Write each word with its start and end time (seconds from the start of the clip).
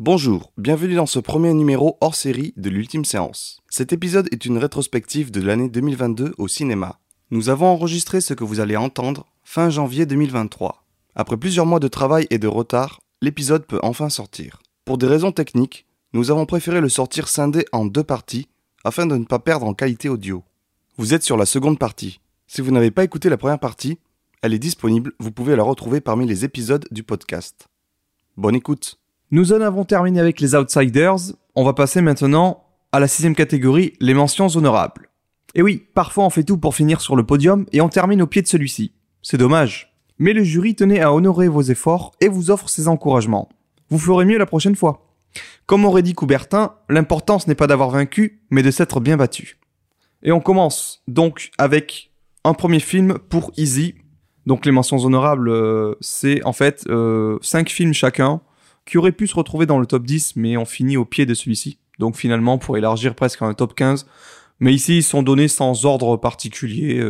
Bonjour, 0.00 0.52
bienvenue 0.58 0.96
dans 0.96 1.06
ce 1.06 1.20
premier 1.20 1.54
numéro 1.54 1.98
hors 2.00 2.16
série 2.16 2.52
de 2.56 2.68
l'ultime 2.68 3.04
séance. 3.04 3.62
Cet 3.70 3.92
épisode 3.92 4.28
est 4.32 4.44
une 4.44 4.58
rétrospective 4.58 5.30
de 5.30 5.40
l'année 5.40 5.68
2022 5.68 6.34
au 6.36 6.48
cinéma. 6.48 6.98
Nous 7.30 7.48
avons 7.48 7.66
enregistré 7.66 8.20
ce 8.20 8.34
que 8.34 8.42
vous 8.42 8.58
allez 8.58 8.76
entendre 8.76 9.24
fin 9.44 9.70
janvier 9.70 10.04
2023. 10.04 10.84
Après 11.14 11.36
plusieurs 11.36 11.64
mois 11.64 11.78
de 11.78 11.86
travail 11.86 12.26
et 12.30 12.38
de 12.38 12.48
retard, 12.48 13.02
l'épisode 13.22 13.66
peut 13.66 13.78
enfin 13.84 14.08
sortir. 14.08 14.60
Pour 14.84 14.98
des 14.98 15.06
raisons 15.06 15.30
techniques, 15.30 15.86
nous 16.12 16.32
avons 16.32 16.44
préféré 16.44 16.80
le 16.80 16.88
sortir 16.88 17.28
scindé 17.28 17.64
en 17.70 17.84
deux 17.84 18.02
parties 18.02 18.48
afin 18.82 19.06
de 19.06 19.16
ne 19.16 19.24
pas 19.24 19.38
perdre 19.38 19.66
en 19.66 19.74
qualité 19.74 20.08
audio. 20.08 20.42
Vous 20.96 21.14
êtes 21.14 21.22
sur 21.22 21.36
la 21.36 21.46
seconde 21.46 21.78
partie. 21.78 22.18
Si 22.48 22.62
vous 22.62 22.72
n'avez 22.72 22.90
pas 22.90 23.04
écouté 23.04 23.28
la 23.28 23.36
première 23.36 23.60
partie, 23.60 24.00
elle 24.42 24.54
est 24.54 24.58
disponible, 24.58 25.12
vous 25.20 25.30
pouvez 25.30 25.54
la 25.54 25.62
retrouver 25.62 26.00
parmi 26.00 26.26
les 26.26 26.44
épisodes 26.44 26.88
du 26.90 27.04
podcast. 27.04 27.68
Bonne 28.36 28.56
écoute 28.56 28.98
Nous 29.30 29.52
en 29.52 29.60
avons 29.62 29.84
terminé 29.84 30.20
avec 30.20 30.40
les 30.40 30.54
Outsiders. 30.54 31.32
On 31.54 31.64
va 31.64 31.72
passer 31.72 32.02
maintenant 32.02 32.64
à 32.92 33.00
la 33.00 33.08
sixième 33.08 33.34
catégorie, 33.34 33.94
les 33.98 34.14
mentions 34.14 34.48
honorables. 34.48 35.08
Et 35.54 35.62
oui, 35.62 35.86
parfois 35.94 36.24
on 36.24 36.30
fait 36.30 36.44
tout 36.44 36.58
pour 36.58 36.74
finir 36.74 37.00
sur 37.00 37.16
le 37.16 37.24
podium 37.24 37.64
et 37.72 37.80
on 37.80 37.88
termine 37.88 38.22
au 38.22 38.26
pied 38.26 38.42
de 38.42 38.46
celui-ci. 38.46 38.92
C'est 39.22 39.38
dommage. 39.38 39.94
Mais 40.18 40.34
le 40.34 40.44
jury 40.44 40.74
tenait 40.74 41.00
à 41.00 41.12
honorer 41.12 41.48
vos 41.48 41.62
efforts 41.62 42.12
et 42.20 42.28
vous 42.28 42.50
offre 42.50 42.68
ses 42.68 42.86
encouragements. 42.86 43.48
Vous 43.88 43.98
ferez 43.98 44.24
mieux 44.26 44.38
la 44.38 44.46
prochaine 44.46 44.76
fois. 44.76 45.08
Comme 45.66 45.84
aurait 45.84 46.02
dit 46.02 46.12
Coubertin, 46.12 46.74
l'important 46.88 47.38
ce 47.38 47.48
n'est 47.48 47.54
pas 47.54 47.66
d'avoir 47.66 47.90
vaincu, 47.90 48.42
mais 48.50 48.62
de 48.62 48.70
s'être 48.70 49.00
bien 49.00 49.16
battu. 49.16 49.58
Et 50.22 50.32
on 50.32 50.40
commence 50.40 51.02
donc 51.08 51.50
avec 51.56 52.12
un 52.44 52.54
premier 52.54 52.80
film 52.80 53.18
pour 53.30 53.52
Easy. 53.56 53.94
Donc 54.46 54.66
les 54.66 54.72
mentions 54.72 54.98
honorables, 54.98 55.48
euh, 55.48 55.94
c'est 56.00 56.44
en 56.44 56.52
fait 56.52 56.84
euh, 56.88 57.38
cinq 57.40 57.70
films 57.70 57.94
chacun 57.94 58.42
qui 58.86 58.98
auraient 58.98 59.12
pu 59.12 59.26
se 59.26 59.34
retrouver 59.34 59.66
dans 59.66 59.78
le 59.78 59.86
top 59.86 60.04
10, 60.04 60.36
mais 60.36 60.56
ont 60.56 60.64
fini 60.64 60.96
au 60.96 61.04
pied 61.04 61.26
de 61.26 61.34
celui-ci. 61.34 61.78
Donc 61.98 62.16
finalement, 62.16 62.58
pour 62.58 62.76
élargir 62.76 63.14
presque 63.14 63.42
un 63.42 63.54
top 63.54 63.74
15. 63.74 64.06
Mais 64.60 64.72
ici, 64.72 64.98
ils 64.98 65.02
sont 65.02 65.22
donnés 65.22 65.48
sans 65.48 65.84
ordre 65.84 66.16
particulier. 66.16 67.02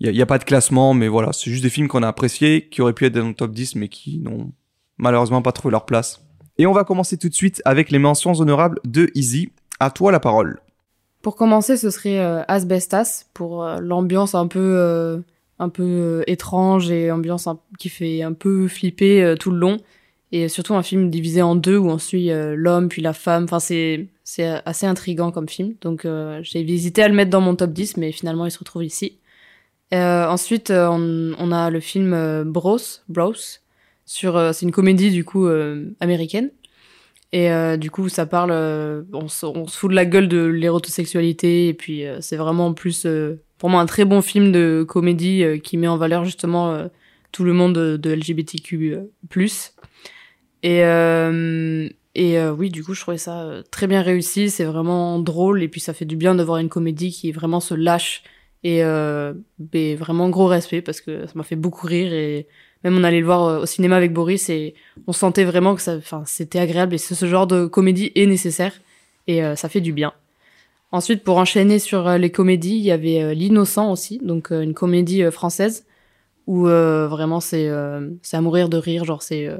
Il 0.00 0.10
n'y 0.10 0.22
a, 0.22 0.26
pas 0.26 0.38
de 0.38 0.44
classement, 0.44 0.94
mais 0.94 1.08
voilà, 1.08 1.32
c'est 1.32 1.50
juste 1.50 1.62
des 1.62 1.70
films 1.70 1.88
qu'on 1.88 2.02
a 2.02 2.08
appréciés, 2.08 2.68
qui 2.70 2.80
auraient 2.80 2.92
pu 2.92 3.06
être 3.06 3.14
dans 3.14 3.28
le 3.28 3.34
top 3.34 3.52
10, 3.52 3.74
mais 3.74 3.88
qui 3.88 4.18
n'ont 4.18 4.52
malheureusement 4.96 5.42
pas 5.42 5.52
trouvé 5.52 5.72
leur 5.72 5.84
place. 5.84 6.24
Et 6.58 6.66
on 6.66 6.72
va 6.72 6.84
commencer 6.84 7.16
tout 7.18 7.28
de 7.28 7.34
suite 7.34 7.62
avec 7.64 7.90
les 7.90 7.98
mentions 7.98 8.32
honorables 8.32 8.80
de 8.84 9.10
Easy. 9.14 9.50
À 9.80 9.90
toi 9.90 10.10
la 10.10 10.20
parole. 10.20 10.60
Pour 11.22 11.36
commencer, 11.36 11.76
ce 11.76 11.90
serait 11.90 12.18
euh, 12.18 12.42
Asbestas 12.48 13.26
pour 13.34 13.64
euh, 13.64 13.78
l'ambiance 13.80 14.34
un 14.34 14.46
peu 14.46 14.58
euh, 14.76 15.18
un 15.58 15.68
peu 15.68 15.82
euh, 15.82 16.22
étrange 16.26 16.90
et 16.90 17.10
ambiance 17.10 17.48
qui 17.78 17.88
fait 17.88 18.22
un 18.22 18.32
peu 18.32 18.68
flipper 18.68 19.22
euh, 19.22 19.36
tout 19.36 19.50
le 19.50 19.58
long 19.58 19.78
et 20.32 20.48
surtout 20.48 20.74
un 20.74 20.82
film 20.82 21.10
divisé 21.10 21.42
en 21.42 21.54
deux 21.54 21.76
où 21.76 21.88
on 21.88 21.98
suit 21.98 22.30
euh, 22.30 22.54
l'homme 22.56 22.88
puis 22.88 23.02
la 23.02 23.12
femme. 23.12 23.44
Enfin 23.44 23.60
c'est 23.60 24.08
c'est 24.24 24.46
assez 24.66 24.86
intrigant 24.86 25.30
comme 25.30 25.48
film. 25.48 25.74
Donc 25.80 26.04
euh, 26.04 26.40
j'ai 26.42 26.60
hésité 26.60 27.02
à 27.02 27.08
le 27.08 27.14
mettre 27.14 27.30
dans 27.30 27.40
mon 27.40 27.56
top 27.56 27.72
10 27.72 27.96
mais 27.96 28.12
finalement 28.12 28.44
il 28.46 28.50
se 28.50 28.58
retrouve 28.58 28.84
ici. 28.84 29.18
Euh, 29.94 30.26
ensuite 30.26 30.70
euh, 30.70 30.88
on, 30.90 31.34
on 31.38 31.52
a 31.52 31.70
le 31.70 31.80
film 31.80 32.44
Bros 32.44 32.78
Bros 33.08 33.32
sur 34.04 34.54
c'est 34.54 34.66
une 34.66 34.72
comédie 34.72 35.10
du 35.10 35.24
coup 35.24 35.48
américaine 36.00 36.50
et 37.30 37.50
du 37.76 37.90
coup, 37.90 38.08
ça 38.08 38.24
parle, 38.24 38.52
on, 39.12 39.28
se, 39.28 39.44
on 39.44 39.66
se 39.66 39.76
fout 39.76 39.90
de 39.90 39.94
la 39.94 40.06
gueule 40.06 40.28
de 40.28 40.46
l'érotosexualité, 40.46 41.68
et 41.68 41.74
puis 41.74 42.04
c'est 42.20 42.36
vraiment 42.36 42.72
plus, 42.72 43.04
euh, 43.04 43.42
pour 43.58 43.68
moi, 43.68 43.82
un 43.82 43.86
très 43.86 44.06
bon 44.06 44.22
film 44.22 44.50
de 44.50 44.82
comédie 44.88 45.44
qui 45.62 45.76
met 45.76 45.88
en 45.88 45.98
valeur 45.98 46.24
justement 46.24 46.88
tout 47.30 47.44
le 47.44 47.52
monde 47.52 47.74
de, 47.74 47.98
de 47.98 48.10
LGBTQ+. 48.14 48.96
Et, 50.62 50.84
euh, 50.84 51.88
et 52.14 52.38
euh, 52.38 52.52
oui, 52.52 52.70
du 52.70 52.84
coup, 52.84 52.94
je 52.94 53.00
trouvais 53.00 53.18
ça 53.18 53.42
euh, 53.42 53.62
très 53.70 53.86
bien 53.86 54.02
réussi, 54.02 54.50
c'est 54.50 54.64
vraiment 54.64 55.18
drôle, 55.18 55.62
et 55.62 55.68
puis 55.68 55.80
ça 55.80 55.94
fait 55.94 56.04
du 56.04 56.16
bien 56.16 56.34
de 56.34 56.42
voir 56.42 56.58
une 56.58 56.68
comédie 56.68 57.10
qui 57.10 57.32
vraiment 57.32 57.60
se 57.60 57.74
lâche, 57.74 58.22
et 58.64 58.82
euh, 58.82 59.34
vraiment 59.96 60.28
gros 60.28 60.46
respect, 60.46 60.82
parce 60.82 61.00
que 61.00 61.26
ça 61.26 61.32
m'a 61.36 61.44
fait 61.44 61.56
beaucoup 61.56 61.86
rire, 61.86 62.12
et 62.12 62.48
même 62.84 62.96
on 62.96 63.04
allait 63.04 63.20
le 63.20 63.26
voir 63.26 63.44
euh, 63.44 63.62
au 63.62 63.66
cinéma 63.66 63.96
avec 63.96 64.12
Boris, 64.12 64.48
et 64.50 64.74
on 65.06 65.12
sentait 65.12 65.44
vraiment 65.44 65.74
que 65.74 65.82
ça, 65.82 65.96
enfin, 65.96 66.24
c'était 66.26 66.58
agréable 66.58 66.94
et 66.94 66.98
ce, 66.98 67.26
genre 67.26 67.46
de 67.46 67.66
comédie 67.66 68.12
est 68.14 68.26
nécessaire 68.26 68.72
et 69.26 69.44
euh, 69.44 69.56
ça 69.56 69.68
fait 69.68 69.80
du 69.80 69.92
bien. 69.92 70.12
Ensuite, 70.90 71.22
pour 71.22 71.36
enchaîner 71.36 71.78
sur 71.78 72.08
les 72.16 72.30
comédies, 72.30 72.76
il 72.76 72.82
y 72.82 72.90
avait 72.90 73.34
L'Innocent 73.34 73.92
aussi, 73.92 74.18
donc 74.22 74.50
une 74.50 74.72
comédie 74.72 75.30
française 75.30 75.84
où 76.48 76.66
euh, 76.66 77.06
vraiment 77.06 77.40
c'est 77.40 77.68
euh, 77.68 78.08
c'est 78.22 78.36
à 78.36 78.40
mourir 78.40 78.68
de 78.70 78.78
rire, 78.78 79.04
genre 79.04 79.22
c'est 79.22 79.46
euh, 79.46 79.58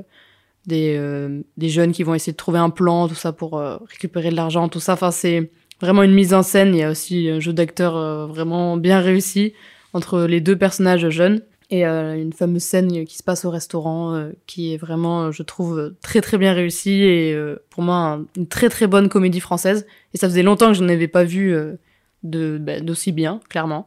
des 0.67 0.97
euh, 0.99 1.41
des 1.57 1.69
jeunes 1.69 1.93
qui 1.93 2.03
vont 2.03 2.15
essayer 2.15 2.33
de 2.33 2.37
trouver 2.37 2.59
un 2.59 2.71
plan, 2.71 3.09
tout 3.09 3.15
ça 3.15 3.33
pour 3.33 3.59
euh, 3.59 3.77
récupérer 3.91 4.31
de 4.31 4.37
l'argent, 4.37 4.69
tout 4.69 4.81
ça. 4.81 4.93
Enfin, 4.95 5.11
c'est 5.11 5.51
vraiment 5.81 6.03
une 6.03 6.13
mise 6.15 6.35
en 6.35 6.43
scène. 6.43 6.75
Il 6.75 6.79
y 6.79 6.83
a 6.83 6.91
aussi 6.91 7.29
un 7.31 7.41
jeu 7.41 7.53
d'acteur 7.53 7.97
euh, 7.97 8.27
vraiment 8.27 8.77
bien 8.77 9.01
réussi 9.01 9.55
entre 9.95 10.23
les 10.23 10.41
deux 10.41 10.57
personnages 10.57 11.09
jeunes 11.09 11.41
et 11.71 11.87
euh, 11.87 12.15
une 12.21 12.33
fameuse 12.33 12.63
scène 12.63 13.05
qui 13.05 13.17
se 13.17 13.23
passe 13.23 13.45
au 13.45 13.51
restaurant 13.51 14.31
qui 14.47 14.73
est 14.75 14.77
vraiment 14.79 15.31
je 15.33 15.43
trouve 15.43 15.95
très 16.03 16.21
très 16.23 16.39
bien 16.39 16.53
réussie 16.55 17.03
et 17.03 17.37
pour 17.71 17.83
moi 17.83 17.97
un- 17.97 18.27
une 18.37 18.47
très 18.49 18.69
très 18.71 18.87
bonne 18.87 19.09
comédie 19.11 19.41
française 19.41 19.87
et 20.15 20.19
ça 20.19 20.29
faisait 20.29 20.43
longtemps 20.43 20.69
que 20.69 20.75
je 20.79 20.85
n'avais 20.85 21.09
pas 21.09 21.25
vu 21.25 21.55
de 22.23 22.59
bah, 22.59 22.81
d'aussi 22.81 23.13
bien 23.13 23.41
clairement 23.51 23.87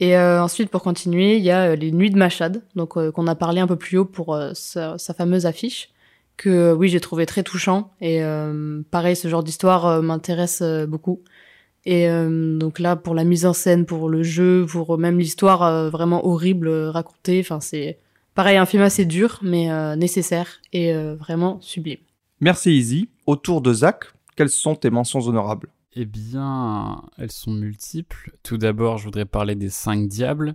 et 0.00 0.16
euh, 0.16 0.42
ensuite 0.42 0.70
pour 0.70 0.82
continuer 0.82 1.36
il 1.36 1.42
y 1.44 1.50
a 1.50 1.70
euh, 1.70 1.76
les 1.76 1.92
nuits 1.92 2.10
de 2.10 2.18
Machad 2.18 2.62
donc 2.74 2.96
euh, 2.96 3.12
qu'on 3.12 3.26
a 3.26 3.34
parlé 3.34 3.60
un 3.60 3.66
peu 3.66 3.76
plus 3.76 3.98
haut 3.98 4.04
pour 4.04 4.36
sa, 4.54 4.96
fameuse 5.16 5.46
affiche 5.46 5.90
que 6.36 6.72
oui 6.72 6.88
j'ai 6.88 7.00
trouvé 7.00 7.26
très 7.26 7.42
touchant 7.42 7.92
et 8.00 8.22
pareil 8.90 9.14
ce 9.14 9.28
genre 9.28 9.44
d'histoire 9.44 10.02
m'intéresse 10.02 10.62
beaucoup 10.88 11.20
et 11.86 12.08
donc 12.08 12.78
là, 12.78 12.94
pour 12.94 13.14
la 13.14 13.24
mise 13.24 13.46
en 13.46 13.54
scène, 13.54 13.86
pour 13.86 14.10
le 14.10 14.22
jeu, 14.22 14.66
pour 14.68 14.98
même 14.98 15.18
l'histoire 15.18 15.90
vraiment 15.90 16.26
horrible 16.26 16.68
racontée, 16.68 17.40
enfin 17.40 17.60
c'est 17.60 17.98
pareil 18.34 18.56
un 18.56 18.64
film 18.64 18.82
assez 18.82 19.04
dur 19.04 19.38
mais 19.42 19.68
nécessaire 19.96 20.60
et 20.72 20.94
vraiment 20.94 21.58
sublime. 21.60 21.98
Merci 22.40 22.70
Easy. 22.70 23.08
Autour 23.26 23.60
de 23.60 23.74
Zach, 23.74 24.04
quelles 24.34 24.48
sont 24.48 24.74
tes 24.74 24.88
mentions 24.88 25.20
honorables? 25.20 25.68
Eh 25.96 26.04
bien, 26.04 27.02
elles 27.18 27.32
sont 27.32 27.50
multiples. 27.52 28.32
Tout 28.42 28.58
d'abord, 28.58 28.98
je 28.98 29.04
voudrais 29.04 29.24
parler 29.24 29.56
des 29.56 29.70
Cinq 29.70 30.06
Diables, 30.06 30.54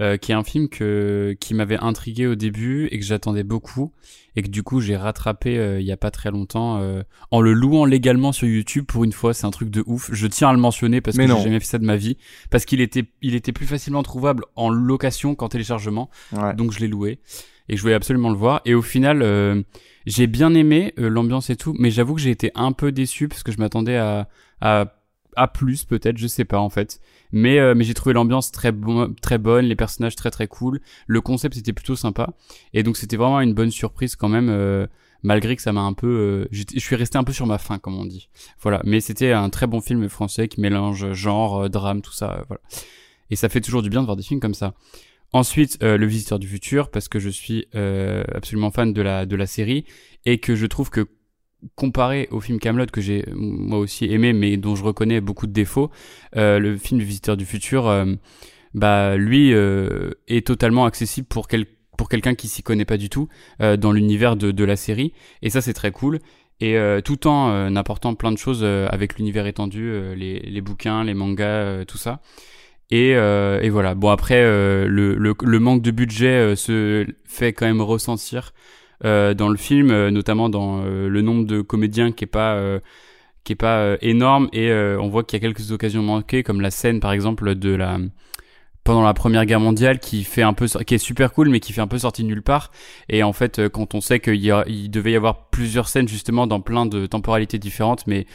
euh, 0.00 0.16
qui 0.16 0.32
est 0.32 0.34
un 0.34 0.42
film 0.42 0.70
que, 0.70 1.36
qui 1.38 1.52
m'avait 1.52 1.76
intrigué 1.76 2.26
au 2.26 2.34
début 2.34 2.86
et 2.90 2.98
que 2.98 3.04
j'attendais 3.04 3.42
beaucoup, 3.42 3.92
et 4.36 4.42
que 4.42 4.48
du 4.48 4.62
coup 4.62 4.80
j'ai 4.80 4.96
rattrapé 4.96 5.58
euh, 5.58 5.80
il 5.80 5.86
y 5.86 5.92
a 5.92 5.98
pas 5.98 6.10
très 6.10 6.30
longtemps 6.30 6.78
euh, 6.78 7.02
en 7.30 7.42
le 7.42 7.52
louant 7.52 7.84
légalement 7.84 8.32
sur 8.32 8.48
YouTube 8.48 8.86
pour 8.86 9.04
une 9.04 9.12
fois. 9.12 9.34
C'est 9.34 9.44
un 9.46 9.50
truc 9.50 9.68
de 9.68 9.84
ouf. 9.86 10.08
Je 10.14 10.26
tiens 10.26 10.48
à 10.48 10.52
le 10.54 10.58
mentionner 10.58 11.02
parce 11.02 11.18
Mais 11.18 11.26
que 11.26 11.36
j'ai 11.36 11.42
jamais 11.42 11.60
fait 11.60 11.66
ça 11.66 11.78
de 11.78 11.84
ma 11.84 11.96
vie, 11.96 12.16
parce 12.50 12.64
qu'il 12.64 12.80
était, 12.80 13.04
il 13.20 13.34
était 13.34 13.52
plus 13.52 13.66
facilement 13.66 14.02
trouvable 14.02 14.44
en 14.56 14.70
location 14.70 15.34
qu'en 15.34 15.48
téléchargement 15.50 16.08
Ouais. 16.32 16.54
donc 16.54 16.72
je 16.72 16.78
l'ai 16.78 16.88
loué 16.88 17.18
et 17.68 17.76
je 17.76 17.82
voulais 17.82 17.94
absolument 17.94 18.30
le 18.30 18.36
voir 18.36 18.62
et 18.64 18.74
au 18.74 18.82
final 18.82 19.20
euh, 19.22 19.62
j'ai 20.06 20.26
bien 20.26 20.54
aimé 20.54 20.92
euh, 20.98 21.08
l'ambiance 21.08 21.50
et 21.50 21.56
tout 21.56 21.74
mais 21.78 21.90
j'avoue 21.90 22.14
que 22.14 22.20
j'ai 22.20 22.30
été 22.30 22.50
un 22.54 22.72
peu 22.72 22.90
déçu 22.90 23.28
parce 23.28 23.42
que 23.42 23.52
je 23.52 23.58
m'attendais 23.58 23.96
à, 23.96 24.28
à 24.60 24.96
à 25.36 25.46
plus 25.46 25.84
peut-être 25.84 26.18
je 26.18 26.26
sais 26.26 26.44
pas 26.44 26.58
en 26.58 26.70
fait. 26.70 27.00
Mais 27.32 27.58
euh, 27.58 27.74
mais 27.74 27.84
j'ai 27.84 27.94
trouvé 27.94 28.12
l'ambiance 28.12 28.50
très 28.50 28.72
bon, 28.72 29.14
très 29.22 29.38
bonne 29.38 29.66
les 29.66 29.76
personnages 29.76 30.16
très 30.16 30.30
très 30.30 30.48
cool. 30.48 30.80
Le 31.06 31.20
concept 31.20 31.56
était 31.56 31.72
plutôt 31.72 31.96
sympa. 31.96 32.34
Et 32.74 32.82
donc 32.82 32.96
c'était 32.96 33.16
vraiment 33.16 33.40
une 33.40 33.54
bonne 33.54 33.70
surprise 33.70 34.16
quand 34.16 34.28
même 34.28 34.48
euh, 34.50 34.86
malgré 35.22 35.54
que 35.54 35.62
ça 35.62 35.72
m'a 35.72 35.82
un 35.82 35.92
peu 35.92 36.08
euh, 36.08 36.48
je 36.50 36.80
suis 36.80 36.96
resté 36.96 37.18
un 37.18 37.24
peu 37.24 37.32
sur 37.32 37.46
ma 37.46 37.58
faim 37.58 37.78
comme 37.78 37.96
on 37.96 38.06
dit. 38.06 38.28
Voilà. 38.60 38.80
Mais 38.84 39.00
c'était 39.00 39.32
un 39.32 39.50
très 39.50 39.66
bon 39.66 39.80
film 39.80 40.08
français 40.08 40.48
qui 40.48 40.60
mélange 40.60 41.12
genre 41.12 41.64
euh, 41.64 41.68
drame 41.68 42.02
tout 42.02 42.12
ça 42.12 42.32
euh, 42.32 42.42
voilà. 42.48 42.60
Et 43.30 43.36
ça 43.36 43.48
fait 43.48 43.60
toujours 43.60 43.82
du 43.82 43.90
bien 43.90 44.00
de 44.00 44.06
voir 44.06 44.16
des 44.16 44.24
films 44.24 44.40
comme 44.40 44.54
ça. 44.54 44.74
Ensuite, 45.32 45.78
euh, 45.82 45.96
Le 45.96 46.06
Visiteur 46.06 46.40
du 46.40 46.48
Futur, 46.48 46.90
parce 46.90 47.08
que 47.08 47.20
je 47.20 47.28
suis 47.28 47.68
euh, 47.76 48.24
absolument 48.34 48.72
fan 48.72 48.92
de 48.92 49.00
la, 49.00 49.26
de 49.26 49.36
la 49.36 49.46
série, 49.46 49.84
et 50.26 50.38
que 50.38 50.56
je 50.56 50.66
trouve 50.66 50.90
que 50.90 51.06
comparé 51.74 52.28
au 52.30 52.40
film 52.40 52.58
Camelot 52.58 52.86
que 52.86 53.00
j'ai 53.00 53.24
moi 53.34 53.78
aussi 53.78 54.06
aimé, 54.06 54.32
mais 54.32 54.56
dont 54.56 54.76
je 54.76 54.84
reconnais 54.84 55.20
beaucoup 55.20 55.46
de 55.46 55.52
défauts, 55.52 55.90
euh, 56.36 56.58
le 56.58 56.76
film 56.76 57.00
Visiteur 57.00 57.36
du 57.36 57.44
Futur, 57.44 57.88
euh, 57.88 58.06
bah 58.74 59.16
lui 59.16 59.52
euh, 59.52 60.12
est 60.28 60.46
totalement 60.46 60.84
accessible 60.84 61.26
pour 61.26 61.48
quel, 61.48 61.66
pour 61.96 62.08
quelqu'un 62.08 62.34
qui 62.34 62.48
s'y 62.48 62.62
connaît 62.62 62.84
pas 62.84 62.96
du 62.96 63.10
tout 63.10 63.28
dans 63.58 63.92
l'univers 63.92 64.36
de, 64.36 64.64
la 64.64 64.76
série, 64.76 65.12
et 65.42 65.50
ça 65.50 65.60
c'est 65.60 65.74
très 65.74 65.90
cool. 65.90 66.18
Et 66.62 66.76
tout 67.04 67.26
en 67.26 67.74
apportant 67.74 68.14
plein 68.14 68.32
de 68.32 68.36
choses 68.36 68.64
avec 68.64 69.16
l'univers 69.16 69.46
étendu, 69.46 69.92
les, 70.14 70.40
les 70.40 70.60
bouquins, 70.60 71.04
les 71.04 71.14
mangas, 71.14 71.86
tout 71.86 71.96
ça. 71.96 72.20
Et, 72.90 73.10
et 73.12 73.68
voilà. 73.70 73.94
Bon 73.94 74.10
après, 74.10 74.42
le, 74.42 75.14
le, 75.16 75.58
manque 75.58 75.80
de 75.82 75.90
budget 75.90 76.54
se 76.56 77.06
fait 77.24 77.54
quand 77.54 77.66
même 77.66 77.80
ressentir 77.80 78.52
dans 79.02 79.48
le 79.48 79.56
film, 79.56 79.90
euh, 79.90 80.10
notamment 80.10 80.48
dans 80.48 80.82
euh, 80.84 81.08
le 81.08 81.22
nombre 81.22 81.46
de 81.46 81.62
comédiens 81.62 82.12
qui 82.12 82.24
est 82.24 82.26
pas 82.26 82.54
euh, 82.54 82.80
qui 83.44 83.52
est 83.52 83.56
pas 83.56 83.78
euh, 83.78 83.96
énorme 84.02 84.48
et 84.52 84.70
euh, 84.70 85.00
on 85.00 85.08
voit 85.08 85.24
qu'il 85.24 85.38
y 85.38 85.44
a 85.44 85.46
quelques 85.46 85.72
occasions 85.72 86.02
manquées, 86.02 86.42
comme 86.42 86.60
la 86.60 86.70
scène 86.70 87.00
par 87.00 87.12
exemple 87.12 87.54
de 87.54 87.74
la 87.74 87.98
pendant 88.84 89.02
la 89.02 89.14
Première 89.14 89.46
Guerre 89.46 89.60
mondiale 89.60 90.00
qui 90.00 90.24
fait 90.24 90.42
un 90.42 90.52
peu 90.52 90.66
qui 90.66 90.94
est 90.94 90.98
super 90.98 91.32
cool 91.32 91.48
mais 91.48 91.60
qui 91.60 91.72
fait 91.72 91.80
un 91.80 91.86
peu 91.86 91.98
sorti 91.98 92.22
de 92.22 92.28
nulle 92.28 92.42
part. 92.42 92.70
Et 93.08 93.22
en 93.22 93.32
fait 93.32 93.68
quand 93.68 93.94
on 93.94 94.00
sait 94.00 94.20
qu'il 94.20 94.44
il 94.66 94.90
devait 94.90 95.12
y 95.12 95.16
avoir 95.16 95.48
plusieurs 95.50 95.88
scènes 95.88 96.08
justement 96.08 96.46
dans 96.46 96.60
plein 96.60 96.86
de 96.86 97.06
temporalités 97.06 97.58
différentes 97.58 98.06
mais 98.06 98.26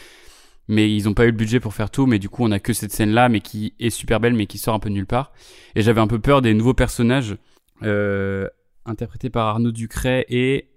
mais 0.67 0.91
ils 0.91 1.07
ont 1.07 1.13
pas 1.13 1.25
eu 1.25 1.27
le 1.27 1.33
budget 1.33 1.59
pour 1.59 1.75
faire 1.75 1.91
tout 1.91 2.07
mais 2.07 2.17
du 2.17 2.29
coup 2.29 2.44
on 2.44 2.51
a 2.51 2.59
que 2.59 2.73
cette 2.73 2.91
scène 2.91 3.12
là 3.12 3.29
mais 3.29 3.39
qui 3.41 3.73
est 3.79 3.91
super 3.91 4.19
belle 4.19 4.33
mais 4.33 4.47
qui 4.47 4.57
sort 4.57 4.73
un 4.73 4.79
peu 4.79 4.89
nulle 4.89 5.07
part. 5.07 5.31
Et 5.75 5.81
j'avais 5.81 6.01
un 6.01 6.07
peu 6.07 6.19
peur 6.19 6.41
des 6.41 6.53
nouveaux 6.53 6.73
personnages 6.73 7.35
euh, 7.83 8.47
interprétés 8.85 9.29
par 9.29 9.47
Arnaud 9.47 9.71
Ducret 9.71 10.25
et 10.29 10.71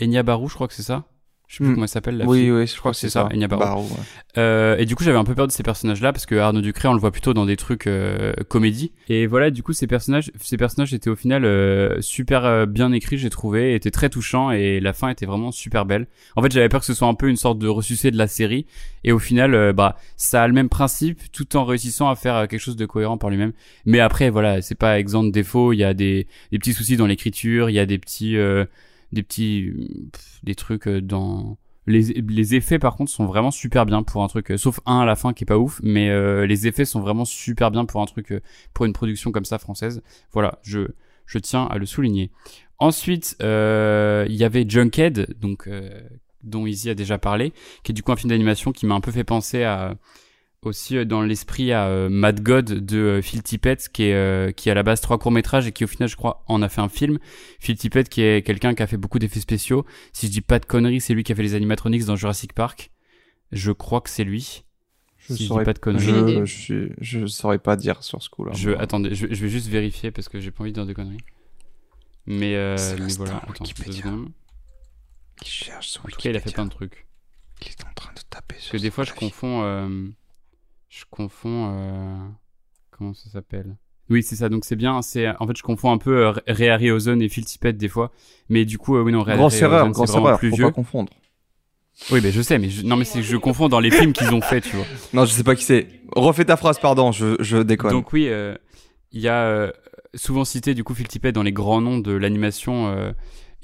Enya 0.00 0.22
Barou 0.22 0.48
je 0.48 0.54
crois 0.54 0.68
que 0.68 0.74
c'est 0.74 0.82
ça? 0.82 1.11
Je 1.52 1.58
sais 1.58 1.64
plus 1.64 1.70
Hmm. 1.70 1.74
comment 1.74 1.84
elle 1.84 1.88
s'appelle 1.90 2.16
la 2.16 2.24
Oui, 2.24 2.38
fille. 2.40 2.50
oui, 2.50 2.66
je 2.66 2.76
crois 2.78 2.92
que 2.92 2.96
c'est 2.96 3.10
ça. 3.10 3.28
Enya. 3.30 3.46
Barou, 3.46 3.82
ouais. 3.82 3.88
Euh, 4.38 4.78
et 4.78 4.86
du 4.86 4.94
coup, 4.96 5.04
j'avais 5.04 5.18
un 5.18 5.24
peu 5.24 5.34
peur 5.34 5.46
de 5.46 5.52
ces 5.52 5.62
personnages-là 5.62 6.10
parce 6.10 6.24
que 6.24 6.34
Arnaud 6.34 6.62
Ducré, 6.62 6.88
on 6.88 6.94
le 6.94 6.98
voit 6.98 7.10
plutôt 7.10 7.34
dans 7.34 7.44
des 7.44 7.56
trucs 7.58 7.86
euh, 7.86 8.32
comédie. 8.48 8.92
Et 9.10 9.26
voilà, 9.26 9.50
du 9.50 9.62
coup, 9.62 9.74
ces 9.74 9.86
personnages, 9.86 10.30
ces 10.40 10.56
personnages 10.56 10.94
étaient 10.94 11.10
au 11.10 11.14
final 11.16 11.44
euh, 11.44 12.00
super 12.00 12.46
euh, 12.46 12.64
bien 12.64 12.90
écrits, 12.92 13.18
j'ai 13.18 13.28
trouvé, 13.28 13.74
étaient 13.74 13.90
très 13.90 14.08
touchants 14.08 14.50
et 14.50 14.80
la 14.80 14.94
fin 14.94 15.10
était 15.10 15.26
vraiment 15.26 15.52
super 15.52 15.84
belle. 15.84 16.06
En 16.36 16.42
fait, 16.42 16.50
j'avais 16.50 16.70
peur 16.70 16.80
que 16.80 16.86
ce 16.86 16.94
soit 16.94 17.08
un 17.08 17.12
peu 17.14 17.28
une 17.28 17.36
sorte 17.36 17.58
de 17.58 17.68
ressucé 17.68 18.10
de 18.10 18.16
la 18.16 18.28
série. 18.28 18.64
Et 19.04 19.12
au 19.12 19.18
final, 19.18 19.54
euh, 19.54 19.74
bah, 19.74 19.96
ça 20.16 20.42
a 20.42 20.48
le 20.48 20.54
même 20.54 20.70
principe, 20.70 21.20
tout 21.32 21.54
en 21.56 21.66
réussissant 21.66 22.08
à 22.08 22.14
faire 22.16 22.34
euh, 22.36 22.46
quelque 22.46 22.60
chose 22.60 22.76
de 22.76 22.86
cohérent 22.86 23.18
par 23.18 23.28
lui-même. 23.28 23.52
Mais 23.84 24.00
après, 24.00 24.30
voilà, 24.30 24.62
c'est 24.62 24.74
pas 24.74 24.98
exempt 24.98 25.24
de 25.24 25.30
défauts. 25.30 25.74
Il 25.74 25.76
y 25.80 25.84
a 25.84 25.92
des, 25.92 26.26
des 26.50 26.58
petits 26.58 26.72
soucis 26.72 26.96
dans 26.96 27.06
l'écriture, 27.06 27.68
il 27.68 27.74
y 27.74 27.78
a 27.78 27.84
des 27.84 27.98
petits, 27.98 28.38
euh, 28.38 28.64
des 29.12 29.22
petits, 29.22 29.72
des 30.42 30.54
trucs 30.54 30.88
euh, 30.88 31.00
dans 31.00 31.58
les, 31.86 32.02
les 32.02 32.54
effets 32.54 32.78
par 32.78 32.96
contre 32.96 33.10
sont 33.10 33.26
vraiment 33.26 33.50
super 33.50 33.86
bien 33.86 34.02
pour 34.02 34.22
un 34.22 34.28
truc, 34.28 34.50
euh, 34.50 34.56
sauf 34.56 34.80
un 34.86 35.00
à 35.00 35.04
la 35.04 35.16
fin 35.16 35.32
qui 35.32 35.44
est 35.44 35.46
pas 35.46 35.58
ouf, 35.58 35.80
mais 35.82 36.10
euh, 36.10 36.46
les 36.46 36.66
effets 36.66 36.84
sont 36.84 37.00
vraiment 37.00 37.24
super 37.24 37.70
bien 37.70 37.84
pour 37.84 38.00
un 38.00 38.06
truc, 38.06 38.32
euh, 38.32 38.40
pour 38.72 38.86
une 38.86 38.92
production 38.92 39.32
comme 39.32 39.44
ça 39.44 39.58
française. 39.58 40.02
Voilà, 40.32 40.58
je, 40.62 40.88
je 41.26 41.38
tiens 41.38 41.66
à 41.66 41.78
le 41.78 41.86
souligner. 41.86 42.30
Ensuite, 42.78 43.36
il 43.40 44.34
y 44.34 44.44
avait 44.44 44.64
Junkhead, 44.68 45.36
donc 45.40 45.68
euh, 45.68 46.00
dont 46.42 46.66
Izzy 46.66 46.90
a 46.90 46.94
déjà 46.94 47.18
parlé, 47.18 47.52
qui 47.82 47.92
est 47.92 47.94
du 47.94 48.02
coup 48.02 48.12
un 48.12 48.16
film 48.16 48.30
d'animation 48.30 48.72
qui 48.72 48.86
m'a 48.86 48.94
un 48.94 49.00
peu 49.00 49.12
fait 49.12 49.24
penser 49.24 49.62
à 49.62 49.94
aussi 50.62 50.96
euh, 50.96 51.04
dans 51.04 51.22
l'esprit 51.22 51.72
à 51.72 51.86
euh, 51.88 52.08
Mad 52.08 52.40
God 52.40 52.64
de 52.84 52.96
euh, 52.98 53.22
Phil 53.22 53.42
Tippett 53.42 53.88
qui 53.92 54.04
est 54.04 54.14
euh, 54.14 54.52
qui 54.52 54.68
est 54.68 54.72
à 54.72 54.74
la 54.74 54.82
base 54.82 55.00
trois 55.00 55.18
courts 55.18 55.32
métrages 55.32 55.66
et 55.66 55.72
qui 55.72 55.84
au 55.84 55.88
final 55.88 56.08
je 56.08 56.16
crois 56.16 56.44
en 56.46 56.62
a 56.62 56.68
fait 56.68 56.80
un 56.80 56.88
film. 56.88 57.18
Phil 57.60 57.76
Tippett 57.76 58.08
qui 58.08 58.22
est 58.22 58.44
quelqu'un 58.46 58.74
qui 58.74 58.82
a 58.82 58.86
fait 58.86 58.96
beaucoup 58.96 59.18
d'effets 59.18 59.40
spéciaux. 59.40 59.84
Si 60.12 60.26
je 60.26 60.32
dis 60.32 60.40
pas 60.40 60.58
de 60.58 60.66
conneries, 60.66 61.00
c'est 61.00 61.14
lui 61.14 61.24
qui 61.24 61.32
a 61.32 61.34
fait 61.34 61.42
les 61.42 61.54
animatronics 61.54 62.04
dans 62.04 62.16
Jurassic 62.16 62.52
Park. 62.52 62.90
Je 63.50 63.72
crois 63.72 64.00
que 64.00 64.08
c'est 64.10 64.24
lui. 64.24 64.64
Je 65.18 65.26
Si 65.26 65.32
je 65.34 65.38
dis 65.38 65.46
saurais 65.46 65.64
pas 65.64 65.72
de 65.72 65.78
conneries. 65.78 66.46
Je, 66.46 66.88
je, 67.00 67.26
saurais 67.26 67.58
pas 67.58 67.76
dire 67.76 68.02
sur 68.02 68.22
ce 68.22 68.28
coup-là. 68.28 68.52
Je 68.54 68.70
moi. 68.70 68.80
attendez, 68.80 69.14
je, 69.14 69.26
je 69.30 69.42
vais 69.42 69.48
juste 69.48 69.68
vérifier 69.68 70.10
parce 70.10 70.28
que 70.28 70.40
j'ai 70.40 70.50
pas 70.50 70.62
envie 70.62 70.72
de 70.72 70.76
dire 70.76 70.86
de 70.86 70.92
conneries. 70.92 71.18
Mais, 72.26 72.56
euh, 72.56 72.76
C'est 72.76 72.94
mais 72.94 73.00
l'instant 73.00 73.24
voilà, 73.24 73.42
attends, 73.48 73.64
Wikipédia. 73.64 73.92
deux 73.92 73.98
secondes. 73.98 74.28
Il 75.42 75.46
cherche 75.48 75.88
sur 75.88 76.02
cas, 76.02 76.30
il 76.30 76.36
a 76.36 76.40
fait 76.40 76.52
plein 76.52 76.64
de 76.64 76.70
trucs. 76.70 77.06
Il 77.60 77.68
est 77.68 77.84
en 77.84 77.92
train 77.94 78.12
de 78.14 78.20
taper 78.30 78.56
Parce 78.56 78.70
que 78.70 78.76
des 78.78 78.90
fois, 78.90 79.04
je 79.04 79.12
confonds. 79.12 79.62
euh, 79.64 80.08
je 80.94 81.04
confonds. 81.10 81.72
euh, 81.78 82.18
comment 82.90 83.14
ça 83.14 83.30
s'appelle? 83.30 83.76
Oui, 84.10 84.22
c'est 84.22 84.36
ça. 84.36 84.48
Donc 84.48 84.64
c'est 84.64 84.76
bien. 84.76 85.00
C'est 85.00 85.26
en 85.40 85.46
fait, 85.46 85.56
je 85.56 85.62
confonds 85.62 85.90
un 85.92 85.98
peu 85.98 86.26
euh, 86.26 86.32
Ray 86.46 86.68
Harryhausen 86.68 87.22
et 87.22 87.28
Phil 87.28 87.44
Tippett 87.44 87.76
des 87.76 87.88
fois. 87.88 88.12
Mais 88.48 88.64
du 88.64 88.76
coup, 88.78 88.96
euh, 88.96 89.02
oui 89.02 89.12
non, 89.12 89.22
Ray 89.22 89.36
Grosse 89.36 89.60
erreur, 89.62 89.88
grosse 89.90 90.10
vraiment 90.10 90.26
erreur. 90.28 90.38
plus 90.38 90.50
Faut 90.50 90.56
vieux. 90.56 90.64
pas 90.66 90.72
confondre. 90.72 91.12
Oui, 92.10 92.20
mais 92.22 92.30
je 92.30 92.42
sais. 92.42 92.58
Mais 92.58 92.68
je- 92.68 92.84
non, 92.84 92.96
mais 92.96 93.04
c'est 93.04 93.20
que 93.20 93.24
je 93.24 93.36
confonds 93.36 93.68
dans 93.68 93.80
les 93.80 93.90
films 93.90 94.12
qu'ils 94.12 94.32
ont 94.34 94.40
fait, 94.42 94.60
tu 94.60 94.76
vois. 94.76 94.84
Non, 95.14 95.24
je 95.24 95.32
sais 95.32 95.44
pas 95.44 95.54
qui 95.54 95.64
c'est. 95.64 95.86
Refais 96.14 96.44
ta 96.44 96.56
phrase, 96.56 96.78
pardon, 96.78 97.10
je, 97.12 97.36
je 97.40 97.56
déconne. 97.58 97.92
Donc 97.92 98.12
oui, 98.12 98.28
euh, 98.28 98.54
il 99.12 99.20
y 99.20 99.28
a 99.28 99.44
euh, 99.44 99.70
souvent 100.14 100.44
cité 100.44 100.74
du 100.74 100.84
coup 100.84 100.94
Phil 100.94 101.08
Tippett 101.08 101.34
dans 101.34 101.42
les 101.42 101.52
grands 101.52 101.80
noms 101.80 101.98
de 101.98 102.12
l'animation 102.12 102.88
euh, 102.88 103.12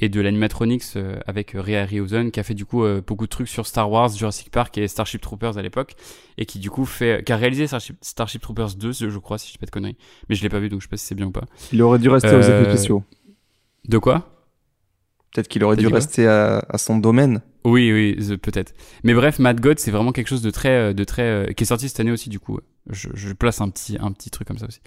et 0.01 0.09
de 0.09 0.21
l'animatronics 0.21 0.85
euh, 0.97 1.19
avec 1.27 1.55
euh, 1.55 1.61
Ray 1.61 1.77
Harryhausen 1.77 2.31
qui 2.31 2.39
a 2.39 2.43
fait 2.43 2.55
du 2.55 2.65
coup 2.65 2.85
euh, 2.85 3.03
beaucoup 3.05 3.25
de 3.27 3.31
trucs 3.31 3.49
sur 3.49 3.67
Star 3.67 3.91
Wars, 3.91 4.09
Jurassic 4.11 4.51
Park 4.51 4.79
et 4.79 4.87
Starship 4.89 5.21
Troopers 5.21 5.59
à 5.59 5.63
l'époque 5.63 5.95
et 6.37 6.47
qui 6.47 6.59
du 6.61 6.71
coup 6.71 6.85
fait 6.85 7.25
qui 7.25 7.33
a 7.33 7.37
réalisé 7.37 7.67
Starship, 7.67 7.97
Starship 8.01 8.41
Troopers 8.43 8.75
2 8.77 8.93
je 8.93 9.19
crois 9.19 9.39
si 9.39 9.49
je 9.49 9.53
dis 9.53 9.59
pas 9.59 9.67
de 9.67 9.71
conneries 9.71 9.97
mais 10.29 10.35
je 10.37 10.43
l'ai 10.43 10.49
pas 10.49 10.61
vu 10.61 10.69
donc 10.69 10.81
je 10.81 10.87
sais 10.87 10.91
pas 10.91 10.97
si 10.97 11.05
c'est 11.07 11.15
bien 11.15 11.27
ou 11.27 11.33
pas. 11.33 11.45
il 11.73 11.83
aurait 11.83 11.99
dû 11.99 12.09
rester 12.09 12.29
aux 12.29 12.35
Euh, 12.35 12.61
effets 12.63 12.71
spéciaux. 12.77 13.03
De 13.89 13.99
quoi? 13.99 14.31
Peut-être 15.35 15.49
qu'il 15.49 15.63
aurait 15.65 15.77
dû 15.77 15.87
rester 15.89 16.27
à, 16.27 16.65
à 16.69 16.79
son 16.79 16.99
domaine. 16.99 17.43
Oui 17.65 17.93
oui 17.93 18.37
peut-être. 18.39 18.73
Mais 19.05 19.15
bref 19.15 19.39
Mad 19.39 19.61
God 19.61 19.79
c'est 19.79 19.91
vraiment 19.91 20.13
quelque 20.13 20.29
chose 20.29 20.43
de 20.43 20.51
très 20.51 20.95
de 20.95 21.05
très 21.05 21.23
euh, 21.23 21.47
qui 21.53 21.65
est 21.65 21.67
sorti 21.67 21.89
cette 21.89 22.01
année 22.01 22.13
aussi 22.13 22.29
du 22.29 22.39
coup. 22.41 22.61
Je, 22.89 23.09
je 23.15 23.33
place 23.35 23.61
un 23.61 23.69
petit 23.69 23.99
un 24.01 24.13
petit 24.13 24.31
truc 24.31 24.49
comme 24.49 24.59
ça 24.59 24.67
aussi. 24.67 24.81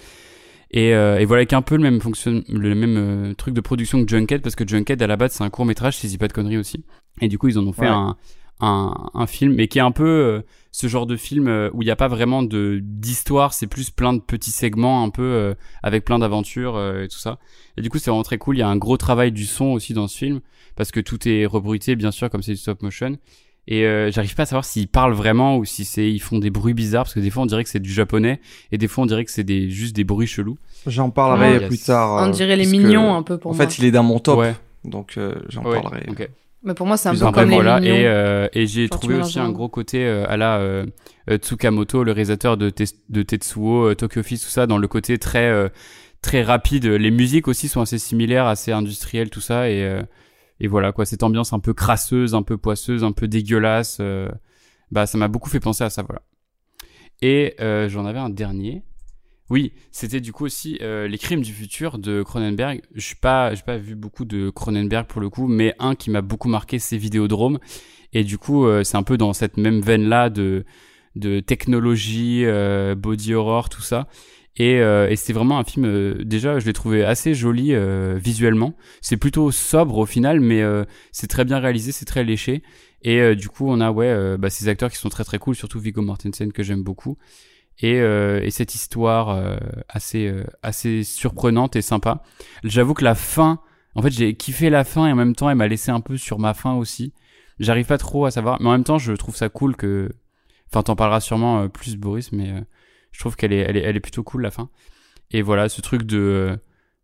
Et, 0.73 0.94
euh, 0.94 1.19
et 1.19 1.25
voilà, 1.25 1.39
avec 1.39 1.53
un 1.53 1.62
peu 1.62 1.75
le 1.75 1.83
même 1.83 2.00
fonction, 2.00 2.44
le 2.47 2.73
même 2.75 2.95
euh, 2.97 3.33
truc 3.33 3.53
de 3.53 3.62
production 3.62 4.03
que 4.06 4.09
Junkhead, 4.09 4.41
parce 4.41 4.56
que 4.56 4.65
Junkhead 4.68 5.01
à 5.01 5.07
la 5.07 5.18
base 5.18 5.33
c'est 5.33 5.44
un 5.44 5.50
court 5.50 5.65
métrage, 5.65 5.97
si 5.97 6.07
je 6.07 6.12
dis 6.13 6.18
pas 6.18 6.27
de 6.29 6.33
conneries 6.33 6.57
aussi. 6.57 6.85
Et 7.19 7.27
du 7.27 7.38
coup 7.38 7.50
ils 7.50 7.59
en 7.59 7.68
ont 7.68 7.73
fait 7.73 7.81
Ouais. 7.81 7.88
un, 7.89 8.15
un, 8.62 8.94
un 9.13 9.27
film, 9.27 9.53
mais 9.56 9.68
qui 9.68 9.79
est 9.79 9.81
un 9.81 9.91
peu 9.91 10.06
euh, 10.07 10.41
ce 10.71 10.88
genre 10.88 11.06
de 11.07 11.18
film 11.18 11.47
euh, 11.50 11.69
où 11.73 11.81
il 11.81 11.85
n'y 11.85 11.91
a 11.91 11.97
pas 11.97 12.07
vraiment 12.07 12.41
de 12.41 12.79
d'histoire, 12.81 13.53
c'est 13.53 13.68
plus 13.68 13.89
plein 13.89 14.13
de 14.13 14.21
petits 14.21 14.51
segments 14.51 15.03
un 15.03 15.09
peu 15.09 15.23
euh, 15.23 15.53
avec 15.83 16.06
plein 16.06 16.19
d'aventures 16.19 16.77
euh, 16.77 17.03
et 17.03 17.07
tout 17.09 17.18
ça. 17.19 17.39
Et 17.75 17.81
du 17.81 17.89
coup 17.89 17.97
c'est 17.97 18.09
vraiment 18.09 18.23
très 18.23 18.38
cool. 18.38 18.56
Il 18.56 18.59
y 18.59 18.63
a 18.63 18.69
un 18.69 18.77
gros 18.77 18.95
travail 18.97 19.33
du 19.33 19.44
son 19.45 19.65
aussi 19.65 19.94
dans 19.94 20.07
ce 20.07 20.18
film, 20.18 20.39
parce 20.77 20.91
que 20.91 21.01
tout 21.01 21.27
est 21.27 21.45
rebruité 21.45 21.97
bien 21.97 22.12
sûr 22.12 22.29
comme 22.29 22.41
c'est 22.44 22.53
du 22.53 22.57
stop 22.57 22.81
motion. 22.81 23.18
Et 23.67 23.85
euh, 23.85 24.11
j'arrive 24.11 24.33
pas 24.35 24.43
à 24.43 24.45
savoir 24.47 24.65
s'ils 24.65 24.87
parlent 24.87 25.13
vraiment 25.13 25.57
ou 25.57 25.65
si 25.65 25.85
c'est 25.85 26.09
ils 26.11 26.19
font 26.19 26.39
des 26.39 26.49
bruits 26.49 26.73
bizarres 26.73 27.03
parce 27.03 27.13
que 27.13 27.19
des 27.19 27.29
fois 27.29 27.43
on 27.43 27.45
dirait 27.45 27.63
que 27.63 27.69
c'est 27.69 27.79
du 27.79 27.91
japonais 27.93 28.41
et 28.71 28.77
des 28.79 28.87
fois 28.87 29.03
on 29.03 29.07
dirait 29.07 29.23
que 29.23 29.31
c'est 29.31 29.43
des 29.43 29.69
juste 29.69 29.95
des 29.95 30.03
bruits 30.03 30.25
chelous. 30.27 30.57
J'en 30.87 31.11
parlerai 31.11 31.59
Ouais. 31.59 31.67
plus 31.67 31.77
tard. 31.77 32.23
On 32.23 32.29
euh, 32.29 32.31
dirait 32.31 32.55
les 32.55 32.63
parce 32.63 32.73
que, 32.73 32.77
mignons 32.77 33.13
un 33.15 33.21
peu 33.23 33.37
pour 33.37 33.51
En 33.51 33.55
moi. 33.55 33.65
fait, 33.67 33.77
il 33.77 33.85
est 33.85 33.91
dans 33.91 34.01
mon 34.03 34.19
top, 34.19 34.39
Ouais. 34.39 34.55
donc 34.83 35.13
euh, 35.17 35.35
j'en 35.49 35.63
Ouais, 35.63 35.79
parlerai. 35.79 36.05
Mais 36.63 36.75
pour 36.75 36.85
moi, 36.85 36.95
c'est 36.97 37.09
un 37.09 37.15
peu 37.15 37.25
en 37.25 37.31
comme 37.31 37.49
les 37.49 37.55
voilà. 37.55 37.79
mignons. 37.79 37.93
Et, 37.95 38.05
euh, 38.05 38.47
et 38.53 38.67
j'ai 38.67 38.87
trouvé 38.89 39.15
aussi 39.15 39.39
un 39.39 39.49
gros 39.51 39.67
côté 39.69 40.05
euh, 40.05 40.25
à 40.27 40.37
la 40.37 40.57
euh, 40.59 40.85
euh, 41.29 41.37
Tsukamoto, 41.37 42.03
le 42.03 42.11
réalisateur 42.11 42.55
de, 42.57 42.71
de 43.09 43.21
Tetsuo, 43.23 43.89
euh, 43.89 43.95
Tokyo 43.95 44.19
Office, 44.21 44.43
tout 44.43 44.49
ça, 44.51 44.67
dans 44.67 44.77
le 44.77 44.87
côté 44.87 45.17
très 45.17 45.49
euh, 45.49 45.69
très 46.21 46.43
rapide. 46.43 46.85
Les 46.85 47.09
musiques 47.09 47.47
aussi 47.47 47.67
sont 47.67 47.81
assez 47.81 47.97
similaires, 47.97 48.45
assez 48.45 48.71
industrielles, 48.71 49.31
tout 49.31 49.41
ça. 49.41 49.69
Et, 49.71 49.81
euh, 49.83 50.01
et 50.61 50.67
voilà 50.67 50.91
quoi, 50.91 51.05
cette 51.05 51.23
ambiance 51.23 51.53
un 51.53 51.59
peu 51.59 51.73
crasseuse, 51.73 52.35
un 52.35 52.43
peu 52.43 52.55
poisseuse, 52.55 53.03
un 53.03 53.11
peu 53.11 53.27
dégueulasse. 53.27 53.97
euh, 53.99 54.29
bah 54.91 55.07
ça 55.07 55.17
m'a 55.17 55.27
beaucoup 55.27 55.49
fait 55.49 55.59
penser 55.59 55.83
à 55.83 55.89
ça, 55.89 56.03
voilà. 56.03 56.21
Et 57.23 57.55
euh, 57.59 57.89
j'en 57.89 58.05
avais 58.05 58.19
un 58.19 58.29
dernier. 58.29 58.83
Oui, 59.49 59.73
c'était 59.91 60.21
du 60.21 60.31
coup 60.31 60.45
aussi 60.45 60.77
euh, 60.81 61.07
les 61.07 61.17
crimes 61.17 61.41
du 61.41 61.51
futur 61.51 61.97
de 61.97 62.21
Cronenberg. 62.21 62.83
Je 62.93 63.01
suis 63.01 63.15
pas, 63.15 63.55
j'ai 63.55 63.63
pas 63.63 63.77
vu 63.77 63.95
beaucoup 63.95 64.23
de 64.23 64.51
Cronenberg 64.51 65.07
pour 65.07 65.19
le 65.19 65.29
coup, 65.31 65.47
mais 65.47 65.73
un 65.79 65.95
qui 65.95 66.11
m'a 66.11 66.21
beaucoup 66.21 66.47
marqué, 66.47 66.77
c'est 66.77 66.95
Vidéodrome. 66.97 67.57
Et 68.13 68.23
du 68.23 68.37
coup, 68.37 68.67
c'est 68.83 68.97
un 68.97 69.03
peu 69.03 69.17
dans 69.17 69.33
cette 69.33 69.57
même 69.57 69.81
veine 69.81 70.07
là 70.07 70.30
de 70.30 70.63
de 71.15 71.39
technologie, 71.39 72.45
body 72.97 73.33
horror, 73.33 73.69
tout 73.69 73.81
ça. 73.81 74.07
Et, 74.57 74.79
euh, 74.79 75.09
et 75.09 75.15
c'est 75.15 75.33
vraiment 75.33 75.59
un 75.59 75.63
film. 75.63 75.85
euh, 75.85 76.23
déjà, 76.23 76.59
je 76.59 76.65
l'ai 76.65 76.73
trouvé 76.73 77.03
assez 77.03 77.33
joli 77.33 77.73
euh, 77.73 78.17
visuellement. 78.21 78.73
C'est 79.01 79.17
plutôt 79.17 79.51
sobre 79.51 79.97
au 79.97 80.05
final, 80.05 80.39
mais 80.39 80.61
c'est 81.11 81.27
très 81.27 81.45
bien 81.45 81.59
réalisé, 81.59 81.91
c'est 81.91 82.05
très 82.05 82.23
léché. 82.23 82.63
Et 83.03 83.35
du 83.35 83.49
coup, 83.49 83.67
on 83.67 83.79
a 83.81 83.91
ouais, 83.91 84.37
bah, 84.37 84.49
ces 84.49 84.67
acteurs 84.67 84.91
qui 84.91 84.97
sont 84.97 85.09
très 85.09 85.23
très 85.23 85.39
cool, 85.39 85.55
surtout 85.55 85.79
Viggo 85.79 86.01
Mortensen 86.01 86.51
que 86.51 86.63
j'aime 86.63 86.83
beaucoup. 86.83 87.17
Et, 87.79 87.99
euh, 87.99 88.41
et 88.43 88.51
cette 88.51 88.75
histoire 88.75 89.29
euh, 89.29 89.57
assez 89.89 90.27
euh, 90.27 90.43
assez 90.61 91.03
surprenante 91.03 91.75
et 91.75 91.81
sympa. 91.81 92.21
J'avoue 92.63 92.93
que 92.93 93.03
la 93.03 93.15
fin, 93.15 93.59
en 93.95 94.01
fait, 94.01 94.11
j'ai 94.11 94.35
kiffé 94.35 94.69
la 94.69 94.83
fin 94.83 95.07
et 95.07 95.11
en 95.11 95.15
même 95.15 95.35
temps, 95.35 95.49
elle 95.49 95.57
m'a 95.57 95.67
laissé 95.67 95.89
un 95.89 96.01
peu 96.01 96.17
sur 96.17 96.37
ma 96.37 96.53
fin 96.53 96.73
aussi. 96.75 97.13
J'arrive 97.59 97.87
pas 97.87 97.97
trop 97.97 98.25
à 98.25 98.31
savoir, 98.31 98.61
mais 98.61 98.69
en 98.69 98.73
même 98.73 98.83
temps, 98.83 98.99
je 98.99 99.13
trouve 99.13 99.35
ça 99.35 99.49
cool 99.49 99.75
que. 99.75 100.11
Enfin, 100.69 100.83
t'en 100.83 100.95
parleras 100.95 101.19
sûrement 101.21 101.67
plus, 101.69 101.97
Boris, 101.97 102.31
mais 102.31 102.53
je 103.11 103.19
trouve 103.19 103.35
qu'elle 103.35 103.53
est, 103.53 103.59
elle 103.59 103.77
est, 103.77 103.81
elle 103.81 103.95
est 103.95 104.01
plutôt 104.01 104.23
cool 104.23 104.41
la 104.41 104.51
fin. 104.51 104.69
Et 105.31 105.41
voilà, 105.41 105.69
ce 105.69 105.81
truc 105.81 106.03
de 106.03 106.57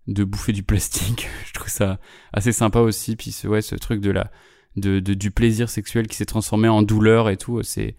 de 0.08 0.24
bouffer 0.24 0.54
du 0.54 0.64
plastique, 0.64 1.28
je 1.46 1.54
trouve 1.54 1.70
ça 1.70 2.00
assez 2.34 2.52
sympa 2.52 2.80
aussi. 2.80 3.16
Puis 3.16 3.32
ce, 3.32 3.48
ouais, 3.48 3.62
ce 3.62 3.76
truc 3.76 4.02
de 4.02 4.12
la 4.12 4.32
de, 4.76 5.00
du 5.00 5.32
plaisir 5.32 5.70
sexuel 5.70 6.08
qui 6.08 6.16
s'est 6.16 6.26
transformé 6.26 6.68
en 6.68 6.84
douleur 6.84 7.30
et 7.30 7.38
tout, 7.38 7.62
c'est 7.64 7.96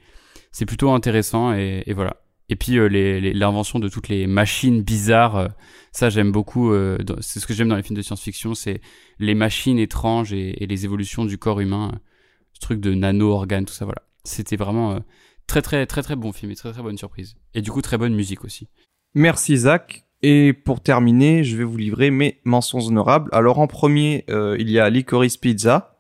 c'est 0.53 0.67
plutôt 0.67 0.91
intéressant 0.91 1.53
et, 1.55 1.83
et 1.87 1.93
voilà. 1.93 2.23
Et 2.51 2.57
puis 2.57 2.79
euh, 2.79 2.89
l'invention 3.35 3.79
de 3.79 3.89
toutes 3.89 4.09
les 4.09 4.27
machines 4.27 4.83
bizarres, 4.83 5.37
euh, 5.37 5.49
ça 5.93 6.09
j'aime 6.09 6.33
beaucoup. 6.33 6.73
euh, 6.73 6.97
c'est 7.21 7.41
ce 7.41 7.47
que 7.47 7.53
j'aime 7.53 7.69
dans 7.69 7.77
les 7.77 7.83
films 7.83 7.97
de 7.97 8.03
science-fiction, 8.03 8.55
c'est 8.55 8.81
les 9.19 9.35
machines 9.35 9.79
étranges 9.79 10.33
et, 10.33 10.63
et 10.63 10.67
les 10.67 10.85
évolutions 10.87 11.27
du 11.27 11.37
corps 11.37 11.61
humain, 11.61 12.01
ce 12.55 12.61
truc 12.61 12.81
de 12.81 12.95
nano-organes, 12.95 13.67
tout 13.67 13.75
ça. 13.75 13.85
Voilà, 13.85 14.03
c'était 14.25 14.57
vraiment 14.57 14.99
très 15.49 15.63
très 15.63 15.85
très 15.87 16.03
très 16.03 16.15
bon 16.15 16.33
film 16.33 16.53
et 16.53 16.55
très 16.55 16.71
très 16.73 16.83
bonne 16.83 16.97
surprise. 16.99 17.35
Et 17.55 17.63
du 17.63 17.73
coup 17.73 17.83
très 17.83 17.99
bonne 17.99 18.15
musique 18.15 18.45
aussi. 18.45 18.69
Merci 19.15 19.57
Zach. 19.57 20.05
Et 20.23 20.53
pour 20.53 20.81
terminer, 20.81 21.43
je 21.45 21.57
vais 21.57 21.65
vous 21.65 21.77
livrer 21.77 22.11
mes 22.11 22.41
mentions 22.45 22.81
honorables. 22.81 23.29
Alors 23.33 23.59
en 23.59 23.67
premier, 23.67 24.25
euh, 24.31 24.57
il 24.59 24.71
y 24.71 24.79
a 24.79 24.91
Licorice 24.91 25.37
Pizza 25.37 25.97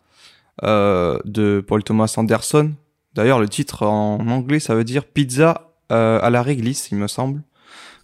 euh, 0.64 1.18
de 1.24 1.64
Paul 1.66 1.82
Thomas 1.84 2.12
Anderson. 2.16 2.72
D'ailleurs, 3.14 3.40
le 3.40 3.48
titre 3.48 3.84
en 3.86 4.26
anglais, 4.28 4.60
ça 4.60 4.74
veut 4.74 4.84
dire 4.84 5.04
pizza 5.04 5.72
euh, 5.92 6.20
à 6.20 6.30
la 6.30 6.42
réglisse, 6.42 6.90
il 6.90 6.98
me 6.98 7.06
semble. 7.08 7.42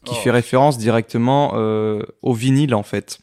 qui 0.05 0.15
Oh. 0.15 0.23
fait 0.23 0.31
référence 0.31 0.79
directement 0.79 1.53
euh, 1.55 2.03
au 2.23 2.33
vinyle 2.35 2.75
en 2.75 2.83
fait. 2.83 3.19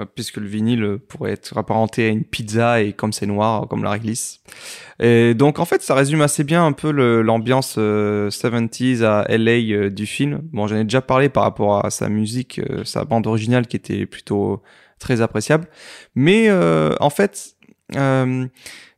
Euh, 0.00 0.04
Puisque 0.14 0.36
le 0.36 0.46
vinyle 0.46 0.82
euh, 0.82 0.98
pourrait 0.98 1.32
être 1.32 1.56
apparenté 1.56 2.06
à 2.06 2.08
une 2.08 2.24
pizza 2.24 2.82
et 2.82 2.92
comme 2.92 3.12
c'est 3.12 3.26
noir, 3.26 3.66
comme 3.68 3.82
la 3.84 3.90
réglisse. 3.90 4.40
Et 4.98 5.34
donc 5.34 5.58
en 5.58 5.64
fait, 5.64 5.82
ça 5.82 5.94
résume 5.94 6.20
assez 6.20 6.44
bien 6.44 6.64
un 6.64 6.72
peu 6.72 6.90
l'ambiance 6.90 7.76
euh, 7.78 8.28
70s 8.30 9.02
à 9.02 9.24
LA 9.28 9.52
euh, 9.52 9.90
du 9.90 10.06
film. 10.06 10.40
Bon, 10.52 10.66
j'en 10.66 10.76
ai 10.76 10.84
déjà 10.84 11.00
parlé 11.00 11.28
par 11.28 11.44
rapport 11.44 11.84
à 11.84 11.90
sa 11.90 12.08
musique, 12.08 12.60
sa 12.84 13.04
bande 13.04 13.26
originale 13.26 13.66
qui 13.66 13.76
était 13.76 14.06
plutôt 14.06 14.62
très 14.98 15.20
appréciable. 15.20 15.68
Mais 16.14 16.50
en 16.52 17.10
fait, 17.10 17.56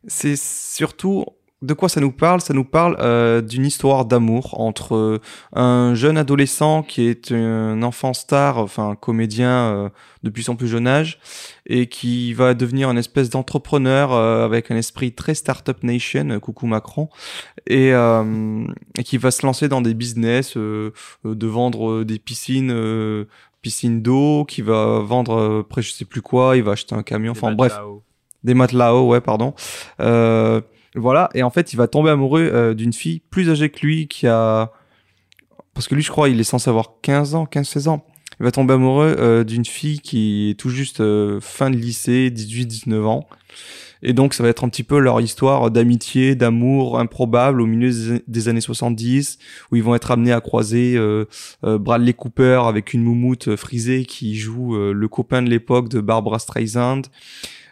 c'est 0.07 0.35
surtout 0.35 1.25
de 1.63 1.73
quoi 1.73 1.89
ça 1.89 2.01
nous 2.01 2.11
parle? 2.11 2.41
Ça 2.41 2.53
nous 2.53 2.63
parle 2.63 2.95
euh, 2.99 3.41
d'une 3.41 3.65
histoire 3.65 4.05
d'amour 4.05 4.59
entre 4.59 4.95
euh, 4.95 5.19
un 5.53 5.95
jeune 5.95 6.17
adolescent 6.17 6.83
qui 6.83 7.07
est 7.07 7.31
un 7.31 7.81
enfant 7.81 8.13
star, 8.13 8.57
enfin 8.57 8.89
un 8.89 8.95
comédien 8.95 9.49
euh, 9.49 9.89
depuis 10.21 10.43
son 10.43 10.55
plus 10.55 10.67
jeune 10.67 10.87
âge, 10.87 11.19
et 11.65 11.87
qui 11.87 12.33
va 12.33 12.53
devenir 12.53 12.91
une 12.91 12.97
espèce 12.97 13.29
d'entrepreneur 13.29 14.13
euh, 14.13 14.45
avec 14.45 14.69
un 14.69 14.75
esprit 14.75 15.13
très 15.13 15.33
startup 15.33 15.81
nation, 15.83 16.29
euh, 16.29 16.39
coucou 16.39 16.67
Macron, 16.67 17.09
et, 17.65 17.93
euh, 17.93 18.65
et 18.97 19.03
qui 19.03 19.17
va 19.17 19.31
se 19.31 19.45
lancer 19.45 19.67
dans 19.69 19.81
des 19.81 19.93
business 19.93 20.55
de 20.57 20.93
vendre 21.23 22.03
des 22.03 22.19
piscines. 22.19 22.71
euh, 22.71 23.25
piscines 23.63 24.01
d'eau, 24.01 24.43
qui 24.43 24.61
va 24.61 24.99
vendre 24.99 25.37
euh, 25.39 25.61
après 25.61 25.81
je 25.81 25.93
sais 25.93 26.03
plus 26.03 26.21
quoi, 26.21 26.57
il 26.57 26.63
va 26.63 26.73
acheter 26.73 26.95
un 26.95 27.01
camion, 27.01 27.31
enfin 27.31 27.53
bref, 27.53 27.79
des 28.43 28.53
matelas 28.53 28.93
ouais, 28.93 29.21
pardon. 29.21 29.53
Euh, 30.01 30.59
voilà, 30.95 31.29
et 31.33 31.43
en 31.43 31.49
fait, 31.49 31.73
il 31.73 31.77
va 31.77 31.87
tomber 31.87 32.09
amoureux 32.11 32.49
euh, 32.53 32.73
d'une 32.73 32.93
fille 32.93 33.21
plus 33.29 33.49
âgée 33.49 33.69
que 33.69 33.79
lui 33.85 34.07
qui 34.07 34.27
a. 34.27 34.71
Parce 35.73 35.87
que 35.87 35.95
lui, 35.95 36.03
je 36.03 36.11
crois, 36.11 36.29
il 36.29 36.39
est 36.39 36.43
censé 36.43 36.69
avoir 36.69 37.01
15 37.01 37.33
ans, 37.35 37.45
15-16 37.51 37.87
ans. 37.89 38.05
Il 38.39 38.43
va 38.43 38.51
tomber 38.51 38.73
amoureux 38.75 39.15
euh, 39.17 39.43
d'une 39.43 39.65
fille 39.65 39.99
qui 39.99 40.49
est 40.51 40.59
tout 40.59 40.69
juste 40.69 40.99
euh, 41.01 41.39
fin 41.41 41.69
de 41.71 41.75
lycée, 41.77 42.29
18-19 42.31 43.03
ans. 43.05 43.27
Et 44.05 44.11
donc, 44.13 44.33
ça 44.33 44.43
va 44.43 44.49
être 44.49 44.63
un 44.65 44.69
petit 44.69 44.83
peu 44.83 44.99
leur 44.99 45.21
histoire 45.21 45.71
d'amitié, 45.71 46.35
d'amour 46.35 46.99
improbable 46.99 47.61
au 47.61 47.65
milieu 47.65 48.19
des- 48.27 48.47
années 48.49 48.59
70, 48.61 49.39
où 49.71 49.77
ils 49.77 49.83
vont 49.83 49.95
être 49.95 50.11
amenés 50.11 50.33
à 50.33 50.41
croiser 50.41 50.95
euh, 50.97 51.25
euh, 51.63 51.77
Bradley 51.79 52.13
Cooper 52.13 52.63
avec 52.65 52.93
une 52.93 53.01
moumoute 53.03 53.47
euh, 53.47 53.55
frisée 53.57 54.03
qui 54.05 54.35
joue 54.35 54.75
euh, 54.75 54.91
le 54.93 55.07
copain 55.07 55.41
de 55.41 55.49
l'époque 55.49 55.87
de 55.89 56.01
Barbara 56.01 56.37
Streisand. 56.39 57.01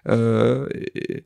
Et, 0.10 1.24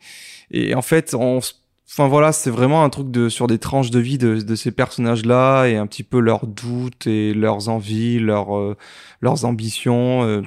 et 0.52 0.76
en 0.76 0.82
fait, 0.82 1.14
on, 1.14 1.38
s- 1.38 1.62
enfin 1.98 2.08
voilà, 2.10 2.32
c'est 2.34 2.50
vraiment 2.50 2.84
un 2.84 2.90
truc 2.90 3.10
de 3.10 3.30
sur 3.30 3.48
des 3.48 3.58
tranches 3.58 3.90
de 3.90 4.00
vie 4.00 4.18
de, 4.18 4.42
de 4.42 4.56
ces 4.56 4.72
personnages-là 4.72 5.66
et 5.68 5.78
un 5.78 5.88
petit 5.88 6.04
peu 6.04 6.20
leurs 6.20 6.46
doutes 6.46 7.08
et 7.08 7.34
leurs 7.34 7.70
envies, 7.70 8.20
leurs 8.20 8.56
euh, 8.58 8.76
leurs 9.22 9.46
ambitions. 9.46 10.24
euh. 10.24 10.42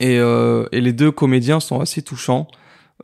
et, 0.00 0.18
euh, 0.18 0.66
et 0.72 0.80
les 0.80 0.92
deux 0.92 1.10
comédiens 1.10 1.60
sont 1.60 1.80
assez 1.80 2.02
touchants. 2.02 2.46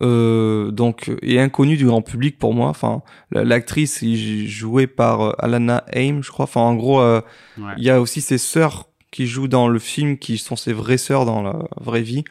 Euh, 0.01 0.71
donc 0.71 1.11
et 1.23 1.41
inconnus 1.41 1.77
du 1.79 1.87
grand 1.87 2.03
public 2.03 2.39
pour 2.39 2.55
moi. 2.55 2.69
Enfin, 2.69 3.03
la- 3.33 3.43
l'actrice 3.45 4.01
est 4.05 4.47
jouée 4.47 4.87
par 4.87 5.21
euh, 5.23 5.33
Alana 5.41 5.85
Haim, 5.93 6.21
je 6.23 6.31
crois. 6.31 6.45
Enfin, 6.45 6.61
en 6.61 6.77
gros, 6.77 7.01
euh, 7.01 7.21
Ouais. 7.59 7.73
il 7.79 7.83
y 7.85 7.91
a 7.91 8.01
aussi 8.01 8.21
ses 8.21 8.39
sœurs 8.39 8.85
qui 9.11 9.27
jouent 9.27 9.49
dans 9.49 9.67
le 9.67 9.79
film, 9.81 10.17
qui 10.19 10.39
sont 10.39 10.55
ses 10.55 10.73
vraies 10.73 10.99
sœurs 10.99 11.25
dans 11.25 11.43
la 11.43 11.59
vraie 11.81 12.03
vie. 12.03 12.23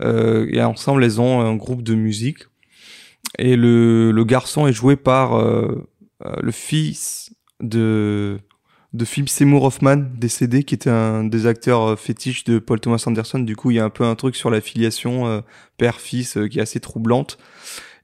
Euh, 0.00 0.46
et 0.52 0.62
ensemble, 0.62 1.04
elles 1.04 1.20
ont 1.20 1.40
un 1.42 1.54
groupe 1.56 1.82
de 1.82 1.94
musique. 1.94 2.44
Et 3.38 3.56
le, 3.56 4.10
le 4.12 4.24
garçon 4.24 4.66
est 4.66 4.72
joué 4.72 4.96
par 4.96 5.34
euh, 5.34 5.88
euh, 6.24 6.36
le 6.40 6.52
fils 6.52 7.34
de 7.60 8.38
de 8.92 9.06
Philip 9.06 9.30
Seymour 9.30 9.64
Hoffman, 9.64 9.96
décédé, 10.18 10.64
qui 10.64 10.74
était 10.74 10.90
un 10.90 11.24
des 11.24 11.46
acteurs 11.46 11.82
euh, 11.82 11.96
fétiches 11.96 12.44
de 12.44 12.58
Paul 12.58 12.78
Thomas 12.78 13.02
Anderson. 13.06 13.38
Du 13.38 13.56
coup, 13.56 13.70
il 13.70 13.78
y 13.78 13.80
a 13.80 13.84
un 13.84 13.90
peu 13.90 14.04
un 14.04 14.14
truc 14.16 14.36
sur 14.36 14.50
la 14.50 14.60
filiation 14.60 15.26
euh, 15.26 15.40
père-fils 15.78 16.36
euh, 16.36 16.46
qui 16.46 16.58
est 16.58 16.62
assez 16.62 16.78
troublante. 16.78 17.38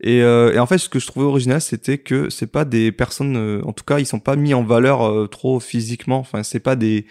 Et, 0.01 0.23
euh, 0.23 0.55
et 0.55 0.59
en 0.59 0.67
fait, 0.67 0.79
ce 0.79 0.89
que 0.89 0.99
je 0.99 1.07
trouvais 1.07 1.27
original, 1.27 1.61
c'était 1.61 1.99
que 1.99 2.31
c'est 2.31 2.47
pas 2.47 2.65
des 2.65 2.91
personnes, 2.91 3.37
euh, 3.37 3.61
en 3.67 3.73
tout 3.75 3.85
cas, 3.85 3.99
ils 3.99 4.07
sont 4.07 4.21
pas 4.21 4.37
mis 4.37 4.55
en 4.55 4.63
valeur 4.63 5.03
euh, 5.03 5.27
trop 5.27 5.61
physiquement. 5.61 6.21
Enfin, 6.21 6.43
c'est 6.43 6.61
pas 6.61 6.77
des 6.77 7.07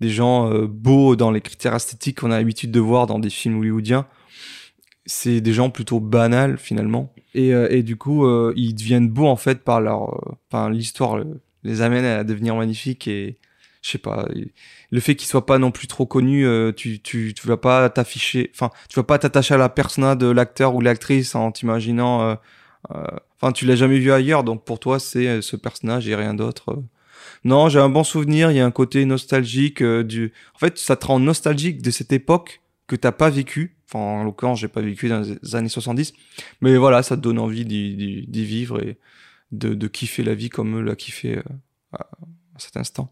des 0.00 0.08
gens 0.08 0.50
beaux 0.64 1.14
dans 1.14 1.30
les 1.30 1.42
critères 1.42 1.74
esthétiques 1.74 2.20
qu'on 2.20 2.30
a 2.30 2.38
l'habitude 2.38 2.70
de 2.70 2.80
voir 2.80 3.06
dans 3.06 3.18
des 3.18 3.28
films 3.28 3.58
hollywoodiens. 3.58 4.06
C'est 5.12 5.40
des 5.40 5.52
gens 5.52 5.70
plutôt 5.70 5.98
banals 5.98 6.56
finalement. 6.56 7.12
Et, 7.34 7.52
euh, 7.52 7.66
et 7.68 7.82
du 7.82 7.96
coup, 7.96 8.26
euh, 8.26 8.52
ils 8.54 8.74
deviennent 8.74 9.08
beaux 9.08 9.26
en 9.26 9.34
fait 9.34 9.64
par 9.64 9.80
leur, 9.80 10.14
euh, 10.14 10.36
enfin 10.48 10.70
l'histoire 10.70 11.20
les 11.64 11.82
amène 11.82 12.04
à 12.04 12.22
devenir 12.22 12.54
magnifiques 12.54 13.08
et 13.08 13.36
je 13.82 13.90
sais 13.90 13.98
pas 13.98 14.28
le 14.90 15.00
fait 15.00 15.16
qu'ils 15.16 15.26
soient 15.28 15.46
pas 15.46 15.58
non 15.58 15.72
plus 15.72 15.88
trop 15.88 16.06
connus 16.06 16.46
euh, 16.46 16.70
tu 16.72 17.00
tu 17.00 17.34
tu 17.34 17.46
vas 17.48 17.56
pas 17.56 17.88
t'afficher 17.90 18.50
enfin 18.54 18.70
tu 18.88 18.96
vas 18.96 19.02
pas 19.02 19.18
t'attacher 19.18 19.54
à 19.54 19.56
la 19.56 19.68
persona 19.68 20.14
de 20.14 20.26
l'acteur 20.26 20.74
ou 20.76 20.80
l'actrice 20.80 21.34
en 21.34 21.50
t'imaginant 21.50 22.22
euh, 22.22 23.04
enfin 23.40 23.52
tu 23.52 23.66
l'as 23.66 23.76
jamais 23.76 23.98
vu 23.98 24.12
ailleurs 24.12 24.44
donc 24.44 24.64
pour 24.64 24.78
toi 24.78 25.00
c'est 25.00 25.42
ce 25.42 25.56
personnage 25.56 26.06
et 26.08 26.14
rien 26.14 26.34
d'autre 26.34 26.82
non 27.44 27.68
j'ai 27.68 27.80
un 27.80 27.88
bon 27.88 28.04
souvenir 28.04 28.50
il 28.50 28.58
y 28.58 28.60
a 28.60 28.66
un 28.66 28.70
côté 28.70 29.04
nostalgique 29.06 29.82
du 29.82 30.32
en 30.54 30.58
fait 30.58 30.78
ça 30.78 30.96
te 30.96 31.06
rend 31.06 31.18
nostalgique 31.18 31.82
de 31.82 31.90
cette 31.90 32.12
époque 32.12 32.60
que 32.86 32.96
t'as 32.96 33.12
pas 33.12 33.30
vécu 33.30 33.76
enfin 33.92 34.20
en 34.20 34.24
l'occurrence 34.24 34.60
j'ai 34.60 34.68
pas 34.68 34.80
vécu 34.80 35.08
dans 35.08 35.20
les 35.20 35.54
années 35.54 35.68
70 35.68 36.12
mais 36.60 36.76
voilà 36.76 37.02
ça 37.02 37.16
te 37.16 37.22
donne 37.22 37.38
envie 37.38 37.64
d'y 37.64 38.44
vivre 38.44 38.82
et 38.82 38.98
de, 39.52 39.88
kiffer 39.88 40.22
la 40.22 40.34
vie 40.34 40.48
comme 40.48 40.78
eux 40.78 40.82
l'a 40.82 40.96
kiffé 40.96 41.38
euh, 41.38 41.42
à, 41.92 42.06
cet 42.58 42.76
instant. 42.76 43.10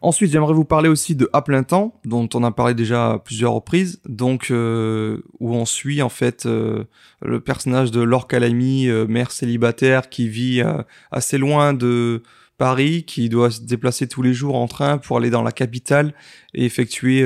Ensuite, 0.00 0.30
j'aimerais 0.30 0.54
vous 0.54 0.64
parler 0.64 0.88
aussi 0.88 1.16
de 1.16 1.28
À 1.32 1.42
plein 1.42 1.64
temps, 1.64 2.00
dont 2.04 2.28
on 2.34 2.44
a 2.44 2.52
parlé 2.52 2.74
déjà 2.74 3.12
à 3.12 3.18
plusieurs 3.18 3.52
reprises, 3.52 4.00
donc 4.08 4.52
euh, 4.52 5.22
où 5.40 5.54
on 5.54 5.64
suit 5.64 6.02
en 6.02 6.08
fait 6.08 6.46
euh, 6.46 6.84
le 7.20 7.40
personnage 7.40 7.90
de 7.90 8.00
Laure 8.00 8.28
Calamy, 8.28 8.86
euh, 8.86 9.06
mère 9.08 9.32
célibataire 9.32 10.08
qui 10.08 10.28
vit 10.28 10.62
assez 11.10 11.36
loin 11.36 11.74
de 11.74 12.22
Paris, 12.58 13.02
qui 13.04 13.28
doit 13.28 13.50
se 13.50 13.62
déplacer 13.62 14.06
tous 14.06 14.22
les 14.22 14.34
jours 14.34 14.54
en 14.54 14.68
train 14.68 14.98
pour 14.98 15.16
aller 15.16 15.30
dans 15.30 15.42
la 15.42 15.52
capitale 15.52 16.14
et 16.54 16.64
effectuer 16.64 17.24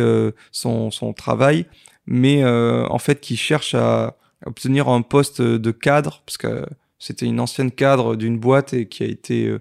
son 0.50 1.12
travail, 1.14 1.66
mais 2.06 2.42
euh, 2.44 2.86
en 2.88 2.98
fait 2.98 3.20
qui 3.20 3.36
cherche 3.36 3.74
à 3.74 4.16
obtenir 4.46 4.88
un 4.88 5.02
poste 5.02 5.40
de 5.42 5.70
cadre, 5.70 6.22
parce 6.26 6.36
que 6.36 6.66
c'était 6.98 7.26
une 7.26 7.40
ancienne 7.40 7.70
cadre 7.70 8.16
d'une 8.16 8.38
boîte 8.38 8.74
et 8.74 8.86
qui 8.88 9.02
a 9.02 9.06
été, 9.06 9.46
euh, 9.46 9.60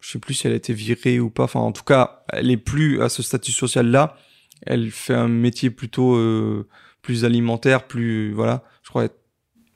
je 0.00 0.10
sais 0.10 0.18
plus 0.18 0.34
si 0.34 0.46
elle 0.46 0.52
a 0.52 0.56
été 0.56 0.72
virée 0.74 1.20
ou 1.20 1.30
pas. 1.30 1.44
Enfin, 1.44 1.60
en 1.60 1.72
tout 1.72 1.84
cas, 1.84 2.24
elle 2.30 2.50
est 2.50 2.56
plus 2.56 3.00
à 3.02 3.08
ce 3.08 3.22
statut 3.22 3.52
social 3.52 3.86
là. 3.86 4.16
Elle 4.64 4.90
fait 4.90 5.14
un 5.14 5.28
métier 5.28 5.70
plutôt 5.70 6.14
euh, 6.16 6.68
plus 7.02 7.24
alimentaire, 7.24 7.86
plus 7.86 8.32
voilà. 8.32 8.62
Je 8.82 8.90
crois. 8.90 9.04
être- 9.04 9.18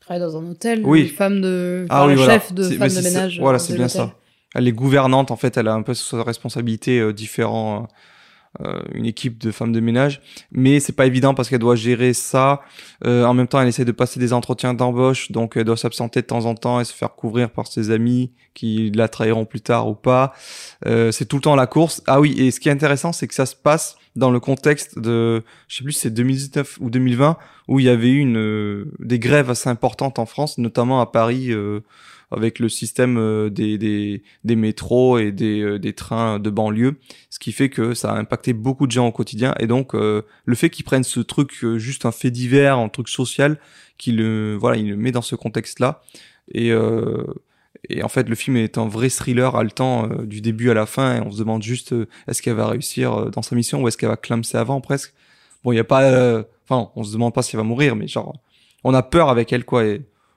Travaille 0.00 0.20
dans 0.20 0.36
un 0.38 0.50
hôtel. 0.50 0.82
Oui. 0.84 1.02
une 1.02 1.08
Femme 1.08 1.40
de. 1.40 1.86
Ah 1.88 2.02
enfin, 2.04 2.06
oui, 2.06 2.12
la 2.12 2.16
voilà. 2.24 2.32
chef 2.40 2.52
de 2.52 2.62
femme 2.62 2.88
de 2.88 3.00
ménage. 3.02 3.40
Voilà, 3.40 3.56
euh, 3.56 3.58
c'est 3.58 3.74
bien 3.74 3.88
ça. 3.88 4.14
Elle 4.54 4.68
est 4.68 4.72
gouvernante 4.72 5.30
en 5.30 5.36
fait. 5.36 5.56
Elle 5.56 5.66
a 5.68 5.74
un 5.74 5.82
peu 5.82 5.94
sa 5.94 6.22
responsabilité 6.22 7.00
euh, 7.00 7.12
différents. 7.12 7.82
euh, 7.82 7.86
une 8.94 9.06
équipe 9.06 9.38
de 9.38 9.50
femmes 9.50 9.72
de 9.72 9.80
ménage, 9.80 10.20
mais 10.50 10.80
c'est 10.80 10.92
pas 10.92 11.06
évident 11.06 11.34
parce 11.34 11.48
qu'elle 11.48 11.58
doit 11.58 11.76
gérer 11.76 12.12
ça. 12.14 12.62
Euh, 13.04 13.24
en 13.24 13.34
même 13.34 13.48
temps, 13.48 13.60
elle 13.60 13.68
essaie 13.68 13.84
de 13.84 13.92
passer 13.92 14.18
des 14.20 14.32
entretiens 14.32 14.74
d'embauche, 14.74 15.30
donc 15.32 15.56
elle 15.56 15.64
doit 15.64 15.76
s'absenter 15.76 16.22
de 16.22 16.26
temps 16.26 16.46
en 16.46 16.54
temps 16.54 16.80
et 16.80 16.84
se 16.84 16.92
faire 16.92 17.14
couvrir 17.14 17.50
par 17.50 17.66
ses 17.66 17.90
amis 17.90 18.32
qui 18.54 18.90
la 18.94 19.08
trahiront 19.08 19.44
plus 19.44 19.60
tard 19.60 19.88
ou 19.88 19.94
pas. 19.94 20.32
Euh, 20.86 21.12
c'est 21.12 21.26
tout 21.26 21.36
le 21.36 21.42
temps 21.42 21.56
la 21.56 21.66
course. 21.66 22.02
Ah 22.06 22.20
oui, 22.20 22.34
et 22.38 22.50
ce 22.50 22.60
qui 22.60 22.68
est 22.68 22.72
intéressant, 22.72 23.12
c'est 23.12 23.28
que 23.28 23.34
ça 23.34 23.46
se 23.46 23.54
passe 23.54 23.96
dans 24.16 24.30
le 24.30 24.40
contexte 24.40 24.98
de, 24.98 25.42
je 25.68 25.76
sais 25.76 25.84
plus, 25.84 25.92
si 25.92 26.00
c'est 26.00 26.10
2019 26.10 26.78
ou 26.80 26.88
2020, 26.88 27.36
où 27.68 27.80
il 27.80 27.86
y 27.86 27.88
avait 27.90 28.08
eu 28.08 28.18
une 28.18 28.38
euh, 28.38 28.90
des 28.98 29.18
grèves 29.18 29.50
assez 29.50 29.68
importantes 29.68 30.18
en 30.18 30.26
France, 30.26 30.56
notamment 30.58 31.00
à 31.00 31.06
Paris. 31.06 31.52
euh, 31.52 31.80
avec 32.30 32.58
le 32.58 32.68
système 32.68 33.18
euh, 33.18 33.50
des, 33.50 33.78
des, 33.78 34.22
des 34.44 34.56
métros 34.56 35.18
et 35.18 35.30
des, 35.30 35.60
euh, 35.60 35.78
des 35.78 35.92
trains 35.92 36.38
de 36.38 36.50
banlieue, 36.50 36.96
ce 37.30 37.38
qui 37.38 37.52
fait 37.52 37.68
que 37.68 37.94
ça 37.94 38.12
a 38.12 38.18
impacté 38.18 38.52
beaucoup 38.52 38.86
de 38.86 38.92
gens 38.92 39.06
au 39.06 39.12
quotidien. 39.12 39.54
Et 39.60 39.66
donc, 39.66 39.94
euh, 39.94 40.22
le 40.44 40.54
fait 40.56 40.70
qu'ils 40.70 40.84
prennent 40.84 41.04
ce 41.04 41.20
truc, 41.20 41.52
euh, 41.62 41.78
juste 41.78 42.04
un 42.04 42.12
fait 42.12 42.30
divers, 42.30 42.78
un 42.78 42.88
truc 42.88 43.08
social, 43.08 43.58
qu'il 43.96 44.16
le, 44.16 44.56
voilà, 44.56 44.76
il 44.76 44.88
le 44.88 44.96
met 44.96 45.12
dans 45.12 45.22
ce 45.22 45.36
contexte-là. 45.36 46.02
Et, 46.52 46.72
euh, 46.72 47.24
et 47.88 48.02
en 48.02 48.08
fait, 48.08 48.28
le 48.28 48.34
film 48.34 48.56
est 48.56 48.76
un 48.76 48.88
vrai 48.88 49.08
thriller 49.08 49.54
haletant 49.54 50.10
euh, 50.10 50.26
du 50.26 50.40
début 50.40 50.70
à 50.70 50.74
la 50.74 50.86
fin. 50.86 51.16
Et 51.16 51.20
on 51.20 51.30
se 51.30 51.38
demande 51.38 51.62
juste, 51.62 51.94
est-ce 52.26 52.42
qu'elle 52.42 52.54
va 52.54 52.66
réussir 52.66 53.30
dans 53.30 53.42
sa 53.42 53.54
mission 53.54 53.82
ou 53.82 53.88
est-ce 53.88 53.96
qu'elle 53.96 54.08
va 54.08 54.16
clamser 54.16 54.58
avant 54.58 54.80
presque 54.80 55.14
Bon, 55.62 55.72
il 55.72 55.76
y 55.76 55.80
a 55.80 55.84
pas... 55.84 56.44
Enfin, 56.68 56.90
on 56.96 57.04
se 57.04 57.12
demande 57.12 57.32
pas 57.32 57.42
si 57.42 57.54
elle 57.54 57.60
va 57.60 57.64
mourir, 57.64 57.94
mais 57.94 58.08
genre, 58.08 58.36
on 58.82 58.94
a 58.94 59.02
peur 59.02 59.28
avec 59.28 59.52
elle, 59.52 59.64
quoi. 59.64 59.84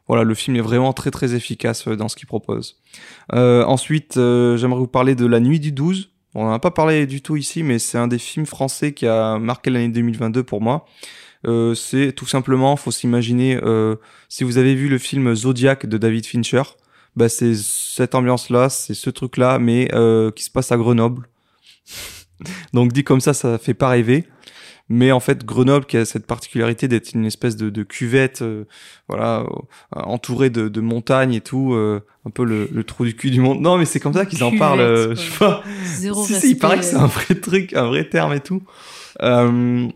Voilà, 0.09 0.23
le 0.23 0.33
film 0.33 0.57
est 0.57 0.61
vraiment 0.61 0.91
très 0.91 1.11
très 1.11 1.35
efficace 1.35 1.87
euh, 1.87 1.95
dans 1.95 2.09
ce 2.09 2.15
qu'il 2.15 2.27
propose. 2.27 2.81
Euh, 3.33 3.63
ensuite, 3.63 4.17
euh, 4.17 4.57
j'aimerais 4.57 4.79
vous 4.79 4.87
parler 4.87 5.13
de 5.13 5.25
La 5.27 5.39
Nuit 5.39 5.59
du 5.59 5.71
12. 5.71 6.09
On 6.33 6.45
n'en 6.45 6.51
a 6.53 6.59
pas 6.59 6.71
parlé 6.71 7.05
du 7.05 7.21
tout 7.21 7.37
ici, 7.37 7.61
mais 7.61 7.77
c'est 7.77 7.99
un 7.99 8.07
des 8.07 8.17
films 8.17 8.47
français 8.47 8.93
qui 8.93 9.05
a 9.05 9.37
marqué 9.37 9.69
l'année 9.69 9.89
2022 9.89 10.43
pour 10.43 10.61
moi. 10.61 10.85
C'est 11.75 12.11
tout 12.15 12.25
simplement, 12.25 12.75
faut 12.75 12.91
s'imaginer, 12.91 13.59
euh, 13.63 13.95
si 14.27 14.43
vous 14.43 14.57
avez 14.57 14.75
vu 14.75 14.89
le 14.89 14.97
film 14.97 15.33
Zodiac 15.33 15.85
de 15.85 15.97
David 15.97 16.25
Fincher, 16.25 16.63
bah 17.15 17.29
c'est 17.29 17.55
cette 17.55 18.13
ambiance-là, 18.13 18.69
c'est 18.69 18.93
ce 18.93 19.09
truc-là, 19.09 19.57
mais 19.57 19.89
qui 20.35 20.43
se 20.43 20.51
passe 20.51 20.71
à 20.71 20.77
Grenoble. 20.77 21.29
Donc 22.73 22.91
dit 22.91 23.03
comme 23.03 23.21
ça, 23.21 23.33
ça 23.33 23.57
fait 23.57 23.73
pas 23.73 23.89
rêver. 23.89 24.25
Mais 24.91 25.11
en 25.11 25.19
fait, 25.19 25.45
Grenoble 25.45 25.85
qui 25.85 25.97
a 25.97 26.05
cette 26.05 26.25
particularité 26.25 26.87
d'être 26.87 27.13
une 27.13 27.25
espèce 27.25 27.55
de, 27.55 27.69
de 27.69 27.83
cuvette, 27.83 28.41
euh, 28.41 28.65
voilà, 29.07 29.41
euh, 29.41 29.45
entourée 29.93 30.49
de, 30.49 30.67
de 30.67 30.81
montagnes 30.81 31.33
et 31.35 31.41
tout, 31.41 31.73
euh, 31.73 32.01
un 32.25 32.31
peu 32.31 32.43
le, 32.43 32.67
le 32.71 32.83
trou 32.83 33.05
du 33.05 33.15
cul 33.15 33.29
du 33.29 33.39
monde. 33.39 33.61
Non, 33.61 33.77
mais 33.77 33.85
c'est 33.85 33.99
comme 33.99 34.13
ça 34.13 34.25
qu'ils 34.25 34.43
en 34.43 34.57
parlent. 34.57 34.79
euh, 34.79 35.09
je 35.15 35.21
sais 35.21 35.37
pas. 35.37 35.63
Zéro 35.85 36.25
Si, 36.25 36.33
si, 36.33 36.49
il 36.51 36.57
paraît 36.57 36.77
que 36.79 36.85
c'est 36.85 36.95
un 36.95 37.05
vrai 37.05 37.35
truc, 37.35 37.73
un 37.73 37.85
vrai 37.85 38.09
terme 38.09 38.33
et 38.33 38.39
tout. 38.39 38.63
Euh, 39.21 39.87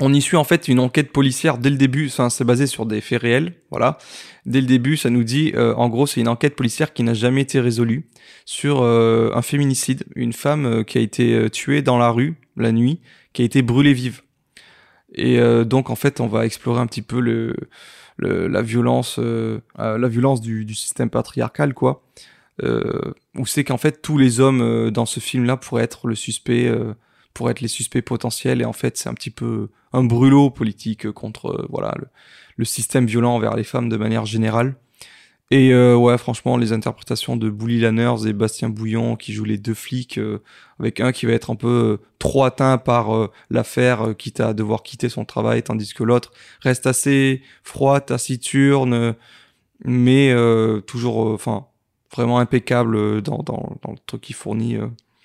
on 0.00 0.12
y 0.12 0.20
suit 0.20 0.36
en 0.36 0.44
fait 0.44 0.68
une 0.68 0.80
enquête 0.80 1.10
policière 1.10 1.56
dès 1.56 1.70
le 1.70 1.76
début. 1.76 2.08
Enfin, 2.08 2.28
c'est 2.28 2.44
basé 2.44 2.66
sur 2.66 2.84
des 2.84 3.00
faits 3.00 3.22
réels. 3.22 3.54
Voilà. 3.70 3.96
Dès 4.44 4.60
le 4.60 4.66
début, 4.66 4.98
ça 4.98 5.08
nous 5.08 5.24
dit, 5.24 5.52
euh, 5.56 5.74
en 5.74 5.88
gros, 5.88 6.06
c'est 6.06 6.20
une 6.20 6.28
enquête 6.28 6.56
policière 6.56 6.92
qui 6.92 7.02
n'a 7.04 7.14
jamais 7.14 7.40
été 7.40 7.58
résolue 7.58 8.06
sur 8.44 8.82
euh, 8.82 9.30
un 9.34 9.42
féminicide, 9.42 10.04
une 10.14 10.34
femme 10.34 10.84
qui 10.84 10.98
a 10.98 11.00
été 11.00 11.48
tuée 11.50 11.80
dans 11.80 11.96
la 11.96 12.10
rue 12.10 12.36
la 12.56 12.72
nuit, 12.72 13.00
qui 13.32 13.42
a 13.42 13.44
été 13.44 13.62
brûlée 13.62 13.92
vive. 13.92 14.22
Et 15.14 15.38
euh, 15.38 15.64
donc, 15.64 15.90
en 15.90 15.96
fait, 15.96 16.20
on 16.20 16.26
va 16.26 16.44
explorer 16.44 16.80
un 16.80 16.86
petit 16.86 17.02
peu 17.02 17.20
le, 17.20 17.54
la 18.18 18.62
violence, 18.62 19.18
euh, 19.18 19.60
euh, 19.78 19.98
la 19.98 20.08
violence 20.08 20.40
du, 20.40 20.74
système 20.74 21.10
patriarcal, 21.10 21.74
quoi. 21.74 22.02
Où 23.36 23.46
c'est 23.46 23.62
qu'en 23.62 23.78
fait 23.78 24.02
tous 24.02 24.18
les 24.18 24.40
hommes 24.40 24.90
dans 24.90 25.06
ce 25.06 25.20
film-là 25.20 25.56
pourraient 25.56 25.84
être 25.84 26.08
le 26.08 26.16
suspect, 26.16 26.68
pourraient 27.32 27.52
être 27.52 27.60
les 27.60 27.68
suspects 27.68 28.02
potentiels, 28.02 28.60
et 28.60 28.64
en 28.64 28.72
fait 28.72 28.96
c'est 28.96 29.08
un 29.08 29.14
petit 29.14 29.30
peu 29.30 29.68
un 29.92 30.02
brûlot 30.02 30.50
politique 30.50 31.08
contre 31.12 31.66
voilà 31.70 31.94
le 32.56 32.64
système 32.64 33.06
violent 33.06 33.36
envers 33.36 33.54
les 33.54 33.62
femmes 33.62 33.88
de 33.88 33.96
manière 33.96 34.26
générale. 34.26 34.74
Et 35.50 35.72
euh, 35.72 35.96
ouais, 35.96 36.18
franchement, 36.18 36.58
les 36.58 36.74
interprétations 36.74 37.34
de 37.36 37.48
Bully 37.48 37.80
Lanners 37.80 38.26
et 38.26 38.34
Bastien 38.34 38.68
Bouillon 38.68 39.16
qui 39.16 39.32
jouent 39.32 39.44
les 39.44 39.56
deux 39.56 39.72
flics, 39.72 40.18
euh, 40.18 40.42
avec 40.78 41.00
un 41.00 41.10
qui 41.10 41.24
va 41.24 41.32
être 41.32 41.50
un 41.50 41.54
peu 41.54 41.68
euh, 42.02 42.06
trop 42.18 42.44
atteint 42.44 42.76
par 42.76 43.16
euh, 43.16 43.30
l'affaire, 43.48 44.08
euh, 44.08 44.12
quitte 44.12 44.40
à 44.40 44.52
devoir 44.52 44.82
quitter 44.82 45.08
son 45.08 45.24
travail, 45.24 45.62
tandis 45.62 45.94
que 45.94 46.04
l'autre 46.04 46.32
reste 46.60 46.86
assez 46.86 47.40
froid, 47.62 47.98
taciturne, 48.00 49.14
mais 49.86 50.34
toujours, 50.86 51.32
enfin, 51.32 51.66
vraiment 52.12 52.40
impeccable 52.40 53.22
dans, 53.22 53.38
dans, 53.38 53.78
dans 53.82 53.92
le 53.92 53.98
truc 54.06 54.20
qu'il 54.20 54.34
fournit. 54.34 54.76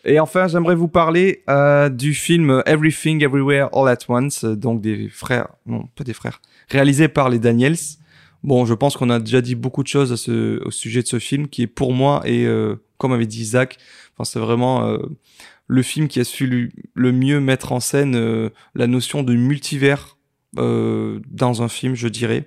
Et 0.05 0.19
enfin, 0.19 0.47
j'aimerais 0.47 0.75
vous 0.75 0.87
parler 0.87 1.43
du 1.91 2.13
film 2.13 2.61
Everything 2.67 3.23
Everywhere 3.23 3.69
All 3.73 3.89
at 3.89 3.97
Once, 4.07 4.45
donc 4.45 4.79
des 4.79 5.09
frères, 5.09 5.47
non, 5.65 5.87
pas 5.95 6.03
des 6.03 6.13
frères, 6.13 6.39
réalisé 6.69 7.07
par 7.07 7.29
les 7.29 7.39
Daniels. 7.39 7.77
Bon, 8.43 8.65
je 8.65 8.73
pense 8.73 8.97
qu'on 8.97 9.09
a 9.09 9.19
déjà 9.19 9.41
dit 9.41 9.55
beaucoup 9.55 9.83
de 9.83 9.87
choses 9.87 10.11
à 10.11 10.17
ce, 10.17 10.61
au 10.65 10.71
sujet 10.71 11.01
de 11.01 11.07
ce 11.07 11.19
film, 11.19 11.47
qui 11.47 11.61
est 11.61 11.67
pour 11.67 11.93
moi, 11.93 12.21
et 12.25 12.45
euh, 12.45 12.75
comme 12.97 13.13
avait 13.13 13.25
dit 13.25 13.41
Isaac, 13.41 13.77
enfin, 14.13 14.25
c'est 14.25 14.39
vraiment 14.39 14.85
euh, 14.85 14.97
le 15.67 15.81
film 15.81 16.07
qui 16.07 16.19
a 16.19 16.23
su 16.23 16.71
le, 16.93 17.11
mieux 17.11 17.39
mettre 17.39 17.71
en 17.71 17.79
scène 17.79 18.15
euh, 18.15 18.49
la 18.75 18.87
notion 18.87 19.23
de 19.23 19.33
multivers 19.33 20.17
euh, 20.57 21.19
dans 21.29 21.63
un 21.63 21.67
film, 21.67 21.95
je 21.95 22.07
dirais. 22.07 22.45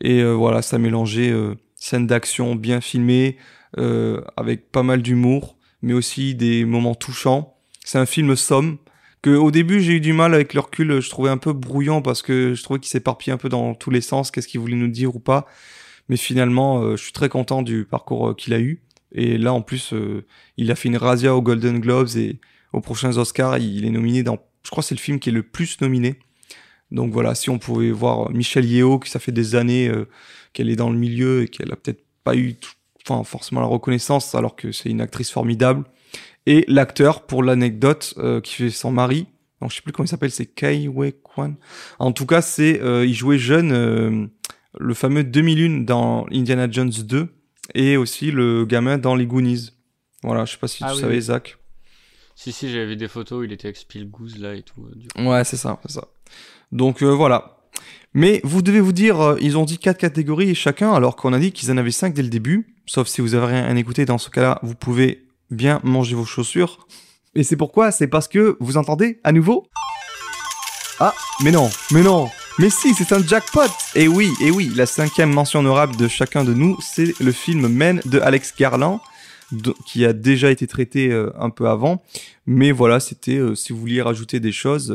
Et 0.00 0.20
euh, 0.22 0.32
voilà, 0.32 0.62
ça 0.62 0.78
mélangeait 0.78 1.30
euh, 1.30 1.54
scènes 1.76 2.06
d'action 2.06 2.54
bien 2.54 2.80
filmées, 2.80 3.36
avec 4.36 4.70
pas 4.70 4.84
mal 4.84 5.02
d'humour, 5.02 5.56
mais 5.82 5.94
aussi 5.94 6.36
des 6.36 6.64
moments 6.64 6.94
touchants. 6.94 7.56
C'est 7.84 7.98
un 7.98 8.06
film 8.06 8.36
somme 8.36 8.78
que 9.24 9.30
au 9.30 9.50
début 9.50 9.80
j'ai 9.80 9.94
eu 9.94 10.00
du 10.00 10.12
mal 10.12 10.34
avec 10.34 10.52
le 10.52 10.60
recul, 10.60 11.00
je 11.00 11.08
trouvais 11.08 11.30
un 11.30 11.38
peu 11.38 11.54
brouillon 11.54 12.02
parce 12.02 12.20
que 12.20 12.52
je 12.52 12.62
trouvais 12.62 12.78
qu'il 12.78 12.90
s'éparpillait 12.90 13.32
un 13.32 13.38
peu 13.38 13.48
dans 13.48 13.74
tous 13.74 13.88
les 13.88 14.02
sens, 14.02 14.30
qu'est-ce 14.30 14.46
qu'il 14.46 14.60
voulait 14.60 14.76
nous 14.76 14.88
dire 14.88 15.16
ou 15.16 15.18
pas. 15.18 15.46
Mais 16.10 16.18
finalement, 16.18 16.82
euh, 16.82 16.96
je 16.96 17.04
suis 17.04 17.12
très 17.14 17.30
content 17.30 17.62
du 17.62 17.86
parcours 17.86 18.28
euh, 18.28 18.34
qu'il 18.34 18.52
a 18.52 18.60
eu. 18.60 18.82
Et 19.12 19.38
là, 19.38 19.54
en 19.54 19.62
plus, 19.62 19.94
euh, 19.94 20.26
il 20.58 20.70
a 20.70 20.74
fait 20.74 20.88
une 20.90 20.98
razzia 20.98 21.34
aux 21.34 21.40
Golden 21.40 21.80
Globes 21.80 22.10
et 22.16 22.38
aux 22.74 22.82
prochains 22.82 23.16
Oscars, 23.16 23.56
il 23.56 23.86
est 23.86 23.90
nominé 23.90 24.22
dans, 24.22 24.38
je 24.62 24.70
crois, 24.70 24.82
que 24.82 24.88
c'est 24.88 24.94
le 24.94 25.00
film 25.00 25.18
qui 25.18 25.30
est 25.30 25.32
le 25.32 25.42
plus 25.42 25.80
nominé. 25.80 26.16
Donc 26.90 27.10
voilà, 27.10 27.34
si 27.34 27.48
on 27.48 27.58
pouvait 27.58 27.92
voir 27.92 28.30
Michelle 28.30 28.66
Yeo, 28.66 28.98
qui 28.98 29.08
ça 29.08 29.20
fait 29.20 29.32
des 29.32 29.54
années 29.54 29.90
qu'elle 30.52 30.68
est 30.68 30.76
dans 30.76 30.90
le 30.90 30.98
milieu 30.98 31.44
et 31.44 31.48
qu'elle 31.48 31.72
a 31.72 31.76
peut-être 31.76 32.04
pas 32.24 32.36
eu, 32.36 32.56
tout- 32.56 32.72
enfin 33.08 33.24
forcément 33.24 33.62
la 33.62 33.66
reconnaissance, 33.68 34.34
alors 34.34 34.54
que 34.54 34.70
c'est 34.70 34.90
une 34.90 35.00
actrice 35.00 35.30
formidable. 35.30 35.84
Et 36.46 36.64
l'acteur, 36.68 37.22
pour 37.26 37.42
l'anecdote, 37.42 38.14
euh, 38.18 38.40
qui 38.40 38.54
fait 38.54 38.70
son 38.70 38.90
mari, 38.92 39.26
donc 39.60 39.70
je 39.70 39.76
sais 39.76 39.82
plus 39.82 39.92
comment 39.92 40.04
il 40.04 40.08
s'appelle, 40.10 40.30
c'est 40.30 40.46
Kai 40.46 40.88
Wei 40.88 41.14
Kwan. 41.22 41.56
En 41.98 42.12
tout 42.12 42.26
cas, 42.26 42.42
c'est, 42.42 42.80
euh, 42.82 43.06
il 43.06 43.14
jouait 43.14 43.38
jeune, 43.38 43.72
euh, 43.72 44.26
le 44.78 44.94
fameux 44.94 45.24
2001 45.24 45.84
dans 45.84 46.26
Indiana 46.30 46.68
Jones 46.70 46.90
2 46.90 47.28
et 47.74 47.96
aussi 47.96 48.30
le 48.30 48.66
gamin 48.66 48.98
dans 48.98 49.14
les 49.14 49.24
Goonies. 49.26 49.70
Voilà, 50.22 50.44
je 50.44 50.52
sais 50.52 50.58
pas 50.58 50.68
si 50.68 50.82
Ah 50.84 50.88
tu 50.90 50.96
oui, 50.96 51.00
savais, 51.00 51.14
oui. 51.14 51.22
Zach. 51.22 51.56
Si, 52.34 52.52
si, 52.52 52.70
j'avais 52.70 52.86
vu 52.86 52.96
des 52.96 53.08
photos, 53.08 53.44
il 53.46 53.52
était 53.52 53.68
avec 53.68 53.76
Spielgoose 53.76 54.38
là 54.38 54.54
et 54.54 54.62
tout. 54.62 54.82
euh, 54.84 54.94
du 54.96 55.08
coup. 55.08 55.22
Ouais, 55.22 55.44
c'est 55.44 55.56
ça, 55.56 55.78
c'est 55.86 55.92
ça. 55.92 56.08
Donc 56.72 57.02
euh, 57.02 57.06
voilà. 57.14 57.58
Mais 58.12 58.40
vous 58.44 58.60
devez 58.62 58.80
vous 58.80 58.92
dire, 58.92 59.20
euh, 59.20 59.38
ils 59.40 59.56
ont 59.56 59.64
dit 59.64 59.78
quatre 59.78 59.98
catégories 59.98 60.54
chacun, 60.54 60.92
alors 60.92 61.16
qu'on 61.16 61.32
a 61.32 61.38
dit 61.38 61.52
qu'ils 61.52 61.70
en 61.70 61.76
avaient 61.76 61.90
cinq 61.90 62.12
dès 62.12 62.22
le 62.22 62.28
début. 62.28 62.74
Sauf 62.86 63.06
si 63.08 63.20
vous 63.20 63.34
avez 63.34 63.46
rien 63.46 63.76
écouté, 63.76 64.04
dans 64.04 64.18
ce 64.18 64.28
cas-là, 64.30 64.58
vous 64.62 64.74
pouvez 64.74 65.23
bien 65.50 65.80
manger 65.82 66.14
vos 66.14 66.24
chaussures. 66.24 66.86
Et 67.34 67.42
c'est 67.42 67.56
pourquoi 67.56 67.90
C'est 67.90 68.06
parce 68.06 68.28
que 68.28 68.56
vous 68.60 68.76
entendez 68.76 69.20
à 69.24 69.32
nouveau? 69.32 69.66
Ah, 71.00 71.14
mais 71.42 71.50
non, 71.50 71.68
mais 71.90 72.02
non, 72.02 72.28
mais 72.60 72.70
si, 72.70 72.94
c'est 72.94 73.12
un 73.12 73.20
jackpot. 73.20 73.62
Et 73.96 74.06
oui, 74.06 74.30
et 74.40 74.52
oui, 74.52 74.70
la 74.76 74.86
cinquième 74.86 75.32
mention 75.32 75.58
honorable 75.58 75.96
de 75.96 76.06
chacun 76.06 76.44
de 76.44 76.54
nous, 76.54 76.78
c'est 76.80 77.18
le 77.20 77.32
film 77.32 77.66
Men 77.66 78.00
de 78.04 78.20
Alex 78.20 78.54
Garland, 78.56 79.00
qui 79.86 80.04
a 80.04 80.12
déjà 80.12 80.52
été 80.52 80.68
traité 80.68 81.10
euh, 81.10 81.32
un 81.36 81.50
peu 81.50 81.68
avant. 81.68 82.04
Mais 82.46 82.70
voilà, 82.70 83.00
c'était 83.00 83.38
euh, 83.38 83.56
si 83.56 83.72
vous 83.72 83.80
vouliez 83.80 84.02
rajouter 84.02 84.38
des 84.38 84.52
choses. 84.52 84.92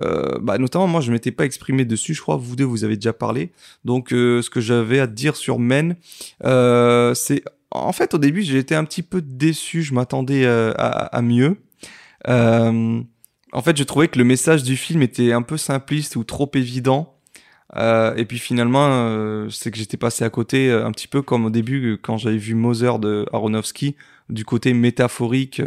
euh, 0.00 0.38
bah, 0.40 0.58
notamment, 0.58 0.86
moi, 0.86 1.00
je 1.00 1.10
m'étais 1.10 1.32
pas 1.32 1.44
exprimé 1.44 1.84
dessus. 1.84 2.14
Je 2.14 2.22
crois 2.22 2.36
vous 2.36 2.54
deux, 2.54 2.64
vous 2.64 2.84
avez 2.84 2.94
déjà 2.94 3.12
parlé. 3.12 3.50
Donc, 3.84 4.10
ce 4.10 4.48
que 4.48 4.60
j'avais 4.60 5.00
à 5.00 5.08
dire 5.08 5.34
sur 5.34 5.58
Men, 5.58 5.96
c'est 6.40 7.42
en 7.70 7.92
fait 7.92 8.14
au 8.14 8.18
début, 8.18 8.42
été 8.56 8.74
un 8.74 8.84
petit 8.84 9.02
peu 9.02 9.22
déçu. 9.22 9.82
Je 9.82 9.94
m'attendais 9.94 10.44
euh, 10.44 10.72
à, 10.76 11.22
mieux. 11.22 11.56
Euh, 12.28 13.00
en 13.52 13.62
fait, 13.62 13.76
je 13.76 13.84
trouvais 13.84 14.08
que 14.08 14.18
le 14.18 14.24
message 14.24 14.62
du 14.62 14.76
film 14.76 15.02
était 15.02 15.32
un 15.32 15.42
peu 15.42 15.56
simpliste 15.56 16.16
ou 16.16 16.24
trop 16.24 16.50
évident. 16.54 17.16
Euh, 17.76 18.14
et 18.16 18.24
puis 18.24 18.38
finalement, 18.38 18.88
euh, 18.90 19.48
c'est 19.48 19.70
que 19.70 19.78
j'étais 19.78 19.96
passé 19.96 20.24
à 20.24 20.30
côté 20.30 20.70
euh, 20.70 20.84
un 20.84 20.90
petit 20.92 21.06
peu 21.06 21.22
comme 21.22 21.44
au 21.44 21.50
début 21.50 21.98
quand 22.02 22.16
j'avais 22.16 22.36
vu 22.36 22.54
Mother 22.54 22.98
de 22.98 23.26
Aronofsky, 23.32 23.96
du 24.28 24.44
côté 24.44 24.72
métaphorique. 24.74 25.62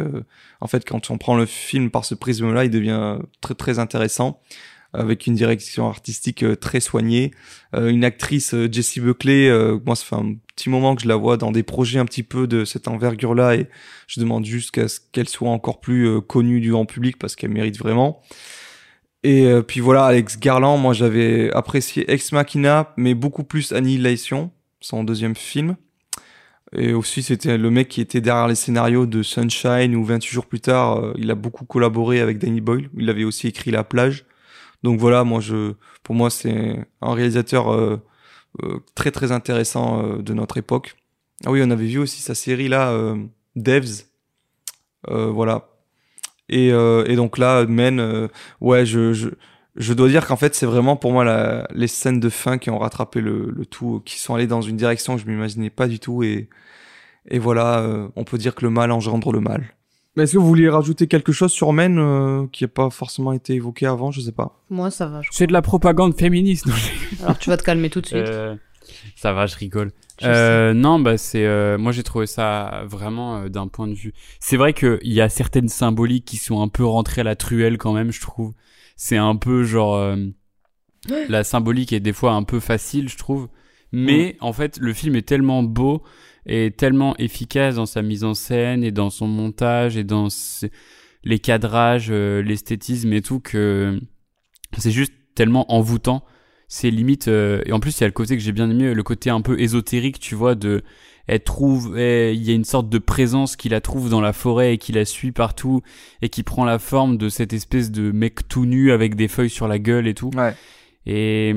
en 0.60 0.66
fait, 0.66 0.86
quand 0.86 1.10
on 1.10 1.18
prend 1.18 1.36
le 1.36 1.46
film 1.46 1.90
par 1.90 2.04
ce 2.04 2.14
prisme-là, 2.14 2.64
il 2.64 2.70
devient 2.70 3.18
très 3.40 3.54
très 3.54 3.78
intéressant, 3.78 4.40
avec 4.94 5.26
une 5.26 5.34
direction 5.34 5.88
artistique 5.88 6.42
euh, 6.42 6.56
très 6.56 6.80
soignée, 6.80 7.32
Euh, 7.74 7.88
une 7.88 8.04
actrice 8.04 8.54
euh, 8.54 8.68
Jessie 8.70 9.00
Buckley. 9.00 9.50
moi, 9.84 9.96
ça 9.96 10.04
fait 10.04 10.14
un 10.14 10.34
petit 10.54 10.70
moment 10.70 10.94
que 10.94 11.02
je 11.02 11.08
la 11.08 11.16
vois 11.16 11.36
dans 11.36 11.50
des 11.50 11.64
projets 11.64 11.98
un 11.98 12.04
petit 12.04 12.22
peu 12.22 12.46
de 12.46 12.64
cette 12.64 12.86
envergure-là, 12.88 13.56
et 13.56 13.68
je 14.06 14.20
demande 14.20 14.44
juste 14.44 14.70
qu'à 14.70 14.86
ce 14.88 15.00
qu'elle 15.12 15.28
soit 15.28 15.50
encore 15.50 15.80
plus 15.80 16.20
connue 16.22 16.60
du 16.60 16.70
grand 16.70 16.86
public 16.86 17.18
parce 17.18 17.34
qu'elle 17.34 17.50
mérite 17.50 17.78
vraiment. 17.78 18.22
Et 19.24 19.46
puis 19.66 19.80
voilà, 19.80 20.04
Alex 20.04 20.38
Garland, 20.38 20.78
moi 20.78 20.92
j'avais 20.92 21.50
apprécié 21.52 22.10
Ex 22.12 22.32
Machina, 22.32 22.92
mais 22.96 23.14
beaucoup 23.14 23.42
plus 23.44 23.72
Annihilation, 23.72 24.50
son 24.80 25.02
deuxième 25.02 25.34
film. 25.34 25.76
Et 26.76 26.92
aussi, 26.92 27.22
c'était 27.22 27.56
le 27.58 27.70
mec 27.70 27.88
qui 27.88 28.00
était 28.00 28.20
derrière 28.20 28.48
les 28.48 28.54
scénarios 28.54 29.06
de 29.06 29.22
Sunshine 29.22 29.94
ou 29.96 30.04
28 30.04 30.30
jours 30.32 30.46
plus 30.46 30.60
tard. 30.60 31.14
il 31.16 31.30
a 31.30 31.34
beaucoup 31.34 31.64
collaboré 31.64 32.20
avec 32.20 32.38
Danny 32.38 32.60
Boyle. 32.60 32.90
Il 32.96 33.08
avait 33.10 33.24
aussi 33.24 33.48
écrit 33.48 33.70
La 33.70 33.84
plage. 33.84 34.26
Donc 34.84 35.00
voilà, 35.00 35.24
moi, 35.24 35.40
je, 35.40 35.72
pour 36.02 36.14
moi, 36.14 36.28
c'est 36.28 36.86
un 37.00 37.14
réalisateur 37.14 37.72
euh, 37.72 37.96
euh, 38.62 38.80
très 38.94 39.10
très 39.10 39.32
intéressant 39.32 40.04
euh, 40.04 40.22
de 40.22 40.34
notre 40.34 40.58
époque. 40.58 40.94
Ah 41.46 41.50
oui, 41.50 41.62
on 41.64 41.70
avait 41.70 41.86
vu 41.86 41.98
aussi 41.98 42.20
sa 42.20 42.34
série 42.34 42.68
là, 42.68 42.90
euh, 42.90 43.16
Devs. 43.56 44.04
Voilà. 45.08 45.68
Et, 46.48 46.68
et 46.68 47.16
donc 47.16 47.36
là, 47.38 47.66
Men, 47.66 48.28
ouais, 48.60 48.86
je, 48.86 49.12
je, 49.76 49.92
dois 49.92 50.08
dire 50.08 50.26
qu'en 50.26 50.36
fait, 50.36 50.54
c'est 50.54 50.66
vraiment 50.66 50.96
pour 50.96 51.12
moi 51.12 51.66
les 51.74 51.88
scènes 51.88 52.20
de 52.20 52.28
fin 52.30 52.56
qui 52.56 52.70
ont 52.70 52.78
rattrapé 52.78 53.20
le, 53.20 53.50
le 53.50 53.66
tout, 53.66 54.00
qui 54.04 54.18
sont 54.18 54.34
allées 54.34 54.46
dans 54.46 54.62
une 54.62 54.76
direction 54.76 55.16
que 55.16 55.22
je 55.22 55.26
m'imaginais 55.26 55.70
pas 55.70 55.88
du 55.88 55.98
tout. 55.98 56.22
Et, 56.22 56.48
et 57.28 57.38
voilà, 57.38 57.86
on 58.16 58.24
peut 58.24 58.38
dire 58.38 58.54
que 58.54 58.64
le 58.64 58.70
mal 58.70 58.92
engendre 58.92 59.30
le 59.30 59.40
mal. 59.40 59.74
Mais 60.16 60.24
est-ce 60.24 60.34
que 60.34 60.38
vous 60.38 60.46
vouliez 60.46 60.68
rajouter 60.68 61.06
quelque 61.06 61.32
chose 61.32 61.50
sur 61.50 61.72
Men 61.72 61.98
euh, 61.98 62.46
qui 62.52 62.64
n'a 62.64 62.68
pas 62.68 62.90
forcément 62.90 63.32
été 63.32 63.54
évoqué 63.54 63.86
avant 63.86 64.10
Je 64.10 64.20
sais 64.20 64.32
pas? 64.32 64.62
Moi, 64.70 64.90
ça 64.90 65.06
va. 65.06 65.22
je 65.22 65.28
C'est 65.32 65.46
de 65.46 65.52
la 65.52 65.62
propagande 65.62 66.16
féministe. 66.16 66.66
Alors, 67.22 67.38
tu 67.38 67.50
vas 67.50 67.56
te 67.56 67.64
calmer 67.64 67.90
tout 67.90 68.00
de 68.00 68.06
suite. 68.06 68.18
Euh, 68.18 68.54
ça 69.16 69.32
va, 69.32 69.46
je 69.46 69.56
rigole. 69.56 69.92
Je 70.20 70.26
Euh, 70.26 70.74
non, 70.74 70.98
bah 71.00 71.18
c'est 71.18 71.44
euh, 71.44 71.76
moi 71.78 71.92
j'ai 71.92 72.02
trouvé 72.02 72.26
ça 72.26 72.84
vraiment 72.86 73.38
euh, 73.38 73.48
d'un 73.48 73.68
point 73.68 73.88
de 73.88 73.94
vue. 73.94 74.12
C'est 74.40 74.56
vrai 74.56 74.72
que 74.72 75.00
il 75.02 75.12
y 75.12 75.20
a 75.20 75.28
certaines 75.28 75.68
symboliques 75.68 76.24
qui 76.24 76.36
sont 76.36 76.62
un 76.62 76.68
peu 76.68 76.84
rentrées 76.84 77.22
à 77.22 77.24
la 77.24 77.36
truelle 77.36 77.78
quand 77.78 77.92
même, 77.92 78.12
je 78.12 78.20
trouve. 78.20 78.52
C'est 78.96 79.16
un 79.16 79.36
peu 79.36 79.64
genre 79.64 79.96
euh, 79.96 80.16
la 81.28 81.44
symbolique 81.44 81.92
est 81.92 82.00
des 82.00 82.12
fois 82.12 82.32
un 82.32 82.42
peu 82.42 82.60
facile, 82.60 83.08
je 83.08 83.16
trouve. 83.16 83.48
Mais 83.96 84.36
en 84.40 84.52
fait, 84.52 84.78
le 84.78 84.92
film 84.92 85.14
est 85.14 85.22
tellement 85.22 85.62
beau 85.62 86.02
et 86.46 86.70
tellement 86.70 87.16
efficace 87.18 87.76
dans 87.76 87.86
sa 87.86 88.02
mise 88.02 88.24
en 88.24 88.34
scène 88.34 88.84
et 88.84 88.90
dans 88.90 89.10
son 89.10 89.26
montage 89.26 89.96
et 89.96 90.04
dans 90.04 90.28
les 91.24 91.38
cadrages, 91.38 92.08
euh, 92.10 92.42
l'esthétisme 92.42 93.12
et 93.12 93.22
tout 93.22 93.40
que 93.40 93.98
c'est 94.76 94.90
juste 94.90 95.12
tellement 95.34 95.72
envoûtant. 95.72 96.24
C'est 96.68 96.90
limite 96.90 97.28
euh, 97.28 97.62
et 97.66 97.72
en 97.72 97.80
plus 97.80 97.98
il 97.98 98.00
y 98.00 98.04
a 98.04 98.08
le 98.08 98.12
côté 98.12 98.36
que 98.36 98.42
j'ai 98.42 98.52
bien 98.52 98.70
aimé, 98.70 98.94
le 98.94 99.02
côté 99.02 99.30
un 99.30 99.40
peu 99.40 99.60
ésotérique, 99.60 100.18
tu 100.18 100.34
vois, 100.34 100.54
de 100.54 100.82
elle 101.26 101.42
trouve, 101.42 101.94
il 101.98 102.42
y 102.42 102.50
a 102.50 102.54
une 102.54 102.64
sorte 102.64 102.90
de 102.90 102.98
présence 102.98 103.56
qui 103.56 103.70
la 103.70 103.80
trouve 103.80 104.10
dans 104.10 104.20
la 104.20 104.34
forêt 104.34 104.74
et 104.74 104.78
qui 104.78 104.92
la 104.92 105.06
suit 105.06 105.32
partout 105.32 105.80
et 106.20 106.28
qui 106.28 106.42
prend 106.42 106.66
la 106.66 106.78
forme 106.78 107.16
de 107.16 107.30
cette 107.30 107.54
espèce 107.54 107.90
de 107.90 108.12
mec 108.12 108.46
tout 108.46 108.66
nu 108.66 108.92
avec 108.92 109.14
des 109.14 109.28
feuilles 109.28 109.48
sur 109.48 109.66
la 109.66 109.78
gueule 109.78 110.06
et 110.06 110.12
tout. 110.12 110.30
Ouais. 110.36 110.54
Et 111.06 111.54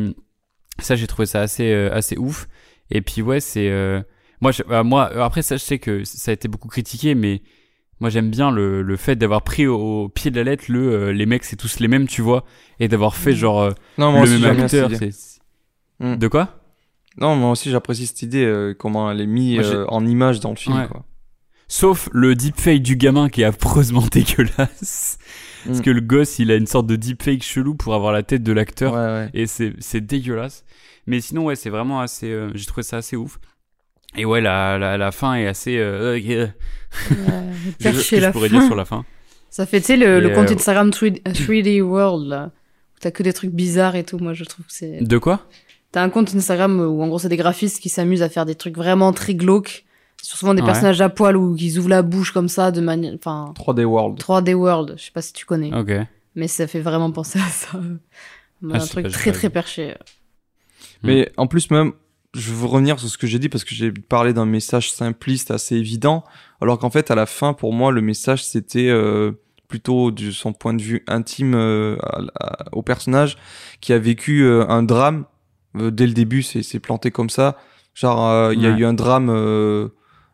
ça, 0.80 0.96
j'ai 0.96 1.08
trouvé 1.08 1.26
ça 1.26 1.42
assez 1.42 1.72
euh, 1.72 1.94
assez 1.94 2.18
ouf. 2.18 2.48
Et 2.90 3.02
puis 3.02 3.22
ouais, 3.22 3.40
c'est 3.40 3.70
euh, 3.70 4.02
moi 4.42 4.52
je- 4.52 4.64
euh, 4.70 4.84
moi 4.84 5.06
après 5.24 5.42
ça 5.42 5.58
je 5.58 5.64
sais 5.64 5.80
que 5.80 6.04
ça 6.04 6.32
a 6.32 6.34
été 6.34 6.48
beaucoup 6.48 6.68
critiqué 6.68 7.16
mais 7.16 7.42
moi 8.00 8.10
j'aime 8.10 8.30
bien 8.30 8.52
le, 8.52 8.82
le 8.84 8.96
fait 8.98 9.16
d'avoir 9.16 9.42
pris 9.42 9.66
au, 9.68 10.04
au 10.04 10.10
pied 10.10 10.30
de 10.32 10.36
la 10.38 10.44
lettre 10.44 10.66
le 10.70 10.92
euh, 10.94 11.12
les 11.14 11.26
mecs 11.26 11.44
c'est 11.44 11.56
tous 11.56 11.80
les 11.80 11.88
mêmes, 11.88 12.08
tu 12.08 12.22
vois, 12.22 12.46
et 12.80 12.88
d'avoir 12.88 13.16
fait 13.16 13.32
Mhm. 13.32 13.36
genre 13.38 13.62
euh, 13.62 13.72
Non, 13.98 14.12
moi 14.12 14.26
le 14.26 14.32
aussi, 14.34 14.42
même 14.42 14.56
bien 14.56 14.66
acteur, 14.66 14.90
Mm. 16.00 16.16
De 16.18 16.28
quoi? 16.28 16.60
Non, 17.20 17.36
moi 17.36 17.50
aussi, 17.50 17.72
j'apprécie 17.72 18.06
cette 18.06 18.22
idée, 18.22 18.46
euh, 18.46 18.76
comment 18.78 19.10
elle 19.10 19.20
est 19.22 19.26
mise 19.26 19.62
euh, 19.66 19.86
en 19.88 20.06
image 20.06 20.40
dans 20.42 20.52
le 20.52 20.56
film, 20.56 20.76
Ouais. 20.78 20.88
quoi. 20.88 21.04
Sauf 21.68 22.08
le 22.14 22.36
deepfake 22.36 22.84
du 22.84 22.96
gamin 22.98 23.30
qui 23.30 23.42
est 23.42 23.46
affreusement 23.46 24.04
dégueulasse. 24.12 25.18
Parce 25.66 25.80
Mm. 25.80 25.82
que 25.82 25.90
le 25.90 26.02
gosse, 26.02 26.38
il 26.38 26.52
a 26.52 26.56
une 26.56 26.68
sorte 26.68 26.86
de 26.86 26.96
deepfake 26.96 27.42
chelou 27.42 27.74
pour 27.74 27.96
avoir 27.96 28.14
la 28.14 28.22
tête 28.22 28.44
de 28.44 28.52
l'acteur. 28.52 28.94
Ouais, 28.94 29.00
ouais. 29.00 29.30
Et 29.34 29.48
c'est, 29.48 29.74
c'est 29.80 30.02
dégueulasse. 30.02 30.64
Mais 31.08 31.20
sinon, 31.20 31.46
ouais, 31.46 31.56
c'est 31.56 31.72
vraiment 31.72 32.00
assez. 32.00 32.30
euh, 32.32 32.52
j'ai 32.54 32.66
trouvé 32.68 32.84
ça 32.84 32.98
assez 32.98 33.16
ouf. 33.16 33.40
Et 34.18 34.26
ouais, 34.26 34.42
la, 34.42 34.78
la, 34.78 34.98
la 34.98 35.12
fin 35.12 35.36
est 35.36 35.48
assez. 35.48 35.78
Euh, 35.78 36.18
euh, 36.20 36.48
Euh, 37.12 37.52
je, 37.80 37.84
percher 37.84 38.18
que 38.20 38.26
je 38.26 38.30
pourrais 38.32 38.50
fin. 38.50 38.58
dire 38.60 38.66
sur 38.68 38.76
la 38.76 38.86
fin. 38.86 39.06
Ça 39.50 39.66
fait, 39.66 39.80
tu 39.82 39.88
sais, 39.88 39.98
le, 39.98 40.30
compte 40.30 40.50
euh, 40.52 40.56
Instagram 40.56 40.90
3D, 40.90 41.22
3D 41.24 41.82
World, 41.82 42.28
là. 42.28 42.52
Où 42.96 43.00
t'as 43.02 43.12
que 43.12 43.24
des 43.24 43.34
trucs 43.34 43.52
bizarres 43.52 43.96
et 43.96 44.04
tout. 44.04 44.18
Moi, 44.18 44.34
je 44.34 44.46
trouve 44.46 44.66
que 44.66 44.72
c'est. 44.72 45.04
De 45.04 45.18
quoi? 45.18 45.42
T'as 45.92 46.02
un 46.02 46.10
compte 46.10 46.34
Instagram 46.34 46.80
où, 46.80 47.02
en 47.04 47.08
gros, 47.08 47.20
c'est 47.20 47.30
des 47.30 47.38
graphistes 47.38 47.82
qui 47.82 47.90
s'amusent 47.90 48.24
à 48.24 48.30
faire 48.30 48.46
des 48.46 48.56
trucs 48.56 48.76
vraiment 48.78 49.14
très 49.14 49.36
glauques. 49.36 49.86
Sur 50.24 50.38
souvent 50.40 50.54
des 50.56 50.62
Ouais. 50.62 50.66
personnages 50.66 51.00
à 51.02 51.10
poil 51.10 51.38
ou 51.38 51.56
qui 51.56 51.78
ouvrent 51.78 51.90
la 51.90 52.02
bouche 52.02 52.32
comme 52.32 52.50
ça 52.50 52.72
de 52.72 52.82
manière. 52.82 53.14
Enfin. 53.14 53.54
3D 53.56 53.84
World. 53.84 54.18
3D 54.20 54.54
World, 54.56 54.96
je 54.98 55.04
sais 55.04 55.12
pas 55.12 55.22
si 55.22 55.32
tu 55.34 55.46
connais. 55.46 55.72
Ok. 55.76 55.92
Mais 56.36 56.48
ça 56.48 56.66
fait 56.68 56.80
vraiment 56.80 57.12
penser 57.12 57.38
à 57.40 57.50
ça. 57.50 57.78
un 57.78 58.70
Ah, 58.74 58.80
sais 58.80 58.90
truc 58.90 59.06
pas, 59.06 59.12
très 59.12 59.32
très 59.32 59.50
perché. 59.52 59.94
Mais 61.04 61.32
en 61.38 61.46
plus 61.48 61.70
même, 61.70 61.94
je 62.36 62.52
veux 62.54 62.66
revenir 62.68 63.00
sur 63.00 63.10
ce 63.10 63.18
que 63.18 63.26
j'ai 63.28 63.40
dit 63.40 63.50
parce 63.50 63.64
que 63.64 63.74
j'ai 63.74 63.92
parlé 63.92 64.34
d'un 64.34 64.46
message 64.46 64.92
simpliste 64.92 65.50
assez 65.52 65.76
évident, 65.76 66.24
alors 66.62 66.78
qu'en 66.80 66.90
fait 66.90 67.10
à 67.12 67.16
la 67.16 67.26
fin 67.26 67.54
pour 67.54 67.74
moi 67.74 67.92
le 67.92 68.02
message 68.02 68.44
c'était 68.46 68.90
euh, 68.90 69.32
plutôt 69.68 70.12
de 70.12 70.32
son 70.32 70.54
point 70.54 70.74
de 70.74 70.82
vue 70.82 71.04
intime 71.08 71.56
euh, 71.56 71.98
à- 72.04 72.22
à- 72.40 72.66
au 72.74 72.82
personnage 72.84 73.38
qui 73.82 73.92
a 73.94 74.00
vécu 74.00 74.44
euh, 74.44 74.66
un 74.68 74.84
drame 74.84 75.26
Euh, 75.76 75.92
dès 75.92 76.08
le 76.08 76.14
début 76.14 76.42
c'est 76.44 76.64
c'est 76.64 76.80
planté 76.80 77.12
comme 77.12 77.30
ça. 77.30 77.58
Genre 77.94 78.26
euh, 78.28 78.54
il 78.54 78.62
y 78.62 78.66
a 78.66 78.70
eu 78.70 78.86
un 78.86 78.94
drame 78.94 79.30
euh, 79.30 79.90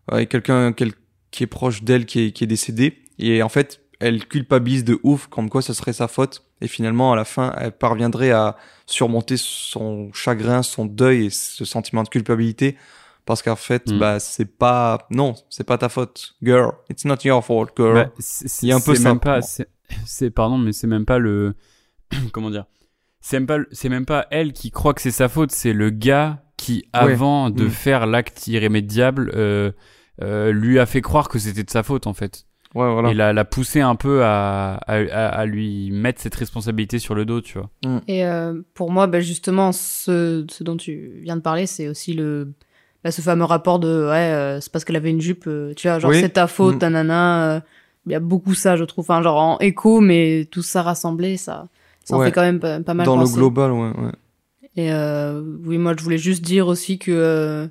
avec 0.07 0.29
quelqu'un 0.29 0.71
quel- 0.73 0.93
qui 1.31 1.43
est 1.43 1.47
proche 1.47 1.83
d'elle 1.83 2.05
qui 2.05 2.19
est, 2.27 2.31
qui 2.31 2.43
est 2.43 2.47
décédé. 2.47 2.99
Et 3.19 3.41
en 3.43 3.49
fait 3.49 3.81
elle 4.03 4.25
culpabilise 4.27 4.83
de 4.83 4.99
ouf 5.03 5.27
comme 5.27 5.49
quoi 5.49 5.61
ce 5.61 5.73
serait 5.73 5.93
sa 5.93 6.07
faute 6.07 6.43
et 6.61 6.67
finalement 6.67 7.13
à 7.13 7.15
la 7.15 7.25
fin 7.25 7.53
elle 7.57 7.71
parviendrait 7.71 8.31
à 8.31 8.55
surmonter 8.85 9.35
son 9.37 10.11
chagrin, 10.13 10.61
son 10.63 10.85
deuil 10.85 11.25
et 11.25 11.29
ce 11.29 11.65
sentiment 11.65 12.03
de 12.03 12.09
culpabilité 12.09 12.75
parce 13.25 13.41
qu'en 13.41 13.55
fait 13.55 13.87
Mm. 13.89 13.99
bah 13.99 14.19
c'est 14.19 14.45
pas 14.57 15.07
non, 15.09 15.35
c'est 15.49 15.63
pas 15.63 15.77
ta 15.77 15.89
faute. 15.89 16.35
Girl, 16.43 16.71
it's 16.89 17.05
not 17.05 17.17
your 17.23 17.43
fault, 17.43 17.69
girl. 17.77 17.93
Bah, 17.93 18.11
c'est, 18.19 18.63
Il 18.63 18.69
y 18.69 18.71
a 18.71 18.75
un 18.75 18.79
peu 18.81 18.95
ça. 18.95 19.09
C'est, 20.05 20.31
pardon, 20.31 20.57
mais 20.57 20.71
c'est 20.73 20.87
même 20.87 21.05
pas 21.05 21.19
le. 21.19 21.55
Comment 22.33 22.49
dire? 22.49 22.65
C'est 23.21 23.37
même 23.39 23.47
pas. 23.47 23.59
C'est 23.71 23.89
même 23.89 24.05
pas 24.05 24.27
elle 24.31 24.51
qui 24.53 24.71
croit 24.71 24.93
que 24.93 25.01
c'est 25.01 25.11
sa 25.11 25.29
faute. 25.29 25.51
C'est 25.51 25.71
le 25.73 25.89
gars 25.89 26.43
qui, 26.57 26.83
avant 26.93 27.49
de 27.49 27.65
Mm. 27.65 27.69
faire 27.69 28.05
l'acte 28.07 28.47
irrémédiable, 28.47 29.31
euh, 29.35 29.71
euh, 30.21 30.51
lui 30.51 30.79
a 30.79 30.85
fait 30.85 31.01
croire 31.01 31.29
que 31.29 31.39
c'était 31.39 31.63
de 31.63 31.69
sa 31.69 31.83
faute 31.83 32.07
en 32.07 32.13
fait. 32.13 32.45
Ouais, 32.75 32.91
voilà. 32.91 33.11
Et 33.11 33.13
l'a, 33.13 33.33
l'a 33.33 33.45
poussé 33.45 33.81
un 33.81 33.95
peu 33.95 34.23
à, 34.23 34.73
à, 34.87 34.95
à- 34.95 35.27
à 35.27 35.45
lui 35.45 35.91
mettre 35.91 36.19
cette 36.21 36.33
responsabilité 36.35 36.97
sur 36.99 37.13
le 37.15 37.23
dos, 37.25 37.39
tu 37.41 37.59
vois. 37.59 37.69
Et 38.07 38.25
euh, 38.25 38.61
pour 38.73 38.91
moi, 38.91 39.05
bah, 39.07 39.19
justement, 39.19 39.71
ce, 39.71 40.45
ce 40.49 40.63
dont 40.63 40.75
tu 40.77 41.19
viens 41.21 41.35
de 41.35 41.41
parler, 41.41 41.67
c'est 41.67 41.87
aussi 41.87 42.13
le, 42.13 42.51
bah, 43.03 43.11
ce 43.11 43.21
fameux 43.21 43.43
rapport 43.43 43.77
de 43.79 43.87
ouais, 44.07 44.31
euh, 44.33 44.59
c'est 44.59 44.71
parce 44.71 44.85
qu'elle 44.85 44.95
avait 44.95 45.11
une 45.11 45.21
jupe, 45.21 45.43
euh, 45.47 45.73
tu 45.75 45.87
vois, 45.87 45.99
genre 45.99 46.09
Oui. 46.11 46.19
c'est 46.19 46.29
ta 46.29 46.47
faute, 46.47 46.77
Mm. 46.77 46.79
nanana. 46.79 47.55
euh, 47.57 47.59
Il 48.07 48.11
y 48.11 48.15
a 48.15 48.19
beaucoup 48.19 48.53
ça, 48.55 48.75
je 48.75 48.83
trouve, 48.85 49.05
enfin, 49.05 49.21
genre 49.21 49.37
en 49.37 49.59
écho, 49.59 50.01
mais 50.01 50.47
tout 50.51 50.63
ça 50.63 50.81
rassemblé, 50.81 51.37
ça, 51.37 51.67
ça 52.03 52.15
en 52.15 52.19
fait 52.25 52.31
quand 52.31 52.41
même 52.41 52.59
pas, 52.59 52.79
pas 52.81 52.93
mal 52.95 53.05
Dans 53.05 53.15
penser. 53.17 53.33
le 53.33 53.37
global, 53.39 53.71
ouais, 53.71 53.91
ouais. 53.91 54.11
Et 54.75 54.91
euh, 54.91 55.41
oui, 55.65 55.77
moi, 55.77 55.93
je 55.97 56.03
voulais 56.03 56.17
juste 56.17 56.43
dire 56.43 56.67
aussi 56.67 56.97
que 56.97 57.11
euh, 57.11 57.67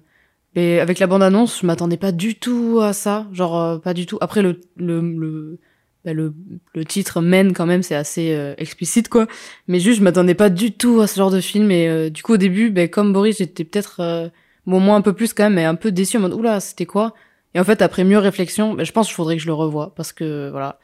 mais 0.54 0.80
avec 0.80 0.98
la 0.98 1.06
bande-annonce, 1.06 1.60
je 1.60 1.66
m'attendais 1.66 1.96
pas 1.96 2.12
du 2.12 2.34
tout 2.34 2.80
à 2.82 2.92
ça. 2.92 3.26
Genre, 3.32 3.58
euh, 3.58 3.78
pas 3.78 3.94
du 3.94 4.06
tout. 4.06 4.18
Après, 4.20 4.42
le, 4.42 4.60
le, 4.76 5.00
le, 5.00 5.58
bah, 6.04 6.12
le, 6.12 6.34
le 6.74 6.84
titre 6.84 7.20
mène 7.20 7.52
quand 7.54 7.66
même, 7.66 7.82
c'est 7.82 7.94
assez 7.94 8.32
euh, 8.34 8.54
explicite, 8.58 9.08
quoi. 9.08 9.26
Mais 9.68 9.80
juste, 9.80 9.98
je 9.98 10.04
m'attendais 10.04 10.34
pas 10.34 10.50
du 10.50 10.72
tout 10.72 11.00
à 11.00 11.06
ce 11.06 11.16
genre 11.16 11.30
de 11.30 11.40
film. 11.40 11.70
Et 11.70 11.88
euh, 11.88 12.10
du 12.10 12.22
coup, 12.22 12.34
au 12.34 12.36
début, 12.36 12.70
ben 12.70 12.88
comme 12.88 13.12
Boris, 13.12 13.38
j'étais 13.38 13.64
peut-être, 13.64 14.00
euh, 14.00 14.28
bon, 14.66 14.80
moins 14.80 14.96
un 14.96 15.02
peu 15.02 15.12
plus 15.14 15.32
quand 15.34 15.44
même, 15.44 15.54
mais 15.54 15.64
un 15.64 15.74
peu 15.74 15.92
déçu 15.92 16.16
en 16.18 16.20
mode, 16.20 16.34
oula, 16.34 16.60
c'était 16.60 16.86
quoi? 16.86 17.14
Et 17.54 17.60
en 17.60 17.64
fait, 17.64 17.82
après 17.82 18.04
mieux 18.04 18.18
réflexion, 18.18 18.74
ben 18.74 18.84
je 18.84 18.92
pense 18.92 19.06
qu'il 19.08 19.14
faudrait 19.16 19.36
que 19.36 19.42
je 19.42 19.46
le 19.46 19.54
revoie. 19.54 19.94
Parce 19.94 20.12
que, 20.12 20.50
voilà. 20.50 20.78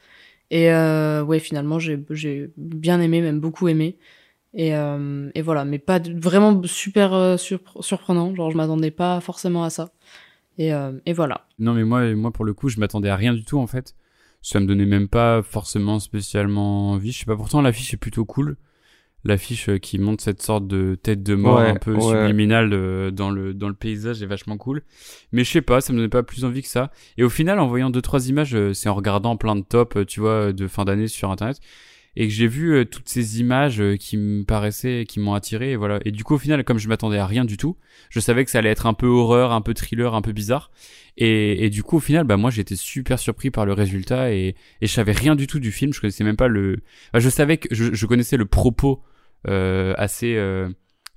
Et 0.50 0.72
euh, 0.72 1.22
ouais, 1.22 1.40
finalement, 1.40 1.78
j'ai 1.78 1.98
j'ai 2.11 2.50
bien 2.57 3.00
aimé, 3.00 3.20
même 3.20 3.40
beaucoup 3.40 3.68
aimé. 3.68 3.96
Et, 4.55 4.75
euh, 4.75 5.31
et 5.35 5.43
voilà, 5.43 5.65
mais 5.65 5.79
pas 5.79 5.99
de- 6.01 6.19
vraiment 6.19 6.61
super 6.65 7.13
euh, 7.13 7.37
surpr- 7.37 7.83
surprenant. 7.83 8.35
Genre, 8.35 8.51
je 8.51 8.57
m'attendais 8.57 8.91
pas 8.91 9.21
forcément 9.21 9.63
à 9.65 9.71
ça. 9.71 9.91
Et, 10.57 10.73
euh, 10.75 10.93
et 11.07 11.13
voilà. 11.13 11.47
Non, 11.59 11.75
mais 11.75 11.85
moi, 11.85 12.15
moi 12.15 12.33
pour 12.33 12.45
le 12.45 12.55
coup, 12.55 12.69
je 12.69 12.81
m'attendais 12.81 13.09
à 13.11 13.17
rien 13.17 13.33
du 13.35 13.45
tout 13.45 13.59
en 13.59 13.67
fait. 13.67 13.95
Ça 14.43 14.61
me 14.61 14.67
donnait 14.67 14.87
même 14.87 15.09
pas 15.09 15.43
forcément 15.43 15.99
spécialement 16.01 16.93
envie. 16.93 17.13
Je 17.13 17.21
sais 17.21 17.25
pas, 17.27 17.37
pourtant 17.37 17.61
l'affiche 17.61 17.93
est 17.95 17.99
plutôt 17.99 18.25
cool. 18.25 18.57
L'affiche 19.25 19.69
qui 19.81 19.99
montre 19.99 20.23
cette 20.23 20.41
sorte 20.43 20.69
de 20.69 20.95
tête 20.95 21.25
de 21.25 21.35
mort 21.35 21.59
Ouais, 21.59 21.71
un 21.71 21.75
peu 21.75 21.95
ouais. 21.95 22.01
subliminale 22.01 22.73
euh, 22.73 23.11
dans 23.11 23.31
le 23.31 23.53
dans 23.53 23.67
le 23.69 23.75
paysage 23.75 24.23
est 24.23 24.27
vachement 24.27 24.57
cool. 24.57 24.83
Mais 25.33 25.43
je 25.43 25.51
sais 25.51 25.61
pas, 25.61 25.81
ça 25.81 25.93
me 25.93 25.99
donnait 25.99 26.09
pas 26.09 26.23
plus 26.23 26.45
envie 26.45 26.63
que 26.63 26.69
ça. 26.69 26.93
Et 27.19 27.25
au 27.25 27.29
final, 27.29 27.59
en 27.59 27.67
voyant 27.67 27.91
deux 27.91 28.01
trois 28.01 28.29
images, 28.29 28.57
c'est 28.73 28.89
en 28.89 28.95
regardant 28.95 29.37
plein 29.37 29.57
de 29.57 29.63
tops, 29.63 30.07
tu 30.07 30.21
vois, 30.21 30.53
de 30.53 30.67
fin 30.69 30.85
d'année 30.85 31.09
sur 31.09 31.33
internet, 31.33 31.59
et 32.16 32.27
que 32.27 32.33
j'ai 32.35 32.47
vu 32.47 32.75
euh, 32.75 32.85
toutes 32.85 33.09
ces 33.09 33.40
images 33.40 33.81
euh, 33.81 33.97
qui 33.97 34.16
me 34.16 34.44
paraissaient, 34.44 35.05
qui 35.09 35.21
m'ont 35.21 35.35
attiré, 35.35 35.73
et 35.73 35.77
voilà. 35.77 36.01
Et 36.05 36.11
du 36.11 36.25
coup, 36.25 36.35
au 36.35 36.38
final, 36.38 36.64
comme 36.64 36.79
je 36.79 36.88
m'attendais 36.88 37.18
à 37.18 37.27
rien 37.27 37.44
du 37.44 37.57
tout, 37.57 37.77
je 38.11 38.21
savais 38.21 38.44
que 38.44 38.51
ça 38.51 38.59
allait 38.59 38.71
être 38.71 38.87
un 38.87 38.94
peu 38.94 39.07
horreur, 39.07 39.53
un 39.53 39.61
peu 39.61 39.75
thriller, 39.75 40.14
un 40.14 40.23
peu 40.23 40.33
bizarre. 40.33 40.71
Et, 41.21 41.68
du 41.71 41.83
coup, 41.83 41.97
au 41.97 42.01
final, 42.01 42.25
bah 42.25 42.37
moi, 42.37 42.51
j'étais 42.51 42.77
super 42.77 43.18
surpris 43.18 43.51
par 43.51 43.66
le 43.66 43.73
résultat 43.73 44.33
et, 44.33 44.55
je 44.81 44.87
savais 44.87 45.12
rien 45.12 45.35
du 45.35 45.49
tout 45.49 45.59
du 45.59 45.73
film. 45.73 45.92
Je 45.92 46.01
connaissais 46.01 46.25
même 46.25 46.37
pas 46.37 46.49
le. 46.49 46.77
bah, 47.12 47.18
je 47.18 47.29
savais 47.29 47.57
que 47.59 47.75
je, 47.75 47.92
je 47.92 48.07
connaissais 48.07 48.37
le 48.37 48.47
propos 48.47 49.03
euh, 49.49 49.94
assez. 49.97 50.37
euh, 50.37 50.68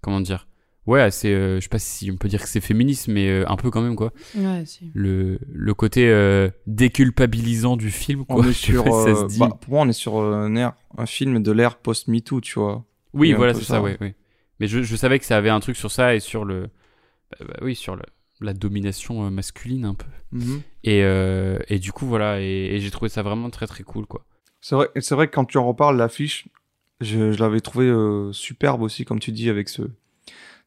comment 0.01 0.19
dire 0.21 0.47
Ouais, 0.91 1.01
assez. 1.01 1.29
euh, 1.33 1.55
je 1.57 1.61
sais 1.61 1.69
pas 1.69 1.79
si 1.79 2.11
on 2.11 2.17
peut 2.17 2.27
dire 2.27 2.41
que 2.41 2.49
c'est 2.49 2.59
féministe, 2.61 3.07
mais 3.07 3.29
euh, 3.29 3.45
un 3.49 3.55
peu 3.55 3.69
quand 3.69 3.81
même 3.81 3.95
quoi. 3.95 4.11
Ouais, 4.35 4.63
si. 4.65 4.91
Le 4.93 5.39
le 5.51 5.73
côté 5.73 6.09
euh, 6.09 6.49
déculpabilisant 6.67 7.77
du 7.77 7.91
film. 7.91 8.25
Quoi. 8.25 8.41
On 8.41 8.43
est 8.49 8.53
sur, 8.67 8.83
ça 8.83 9.15
se 9.15 9.23
euh, 9.23 9.27
dit. 9.27 9.39
bah, 9.39 9.57
pour 9.61 9.73
moi, 9.73 9.83
on 9.83 9.89
est 9.89 9.93
sur 9.93 10.19
un, 10.19 10.53
air, 10.55 10.73
un 10.97 11.05
film 11.05 11.41
de 11.41 11.51
l'ère 11.51 11.77
post-MeToo, 11.77 12.41
tu 12.41 12.59
vois. 12.59 12.85
oui, 13.13 13.31
voilà, 13.33 13.53
c'est 13.53 13.61
ça, 13.61 13.75
ça, 13.75 13.81
ouais. 13.81 13.97
Mais 14.59 14.67
je, 14.67 14.83
je 14.83 14.95
savais 14.95 15.17
que 15.17 15.25
ça 15.25 15.37
avait 15.37 15.49
un 15.49 15.59
truc 15.61 15.77
sur 15.77 15.89
ça 15.91 16.13
et 16.13 16.19
sur 16.19 16.43
le. 16.45 16.67
bah, 17.31 17.45
bah 17.47 17.55
oui, 17.61 17.73
sur 17.75 17.95
le, 17.95 18.03
la 18.41 18.53
domination 18.53 19.31
masculine 19.31 19.85
un 19.85 19.95
peu. 19.95 20.07
Et, 20.83 21.03
euh, 21.03 21.59
et 21.69 21.79
du 21.79 21.91
coup, 21.91 22.05
voilà, 22.05 22.41
et, 22.41 22.45
et 22.75 22.79
j'ai 22.79 22.91
trouvé 22.91 23.07
ça 23.09 23.21
vraiment 23.21 23.49
très 23.49 23.67
très 23.67 23.83
cool, 23.83 24.05
quoi. 24.05 24.25
C'est 24.59 24.75
vrai, 24.75 24.89
c'est 24.99 25.15
vrai 25.15 25.27
que 25.27 25.33
quand 25.33 25.45
tu 25.45 25.57
en 25.57 25.67
reparles, 25.67 25.97
l'affiche, 25.97 26.47
je, 26.99 27.31
je 27.31 27.39
l'avais 27.39 27.61
trouvé 27.61 27.85
euh, 27.87 28.31
superbe 28.31 28.81
aussi, 28.83 29.05
comme 29.05 29.19
tu 29.19 29.31
dis, 29.31 29.49
avec 29.49 29.69
ce. 29.69 29.83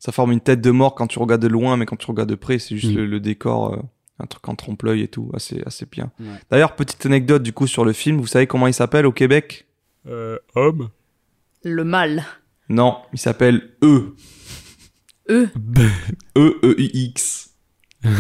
Ça 0.05 0.13
forme 0.13 0.33
une 0.33 0.41
tête 0.41 0.61
de 0.61 0.71
mort 0.71 0.95
quand 0.95 1.07
tu 1.07 1.19
regardes 1.19 1.41
de 1.41 1.49
loin, 1.49 1.79
mais 1.79 1.87
quand 1.87 1.97
tu 1.97 2.07
regardes 2.07 2.29
de 2.29 2.35
près, 2.35 2.59
c'est 2.59 2.77
juste 2.77 2.93
Mm. 2.93 2.97
le, 2.97 3.07
le 3.07 3.21
décor, 3.21 3.73
euh, 3.73 3.79
un 4.19 4.27
truc 4.27 4.47
en 4.51 4.55
trompe-l'œil 4.55 5.01
et 5.01 5.09
tout, 5.09 5.31
assez, 5.33 5.63
assez 5.65 5.87
bien. 5.87 6.11
Ouais. 6.21 6.27
D'ailleurs, 6.51 6.77
petite 6.77 7.07
anecdote 7.07 7.43
du 7.43 7.55
coup 7.55 7.67
sur 7.67 7.87
le 7.87 7.95
film, 7.95 8.19
vous 8.19 8.27
savez 8.27 8.47
comment 8.47 8.67
il 8.67 8.75
s'appelle 8.75 9.07
au 9.07 9.13
Québec? 9.13 9.67
Euh, 10.07 10.37
homme 10.57 10.91
Le 11.65 11.85
mal. 11.85 12.25
Non, 12.69 12.99
il 13.15 13.19
s'appelle 13.19 13.71
E. 13.83 14.15
Eux. 15.31 15.49
E-E-I-X. 16.37 17.51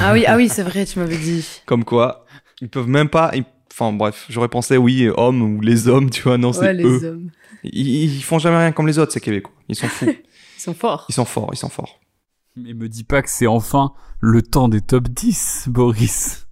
Ah 0.01 0.14
oui, 0.14 0.25
ah 0.27 0.37
oui, 0.37 0.49
c'est 0.49 0.62
vrai, 0.62 0.87
tu 0.87 0.99
m'avais 0.99 1.18
dit. 1.18 1.47
Comme 1.66 1.85
quoi, 1.85 2.25
ils 2.62 2.68
peuvent 2.70 2.88
même 2.88 3.09
pas. 3.11 3.31
ils- 3.35 3.44
Enfin 3.70 3.92
bref, 3.92 4.27
j'aurais 4.31 4.49
pensé 4.49 4.77
oui, 4.77 5.09
homme 5.16 5.42
ou 5.42 5.61
les 5.61 5.88
hommes, 5.88 6.09
tu 6.09 6.23
vois, 6.23 6.38
non, 6.38 6.53
ouais, 6.53 6.59
c'est 6.61 6.73
les 6.75 6.85
eux. 6.85 7.05
hommes. 7.11 7.31
Ils, 7.64 8.05
ils 8.05 8.23
font 8.23 8.38
jamais 8.38 8.57
rien 8.57 8.70
comme 8.73 8.87
les 8.87 8.99
autres, 9.01 9.12
ces 9.12 9.20
Québécois. 9.20 9.53
Ils 9.68 9.75
sont 9.75 9.88
fous. 9.88 10.07
Ils 10.64 10.72
sont 10.72 10.74
forts. 10.74 11.05
ils 11.11 11.12
sont 11.12 11.27
forts, 11.27 11.50
ils 11.53 11.59
sont 11.59 11.68
forts. 11.68 12.00
Mais 12.57 12.72
me 12.72 12.88
dis 12.88 13.05
pas 13.05 13.20
que 13.20 13.29
c'est 13.29 13.46
enfin 13.46 13.92
le 14.20 14.40
temps 14.40 14.68
des 14.68 14.81
top 14.81 15.09
10, 15.09 15.66
Boris. 15.68 16.46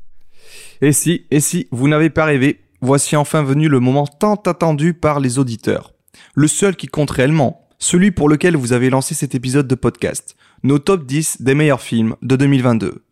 Et 0.83 0.93
si, 0.93 1.25
et 1.31 1.41
si, 1.41 1.67
vous 1.71 1.89
n'avez 1.89 2.11
pas 2.11 2.27
rêvé, 2.27 2.61
voici 2.83 3.17
enfin 3.17 3.43
venu 3.43 3.69
le 3.69 3.81
moment 3.81 4.07
tant 4.07 4.35
attendu 4.35 4.93
par 4.93 5.19
les 5.19 5.39
auditeurs. 5.39 5.95
Le 6.35 6.47
seul 6.47 6.77
qui 6.77 6.89
compte 6.89 7.11
réellement, 7.11 7.67
celui 7.79 8.11
pour 8.11 8.29
lequel 8.29 8.55
vous 8.55 8.75
avez 8.75 8.91
lancé 8.91 9.15
cet 9.15 9.35
épisode 9.35 9.67
de 9.67 9.75
podcast. 9.75 10.37
Nos 10.63 10.79
top 10.79 11.07
10 11.07 11.41
des 11.41 11.55
meilleurs 11.55 11.81
films 11.81 12.15
de 12.21 12.37
2022. 12.37 13.05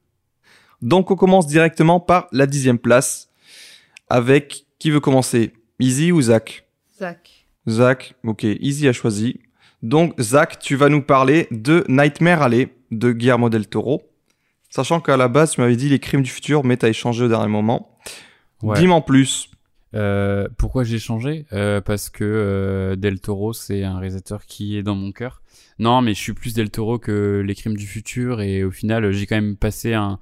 Donc 0.83 1.11
on 1.11 1.17
commence 1.17 1.47
directement 1.47 1.99
par 1.99 2.29
la 2.31 2.47
dixième 2.47 2.79
place 2.79 3.31
avec 4.11 4.67
qui 4.79 4.91
veut 4.91 5.01
commencer? 5.01 5.55
Easy 5.79 6.13
ou 6.13 6.21
Zach? 6.21 6.67
Zach. 6.99 7.47
Zach, 7.67 8.15
ok, 8.23 8.45
Easy 8.45 8.87
a 8.87 8.93
choisi. 8.93 9.41
Donc 9.83 10.21
Zach, 10.21 10.59
tu 10.59 10.77
vas 10.77 10.89
nous 10.89 11.03
parler 11.03 11.49
de 11.51 11.85
Nightmare 11.89 12.43
Alley 12.43 12.69
de 12.91 13.13
Guillermo 13.13 13.49
del 13.49 13.67
Toro. 13.67 14.03
Sachant 14.69 15.01
qu'à 15.01 15.17
la 15.17 15.29
base, 15.29 15.53
tu 15.53 15.61
m'avais 15.61 15.77
dit 15.77 15.89
les 15.89 15.99
crimes 15.99 16.23
du 16.23 16.31
futur, 16.31 16.65
mais 16.65 16.77
t'as 16.77 16.89
échangé 16.89 17.25
au 17.25 17.29
dernier 17.29 17.49
moment. 17.49 17.99
Ouais. 18.63 18.79
Dis-moi 18.79 18.97
en 18.97 19.01
plus. 19.01 19.51
Euh, 19.95 20.47
pourquoi 20.59 20.85
j'ai 20.85 21.01
changé? 21.01 21.47
Euh, 21.53 21.81
Parce 21.81 22.11
que 22.11 22.23
euh, 22.25 22.95
Del 22.95 23.21
Toro, 23.21 23.53
c'est 23.53 23.83
un 23.83 23.99
réalisateur 23.99 24.47
qui 24.47 24.77
est 24.77 24.83
dans 24.85 24.95
mon 24.95 25.11
cœur. 25.11 25.43
Non, 25.81 26.03
mais 26.03 26.15
je 26.15 26.21
suis 26.21 26.35
plus 26.35 26.55
Del 26.55 26.71
Toro 26.71 26.99
que 26.99 27.43
Les 27.45 27.55
Crimes 27.57 27.77
du 27.77 27.87
futur, 27.87 28.41
et 28.43 28.63
au 28.63 28.71
final, 28.71 29.11
j'ai 29.13 29.27
quand 29.27 29.35
même 29.35 29.57
passé 29.57 29.95
un, 29.95 30.21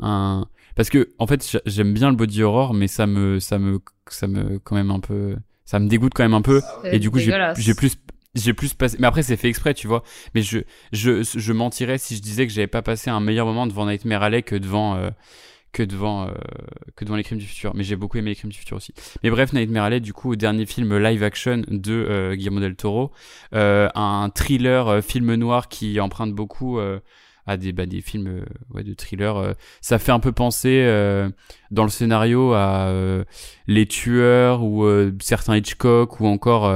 un... 0.00 0.46
Parce 0.76 0.88
que, 0.88 1.10
en 1.18 1.26
fait, 1.26 1.46
j'a- 1.50 1.60
j'aime 1.66 1.92
bien 1.92 2.08
le 2.10 2.16
body 2.16 2.42
horror, 2.42 2.72
mais 2.72 2.86
ça 2.86 3.06
me, 3.06 3.40
ça 3.40 3.58
me, 3.58 3.80
ça 4.08 4.26
me, 4.28 4.58
quand 4.60 4.76
même 4.76 4.90
un 4.90 5.00
peu, 5.00 5.36
ça 5.66 5.78
me 5.80 5.88
dégoûte 5.88 6.12
quand 6.14 6.22
même 6.22 6.32
un 6.32 6.40
peu. 6.42 6.62
Et 6.84 6.98
du 6.98 7.10
coup, 7.10 7.18
j'ai 7.18 7.74
plus, 7.74 7.96
j'ai 8.34 8.54
plus 8.54 8.74
passé. 8.74 8.96
Mais 9.00 9.06
après, 9.06 9.22
c'est 9.22 9.36
fait 9.36 9.48
exprès, 9.48 9.74
tu 9.74 9.86
vois. 9.86 10.02
Mais 10.34 10.42
je, 10.42 10.58
je, 10.92 11.22
je 11.22 11.52
mentirais 11.52 11.98
si 11.98 12.16
je 12.16 12.22
disais 12.22 12.46
que 12.46 12.52
j'avais 12.52 12.66
pas 12.66 12.82
passé 12.82 13.10
un 13.10 13.20
meilleur 13.20 13.46
moment 13.46 13.66
devant 13.66 13.86
Nightmare 13.86 14.22
Alley 14.22 14.42
que 14.42 14.54
devant, 14.54 14.96
euh, 14.96 15.10
que 15.72 15.82
devant, 15.82 16.28
euh, 16.28 16.32
que 16.96 17.04
devant 17.04 17.16
les 17.16 17.24
Crimes 17.24 17.38
du 17.38 17.46
futur. 17.46 17.74
Mais 17.74 17.82
j'ai 17.82 17.96
beaucoup 17.96 18.18
aimé 18.18 18.30
les 18.30 18.36
Crimes 18.36 18.52
du 18.52 18.58
futur 18.58 18.76
aussi. 18.76 18.94
Mais 19.22 19.30
bref, 19.30 19.52
Nightmare 19.52 19.84
Alley, 19.84 20.00
du 20.00 20.12
coup, 20.12 20.36
dernier 20.36 20.66
film 20.66 20.96
live 20.96 21.22
action 21.22 21.62
de 21.68 21.92
euh, 21.92 22.34
Guillermo 22.34 22.60
del 22.60 22.76
Toro, 22.76 23.10
un 23.52 24.30
thriller, 24.34 25.02
film 25.02 25.34
noir 25.34 25.68
qui 25.68 25.98
emprunte 26.00 26.32
beaucoup. 26.32 26.80
À 27.50 27.56
des, 27.56 27.72
bah, 27.72 27.86
des 27.86 28.00
films 28.00 28.26
euh, 28.28 28.44
ouais, 28.74 28.82
de 28.84 28.94
thriller. 28.94 29.36
euh. 29.36 29.52
ça 29.80 29.98
fait 29.98 30.12
un 30.12 30.20
peu 30.20 30.32
penser 30.32 30.82
euh, 30.86 31.28
dans 31.70 31.84
le 31.84 31.90
scénario 31.90 32.52
à 32.54 32.92
Les 33.66 33.86
Tueurs 33.86 34.62
ou 34.62 34.86
certains 35.20 35.56
Hitchcock 35.56 36.20
ou 36.20 36.26
encore 36.26 36.70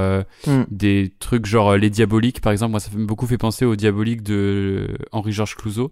Hmm. 0.47 0.63
des 0.69 1.13
trucs 1.19 1.45
genre 1.45 1.75
Les 1.77 1.89
Diaboliques 1.89 2.41
par 2.41 2.51
exemple. 2.51 2.71
Moi, 2.71 2.79
ça 2.79 2.89
fait 2.91 2.97
beaucoup 2.97 3.27
fait 3.27 3.37
penser 3.37 3.65
aux 3.65 3.75
Diaboliques 3.75 4.23
de 4.23 4.87
Henri-Georges 5.11 5.55
Clouzot. 5.55 5.91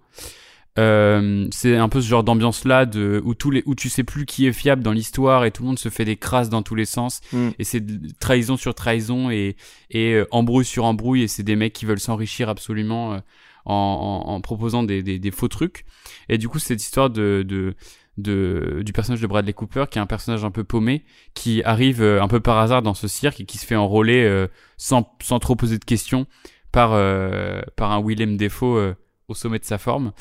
Euh, 0.80 1.48
c'est 1.52 1.76
un 1.78 1.88
peu 1.88 2.02
ce 2.02 2.08
genre 2.08 2.24
d'ambiance 2.24 2.66
là 2.66 2.88
de 2.88 3.22
où 3.26 3.36
tous 3.36 3.52
les 3.52 3.62
où 3.68 3.76
tu 3.76 3.90
sais 3.90 4.04
plus 4.04 4.26
qui 4.26 4.48
est 4.48 4.54
fiable 4.54 4.82
dans 4.82 4.92
l'histoire 4.92 5.46
et 5.46 5.52
tout 5.52 5.62
le 5.62 5.68
monde 5.68 5.78
se 5.78 5.90
fait 5.90 6.04
des 6.04 6.16
crasses 6.16 6.50
dans 6.50 6.64
tous 6.64 6.74
les 6.74 6.86
sens 6.86 7.22
Hmm. 7.32 7.50
et 7.60 7.64
c'est 7.64 7.84
trahison 8.20 8.58
sur 8.58 8.74
trahison 8.74 9.30
et 9.30 9.56
et 9.92 10.24
embrouille 10.32 10.66
sur 10.66 10.86
embrouille 10.86 11.22
et 11.22 11.28
c'est 11.28 11.44
des 11.44 11.56
mecs 11.56 11.74
qui 11.74 11.86
veulent 11.86 12.00
s'enrichir 12.00 12.50
absolument 12.50 13.20
en, 13.66 14.24
en, 14.26 14.32
en 14.32 14.42
proposant 14.42 14.84
des, 14.84 15.04
des, 15.04 15.20
des 15.20 15.32
faux 15.32 15.48
trucs. 15.48 15.86
Et 16.30 16.38
du 16.38 16.50
coup 16.50 16.60
cette 16.60 16.82
histoire 16.82 17.10
de, 17.10 17.44
de 17.48 17.76
de 18.18 18.84
du 18.86 18.94
personnage 18.94 19.22
de 19.22 19.28
Bradley 19.28 19.54
Cooper 19.54 19.86
qui 19.90 19.98
est 19.98 20.02
un 20.02 20.06
personnage 20.06 20.46
un 20.46 20.52
peu 20.52 20.64
paumé 20.64 21.04
qui 21.34 21.64
arrive 21.64 22.02
euh, 22.04 22.22
un 22.22 22.28
peu 22.28 22.40
par 22.40 22.60
hasard 22.60 22.84
dans 22.84 22.94
ce 22.94 23.08
cirque 23.08 23.42
et 23.42 23.46
qui 23.46 23.58
se 23.58 23.66
fait 23.66 23.76
enrôler 23.76 24.24
euh, 24.24 24.48
sans 24.78 25.16
sans 25.22 25.40
trop 25.40 25.56
poser 25.56 25.80
de 25.80 25.84
questions 25.86 26.28
par 26.72 26.92
euh, 26.94 27.62
par 27.76 27.92
un 27.92 28.04
Willem 28.04 28.38
Dafoe 28.38 28.78
euh, 28.78 28.94
au 29.30 29.34
sommet 29.34 29.58
de 29.58 29.66
sa 29.66 29.80
forme. 29.80 30.12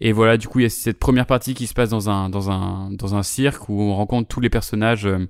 Et 0.00 0.12
voilà 0.12 0.36
du 0.36 0.48
coup 0.48 0.58
il 0.58 0.64
y 0.64 0.66
a 0.66 0.70
cette 0.70 0.98
première 0.98 1.26
partie 1.26 1.54
qui 1.54 1.66
se 1.66 1.72
passe 1.72 1.88
dans 1.88 2.10
un 2.10 2.28
dans 2.28 2.50
un 2.50 2.90
dans 2.90 3.14
un 3.14 3.22
cirque 3.22 3.70
où 3.70 3.80
on 3.80 3.94
rencontre 3.94 4.28
tous 4.28 4.40
les 4.40 4.50
personnages 4.50 5.06
euh, 5.06 5.26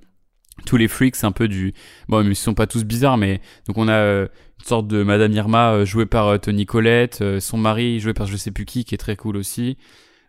tous 0.65 0.77
les 0.77 0.87
freaks 0.87 1.23
un 1.23 1.31
peu 1.31 1.47
du 1.47 1.73
bon 2.07 2.23
mais 2.23 2.31
ils 2.31 2.35
sont 2.35 2.53
pas 2.53 2.67
tous 2.67 2.83
bizarres 2.83 3.17
mais 3.17 3.41
donc 3.67 3.77
on 3.77 3.87
a 3.87 3.93
euh, 3.93 4.27
une 4.59 4.65
sorte 4.65 4.87
de 4.87 5.03
Madame 5.03 5.31
Irma 5.31 5.73
euh, 5.73 5.85
jouée 5.85 6.05
par 6.05 6.27
euh, 6.27 6.37
Tony 6.37 6.65
Collette 6.65 7.23
son 7.39 7.57
mari 7.57 7.99
joué 7.99 8.13
par 8.13 8.27
je 8.27 8.37
sais 8.37 8.51
plus 8.51 8.65
qui 8.65 8.85
qui 8.85 8.95
est 8.95 8.99
très 8.99 9.15
cool 9.15 9.37
aussi. 9.37 9.77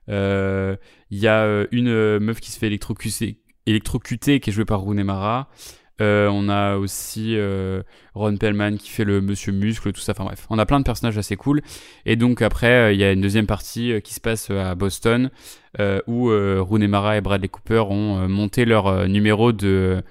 Il 0.08 1.18
y 1.18 1.28
a 1.28 1.66
une 1.70 2.18
meuf 2.18 2.40
qui 2.40 2.50
se 2.50 2.58
fait 2.58 2.66
électrocuter 2.66 3.38
électrocuter 3.66 4.40
qui 4.40 4.50
est 4.50 4.52
jouée 4.52 4.64
par 4.64 4.80
Rooney 4.80 5.04
Mara 5.04 5.48
Euh, 6.00 6.28
on 6.28 6.48
a 6.48 6.76
aussi 6.76 7.37
euh, 7.37 7.83
Ron 8.14 8.37
Pellman 8.37 8.76
qui 8.76 8.90
fait 8.90 9.05
le 9.05 9.20
Monsieur 9.20 9.52
Muscle, 9.52 9.92
tout 9.92 10.00
ça. 10.00 10.12
Enfin 10.12 10.24
bref, 10.24 10.46
on 10.50 10.59
a 10.59 10.66
plein 10.66 10.81
de 10.81 10.85
personnages 10.85 11.18
assez 11.18 11.37
cool. 11.37 11.62
Et 12.07 12.16
donc 12.16 12.42
après, 12.42 12.72
euh, 12.72 12.92
il 12.92 12.98
y 12.98 13.05
a 13.05 13.12
une 13.12 13.20
deuxième 13.20 13.46
partie 13.46 14.00
qui 14.02 14.14
se 14.14 14.20
passe 14.20 14.50
à 14.50 14.74
Boston 14.74 15.31
où 16.07 16.28
Rooney 16.28 16.87
Mara 16.87 17.16
et 17.16 17.22
Bradley 17.22 17.48
Cooper 17.48 17.85
ont 17.88 18.28
monté 18.28 18.66
leur 18.66 19.09
numéro 19.09 19.52
de 19.52 20.02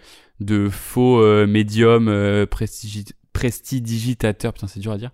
faux 0.71 1.45
médium 1.45 2.47
prestidigitateur. 2.47 4.53
Putain, 4.53 4.67
c'est 4.67 4.79
dur 4.79 4.91
à 4.91 4.97
dire. 4.97 5.11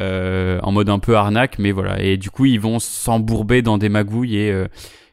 En 0.00 0.72
mode 0.72 0.88
un 0.88 0.98
peu 0.98 1.14
arnaque, 1.14 1.60
mais 1.60 1.70
voilà. 1.70 2.02
Et 2.02 2.16
du 2.16 2.30
coup, 2.30 2.46
ils 2.46 2.58
vont 2.58 2.80
s'embourber 2.80 3.62
dans 3.62 3.78
des 3.78 3.88
magouilles 3.88 4.38
et 4.38 4.66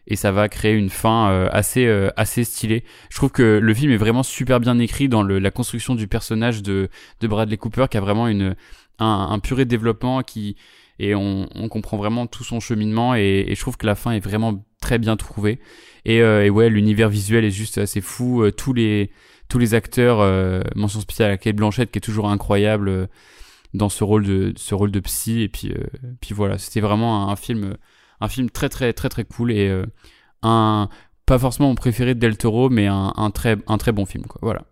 et 0.07 0.15
ça 0.15 0.31
va 0.31 0.49
créer 0.49 0.73
une 0.73 0.89
fin 0.89 1.29
euh, 1.29 1.49
assez 1.51 1.85
euh, 1.85 2.09
assez 2.17 2.43
stylée. 2.43 2.83
Je 3.09 3.15
trouve 3.15 3.31
que 3.31 3.59
le 3.61 3.73
film 3.73 3.91
est 3.91 3.97
vraiment 3.97 4.23
super 4.23 4.59
bien 4.59 4.77
écrit 4.79 5.07
dans 5.07 5.23
la 5.23 5.51
construction 5.51 5.95
du 5.95 6.07
personnage 6.07 6.61
de 6.61 6.89
de 7.21 7.27
Bradley 7.27 7.57
Cooper, 7.57 7.85
qui 7.89 7.97
a 7.97 8.01
vraiment 8.01 8.27
une 8.27 8.55
un, 8.99 9.27
un 9.31 9.39
puré 9.39 9.65
développement 9.65 10.21
qui 10.21 10.55
et 10.99 11.15
on, 11.15 11.47
comprend 11.69 11.97
vraiment 11.97 12.27
tout 12.27 12.43
son 12.43 12.59
cheminement 12.59 13.15
et, 13.15 13.47
je 13.49 13.59
trouve 13.59 13.77
que 13.77 13.87
la 13.87 13.95
fin 13.95 14.11
est 14.11 14.19
vraiment 14.19 14.63
très 14.79 14.99
bien 14.99 15.17
trouvée 15.17 15.59
et, 16.05 16.21
euh, 16.21 16.47
ouais 16.49 16.69
l'univers 16.69 17.09
visuel 17.09 17.43
est 17.43 17.51
juste 17.51 17.79
assez 17.79 17.99
fou 17.99 18.49
tous 18.51 18.73
les 18.73 19.09
tous 19.49 19.57
les 19.57 19.73
acteurs 19.73 20.19
mention 20.75 21.01
spéciale 21.01 21.31
à 21.31 21.37
Kate 21.37 21.55
Blanchett 21.55 21.89
qui 21.89 21.97
est 21.97 22.01
toujours 22.01 22.29
incroyable 22.29 23.09
dans 23.73 23.89
ce 23.89 24.03
rôle 24.03 24.23
de 24.23 24.53
ce 24.55 24.75
rôle 24.75 24.91
de 24.91 24.99
psy 24.99 25.41
et 25.41 25.49
puis 25.49 25.73
puis 26.21 26.35
voilà 26.35 26.59
c'était 26.59 26.79
vraiment 26.79 27.29
un 27.29 27.35
film 27.35 27.75
un 28.23 28.27
film 28.27 28.49
très 28.49 28.69
très 28.69 28.93
très 28.93 29.09
très 29.09 29.23
cool 29.23 29.51
et 29.51 29.67
euh, 29.67 29.85
un 30.41 30.89
pas 31.25 31.39
forcément 31.39 31.69
mon 31.69 31.75
préféré 31.75 32.15
de 32.15 32.19
Del 32.19 32.37
Toro 32.37 32.69
mais 32.69 32.87
un, 32.87 33.13
un 33.15 33.31
très 33.31 33.57
un 33.67 33.77
très 33.77 33.91
bon 33.91 34.05
film 34.05 34.25
quoi 34.25 34.39
voilà 34.41 34.63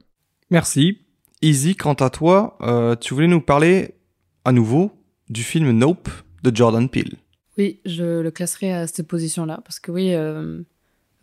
Merci. 0.51 0.99
Easy, 1.41 1.75
quant 1.75 1.93
à 1.93 2.09
toi, 2.09 2.57
euh, 2.61 2.95
tu 2.97 3.13
voulais 3.13 3.27
nous 3.27 3.39
parler 3.39 3.95
à 4.43 4.51
nouveau 4.51 4.91
du 5.29 5.43
film 5.43 5.71
Nope 5.71 6.09
de 6.43 6.53
Jordan 6.53 6.89
Peele. 6.89 7.15
Oui, 7.57 7.79
je 7.85 8.19
le 8.19 8.31
classerai 8.31 8.73
à 8.73 8.85
cette 8.85 9.07
position-là. 9.07 9.61
Parce 9.63 9.79
que 9.79 9.91
oui, 9.91 10.13
euh, 10.13 10.61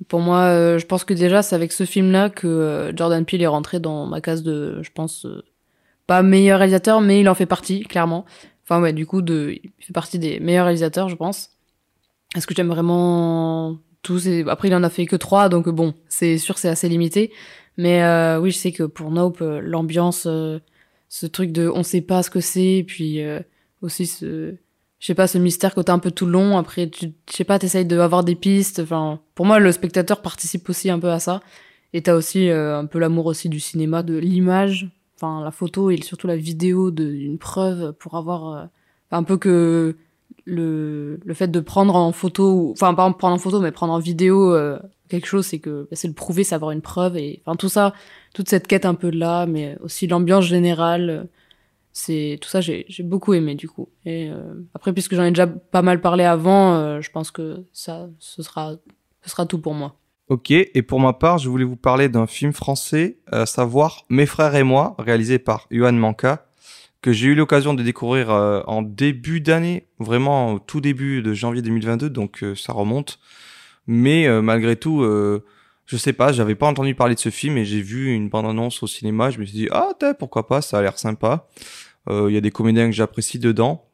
pour 0.09 0.21
moi, 0.21 0.45
euh, 0.45 0.79
je 0.79 0.87
pense 0.87 1.05
que 1.05 1.13
déjà, 1.13 1.43
c'est 1.43 1.55
avec 1.55 1.73
ce 1.73 1.85
film-là 1.85 2.31
que 2.31 2.47
euh, 2.47 2.97
Jordan 2.97 3.25
Peele 3.27 3.43
est 3.43 3.47
rentré 3.47 3.81
dans 3.81 4.07
ma 4.07 4.23
case 4.23 4.43
de, 4.43 4.83
je 4.83 4.91
pense, 4.95 5.27
euh, 5.27 5.45
pas 6.07 6.23
meilleur 6.23 6.59
réalisateur, 6.59 7.03
mais 7.03 7.21
il 7.21 7.29
en 7.29 7.35
fait 7.35 7.47
partie, 7.47 7.83
clairement. 7.83 8.25
Enfin, 8.65 8.81
ouais, 8.81 8.95
du 8.95 9.05
coup, 9.05 9.21
de, 9.21 9.59
il 9.63 9.85
fait 9.85 9.93
partie 9.93 10.19
des 10.19 10.41
meilleurs 10.41 10.65
réalisateurs, 10.65 11.11
je 11.11 11.17
pense. 11.17 11.51
Est-ce 12.37 12.47
que 12.47 12.55
j'aime 12.55 12.69
vraiment 12.69 13.79
tous 14.03 14.27
et 14.27 14.45
Après, 14.49 14.69
il 14.69 14.75
en 14.75 14.83
a 14.83 14.91
fait 14.91 15.07
que 15.07 15.17
trois, 15.17 15.49
donc 15.49 15.69
bon, 15.69 15.95
c'est 16.09 16.39
sûr, 16.39 16.59
c'est 16.59 16.69
assez 16.69 16.89
limité. 16.89 17.33
Mais 17.77 18.03
euh, 18.03 18.41
oui, 18.41 18.51
je 18.51 18.59
sais 18.59 18.73
que 18.73 18.83
pour 18.83 19.11
Nope, 19.11 19.41
euh, 19.41 19.61
l'ambiance, 19.63 20.27
euh, 20.27 20.59
ce 21.09 21.27
truc 21.27 21.53
de 21.53 21.69
on 21.69 21.83
sait 21.83 22.01
pas 22.01 22.23
ce 22.23 22.31
que 22.31 22.41
c'est, 22.41 22.85
puis 22.87 23.23
euh, 23.23 23.41
aussi 23.83 24.07
ce 24.07 24.57
je 24.99 25.07
sais 25.07 25.15
pas, 25.15 25.29
ce 25.29 25.39
mystère 25.39 25.75
que 25.75 25.81
t'as 25.81 25.93
un 25.93 25.99
peu 25.99 26.11
tout 26.11 26.27
long. 26.27 26.59
Après, 26.59 26.89
tu, 26.89 27.13
je 27.31 27.37
sais 27.37 27.45
pas, 27.45 27.59
t'essayes 27.59 27.85
d'avoir 27.85 28.25
des 28.25 28.35
pistes. 28.35 28.81
Enfin, 28.81 29.21
pour 29.35 29.47
moi, 29.47 29.61
le 29.61 29.71
spectateur 29.73 30.23
participe 30.23 30.69
aussi 30.69 30.91
un 30.91 30.99
peu 30.99 31.11
à 31.11 31.21
ça. 31.21 31.41
Et 31.93 32.03
t'as 32.03 32.15
aussi 32.15 32.49
euh, 32.51 32.79
un 32.79 32.87
peu 32.87 32.99
l'amour 32.99 33.27
aussi 33.27 33.49
du 33.49 33.61
cinéma, 33.61 34.03
de 34.03 34.17
l'image, 34.17 34.91
enfin 35.17 35.43
la 35.43 35.51
photo 35.51 35.91
et 35.91 36.01
surtout 36.03 36.27
la 36.27 36.37
vidéo 36.37 36.91
d'une 36.91 37.39
preuve 37.39 37.93
pour 37.95 38.17
avoir 38.17 38.55
euh, 38.55 38.67
un 39.11 39.23
peu 39.23 39.39
que 39.39 39.97
le, 40.45 41.21
le 41.25 41.35
fait 41.35 41.49
de 41.49 41.61
prendre 41.61 41.95
en 41.95 42.13
photo, 42.13 42.71
enfin 42.73 42.95
pas 42.95 43.05
en 43.05 43.13
prendre 43.13 43.35
en 43.35 43.39
photo, 43.39 43.61
mais 43.61 43.71
prendre 43.73 43.93
en 43.93 43.99
vidéo 43.99 44.55
euh, 44.55 44.79
quelque 45.09 45.27
chose, 45.27 45.47
c'est 45.47 45.59
que 45.59 45.83
bah, 45.91 45.97
c'est 45.97 46.09
le 46.09 46.15
prouver, 46.15 46.45
c'est 46.45 46.55
avoir 46.55 46.71
une 46.71 46.83
preuve. 46.83 47.17
Et 47.17 47.43
enfin 47.45 47.57
tout 47.57 47.69
ça, 47.69 47.93
toute 48.35 48.49
cette 48.49 48.67
quête 48.67 48.87
un 48.87 48.95
peu 48.95 49.11
là, 49.11 49.47
mais 49.47 49.77
aussi 49.83 50.07
l'ambiance 50.07 50.45
générale. 50.45 51.11
euh, 51.11 51.25
c'est 51.93 52.39
tout 52.41 52.49
ça 52.49 52.61
j'ai 52.61 52.87
beaucoup 53.03 53.35
aimé 53.35 53.57
du 53.57 53.67
coup 53.69 53.89
et 54.05 54.31
euh, 54.31 54.55
après 54.73 54.93
puisque 54.93 55.17
j'en 55.17 55.25
ai 55.25 55.31
déjà 55.31 55.49
pas 55.49 55.83
mal 55.83 56.01
parlé 56.01 56.23
avant 56.23 57.01
je 57.01 57.11
pense 57.11 57.33
que 57.33 57.65
ça 57.73 58.09
ce 58.21 58.43
sera 58.43 58.75
ce 59.23 59.31
sera 59.31 59.47
tout 59.47 59.59
pour 59.59 59.75
moi 59.75 59.97
Ok, 60.29 60.51
et 60.51 60.83
pour 60.83 61.01
ma 61.01 61.15
part, 61.15 61.39
je 61.39 61.49
voulais 61.49 61.65
vous 61.65 61.77
parler 61.77 62.11
d'un 62.11 62.27
film 62.27 62.53
français, 62.53 63.17
à 63.33 63.47
savoir 63.47 64.05
Mes 64.11 64.27
frères 64.27 64.55
et 64.57 64.63
moi, 64.63 64.95
réalisé 64.99 65.39
par 65.39 65.67
Yohan 65.71 65.93
Manka, 65.93 66.48
que 67.03 67.13
j'ai 67.13 67.29
eu 67.29 67.35
l'occasion 67.35 67.75
de 67.75 67.83
découvrir 67.83 68.31
euh, 68.31 68.63
en 68.67 68.83
début 68.83 69.41
d'année, 69.41 69.87
vraiment 69.99 70.55
au 70.55 70.59
tout 70.59 70.81
début 70.81 71.23
de 71.23 71.33
janvier 71.33 71.63
2022, 71.63 72.11
donc 72.11 72.43
euh, 72.43 72.55
ça 72.55 72.73
remonte. 72.73 73.19
Mais 73.87 74.27
euh, 74.27 74.43
malgré 74.43 74.77
tout, 74.77 75.03
je 75.87 75.97
sais 75.97 76.13
pas, 76.13 76.33
j'avais 76.33 76.55
pas 76.55 76.67
entendu 76.67 76.95
parler 76.95 77.15
de 77.15 77.21
ce 77.21 77.31
film 77.31 77.57
et 77.57 77.65
j'ai 77.65 77.81
vu 77.81 78.13
une 78.13 78.29
bande-annonce 78.29 78.83
au 78.83 78.87
cinéma, 78.87 79.31
je 79.31 79.39
me 79.39 79.47
suis 79.47 79.57
dit 79.57 79.69
ah 79.71 79.91
t'es 79.99 80.13
pourquoi 80.13 80.47
pas, 80.47 80.61
ça 80.61 80.79
a 80.79 80.83
l'air 80.83 80.99
sympa. 80.99 81.49
Il 82.11 82.31
y 82.31 82.37
a 82.37 82.41
des 82.41 82.51
comédiens 82.51 82.87
que 82.87 82.95
j'apprécie 82.95 83.39
dedans, 83.39 83.87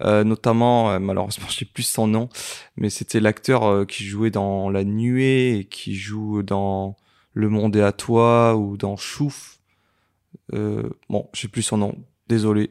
notamment 0.00 1.00
malheureusement 1.00 1.46
je 1.48 1.56
sais 1.56 1.64
plus 1.64 1.84
son 1.84 2.06
nom, 2.06 2.28
mais 2.76 2.90
c'était 2.90 3.20
l'acteur 3.20 3.86
qui 3.86 4.04
jouait 4.04 4.30
dans 4.30 4.68
La 4.68 4.84
Nuée 4.84 5.60
et 5.60 5.64
qui 5.64 5.94
joue 5.94 6.42
dans 6.42 6.96
Le 7.32 7.48
Monde 7.48 7.74
est 7.76 7.82
à 7.82 7.92
toi 7.92 8.54
ou 8.54 8.76
dans 8.76 8.98
Chouf. 8.98 9.60
Bon, 10.52 11.30
je 11.32 11.40
sais 11.40 11.48
plus 11.48 11.62
son 11.62 11.78
nom. 11.78 11.94
Désolé. 12.28 12.70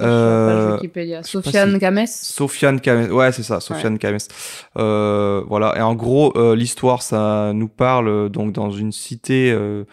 Euh, 0.00 0.78
Sofiane 1.22 1.72
si- 1.74 1.78
Kames. 1.78 2.06
Sofiane 2.06 2.80
Kames. 2.80 3.10
Ouais, 3.12 3.32
c'est 3.32 3.42
ça, 3.42 3.60
Sofiane 3.60 3.98
Kames. 3.98 4.18
Euh, 4.78 5.42
voilà. 5.48 5.74
Et 5.78 5.80
en 5.80 5.94
gros, 5.94 6.36
euh, 6.36 6.54
l'histoire, 6.54 7.02
ça 7.02 7.52
nous 7.54 7.68
parle 7.68 8.08
euh, 8.08 8.28
donc 8.28 8.52
dans 8.52 8.70
une 8.70 8.92
cité 8.92 9.50
euh, 9.52 9.84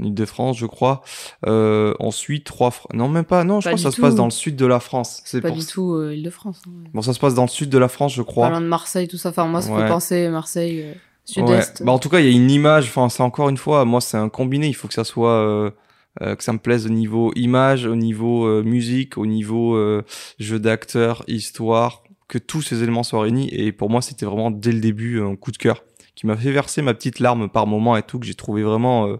en 0.00 0.04
Ile-de-France, 0.04 0.56
je 0.56 0.64
crois. 0.66 1.02
Euh, 1.46 1.92
on 2.00 2.10
suit 2.10 2.42
trois. 2.42 2.70
Fr... 2.70 2.86
Non, 2.94 3.08
même 3.08 3.24
pas. 3.24 3.44
Non, 3.44 3.60
je 3.60 3.68
crois 3.68 3.76
que 3.76 3.82
ça 3.82 3.90
se 3.90 4.00
passe 4.00 4.14
dans 4.14 4.24
le 4.24 4.30
sud 4.30 4.56
de 4.56 4.64
la 4.66 4.80
France. 4.80 5.20
C'est 5.26 5.42
Pas 5.42 5.48
pour 5.48 5.58
du 5.58 5.66
tout 5.66 6.02
Île-de-France. 6.10 6.62
hein. 6.66 6.70
Bon, 6.94 7.02
ça 7.02 7.12
se 7.12 7.18
passe 7.20 7.34
dans 7.34 7.42
le 7.44 7.48
sud 7.48 7.68
de 7.68 7.78
la 7.78 7.88
France, 7.88 8.14
je 8.14 8.22
crois. 8.22 8.48
loin 8.48 8.60
de 8.62 8.66
Marseille, 8.66 9.08
tout 9.08 9.18
ça. 9.18 9.28
Enfin, 9.28 9.44
moi, 9.46 9.60
ça 9.60 9.72
Ouais. 9.72 9.82
fait 9.82 9.88
penser 9.88 10.28
Marseille, 10.30 10.86
sud-est. 11.26 11.82
Bah, 11.84 11.92
en 11.92 11.98
tout 11.98 12.08
cas, 12.08 12.20
il 12.20 12.26
y 12.26 12.28
a 12.28 12.32
une 12.34 12.50
image. 12.50 12.86
Enfin, 12.86 13.10
c'est 13.10 13.22
encore 13.22 13.50
une 13.50 13.58
fois, 13.58 13.84
moi, 13.84 14.00
c'est 14.00 14.16
un 14.16 14.30
combiné. 14.30 14.68
Il 14.68 14.74
faut 14.74 14.88
que 14.88 14.94
ça 14.94 15.04
soit, 15.04 15.70
euh, 16.22 16.34
que 16.36 16.44
ça 16.44 16.52
me 16.52 16.58
plaise 16.58 16.86
au 16.86 16.90
niveau 16.90 17.32
image, 17.36 17.86
au 17.86 17.96
niveau 17.96 18.46
euh, 18.46 18.62
musique, 18.62 19.18
au 19.18 19.26
niveau 19.26 19.74
euh, 19.74 20.04
jeu 20.38 20.58
d'acteur, 20.58 21.24
histoire, 21.28 22.02
que 22.28 22.38
tous 22.38 22.62
ces 22.62 22.82
éléments 22.82 23.02
soient 23.02 23.22
réunis. 23.22 23.48
Et 23.52 23.72
pour 23.72 23.90
moi, 23.90 24.02
c'était 24.02 24.26
vraiment 24.26 24.50
dès 24.50 24.72
le 24.72 24.80
début 24.80 25.20
un 25.20 25.36
coup 25.36 25.52
de 25.52 25.58
cœur 25.58 25.82
qui 26.14 26.26
m'a 26.26 26.36
fait 26.36 26.52
verser 26.52 26.82
ma 26.82 26.92
petite 26.92 27.18
larme 27.18 27.48
par 27.48 27.66
moment 27.66 27.96
et 27.96 28.02
tout 28.02 28.18
que 28.18 28.26
j'ai 28.26 28.34
trouvé 28.34 28.62
vraiment 28.62 29.06
euh, 29.06 29.16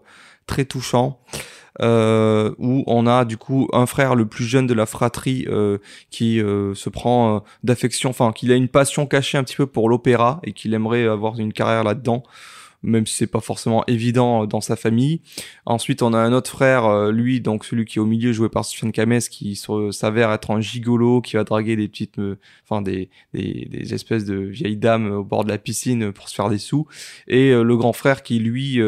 très 0.47 0.65
touchant. 0.65 1.21
Euh, 1.81 2.53
où 2.59 2.85
on 2.87 3.07
a 3.07 3.25
du 3.25 3.39
coup 3.39 3.69
un 3.73 3.87
frère 3.87 4.15
le 4.15 4.27
plus 4.27 4.45
jeune 4.45 4.67
de 4.67 4.75
la 4.75 4.85
fratrie 4.85 5.47
euh, 5.49 5.79
qui 6.11 6.39
euh, 6.39 6.75
se 6.75 6.91
prend 6.91 7.37
euh, 7.37 7.41
d'affection, 7.63 8.11
enfin 8.11 8.33
qu'il 8.33 8.53
a 8.53 8.57
une 8.57 8.69
passion 8.69 9.07
cachée 9.07 9.39
un 9.39 9.45
petit 9.45 9.57
peu 9.57 9.67
pour 9.67 9.89
l'opéra 9.89 10.41
et 10.43 10.53
qu'il 10.53 10.75
aimerait 10.75 11.07
avoir 11.07 11.39
une 11.39 11.55
carrière 11.55 11.85
là-dedans, 11.85 12.23
même 12.83 13.07
si 13.07 13.15
c'est 13.15 13.27
pas 13.27 13.41
forcément 13.41 13.85
évident 13.87 14.43
euh, 14.43 14.47
dans 14.47 14.61
sa 14.61 14.77
famille. 14.77 15.21
Ensuite, 15.67 16.03
on 16.03 16.13
a 16.13 16.19
un 16.19 16.33
autre 16.33 16.51
frère, 16.51 16.87
euh, 16.87 17.13
lui, 17.13 17.41
donc 17.41 17.65
celui 17.65 17.85
qui 17.85 17.99
est 17.99 18.01
au 18.01 18.07
milieu, 18.07 18.33
joué 18.33 18.49
par 18.49 18.65
Sofiane 18.65 18.93
Kames, 18.93 19.21
qui 19.31 19.61
s'avère 19.91 20.33
être 20.33 20.51
un 20.51 20.61
gigolo, 20.61 21.21
qui 21.21 21.37
va 21.37 21.45
draguer 21.45 21.77
des 21.77 21.89
petites, 21.89 22.19
euh, 22.19 22.39
enfin 22.65 22.83
des, 22.83 23.11
des, 23.35 23.69
des 23.71 23.95
espèces 23.95 24.25
de 24.25 24.37
vieilles 24.37 24.77
dames 24.77 25.11
au 25.11 25.25
bord 25.25 25.45
de 25.45 25.51
la 25.51 25.59
piscine 25.59 26.13
pour 26.13 26.29
se 26.29 26.35
faire 26.35 26.49
des 26.49 26.59
sous. 26.59 26.87
Et 27.29 27.53
le 27.53 27.77
grand 27.77 27.93
frère 27.93 28.23
qui, 28.23 28.39
lui, 28.39 28.81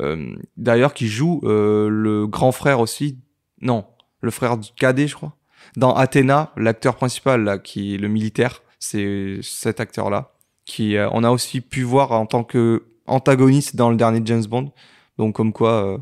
euh, 0.00 0.36
d'ailleurs, 0.56 0.94
qui 0.94 1.08
joue 1.08 1.40
euh, 1.44 1.88
le 1.88 2.26
grand 2.26 2.52
frère 2.52 2.80
aussi, 2.80 3.18
non, 3.60 3.84
le 4.20 4.30
frère 4.30 4.58
du 4.58 4.70
cadet, 4.76 5.08
je 5.08 5.14
crois. 5.14 5.36
Dans 5.76 5.94
Athéna, 5.94 6.52
l'acteur 6.56 6.96
principal, 6.96 7.44
là, 7.44 7.58
qui 7.58 7.94
est 7.94 7.98
le 7.98 8.08
militaire, 8.08 8.62
c'est 8.78 9.38
cet 9.42 9.80
acteur-là, 9.80 10.34
qui 10.64 10.96
on 11.12 11.24
a 11.24 11.30
aussi 11.30 11.60
pu 11.60 11.82
voir 11.82 12.12
en 12.12 12.26
tant 12.26 12.44
que 12.44 12.84
antagoniste 13.06 13.76
dans 13.76 13.90
le 13.90 13.96
dernier 13.96 14.20
James 14.24 14.44
Bond. 14.44 14.72
Donc 15.18 15.34
comme 15.34 15.52
quoi, 15.52 15.94
euh, 15.94 15.98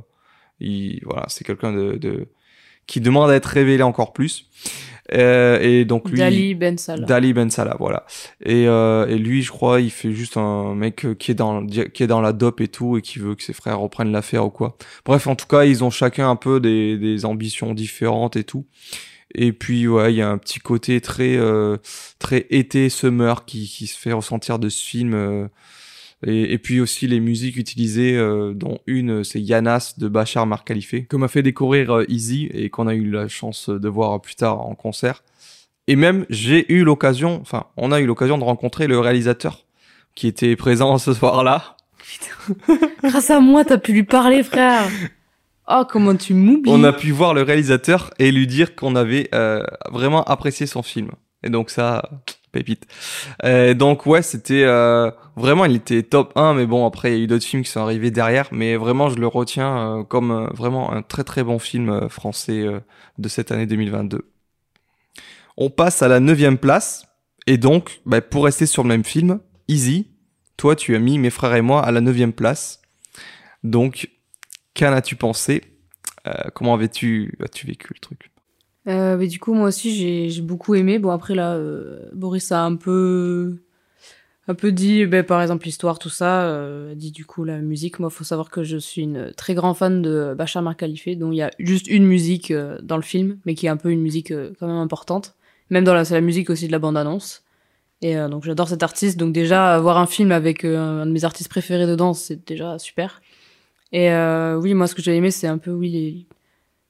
il, 0.61 1.01
voilà, 1.05 1.25
c'est 1.29 1.45
quelqu'un 1.45 1.73
de, 1.73 1.97
de 1.97 2.29
qui 2.87 3.01
demande 3.01 3.31
à 3.31 3.35
être 3.35 3.47
révélé 3.47 3.83
encore 3.83 4.13
plus. 4.13 4.51
Euh, 5.13 5.61
et 5.61 5.85
donc 5.85 6.09
lui, 6.09 6.19
Dali 6.19 6.55
Ben 6.55 6.79
Salah. 6.79 7.07
Dali 7.07 7.35
Ben 7.35 7.51
Salah, 7.51 7.77
voilà. 7.79 8.07
Et, 8.43 8.67
euh, 8.67 9.07
et 9.07 9.19
lui, 9.19 9.43
je 9.43 9.51
crois, 9.51 9.81
il 9.81 9.91
fait 9.91 10.13
juste 10.13 10.39
un 10.39 10.75
mec 10.75 11.05
euh, 11.05 11.15
qui 11.15 11.31
est 11.31 11.35
dans 11.35 11.67
qui 11.67 12.03
est 12.03 12.07
dans 12.07 12.23
la 12.23 12.33
dope 12.33 12.63
et 12.63 12.69
tout 12.69 12.97
et 12.97 13.03
qui 13.03 13.19
veut 13.19 13.35
que 13.35 13.43
ses 13.43 13.53
frères 13.53 13.81
reprennent 13.81 14.13
l'affaire 14.13 14.47
ou 14.47 14.51
quoi. 14.51 14.77
Bref, 15.05 15.27
en 15.27 15.37
tout 15.37 15.47
cas, 15.47 15.65
ils 15.65 15.85
ont 15.85 15.91
chacun 15.91 16.31
un 16.31 16.37
peu 16.37 16.59
des, 16.59 16.97
des 16.97 17.27
ambitions 17.27 17.75
différentes 17.75 18.37
et 18.37 18.45
tout. 18.45 18.67
Et 19.35 19.53
puis 19.53 19.87
ouais, 19.87 20.13
il 20.15 20.17
y 20.17 20.23
a 20.23 20.31
un 20.31 20.39
petit 20.39 20.61
côté 20.61 21.01
très 21.03 21.37
euh, 21.37 21.77
très 22.19 22.47
été 22.51 22.89
summer 22.89 23.45
qui 23.45 23.69
qui 23.69 23.87
se 23.87 23.99
fait 23.99 24.13
ressentir 24.13 24.59
de 24.59 24.71
ce 24.71 24.83
film. 24.83 25.51
Et, 26.27 26.53
et 26.53 26.59
puis 26.59 26.81
aussi 26.81 27.07
les 27.07 27.21
musiques 27.21 27.57
utilisées, 27.57 28.17
euh, 28.17 28.53
dont 28.55 28.79
une 28.87 29.21
euh, 29.21 29.25
c'est 29.25 29.41
Yanas 29.41 29.95
de 29.99 30.09
Bachar 30.09 30.47
Mar 30.47 30.65
Khalife, 30.65 31.07
que 31.09 31.17
m'a 31.17 31.29
fait 31.29 31.43
découvrir 31.43 31.91
euh, 31.91 32.05
Easy 32.09 32.49
et 32.53 32.71
qu'on 32.71 32.87
a 32.87 32.95
eu 32.95 33.11
la 33.11 33.29
chance 33.29 33.69
de 33.69 33.89
voir 33.89 34.21
plus 34.21 34.35
tard 34.35 34.61
en 34.61 34.75
concert. 34.75 35.23
Et 35.87 35.97
même 35.97 36.25
j'ai 36.31 36.73
eu 36.73 36.85
l'occasion, 36.85 37.39
enfin 37.41 37.67
on 37.77 37.93
a 37.93 38.01
eu 38.01 38.07
l'occasion 38.07 38.39
de 38.39 38.45
rencontrer 38.45 38.87
le 38.87 38.99
réalisateur 38.99 39.65
qui 40.15 40.27
était 40.27 40.57
présent 40.57 40.99
ce 40.99 41.13
soir-là. 41.13 41.77
Grâce 43.03 43.31
à 43.31 43.41
moi, 43.41 43.65
t'as 43.65 43.79
pu 43.79 43.93
lui 43.93 44.05
parler, 44.05 44.43
frère. 44.43 44.87
Oh, 45.69 45.83
comment 45.89 46.15
tu 46.15 46.35
m'oublies. 46.35 46.71
On 46.71 46.85
a 46.85 46.93
pu 46.93 47.11
voir 47.11 47.33
le 47.33 47.43
réalisateur 47.43 48.11
et 48.19 48.31
lui 48.31 48.47
dire 48.47 48.75
qu'on 48.75 48.97
avait 48.97 49.29
euh, 49.35 49.63
vraiment 49.91 50.23
apprécié 50.25 50.67
son 50.67 50.83
film. 50.83 51.11
Et 51.45 51.51
donc 51.51 51.71
ça, 51.71 52.03
pépite. 52.55 52.87
Donc 53.77 54.07
ouais, 54.07 54.23
c'était 54.23 54.65
euh, 54.65 55.11
vraiment, 55.37 55.67
il 55.67 55.77
était 55.77 56.03
top 56.03 56.33
1, 56.37 56.55
mais 56.55 56.67
bon, 56.67 56.87
après, 56.87 57.13
il 57.13 57.19
y 57.19 57.21
a 57.21 57.25
eu 57.25 57.27
d'autres 57.27 57.45
films 57.45 57.63
qui 57.63 57.71
sont 57.71 57.81
arrivés 57.81 58.11
derrière, 58.11 58.49
mais 58.53 58.77
vraiment, 58.77 59.11
je 59.11 59.17
le 59.17 59.27
retiens 59.27 59.99
euh, 59.99 60.05
comme 60.05 60.31
euh, 60.31 60.47
vraiment 60.55 60.93
un 60.93 61.03
très 61.03 61.25
très 61.25 61.43
bon 61.43 61.59
film 61.59 62.09
français 62.09 62.65
de 63.19 63.29
cette 63.29 63.53
année 63.53 63.67
2022. 63.67 64.31
On 65.57 65.71
passe 65.71 66.03
à 66.03 66.09
la 66.09 66.21
neuvième 66.21 66.59
place, 66.59 67.07
et 67.47 67.59
donc, 67.59 68.01
bah, 68.07 68.23
pour 68.23 68.45
rester 68.45 68.67
sur 68.67 68.83
le 68.83 68.89
même 68.89 69.05
film, 69.05 69.41
Easy, 69.69 70.09
toi, 70.57 70.77
tu 70.77 70.95
as 70.97 70.99
mis 70.99 71.19
Mes 71.19 71.31
frères 71.31 71.55
et 71.55 71.63
moi 71.63 71.85
à 71.85 71.91
la 71.91 72.01
neuvième 72.01 72.33
place. 72.33 72.81
Donc, 73.65 74.09
qu'en 74.77 74.93
as-tu 74.93 75.17
pensé? 75.17 75.63
Comment 76.55 76.73
avais-tu 76.73 77.37
as-tu 77.43 77.67
vécu 77.67 77.93
le 77.93 78.01
truc? 78.01 78.31
Euh, 78.87 79.17
mais 79.17 79.29
du 79.29 79.39
coup, 79.41 79.55
moi 79.55 79.69
aussi, 79.69 79.95
j'ai 79.95 80.29
j'ai 80.29 80.43
beaucoup 80.43 80.75
aimé. 80.75 80.99
Bon, 80.99 81.11
après, 81.11 81.35
là, 81.35 81.55
euh, 81.55 82.01
Boris 82.13 82.53
a 82.53 82.63
un 82.63 82.77
peu, 82.77 83.57
un 84.47 84.55
peu 84.55 84.73
dit, 84.73 85.07
ben, 85.07 85.25
par 85.25 85.41
exemple, 85.41 85.65
l'histoire, 85.65 85.99
tout 85.99 86.11
ça. 86.11 86.45
Euh, 86.45 86.95
dit, 86.95 87.11
du 87.11 87.25
coup, 87.25 87.45
la 87.45 87.59
musique. 87.59 87.99
Moi, 87.99 88.11
faut 88.11 88.25
savoir 88.25 88.51
que 88.51 88.63
je 88.63 88.77
suis 88.77 89.03
une 89.03 89.33
très 89.37 89.55
grande 89.55 89.77
fan 89.77 90.03
de 90.03 90.35
Bachar 90.37 90.63
Mar 90.63 90.77
Khalife, 90.77 91.09
dont 91.19 91.33
il 91.33 91.37
y 91.37 91.43
a 91.43 91.51
juste 91.59 91.89
une 91.89 92.05
musique 92.07 92.51
euh, 92.51 92.79
dans 92.83 92.97
le 92.97 93.03
film, 93.03 93.39
mais 93.47 93.55
qui 93.55 93.67
est 93.67 93.71
un 93.71 93.79
peu 93.79 93.91
une 93.91 94.03
musique 94.03 94.31
euh, 94.31 94.53
quand 94.61 94.67
même 94.67 94.77
importante. 94.77 95.35
Même 95.71 95.85
dans 95.85 95.95
la, 95.95 96.05
c'est 96.05 96.15
la 96.15 96.21
musique 96.21 96.51
aussi 96.51 96.67
de 96.67 96.73
la 96.73 96.79
bande-annonce. 96.79 97.43
Et 98.03 98.19
euh, 98.19 98.29
donc, 98.29 98.45
j'adore 98.45 98.69
cet 98.69 98.83
artiste. 98.83 99.19
Donc, 99.19 99.33
déjà, 99.33 99.79
voir 99.81 99.99
un 99.99 100.07
film 100.07 100.31
avec 100.33 100.65
un 100.65 101.07
de 101.07 101.11
mes 101.11 101.25
artistes 101.25 101.49
préférés 101.49 101.87
dedans, 101.87 102.13
c'est 102.13 102.47
déjà 102.47 102.79
super. 102.79 103.23
Et 103.93 104.09
oui, 104.57 104.75
moi, 104.75 104.89
ce 104.89 104.95
que 104.95 105.03
j'ai 105.03 105.15
aimé, 105.17 105.31
c'est 105.31 105.47
un 105.47 105.59
peu, 105.59 105.71
oui, 105.71 105.89
les, 105.89 106.27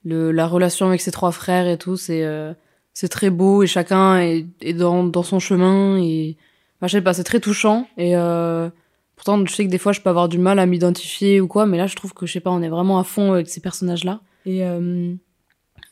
le, 0.05 0.33
la 0.33 0.47
relation 0.47 0.88
avec 0.88 1.01
ses 1.01 1.11
trois 1.11 1.33
frères 1.33 1.67
et 1.69 1.79
tout, 1.79 1.97
c'est 1.97 2.25
euh, 2.25 2.53
c'est 2.93 3.09
très 3.09 3.31
beau 3.31 3.62
et 3.62 3.67
chacun 3.67 4.19
est, 4.19 4.47
est 4.61 4.75
dans, 4.75 5.05
dans 5.05 5.23
son 5.23 5.40
chemin 5.40 5.99
et 5.99 6.37
enfin, 6.77 6.87
je 6.87 6.93
sais 6.93 7.03
pas, 7.03 7.14
c'est 7.14 7.25
très 7.25 7.40
touchant 7.40 7.88
et 7.97 8.17
euh, 8.17 8.71
pourtant 9.17 9.45
je 9.45 9.53
sais 9.53 9.64
que 9.64 9.71
des 9.71 9.79
fois 9.79 9.93
je 9.93 10.01
peux 10.01 10.11
avoir 10.11 10.29
du 10.29 10.38
mal 10.38 10.59
à 10.59 10.67
m'identifier 10.67 11.40
ou 11.40 11.49
quoi, 11.49 11.67
mais 11.67 11.79
là 11.79 11.87
je 11.87 11.97
trouve 11.97 12.14
que 12.14 12.27
je 12.27 12.33
sais 12.33 12.40
pas, 12.40 12.51
on 12.51 12.62
est 12.62 12.69
vraiment 12.69 12.99
à 12.99 13.05
fond 13.05 13.33
avec 13.33 13.49
ces 13.49 13.61
personnages 13.61 14.05
là 14.05 14.21
et 14.47 14.64
euh, 14.64 15.14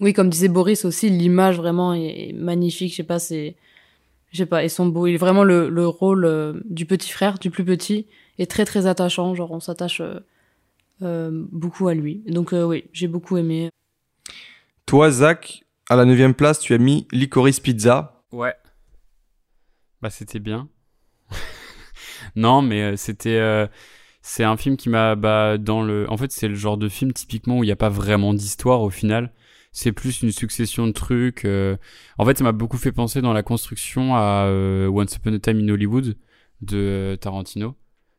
oui, 0.01 0.13
comme 0.13 0.29
disait 0.29 0.49
Boris 0.49 0.85
aussi, 0.85 1.11
l'image 1.11 1.57
vraiment 1.57 1.95
est, 1.95 2.31
est 2.31 2.33
magnifique, 2.35 2.91
je 2.91 2.97
sais 2.97 3.03
pas, 3.03 3.19
c'est 3.19 3.57
je 4.33 4.39
sais 4.39 4.47
pas, 4.47 4.65
ils 4.65 4.71
sont 4.71 4.87
beaux, 4.87 5.07
il 5.07 5.19
vraiment 5.19 5.45
le, 5.45 5.69
le 5.69 5.87
rôle 5.87 6.25
euh, 6.25 6.55
du 6.65 6.87
petit 6.87 7.11
frère, 7.11 7.39
du 7.39 7.51
plus 7.51 7.65
petit 7.65 8.07
est 8.39 8.51
très 8.51 8.65
très 8.65 8.87
attachant, 8.87 9.35
genre 9.35 9.53
on 9.53 9.61
s'attache 9.61 10.01
euh, 10.01 10.21
euh, 11.03 11.31
beaucoup 11.53 11.89
à 11.89 11.95
lui. 11.95 12.23
Donc 12.27 12.53
oui, 12.53 12.85
j'ai 12.93 13.09
beaucoup 13.09 13.37
aimé. 13.37 13.71
Toi, 14.93 15.11
Zach, 15.11 15.65
à 15.89 15.97
la 15.97 16.05
neuvième 16.05 16.35
place, 16.35 16.59
tu 16.59 16.75
as 16.75 16.79
mis 16.79 17.09
Licorice 17.13 17.61
Pizza. 17.61 18.23
Ouais. 18.31 18.55
Bah 20.03 20.11
c'était 20.11 20.39
bien. 20.39 20.69
non, 22.37 22.61
mais 22.61 22.83
euh, 22.83 22.97
c'était 22.97 23.39
euh, 23.39 23.67
c'est 24.21 24.45
un 24.45 24.59
film 24.59 24.77
qui 24.77 24.91
m'a 24.91 25.15
bah 25.15 25.57
dans 25.57 25.81
le 25.83 26.05
en 26.11 26.19
fait 26.19 26.31
c'est 26.31 26.47
le 26.47 26.57
genre 26.57 26.77
de 26.77 26.91
film 26.91 27.15
typiquement 27.15 27.57
où 27.57 27.65
il 27.65 27.69
n'y 27.69 27.73
a 27.73 27.77
pas 27.77 27.89
vraiment 27.89 28.35
d'histoire 28.35 28.83
au 28.83 28.91
final. 28.91 29.33
C'est 29.73 29.93
plus 29.93 30.21
une 30.21 30.31
succession 30.31 30.87
de 30.87 30.93
trucs. 30.93 31.47
euh. 31.47 31.79
En 32.19 32.27
fait, 32.27 32.37
ça 32.37 32.45
m'a 32.45 32.53
beaucoup 32.53 32.77
fait 32.77 32.93
penser 32.93 33.23
dans 33.23 33.33
la 33.33 33.43
construction 33.43 34.15
à 34.15 34.47
Once 34.91 35.17
Upon 35.17 35.33
a 35.33 35.39
Time 35.39 35.61
in 35.61 35.71
Hollywood 35.71 36.19
de 36.61 37.17
Tarantino, 37.19 37.77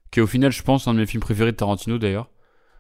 qui 0.10 0.22
est 0.22 0.24
au 0.24 0.28
final, 0.28 0.52
je 0.52 0.64
pense, 0.64 0.88
un 0.88 0.96
de 0.96 1.00
mes 1.02 1.06
films 1.06 1.22
préférés 1.22 1.52
de 1.52 1.58
Tarantino 1.58 2.00
d'ailleurs, 2.00 2.32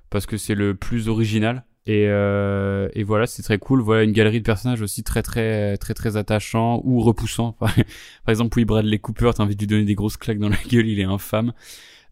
parce 0.09 0.25
que 0.25 0.37
c'est 0.37 0.55
le 0.55 0.73
plus 0.73 1.09
original. 1.09 1.63
Et, 1.85 2.05
euh, 2.07 2.87
et 2.93 3.03
voilà, 3.03 3.27
c'est 3.27 3.43
très 3.43 3.57
cool. 3.57 3.81
Voilà 3.81 4.03
une 4.03 4.13
galerie 4.13 4.39
de 4.39 4.45
personnages 4.45 4.81
aussi 4.81 5.03
très 5.03 5.21
très 5.21 5.75
très 5.77 5.93
très 5.93 6.15
attachants 6.15 6.81
ou 6.85 7.01
repoussants. 7.01 7.51
Par 7.59 7.73
exemple, 8.29 8.57
oui, 8.57 8.65
Bradley 8.65 8.99
Cooper, 8.99 9.31
t'as 9.35 9.43
envie 9.43 9.55
de 9.55 9.59
lui 9.59 9.67
donner 9.67 9.85
des 9.85 9.95
grosses 9.95 10.17
claques 10.17 10.39
dans 10.39 10.49
la 10.49 10.63
gueule, 10.69 10.87
il 10.87 10.99
est 10.99 11.03
infâme. 11.03 11.53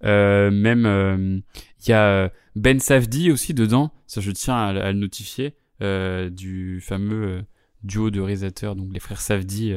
Euh, 0.04 0.52
même 0.52 0.86
euh, 0.86 1.40
il 1.86 1.90
y 1.90 1.94
a 1.94 2.32
Ben 2.56 2.80
Safdie 2.80 3.32
aussi 3.32 3.54
dedans, 3.54 3.92
ça 4.08 4.20
je 4.22 4.32
tiens 4.32 4.58
à, 4.58 4.92
le 4.92 4.98
notifier, 4.98 5.54
euh, 5.82 6.30
du 6.30 6.82
fameux 6.82 7.24
euh, 7.24 7.42
duo 7.84 8.10
de 8.10 8.20
réalisateurs, 8.20 8.76
donc 8.76 8.92
les 8.94 9.00
frères 9.00 9.22
Safdie, 9.22 9.76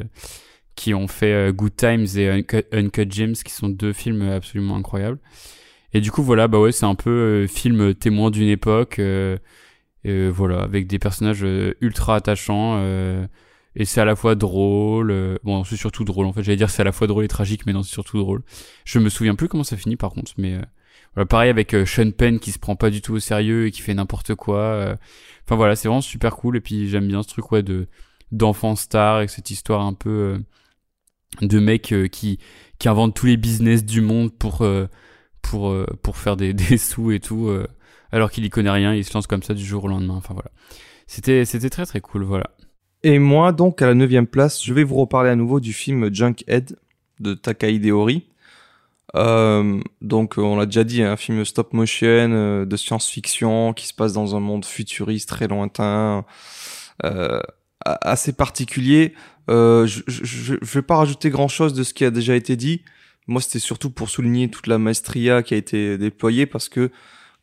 qui 0.75 0.93
ont 0.93 1.07
fait 1.07 1.53
Good 1.53 1.75
Times 1.75 2.07
et 2.17 2.29
Uncut, 2.29 2.65
Uncut 2.71 3.09
Gems, 3.09 3.33
qui 3.33 3.51
sont 3.51 3.69
deux 3.69 3.93
films 3.93 4.23
absolument 4.23 4.75
incroyables. 4.75 5.19
Et 5.93 6.01
du 6.01 6.11
coup, 6.11 6.21
voilà, 6.21 6.49
bah 6.49 6.59
ouais, 6.59 6.73
c'est 6.73 6.85
un 6.85 6.95
peu 6.95 7.47
film 7.47 7.95
témoin 7.95 8.29
d'une 8.29 8.49
époque. 8.49 8.99
Euh, 10.05 10.31
voilà, 10.33 10.61
avec 10.61 10.87
des 10.87 10.99
personnages 10.99 11.43
euh, 11.43 11.73
ultra 11.81 12.15
attachants. 12.15 12.77
euh, 12.79 13.27
et 13.75 13.85
c'est 13.85 14.01
à 14.01 14.05
la 14.05 14.15
fois 14.15 14.35
drôle. 14.35 15.11
euh, 15.11 15.37
bon, 15.43 15.63
c'est 15.63 15.75
surtout 15.77 16.03
drôle. 16.05 16.25
En 16.27 16.33
fait, 16.33 16.43
j'allais 16.43 16.57
dire 16.57 16.69
c'est 16.69 16.81
à 16.81 16.85
la 16.85 16.91
fois 16.91 17.07
drôle 17.07 17.25
et 17.25 17.27
tragique, 17.27 17.65
mais 17.65 17.73
non, 17.73 17.83
c'est 17.83 17.91
surtout 17.93 18.17
drôle. 18.19 18.43
Je 18.85 18.99
me 18.99 19.09
souviens 19.09 19.35
plus 19.35 19.47
comment 19.49 19.63
ça 19.63 19.77
finit 19.77 19.97
par 19.97 20.11
contre, 20.11 20.31
mais 20.37 20.57
voilà, 21.13 21.25
pareil 21.27 21.49
avec 21.49 21.75
Sean 21.85 22.11
Penn 22.11 22.39
qui 22.39 22.51
se 22.51 22.59
prend 22.59 22.75
pas 22.75 22.89
du 22.89 23.01
tout 23.01 23.13
au 23.15 23.19
sérieux 23.19 23.67
et 23.67 23.71
qui 23.71 23.81
fait 23.81 23.93
n'importe 23.93 24.35
quoi. 24.35 24.95
Enfin 25.45 25.55
voilà, 25.55 25.75
c'est 25.75 25.87
vraiment 25.87 26.01
super 26.01 26.35
cool. 26.35 26.57
Et 26.57 26.61
puis 26.61 26.89
j'aime 26.89 27.07
bien 27.07 27.23
ce 27.23 27.27
truc 27.29 27.51
ouais 27.51 27.63
de 27.63 27.87
d'enfant 28.31 28.75
star 28.75 29.21
et 29.21 29.27
cette 29.27 29.49
histoire 29.51 29.81
un 29.81 29.93
peu 29.93 30.39
de 31.41 31.59
mec 31.59 31.93
qui 32.11 32.39
qui 32.79 32.89
invente 32.89 33.15
tous 33.15 33.25
les 33.27 33.37
business 33.37 33.83
du 33.85 34.01
monde 34.01 34.33
pour 34.37 34.65
pour 35.41 35.75
pour 36.03 36.17
faire 36.17 36.37
des, 36.37 36.53
des 36.55 36.77
sous 36.77 37.11
et 37.11 37.19
tout, 37.19 37.51
alors 38.15 38.31
qu'il 38.31 38.45
y 38.45 38.49
connaît 38.49 38.71
rien. 38.71 38.93
Il 38.95 39.03
se 39.03 39.13
lance 39.13 39.27
comme 39.27 39.43
ça 39.43 39.53
du 39.53 39.65
jour 39.65 39.83
au 39.83 39.87
lendemain. 39.87 40.15
Enfin 40.15 40.33
voilà, 40.33 40.49
c'était 41.05 41.45
c'était 41.45 41.69
très 41.69 41.85
très 41.85 42.01
cool. 42.01 42.23
Voilà. 42.23 42.49
Et 43.03 43.19
moi, 43.19 43.51
donc, 43.51 43.83
à 43.83 43.85
la 43.85 43.93
neuvième 43.93 44.25
place, 44.25 44.63
je 44.65 44.73
vais 44.73 44.83
vous 44.83 44.95
reparler 44.95 45.29
à 45.29 45.35
nouveau 45.35 45.59
du 45.59 45.73
film 45.73 46.11
Junkhead 46.11 46.75
de 47.19 47.35
Takahide 47.35 47.85
Ori. 47.91 48.27
Euh, 49.15 49.79
donc, 50.01 50.39
euh, 50.39 50.41
on 50.41 50.55
l'a 50.57 50.65
déjà 50.65 50.83
dit, 50.83 51.03
un 51.03 51.15
film 51.15 51.45
stop 51.45 51.73
motion 51.73 52.07
euh, 52.07 52.65
de 52.65 52.75
science-fiction 52.75 53.73
qui 53.73 53.85
se 53.85 53.93
passe 53.93 54.13
dans 54.13 54.35
un 54.35 54.39
monde 54.39 54.65
futuriste 54.65 55.29
très 55.29 55.47
lointain, 55.47 56.25
euh, 57.03 57.41
assez 57.85 58.33
particulier. 58.33 59.13
Euh, 59.51 59.85
je, 59.85 60.01
je, 60.07 60.25
je 60.25 60.55
je 60.59 60.73
vais 60.73 60.81
pas 60.81 60.95
rajouter 60.95 61.29
grand-chose 61.29 61.73
de 61.73 61.83
ce 61.83 61.93
qui 61.93 62.05
a 62.05 62.11
déjà 62.11 62.35
été 62.35 62.55
dit. 62.55 62.81
Moi, 63.27 63.39
c'était 63.39 63.59
surtout 63.59 63.91
pour 63.91 64.09
souligner 64.09 64.49
toute 64.49 64.65
la 64.65 64.79
maestria 64.79 65.43
qui 65.43 65.53
a 65.53 65.57
été 65.57 65.99
déployée 65.99 66.47
parce 66.47 66.69
que, 66.69 66.89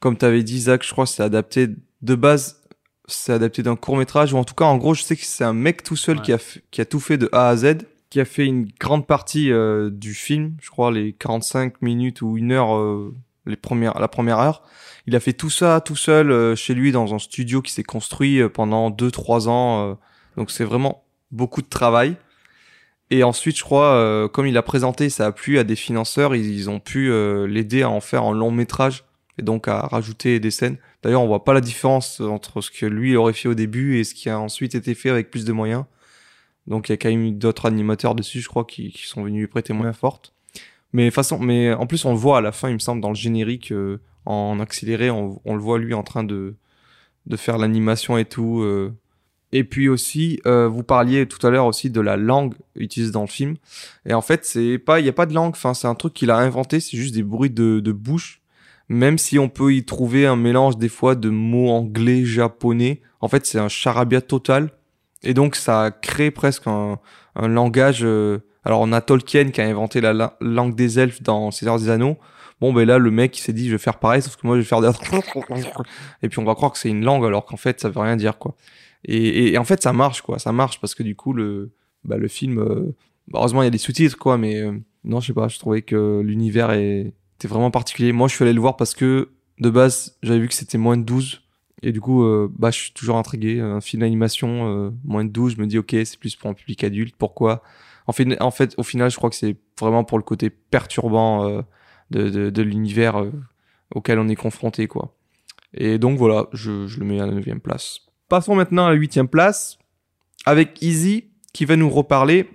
comme 0.03 0.18
tu 0.18 0.24
avais 0.26 0.42
dit, 0.42 0.61
Zach, 0.62 0.84
je 0.84 0.90
crois, 0.92 1.07
c'est 1.07 1.22
adapté 1.22 1.68
de 2.03 2.14
base 2.14 2.59
c'est 3.09 3.32
adapté 3.32 3.62
d'un 3.62 3.76
court 3.76 3.96
métrage 3.96 4.32
ou 4.32 4.36
en 4.36 4.44
tout 4.44 4.55
cas 4.55 4.64
en 4.64 4.76
gros 4.78 4.94
je 4.94 5.03
sais 5.03 5.16
que 5.16 5.24
c'est 5.24 5.42
un 5.44 5.53
mec 5.53 5.82
tout 5.82 5.96
seul 5.96 6.16
Ouais. 6.18 6.22
qui 6.22 6.32
a 6.32 6.38
fait- 6.38 6.62
qui 6.70 6.80
a 6.80 6.84
tout 6.84 7.00
fait 7.00 7.18
de 7.18 7.28
A 7.32 7.48
à 7.48 7.57
Z 7.57 7.78
qui 8.11 8.20
a 8.20 8.24
fait 8.24 8.46
une 8.46 8.68
grande 8.78 9.07
partie 9.07 9.50
euh, 9.53 9.90
du 9.90 10.14
film 10.14 10.55
je 10.62 10.70
crois 10.70 10.90
les 10.92 11.12
45 11.12 11.82
minutes 11.82 12.22
ou 12.22 12.38
une 12.38 12.53
heure 12.53 12.76
euh, 12.76 13.12
les 13.44 13.57
premières 13.57 13.98
la 13.98 14.07
première 14.09 14.38
heure. 14.38 14.62
Il 15.09 15.16
a 15.16 15.20
fait 15.20 15.32
tout 15.32 15.50
ça 15.50 15.80
tout 15.80 15.96
seul 15.96 16.30
euh, 16.30 16.55
chez 16.55 16.74
lui 16.74 16.92
dans 16.92 17.12
un 17.12 17.18
studio 17.18 17.61
qui 17.61 17.72
s'est 17.72 17.82
construit 17.82 18.40
pendant 18.50 18.88
2 18.90 19.11
3 19.11 19.48
ans 19.48 19.98
donc 20.36 20.50
c'est 20.53 20.64
vraiment 20.64 21.05
beaucoup 21.32 21.61
de 21.61 21.68
travail. 21.68 22.16
Et 23.11 23.24
ensuite 23.24 23.59
je 23.59 23.64
crois 23.64 23.94
euh, 23.94 24.28
comme 24.28 24.46
il 24.46 24.57
a 24.57 24.62
présenté 24.62 25.11
ça 25.11 25.26
a 25.26 25.32
plu 25.32 25.59
à 25.59 25.64
des 25.64 25.76
financeurs 25.76 26.34
ils, 26.36 26.50
ils 26.50 26.70
ont 26.70 26.78
pu 26.80 27.11
euh, 27.11 27.46
l'aider 27.46 27.82
à 27.82 27.90
en 27.90 28.00
faire 28.00 28.22
un 28.22 28.32
long 28.32 28.53
métrage 28.53 29.05
et 29.39 29.43
donc 29.43 29.68
à 29.68 29.80
rajouter 29.80 30.41
des 30.41 30.51
scènes 30.51 30.78
D'ailleurs, 31.03 31.22
on 31.22 31.26
voit 31.26 31.45
pas 31.45 31.53
la 31.53 31.61
différence 31.61 32.20
entre 32.20 32.61
ce 32.61 32.70
que 32.70 32.87
lui 32.87 33.16
aurait 33.16 33.33
fait 33.33 33.49
au 33.49 33.55
début 33.55 33.99
et 33.99 34.05
ce 34.05 34.14
qui 34.14 34.30
a 34.30 34.39
ensuite 34.39 34.74
été 34.74 34.95
fait 34.95 35.11
avec 35.11 35.30
plus 35.30 35.45
de 35.45 35.53
moyens. 35.53 35.85
Donc 36.68 36.89
il 36.89 36.93
y 36.93 36.95
a 36.95 36.97
quand 36.97 37.09
même 37.09 37.39
d'autres 37.39 37.66
animateurs 37.66 38.14
dessus, 38.14 38.41
je 38.41 38.49
crois, 38.49 38.64
qui, 38.64 38.93
sont 39.05 39.24
venus 39.24 39.51
prêter 39.51 39.72
main 39.72 39.93
forte. 39.93 40.33
Mais 40.93 41.11
façon, 41.11 41.39
mais 41.41 41.72
en 41.72 41.87
plus 41.87 42.05
on 42.05 42.12
le 42.12 42.18
voit 42.18 42.39
à 42.39 42.41
la 42.41 42.53
fin, 42.53 42.68
il 42.68 42.74
me 42.74 42.78
semble, 42.78 43.01
dans 43.01 43.09
le 43.09 43.16
générique 43.16 43.72
euh, 43.72 44.01
en 44.26 44.61
accéléré, 44.61 45.11
on, 45.11 45.41
le 45.45 45.59
voit 45.59 45.78
lui 45.78 45.95
en 45.95 46.03
train 46.05 46.22
de 46.24 46.55
de 47.26 47.37
faire 47.37 47.59
l'animation 47.59 48.18
et 48.18 48.24
tout. 48.24 48.61
euh. 48.62 48.93
Et 49.53 49.64
puis 49.64 49.89
aussi, 49.89 50.41
euh, 50.47 50.68
vous 50.68 50.83
parliez 50.83 51.26
tout 51.26 51.45
à 51.47 51.51
l'heure 51.51 51.66
aussi 51.66 51.91
de 51.91 52.01
la 52.01 52.16
langue 52.16 52.55
utilisée 52.74 53.12
dans 53.12 53.22
le 53.22 53.26
film. 53.26 53.57
Et 54.07 54.14
en 54.14 54.22
fait, 54.22 54.45
c'est 54.45 54.78
pas, 54.78 55.01
il 55.01 55.07
y 55.07 55.09
a 55.11 55.12
pas 55.12 55.26
de 55.26 55.35
langue. 55.35 55.53
Enfin, 55.53 55.74
c'est 55.74 55.87
un 55.89 55.95
truc 55.95 56.14
qu'il 56.14 56.30
a 56.30 56.39
inventé. 56.39 56.80
C'est 56.80 56.97
juste 56.97 57.14
des 57.14 57.22
bruits 57.22 57.51
de 57.51 57.93
bouche 57.93 58.41
même 58.93 59.18
si 59.18 59.38
on 59.38 59.49
peut 59.49 59.74
y 59.74 59.84
trouver 59.84 60.26
un 60.26 60.36
mélange 60.36 60.76
des 60.78 60.88
fois 60.88 61.14
de 61.14 61.28
mots 61.30 61.70
anglais, 61.70 62.24
japonais, 62.24 63.01
en 63.20 63.28
fait 63.28 63.47
c'est 63.47 63.59
un 63.59 63.68
charabia 63.68 64.20
total. 64.20 64.70
Et 65.22 65.34
donc 65.34 65.55
ça 65.57 65.90
crée 65.90 66.30
presque 66.30 66.66
un, 66.66 66.99
un 67.36 67.49
langage... 67.49 68.01
euh, 68.05 68.38
Alors 68.64 68.80
on 68.80 68.93
a 68.93 69.01
Tolkien 69.01 69.51
qui 69.51 69.61
a 69.61 69.66
inventé 69.66 70.01
la, 70.01 70.12
la- 70.12 70.36
langue 70.40 70.74
des 70.74 70.99
elfes 70.99 71.22
dans 71.22 71.51
Seigneur 71.51 71.78
des 71.78 71.88
Anneaux. 71.90 72.16
Bon 72.61 72.72
ben 72.72 72.86
là 72.86 72.99
le 72.99 73.11
mec 73.11 73.36
il 73.38 73.40
s'est 73.43 73.53
dit 73.53 73.66
je 73.66 73.72
vais 73.72 73.78
faire 73.78 73.99
pareil 73.99 74.22
sauf 74.22 74.36
que 74.36 74.47
moi 74.47 74.57
je 74.57 74.61
vais 74.61 74.66
faire 74.66 74.80
des... 74.80 74.88
Et 76.22 76.28
puis 76.28 76.38
on 76.38 76.45
va 76.45 76.55
croire 76.55 76.72
que 76.72 76.78
c'est 76.78 76.88
une 76.90 77.05
langue 77.05 77.24
alors 77.24 77.45
qu'en 77.45 77.57
fait 77.57 77.80
ça 77.80 77.88
veut 77.88 78.01
rien 78.01 78.16
dire 78.16 78.38
quoi. 78.38 78.55
Et, 79.05 79.16
et- 79.16 79.53
et 79.55 79.59
en 79.59 79.64
fait 79.64 79.82
ça 79.82 79.93
marche 79.93 80.22
quoi, 80.22 80.38
ça 80.38 80.53
marche 80.53 80.80
parce 80.80 80.95
que 80.95 81.03
du 81.03 81.16
coup 81.16 81.32
le, 81.32 81.72
bah, 82.05 82.16
le 82.18 82.28
film... 82.28 82.59
euh, 82.59 82.95
bah, 83.28 83.38
heureusement 83.40 83.62
il 83.62 83.66
y 83.66 83.68
a 83.68 83.70
des 83.70 83.78
sous-titres 83.78 84.16
quoi 84.18 84.38
mais... 84.38 84.57
euh, 84.61 84.72
non 85.05 85.20
je 85.20 85.28
sais 85.28 85.32
pas, 85.32 85.49
je 85.49 85.59
trouvais 85.59 85.82
que 85.82 86.20
l'univers 86.24 86.70
est 86.72 87.12
c'était 87.43 87.53
vraiment 87.53 87.72
particulier. 87.72 88.12
Moi, 88.12 88.28
je 88.28 88.36
suis 88.36 88.45
allé 88.45 88.53
le 88.53 88.61
voir 88.61 88.76
parce 88.76 88.95
que 88.95 89.30
de 89.59 89.68
base, 89.68 90.16
j'avais 90.22 90.38
vu 90.38 90.47
que 90.47 90.55
c'était 90.55 90.78
moins 90.78 90.97
de 90.97 91.03
12. 91.03 91.43
Et 91.82 91.90
du 91.90 92.01
coup, 92.01 92.22
euh, 92.22 92.49
bah, 92.57 92.70
je 92.70 92.78
suis 92.78 92.93
toujours 92.93 93.16
intrigué. 93.16 93.59
Un 93.59 93.80
film 93.80 94.03
d'animation, 94.03 94.68
euh, 94.68 94.90
moins 95.03 95.24
de 95.24 95.30
12, 95.30 95.57
je 95.57 95.61
me 95.61 95.66
dis, 95.66 95.76
ok, 95.76 95.90
c'est 96.05 96.18
plus 96.20 96.36
pour 96.36 96.51
un 96.51 96.55
public 96.55 96.84
adulte. 96.84 97.16
Pourquoi? 97.18 97.64
En 98.07 98.12
fait, 98.12 98.40
en 98.40 98.53
fait, 98.53 98.74
au 98.76 98.84
final, 98.84 99.11
je 99.11 99.16
crois 99.16 99.28
que 99.28 99.34
c'est 99.34 99.57
vraiment 99.80 100.05
pour 100.05 100.18
le 100.18 100.22
côté 100.22 100.51
perturbant 100.51 101.49
euh, 101.49 101.62
de, 102.12 102.51
de, 102.51 102.62
l'univers 102.62 103.24
auquel 103.93 104.20
on 104.20 104.28
est 104.28 104.36
confronté, 104.36 104.86
quoi. 104.86 105.12
Et 105.74 105.99
donc 105.99 106.18
voilà, 106.18 106.47
je, 106.53 106.86
je 106.86 107.01
le 107.01 107.07
mets 107.07 107.18
à 107.18 107.26
la 107.26 107.32
9 107.32 107.59
place. 107.59 108.03
Passons 108.28 108.55
maintenant 108.55 108.86
à 108.86 108.90
la 108.90 108.97
8 108.97 109.24
place 109.24 109.78
avec 110.47 110.80
Easy 110.80 111.24
qui 111.53 111.64
va 111.64 111.74
nous 111.74 111.90
reparler 111.90 112.49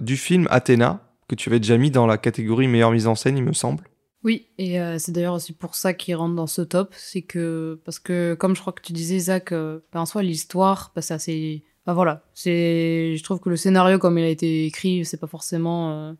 du 0.00 0.16
film 0.16 0.46
Athéna 0.50 1.02
que 1.28 1.34
tu 1.34 1.48
avais 1.48 1.60
déjà 1.60 1.76
mis 1.76 1.90
dans 1.90 2.06
la 2.06 2.18
catégorie 2.18 2.68
meilleure 2.68 2.92
mise 2.92 3.06
en 3.06 3.14
scène, 3.14 3.36
il 3.36 3.44
me 3.44 3.52
semble. 3.52 3.87
Oui, 4.24 4.48
et 4.58 4.80
euh, 4.80 4.98
c'est 4.98 5.12
d'ailleurs 5.12 5.34
aussi 5.34 5.52
pour 5.52 5.76
ça 5.76 5.94
qu'il 5.94 6.16
rentre 6.16 6.34
dans 6.34 6.48
ce 6.48 6.60
top, 6.62 6.92
c'est 6.96 7.22
que 7.22 7.80
parce 7.84 8.00
que 8.00 8.34
comme 8.34 8.56
je 8.56 8.60
crois 8.60 8.72
que 8.72 8.82
tu 8.82 8.92
disais 8.92 9.18
Zach, 9.20 9.52
euh, 9.52 9.78
ben, 9.92 10.00
en 10.00 10.06
soi 10.06 10.22
l'histoire, 10.24 10.90
bah, 10.96 11.02
c'est 11.02 11.14
assez, 11.14 11.62
bah 11.86 11.94
voilà, 11.94 12.24
c'est, 12.34 13.14
je 13.16 13.22
trouve 13.22 13.38
que 13.38 13.48
le 13.48 13.56
scénario 13.56 13.98
comme 14.00 14.18
il 14.18 14.24
a 14.24 14.28
été 14.28 14.66
écrit, 14.66 15.04
c'est 15.04 15.18
pas 15.18 15.28
forcément 15.28 15.92
euh, 15.92 16.12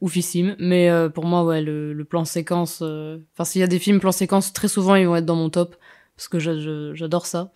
oufissime, 0.00 0.56
mais 0.60 0.90
euh, 0.90 1.08
pour 1.08 1.24
moi 1.26 1.44
ouais 1.44 1.62
le, 1.62 1.92
le 1.92 2.04
plan 2.04 2.24
séquence, 2.24 2.80
euh, 2.82 3.18
enfin 3.34 3.44
s'il 3.44 3.60
y 3.60 3.64
a 3.64 3.68
des 3.68 3.80
films 3.80 4.00
plan 4.00 4.12
séquence, 4.12 4.52
très 4.52 4.68
souvent 4.68 4.94
ils 4.96 5.06
vont 5.08 5.16
être 5.16 5.26
dans 5.26 5.36
mon 5.36 5.50
top 5.50 5.76
parce 6.16 6.28
que 6.28 6.38
j'adore 6.94 7.26
ça. 7.26 7.52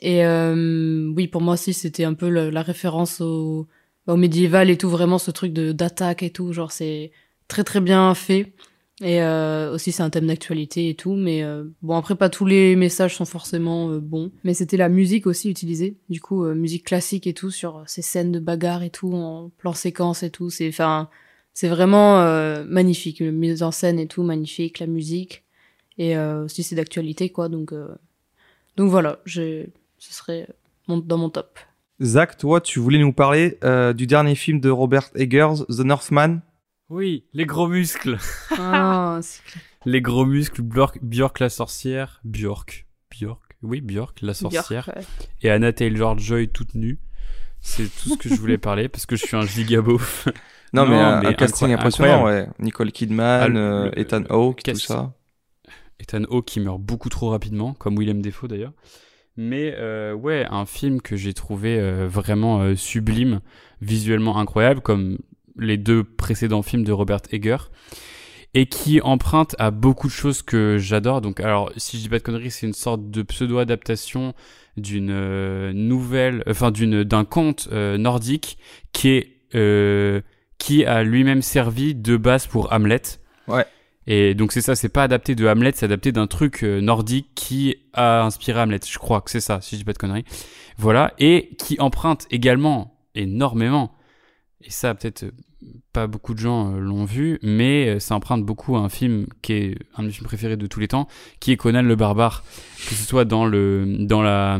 Et 0.00 0.26
euh, 0.26 1.12
oui, 1.16 1.28
pour 1.28 1.40
moi 1.42 1.54
aussi 1.54 1.74
c'était 1.74 2.04
un 2.04 2.14
peu 2.14 2.28
la, 2.28 2.50
la 2.50 2.62
référence 2.62 3.20
au, 3.22 3.68
au 4.08 4.16
médiéval 4.16 4.70
et 4.70 4.78
tout, 4.78 4.90
vraiment 4.90 5.18
ce 5.18 5.30
truc 5.30 5.52
de 5.52 5.72
d'attaque 5.72 6.22
et 6.22 6.30
tout, 6.30 6.52
genre 6.52 6.72
c'est 6.72 7.12
très 7.48 7.64
très 7.64 7.80
bien 7.80 8.14
fait. 8.14 8.52
Et 9.00 9.22
euh, 9.22 9.72
aussi, 9.72 9.90
c'est 9.90 10.02
un 10.02 10.10
thème 10.10 10.26
d'actualité 10.26 10.90
et 10.90 10.94
tout. 10.94 11.14
Mais 11.14 11.42
euh, 11.42 11.64
bon, 11.80 11.96
après, 11.96 12.14
pas 12.14 12.28
tous 12.28 12.44
les 12.44 12.76
messages 12.76 13.16
sont 13.16 13.24
forcément 13.24 13.90
euh, 13.90 14.00
bons. 14.00 14.30
Mais 14.44 14.54
c'était 14.54 14.76
la 14.76 14.88
musique 14.88 15.26
aussi 15.26 15.50
utilisée. 15.50 15.96
Du 16.08 16.20
coup, 16.20 16.44
musique 16.44 16.84
classique 16.84 17.26
et 17.26 17.34
tout, 17.34 17.50
sur 17.50 17.82
ces 17.86 18.02
scènes 18.02 18.32
de 18.32 18.38
bagarre 18.38 18.82
et 18.82 18.90
tout, 18.90 19.12
en 19.12 19.50
plan 19.58 19.72
séquence 19.72 20.22
et 20.22 20.30
tout. 20.30 20.50
C'est 20.50 20.68
enfin, 20.68 21.08
c'est 21.54 21.68
vraiment 21.68 22.22
magnifique. 22.64 23.20
La 23.20 23.30
mise 23.30 23.62
en 23.62 23.70
scène 23.70 23.98
et 23.98 24.06
tout, 24.06 24.22
magnifique. 24.22 24.78
La 24.78 24.86
musique. 24.86 25.44
Et 25.98 26.16
aussi, 26.16 26.62
c'est 26.62 26.76
d'actualité, 26.76 27.30
quoi. 27.30 27.48
Donc, 27.48 27.74
donc 28.76 28.90
voilà, 28.90 29.20
ce 29.26 29.66
serait 29.98 30.48
dans 30.88 31.18
mon 31.18 31.30
top. 31.30 31.58
Zach, 32.00 32.36
toi, 32.36 32.60
tu 32.60 32.78
voulais 32.78 32.98
nous 32.98 33.12
parler 33.12 33.58
du 33.94 34.06
dernier 34.06 34.34
film 34.34 34.60
de 34.60 34.70
Robert 34.70 35.10
Eggers, 35.14 35.64
The 35.68 35.80
Northman? 35.80 36.40
Oui, 36.88 37.24
les 37.32 37.46
gros 37.46 37.68
muscles. 37.68 38.18
Ah, 38.58 39.18
c'est 39.22 39.42
clair. 39.44 39.62
Les 39.86 40.00
gros 40.00 40.24
muscles, 40.26 40.62
Björk, 40.62 40.98
Björk 41.02 41.40
la 41.40 41.48
sorcière, 41.48 42.20
Björk, 42.24 42.86
Björk, 43.10 43.40
oui 43.62 43.80
Björk 43.80 44.20
la 44.22 44.34
sorcière, 44.34 44.90
ouais. 44.94 45.02
et 45.42 45.50
Anna 45.50 45.72
Taylor-Joy 45.72 46.48
toute 46.50 46.74
nue. 46.74 47.00
C'est 47.60 47.84
tout 47.84 48.10
ce 48.10 48.16
que 48.16 48.28
je 48.28 48.34
voulais 48.34 48.58
parler 48.58 48.88
parce 48.88 49.06
que 49.06 49.16
je 49.16 49.24
suis 49.24 49.36
un 49.36 49.46
gigabeauf. 49.46 50.28
Non, 50.74 50.86
Non, 50.86 50.90
mais, 50.92 50.96
un, 50.96 51.20
mais 51.20 51.26
un 51.28 51.32
casting 51.34 51.70
impressionnant, 51.72 52.24
ouais. 52.24 52.48
Nicole 52.58 52.92
Kidman, 52.92 53.42
Ah, 53.42 53.48
le- 53.48 53.58
euh, 53.58 53.90
Ethan 53.94 54.22
Hawke, 54.30 54.62
tout 54.62 54.74
ça. 54.76 55.12
Ethan 56.00 56.22
Hawke 56.30 56.46
qui 56.46 56.60
meurt 56.60 56.80
beaucoup 56.80 57.10
trop 57.10 57.28
rapidement, 57.28 57.74
comme 57.74 57.98
Willem 57.98 58.22
Dafoe 58.22 58.48
d'ailleurs. 58.48 58.72
Mais 59.36 59.74
euh, 59.76 60.14
ouais, 60.14 60.46
un 60.50 60.64
film 60.64 61.02
que 61.02 61.14
j'ai 61.14 61.34
trouvé 61.34 61.78
euh, 61.78 62.08
vraiment 62.08 62.62
euh, 62.62 62.74
sublime, 62.74 63.42
visuellement 63.82 64.38
incroyable, 64.38 64.80
comme 64.80 65.18
les 65.58 65.76
deux 65.76 66.04
précédents 66.04 66.62
films 66.62 66.84
de 66.84 66.92
Robert 66.92 67.20
Egger, 67.30 67.56
et 68.54 68.66
qui 68.66 69.00
emprunte 69.00 69.56
à 69.58 69.70
beaucoup 69.70 70.08
de 70.08 70.12
choses 70.12 70.42
que 70.42 70.76
j'adore. 70.78 71.20
Donc, 71.20 71.40
alors, 71.40 71.72
si 71.76 71.96
je 71.96 72.02
dis 72.02 72.08
pas 72.08 72.18
de 72.18 72.22
conneries, 72.22 72.50
c'est 72.50 72.66
une 72.66 72.74
sorte 72.74 73.10
de 73.10 73.22
pseudo-adaptation 73.22 74.34
d'une 74.76 75.10
euh, 75.10 75.72
nouvelle, 75.72 76.42
enfin 76.48 76.70
d'une 76.70 77.04
d'un 77.04 77.24
conte 77.24 77.68
euh, 77.72 77.98
nordique 77.98 78.58
qui 78.92 79.08
est 79.08 79.32
euh, 79.54 80.20
qui 80.58 80.84
a 80.84 81.02
lui-même 81.02 81.42
servi 81.42 81.94
de 81.94 82.16
base 82.16 82.46
pour 82.46 82.72
Hamlet. 82.72 83.02
Ouais. 83.48 83.66
Et 84.06 84.34
donc 84.34 84.52
c'est 84.52 84.60
ça, 84.60 84.74
c'est 84.74 84.88
pas 84.88 85.04
adapté 85.04 85.34
de 85.34 85.46
Hamlet, 85.46 85.72
c'est 85.74 85.86
adapté 85.86 86.12
d'un 86.12 86.26
truc 86.26 86.64
euh, 86.64 86.80
nordique 86.80 87.28
qui 87.34 87.76
a 87.92 88.22
inspiré 88.22 88.60
Hamlet. 88.60 88.80
Je 88.88 88.98
crois 88.98 89.20
que 89.20 89.30
c'est 89.30 89.40
ça, 89.40 89.60
si 89.60 89.74
je 89.74 89.80
dis 89.80 89.84
pas 89.84 89.92
de 89.92 89.98
conneries. 89.98 90.24
Voilà, 90.78 91.14
et 91.18 91.50
qui 91.58 91.76
emprunte 91.80 92.26
également 92.30 92.96
énormément. 93.14 93.92
Et 94.64 94.70
ça, 94.70 94.94
peut-être 94.94 95.24
pas 95.92 96.06
beaucoup 96.06 96.34
de 96.34 96.38
gens 96.38 96.72
euh, 96.72 96.78
l'ont 96.78 97.04
vu, 97.04 97.38
mais 97.42 97.88
euh, 97.88 98.00
ça 98.00 98.14
emprunte 98.14 98.44
beaucoup 98.44 98.76
à 98.76 98.80
un 98.80 98.88
film 98.88 99.26
qui 99.42 99.52
est 99.52 99.78
un 99.96 100.02
de 100.02 100.08
mes 100.08 100.12
films 100.12 100.26
préférés 100.26 100.56
de 100.56 100.66
tous 100.66 100.80
les 100.80 100.88
temps, 100.88 101.08
qui 101.40 101.52
est 101.52 101.56
Conan 101.56 101.82
le 101.82 101.96
barbare. 101.96 102.44
Que 102.88 102.94
ce 102.94 103.04
soit 103.04 103.24
dans 103.24 103.46
le 103.46 103.96
dans 104.00 104.22
la 104.22 104.58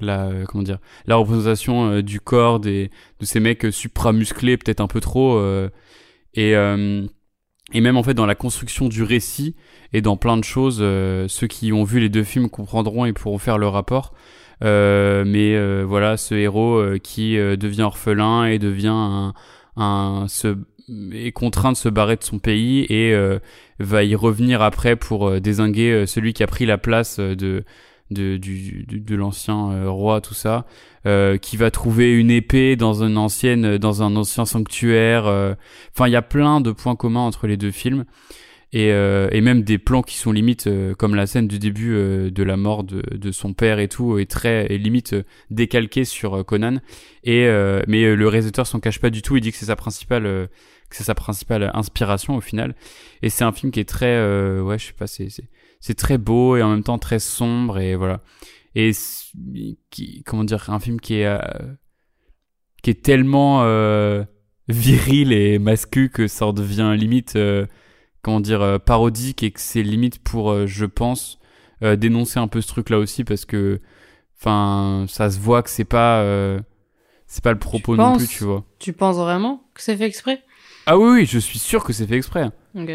la 0.00 0.30
comment 0.46 0.62
dire 0.62 0.78
la 1.06 1.16
représentation 1.16 1.90
euh, 1.90 2.02
du 2.02 2.20
corps 2.20 2.60
des 2.60 2.90
de 3.20 3.26
ces 3.26 3.40
mecs 3.40 3.64
euh, 3.64 3.72
supra 3.72 4.12
musclés, 4.12 4.56
peut-être 4.56 4.80
un 4.80 4.86
peu 4.86 5.00
trop. 5.00 5.40
et 6.34 6.52
et 7.72 7.80
même 7.80 7.96
en 7.96 8.02
fait 8.04 8.14
dans 8.14 8.26
la 8.26 8.36
construction 8.36 8.88
du 8.88 9.02
récit 9.02 9.56
et 9.92 10.00
dans 10.00 10.16
plein 10.16 10.36
de 10.36 10.44
choses. 10.44 10.78
ceux 10.78 11.46
qui 11.48 11.72
ont 11.72 11.82
vu 11.82 11.98
les 11.98 12.08
deux 12.08 12.22
films 12.22 12.48
comprendront 12.48 13.04
et 13.06 13.12
pourront 13.12 13.38
faire 13.38 13.58
le 13.58 13.66
rapport. 13.66 14.14
Euh, 14.64 15.24
mais 15.26 15.54
euh, 15.54 15.84
voilà, 15.86 16.16
ce 16.16 16.34
héros 16.34 16.76
euh, 16.78 16.98
qui 16.98 17.36
devient 17.36 17.82
orphelin 17.82 18.46
et 18.46 18.58
devient 18.58 18.88
un, 18.88 19.34
un 19.76 20.26
se, 20.28 20.56
est 21.12 21.32
contraint 21.32 21.72
de 21.72 21.76
se 21.76 21.88
barrer 21.88 22.16
de 22.16 22.24
son 22.24 22.38
pays 22.38 22.86
et 22.88 23.12
euh, 23.12 23.38
va 23.78 24.02
y 24.04 24.14
revenir 24.14 24.62
après 24.62 24.96
pour 24.96 25.28
euh, 25.28 25.40
désinguer 25.40 26.06
celui 26.06 26.32
qui 26.32 26.42
a 26.42 26.46
pris 26.46 26.66
la 26.66 26.78
place 26.78 27.18
de 27.20 27.64
de, 28.12 28.36
du, 28.36 28.84
du- 28.86 29.00
de 29.00 29.16
l'ancien 29.16 29.88
roi, 29.90 30.20
tout 30.20 30.32
ça, 30.32 30.64
qui 31.42 31.56
va 31.56 31.72
trouver 31.72 32.12
une 32.12 32.30
épée 32.30 32.76
dans 32.76 33.02
une 33.02 33.18
ancienne, 33.18 33.78
dans 33.78 34.00
un 34.04 34.14
ancien 34.14 34.44
sanctuaire. 34.44 35.24
Enfin, 35.92 36.06
il 36.06 36.12
y 36.12 36.16
a 36.16 36.22
plein 36.22 36.60
de 36.60 36.70
points 36.70 36.94
communs 36.94 37.22
entre 37.22 37.48
les 37.48 37.56
deux 37.56 37.72
films 37.72 38.04
et, 38.76 38.92
euh, 38.92 39.30
et 39.32 39.40
même 39.40 39.62
des 39.62 39.78
plans 39.78 40.02
qui 40.02 40.18
sont 40.18 40.32
limite 40.32 40.66
euh, 40.66 40.94
comme 40.94 41.14
la 41.14 41.26
scène 41.26 41.48
du 41.48 41.58
début 41.58 41.94
euh, 41.94 42.30
de 42.30 42.42
la 42.42 42.58
mort 42.58 42.84
de, 42.84 43.32
son 43.32 43.54
père 43.54 43.78
et 43.78 43.88
tout 43.88 44.18
est 44.18 44.30
très 44.30 44.70
est 44.70 44.76
limite 44.76 45.14
euh, 45.14 45.22
décalqué 45.48 46.04
sur 46.04 46.44
Conan. 46.44 46.82
Et 47.24 47.46
mais 47.88 48.14
le 48.14 48.28
réalisateur 48.28 48.66
s'en 48.66 48.78
cache 48.78 49.00
pas 49.00 49.08
du 49.08 49.22
tout. 49.22 49.34
Il 49.38 49.40
dit 49.40 49.50
que 49.50 49.56
c'est 49.56 49.66
sa 49.66 49.76
principale 49.76 50.24
que 50.90 50.96
c'est 50.96 51.04
sa 51.04 51.14
principale 51.14 51.70
inspiration 51.72 52.36
au 52.36 52.42
final. 52.42 52.76
Et 53.22 53.30
c'est 53.30 53.44
un 53.44 53.52
film 53.52 53.72
qui 53.72 53.80
est 53.80 53.88
très 53.88 54.20
ouais 54.60 54.78
je 54.78 54.88
sais 54.88 54.92
pas 54.92 55.06
c'est 55.06 55.28
c'est 55.80 55.94
très 55.94 56.18
beau 56.18 56.56
et 56.56 56.62
en 56.62 56.68
même 56.68 56.82
temps 56.82 56.98
très 56.98 57.18
sombre 57.18 57.78
et 57.78 57.96
voilà. 57.96 58.20
Et 58.74 58.92
qui 59.90 60.22
comment 60.24 60.44
dire 60.44 60.68
un 60.68 60.80
film 60.80 61.00
qui 61.00 61.14
est 61.14 61.38
qui 62.82 62.90
est 62.90 63.02
tellement 63.02 63.64
viril 64.68 65.32
et 65.32 65.58
mascu 65.58 66.10
que 66.10 66.28
ça 66.28 66.46
en 66.46 66.52
devient 66.52 66.94
limite 66.96 67.38
comment 68.26 68.40
dire 68.40 68.60
euh, 68.60 68.78
parodique 68.80 69.44
et 69.44 69.52
que 69.52 69.60
c'est 69.60 69.84
limite 69.84 70.18
pour 70.18 70.50
euh, 70.50 70.66
je 70.66 70.84
pense 70.84 71.38
euh, 71.84 71.94
dénoncer 71.94 72.40
un 72.40 72.48
peu 72.48 72.60
ce 72.60 72.66
truc 72.66 72.90
là 72.90 72.98
aussi 72.98 73.22
parce 73.22 73.44
que 73.44 73.80
enfin 74.36 75.06
ça 75.08 75.30
se 75.30 75.38
voit 75.38 75.62
que 75.62 75.70
c'est 75.70 75.84
pas 75.84 76.22
euh, 76.22 76.58
c'est 77.28 77.44
pas 77.44 77.52
le 77.52 77.58
propos 77.60 77.94
non 77.94 78.14
penses 78.14 78.18
plus 78.18 78.26
tu 78.26 78.42
vois 78.42 78.64
Tu 78.80 78.92
penses 78.92 79.14
vraiment 79.14 79.62
que 79.74 79.80
c'est 79.80 79.96
fait 79.96 80.06
exprès? 80.06 80.42
Ah 80.86 80.98
oui 80.98 81.08
oui 81.20 81.24
je 81.26 81.38
suis 81.38 81.60
sûr 81.60 81.84
que 81.84 81.92
c'est 81.92 82.08
fait 82.08 82.16
exprès 82.16 82.50
Ok. 82.74 82.90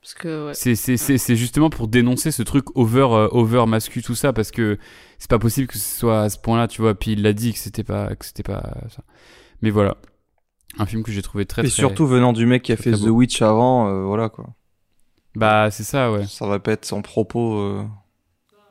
Parce 0.00 0.14
que, 0.14 0.46
ouais. 0.46 0.54
c'est 0.54 0.76
c'est 0.76 0.96
c'est 0.96 1.18
c'est 1.18 1.34
justement 1.34 1.68
pour 1.68 1.88
dénoncer 1.88 2.30
ce 2.30 2.44
truc 2.44 2.66
over 2.76 3.08
euh, 3.10 3.28
over 3.32 3.66
mascu 3.66 4.02
tout 4.02 4.14
ça 4.14 4.32
parce 4.32 4.52
que 4.52 4.78
c'est 5.18 5.28
pas 5.28 5.40
possible 5.40 5.66
que 5.66 5.78
ce 5.78 5.98
soit 5.98 6.20
à 6.22 6.28
ce 6.28 6.38
point 6.38 6.58
là 6.58 6.68
tu 6.68 6.80
vois 6.80 6.94
puis 6.94 7.14
il 7.14 7.22
l'a 7.22 7.32
dit 7.32 7.52
que 7.52 7.58
c'était 7.58 7.82
pas 7.82 8.14
que 8.14 8.24
c'était 8.24 8.44
pas 8.44 8.62
ça 8.88 9.02
mais 9.62 9.70
voilà 9.70 9.96
un 10.78 10.86
film 10.86 11.02
que 11.02 11.10
j'ai 11.10 11.22
trouvé 11.22 11.44
très 11.46 11.62
Et 11.62 11.64
très 11.64 11.74
surtout 11.74 12.06
venant 12.06 12.32
du 12.32 12.46
mec 12.46 12.62
qui 12.62 12.72
a 12.72 12.76
fait 12.76 12.92
The. 12.92 13.06
Witch 13.06 13.42
avant, 13.42 13.88
euh, 13.88 14.04
voilà 14.04 14.28
quoi. 14.28 14.54
Bah 15.36 15.70
c'est 15.70 15.84
ça 15.84 16.10
ouais 16.12 16.26
Ça 16.26 16.48
répète 16.48 16.84
son 16.84 17.02
propos. 17.02 17.58
euh, 17.58 17.82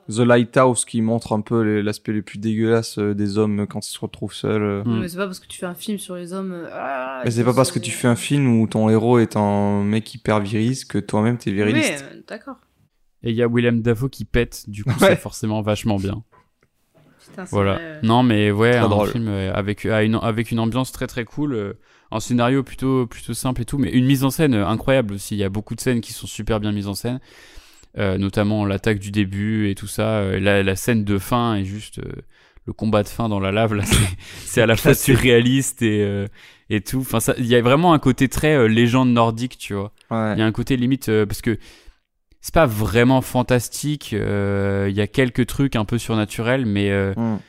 The 0.08 0.20
Lighthouse 0.20 0.86
qui 0.86 1.02
montre 1.02 1.34
un 1.34 1.42
peu 1.42 1.82
l'aspect 1.82 2.12
le 2.12 2.22
plus 2.22 2.38
dégueulasse 2.38 3.00
euh, 3.00 3.16
des 3.16 3.40
hommes 3.40 3.66
quand 3.68 3.88
ils 3.88 3.92
se 3.92 4.00
retrouvent 4.00 4.34
seuls. 4.36 4.62
euh. 4.62 4.84
Mm. 4.84 5.00
Mais 5.00 5.08
c'est 5.08 5.18
pas 5.18 5.26
parce 5.26 5.40
que 5.40 5.48
tu 5.48 5.58
fais 5.58 5.66
un 5.66 5.74
film 5.74 5.98
sur 5.98 6.16
les 6.16 6.32
hommes. 6.32 6.52
euh, 6.52 6.70
ah, 6.72 7.22
Mais 7.26 7.32
c'est 7.32 7.44
pas 7.44 7.54
parce 7.56 7.72
que 7.72 7.80
tu 7.80 7.90
fais 7.90 8.08
un 8.08 8.16
film 8.16 8.60
où 8.60 8.68
ton 8.68 8.88
héros 8.90 9.18
est 9.18 9.36
un 9.36 9.82
mec 9.84 10.14
hyper 10.14 10.42
viriliste 10.42 10.92
que 10.92 11.00
toi-même 11.00 11.38
t'es 11.40 11.50
Oui, 11.50 11.56
viriliste. 11.56 12.06
euh, 12.12 12.22
d'accord. 12.28 12.58
et 13.24 13.32
il 13.32 13.36
y 13.36 13.42
a 13.42 13.48
Willem 13.48 13.82
Dafoe 13.82 14.10
qui 14.10 14.26
pète 14.26 14.70
du 14.70 14.84
coup 14.84 14.92
Ouais. 15.02 15.10
c'est 15.10 15.16
forcément 15.16 15.64
vachement 15.64 15.98
bien 15.98 16.24
Putain, 17.36 17.46
Voilà. 17.52 17.74
vrai, 17.76 17.82
euh. 17.84 18.00
Non, 18.04 18.24
mais 18.24 18.52
ouais, 18.52 18.72
Très 18.72 18.80
un 18.80 18.90
drôle. 18.90 19.10
film 19.12 19.28
euh, 19.28 19.54
avec 19.54 19.84
une 19.86 20.20
avec 20.22 20.52
une 20.52 20.60
ambiance 20.60 20.92
très 20.92 21.08
très 21.08 21.26
cool, 21.26 21.54
euh, 21.54 21.74
un 22.12 22.20
scénario 22.20 22.64
plutôt 22.64 23.08
plutôt 23.08 23.34
simple 23.34 23.62
et 23.62 23.66
tout, 23.66 23.78
mais 23.78 23.90
une 23.92 24.06
mise 24.06 24.24
en 24.24 24.30
scène 24.30 24.54
euh, 24.54 24.68
incroyable 24.68 25.16
aussi. 25.16 25.36
Il 25.36 25.40
y 25.40 25.44
a 25.44 25.50
beaucoup 25.50 25.76
de 25.76 25.82
scènes 25.82 26.02
qui 26.02 26.14
sont 26.14 26.28
super 26.28 26.60
bien 26.60 26.72
mises 26.72 26.88
en 26.88 26.94
scène, 26.96 27.20
euh, 27.98 28.18
notamment 28.18 28.66
l'attaque 28.66 29.00
du 29.00 29.12
début 29.12 29.70
et 29.70 29.76
tout 29.76 29.88
ça. 29.88 30.20
euh, 30.20 30.40
la, 30.40 30.64
la 30.64 30.76
scène 30.76 31.04
de 31.04 31.18
fin 31.18 31.56
est 31.56 31.66
juste 31.66 32.00
euh, 32.00 32.12
le 32.68 32.74
combat 32.74 33.04
de 33.04 33.08
fin 33.08 33.30
dans 33.30 33.40
la 33.40 33.52
lave. 33.52 33.74
Là, 33.74 33.84
c'est 34.46 34.62
à 34.62 34.66
la 34.66 34.76
fois 34.76 34.94
surréaliste 34.94 35.82
et 35.82 36.02
euh, 36.04 36.28
et 36.70 36.82
tout. 36.82 37.00
Enfin, 37.02 37.20
il 37.38 37.46
y 37.46 37.56
a 37.56 37.62
vraiment 37.62 37.94
un 37.94 38.00
côté 38.00 38.28
très 38.28 38.56
euh, 38.56 38.68
légende 38.68 39.10
nordique, 39.10 39.58
tu 39.58 39.74
vois. 39.74 39.92
Ouais. 40.12 40.34
Il 40.34 40.40
y 40.40 40.42
a 40.42 40.46
un 40.46 40.52
côté 40.52 40.78
limite 40.78 41.10
euh, 41.10 41.26
parce 41.26 41.42
que 41.42 41.58
c'est 42.46 42.54
pas 42.54 42.68
vraiment 42.68 43.22
fantastique. 43.22 44.12
euh, 44.14 44.86
Il 44.88 44.96
y 44.96 45.02
a 45.02 45.08
quelques 45.08 45.48
trucs 45.48 45.76
un 45.76 45.84
peu 45.84 45.98
surnaturels, 45.98 46.68
mais 46.68 46.92
euh, 46.92 47.14
Mm. 47.18 47.40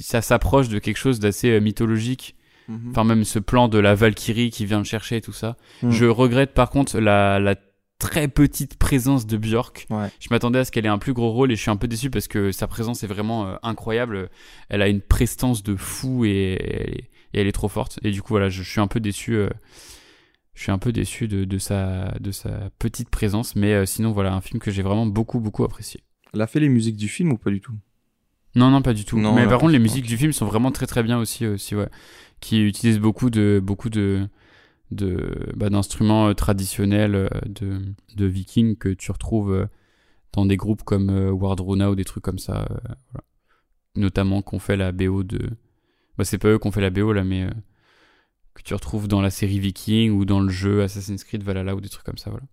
ça 0.00 0.20
s'approche 0.20 0.68
de 0.68 0.80
quelque 0.80 0.96
chose 0.96 1.20
d'assez 1.20 1.50
euh, 1.50 1.60
mythologique. 1.60 2.34
Mhm. 2.66 2.90
Enfin, 2.90 3.04
même 3.04 3.22
ce 3.22 3.38
plan 3.38 3.68
de 3.68 3.78
la 3.78 3.94
Valkyrie 3.94 4.50
qui 4.50 4.66
vient 4.66 4.78
le 4.78 4.84
chercher 4.84 5.18
et 5.18 5.20
tout 5.20 5.32
ça. 5.32 5.56
Mm. 5.82 5.90
Je 5.92 6.06
regrette 6.06 6.54
par 6.54 6.70
contre 6.70 6.98
la, 6.98 7.38
la 7.38 7.54
très 8.00 8.26
petite 8.26 8.78
présence 8.78 9.28
de 9.28 9.36
Björk. 9.36 9.86
Ouais. 9.90 10.08
Je 10.18 10.26
m'attendais 10.32 10.58
à 10.58 10.64
ce 10.64 10.72
qu'elle 10.72 10.86
ait 10.86 10.88
un 10.88 10.98
plus 10.98 11.12
gros 11.12 11.30
rôle 11.30 11.52
et 11.52 11.56
je 11.56 11.60
suis 11.62 11.70
un 11.70 11.76
peu 11.76 11.86
déçu 11.86 12.10
parce 12.10 12.26
que 12.26 12.50
sa 12.50 12.66
présence 12.66 13.04
est 13.04 13.06
vraiment 13.06 13.46
euh, 13.46 13.54
incroyable. 13.62 14.28
Elle 14.68 14.82
a 14.82 14.88
une 14.88 15.00
prestance 15.02 15.62
de 15.62 15.76
fou 15.76 16.24
et, 16.24 16.30
et 17.32 17.40
elle 17.40 17.46
est 17.46 17.52
trop 17.52 17.68
forte. 17.68 18.00
Et 18.02 18.10
du 18.10 18.22
coup, 18.22 18.30
voilà, 18.30 18.48
je, 18.48 18.64
je 18.64 18.68
suis 18.70 18.80
un 18.80 18.88
peu 18.88 18.98
déçu. 18.98 19.36
Euh, 20.52 20.58
je 20.58 20.62
suis 20.62 20.72
un 20.72 20.78
peu 20.78 20.92
déçu 20.92 21.28
de, 21.28 21.44
de 21.44 21.58
sa, 21.58 22.12
de 22.20 22.30
sa 22.30 22.70
petite 22.78 23.08
présence. 23.10 23.56
Mais 23.56 23.72
euh, 23.74 23.86
sinon, 23.86 24.12
voilà, 24.12 24.34
un 24.34 24.40
film 24.40 24.60
que 24.60 24.70
j'ai 24.70 24.82
vraiment 24.82 25.06
beaucoup, 25.06 25.40
beaucoup 25.40 25.64
apprécié. 25.64 26.02
Elle 26.34 26.40
a 26.40 26.46
fait 26.46 26.60
les 26.60 26.68
musiques 26.68 26.96
du 26.96 27.08
film 27.08 27.32
ou 27.32 27.38
pas 27.38 27.50
du 27.50 27.60
tout? 27.60 27.74
Non, 28.54 28.70
non, 28.70 28.82
pas 28.82 28.92
du 28.92 29.04
tout. 29.04 29.18
Non, 29.18 29.34
mais 29.34 29.46
par 29.46 29.58
contre, 29.58 29.72
les 29.72 29.78
musiques 29.78 30.06
du 30.06 30.16
film 30.18 30.32
sont 30.32 30.46
vraiment 30.46 30.72
très 30.72 30.86
très 30.86 31.02
bien 31.02 31.18
aussi, 31.18 31.46
aussi 31.46 31.74
ouais. 31.74 31.88
Qui 32.40 32.60
utilisent 32.62 32.98
beaucoup 32.98 33.30
de 33.30 33.60
beaucoup 33.62 33.88
de 33.88 34.28
de 34.90 35.50
bah, 35.56 35.70
d'instruments 35.70 36.28
euh, 36.28 36.34
traditionnels 36.34 37.14
euh, 37.14 37.28
de 37.46 37.80
de 38.16 38.26
Vikings 38.26 38.76
que 38.76 38.90
tu 38.90 39.10
retrouves 39.10 39.52
euh, 39.52 39.66
dans 40.34 40.44
des 40.44 40.58
groupes 40.58 40.82
comme 40.82 41.08
euh, 41.08 41.30
Wardruna 41.30 41.90
ou 41.90 41.94
des 41.94 42.04
trucs 42.04 42.24
comme 42.24 42.38
ça. 42.38 42.66
euh, 42.70 42.76
voilà. 43.12 43.24
Notamment 43.96 44.42
qu'on 44.42 44.58
fait 44.58 44.76
la 44.76 44.92
BO 44.92 45.22
de. 45.22 45.50
Bah, 46.18 46.24
c'est 46.24 46.36
pas 46.38 46.48
eux 46.48 46.58
qu'on 46.58 46.72
fait 46.72 46.80
la 46.82 46.90
BO 46.90 47.12
là, 47.12 47.24
mais 47.24 47.44
euh, 47.44 47.50
que 48.54 48.62
tu 48.62 48.74
retrouves 48.74 49.08
dans 49.08 49.20
la 49.20 49.30
série 49.30 49.58
Viking 49.58 50.10
ou 50.12 50.24
dans 50.24 50.40
le 50.40 50.50
jeu 50.50 50.82
Assassin's 50.82 51.24
Creed 51.24 51.42
Valhalla 51.42 51.74
ou 51.74 51.80
des 51.80 51.88
trucs 51.88 52.04
comme 52.04 52.18
ça, 52.18 52.30
voilà. 52.30 52.44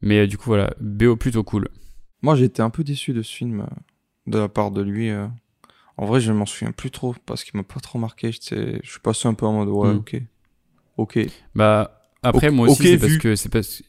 Mais 0.00 0.18
euh, 0.20 0.26
du 0.26 0.36
coup, 0.38 0.46
voilà, 0.46 0.74
BO 0.80 1.16
plutôt 1.16 1.44
cool. 1.44 1.68
Moi 2.22 2.34
j'ai 2.36 2.44
été 2.44 2.62
un 2.62 2.70
peu 2.70 2.84
déçu 2.84 3.12
de 3.12 3.22
ce 3.22 3.32
film 3.34 3.60
euh, 3.62 3.66
de 4.26 4.38
la 4.38 4.48
part 4.48 4.70
de 4.70 4.80
lui. 4.82 5.10
euh. 5.10 5.26
En 5.96 6.06
vrai 6.06 6.20
je 6.20 6.32
m'en 6.32 6.46
souviens 6.46 6.72
plus 6.72 6.90
trop 6.90 7.14
parce 7.26 7.44
qu'il 7.44 7.56
m'a 7.56 7.64
pas 7.64 7.80
trop 7.80 7.98
marqué. 7.98 8.30
Je 8.32 8.78
suis 8.82 9.00
passé 9.02 9.28
un 9.28 9.34
peu 9.34 9.46
en 9.46 9.52
mode 9.64 9.68
ouais 9.68 9.92
Mm. 9.92 9.96
ok. 9.98 10.22
Ok. 10.98 11.18
Bah 11.54 12.00
après 12.22 12.50
moi 12.50 12.68
aussi 12.68 12.82
c'est 12.84 12.98
parce 12.98 13.16
que 13.18 13.34
c'est 13.36 13.48
parce 13.48 13.82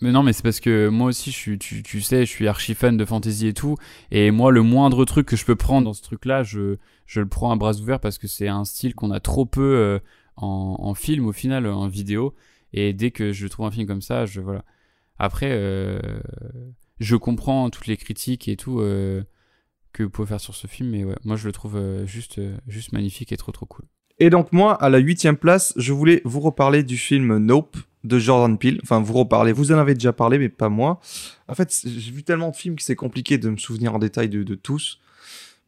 mais 0.00 0.10
non 0.12 0.22
mais 0.22 0.32
c'est 0.32 0.42
parce 0.42 0.60
que 0.60 0.88
moi 0.88 1.08
aussi 1.08 1.30
je 1.30 1.36
suis 1.36 1.58
tu, 1.58 1.82
tu 1.82 2.00
sais 2.00 2.24
je 2.26 2.30
suis 2.30 2.48
archi 2.48 2.74
fan 2.74 2.96
de 2.96 3.04
fantasy 3.04 3.46
et 3.48 3.54
tout 3.54 3.76
et 4.10 4.30
moi 4.30 4.50
le 4.50 4.62
moindre 4.62 5.04
truc 5.04 5.26
que 5.26 5.36
je 5.36 5.44
peux 5.44 5.56
prendre 5.56 5.84
dans 5.84 5.92
ce 5.94 6.02
truc 6.02 6.24
là 6.24 6.42
je 6.42 6.76
je 7.06 7.20
le 7.20 7.28
prends 7.28 7.50
à 7.52 7.56
bras 7.56 7.74
ouverts 7.74 8.00
parce 8.00 8.18
que 8.18 8.26
c'est 8.26 8.48
un 8.48 8.64
style 8.64 8.94
qu'on 8.94 9.10
a 9.10 9.20
trop 9.20 9.44
peu 9.46 9.62
euh, 9.62 9.98
en, 10.36 10.94
film 10.94 11.26
au 11.26 11.32
final 11.32 11.66
en 11.66 11.88
vidéo 11.88 12.34
et 12.72 12.92
dès 12.92 13.10
que 13.10 13.32
je 13.32 13.46
trouve 13.46 13.66
un 13.66 13.70
film 13.70 13.86
comme 13.86 14.02
ça 14.02 14.26
je 14.26 14.40
voilà 14.40 14.64
après 15.18 15.50
euh, 15.50 16.00
je 17.00 17.16
comprends 17.16 17.70
toutes 17.70 17.86
les 17.86 17.96
critiques 17.96 18.48
et 18.48 18.56
tout 18.56 18.80
euh, 18.80 19.22
que 19.92 20.02
vous 20.02 20.10
pouvez 20.10 20.28
faire 20.28 20.40
sur 20.40 20.54
ce 20.54 20.66
film 20.66 20.90
mais 20.90 21.04
ouais 21.04 21.16
moi 21.24 21.36
je 21.36 21.46
le 21.46 21.52
trouve 21.52 21.76
euh, 21.76 22.06
juste 22.06 22.40
juste 22.66 22.92
magnifique 22.92 23.32
et 23.32 23.36
trop 23.36 23.52
trop 23.52 23.66
cool 23.66 23.84
Et 24.18 24.30
donc 24.30 24.52
moi, 24.52 24.74
à 24.74 24.88
la 24.90 24.98
huitième 24.98 25.36
place, 25.36 25.72
je 25.76 25.92
voulais 25.92 26.22
vous 26.24 26.40
reparler 26.40 26.84
du 26.84 26.96
film 26.96 27.38
Nope 27.38 27.76
de 28.04 28.18
Jordan 28.18 28.56
Peele. 28.58 28.78
Enfin, 28.82 29.00
vous 29.00 29.14
reparler. 29.14 29.52
Vous 29.52 29.72
en 29.72 29.78
avez 29.78 29.94
déjà 29.94 30.12
parlé, 30.12 30.38
mais 30.38 30.48
pas 30.48 30.68
moi. 30.68 31.00
En 31.48 31.54
fait, 31.54 31.82
j'ai 31.84 32.12
vu 32.12 32.22
tellement 32.22 32.50
de 32.50 32.56
films 32.56 32.76
que 32.76 32.82
c'est 32.82 32.94
compliqué 32.94 33.38
de 33.38 33.50
me 33.50 33.56
souvenir 33.56 33.94
en 33.94 33.98
détail 33.98 34.28
de, 34.28 34.42
de 34.42 34.54
tous. 34.54 35.00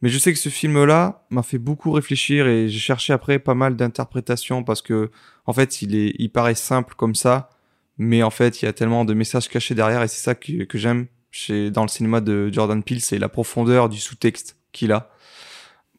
Mais 0.02 0.08
je 0.08 0.18
sais 0.18 0.32
que 0.32 0.38
ce 0.38 0.48
film-là 0.48 1.26
m'a 1.30 1.42
fait 1.42 1.58
beaucoup 1.58 1.90
réfléchir 1.92 2.46
et 2.46 2.68
j'ai 2.68 2.78
cherché 2.78 3.12
après 3.12 3.38
pas 3.38 3.54
mal 3.54 3.76
d'interprétations 3.76 4.62
parce 4.62 4.82
que, 4.82 5.10
en 5.46 5.52
fait, 5.52 5.82
il 5.82 5.94
est, 5.94 6.14
il 6.18 6.30
paraît 6.30 6.54
simple 6.54 6.94
comme 6.96 7.14
ça, 7.14 7.50
mais 7.98 8.22
en 8.22 8.30
fait, 8.30 8.60
il 8.60 8.66
y 8.66 8.68
a 8.68 8.72
tellement 8.72 9.04
de 9.04 9.14
messages 9.14 9.48
cachés 9.48 9.74
derrière 9.74 10.02
et 10.02 10.08
c'est 10.08 10.22
ça 10.22 10.34
que, 10.34 10.66
j'aime 10.74 11.06
chez, 11.30 11.70
dans 11.70 11.82
le 11.82 11.88
cinéma 11.88 12.20
de 12.20 12.50
Jordan 12.52 12.82
Peele, 12.82 13.00
c'est 13.00 13.18
la 13.18 13.28
profondeur 13.28 13.88
du 13.88 13.98
sous-texte 13.98 14.58
qu'il 14.72 14.92
a 14.92 15.10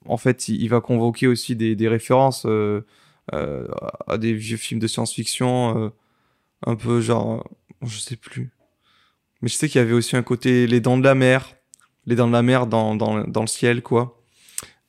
en 0.08 0.18
fait, 0.18 0.48
il, 0.48 0.62
il 0.62 0.70
va 0.70 0.82
convoquer 0.82 1.28
aussi 1.28 1.56
des, 1.56 1.76
des 1.76 1.88
références 1.88 2.46
euh, 2.46 2.86
euh, 3.34 3.68
à 4.08 4.18
des 4.18 4.34
vieux 4.34 4.58
films 4.58 4.80
de 4.80 4.88
science-fiction, 4.88 5.86
euh, 5.86 5.90
un 6.66 6.76
peu 6.76 7.02
genre, 7.02 7.48
je 7.82 7.98
sais 7.98 8.16
plus. 8.16 8.52
Mais 9.42 9.50
je 9.50 9.56
sais 9.56 9.68
qu'il 9.70 9.80
y 9.80 9.84
avait 9.84 9.94
aussi 9.94 10.16
un 10.16 10.24
côté 10.24 10.68
les 10.68 10.80
dents 10.80 10.98
de 10.98 11.04
la 11.04 11.16
mer, 11.16 11.56
les 12.08 12.16
dents 12.16 12.28
de 12.28 12.34
la 12.34 12.42
mer 12.42 12.66
dans, 12.66 12.96
dans, 12.96 13.24
dans 13.28 13.42
le 13.42 13.48
ciel, 13.48 13.84
quoi. 13.84 14.18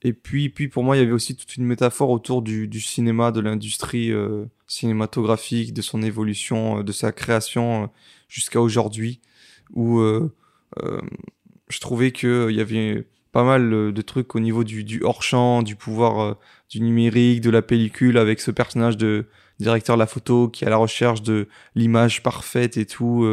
Et 0.02 0.12
puis, 0.12 0.48
puis 0.48 0.68
pour 0.68 0.84
moi, 0.84 0.96
il 0.96 1.00
y 1.00 1.02
avait 1.02 1.12
aussi 1.12 1.34
toute 1.34 1.56
une 1.56 1.64
métaphore 1.64 2.10
autour 2.10 2.42
du, 2.42 2.68
du 2.68 2.80
cinéma, 2.80 3.32
de 3.32 3.40
l'industrie 3.40 4.12
euh, 4.12 4.44
cinématographique, 4.68 5.74
de 5.74 5.82
son 5.82 6.02
évolution, 6.02 6.78
euh, 6.78 6.82
de 6.84 6.92
sa 6.92 7.10
création 7.10 7.84
euh, 7.84 7.86
jusqu'à 8.28 8.60
aujourd'hui, 8.60 9.20
où 9.74 10.00
je 11.68 11.80
trouvais 11.80 12.12
qu'il 12.12 12.52
y 12.52 12.60
avait 12.60 13.06
pas 13.32 13.44
mal 13.44 13.92
de 13.92 14.02
trucs 14.02 14.34
au 14.34 14.40
niveau 14.40 14.64
du, 14.64 14.84
du 14.84 15.02
hors-champ, 15.02 15.62
du 15.62 15.76
pouvoir 15.76 16.36
du 16.70 16.80
numérique, 16.80 17.42
de 17.42 17.50
la 17.50 17.60
pellicule, 17.60 18.16
avec 18.16 18.40
ce 18.40 18.50
personnage 18.50 18.96
de 18.96 19.26
directeur 19.58 19.96
de 19.96 19.98
la 19.98 20.06
photo 20.06 20.48
qui 20.48 20.64
est 20.64 20.66
à 20.66 20.70
la 20.70 20.78
recherche 20.78 21.22
de 21.22 21.48
l'image 21.74 22.22
parfaite 22.22 22.78
et 22.78 22.86
tout. 22.86 23.26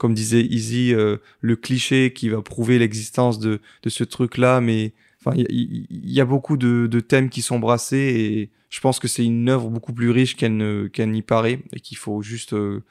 Comme 0.00 0.14
disait 0.14 0.42
Easy, 0.42 0.94
euh, 0.94 1.18
le 1.42 1.56
cliché 1.56 2.12
qui 2.14 2.30
va 2.30 2.42
prouver 2.42 2.78
l'existence 2.80 3.38
de, 3.38 3.60
de 3.84 3.90
ce 3.90 4.04
truc-là, 4.04 4.60
mais 4.62 4.94
enfin, 5.20 5.36
il 5.36 5.86
y, 5.90 6.14
y 6.14 6.20
a 6.20 6.24
beaucoup 6.26 6.56
de, 6.56 6.88
de 6.88 7.00
thèmes 7.00 7.30
qui 7.30 7.42
sont 7.42 7.60
brassés 7.60 7.98
et 7.98 8.50
je 8.70 8.80
pense 8.80 8.98
que 9.00 9.08
c'est 9.08 9.24
une 9.24 9.48
œuvre 9.50 9.68
beaucoup 9.70 9.92
plus 9.94 10.10
riche 10.10 10.36
qu'elle 10.36 11.10
n'y 11.10 11.22
paraît 11.22 11.60
et 11.74 11.80
qu'il 11.80 11.98
faut 11.98 12.22
juste 12.22 12.54
euh, 12.54 12.82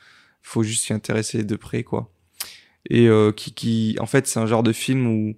faut 0.43 0.63
juste 0.63 0.85
s'y 0.85 0.93
intéresser 0.93 1.43
de 1.43 1.55
près 1.57 1.83
quoi. 1.83 2.11
Et 2.89 3.07
euh, 3.09 3.31
qui 3.31 3.53
qui 3.53 3.97
en 3.99 4.05
fait 4.07 4.27
c'est 4.27 4.39
un 4.39 4.47
genre 4.47 4.63
de 4.63 4.73
film 4.73 5.07
où 5.07 5.35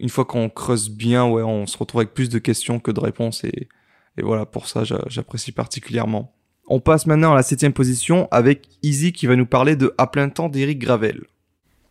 une 0.00 0.08
fois 0.10 0.24
qu'on 0.26 0.50
creuse 0.50 0.90
bien, 0.90 1.26
ouais, 1.28 1.42
on 1.44 1.66
se 1.66 1.78
retrouve 1.78 2.00
avec 2.02 2.14
plus 2.14 2.28
de 2.30 2.38
questions 2.40 2.80
que 2.80 2.92
de 2.92 3.00
réponses 3.00 3.44
et 3.44 3.68
et 4.18 4.22
voilà 4.22 4.46
pour 4.46 4.68
ça 4.68 4.84
j'a- 4.84 5.04
j'apprécie 5.08 5.52
particulièrement. 5.52 6.34
On 6.70 6.80
passe 6.80 7.06
maintenant 7.06 7.32
à 7.32 7.34
la 7.34 7.42
septième 7.42 7.72
position 7.72 8.28
avec 8.30 8.68
Easy 8.82 9.12
qui 9.12 9.26
va 9.26 9.36
nous 9.36 9.46
parler 9.46 9.74
de 9.74 9.94
À 9.96 10.06
plein 10.06 10.28
temps 10.28 10.50
d'Éric 10.50 10.78
Gravel. 10.78 11.22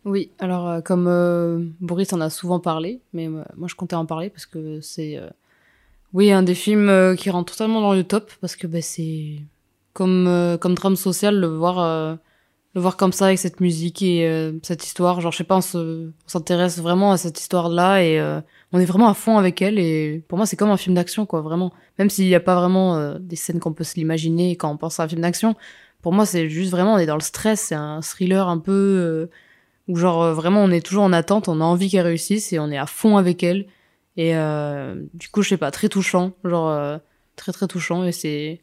Oui, 0.04 0.30
alors 0.38 0.68
euh, 0.68 0.80
comme 0.80 1.06
euh, 1.08 1.58
Boris 1.80 2.12
en 2.12 2.20
a 2.20 2.30
souvent 2.30 2.60
parlé, 2.60 3.00
mais 3.12 3.26
euh, 3.26 3.42
moi 3.56 3.66
je 3.68 3.74
comptais 3.74 3.96
en 3.96 4.06
parler 4.06 4.30
parce 4.30 4.46
que 4.46 4.80
c'est, 4.80 5.20
oui, 6.12 6.30
un 6.30 6.44
des 6.44 6.54
films 6.54 7.16
qui 7.16 7.28
rentre 7.28 7.52
totalement 7.52 7.80
dans 7.80 7.92
le 7.92 8.04
top 8.04 8.30
parce 8.40 8.54
que 8.54 8.68
bah, 8.68 8.80
c'est 8.80 9.40
comme 9.94 10.56
comme 10.60 10.74
drame 10.76 10.96
social 10.96 11.38
le 11.38 11.48
voir 11.48 12.18
le 12.74 12.80
voir 12.80 12.96
comme 12.96 13.12
ça 13.12 13.26
avec 13.26 13.38
cette 13.38 13.60
musique 13.60 14.02
et 14.02 14.26
euh, 14.28 14.52
cette 14.62 14.84
histoire. 14.84 15.20
Genre 15.20 15.32
je 15.32 15.38
sais 15.38 15.44
pas, 15.44 15.56
on 15.56 15.60
se- 15.60 16.08
on 16.08 16.28
s'intéresse 16.28 16.78
vraiment 16.78 17.12
à 17.12 17.16
cette 17.16 17.40
histoire 17.40 17.68
là 17.68 18.02
et 18.02 18.20
euh, 18.20 18.40
on 18.72 18.78
est 18.80 18.84
vraiment 18.84 19.08
à 19.08 19.14
fond 19.14 19.38
avec 19.38 19.62
elle 19.62 19.78
et 19.78 20.24
pour 20.28 20.38
moi 20.38 20.46
c'est 20.46 20.56
comme 20.56 20.70
un 20.70 20.76
film 20.76 20.94
d'action 20.94 21.26
quoi, 21.26 21.40
vraiment. 21.40 21.72
Même 21.98 22.10
s'il 22.10 22.26
n'y 22.26 22.34
a 22.34 22.40
pas 22.40 22.54
vraiment 22.56 22.96
euh, 22.96 23.18
des 23.20 23.36
scènes 23.36 23.60
qu'on 23.60 23.72
peut 23.72 23.84
se 23.84 23.94
l'imaginer 23.96 24.56
quand 24.56 24.70
on 24.70 24.76
pense 24.76 25.00
à 25.00 25.04
un 25.04 25.08
film 25.08 25.22
d'action, 25.22 25.56
pour 26.02 26.12
moi 26.12 26.26
c'est 26.26 26.48
juste 26.50 26.70
vraiment 26.70 26.94
on 26.94 26.98
est 26.98 27.06
dans 27.06 27.16
le 27.16 27.20
stress, 27.22 27.60
c'est 27.60 27.74
un 27.74 28.00
thriller 28.02 28.48
un 28.48 28.58
peu 28.58 29.28
où 29.88 29.96
genre 29.96 30.34
vraiment 30.34 30.62
on 30.62 30.70
est 30.70 30.84
toujours 30.84 31.04
en 31.04 31.12
attente, 31.12 31.48
on 31.48 31.60
a 31.60 31.64
envie 31.64 31.88
qu'elle 31.90 32.06
réussisse 32.06 32.52
et 32.52 32.58
on 32.58 32.70
est 32.70 32.78
à 32.78 32.86
fond 32.86 33.16
avec 33.16 33.42
elle. 33.42 33.66
Et 34.16 34.32
du 35.14 35.28
coup, 35.28 35.42
je 35.42 35.50
sais 35.50 35.56
pas, 35.56 35.70
très 35.70 35.88
touchant, 35.88 36.32
genre 36.44 36.98
très 37.36 37.52
très 37.52 37.68
touchant. 37.68 38.04
Et 38.04 38.12
c'est 38.12 38.60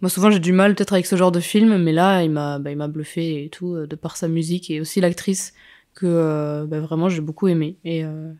moi 0.00 0.08
souvent 0.08 0.30
j'ai 0.30 0.38
du 0.38 0.52
mal 0.52 0.74
peut-être 0.74 0.92
avec 0.92 1.06
ce 1.06 1.16
genre 1.16 1.32
de 1.32 1.40
film, 1.40 1.76
mais 1.78 1.92
là 1.92 2.22
il 2.22 2.30
m'a 2.30 2.58
bah, 2.58 2.88
bluffé 2.88 3.44
et 3.44 3.48
tout 3.48 3.74
euh, 3.74 3.86
de 3.86 3.96
par 3.96 4.16
sa 4.16 4.28
musique 4.28 4.70
et 4.70 4.80
aussi 4.80 5.00
l'actrice 5.00 5.52
que 5.94 6.06
euh, 6.06 6.66
bah, 6.66 6.80
vraiment 6.80 7.08
j'ai 7.08 7.20
beaucoup 7.20 7.48
aimé 7.48 7.76
et 7.84 8.04
euh, 8.04 8.32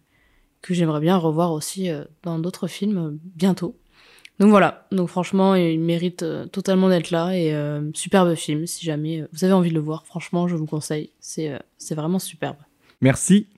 que 0.62 0.74
j'aimerais 0.74 1.00
bien 1.00 1.16
revoir 1.16 1.52
aussi 1.52 1.88
dans 2.22 2.38
d'autres 2.38 2.66
films 2.66 3.18
bientôt. 3.34 3.76
Donc 4.38 4.48
voilà, 4.48 4.86
donc 4.90 5.08
franchement 5.08 5.54
il 5.54 5.80
mérite 5.80 6.24
totalement 6.50 6.88
d'être 6.88 7.11
là 7.11 7.36
et 7.36 7.54
superbe 7.94 8.34
film 8.34 8.66
si 8.66 8.84
jamais 8.86 9.24
vous 9.32 9.44
avez 9.44 9.52
envie 9.52 9.68
de 9.68 9.74
le 9.74 9.80
voir, 9.80 10.06
franchement 10.06 10.48
je 10.48 10.56
vous 10.56 10.66
conseille, 10.66 11.11
c'est 11.20 11.58
c'est 11.76 11.94
vraiment 11.94 12.18
superbe. 12.18 12.56
Merci. 13.02 13.48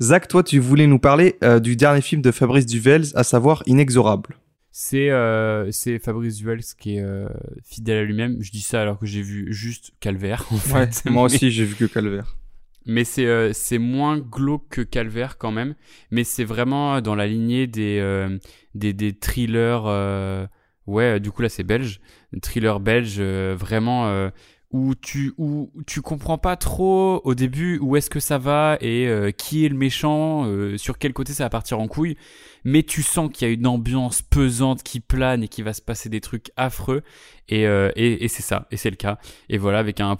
Zach, 0.00 0.28
toi, 0.28 0.42
tu 0.42 0.58
voulais 0.58 0.86
nous 0.86 0.98
parler 0.98 1.38
du 1.60 1.76
dernier 1.76 2.00
film 2.00 2.22
de 2.22 2.30
Fabrice 2.30 2.64
Duvels, 2.64 3.04
à 3.14 3.22
savoir 3.22 3.62
Inexorable. 3.66 4.38
C'est 4.72 5.10
euh, 5.10 5.70
c'est 5.72 5.98
Fabrice 5.98 6.36
Duels 6.36 6.62
qui 6.78 6.96
est 6.96 7.02
euh, 7.02 7.28
fidèle 7.64 7.98
à 7.98 8.04
lui-même. 8.04 8.36
Je 8.40 8.52
dis 8.52 8.60
ça 8.60 8.82
alors 8.82 8.98
que 8.98 9.06
j'ai 9.06 9.22
vu 9.22 9.52
juste 9.52 9.92
Calvaire. 9.98 10.46
En 10.52 10.56
fait. 10.56 11.02
moi 11.10 11.24
aussi, 11.24 11.50
j'ai 11.50 11.64
vu 11.64 11.74
que 11.74 11.86
Calvaire. 11.86 12.36
Mais 12.86 13.04
c'est 13.04 13.26
euh, 13.26 13.52
c'est 13.52 13.78
moins 13.78 14.18
glauque 14.18 14.68
que 14.70 14.80
Calvaire 14.82 15.38
quand 15.38 15.50
même. 15.50 15.74
Mais 16.12 16.22
c'est 16.22 16.44
vraiment 16.44 17.00
dans 17.00 17.16
la 17.16 17.26
lignée 17.26 17.66
des 17.66 18.00
des, 18.74 18.92
des 18.92 19.12
thrillers. 19.12 19.82
ouais, 20.86 21.18
du 21.18 21.32
coup 21.32 21.42
là 21.42 21.48
c'est 21.48 21.64
belge, 21.64 22.00
thriller 22.40 22.78
belge 22.78 23.20
vraiment 23.20 24.30
où 24.72 24.94
tu 24.94 25.32
où 25.36 25.70
tu 25.86 26.00
comprends 26.00 26.38
pas 26.38 26.56
trop 26.56 27.20
au 27.24 27.34
début 27.34 27.78
où 27.78 27.96
est-ce 27.96 28.08
que 28.08 28.20
ça 28.20 28.38
va 28.38 28.78
et 28.80 29.08
euh, 29.08 29.32
qui 29.32 29.64
est 29.64 29.68
le 29.68 29.76
méchant, 29.76 30.44
euh, 30.46 30.78
sur 30.78 30.96
quel 30.98 31.12
côté 31.12 31.32
ça 31.32 31.44
va 31.44 31.50
partir 31.50 31.80
en 31.80 31.88
couille. 31.88 32.16
Mais 32.62 32.82
tu 32.82 33.02
sens 33.02 33.30
qu'il 33.32 33.48
y 33.48 33.50
a 33.50 33.54
une 33.54 33.66
ambiance 33.66 34.22
pesante 34.22 34.82
qui 34.82 35.00
plane 35.00 35.42
et 35.42 35.48
qu'il 35.48 35.64
va 35.64 35.72
se 35.72 35.82
passer 35.82 36.08
des 36.08 36.20
trucs 36.20 36.52
affreux. 36.56 37.02
Et, 37.48 37.66
euh, 37.66 37.90
et, 37.96 38.28
c'est 38.28 38.42
ça, 38.42 38.68
et 38.70 38.76
c'est 38.76 38.90
le 38.90 38.96
cas. 38.96 39.18
Et 39.48 39.58
voilà, 39.58 39.78
avec 39.78 39.98
un 40.00 40.14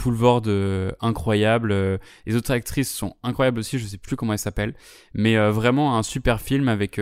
euh, 0.47 0.91
incroyable. 1.01 2.01
les 2.27 2.35
autres 2.35 2.51
actrices 2.51 2.93
sont 2.93 3.15
incroyables 3.23 3.61
aussi, 3.61 3.79
je 3.79 3.87
sais 3.87 3.99
plus 3.99 4.17
comment 4.17 4.33
elles 4.33 4.39
s'appellent. 4.41 4.75
Mais 5.15 5.37
vraiment 5.51 5.97
un 5.97 6.03
super 6.03 6.41
film 6.41 6.69
avec 6.69 6.99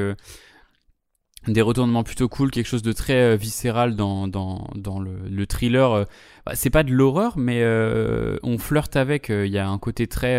des 1.47 1.63
retournements 1.63 2.03
plutôt 2.03 2.29
cool, 2.29 2.51
quelque 2.51 2.67
chose 2.67 2.83
de 2.83 2.93
très 2.93 3.15
euh, 3.15 3.37
viscéral 3.37 3.95
dans, 3.97 4.29
dans, 4.29 4.69
dans 4.75 4.99
le, 4.99 5.13
le 5.31 5.47
thriller. 5.47 5.93
euh. 5.93 6.05
Bah, 6.45 6.53
c'est 6.55 6.69
pas 6.69 6.83
de 6.83 6.93
l'horreur, 6.93 7.39
mais 7.39 7.61
euh, 7.63 8.37
on 8.43 8.59
flirte 8.59 8.97
avec. 8.97 9.29
Il 9.29 9.47
y 9.51 9.59
a 9.59 9.69
un 9.69 9.79
côté 9.79 10.07
très... 10.07 10.39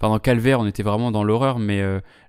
Enfin, 0.00 0.12
dans 0.12 0.18
Calvaire, 0.18 0.58
on 0.60 0.66
était 0.66 0.82
vraiment 0.82 1.12
dans 1.12 1.22
l'horreur, 1.22 1.58
mais 1.58 1.82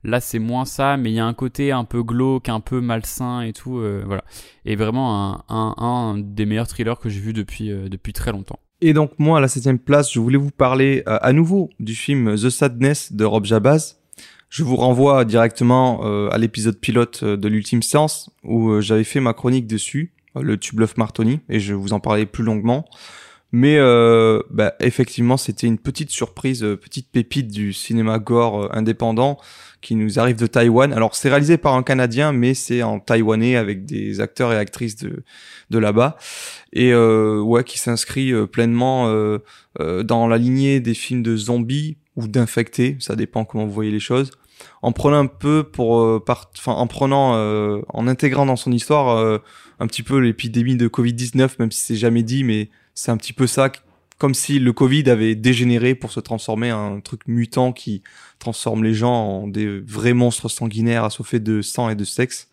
là, 0.03 0.19
c'est 0.21 0.39
moins 0.39 0.65
ça. 0.65 0.97
Mais 0.97 1.11
il 1.11 1.15
y 1.15 1.19
a 1.19 1.25
un 1.25 1.33
côté 1.33 1.71
un 1.71 1.83
peu 1.83 2.03
glauque, 2.03 2.47
un 2.47 2.59
peu 2.59 2.79
malsain 2.79 3.41
et 3.41 3.53
tout. 3.53 3.81
voilà. 4.05 4.23
Et 4.65 4.75
vraiment 4.75 5.43
un, 5.49 5.75
un, 5.77 6.17
des 6.17 6.45
meilleurs 6.45 6.67
thrillers 6.67 6.99
que 7.01 7.09
j'ai 7.09 7.19
vu 7.19 7.33
depuis, 7.33 7.69
depuis 7.69 8.13
très 8.13 8.31
longtemps. 8.31 8.59
Et 8.81 8.93
donc, 8.93 9.11
moi, 9.17 9.39
à 9.39 9.41
la 9.41 9.47
septième 9.47 9.79
place, 9.79 10.13
je 10.13 10.19
voulais 10.19 10.37
vous 10.37 10.51
parler 10.51 11.01
à 11.05 11.33
nouveau 11.33 11.69
du 11.79 11.95
film 11.95 12.35
The 12.35 12.49
Sadness 12.49 13.13
de 13.13 13.25
Rob 13.25 13.45
Jabaz. 13.45 13.97
Je 14.49 14.63
vous 14.63 14.75
renvoie 14.75 15.25
directement 15.25 16.01
euh, 16.03 16.29
à 16.31 16.37
l'épisode 16.37 16.79
pilote 16.79 17.21
euh, 17.23 17.37
de 17.37 17.47
l'ultime 17.47 17.81
séance 17.81 18.29
où 18.43 18.69
euh, 18.69 18.81
j'avais 18.81 19.03
fait 19.03 19.19
ma 19.19 19.33
chronique 19.33 19.67
dessus, 19.67 20.13
le 20.35 20.57
tube 20.57 20.79
Love 20.79 20.93
Martoni, 20.97 21.39
et 21.49 21.59
je 21.59 21.73
vous 21.73 21.93
en 21.93 21.99
parlais 21.99 22.25
plus 22.25 22.43
longuement. 22.43 22.85
Mais 23.51 23.77
bah, 24.49 24.73
effectivement, 24.81 25.37
c'était 25.37 25.65
une 25.65 25.77
petite 25.77 26.09
surprise, 26.09 26.59
petite 26.59 27.09
pépite 27.09 27.47
du 27.47 27.71
cinéma 27.71 28.19
gore 28.19 28.75
indépendant 28.75 29.37
qui 29.79 29.95
nous 29.95 30.19
arrive 30.19 30.35
de 30.35 30.45
Taïwan. 30.45 30.91
Alors, 30.91 31.15
c'est 31.15 31.29
réalisé 31.29 31.57
par 31.57 31.75
un 31.75 31.83
Canadien, 31.83 32.33
mais 32.33 32.53
c'est 32.53 32.83
en 32.83 32.99
taïwanais 32.99 33.55
avec 33.55 33.85
des 33.85 34.19
acteurs 34.19 34.51
et 34.51 34.57
actrices 34.57 34.97
de, 34.97 35.23
de 35.69 35.79
là-bas. 35.79 36.17
Et 36.73 36.93
ouais, 36.93 37.63
qui 37.63 37.79
s'inscrit 37.79 38.33
pleinement 38.47 39.07
dans 39.79 40.27
la 40.27 40.37
lignée 40.37 40.81
des 40.81 40.93
films 40.93 41.23
de 41.23 41.37
zombies 41.37 41.95
ou 42.15 42.27
d'infectés, 42.27 42.97
ça 42.99 43.15
dépend 43.15 43.45
comment 43.45 43.65
vous 43.65 43.71
voyez 43.73 43.91
les 43.91 43.99
choses. 43.99 44.31
En 44.81 44.91
prenant 44.93 45.17
un 45.19 45.25
peu 45.27 45.63
pour, 45.63 45.99
euh, 45.99 46.23
par- 46.25 46.49
enfin, 46.57 46.71
en 46.73 46.87
prenant, 46.87 47.35
euh, 47.35 47.81
en 47.89 48.07
intégrant 48.07 48.45
dans 48.45 48.55
son 48.55 48.71
histoire 48.71 49.17
euh, 49.17 49.39
un 49.79 49.87
petit 49.87 50.01
peu 50.03 50.17
l'épidémie 50.19 50.77
de 50.77 50.87
Covid-19, 50.87 51.55
même 51.59 51.71
si 51.71 51.81
c'est 51.81 51.95
jamais 51.95 52.23
dit, 52.23 52.43
mais 52.43 52.69
c'est 52.93 53.11
un 53.11 53.17
petit 53.17 53.33
peu 53.33 53.47
ça, 53.47 53.69
comme 54.17 54.33
si 54.33 54.59
le 54.59 54.71
Covid 54.71 55.09
avait 55.09 55.35
dégénéré 55.35 55.93
pour 55.93 56.11
se 56.11 56.21
transformer 56.21 56.71
en 56.71 56.95
un 56.95 56.99
truc 57.01 57.21
mutant 57.27 57.73
qui 57.73 58.01
transforme 58.39 58.83
les 58.85 58.93
gens 58.93 59.13
en 59.13 59.47
des 59.47 59.81
vrais 59.81 60.13
monstres 60.13 60.47
sanguinaires 60.49 61.03
assoiffés 61.03 61.41
de 61.41 61.61
sang 61.61 61.89
et 61.89 61.95
de 61.95 62.05
sexe. 62.05 62.47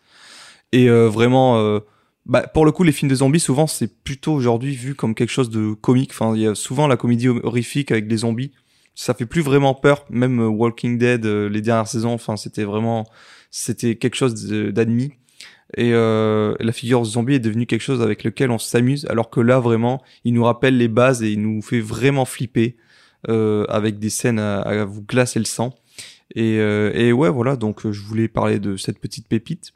Et 0.73 0.89
euh, 0.89 1.07
vraiment, 1.07 1.57
euh, 1.59 1.79
bah, 2.25 2.41
pour 2.53 2.65
le 2.65 2.73
coup, 2.73 2.83
les 2.83 2.91
films 2.91 3.09
de 3.09 3.15
zombies, 3.15 3.39
souvent, 3.39 3.67
c'est 3.67 3.87
plutôt 4.03 4.33
aujourd'hui 4.33 4.75
vu 4.75 4.93
comme 4.95 5.15
quelque 5.15 5.29
chose 5.29 5.49
de 5.49 5.73
comique. 5.73 6.11
Enfin, 6.11 6.35
il 6.35 6.41
y 6.41 6.47
a 6.47 6.55
souvent 6.55 6.87
la 6.87 6.97
comédie 6.97 7.29
horrifique 7.29 7.91
avec 7.91 8.07
des 8.07 8.17
zombies. 8.17 8.51
Ça 8.95 9.13
fait 9.13 9.25
plus 9.25 9.41
vraiment 9.41 9.73
peur. 9.73 10.05
Même 10.09 10.39
euh, 10.39 10.47
Walking 10.47 10.97
Dead, 10.97 11.25
euh, 11.25 11.49
les 11.49 11.61
dernières 11.61 11.87
saisons, 11.87 12.13
enfin, 12.13 12.37
c'était 12.37 12.63
vraiment, 12.63 13.05
c'était 13.49 13.95
quelque 13.95 14.15
chose 14.15 14.33
d'admis. 14.71 15.13
Et 15.75 15.91
euh, 15.93 16.53
la 16.59 16.71
figure 16.71 17.03
zombie 17.03 17.35
est 17.35 17.39
devenue 17.39 17.65
quelque 17.65 17.81
chose 17.81 18.01
avec 18.01 18.23
lequel 18.23 18.51
on 18.51 18.59
s'amuse, 18.59 19.07
alors 19.09 19.31
que 19.31 19.39
là, 19.39 19.59
vraiment, 19.59 20.03
il 20.23 20.33
nous 20.33 20.43
rappelle 20.43 20.77
les 20.77 20.87
bases 20.87 21.23
et 21.23 21.31
il 21.31 21.41
nous 21.41 21.61
fait 21.61 21.79
vraiment 21.79 22.25
flipper 22.25 22.77
avec 23.25 23.99
des 23.99 24.09
scènes 24.09 24.37
à, 24.37 24.83
vous 24.83 25.01
glacer 25.01 25.39
le 25.39 25.45
sang. 25.45 25.73
Et, 26.35 26.57
et 26.57 27.13
ouais, 27.13 27.29
voilà, 27.29 27.55
donc 27.55 27.89
je 27.89 28.01
voulais 28.01 28.27
parler 28.27 28.59
de 28.59 28.75
cette 28.75 28.99
petite 28.99 29.29
pépite. 29.29 29.71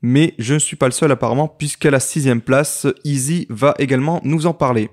Mais 0.00 0.34
je 0.38 0.54
ne 0.54 0.58
suis 0.58 0.76
pas 0.76 0.86
le 0.86 0.92
seul 0.92 1.12
apparemment, 1.12 1.48
puisqu'à 1.48 1.90
la 1.90 2.00
sixième 2.00 2.40
place, 2.40 2.86
Easy 3.04 3.46
va 3.50 3.74
également 3.78 4.20
nous 4.24 4.46
en 4.46 4.54
parler. 4.54 4.88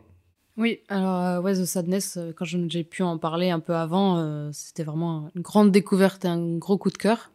Oui, 0.58 0.80
alors 0.90 1.24
euh, 1.24 1.40
ouais, 1.42 1.54
The 1.54 1.66
Sadness, 1.66 2.18
euh, 2.18 2.32
quand 2.36 2.46
j'ai 2.46 2.84
pu 2.84 3.04
en 3.04 3.20
parler 3.20 3.52
un 3.52 3.60
peu 3.60 3.76
avant, 3.76 4.18
euh, 4.18 4.50
c'était 4.52 4.84
vraiment 4.84 5.30
une 5.36 5.44
grande 5.44 5.72
découverte 5.72 6.26
et 6.26 6.30
un 6.30 6.58
gros 6.58 6.80
coup 6.80 6.90
de 6.90 6.98
cœur. 6.98 7.30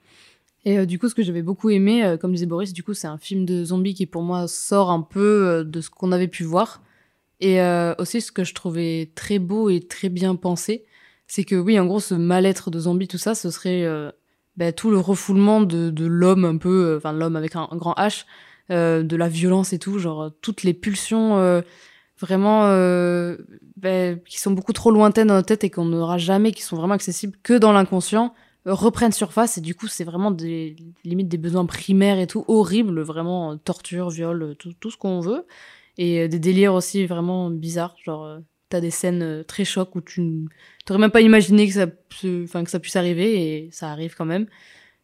Et 0.65 0.77
euh, 0.79 0.87
du 0.87 0.99
coup, 0.99 1.09
ce 1.09 1.15
que 1.15 1.23
j'avais 1.23 1.43
beaucoup 1.43 1.71
aimé, 1.71 2.05
euh, 2.05 2.17
comme 2.17 2.33
disait 2.33 2.47
Boris, 2.47 2.73
du 2.73 2.83
coup, 2.83 2.95
c'est 2.95 3.07
un 3.07 3.19
film 3.19 3.45
de 3.45 3.65
zombies 3.65 3.95
qui 3.95 4.07
pour 4.07 4.23
moi 4.23 4.49
sort 4.49 4.91
un 4.91 5.03
peu 5.03 5.65
de 5.65 5.81
ce 5.81 5.89
qu'on 5.89 6.11
avait 6.11 6.27
pu 6.27 6.43
voir. 6.43 6.83
Et 7.45 7.61
aussi, 7.99 8.21
ce 8.21 8.31
que 8.31 8.45
je 8.45 8.55
trouvais 8.55 9.11
très 9.17 9.41
beau 9.41 9.69
et 9.69 9.81
très 9.81 10.09
bien 10.09 10.37
pensé, 10.37 10.85
c'est 11.27 11.43
que 11.43 11.57
oui, 11.57 11.77
en 11.81 11.87
gros, 11.87 11.99
ce 11.99 12.15
mal-être 12.15 12.71
de 12.71 12.79
zombies, 12.79 13.09
tout 13.09 13.19
ça, 13.19 13.35
ce 13.35 13.51
serait 13.51 13.85
bah, 14.57 14.71
tout 14.71 14.93
le 14.93 14.99
refoulement 15.01 15.61
de, 15.61 15.91
de 15.91 16.07
l'homme 16.07 16.45
un 16.45 16.57
peu, 16.57 16.95
enfin 16.97 17.13
l'homme 17.13 17.35
avec 17.35 17.57
un, 17.57 17.67
un 17.69 17.77
grand 17.77 17.95
H, 17.95 18.27
de 18.71 19.17
la 19.17 19.29
violence 19.29 19.73
et 19.73 19.81
tout, 19.81 19.99
genre 19.99 20.31
toutes 20.41 20.63
les 20.63 20.73
pulsions 20.73 21.63
vraiment 22.23 22.67
euh, 22.67 23.37
bah, 23.77 24.15
qui 24.15 24.41
sont 24.41 24.53
beaucoup 24.53 24.73
trop 24.73 24.91
lointaines 24.91 25.29
dans 25.29 25.35
notre 25.35 25.49
tête 25.49 25.65
et 25.65 25.71
qu'on 25.71 25.85
n'aura 25.85 26.17
jamais, 26.17 26.53
qui 26.53 26.63
sont 26.63 26.77
vraiment 26.77 26.95
accessibles 26.95 27.37
que 27.43 27.55
dans 27.55 27.73
l'inconscient, 27.73 28.33
reprennent 28.65 29.13
surface. 29.13 29.59
Et 29.59 29.61
du 29.61 29.75
coup 29.75 29.89
c'est 29.89 30.05
vraiment 30.05 30.31
des 30.31 30.77
limites 31.05 31.29
des 31.29 31.39
besoins 31.39 31.67
primaires 31.67 32.19
et 32.19 32.27
tout 32.27 32.45
horrible 32.49 33.01
vraiment 33.03 33.59
torture 33.59 34.09
viol 34.11 34.55
tout, 34.59 34.73
tout 34.73 34.91
ce 34.91 34.97
qu'on 34.97 35.21
veut. 35.21 35.47
Et 35.99 36.29
des 36.29 36.39
délires 36.39 36.75
aussi 36.75 37.05
vraiment 37.07 37.51
bizarres 37.51 37.97
genre 38.03 38.39
t'as 38.71 38.81
des 38.81 38.91
scènes 38.91 39.45
très 39.47 39.65
chocs 39.65 39.95
où 39.95 40.01
tu 40.01 40.49
t'aurais 40.87 41.01
même 41.01 41.11
pas 41.11 41.21
imaginé 41.21 41.67
que 41.67 41.75
ça 41.75 41.87
enfin 42.45 42.65
que 42.65 42.71
ça 42.71 42.81
puisse 42.81 42.97
arriver 42.97 43.35
et 43.35 43.71
ça 43.73 43.91
arrive 43.91 44.15
quand 44.17 44.25
même. 44.25 44.47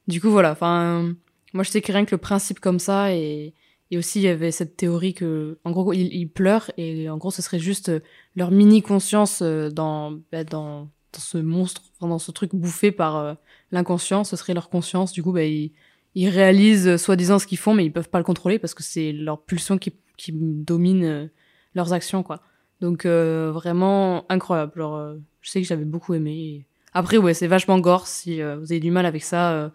Du 0.07 0.21
coup 0.21 0.31
voilà. 0.31 0.53
Enfin 0.53 1.13
moi 1.53 1.65
je 1.65 1.71
sais 1.71 1.83
que 1.83 1.93
rien 1.93 2.05
que 2.05 2.15
le 2.15 2.19
principe 2.19 2.61
comme 2.61 2.79
ça 2.79 3.13
et 3.13 3.55
et 3.91 3.99
aussi, 3.99 4.21
il 4.21 4.25
y 4.25 4.29
avait 4.29 4.51
cette 4.51 4.77
théorie 4.77 5.15
que, 5.15 5.59
en 5.65 5.71
gros, 5.71 5.93
ils, 5.93 6.27
pleurent 6.27 6.71
et 6.77 7.09
en 7.09 7.17
gros, 7.17 7.31
ce 7.31 7.43
serait 7.43 7.59
juste 7.59 7.91
leur 8.37 8.51
mini 8.51 8.83
conscience 8.83 9.43
dans, 9.43 10.19
bah, 10.31 10.45
dans, 10.45 10.91
dans 11.13 11.21
ce 11.21 11.39
monstre, 11.39 11.83
dans 12.01 12.19
ce 12.19 12.31
truc 12.31 12.55
bouffé 12.55 12.93
par 12.93 13.37
l'inconscient, 13.73 14.25
ce 14.25 14.37
serait 14.37 14.55
leur 14.55 14.69
conscience. 14.69 15.13
Du 15.13 15.23
coup, 15.23 15.33
bah, 15.33 15.45
ils, 15.45 15.73
ils 16.15 16.29
réalisent 16.29 16.89
euh, 16.89 16.99
soi-disant 16.99 17.39
ce 17.39 17.47
qu'ils 17.47 17.59
font, 17.59 17.75
mais 17.75 17.85
ils 17.85 17.93
peuvent 17.93 18.09
pas 18.09 18.19
le 18.19 18.25
contrôler 18.25 18.59
parce 18.59 18.75
que 18.75 18.83
c'est 18.83 19.13
leur 19.13 19.41
pulsion 19.41 19.79
qui, 19.79 19.95
qui 20.17 20.33
domine 20.33 21.05
euh, 21.05 21.27
leurs 21.75 21.93
actions, 21.93 22.25
quoi. 22.25 22.43
Donc 22.81 23.07
euh, 23.07 23.53
vraiment 23.53 24.25
incroyable. 24.29 24.73
Genre, 24.77 25.15
je 25.41 25.51
sais 25.51 25.61
que 25.61 25.67
j'avais 25.69 25.85
beaucoup 25.85 26.15
aimé. 26.15 26.67
Après, 26.93 27.19
ouais, 27.19 27.35
c'est 27.35 27.47
vachement 27.47 27.79
gore. 27.79 28.09
Si 28.09 28.41
vous 28.41 28.73
avez 28.73 28.81
du 28.81 28.91
mal 28.91 29.07
avec 29.07 29.23
ça, 29.23 29.73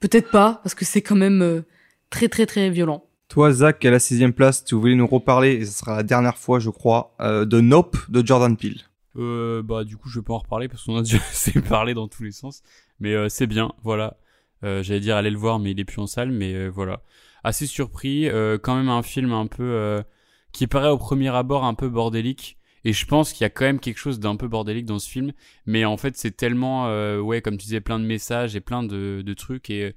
peut-être 0.00 0.30
pas 0.30 0.60
parce 0.62 0.74
que 0.74 0.84
c'est 0.84 1.02
quand 1.02 1.16
même 1.16 1.64
très 2.10 2.28
très 2.28 2.46
très 2.46 2.70
violent. 2.70 3.04
Toi, 3.28 3.52
Zach, 3.52 3.84
à 3.84 3.90
la 3.90 3.98
sixième 3.98 4.32
place, 4.32 4.64
tu 4.64 4.74
voulais 4.74 4.94
nous 4.94 5.06
reparler, 5.06 5.54
et 5.54 5.64
ce 5.64 5.78
sera 5.78 5.96
la 5.96 6.02
dernière 6.02 6.38
fois, 6.38 6.58
je 6.58 6.70
crois, 6.70 7.14
de 7.20 7.60
Nope 7.60 7.96
de 8.08 8.24
Jordan 8.24 8.56
Peele. 8.56 8.82
Euh, 9.16 9.62
bah 9.62 9.84
du 9.84 9.96
coup 9.96 10.08
je 10.08 10.18
vais 10.18 10.24
pas 10.24 10.34
en 10.34 10.38
reparler 10.38 10.66
parce 10.66 10.82
qu'on 10.84 10.96
a 10.96 11.02
déjà 11.02 11.18
assez 11.30 11.60
parlé 11.60 11.94
dans 11.94 12.08
tous 12.08 12.22
les 12.22 12.32
sens. 12.32 12.62
Mais 13.00 13.14
euh, 13.14 13.28
c'est 13.28 13.46
bien, 13.46 13.72
voilà. 13.82 14.16
Euh, 14.64 14.82
J'allais 14.82 15.00
dire 15.00 15.16
aller 15.16 15.30
le 15.30 15.38
voir 15.38 15.58
mais 15.58 15.72
il 15.72 15.80
est 15.80 15.84
plus 15.84 16.00
en 16.00 16.06
salle, 16.06 16.30
mais 16.30 16.54
euh, 16.54 16.68
voilà. 16.68 17.02
Assez 17.44 17.66
surpris, 17.66 18.28
euh, 18.28 18.58
quand 18.58 18.74
même 18.76 18.88
un 18.88 19.02
film 19.02 19.32
un 19.32 19.46
peu 19.46 20.02
qui 20.52 20.66
paraît 20.66 20.88
au 20.90 20.98
premier 20.98 21.28
abord 21.28 21.64
un 21.64 21.74
peu 21.74 21.88
bordélique. 21.88 22.58
Et 22.86 22.92
je 22.92 23.06
pense 23.06 23.32
qu'il 23.32 23.42
y 23.42 23.46
a 23.46 23.50
quand 23.50 23.64
même 23.64 23.80
quelque 23.80 23.98
chose 23.98 24.20
d'un 24.20 24.36
peu 24.36 24.46
bordélique 24.46 24.84
dans 24.84 24.98
ce 24.98 25.08
film, 25.08 25.32
mais 25.64 25.86
en 25.86 25.96
fait 25.96 26.16
c'est 26.16 26.36
tellement, 26.36 26.86
ouais, 27.18 27.40
comme 27.40 27.56
tu 27.56 27.64
disais, 27.64 27.80
plein 27.80 27.98
de 27.98 28.04
messages 28.04 28.56
et 28.56 28.60
plein 28.60 28.82
de, 28.82 29.22
de 29.24 29.34
trucs 29.34 29.70
et 29.70 29.94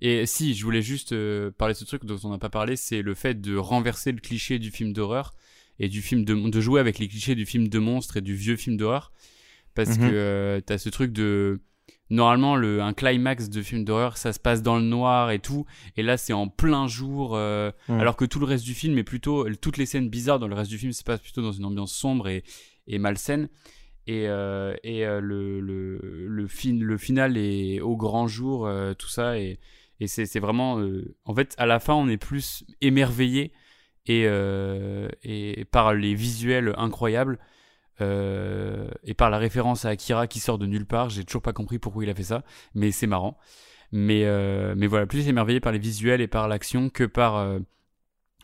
et 0.00 0.26
si, 0.26 0.54
je 0.54 0.64
voulais 0.64 0.82
juste 0.82 1.14
parler 1.52 1.74
de 1.74 1.78
ce 1.78 1.84
truc 1.84 2.04
dont 2.04 2.18
on 2.24 2.30
n'a 2.30 2.38
pas 2.38 2.50
parlé, 2.50 2.76
c'est 2.76 3.02
le 3.02 3.14
fait 3.14 3.40
de 3.40 3.56
renverser 3.56 4.12
le 4.12 4.20
cliché 4.20 4.58
du 4.58 4.70
film 4.70 4.92
d'horreur 4.92 5.34
et 5.78 5.88
du 5.88 6.02
film 6.02 6.24
de, 6.24 6.34
de 6.34 6.60
jouer 6.60 6.80
avec 6.80 6.98
les 6.98 7.08
clichés 7.08 7.34
du 7.34 7.46
film 7.46 7.68
de 7.68 7.78
monstre 7.78 8.16
et 8.16 8.20
du 8.20 8.34
vieux 8.34 8.56
film 8.56 8.76
d'horreur. 8.76 9.12
Parce 9.74 9.98
mhm. 9.98 10.10
que 10.10 10.14
euh, 10.14 10.60
t'as 10.60 10.78
ce 10.78 10.88
truc 10.88 11.12
de 11.12 11.60
normalement 12.10 12.56
le 12.56 12.80
un 12.80 12.94
climax 12.94 13.48
de 13.50 13.62
film 13.62 13.84
d'horreur 13.84 14.16
ça 14.16 14.32
se 14.32 14.40
passe 14.40 14.62
dans 14.62 14.76
le 14.76 14.82
noir 14.82 15.30
et 15.30 15.38
tout. 15.38 15.66
Et 15.96 16.02
là 16.02 16.16
c'est 16.16 16.32
en 16.32 16.48
plein 16.48 16.86
jour 16.88 17.36
euh, 17.36 17.70
alors 17.88 18.16
que 18.16 18.24
tout 18.24 18.40
le 18.40 18.46
reste 18.46 18.64
du 18.64 18.74
film 18.74 18.98
est 18.98 19.04
plutôt 19.04 19.48
toutes 19.56 19.76
les 19.76 19.86
scènes 19.86 20.08
bizarres 20.08 20.38
dans 20.38 20.48
le 20.48 20.54
reste 20.54 20.70
du 20.70 20.78
film 20.78 20.92
se 20.92 21.04
passent 21.04 21.20
plutôt 21.20 21.42
dans 21.42 21.52
une 21.52 21.64
ambiance 21.64 21.92
sombre 21.92 22.28
et, 22.28 22.42
et 22.86 22.98
malsaine. 22.98 23.48
Et, 24.08 24.26
euh, 24.26 24.74
et 24.84 25.06
euh, 25.06 25.20
le, 25.20 25.60
le, 25.60 25.98
le, 26.26 26.46
fin, 26.46 26.72
le 26.72 26.96
final 26.96 27.36
est 27.36 27.80
au 27.80 27.94
grand 27.94 28.26
jour 28.26 28.66
euh, 28.66 28.94
tout 28.94 29.08
ça 29.08 29.38
et, 29.38 29.60
et 30.00 30.06
c'est 30.06 30.38
vraiment 30.38 30.80
en 31.24 31.34
fait 31.34 31.54
à 31.58 31.66
la 31.66 31.80
fin 31.80 31.94
on 31.94 32.08
est 32.08 32.16
plus 32.16 32.64
émerveillé 32.80 33.52
et, 34.08 34.24
euh, 34.26 35.08
par 35.70 35.94
les 35.94 36.14
visuels 36.14 36.74
incroyables 36.76 37.38
euh, 38.00 38.88
et 39.04 39.14
par 39.14 39.30
la 39.30 39.38
référence 39.38 39.84
à 39.84 39.90
Akira 39.90 40.26
qui 40.26 40.40
sort 40.40 40.58
de 40.58 40.66
nulle 40.66 40.86
part. 40.86 41.10
J'ai 41.10 41.24
toujours 41.24 41.42
pas 41.42 41.52
compris 41.52 41.78
pourquoi 41.78 42.04
il 42.04 42.10
a 42.10 42.14
fait 42.14 42.22
ça, 42.22 42.42
mais 42.74 42.90
c'est 42.90 43.06
marrant. 43.06 43.38
Mais, 43.90 44.24
euh, 44.24 44.74
mais 44.76 44.86
voilà, 44.86 45.06
plus 45.06 45.28
émerveillé 45.28 45.60
par 45.60 45.72
les 45.72 45.78
visuels 45.78 46.20
et 46.20 46.28
par 46.28 46.48
l'action 46.48 46.90
que 46.90 47.04
par 47.04 47.36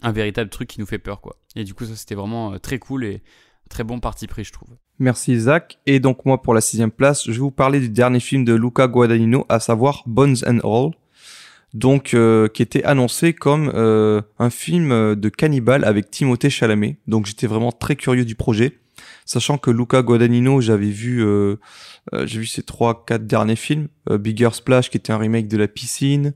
un 0.03 0.13
véritable 0.13 0.51
truc 0.51 0.69
qui 0.69 0.81
nous 0.81 0.87
fait 0.87 0.99
peur, 0.99 1.21
quoi. 1.21 1.37
Et 1.55 1.65
du 1.65 1.75
coup, 1.75 1.85
ça 1.85 1.97
c'était 1.97 2.15
vraiment 2.15 2.59
très 2.59 2.79
cool 2.79 3.05
et 3.05 3.23
très 3.69 3.85
bon 3.85 4.01
parti 4.01 4.27
pris, 4.27 4.45
je 4.45 4.53
trouve. 4.53 4.71
Merci 4.99 5.39
Zach. 5.39 5.79
Et 5.87 6.01
donc 6.01 6.25
moi, 6.25 6.43
pour 6.43 6.55
la 6.55 6.61
sixième 6.61 6.91
place, 6.91 7.25
je 7.27 7.33
vais 7.33 7.39
vous 7.39 7.51
parler 7.51 7.81
du 7.81 7.89
dernier 7.89 8.21
film 8.21 8.45
de 8.45 8.55
Luca 8.55 8.89
Guadagnino, 8.89 9.45
à 9.49 9.61
savoir 9.61 10.03
Bones 10.07 10.37
and 10.47 10.61
All 10.65 10.93
donc 11.75 12.15
euh, 12.15 12.49
qui 12.49 12.63
était 12.63 12.85
annoncé 12.85 13.33
comme 13.33 13.71
euh, 13.75 14.23
un 14.39 14.51
film 14.51 14.93
euh, 14.93 15.17
de 15.17 15.29
cannibale 15.29 15.85
avec 15.85 16.11
Timothée 16.11 16.49
Chalamet. 16.49 16.97
Donc 17.09 17.27
j'étais 17.27 17.49
vraiment 17.49 17.73
très 17.73 17.97
curieux 17.97 18.25
du 18.25 18.37
projet, 18.37 18.79
sachant 19.27 19.59
que 19.59 19.71
Luca 19.71 20.03
Guadagnino, 20.03 20.61
j'avais 20.61 20.91
vu, 20.91 21.25
j'ai 22.13 22.39
vu 22.39 22.47
ses 22.47 22.63
trois, 22.63 23.05
quatre 23.05 23.27
derniers 23.27 23.57
films, 23.57 23.89
Bigger 24.09 24.51
Splash 24.53 24.89
qui 24.89 24.97
était 24.97 25.13
un 25.13 25.19
remake 25.19 25.49
de 25.49 25.57
La 25.57 25.69
Piscine. 25.69 26.33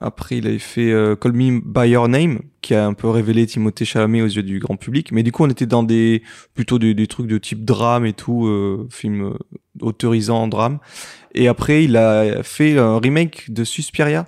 Après, 0.00 0.38
il 0.38 0.46
avait 0.46 0.58
fait 0.58 0.92
Call 1.20 1.32
Me 1.32 1.60
By 1.60 1.90
Your 1.90 2.08
Name, 2.08 2.40
qui 2.60 2.74
a 2.74 2.86
un 2.86 2.94
peu 2.94 3.08
révélé 3.08 3.46
Timothée 3.46 3.84
Chalamet 3.84 4.22
aux 4.22 4.26
yeux 4.26 4.42
du 4.42 4.58
grand 4.60 4.76
public. 4.76 5.10
Mais 5.10 5.22
du 5.22 5.32
coup, 5.32 5.44
on 5.44 5.50
était 5.50 5.66
dans 5.66 5.82
des 5.82 6.22
plutôt 6.54 6.78
des, 6.78 6.94
des 6.94 7.06
trucs 7.06 7.26
de 7.26 7.38
type 7.38 7.64
drame 7.64 8.06
et 8.06 8.12
tout, 8.12 8.46
euh, 8.46 8.86
film 8.90 9.34
autorisant 9.80 10.42
en 10.42 10.48
drame. 10.48 10.78
Et 11.34 11.48
après, 11.48 11.84
il 11.84 11.96
a 11.96 12.42
fait 12.42 12.78
un 12.78 12.98
remake 12.98 13.50
de 13.50 13.64
Suspiria, 13.64 14.26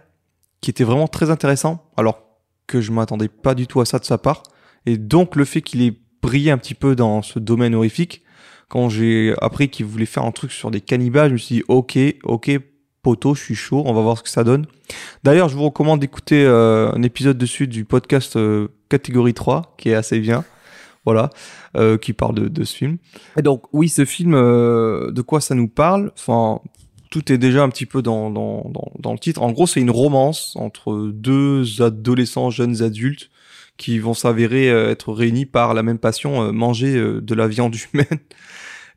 qui 0.60 0.70
était 0.70 0.84
vraiment 0.84 1.08
très 1.08 1.30
intéressant, 1.30 1.90
alors 1.96 2.22
que 2.66 2.80
je 2.80 2.92
m'attendais 2.92 3.28
pas 3.28 3.54
du 3.54 3.66
tout 3.66 3.80
à 3.80 3.84
ça 3.84 3.98
de 3.98 4.04
sa 4.04 4.18
part. 4.18 4.42
Et 4.86 4.96
donc, 4.96 5.36
le 5.36 5.44
fait 5.44 5.62
qu'il 5.62 5.82
ait 5.82 5.98
brillé 6.22 6.50
un 6.50 6.58
petit 6.58 6.74
peu 6.74 6.96
dans 6.96 7.22
ce 7.22 7.38
domaine 7.38 7.74
horrifique, 7.74 8.22
quand 8.68 8.88
j'ai 8.88 9.34
appris 9.40 9.68
qu'il 9.68 9.86
voulait 9.86 10.06
faire 10.06 10.24
un 10.24 10.30
truc 10.30 10.52
sur 10.52 10.70
des 10.70 10.80
cannibales, 10.80 11.28
je 11.28 11.32
me 11.32 11.38
suis 11.38 11.54
dit, 11.56 11.62
ok, 11.68 11.98
ok, 12.22 12.50
poteau, 13.02 13.34
je 13.34 13.42
suis 13.42 13.54
chaud, 13.54 13.82
on 13.86 13.92
va 13.92 14.00
voir 14.00 14.18
ce 14.18 14.22
que 14.22 14.28
ça 14.30 14.44
donne. 14.44 14.66
D'ailleurs, 15.24 15.48
je 15.48 15.56
vous 15.56 15.64
recommande 15.64 16.00
d'écouter 16.00 16.44
euh, 16.44 16.92
un 16.92 17.02
épisode 17.02 17.38
dessus 17.38 17.66
du 17.66 17.84
podcast 17.84 18.36
euh, 18.36 18.68
catégorie 18.88 19.34
3, 19.34 19.74
qui 19.78 19.90
est 19.90 19.94
assez 19.94 20.20
bien 20.20 20.44
voilà, 21.04 21.30
euh, 21.76 21.96
qui 21.96 22.12
parle 22.12 22.34
de, 22.34 22.48
de, 22.48 22.64
ce 22.64 22.76
film. 22.76 22.98
Et 23.36 23.42
donc, 23.42 23.62
oui, 23.72 23.88
ce 23.88 24.04
film, 24.04 24.34
euh, 24.34 25.10
de 25.10 25.22
quoi 25.22 25.40
ça 25.40 25.54
nous 25.54 25.68
parle? 25.68 26.12
Enfin, 26.14 26.60
tout 27.10 27.32
est 27.32 27.38
déjà 27.38 27.62
un 27.62 27.68
petit 27.68 27.86
peu 27.86 28.02
dans, 28.02 28.30
dans, 28.30 28.70
dans, 28.70 28.92
dans 28.98 29.12
le 29.12 29.18
titre. 29.18 29.42
En 29.42 29.52
gros, 29.52 29.66
c'est 29.66 29.80
une 29.80 29.90
romance 29.90 30.54
entre 30.56 31.10
deux 31.12 31.82
adolescents, 31.82 32.50
jeunes 32.50 32.82
adultes, 32.82 33.30
qui 33.76 33.98
vont 33.98 34.14
s'avérer 34.14 34.70
euh, 34.70 34.90
être 34.90 35.12
réunis 35.12 35.46
par 35.46 35.72
la 35.72 35.82
même 35.82 35.98
passion, 35.98 36.42
euh, 36.42 36.52
manger 36.52 36.94
de 36.94 37.34
la 37.34 37.48
viande 37.48 37.74
humaine. 37.94 38.18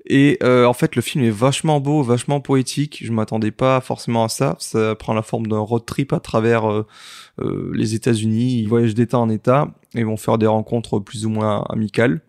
Et 0.06 0.38
euh, 0.44 0.66
en 0.66 0.74
fait, 0.74 0.96
le 0.96 1.02
film 1.02 1.24
est 1.24 1.30
vachement 1.30 1.80
beau, 1.80 2.04
vachement 2.04 2.42
poétique. 2.42 3.02
Je 3.04 3.12
m'attendais 3.12 3.52
pas 3.52 3.80
forcément 3.80 4.26
à 4.26 4.30
ça. 4.30 4.56
Ça 4.60 4.96
prend 4.96 5.14
la 5.14 5.22
forme 5.22 5.48
d'un 5.48 5.60
road 5.60 5.86
trip 5.86 6.12
à 6.12 6.20
travers 6.20 6.70
euh, 6.70 6.86
euh, 7.42 7.72
les 7.74 7.96
États-Unis. 7.96 8.60
Ils 8.60 8.68
voyagent 8.68 8.96
d'état 8.96 9.18
en 9.18 9.30
état 9.30 9.74
et 9.96 10.04
vont 10.04 10.18
faire 10.18 10.38
des 10.38 10.48
rencontres 10.48 11.00
plus 11.00 11.26
ou 11.26 11.30
moins 11.30 11.64
amicales. 11.70 12.22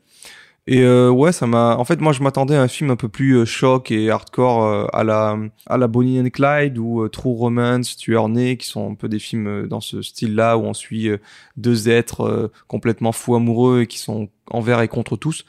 Et 0.66 0.82
euh, 0.82 1.10
ouais, 1.10 1.32
ça 1.32 1.46
m'a. 1.46 1.76
En 1.76 1.84
fait, 1.84 2.00
moi, 2.00 2.12
je 2.12 2.22
m'attendais 2.22 2.56
à 2.56 2.62
un 2.62 2.68
film 2.68 2.90
un 2.90 2.96
peu 2.96 3.08
plus 3.08 3.34
euh, 3.34 3.44
choc 3.44 3.90
et 3.90 4.08
hardcore 4.08 4.88
à 4.94 5.04
la 5.04 5.36
à 5.66 5.76
la 5.76 5.88
Bonnie 5.88 6.20
and 6.20 6.30
Clyde 6.30 6.78
ou 6.78 7.06
True 7.08 7.34
Romance, 7.36 7.96
Tueur 7.96 8.28
né, 8.28 8.56
qui 8.56 8.66
sont 8.68 8.92
un 8.92 8.94
peu 8.94 9.08
des 9.08 9.18
films 9.18 9.66
dans 9.66 9.80
ce 9.80 10.00
style-là 10.00 10.56
où 10.56 10.62
on 10.62 10.74
suit 10.74 11.10
deux 11.56 11.88
êtres 11.90 12.50
complètement 12.66 13.12
fous 13.12 13.34
amoureux 13.34 13.82
et 13.82 13.86
qui 13.86 13.98
sont 13.98 14.28
envers 14.48 14.80
et 14.80 14.88
contre 14.88 15.16
tous. 15.16 15.44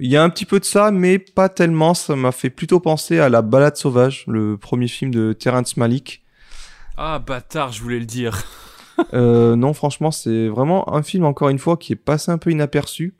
Il 0.00 0.10
y 0.10 0.16
a 0.16 0.22
un 0.22 0.30
petit 0.30 0.44
peu 0.44 0.60
de 0.60 0.64
ça, 0.64 0.90
mais 0.90 1.18
pas 1.18 1.48
tellement. 1.48 1.94
Ça 1.94 2.14
m'a 2.14 2.32
fait 2.32 2.50
plutôt 2.50 2.78
penser 2.78 3.18
à 3.18 3.28
La 3.28 3.42
Balade 3.42 3.76
sauvage, 3.76 4.24
le 4.28 4.56
premier 4.56 4.88
film 4.88 5.10
de 5.10 5.32
Terrence 5.32 5.76
Malick. 5.76 6.22
Ah 6.96 7.18
bâtard, 7.18 7.72
je 7.72 7.82
voulais 7.82 7.98
le 7.98 8.04
dire. 8.04 8.44
euh, 9.14 9.56
non, 9.56 9.72
franchement, 9.72 10.10
c'est 10.10 10.48
vraiment 10.48 10.94
un 10.94 11.02
film 11.02 11.24
encore 11.24 11.48
une 11.48 11.58
fois 11.58 11.76
qui 11.76 11.92
est 11.92 11.96
passé 11.96 12.30
un 12.30 12.38
peu 12.38 12.50
inaperçu. 12.50 13.14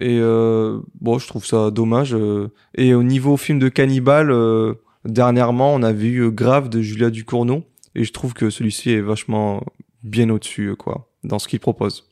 Et 0.00 0.18
euh, 0.20 0.80
bon, 1.00 1.18
je 1.18 1.26
trouve 1.26 1.44
ça 1.44 1.70
dommage. 1.70 2.14
Euh. 2.14 2.50
Et 2.76 2.94
au 2.94 3.02
niveau 3.02 3.36
film 3.36 3.58
de 3.58 3.68
cannibale, 3.68 4.30
euh, 4.30 4.74
dernièrement, 5.04 5.74
on 5.74 5.82
a 5.82 5.92
vu 5.92 6.30
Grave 6.32 6.68
de 6.68 6.80
Julia 6.80 7.10
Ducournau, 7.10 7.64
et 7.94 8.04
je 8.04 8.12
trouve 8.12 8.32
que 8.32 8.50
celui-ci 8.50 8.90
est 8.90 9.00
vachement 9.00 9.62
bien 10.02 10.30
au-dessus, 10.30 10.74
quoi, 10.76 11.10
dans 11.24 11.38
ce 11.38 11.46
qu'il 11.46 11.60
propose. 11.60 12.11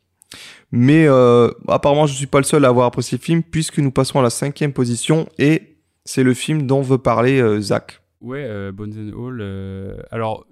Mais 0.72 1.06
euh, 1.06 1.50
apparemment, 1.68 2.06
je 2.06 2.14
suis 2.14 2.26
pas 2.26 2.38
le 2.38 2.44
seul 2.44 2.64
à 2.64 2.68
avoir 2.68 2.86
apprécié 2.86 3.18
le 3.18 3.22
film, 3.22 3.42
puisque 3.42 3.78
nous 3.78 3.90
passons 3.90 4.18
à 4.20 4.22
la 4.22 4.30
cinquième 4.30 4.72
position, 4.72 5.28
et 5.38 5.76
c'est 6.04 6.22
le 6.22 6.34
film 6.34 6.66
dont 6.66 6.82
veut 6.82 6.98
parler 6.98 7.40
euh, 7.40 7.60
Zach. 7.60 8.00
Ouais, 8.20 8.44
euh, 8.44 8.70
Bones 8.70 8.92
and 8.92 9.26
All. 9.26 9.38
Euh, 9.40 9.96
alors, 10.10 10.46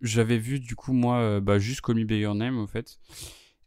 j'avais 0.00 0.38
vu 0.38 0.60
du 0.60 0.76
coup 0.76 0.92
moi, 0.92 1.40
bah, 1.40 1.58
juste 1.58 1.80
Call 1.80 1.96
Me 1.96 2.04
By 2.04 2.18
Your 2.18 2.34
Name, 2.34 2.58
en 2.58 2.66
fait. 2.66 2.98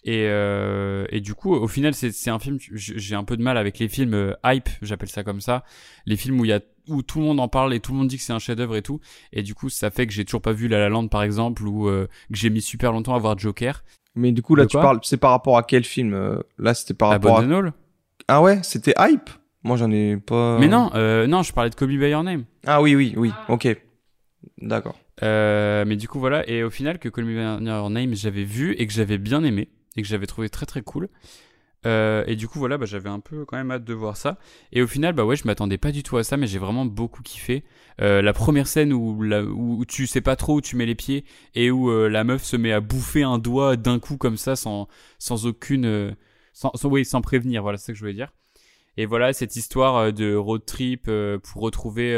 Et, 0.03 0.25
euh, 0.27 1.05
et 1.09 1.21
du 1.21 1.35
coup, 1.35 1.53
au 1.53 1.67
final, 1.67 1.93
c'est 1.93 2.29
un 2.29 2.39
film. 2.39 2.57
J'ai 2.73 3.15
un 3.15 3.23
peu 3.23 3.37
de 3.37 3.43
mal 3.43 3.57
avec 3.57 3.77
les 3.77 3.87
films 3.87 4.13
euh, 4.15 4.33
hype, 4.43 4.69
j'appelle 4.81 5.09
ça 5.09 5.23
comme 5.23 5.41
ça. 5.41 5.63
Les 6.05 6.17
films 6.17 6.39
où 6.39 6.45
il 6.45 6.49
y 6.49 6.53
a 6.53 6.61
où 6.87 7.03
tout 7.03 7.19
le 7.19 7.25
monde 7.25 7.39
en 7.39 7.47
parle 7.47 7.73
et 7.75 7.79
tout 7.79 7.91
le 7.91 7.99
monde 7.99 8.07
dit 8.07 8.17
que 8.17 8.23
c'est 8.23 8.33
un 8.33 8.39
chef-d'œuvre 8.39 8.75
et 8.75 8.81
tout. 8.81 8.99
Et 9.31 9.43
du 9.43 9.53
coup, 9.53 9.69
ça 9.69 9.91
fait 9.91 10.07
que 10.07 10.13
j'ai 10.13 10.25
toujours 10.25 10.41
pas 10.41 10.53
vu 10.53 10.67
La 10.67 10.79
La 10.79 10.89
Land 10.89 11.07
par 11.07 11.21
exemple, 11.21 11.67
ou 11.67 11.87
euh, 11.87 12.07
que 12.31 12.37
j'ai 12.37 12.49
mis 12.49 12.61
super 12.61 12.91
longtemps 12.91 13.13
à 13.13 13.19
voir 13.19 13.37
Joker. 13.37 13.83
Mais 14.15 14.31
du 14.31 14.41
coup, 14.41 14.55
là, 14.55 14.65
tu 14.65 14.77
parles, 14.77 14.99
c'est 15.03 15.17
par 15.17 15.31
rapport 15.31 15.57
à 15.57 15.63
quel 15.63 15.83
film 15.83 16.41
Là, 16.57 16.73
c'était 16.73 16.93
par 16.93 17.09
à 17.09 17.13
rapport 17.13 17.39
à. 17.39 17.41
All 17.41 17.73
ah 18.27 18.41
ouais, 18.41 18.59
c'était 18.63 18.93
hype. 18.97 19.29
Moi, 19.63 19.77
j'en 19.77 19.91
ai 19.91 20.17
pas. 20.17 20.57
Mais 20.59 20.67
non, 20.67 20.89
euh, 20.95 21.27
non, 21.27 21.43
je 21.43 21.53
parlais 21.53 21.69
de 21.69 21.85
Me 21.85 21.97
By 21.99 22.09
Your 22.09 22.23
Name. 22.23 22.45
Ah 22.65 22.81
oui, 22.81 22.95
oui, 22.95 23.13
oui. 23.15 23.31
Ok. 23.47 23.67
D'accord. 24.59 24.95
Euh, 25.21 25.85
mais 25.85 25.95
du 25.95 26.07
coup, 26.07 26.19
voilà. 26.19 26.47
Et 26.49 26.63
au 26.63 26.69
final, 26.69 26.97
que 26.97 27.09
Me 27.21 27.59
By 27.59 27.65
Your 27.65 27.89
Name, 27.89 28.15
j'avais 28.15 28.43
vu 28.43 28.73
et 28.73 28.87
que 28.87 28.93
j'avais 28.93 29.17
bien 29.17 29.43
aimé 29.43 29.69
et 29.97 30.01
que 30.01 30.07
j'avais 30.07 30.25
trouvé 30.25 30.49
très 30.49 30.65
très 30.65 30.81
cool. 30.81 31.09
Euh, 31.87 32.23
et 32.27 32.35
du 32.35 32.47
coup, 32.47 32.59
voilà, 32.59 32.77
bah, 32.77 32.85
j'avais 32.85 33.09
un 33.09 33.19
peu 33.19 33.43
quand 33.45 33.57
même 33.57 33.71
hâte 33.71 33.83
de 33.83 33.93
voir 33.93 34.15
ça. 34.17 34.37
Et 34.71 34.81
au 34.81 34.87
final, 34.87 35.13
bah 35.13 35.25
ouais, 35.25 35.35
je 35.35 35.47
m'attendais 35.47 35.77
pas 35.79 35.91
du 35.91 36.03
tout 36.03 36.17
à 36.17 36.23
ça, 36.23 36.37
mais 36.37 36.45
j'ai 36.47 36.59
vraiment 36.59 36.85
beaucoup 36.85 37.23
kiffé. 37.23 37.63
Euh, 38.01 38.21
la 38.21 38.33
première 38.33 38.67
scène 38.67 38.93
où, 38.93 39.21
la, 39.23 39.43
où 39.43 39.83
tu 39.85 40.05
sais 40.07 40.21
pas 40.21 40.35
trop 40.35 40.55
où 40.57 40.61
tu 40.61 40.75
mets 40.75 40.85
les 40.85 40.95
pieds 40.95 41.25
et 41.55 41.71
où 41.71 41.89
euh, 41.89 42.07
la 42.07 42.23
meuf 42.23 42.43
se 42.43 42.55
met 42.55 42.71
à 42.71 42.81
bouffer 42.81 43.23
un 43.23 43.39
doigt 43.39 43.77
d'un 43.77 43.99
coup 43.99 44.17
comme 44.17 44.37
ça, 44.37 44.55
sans, 44.55 44.87
sans 45.19 45.45
aucune. 45.47 45.85
euh, 45.85 46.11
sans, 46.53 46.71
sans- 46.75 46.89
oui, 46.89 47.03
sans 47.05 47.21
prévenir, 47.21 47.63
voilà, 47.63 47.77
c'est 47.77 47.87
ça 47.87 47.93
que 47.93 47.97
je 47.97 48.03
voulais 48.03 48.13
dire. 48.13 48.31
Et 48.97 49.05
voilà, 49.05 49.33
cette 49.33 49.55
histoire 49.55 49.97
euh, 49.97 50.11
de 50.11 50.35
road 50.35 50.65
trip 50.65 51.09
pour 51.43 51.61
retrouver 51.61 52.13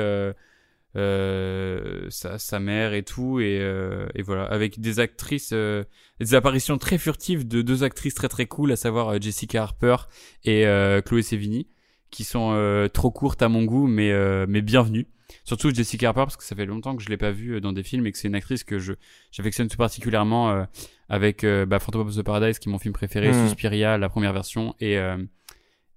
euh, 0.95 2.07
sa, 2.09 2.37
sa 2.37 2.59
mère 2.59 2.93
et 2.93 3.03
tout. 3.03 3.39
Et, 3.39 3.59
euh, 3.59 4.07
et 4.15 4.21
voilà, 4.21 4.43
avec 4.45 4.79
des 4.79 4.99
actrices, 4.99 5.51
euh, 5.53 5.83
des 6.19 6.35
apparitions 6.35 6.77
très 6.77 6.97
furtives 6.97 7.47
de 7.47 7.61
deux 7.61 7.83
actrices 7.83 8.13
très 8.15 8.29
très 8.29 8.45
cool, 8.45 8.71
à 8.71 8.75
savoir 8.75 9.09
euh, 9.09 9.17
Jessica 9.19 9.63
Harper 9.63 9.95
et 10.43 10.65
euh, 10.65 11.01
Chloé 11.01 11.21
Sevigny, 11.21 11.67
qui 12.11 12.23
sont 12.23 12.51
euh, 12.53 12.87
trop 12.87 13.11
courtes 13.11 13.41
à 13.41 13.49
mon 13.49 13.63
goût, 13.63 13.87
mais, 13.87 14.11
euh, 14.11 14.45
mais 14.47 14.61
bienvenues. 14.61 15.07
Surtout 15.45 15.73
Jessica 15.73 16.09
Harper, 16.09 16.21
parce 16.25 16.37
que 16.37 16.43
ça 16.43 16.55
fait 16.55 16.65
longtemps 16.65 16.95
que 16.95 17.01
je 17.01 17.09
l'ai 17.09 17.17
pas 17.17 17.31
vue 17.31 17.59
dans 17.59 17.73
des 17.73 17.81
films 17.81 18.05
et 18.05 18.11
que 18.11 18.17
c'est 18.19 18.27
une 18.27 18.35
actrice 18.35 18.63
que 18.63 18.77
je 18.77 18.93
j'affectionne 19.31 19.67
tout 19.67 19.77
particulièrement 19.77 20.51
euh, 20.51 20.63
avec 21.09 21.43
euh, 21.43 21.65
bah, 21.65 21.79
Phantom 21.79 22.07
of 22.07 22.15
the 22.15 22.21
Paradise, 22.21 22.59
qui 22.59 22.69
est 22.69 22.71
mon 22.71 22.77
film 22.77 22.93
préféré, 22.93 23.31
Mm. 23.31 23.47
Suspiria, 23.47 23.97
la 23.97 24.09
première 24.09 24.31
version, 24.31 24.75
et, 24.79 24.97
euh, 24.99 25.17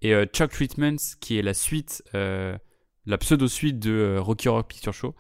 et 0.00 0.14
euh, 0.14 0.24
Chuck 0.24 0.52
Treatments, 0.52 0.96
qui 1.20 1.38
est 1.38 1.42
la 1.42 1.52
suite, 1.52 2.02
euh, 2.14 2.56
la 3.06 3.18
pseudo-suite 3.18 3.78
de 3.78 3.92
euh, 3.92 4.20
Rocky 4.20 4.48
Horror 4.48 4.64
Picture 4.64 4.94
Show. 4.94 5.14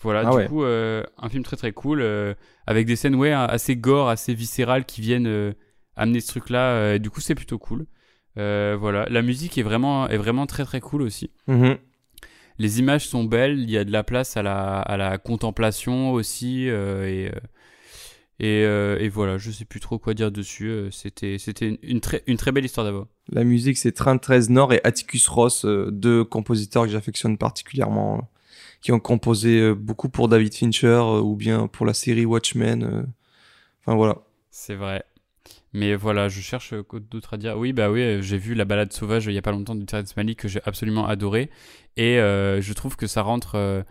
Voilà, 0.00 0.20
Ah 0.26 0.30
du 0.30 0.36
ouais. 0.36 0.46
coup, 0.46 0.62
euh, 0.62 1.02
un 1.18 1.28
film 1.28 1.42
très 1.42 1.56
très 1.56 1.72
cool, 1.72 2.00
euh, 2.02 2.34
avec 2.66 2.86
des 2.86 2.94
scènes 2.96 3.16
ouais, 3.16 3.32
assez 3.32 3.76
gore, 3.76 4.08
assez 4.08 4.32
viscérales, 4.32 4.84
qui 4.84 5.00
viennent 5.00 5.54
amener 5.96 6.20
ce 6.20 6.28
truc-là, 6.28 6.94
et 6.94 6.98
du 7.00 7.10
coup 7.10 7.20
c'est 7.20 7.34
plutôt 7.34 7.58
cool. 7.58 7.86
Voilà, 8.36 9.06
la 9.10 9.22
musique 9.22 9.58
est 9.58 9.62
vraiment, 9.64 10.08
est 10.08 10.16
vraiment 10.16 10.46
très 10.46 10.64
très 10.64 10.80
cool 10.80 11.02
aussi. 11.02 11.32
Mhm. 11.48 11.78
Les 12.60 12.78
images 12.78 13.06
sont 13.08 13.24
belles, 13.24 13.58
il 13.58 13.70
y 13.70 13.76
a 13.78 13.84
de 13.84 13.90
la 13.92 14.04
place 14.04 14.36
à 14.36 14.42
la, 14.42 14.78
à 14.80 14.96
la 14.96 15.18
contemplation 15.18 16.12
aussi, 16.12 16.68
et, 16.68 17.32
et, 18.40 18.64
euh, 18.64 18.98
et 19.00 19.08
voilà, 19.08 19.38
je 19.38 19.50
sais 19.50 19.64
plus 19.64 19.80
trop 19.80 19.98
quoi 19.98 20.14
dire 20.14 20.30
dessus. 20.30 20.68
euh, 20.68 20.90
C'était, 20.90 21.38
c'était 21.38 21.78
une, 21.82 22.00
très, 22.00 22.22
une 22.26 22.36
très 22.36 22.52
belle 22.52 22.64
histoire 22.64 22.86
d'abord. 22.86 23.06
La 23.30 23.44
musique, 23.44 23.78
c'est 23.78 23.92
Train 23.92 24.18
13 24.18 24.50
Nord 24.50 24.72
et 24.72 24.80
Atticus 24.84 25.26
Ross, 25.28 25.64
euh, 25.64 25.90
deux 25.90 26.24
compositeurs 26.24 26.84
que 26.84 26.90
j'affectionne 26.90 27.36
particulièrement, 27.38 28.30
qui 28.80 28.92
ont 28.92 29.00
composé 29.00 29.74
beaucoup 29.74 30.08
pour 30.08 30.28
David 30.28 30.54
Fincher 30.54 31.02
ou 31.22 31.34
bien 31.36 31.66
pour 31.66 31.84
la 31.86 31.94
série 31.94 32.24
Watchmen. 32.26 33.06
Enfin 33.80 33.96
voilà. 33.96 34.18
C'est 34.50 34.74
vrai. 34.74 35.04
Mais 35.72 35.94
voilà, 35.94 36.28
je 36.28 36.40
cherche 36.40 36.72
euh, 36.72 36.82
quoi 36.82 36.98
d'autre 37.00 37.34
à 37.34 37.36
dire. 37.36 37.58
Oui, 37.58 37.72
bah 37.72 37.90
oui, 37.90 38.22
j'ai 38.22 38.38
vu 38.38 38.54
la 38.54 38.64
balade 38.64 38.92
sauvage 38.92 39.26
il 39.26 39.32
y 39.32 39.38
a 39.38 39.42
pas 39.42 39.50
longtemps 39.52 39.74
de 39.74 39.84
Terrence 39.84 40.16
Malick 40.16 40.40
que 40.40 40.48
j'ai 40.48 40.60
absolument 40.64 41.06
adoré. 41.06 41.50
Et 41.96 42.18
euh, 42.18 42.60
je 42.60 42.72
trouve 42.72 42.96
que 42.96 43.06
ça 43.06 43.22
rentre 43.22 43.56
euh, 43.56 43.82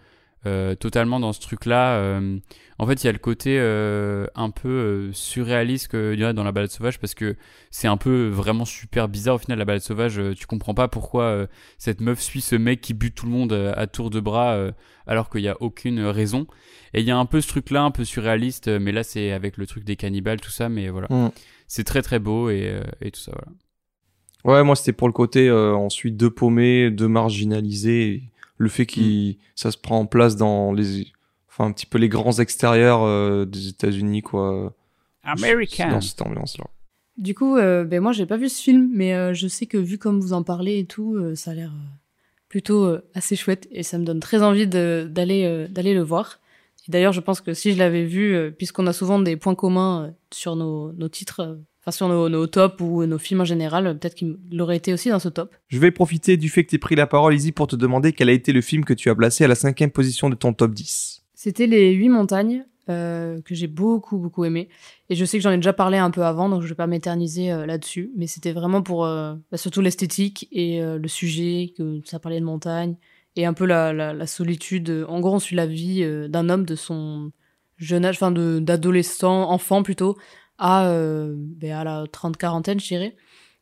euh, 0.46 0.76
totalement 0.76 1.20
dans 1.20 1.34
ce 1.34 1.42
truc-là. 1.42 1.98
Euh, 1.98 2.38
en 2.78 2.86
fait, 2.86 3.04
il 3.04 3.08
y 3.08 3.10
a 3.10 3.12
le 3.12 3.18
côté 3.18 3.58
euh, 3.60 4.28
un 4.36 4.50
peu 4.52 5.10
surréaliste 5.12 5.90
qu'il 5.90 6.20
y 6.20 6.24
a 6.24 6.32
dans 6.32 6.44
la 6.44 6.52
balade 6.52 6.70
sauvage 6.70 7.00
parce 7.00 7.16
que 7.16 7.36
c'est 7.72 7.88
un 7.88 7.98
peu 7.98 8.28
vraiment 8.28 8.64
super 8.64 9.10
bizarre 9.10 9.36
au 9.36 9.38
final 9.40 9.58
la 9.58 9.66
balade 9.66 9.82
sauvage. 9.82 10.22
tu 10.38 10.46
comprends 10.46 10.76
pas 10.76 10.88
pourquoi 10.88 11.48
cette 11.80 12.02
meuf 12.02 12.22
suit 12.22 12.42
ce 12.42 12.56
mec 12.56 12.82
qui 12.82 12.94
bute 12.94 13.16
tout 13.16 13.26
le 13.26 13.32
monde 13.32 13.52
à 13.76 13.88
tour 13.88 14.10
de 14.12 14.20
bras 14.20 14.72
alors 15.08 15.30
qu'il 15.30 15.42
y 15.42 15.48
a 15.50 15.58
aucune 15.60 16.02
raison. 16.02 16.46
Et 16.94 17.02
il 17.02 17.06
y 17.08 17.12
a 17.12 17.18
un 17.18 17.26
peu 17.26 17.42
ce 17.42 17.48
truc-là, 17.48 17.82
un 17.82 17.92
peu 17.92 18.06
surréaliste, 18.06 18.68
mais 18.68 18.92
là 18.92 19.04
c'est 19.04 19.32
avec 19.32 19.58
le 19.58 19.66
truc 19.66 19.84
des 19.84 19.96
cannibales, 19.96 20.40
tout 20.40 20.52
ça. 20.52 20.70
Mais 20.70 20.90
voilà, 20.90 21.08
Mm. 21.10 21.30
c'est 21.68 21.84
très 21.84 22.04
très 22.04 22.20
beau 22.20 22.50
et, 22.52 22.80
et 23.02 23.10
tout 23.12 23.20
ça. 23.20 23.32
Voilà. 23.34 24.60
Ouais, 24.60 24.64
moi 24.64 24.76
c'était 24.76 24.94
pour 24.94 25.08
le 25.08 25.14
côté 25.14 25.52
ensuite 25.52 26.16
deux 26.16 26.30
paumés, 26.30 26.92
deux 26.92 27.08
marginalisés, 27.08 28.08
et 28.14 28.24
le 28.58 28.70
fait 28.70 28.86
qu'il 28.86 29.38
ça 29.56 29.72
se 29.72 29.78
prend 29.78 30.00
en 30.00 30.06
place 30.06 30.36
dans 30.36 30.72
les, 30.74 31.08
enfin 31.50 31.66
un 31.66 31.72
petit 31.72 31.86
peu 31.86 31.98
les 31.98 32.10
grands 32.10 32.40
extérieurs 32.40 33.04
euh, 33.04 33.46
des 33.46 33.68
États-Unis 33.70 34.22
quoi. 34.22 34.74
Dans 35.90 36.02
cette 36.02 36.22
ambiance-là. 36.22 36.66
Du 37.18 37.34
coup, 37.34 37.58
euh, 37.58 37.84
ben 37.84 38.00
moi 38.02 38.12
j'ai 38.12 38.26
pas 38.26 38.38
vu 38.38 38.48
ce 38.48 38.62
film, 38.62 38.90
mais 38.94 39.14
euh, 39.14 39.34
je 39.34 39.48
sais 39.48 39.66
que 39.66 39.78
vu 39.78 39.98
comme 39.98 40.20
vous 40.20 40.34
en 40.34 40.44
parlez 40.44 40.80
et 40.80 40.86
tout, 40.86 41.16
euh, 41.16 41.36
ça 41.36 41.52
a 41.52 41.54
l'air 41.56 41.70
euh, 41.72 41.88
plutôt 42.48 42.86
euh, 42.86 43.02
assez 43.14 43.36
chouette 43.36 43.68
et 43.72 43.84
ça 43.84 43.98
me 43.98 44.06
donne 44.06 44.20
très 44.20 44.42
envie 44.44 44.68
de- 44.68 45.08
d'aller 45.10 45.44
euh, 45.46 45.68
d'aller 45.68 45.94
le 45.94 46.02
voir. 46.04 46.40
Et 46.88 46.92
d'ailleurs, 46.92 47.12
je 47.14 47.20
pense 47.22 47.42
que 47.42 47.54
si 47.54 47.74
je 47.74 47.78
l'avais 47.80 48.06
vu, 48.06 48.52
puisqu'on 48.58 48.88
a 48.88 48.94
souvent 48.94 49.20
des 49.20 49.36
points 49.36 49.56
communs 49.56 50.14
sur 50.32 50.56
nos, 50.56 50.94
nos 50.94 51.10
titres, 51.10 51.60
enfin 51.88 51.96
sur 51.96 52.10
nos, 52.10 52.28
nos 52.28 52.48
tops 52.48 52.82
ou 52.82 53.06
nos 53.06 53.18
films 53.18 53.42
en 53.42 53.46
général, 53.46 53.98
peut-être 53.98 54.16
qu'il 54.16 54.38
l'aurait 54.52 54.76
été 54.76 54.94
aussi 54.94 55.10
dans 55.10 55.20
ce 55.20 55.30
top. 55.30 55.56
Je 55.70 55.80
vais 55.80 55.92
profiter 55.92 56.36
du 56.36 56.50
fait 56.50 56.66
que 56.66 56.70
tu 56.70 56.80
pris 56.80 56.96
la 56.96 57.08
parole, 57.08 57.34
Izzy, 57.34 57.54
pour 57.54 57.68
te 57.68 57.78
demander 57.78 58.12
quel 58.12 58.28
a 58.28 58.34
été 58.34 58.52
le 58.52 58.62
film 58.62 58.84
que 58.84 58.94
tu 58.94 59.10
as 59.10 59.16
placé 59.16 59.46
à 59.46 59.48
la 59.48 59.56
cinquième 59.56 59.92
position 59.92 60.30
de 60.30 60.36
ton 60.36 60.54
top 60.54 60.74
10. 60.74 61.24
C'était 61.34 61.68
les 61.68 61.94
huit 61.94 62.10
montagnes 62.10 62.66
euh, 62.90 63.42
que 63.42 63.54
j'ai 63.54 63.68
beaucoup 63.68 64.18
beaucoup 64.18 64.46
aimé 64.46 64.70
et 65.10 65.16
je 65.16 65.26
sais 65.26 65.38
que 65.38 65.44
j'en 65.44 65.52
ai 65.52 65.58
déjà 65.58 65.74
parlé 65.74 65.98
un 65.98 66.10
peu 66.10 66.24
avant 66.24 66.48
donc 66.48 66.62
je 66.62 66.68
vais 66.68 66.76
pas 66.76 66.88
m'éterniser 66.88 67.52
euh, 67.52 67.66
là-dessus 67.66 68.12
mais 68.16 68.28
c'était 68.28 68.54
vraiment 68.54 68.82
pour 68.82 69.06
euh, 69.06 69.36
bah, 69.52 69.58
surtout 69.58 69.82
l'esthétique 69.82 70.48
et 70.54 70.80
le 70.82 71.08
sujet 71.10 71.74
que 71.78 72.00
ça 72.06 72.18
parlait 72.18 72.40
de 72.40 72.46
montagne 72.46 72.96
et 73.36 73.46
un 73.46 73.52
peu 73.52 73.66
la, 73.66 73.92
la, 73.92 74.14
la 74.14 74.26
solitude 74.26 75.06
en 75.10 75.20
gros 75.20 75.34
on 75.34 75.40
suit 75.40 75.58
la 75.58 75.66
vie 75.66 76.02
d'un 76.30 76.48
homme 76.48 76.66
de 76.66 76.76
son 76.76 77.34
jeune 77.76 78.06
âge 78.06 78.16
enfin 78.16 78.32
de 78.32 78.60
d'adolescent 78.60 79.52
enfant 79.52 79.84
plutôt 79.84 80.18
à 80.58 80.88
euh, 80.90 81.34
ben, 81.38 81.72
à 81.74 81.84
la 81.84 82.06
trente 82.12 82.38
quarantaine 82.38 82.80
je 82.80 82.88
dirais 82.88 83.16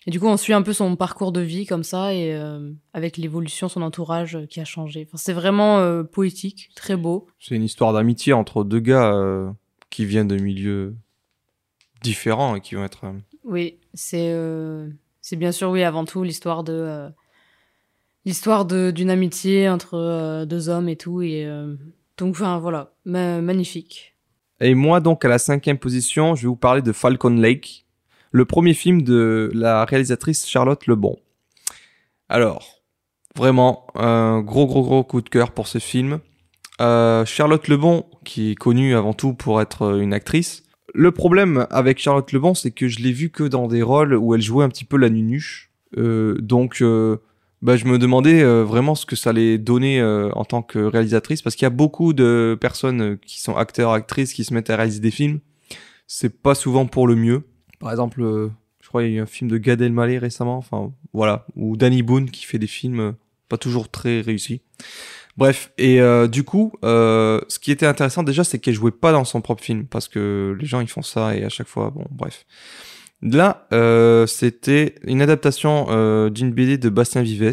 et 0.07 0.11
du 0.11 0.19
coup 0.19 0.27
on 0.27 0.37
suit 0.37 0.53
un 0.53 0.61
peu 0.61 0.71
son 0.73 0.95
parcours 0.95 1.31
de 1.31 1.41
vie 1.41 1.65
comme 1.65 1.83
ça 1.83 2.13
et 2.13 2.33
euh, 2.35 2.71
avec 2.93 3.17
l'évolution 3.17 3.67
son 3.69 3.81
entourage 3.81 4.35
euh, 4.35 4.45
qui 4.45 4.59
a 4.61 4.65
changé 4.65 5.05
enfin 5.07 5.17
c'est 5.17 5.33
vraiment 5.33 5.79
euh, 5.79 6.03
poétique 6.03 6.69
très 6.75 6.95
beau 6.95 7.27
C'est 7.39 7.55
une 7.55 7.63
histoire 7.63 7.91
d'amitié 7.93 8.33
entre 8.33 8.63
deux 8.63 8.79
gars 8.79 9.13
qui 9.89 10.05
viennent 10.05 10.27
de 10.27 10.37
milieux 10.37 10.95
différents 12.01 12.55
et 12.55 12.61
qui 12.61 12.75
vont 12.75 12.83
être. 12.83 13.05
Oui, 13.43 13.77
c'est 13.93 14.33
c'est 15.21 15.35
bien 15.35 15.51
sûr 15.51 15.69
oui 15.71 15.83
avant 15.83 16.05
tout 16.05 16.23
l'histoire 16.23 16.63
de 16.63 17.09
l'histoire 18.25 18.65
de 18.65 18.91
d'une 18.91 19.09
amitié 19.09 19.69
entre 19.69 20.45
deux 20.45 20.69
hommes 20.69 20.89
et 20.89 20.95
tout 20.95 21.21
et 21.21 21.47
donc 22.17 22.31
enfin 22.35 22.59
voilà 22.59 22.93
ma- 23.05 23.41
magnifique. 23.41 24.14
Et 24.61 24.73
moi, 24.73 24.99
donc, 24.99 25.25
à 25.25 25.27
la 25.27 25.37
cinquième 25.37 25.77
position, 25.77 26.35
je 26.35 26.43
vais 26.43 26.47
vous 26.47 26.55
parler 26.55 26.81
de 26.81 26.91
Falcon 26.91 27.29
Lake, 27.29 27.85
le 28.31 28.45
premier 28.45 28.73
film 28.73 29.01
de 29.01 29.51
la 29.53 29.85
réalisatrice 29.85 30.47
Charlotte 30.47 30.87
Lebon. 30.87 31.17
Alors, 32.29 32.81
vraiment, 33.35 33.87
un 33.95 34.41
gros, 34.41 34.65
gros, 34.65 34.83
gros 34.83 35.03
coup 35.03 35.21
de 35.21 35.29
cœur 35.29 35.51
pour 35.51 35.67
ce 35.67 35.79
film. 35.79 36.19
Euh, 36.81 37.25
Charlotte 37.25 37.67
Lebon, 37.67 38.05
qui 38.23 38.51
est 38.51 38.55
connue 38.55 38.95
avant 38.95 39.13
tout 39.13 39.33
pour 39.33 39.61
être 39.61 39.99
une 39.99 40.13
actrice. 40.13 40.63
Le 40.93 41.11
problème 41.11 41.67
avec 41.69 41.99
Charlotte 41.99 42.31
Lebon, 42.31 42.53
c'est 42.53 42.71
que 42.71 42.87
je 42.87 42.99
l'ai 42.99 43.11
vue 43.11 43.29
que 43.29 43.43
dans 43.43 43.67
des 43.67 43.81
rôles 43.81 44.15
où 44.15 44.33
elle 44.33 44.41
jouait 44.41 44.63
un 44.63 44.69
petit 44.69 44.85
peu 44.85 44.97
la 44.97 45.09
nunuche. 45.09 45.71
Euh, 45.97 46.35
donc, 46.39 46.81
euh, 46.81 47.17
bah, 47.65 47.77
je 47.77 47.85
me 47.85 47.97
demandais 47.97 48.43
euh, 48.43 48.63
vraiment 48.63 48.93
ce 48.93 49.07
que 49.07 49.15
ça 49.15 49.31
allait 49.31 49.57
donner 49.57 49.99
euh, 49.99 50.29
en 50.33 50.45
tant 50.45 50.61
que 50.61 50.77
réalisatrice, 50.77 51.41
parce 51.41 51.55
qu'il 51.55 51.63
y 51.63 51.65
a 51.65 51.71
beaucoup 51.71 52.13
de 52.13 52.55
personnes 52.61 53.01
euh, 53.01 53.19
qui 53.25 53.41
sont 53.41 53.55
acteurs, 53.55 53.91
actrices, 53.91 54.33
qui 54.33 54.43
se 54.43 54.53
mettent 54.53 54.69
à 54.69 54.75
réaliser 54.75 54.99
des 54.99 55.09
films. 55.09 55.39
C'est 56.05 56.29
pas 56.29 56.53
souvent 56.53 56.85
pour 56.85 57.07
le 57.07 57.15
mieux. 57.15 57.41
Par 57.79 57.89
exemple, 57.89 58.21
euh, 58.21 58.51
je 58.81 58.87
crois 58.87 59.01
qu'il 59.01 59.13
y 59.13 59.15
a 59.15 59.17
eu 59.17 59.21
un 59.21 59.25
film 59.25 59.49
de 59.49 59.57
Gad 59.57 59.81
Elmaleh 59.81 60.19
récemment, 60.19 60.57
enfin 60.57 60.93
voilà, 61.11 61.47
ou 61.55 61.75
Danny 61.75 62.03
Boone 62.03 62.29
qui 62.29 62.45
fait 62.45 62.59
des 62.59 62.67
films 62.67 62.99
euh, 62.99 63.11
pas 63.49 63.57
toujours 63.57 63.89
très 63.89 64.21
réussis. 64.21 64.61
Bref, 65.35 65.71
et 65.79 65.99
euh, 65.99 66.27
du 66.27 66.43
coup, 66.43 66.71
ce 66.83 67.59
qui 67.59 67.71
était 67.71 67.87
intéressant 67.87 68.21
déjà, 68.21 68.43
c'est 68.43 68.59
qu'elle 68.59 68.75
jouait 68.75 68.91
pas 68.91 69.11
dans 69.11 69.25
son 69.25 69.41
propre 69.41 69.63
film, 69.63 69.87
parce 69.87 70.07
que 70.07 70.55
les 70.59 70.67
gens 70.67 70.81
ils 70.81 70.87
font 70.87 71.01
ça 71.01 71.35
et 71.35 71.43
à 71.43 71.49
chaque 71.49 71.67
fois, 71.67 71.89
bon, 71.89 72.05
bref. 72.11 72.45
Là, 73.21 73.67
euh, 73.73 74.27
c'était 74.27 74.95
une 75.03 75.21
adaptation 75.21 75.87
euh, 75.89 76.29
d'une 76.29 76.51
BD 76.51 76.77
de 76.77 76.89
Bastien 76.89 77.21
Vives, 77.23 77.51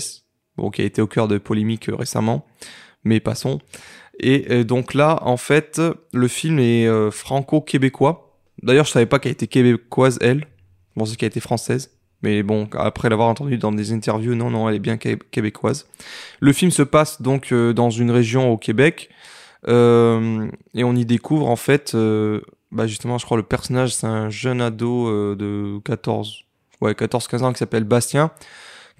bon, 0.56 0.70
qui 0.70 0.82
a 0.82 0.84
été 0.84 1.00
au 1.00 1.06
cœur 1.06 1.28
de 1.28 1.38
polémiques 1.38 1.88
euh, 1.88 1.94
récemment, 1.96 2.44
mais 3.04 3.20
passons. 3.20 3.60
Et 4.20 4.46
euh, 4.50 4.64
donc 4.64 4.92
là, 4.94 5.18
en 5.22 5.36
fait, 5.36 5.80
le 6.12 6.28
film 6.28 6.58
est 6.58 6.86
euh, 6.86 7.10
franco-québécois. 7.10 8.36
D'ailleurs, 8.62 8.84
je 8.84 8.90
savais 8.90 9.06
pas 9.06 9.18
qu'elle 9.18 9.32
était 9.32 9.46
québécoise, 9.46 10.18
elle. 10.20 10.46
Je 10.94 11.00
pensais 11.00 11.16
qu'elle 11.16 11.28
était 11.28 11.40
française. 11.40 11.90
Mais 12.22 12.42
bon, 12.42 12.68
après 12.74 13.08
l'avoir 13.08 13.28
entendu 13.28 13.56
dans 13.56 13.72
des 13.72 13.92
interviews, 13.92 14.34
non, 14.34 14.50
non, 14.50 14.68
elle 14.68 14.76
est 14.76 14.80
bien 14.80 14.96
qué- 14.96 15.18
québécoise. 15.30 15.88
Le 16.40 16.52
film 16.52 16.70
se 16.70 16.82
passe 16.82 17.22
donc 17.22 17.52
dans 17.52 17.90
une 17.90 18.10
région 18.12 18.52
au 18.52 18.58
Québec. 18.58 19.08
Et 19.66 19.70
on 20.84 20.94
y 20.94 21.04
découvre, 21.04 21.48
en 21.48 21.56
fait, 21.56 21.96
bah 22.72 22.86
justement, 22.86 23.18
je 23.18 23.24
crois 23.24 23.36
le 23.36 23.42
personnage, 23.42 23.94
c'est 23.94 24.06
un 24.06 24.30
jeune 24.30 24.60
ado 24.60 25.08
euh, 25.08 25.36
de 25.36 25.78
14, 25.84 26.44
ouais, 26.80 26.92
14-15 26.92 27.42
ans 27.42 27.52
qui 27.52 27.58
s'appelle 27.58 27.84
Bastien, 27.84 28.30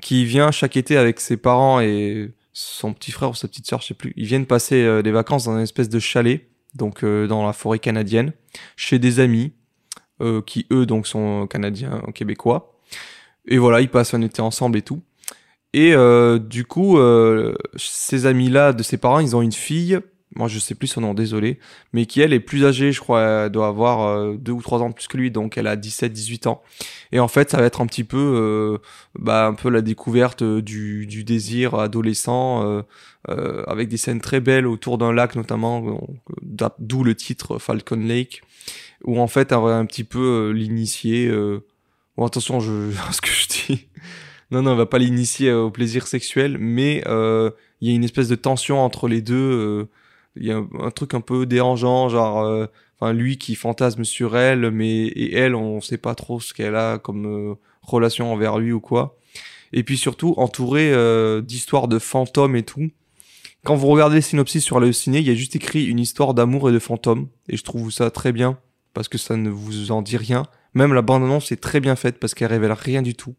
qui 0.01 0.25
vient 0.25 0.51
chaque 0.51 0.77
été 0.77 0.97
avec 0.97 1.20
ses 1.20 1.37
parents 1.37 1.81
et 1.81 2.33
son 2.53 2.93
petit 2.93 3.11
frère 3.12 3.31
ou 3.31 3.35
sa 3.35 3.49
petite 3.49 3.66
sœur, 3.66 3.81
je 3.81 3.89
sais 3.89 3.95
plus. 3.95 4.12
Ils 4.16 4.27
viennent 4.27 4.47
passer 4.47 4.83
euh, 4.85 5.03
des 5.03 5.11
vacances 5.11 5.45
dans 5.45 5.57
une 5.57 5.62
espèce 5.62 5.89
de 5.89 5.99
chalet, 5.99 6.49
donc 6.75 7.03
euh, 7.03 7.27
dans 7.27 7.47
la 7.47 7.53
forêt 7.53 7.79
canadienne, 7.79 8.33
chez 8.77 8.99
des 8.99 9.20
amis 9.20 9.53
euh, 10.20 10.43
qui 10.43 10.66
eux 10.70 10.87
donc 10.87 11.07
sont 11.07 11.47
canadiens, 11.47 12.03
québécois. 12.14 12.79
Et 13.47 13.59
voilà, 13.59 13.81
ils 13.81 13.89
passent 13.89 14.14
un 14.14 14.23
été 14.23 14.41
ensemble 14.41 14.79
et 14.79 14.83
tout. 14.83 15.03
Et 15.73 15.95
euh, 15.95 16.39
du 16.39 16.64
coup, 16.64 16.99
euh, 16.99 17.55
ces 17.77 18.27
amis-là 18.27 18.73
de 18.73 18.83
ses 18.83 18.99
parents, 18.99 19.20
ils 19.20 19.35
ont 19.35 19.43
une 19.43 19.53
fille. 19.53 19.99
Moi, 20.35 20.49
je 20.49 20.59
sais 20.59 20.74
plus 20.74 20.87
son 20.87 21.03
nom, 21.03 21.12
désolé, 21.12 21.59
mais 21.93 22.07
qui 22.07 22.22
elle 22.22 22.33
est 22.33 22.41
plus 22.41 22.64
âgée, 22.64 22.91
je 22.91 23.01
crois, 23.01 23.20
elle 23.45 23.51
doit 23.51 23.66
avoir 23.66 24.01
euh, 24.07 24.35
deux 24.39 24.53
ou 24.53 24.62
trois 24.62 24.80
ans 24.80 24.91
plus 24.91 25.07
que 25.07 25.18
lui, 25.18 25.30
donc 25.30 25.59
elle 25.59 25.66
a 25.66 25.76
17-18 25.76 26.49
ans. 26.49 26.62
Et 27.12 27.20
en 27.20 27.28
fait, 27.28 27.51
ça 27.51 27.59
va 27.59 27.64
être 27.64 27.83
un 27.83 27.87
petit 27.87 28.05
peu, 28.05 28.16
euh, 28.16 28.78
bah, 29.18 29.47
un 29.47 29.53
peu 29.53 29.68
la 29.68 29.83
découverte 29.83 30.43
du, 30.43 31.07
du 31.07 31.24
désir 31.24 31.74
adolescent, 31.74 32.64
euh, 32.64 32.83
euh, 33.28 33.62
avec 33.66 33.89
des 33.89 33.99
scènes 33.99 34.22
très 34.22 34.41
belles 34.41 34.66
autour 34.66 34.97
d'un 34.97 35.12
lac 35.12 35.37
notamment, 35.37 36.01
d'a- 36.41 36.74
d'où 36.78 37.05
le 37.05 37.14
titre 37.14 37.59
Falcon 37.59 37.97
Lake, 37.97 38.41
où 39.05 39.20
en 39.20 39.26
fait, 39.26 39.51
va 39.53 39.76
un 39.76 39.85
petit 39.85 40.05
peu 40.05 40.18
euh, 40.49 40.53
l'initier. 40.53 41.26
Euh... 41.28 41.61
Bon, 42.16 42.24
attention, 42.24 42.59
je, 42.61 42.91
ce 43.12 43.20
que 43.20 43.28
je 43.28 43.49
dis. 43.49 43.87
Non, 44.51 44.62
non, 44.62 44.72
on 44.72 44.76
va 44.76 44.87
pas 44.87 44.99
l'initier 44.99 45.51
euh, 45.51 45.62
au 45.64 45.70
plaisir 45.70 46.07
sexuel, 46.07 46.57
mais 46.59 47.03
euh, 47.07 47.51
il 47.83 47.89
y 47.89 47.93
a 47.93 47.95
une 47.95 48.05
espèce 48.05 48.28
de 48.28 48.35
tension 48.35 48.80
entre 48.80 49.09
les 49.09 49.20
deux. 49.20 49.89
Il 50.37 50.47
y 50.47 50.51
a 50.53 50.57
un, 50.57 50.68
un 50.80 50.91
truc 50.91 51.14
un 51.14 51.20
peu 51.20 51.47
dérangeant, 51.47 52.09
genre, 52.09 52.43
euh, 52.43 52.66
enfin, 52.99 53.12
lui 53.12 53.39
qui 53.39 53.55
fantasme 53.55 54.05
sur 54.05 54.37
elle, 54.37 54.70
mais 54.70 55.07
et 55.07 55.35
elle, 55.35 55.55
on 55.55 55.80
sait 55.80 55.99
pas 55.99 56.14
trop 56.14 56.41
ce 56.41 56.55
qu'elle 56.55 56.76
a 56.76 56.99
comme 56.99 57.26
euh, 57.26 57.55
relation 57.83 58.33
envers 58.33 58.59
lui 58.59 58.72
ou 58.72 58.80
quoi. 58.80 59.16
Et 59.72 59.83
puis 59.83 59.97
surtout 59.97 60.35
entouré 60.37 60.93
euh, 60.93 61.41
d'histoires 61.41 61.89
de 61.89 61.99
fantômes 61.99 62.57
et 62.57 62.62
tout. 62.62 62.91
Quand 63.64 63.76
vous 63.76 63.87
regardez 63.89 64.16
les 64.16 64.22
synopsis 64.22 64.64
sur 64.64 64.80
le 64.80 64.93
ciné, 64.93 65.18
il 65.18 65.26
y 65.26 65.30
a 65.30 65.35
juste 65.35 65.55
écrit 65.57 65.85
une 65.85 66.01
histoire 66.01 66.35
d'amour 66.35 66.68
et 66.68 66.72
de 66.72 66.78
fantômes, 66.78 67.28
et 67.49 67.57
je 67.57 67.62
trouve 67.62 67.91
ça 67.91 68.11
très 68.11 68.33
bien 68.33 68.59
parce 68.95 69.09
que 69.09 69.18
ça 69.18 69.37
ne 69.37 69.51
vous 69.51 69.93
en 69.93 70.03
dit 70.03 70.16
rien. 70.16 70.45
Même 70.74 70.95
la 70.95 71.03
bande-annonce 71.03 71.53
est 71.53 71.61
très 71.61 71.80
bien 71.80 71.97
faite 71.97 72.18
parce 72.18 72.35
qu'elle 72.35 72.51
révèle 72.51 72.72
rien 72.72 73.03
du 73.03 73.14
tout. 73.14 73.35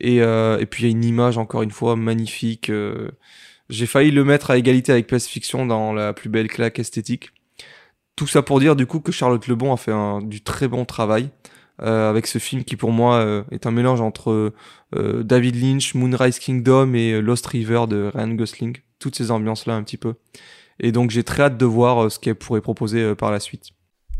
Et, 0.00 0.20
euh, 0.22 0.58
et 0.58 0.66
puis 0.66 0.84
il 0.84 0.86
y 0.86 0.88
a 0.88 0.92
une 0.92 1.04
image 1.04 1.38
encore 1.38 1.62
une 1.62 1.70
fois 1.70 1.96
magnifique. 1.96 2.70
euh, 2.70 3.10
J'ai 3.70 3.86
failli 3.86 4.10
le 4.10 4.24
mettre 4.24 4.50
à 4.50 4.58
égalité 4.58 4.92
avec 4.92 5.06
PS 5.06 5.26
Fiction 5.26 5.66
dans 5.66 5.92
la 5.92 6.12
plus 6.12 6.28
belle 6.28 6.48
claque 6.48 6.78
esthétique. 6.78 7.30
Tout 8.16 8.26
ça 8.26 8.42
pour 8.42 8.60
dire 8.60 8.76
du 8.76 8.86
coup 8.86 9.00
que 9.00 9.10
Charlotte 9.10 9.46
Lebon 9.48 9.72
a 9.72 9.76
fait 9.76 9.92
du 10.22 10.42
très 10.42 10.68
bon 10.68 10.84
travail 10.84 11.30
euh, 11.82 12.08
avec 12.08 12.28
ce 12.28 12.38
film 12.38 12.62
qui 12.62 12.76
pour 12.76 12.92
moi 12.92 13.16
euh, 13.16 13.42
est 13.50 13.66
un 13.66 13.72
mélange 13.72 14.00
entre 14.00 14.52
euh, 14.94 15.22
David 15.24 15.56
Lynch, 15.56 15.94
Moonrise 15.94 16.38
Kingdom 16.38 16.94
et 16.94 17.20
Lost 17.20 17.46
River 17.46 17.86
de 17.88 18.12
Ryan 18.14 18.34
Gosling. 18.34 18.76
Toutes 19.00 19.16
ces 19.16 19.30
ambiances 19.30 19.66
là 19.66 19.74
un 19.74 19.82
petit 19.82 19.96
peu. 19.96 20.14
Et 20.78 20.92
donc 20.92 21.10
j'ai 21.10 21.24
très 21.24 21.44
hâte 21.44 21.56
de 21.56 21.66
voir 21.66 22.10
ce 22.10 22.18
qu'elle 22.18 22.36
pourrait 22.36 22.60
proposer 22.60 23.14
par 23.14 23.30
la 23.30 23.40
suite. 23.40 23.70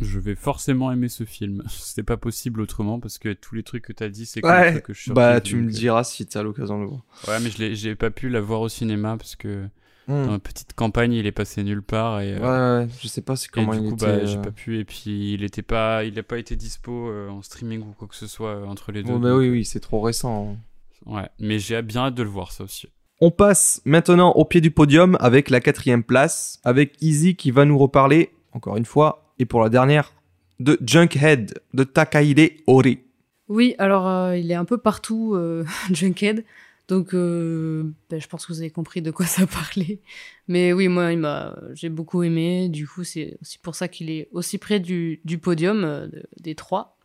Je 0.01 0.19
vais 0.19 0.35
forcément 0.35 0.91
aimer 0.93 1.09
ce 1.09 1.25
film. 1.25 1.63
C'était 1.69 2.03
pas 2.03 2.17
possible 2.17 2.61
autrement 2.61 2.99
parce 3.01 3.19
que 3.19 3.33
tous 3.33 3.55
les 3.55 3.63
trucs 3.63 3.85
que 3.85 3.93
t'as 3.93 4.09
dit, 4.09 4.27
c'est 4.27 4.45
Ouais, 4.45 4.83
que 4.85 4.93
je 4.93 5.01
suis 5.01 5.13
Bah 5.13 5.41
tu 5.41 5.57
me 5.57 5.63
donc, 5.63 5.71
euh, 5.71 5.75
diras 5.75 6.05
si 6.05 6.27
t'as 6.27 6.43
l'occasion 6.43 6.79
de 6.79 6.83
le 6.85 6.89
voir. 6.89 7.03
Ouais, 7.29 7.39
mais 7.41 7.75
j'ai 7.75 7.95
pas 7.95 8.11
pu 8.11 8.29
la 8.29 8.41
voir 8.41 8.61
au 8.61 8.69
cinéma 8.69 9.17
parce 9.17 9.37
que 9.37 9.67
Hmm. 10.07 10.27
dans 10.27 10.31
ma 10.33 10.39
petite 10.39 10.75
campagne, 10.75 11.15
il 11.15 11.25
est 11.27 11.33
passé 11.33 11.65
nulle 11.65 11.81
part 11.81 12.21
et, 12.21 12.35
Ouais, 12.35 12.45
euh, 12.45 12.83
ouais, 12.85 12.89
je 13.01 13.09
sais 13.09 13.23
pas 13.23 13.37
c'est 13.37 13.47
et 13.47 13.51
comment 13.51 13.73
du 13.73 13.79
il 13.79 13.89
coup, 13.89 13.95
était. 13.95 14.05
bah, 14.07 14.27
j'ai 14.27 14.37
euh, 14.37 14.43
pas 14.43 14.51
pu. 14.51 14.79
Et 14.79 14.85
puis, 14.85 15.33
il 15.33 15.43
était 15.45 15.63
pas, 15.63 16.05
il 16.05 16.19
a 16.19 16.23
pas 16.23 16.37
été 16.37 16.57
dispo 16.57 17.09
euh, 17.09 17.31
en 17.31 17.41
streaming 17.41 17.81
ou 17.81 17.95
quoi 17.99 18.07
que 18.07 18.15
ce 18.15 18.27
soit 18.27 18.51
euh, 18.51 18.67
entre 18.67 18.93
les 18.93 19.03
deux. 19.03 19.15
Bon, 19.15 19.19
bah 19.19 19.31
donc, 19.31 19.39
oui, 19.39 19.49
oui, 19.49 19.65
c'est 19.65 19.81
trop 19.81 20.03
récent. 20.03 20.59
Ouais, 21.07 21.27
mais 21.41 21.59
j'ai 21.59 21.81
bien 21.81 22.03
hâte 22.03 22.15
de 22.17 22.23
le 22.23 22.29
voir 22.29 22.53
ça 22.53 22.65
aussi. 22.65 22.87
On 23.23 23.31
passe 23.31 23.81
maintenant 23.87 24.33
au 24.33 24.45
pied 24.45 24.61
du 24.61 24.71
podium 24.71 25.17
avec 25.21 25.49
la 25.49 25.61
quatrième 25.61 26.03
place, 26.05 26.61
avec 26.65 27.01
Easy 27.01 27.35
qui 27.35 27.51
va 27.51 27.65
nous 27.65 27.79
reparler, 27.79 28.31
encore 28.53 28.77
une 28.77 28.85
fois, 28.85 29.24
et 29.39 29.45
pour 29.45 29.63
la 29.63 29.69
dernière, 29.69 30.13
de 30.61 30.79
Junkhead, 30.85 31.61
de 31.75 31.85
Takahide 31.85 32.53
Ori. 32.67 33.01
Oui, 33.49 33.75
alors 33.79 34.07
euh, 34.09 34.37
il 34.37 34.51
est 34.51 34.55
un 34.55 34.65
peu 34.65 34.79
partout, 34.79 35.35
euh, 35.35 35.65
Junkhead. 35.93 36.45
Donc, 36.87 37.15
euh, 37.15 37.85
ben, 38.11 38.21
je 38.21 38.29
pense 38.29 38.45
que 38.47 38.53
vous 38.53 38.61
avez 38.61 38.71
compris 38.71 39.01
de 39.01 39.11
quoi 39.11 39.25
ça 39.27 39.47
parlait. 39.47 40.01
Mais 40.49 40.73
oui, 40.73 40.89
moi, 40.89 41.55
j'ai 41.75 41.89
beaucoup 41.89 42.23
aimé. 42.23 42.69
Du 42.69 42.87
coup, 42.87 43.05
c'est 43.05 43.37
aussi 43.41 43.59
pour 43.59 43.75
ça 43.75 43.89
qu'il 43.89 44.11
est 44.11 44.29
aussi 44.33 44.59
près 44.59 44.81
du, 44.81 45.21
podium 45.43 45.81
de- 45.83 46.23
des 46.41 46.55
trois. 46.55 46.99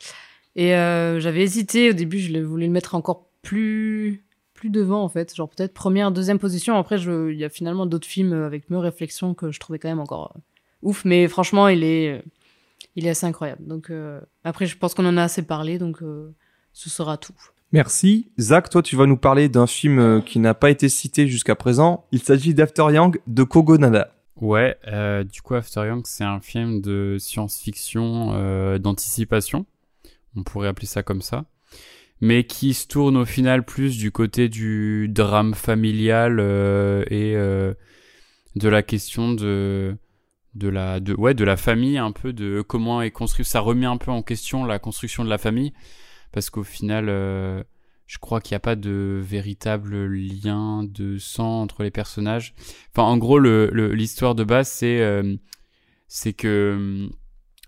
Et 0.55 0.69
j'avais 0.71 1.43
hésité 1.43 1.91
au 1.91 1.93
début, 1.93 2.19
je 2.19 2.31
l'ai- 2.33 2.43
voulais 2.43 2.65
le 2.65 2.73
mettre 2.73 2.93
encore 2.95 3.29
plus, 3.41 4.25
plus 4.53 4.69
devant 4.69 5.01
en 5.03 5.07
fait, 5.07 5.33
genre 5.33 5.47
peut-être 5.49 5.73
première, 5.73 6.11
deuxième 6.11 6.39
position. 6.39 6.75
Après, 6.75 6.97
il 6.99 7.37
y 7.37 7.45
a 7.45 7.49
finalement 7.49 7.85
d'autres 7.85 8.07
films 8.07 8.33
avec 8.33 8.69
mieux 8.69 8.79
réflexion 8.79 9.33
que 9.33 9.51
je 9.51 9.59
trouvais 9.61 9.79
quand 9.79 9.87
même 9.87 10.01
encore 10.01 10.35
ouf. 10.81 11.05
Mais 11.05 11.27
franchement, 11.27 11.67
il 11.67 11.83
est, 11.83 12.23
il 12.95 13.05
est 13.05 13.09
assez 13.09 13.25
incroyable. 13.25 13.65
Donc 13.65 13.89
euh, 13.89 14.19
après, 14.43 14.65
je 14.65 14.77
pense 14.77 14.93
qu'on 14.93 15.05
en 15.05 15.17
a 15.17 15.23
assez 15.23 15.43
parlé, 15.43 15.77
donc 15.77 16.01
euh, 16.01 16.33
ce 16.73 16.89
sera 16.89 17.17
tout. 17.17 17.33
Merci. 17.71 18.31
Zach, 18.39 18.69
toi, 18.69 18.81
tu 18.81 18.95
vas 18.95 19.05
nous 19.05 19.17
parler 19.17 19.47
d'un 19.47 19.67
film 19.67 19.99
euh, 19.99 20.21
qui 20.21 20.39
n'a 20.39 20.53
pas 20.55 20.71
été 20.71 20.89
cité 20.89 21.27
jusqu'à 21.27 21.55
présent. 21.55 22.05
Il 22.11 22.21
s'agit 22.21 22.53
d'After 22.53 22.85
Yang 22.91 23.19
de 23.27 23.43
Kogo 23.43 23.77
Nada. 23.77 24.15
Ouais, 24.41 24.77
euh, 24.87 25.23
du 25.23 25.41
coup, 25.41 25.55
After 25.55 25.85
Young, 25.85 26.03
c'est 26.05 26.23
un 26.23 26.39
film 26.39 26.81
de 26.81 27.17
science-fiction 27.19 28.31
euh, 28.33 28.77
d'anticipation. 28.77 29.65
On 30.35 30.43
pourrait 30.43 30.69
appeler 30.69 30.87
ça 30.87 31.03
comme 31.03 31.21
ça. 31.21 31.45
Mais 32.21 32.45
qui 32.45 32.73
se 32.73 32.87
tourne 32.87 33.17
au 33.17 33.25
final 33.25 33.63
plus 33.63 33.97
du 33.97 34.11
côté 34.11 34.49
du 34.49 35.07
drame 35.09 35.53
familial 35.53 36.39
euh, 36.39 37.03
et 37.09 37.35
euh, 37.35 37.73
de 38.55 38.69
la 38.69 38.81
question 38.81 39.33
de 39.33 39.95
de 40.59 40.67
la 40.67 40.99
de 40.99 41.13
ouais 41.15 41.33
de 41.33 41.43
la 41.43 41.57
famille 41.57 41.97
un 41.97 42.11
peu 42.11 42.33
de 42.33 42.61
comment 42.61 43.01
est 43.01 43.11
construit 43.11 43.45
ça 43.45 43.61
remet 43.61 43.85
un 43.85 43.97
peu 43.97 44.11
en 44.11 44.21
question 44.21 44.65
la 44.65 44.77
construction 44.77 45.23
de 45.23 45.29
la 45.29 45.37
famille 45.37 45.73
parce 46.31 46.49
qu'au 46.49 46.63
final 46.63 47.07
euh, 47.09 47.63
je 48.05 48.17
crois 48.17 48.41
qu'il 48.41 48.53
n'y 48.53 48.57
a 48.57 48.61
pas 48.61 48.75
de 48.75 49.21
véritable 49.23 50.05
lien 50.07 50.83
de 50.83 51.17
sang 51.19 51.61
entre 51.61 51.83
les 51.83 51.91
personnages 51.91 52.55
Enfin, 52.91 53.03
en 53.03 53.17
gros, 53.17 53.37
le, 53.37 53.69
l'histoire 53.93 54.33
de 54.33 54.43
base, 54.43 54.67
c'est 54.67 54.99
euh, 55.01 55.35
c'est 56.07 56.33
que 56.33 57.07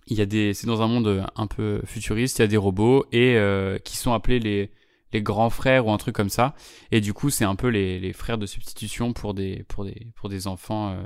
il 0.08 0.18
y 0.18 0.22
a 0.22 0.26
des, 0.26 0.54
c'est 0.56 0.68
dans 0.68 0.82
un 0.82 0.88
monde 0.88 1.26
un 1.36 1.48
peu 1.48 1.82
futuriste, 1.86 2.40
il 2.40 2.42
y 2.42 2.46
a 2.46 2.48
des 2.48 2.58
robots 2.58 3.06
et 3.12 3.38
euh, 3.38 3.78
qui 3.80 3.98
sont 3.98 4.14
appelés 4.14 4.40
les 4.40 4.72
les 5.14 5.22
grands 5.22 5.50
frères 5.52 5.86
ou 5.88 5.92
un 5.92 5.98
truc 5.98 6.16
comme 6.16 6.30
ça. 6.30 6.56
Et 6.92 7.02
du 7.02 7.14
coup, 7.14 7.30
c'est 7.30 7.46
un 7.46 7.56
peu 7.56 7.68
les, 7.68 8.00
les 8.00 8.14
frères 8.14 8.38
de 8.40 8.48
substitution 8.48 9.14
pour 9.14 9.34
des 9.36 9.64
pour 9.68 9.86
des 9.86 10.08
pour 10.16 10.30
des 10.30 10.48
enfants 10.48 10.98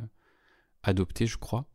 adoptés, 0.83 1.27
je 1.27 1.37
crois. 1.37 1.65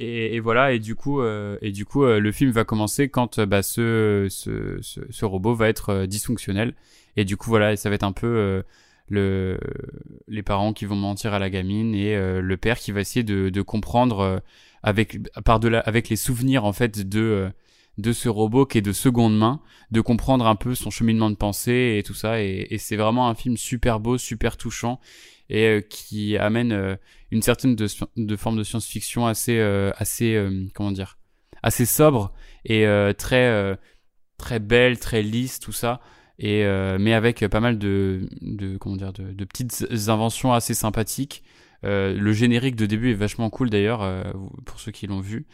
Et, 0.00 0.40
voilà. 0.40 0.72
Et 0.72 0.78
du 0.78 0.94
coup, 0.94 1.20
euh, 1.20 1.58
et 1.60 1.72
du 1.72 1.84
coup, 1.84 2.04
euh, 2.04 2.20
le 2.20 2.32
film 2.32 2.50
va 2.50 2.64
commencer 2.64 3.10
quand 3.10 3.38
euh, 3.38 3.46
bah, 3.46 3.62
ce, 3.62 4.26
ce 4.30 4.78
ce 4.80 5.24
robot 5.24 5.54
va 5.54 5.68
être 5.68 6.06
dysfonctionnel. 6.06 6.74
Et 7.16 7.24
du 7.24 7.36
coup, 7.36 7.50
voilà, 7.50 7.76
ça 7.76 7.90
va 7.90 7.96
être 7.96 8.04
un 8.04 8.12
peu 8.12 8.62
le, 9.08 9.58
les 10.28 10.42
parents 10.42 10.72
qui 10.72 10.86
vont 10.86 10.96
mentir 10.96 11.34
à 11.34 11.38
la 11.38 11.50
gamine 11.50 11.94
et 11.94 12.16
le 12.16 12.56
père 12.56 12.78
qui 12.78 12.92
va 12.92 13.00
essayer 13.00 13.24
de, 13.24 13.50
de 13.50 13.62
comprendre 13.62 14.40
avec 14.82 15.18
par 15.44 15.58
delà 15.60 15.80
avec 15.80 16.08
les 16.08 16.16
souvenirs 16.16 16.64
en 16.64 16.72
fait 16.72 17.08
de 17.08 17.50
de 18.00 18.12
ce 18.12 18.28
robot 18.28 18.66
qui 18.66 18.78
est 18.78 18.82
de 18.82 18.92
seconde 18.92 19.36
main 19.36 19.60
de 19.90 20.00
comprendre 20.00 20.46
un 20.46 20.56
peu 20.56 20.74
son 20.74 20.90
cheminement 20.90 21.30
de 21.30 21.36
pensée 21.36 21.96
et 21.98 22.02
tout 22.02 22.14
ça 22.14 22.42
et, 22.42 22.76
c'est 22.78 22.96
vraiment 22.96 23.28
un 23.28 23.34
film 23.34 23.56
super 23.56 24.00
beau 24.00 24.18
super 24.18 24.56
touchant 24.56 25.00
et 25.48 25.66
euh, 25.66 25.80
qui 25.80 26.36
amène 26.36 26.72
euh, 26.72 26.96
une 27.30 27.42
certaine 27.42 27.76
de, 27.76 27.86
forme 28.36 28.56
de 28.56 28.62
science-fiction 28.62 29.26
assez 29.26 29.58
euh, 29.58 29.90
assez 29.96 30.42
comment 30.74 30.92
dire 30.92 31.18
assez 31.62 31.86
sobre 31.86 32.32
et 32.64 32.86
très 33.18 33.78
très 34.38 34.58
belle 34.58 34.98
très 34.98 35.22
lisse 35.22 35.60
tout 35.60 35.72
ça 35.72 36.00
et 36.38 36.64
mais 36.98 37.12
avec 37.12 37.46
pas 37.48 37.60
mal 37.60 37.78
de, 37.78 38.28
de 38.40 38.78
comment 38.78 38.96
dire 38.96 39.12
de, 39.12 39.44
petites 39.44 39.86
inventions 40.08 40.52
assez 40.52 40.74
sympathiques. 40.74 41.42
Le 41.82 42.32
générique 42.32 42.76
de 42.76 42.86
début 42.86 43.10
est 43.10 43.14
vachement 43.14 43.50
cool 43.50 43.70
d'ailleurs 43.70 44.32
pour 44.64 44.80
ceux 44.80 44.90
qui 44.90 45.06
l'ont 45.06 45.20
vu. 45.20 45.46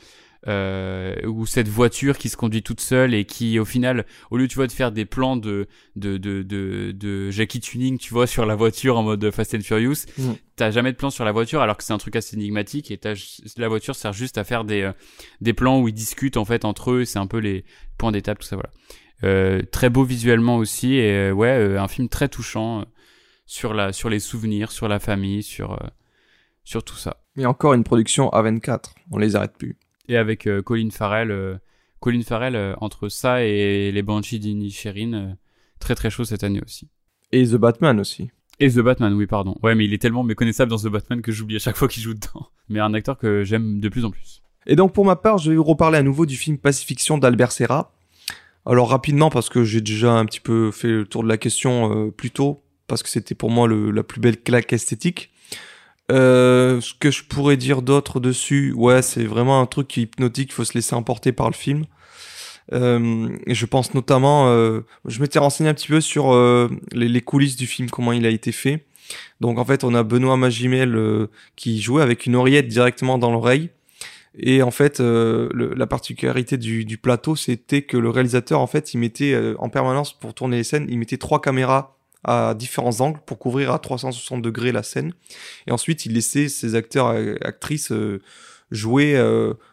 Euh, 0.48 1.16
ou 1.26 1.44
cette 1.44 1.66
voiture 1.66 2.18
qui 2.18 2.28
se 2.28 2.36
conduit 2.36 2.62
toute 2.62 2.80
seule 2.80 3.14
et 3.14 3.24
qui 3.24 3.58
au 3.58 3.64
final 3.64 4.06
au 4.30 4.36
lieu 4.36 4.46
tu 4.46 4.54
vois 4.54 4.68
de 4.68 4.72
faire 4.72 4.92
des 4.92 5.04
plans 5.04 5.36
de 5.36 5.66
de 5.96 6.18
de 6.18 6.42
de, 6.42 6.92
de 6.92 7.30
Jackie 7.32 7.58
Tuning 7.58 7.98
tu 7.98 8.14
vois 8.14 8.26
sur 8.34 8.46
la 8.46 8.54
voiture 8.54 8.96
en 8.96 9.02
mode 9.02 9.28
Fast 9.32 9.56
and 9.56 9.62
Furious 9.62 10.06
Mm. 10.18 10.34
t'as 10.54 10.70
jamais 10.70 10.92
de 10.92 10.96
plan 10.96 11.10
sur 11.10 11.24
la 11.24 11.32
voiture 11.32 11.62
alors 11.62 11.76
que 11.76 11.82
c'est 11.82 11.92
un 11.92 11.98
truc 11.98 12.14
assez 12.14 12.36
énigmatique 12.36 12.92
et 12.92 12.96
t'as 12.96 13.14
la 13.56 13.66
voiture 13.66 13.96
sert 13.96 14.12
juste 14.12 14.38
à 14.38 14.44
faire 14.44 14.64
des 14.64 14.82
euh, 14.82 14.92
des 15.40 15.52
plans 15.52 15.80
où 15.80 15.88
ils 15.88 15.94
discutent 15.94 16.36
en 16.36 16.44
fait 16.44 16.64
entre 16.64 16.92
eux 16.92 17.04
c'est 17.04 17.18
un 17.18 17.26
peu 17.26 17.38
les 17.38 17.64
points 17.98 18.12
d'étape 18.12 18.38
tout 18.38 18.46
ça 18.46 18.54
voilà 18.54 18.70
euh, 19.24 19.62
très 19.72 19.90
beau 19.90 20.04
visuellement 20.04 20.58
aussi 20.58 20.94
et 20.94 21.10
euh, 21.10 21.32
ouais 21.32 21.58
euh, 21.58 21.80
un 21.80 21.88
film 21.88 22.08
très 22.08 22.28
touchant 22.28 22.84
sur 23.46 23.74
la 23.74 23.92
sur 23.92 24.10
les 24.10 24.20
souvenirs 24.20 24.70
sur 24.70 24.86
la 24.86 25.00
famille 25.00 25.42
sur 25.42 25.76
sur 26.62 26.84
tout 26.84 26.96
ça 26.96 27.16
Et 27.36 27.46
encore 27.46 27.74
une 27.74 27.84
production 27.84 28.28
A24. 28.30 28.90
On 29.10 29.18
les 29.18 29.36
arrête 29.36 29.56
plus. 29.56 29.76
Et 30.08 30.16
avec 30.16 30.46
euh, 30.46 30.62
Colin 30.62 30.90
Farrell 30.90 31.30
euh, 31.30 31.56
Colin 32.00 32.22
Farrell 32.22 32.56
euh, 32.56 32.74
entre 32.80 33.08
ça 33.08 33.44
et 33.44 33.90
les 33.92 34.02
Banshees 34.02 34.38
d'Inisherin 34.38 35.36
très 35.80 35.94
très 35.94 36.10
chaud 36.10 36.24
cette 36.24 36.44
année 36.44 36.60
aussi 36.64 36.88
Et 37.32 37.46
The 37.46 37.56
Batman 37.56 38.00
aussi. 38.00 38.30
Et 38.58 38.70
The 38.70 38.78
Batman, 38.78 39.12
oui, 39.12 39.26
pardon. 39.26 39.54
Ouais, 39.62 39.74
mais 39.74 39.84
il 39.84 39.92
est 39.92 39.98
tellement 39.98 40.22
méconnaissable 40.22 40.70
dans 40.70 40.78
The 40.78 40.88
Batman 40.88 41.20
que 41.20 41.30
j'oublie 41.30 41.56
à 41.56 41.58
chaque 41.58 41.76
fois 41.76 41.88
qu'il 41.88 42.02
joue 42.02 42.14
dedans. 42.14 42.48
Mais 42.68 42.80
un 42.80 42.94
acteur 42.94 43.18
que 43.18 43.44
j'aime 43.44 43.80
de 43.80 43.88
plus 43.88 44.04
en 44.04 44.10
plus. 44.10 44.42
Et 44.66 44.76
donc 44.76 44.92
pour 44.92 45.04
ma 45.04 45.14
part, 45.14 45.38
je 45.38 45.50
vais 45.50 45.56
vous 45.56 45.64
reparler 45.64 45.98
à 45.98 46.02
nouveau 46.02 46.26
du 46.26 46.36
film 46.36 46.58
Pacifiction 46.58 47.18
d'Albert 47.18 47.52
Serra. 47.52 47.92
Alors 48.64 48.88
rapidement 48.88 49.30
parce 49.30 49.48
que 49.48 49.62
j'ai 49.62 49.80
déjà 49.80 50.12
un 50.12 50.24
petit 50.24 50.40
peu 50.40 50.72
fait 50.72 50.88
le 50.88 51.06
tour 51.06 51.22
de 51.22 51.28
la 51.28 51.36
question 51.36 52.06
euh, 52.06 52.10
plus 52.10 52.30
tôt, 52.30 52.64
parce 52.88 53.02
que 53.02 53.08
c'était 53.08 53.36
pour 53.36 53.50
moi 53.50 53.68
le, 53.68 53.92
la 53.92 54.02
plus 54.02 54.20
belle 54.20 54.40
claque 54.40 54.72
esthétique. 54.72 55.30
Euh, 56.12 56.80
ce 56.80 56.94
que 56.94 57.10
je 57.10 57.24
pourrais 57.24 57.56
dire 57.56 57.82
d'autre 57.82 58.20
dessus, 58.20 58.72
ouais, 58.72 59.02
c'est 59.02 59.24
vraiment 59.24 59.60
un 59.60 59.66
truc 59.66 59.88
qui 59.88 60.00
est 60.00 60.02
hypnotique, 60.04 60.50
il 60.50 60.54
faut 60.54 60.64
se 60.64 60.74
laisser 60.74 60.94
emporter 60.94 61.32
par 61.32 61.48
le 61.48 61.54
film. 61.54 61.84
Euh, 62.72 63.28
je 63.46 63.66
pense 63.66 63.94
notamment, 63.94 64.48
euh, 64.48 64.80
je 65.04 65.20
m'étais 65.20 65.38
renseigné 65.38 65.70
un 65.70 65.74
petit 65.74 65.88
peu 65.88 66.00
sur 66.00 66.32
euh, 66.32 66.68
les, 66.92 67.20
coulisses 67.20 67.56
du 67.56 67.66
film, 67.66 67.90
comment 67.90 68.12
il 68.12 68.26
a 68.26 68.30
été 68.30 68.52
fait. 68.52 68.86
Donc 69.40 69.58
en 69.58 69.64
fait, 69.64 69.84
on 69.84 69.94
a 69.94 70.02
Benoît 70.02 70.36
Magimel 70.36 70.96
euh, 70.96 71.28
qui 71.54 71.80
jouait 71.80 72.02
avec 72.02 72.26
une 72.26 72.34
oreillette 72.34 72.68
directement 72.68 73.18
dans 73.18 73.30
l'oreille. 73.30 73.70
Et 74.38 74.62
en 74.62 74.70
fait, 74.70 75.00
la 75.00 75.86
particularité 75.86 76.58
du 76.58 76.98
plateau, 76.98 77.36
c'était 77.36 77.80
que 77.80 77.96
le 77.96 78.10
réalisateur, 78.10 78.60
en 78.60 78.66
fait, 78.66 78.92
il 78.92 78.98
mettait 78.98 79.34
en 79.56 79.70
permanence 79.70 80.12
pour 80.12 80.34
tourner 80.34 80.58
les 80.58 80.62
scènes, 80.62 80.86
il 80.90 80.98
mettait 80.98 81.16
trois 81.16 81.40
caméras 81.40 81.95
à 82.26 82.54
différents 82.54 83.00
angles 83.00 83.20
pour 83.24 83.38
couvrir 83.38 83.72
à 83.72 83.78
360 83.78 84.42
degrés 84.42 84.72
la 84.72 84.82
scène. 84.82 85.14
Et 85.66 85.72
ensuite, 85.72 86.04
il 86.04 86.12
laissait 86.12 86.48
ses 86.48 86.74
acteurs 86.74 87.14
et 87.14 87.38
actrices 87.40 87.92
jouer 88.70 89.16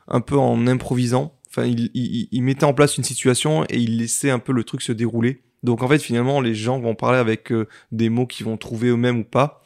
un 0.07 0.21
peu 0.21 0.37
en 0.37 0.67
improvisant 0.67 1.35
Enfin, 1.55 1.67
il, 1.67 2.41
mettait 2.41 2.63
en 2.63 2.73
place 2.73 2.97
une 2.97 3.03
situation 3.03 3.63
et 3.65 3.77
il 3.77 3.99
laissait 3.99 4.31
un 4.31 4.39
peu 4.39 4.51
le 4.53 4.63
truc 4.63 4.81
se 4.81 4.91
dérouler. 4.91 5.43
Donc 5.61 5.83
en 5.83 5.87
fait, 5.87 5.99
finalement, 5.99 6.41
les 6.41 6.55
gens 6.55 6.79
vont 6.79 6.95
parler 6.95 7.19
avec 7.19 7.51
euh, 7.51 7.67
des 7.91 8.09
mots 8.09 8.25
qu'ils 8.25 8.47
vont 8.47 8.57
trouver 8.57 8.87
eux-mêmes 8.87 9.19
ou 9.19 9.23
pas. 9.23 9.63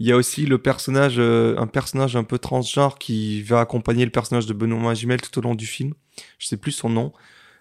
Il 0.00 0.08
y 0.08 0.12
a 0.12 0.16
aussi 0.16 0.44
le 0.44 0.58
personnage, 0.58 1.16
euh, 1.18 1.54
un 1.56 1.68
personnage 1.68 2.16
un 2.16 2.24
peu 2.24 2.38
transgenre 2.40 2.98
qui 2.98 3.42
va 3.42 3.60
accompagner 3.60 4.04
le 4.04 4.10
personnage 4.10 4.46
de 4.46 4.52
Benoît 4.52 4.80
Magimel 4.80 5.20
tout 5.20 5.38
au 5.38 5.42
long 5.42 5.54
du 5.54 5.66
film. 5.66 5.94
Je 6.38 6.48
sais 6.48 6.56
plus 6.56 6.72
son 6.72 6.88
nom, 6.88 7.12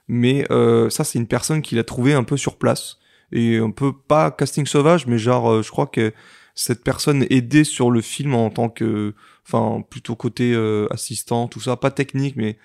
mais 0.07 0.47
euh, 0.49 0.89
ça 0.89 1.03
c'est 1.03 1.19
une 1.19 1.27
personne 1.27 1.61
qu'il 1.61 1.77
a 1.77 1.83
trouvé 1.83 2.13
un 2.13 2.23
peu 2.23 2.37
sur 2.37 2.57
place 2.57 2.97
et 3.31 3.57
un 3.57 3.71
peu 3.71 3.93
pas 3.93 4.31
casting 4.31 4.65
sauvage, 4.65 5.07
mais 5.07 5.17
genre 5.17 5.51
euh, 5.51 5.61
je 5.61 5.71
crois 5.71 5.87
que 5.87 6.13
cette 6.55 6.83
personne 6.83 7.25
aidait 7.29 7.63
sur 7.63 7.91
le 7.91 8.01
film 8.01 8.33
en 8.33 8.49
tant 8.49 8.69
que, 8.69 9.13
enfin 9.47 9.81
plutôt 9.89 10.15
côté 10.15 10.53
assistant, 10.91 11.47
tout 11.47 11.61
ça, 11.61 11.77
pas 11.77 11.91
technique, 11.91 12.35
mais 12.35 12.57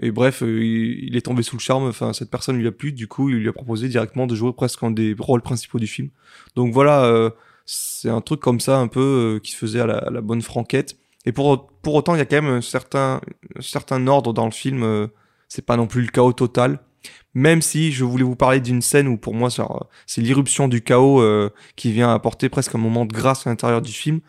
et 0.00 0.10
bref, 0.10 0.42
euh, 0.42 0.64
il 0.64 1.16
est 1.16 1.22
tombé 1.22 1.42
sous 1.42 1.56
le 1.56 1.60
charme. 1.60 1.84
Enfin, 1.84 2.12
cette 2.12 2.30
personne 2.30 2.56
lui 2.56 2.66
a 2.66 2.72
plu. 2.72 2.92
Du 2.92 3.08
coup, 3.08 3.28
il 3.28 3.36
lui 3.36 3.48
a 3.48 3.52
proposé 3.52 3.88
directement 3.88 4.26
de 4.26 4.34
jouer 4.34 4.52
presque 4.52 4.82
un 4.82 4.90
des 4.90 5.14
rôles 5.18 5.42
principaux 5.42 5.78
du 5.78 5.86
film. 5.86 6.08
Donc 6.56 6.72
voilà, 6.72 7.04
euh, 7.04 7.30
c'est 7.66 8.08
un 8.08 8.20
truc 8.20 8.40
comme 8.40 8.60
ça, 8.60 8.78
un 8.78 8.88
peu 8.88 9.36
euh, 9.36 9.40
qui 9.40 9.52
se 9.52 9.56
faisait 9.56 9.80
à 9.80 9.86
la, 9.86 9.98
à 9.98 10.10
la, 10.10 10.20
bonne 10.20 10.42
franquette. 10.42 10.96
Et 11.26 11.32
pour 11.32 11.68
pour 11.82 11.94
autant, 11.94 12.14
il 12.14 12.18
y 12.18 12.20
a 12.22 12.24
quand 12.24 12.40
même 12.42 12.52
un 12.52 12.60
certain 12.62 13.20
un 13.56 13.60
certain 13.60 14.06
ordre 14.06 14.32
dans 14.32 14.46
le 14.46 14.50
film. 14.50 14.82
Euh, 14.82 15.08
c'est 15.48 15.66
pas 15.66 15.76
non 15.76 15.86
plus 15.86 16.02
le 16.02 16.08
chaos 16.08 16.32
total. 16.32 16.80
Même 17.34 17.62
si 17.62 17.92
je 17.92 18.04
voulais 18.04 18.24
vous 18.24 18.36
parler 18.36 18.60
d'une 18.60 18.82
scène 18.82 19.08
où 19.08 19.16
pour 19.16 19.34
moi 19.34 19.48
c'est 20.06 20.20
l'irruption 20.20 20.68
du 20.68 20.82
chaos 20.82 21.20
euh, 21.22 21.50
qui 21.76 21.90
vient 21.92 22.12
apporter 22.12 22.48
presque 22.48 22.74
un 22.74 22.78
moment 22.78 23.06
de 23.06 23.12
grâce 23.12 23.46
à 23.46 23.50
l'intérieur 23.50 23.82
du 23.82 23.92
film. 23.92 24.20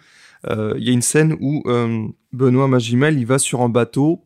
Il 0.49 0.83
y 0.83 0.89
a 0.89 0.91
une 0.91 1.01
scène 1.01 1.37
où 1.39 1.63
Benoît 2.33 2.67
Magimel 2.67 3.17
il 3.17 3.25
va 3.25 3.39
sur 3.39 3.61
un 3.61 3.69
bateau 3.69 4.25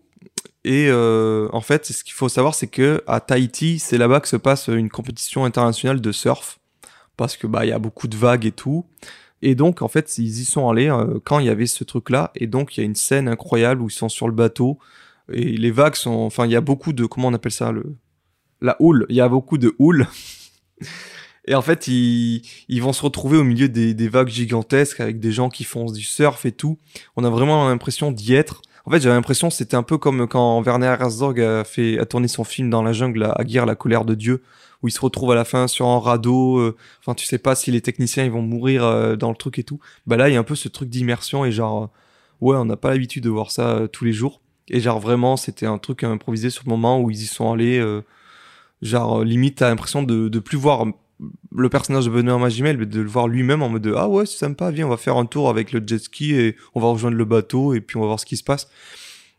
et 0.68 0.88
euh, 0.90 1.48
en 1.54 1.62
fait, 1.62 1.86
ce 1.86 2.04
qu'il 2.04 2.14
faut 2.14 2.28
savoir, 2.28 2.54
c'est 2.54 2.68
que 2.68 3.02
à 3.08 3.22
Tahiti, 3.22 3.80
c'est 3.80 3.98
là-bas 3.98 4.20
que 4.20 4.28
se 4.28 4.36
passe 4.36 4.68
une 4.68 4.90
compétition 4.90 5.46
internationale 5.46 6.02
de 6.02 6.12
surf, 6.12 6.60
parce 7.16 7.38
que 7.38 7.48
bah 7.48 7.66
il 7.66 7.70
y 7.70 7.72
a 7.72 7.80
beaucoup 7.80 8.10
de 8.10 8.18
vagues 8.18 8.46
et 8.46 8.52
tout. 8.52 8.86
Et 9.42 9.56
donc 9.56 9.82
en 9.82 9.88
fait, 9.88 10.18
ils 10.18 10.42
y 10.42 10.44
sont 10.44 10.68
allés 10.70 10.90
euh, 10.90 11.20
quand 11.24 11.40
il 11.40 11.46
y 11.46 11.50
avait 11.50 11.68
ce 11.68 11.86
truc-là. 11.86 12.32
Et 12.36 12.48
donc 12.48 12.76
il 12.76 12.82
y 12.82 12.84
a 12.84 12.86
une 12.86 12.96
scène 12.96 13.30
incroyable 13.30 13.82
où 13.82 13.88
ils 13.88 13.94
sont 13.94 14.10
sur 14.10 14.28
le 14.28 14.34
bateau 14.34 14.78
et 15.32 15.56
les 15.56 15.72
vagues 15.72 15.96
sont, 15.96 16.12
enfin 16.12 16.46
il 16.46 16.52
y 16.52 16.56
a 16.58 16.62
beaucoup 16.62 16.92
de, 16.92 17.06
comment 17.06 17.30
on 17.30 17.34
appelle 17.34 17.52
ça 17.54 17.72
le, 17.72 17.96
la 18.62 18.76
houle. 18.80 19.06
Il 19.10 19.16
y 19.16 19.22
a 19.22 19.30
beaucoup 19.30 19.58
de 19.58 19.76
houle. 19.80 20.08
Et 21.48 21.56
en 21.56 21.62
fait, 21.62 21.88
ils, 21.88 22.42
ils 22.68 22.82
vont 22.82 22.94
se 22.94 23.02
retrouver 23.02 23.38
au 23.38 23.44
milieu 23.44 23.70
des, 23.70 23.94
des 23.94 24.10
vagues 24.10 24.28
gigantesques 24.28 25.00
avec 25.00 25.20
des 25.20 25.32
gens 25.32 25.50
qui 25.50 25.64
font 25.64 25.86
du 25.86 26.04
surf 26.04 26.46
et 26.46 26.52
tout. 26.52 26.78
On 27.16 27.24
a 27.24 27.30
vraiment 27.30 27.70
l'impression 27.70 28.12
d'y 28.12 28.34
être. 28.36 28.62
En 28.86 28.92
fait, 28.92 29.02
j'avais 29.02 29.16
l'impression 29.16 29.50
c'était 29.50 29.76
un 29.76 29.84
peu 29.84 29.98
comme 29.98 30.28
quand 30.28 30.62
Werner 30.62 30.96
Herzog 31.00 31.42
a 31.42 31.64
fait 31.64 32.00
a 32.00 32.06
tourné 32.06 32.28
son 32.28 32.44
film 32.44 32.70
dans 32.70 32.84
la 32.84 32.94
jungle 32.94 33.24
à 33.24 33.32
Aguirre, 33.32 33.66
la 33.66 33.76
colère 33.76 34.06
de 34.06 34.14
Dieu, 34.14 34.44
où 34.82 34.88
il 34.88 34.92
se 34.92 35.00
retrouve 35.02 35.32
à 35.32 35.36
la 35.36 35.46
fin 35.46 35.68
sur 35.68 35.88
un 35.88 36.00
radeau. 36.00 36.58
Euh, 36.60 36.76
enfin, 37.00 37.14
tu 37.14 37.26
sais 37.26 37.38
pas 37.38 37.56
si 37.56 37.72
les 37.72 37.82
techniciens 37.82 38.24
ils 38.26 38.32
vont 38.32 38.42
mourir 38.42 38.86
euh, 38.86 39.16
dans 39.16 39.30
le 39.30 39.36
truc 39.36 39.60
et 39.60 39.64
tout. 39.64 39.80
Bah 40.06 40.18
là, 40.18 40.30
il 40.30 40.34
y 40.34 40.38
a 40.38 40.40
un 40.40 40.44
peu 40.44 40.56
ce 40.56 40.70
truc 40.70 40.90
d'immersion 40.90 41.46
et 41.46 41.52
genre, 41.52 41.84
euh, 41.84 41.88
ouais, 42.46 42.58
on 42.58 42.66
n'a 42.66 42.78
pas 42.78 42.92
l'habitude 42.92 43.24
de 43.24 43.30
voir 43.30 43.52
ça 43.52 43.88
tous 43.92 44.06
les 44.06 44.14
jours. 44.14 44.42
Et 44.70 44.80
genre 44.80 45.00
vraiment, 45.00 45.38
c'était 45.38 45.66
un 45.66 45.78
truc 45.78 46.04
improvisé 46.04 46.50
sur 46.50 46.64
le 46.66 46.70
moment 46.70 47.02
où 47.02 47.10
ils 47.10 47.24
y 47.24 47.26
sont 47.26 47.52
allés. 47.52 47.82
Genre 48.82 49.24
limite, 49.24 49.58
t'as 49.58 49.70
l'impression 49.70 50.04
de 50.04 50.30
de 50.30 50.40
plus 50.40 50.58
voir 50.58 50.86
le 51.56 51.70
personnage 51.70 52.06
de 52.06 52.12
Benoît 52.12 52.38
Magimel, 52.38 52.78
de 52.78 53.02
le 53.02 53.08
voir 53.08 53.28
lui-même 53.28 53.64
en 53.64 53.70
mode 53.70 53.82
de, 53.82 53.94
ah 53.96 54.08
ouais, 54.08 54.26
c'est 54.26 54.38
sympa, 54.38 54.70
viens, 54.70 54.86
on 54.86 54.90
va 54.90 54.98
faire 54.98 55.18
un 55.18 55.26
tour 55.26 55.50
avec 55.50 55.72
le 55.72 55.82
jet 55.86 55.98
ski 55.98 56.36
et 56.36 56.56
on 56.76 56.80
va 56.80 56.90
rejoindre 56.90 57.18
le 57.18 57.26
bateau 57.26 57.74
et 57.74 57.82
puis 57.82 57.98
on 57.98 58.02
va 58.02 58.06
voir 58.08 58.20
ce 58.20 58.26
qui 58.26 58.38
se 58.38 58.44
passe. 58.44 58.70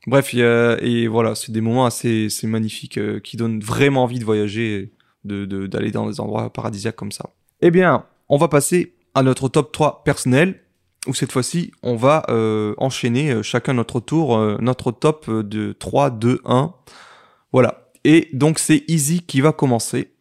Bref, 0.09 0.33
y 0.33 0.43
a, 0.43 0.77
et 0.81 1.07
voilà, 1.07 1.35
c'est 1.35 1.53
des 1.53 1.61
moments 1.61 1.87
assez, 1.87 2.27
assez 2.27 2.47
magnifiques 2.47 2.99
euh, 2.99 3.21
qui 3.21 3.37
donnent 3.37 3.61
vraiment 3.61 4.05
envie 4.05 4.19
de 4.19 4.25
voyager, 4.25 4.93
de, 5.25 5.45
d'aller 5.67 5.91
dans 5.91 6.09
des 6.09 6.21
endroits 6.21 6.53
paradisiaques 6.53 6.97
comme 6.97 7.13
ça. 7.13 7.31
Eh 7.61 7.71
bien, 7.71 8.07
on 8.29 8.39
va 8.39 8.49
passer 8.49 8.95
à 9.15 9.23
notre 9.23 9.49
top 9.49 9.73
3 9.73 10.03
personnel, 10.05 10.61
où 11.07 11.15
cette 11.15 11.33
fois-ci, 11.33 11.73
on 11.83 11.97
va 11.97 12.25
euh, 12.29 12.75
enchaîner 12.79 13.31
euh, 13.31 13.43
chacun 13.43 13.75
notre 13.75 14.01
tour, 14.01 14.37
euh, 14.37 14.57
notre 14.61 14.93
top 14.93 15.31
de 15.31 15.73
3, 15.73 16.11
2, 16.11 16.41
1. 16.45 16.75
Voilà. 17.53 17.88
Et 18.05 18.29
donc, 18.33 18.59
c'est 18.59 18.85
Easy 18.89 19.23
qui 19.23 19.41
va 19.41 19.53
commencer. 19.53 20.13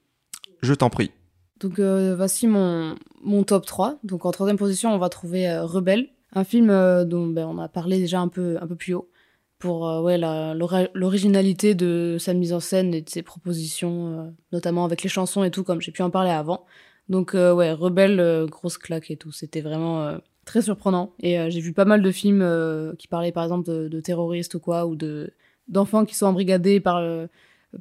Je 0.62 0.74
t'en 0.74 0.90
prie. 0.90 1.12
Donc 1.60 1.80
euh, 1.80 2.16
voici 2.16 2.48
mon, 2.48 2.96
mon 3.24 3.44
top 3.44 3.66
3. 3.66 4.00
Donc 4.04 4.26
en 4.26 4.32
troisième 4.32 4.58
position, 4.58 4.94
on 4.94 4.98
va 4.98 5.10
trouver 5.10 5.50
euh, 5.50 5.66
Rebelle, 5.66 6.10
un 6.34 6.44
film 6.44 6.70
euh, 6.70 7.06
dont 7.06 7.28
ben, 7.28 7.48
on 7.48 7.58
a 7.60 7.68
parlé 7.68 8.00
déjà 8.00 8.20
un 8.20 8.28
peu, 8.28 8.58
un 8.62 8.68
peu 8.68 8.76
plus 8.76 8.94
haut, 8.94 9.10
pour 9.60 9.88
euh, 9.88 10.02
ouais, 10.02 10.18
l'originalité 10.94 11.76
de 11.76 12.18
sa 12.20 12.34
mise 12.34 12.54
en 12.54 12.60
scène 12.60 12.94
et 12.94 13.02
de 13.02 13.10
ses 13.10 13.24
propositions, 13.24 14.34
notamment 14.52 14.86
avec 14.86 15.04
les 15.04 15.10
chansons 15.10 15.44
et 15.44 15.52
tout, 15.52 15.64
comme 15.64 15.82
j'ai 15.82 15.92
pu 15.92 16.02
en 16.02 16.10
parler 16.10 16.32
avant. 16.32 16.66
Donc 17.10 17.34
ouais, 17.34 17.72
Rebelle, 17.72 18.48
grosse 18.50 18.78
claque 18.78 19.12
et 19.12 19.18
tout. 19.18 19.32
C'était 19.32 19.62
vraiment 19.62 20.18
très 20.44 20.62
surprenant. 20.62 21.14
Et 21.22 21.38
j'ai 21.50 21.62
vu 21.62 21.72
pas 21.72 21.86
mal 21.86 22.02
de 22.02 22.12
films 22.12 22.46
qui 23.00 23.08
parlaient 23.08 23.32
par 23.32 23.46
exemple 23.46 23.66
de, 23.66 23.88
de, 23.88 24.02
terroristes 24.02 24.56
ou 24.56 24.60
quoi, 24.60 24.86
ou 24.86 24.98
de 24.98 25.32
d'enfants 25.70 26.04
qui 26.04 26.16
sont 26.16 26.26
embrigadés 26.26 26.82
par 26.82 27.02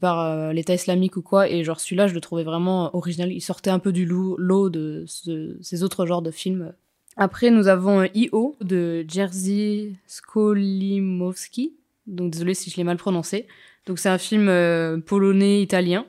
par 0.00 0.20
euh, 0.20 0.52
l'État 0.52 0.74
islamique 0.74 1.16
ou 1.16 1.22
quoi. 1.22 1.48
Et 1.48 1.64
genre 1.64 1.80
celui-là, 1.80 2.06
je 2.06 2.14
le 2.14 2.20
trouvais 2.20 2.44
vraiment 2.44 2.94
original. 2.94 3.32
Il 3.32 3.40
sortait 3.40 3.70
un 3.70 3.78
peu 3.78 3.92
du 3.92 4.04
lot 4.04 4.70
de 4.70 5.04
ce, 5.06 5.56
ces 5.60 5.82
autres 5.82 6.06
genres 6.06 6.22
de 6.22 6.30
films. 6.30 6.72
Après, 7.16 7.50
nous 7.50 7.68
avons 7.68 8.04
I.O. 8.14 8.56
de 8.60 9.04
Jerzy 9.08 9.96
Skolimowski. 10.06 11.74
Donc 12.06 12.30
désolé 12.30 12.54
si 12.54 12.70
je 12.70 12.76
l'ai 12.76 12.84
mal 12.84 12.98
prononcé. 12.98 13.46
Donc 13.86 13.98
c'est 13.98 14.08
un 14.08 14.18
film 14.18 14.48
euh, 14.48 14.98
polonais-italien. 14.98 16.06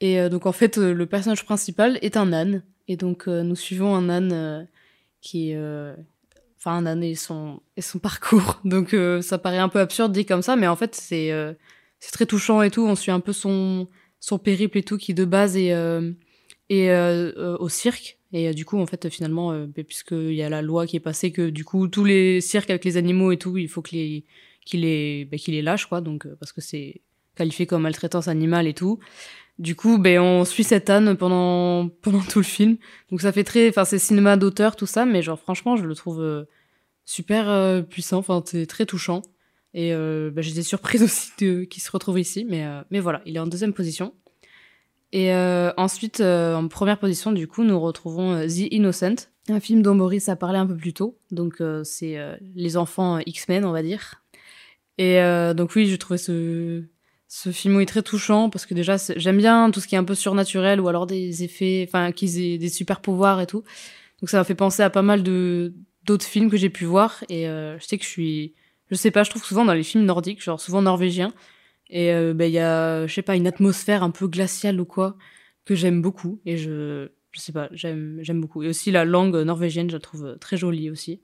Et 0.00 0.20
euh, 0.20 0.28
donc 0.28 0.46
en 0.46 0.52
fait, 0.52 0.76
le 0.76 1.06
personnage 1.06 1.44
principal 1.44 1.98
est 2.02 2.16
un 2.16 2.32
âne. 2.32 2.62
Et 2.88 2.96
donc 2.96 3.26
nous 3.26 3.56
suivons 3.56 3.94
un 3.94 4.08
âne 4.08 4.66
qui 5.20 5.52
enfin 5.54 6.76
un 6.76 6.86
âne 6.86 7.04
et 7.04 7.14
son 7.14 7.60
et 7.76 7.82
son 7.82 7.98
parcours. 7.98 8.60
Donc 8.64 8.96
ça 9.20 9.36
paraît 9.36 9.58
un 9.58 9.68
peu 9.68 9.78
absurde 9.78 10.12
dit 10.12 10.24
comme 10.24 10.40
ça, 10.40 10.56
mais 10.56 10.66
en 10.66 10.76
fait 10.76 10.94
c'est 10.94 11.30
c'est 12.00 12.12
très 12.12 12.26
touchant 12.26 12.62
et 12.62 12.70
tout. 12.70 12.86
On 12.86 12.94
suit 12.94 13.10
un 13.10 13.20
peu 13.20 13.32
son, 13.32 13.86
son 14.20 14.38
périple 14.38 14.78
et 14.78 14.82
tout, 14.82 14.98
qui 14.98 15.14
de 15.14 15.24
base 15.24 15.56
est, 15.56 15.72
euh, 15.72 16.12
est 16.68 16.90
euh, 16.90 17.32
euh, 17.36 17.56
au 17.58 17.68
cirque. 17.68 18.18
Et 18.32 18.48
euh, 18.48 18.52
du 18.52 18.64
coup, 18.64 18.78
en 18.78 18.86
fait, 18.86 19.08
finalement, 19.08 19.52
euh, 19.52 19.66
bah, 19.66 19.82
puisqu'il 19.84 20.34
y 20.34 20.42
a 20.42 20.48
la 20.48 20.60
loi 20.62 20.86
qui 20.86 20.96
est 20.96 21.00
passée, 21.00 21.32
que 21.32 21.48
du 21.50 21.64
coup, 21.64 21.88
tous 21.88 22.04
les 22.04 22.40
cirques 22.40 22.70
avec 22.70 22.84
les 22.84 22.96
animaux 22.96 23.32
et 23.32 23.38
tout, 23.38 23.56
il 23.56 23.68
faut 23.68 23.82
qu'il 23.82 23.98
les, 23.98 24.24
qu'il 24.64 24.82
les, 24.82 25.24
bah, 25.24 25.38
les 25.46 25.62
lâche, 25.62 25.86
quoi. 25.86 26.00
Donc, 26.00 26.26
parce 26.38 26.52
que 26.52 26.60
c'est 26.60 27.00
qualifié 27.36 27.66
comme 27.66 27.82
maltraitance 27.82 28.28
animale 28.28 28.66
et 28.66 28.74
tout. 28.74 28.98
Du 29.58 29.74
coup, 29.74 29.98
ben, 29.98 30.20
on 30.20 30.44
suit 30.44 30.62
cette 30.62 30.88
âne 30.90 31.16
pendant, 31.16 31.88
pendant 31.88 32.20
tout 32.20 32.38
le 32.38 32.44
film. 32.44 32.76
Donc, 33.10 33.22
ça 33.22 33.32
fait 33.32 33.44
très, 33.44 33.70
enfin, 33.70 33.84
c'est 33.84 33.98
cinéma 33.98 34.36
d'auteur, 34.36 34.76
tout 34.76 34.86
ça, 34.86 35.04
mais 35.04 35.22
genre, 35.22 35.40
franchement, 35.40 35.76
je 35.76 35.84
le 35.84 35.94
trouve 35.94 36.46
super 37.04 37.82
puissant. 37.88 38.18
Enfin, 38.18 38.42
c'est 38.44 38.66
très 38.66 38.86
touchant. 38.86 39.22
Et 39.74 39.92
euh, 39.92 40.30
bah, 40.32 40.42
j'étais 40.42 40.62
surprise 40.62 41.02
aussi 41.04 41.32
qu'il 41.36 41.82
se 41.82 41.90
retrouve 41.90 42.18
ici, 42.18 42.46
mais, 42.48 42.64
euh, 42.64 42.82
mais 42.90 43.00
voilà, 43.00 43.22
il 43.26 43.36
est 43.36 43.40
en 43.40 43.46
deuxième 43.46 43.72
position. 43.72 44.14
Et 45.12 45.32
euh, 45.32 45.72
ensuite, 45.76 46.20
en 46.20 46.68
première 46.68 46.98
position, 46.98 47.32
du 47.32 47.48
coup, 47.48 47.64
nous 47.64 47.80
retrouvons 47.80 48.46
The 48.46 48.70
Innocent, 48.70 49.28
un 49.48 49.60
film 49.60 49.80
dont 49.80 49.94
Boris 49.94 50.28
a 50.28 50.36
parlé 50.36 50.58
un 50.58 50.66
peu 50.66 50.76
plus 50.76 50.92
tôt. 50.92 51.18
Donc, 51.30 51.62
c'est 51.84 52.18
les 52.54 52.76
enfants 52.76 53.18
X-Men, 53.24 53.64
on 53.64 53.72
va 53.72 53.82
dire. 53.82 54.22
Et 54.98 55.18
donc, 55.54 55.74
oui, 55.74 55.86
je 55.86 55.96
trouvais 55.96 56.18
ce, 56.18 56.82
Ce 57.26 57.50
film 57.52 57.80
est 57.80 57.86
très 57.86 58.02
touchant 58.02 58.50
parce 58.50 58.66
que 58.66 58.74
déjà 58.74 58.96
j'aime 59.16 59.38
bien 59.38 59.70
tout 59.70 59.80
ce 59.80 59.86
qui 59.88 59.94
est 59.94 59.98
un 59.98 60.04
peu 60.04 60.14
surnaturel 60.14 60.78
ou 60.78 60.88
alors 60.88 61.06
des 61.06 61.42
effets, 61.42 61.86
enfin 61.88 62.12
qu'ils 62.12 62.38
aient 62.38 62.58
des 62.58 62.68
super 62.68 63.00
pouvoirs 63.00 63.40
et 63.40 63.46
tout. 63.46 63.64
Donc 64.20 64.28
ça 64.28 64.36
m'a 64.36 64.44
fait 64.44 64.54
penser 64.54 64.82
à 64.82 64.90
pas 64.90 65.00
mal 65.00 65.22
d'autres 65.22 66.26
films 66.26 66.50
que 66.50 66.58
j'ai 66.58 66.68
pu 66.68 66.84
voir 66.84 67.24
et 67.30 67.44
je 67.44 67.82
sais 67.82 67.96
que 67.96 68.04
je 68.04 68.10
suis, 68.10 68.54
je 68.90 68.96
sais 68.96 69.10
pas, 69.10 69.22
je 69.22 69.30
trouve 69.30 69.44
souvent 69.44 69.64
dans 69.64 69.74
les 69.74 69.82
films 69.82 70.04
nordiques, 70.04 70.42
genre 70.42 70.60
souvent 70.60 70.82
norvégiens, 70.82 71.32
et 71.90 72.12
euh, 72.12 72.34
ben 72.34 72.46
il 72.46 72.52
y 72.52 72.58
a, 72.58 73.06
je 73.06 73.14
sais 73.14 73.22
pas, 73.22 73.36
une 73.36 73.46
atmosphère 73.46 74.02
un 74.02 74.10
peu 74.10 74.28
glaciale 74.28 74.80
ou 74.80 74.84
quoi 74.84 75.16
que 75.64 75.74
j'aime 75.74 76.02
beaucoup 76.02 76.40
et 76.46 76.56
je, 76.56 77.08
je 77.32 77.40
sais 77.40 77.52
pas, 77.52 77.68
j'aime 77.72 78.18
j'aime 78.22 78.40
beaucoup. 78.40 78.62
Et 78.62 78.68
aussi 78.68 78.90
la 78.90 79.04
langue 79.04 79.36
norvégienne, 79.36 79.88
je 79.90 79.96
la 79.96 80.00
trouve 80.00 80.36
très 80.40 80.56
jolie 80.56 80.90
aussi. 80.90 81.20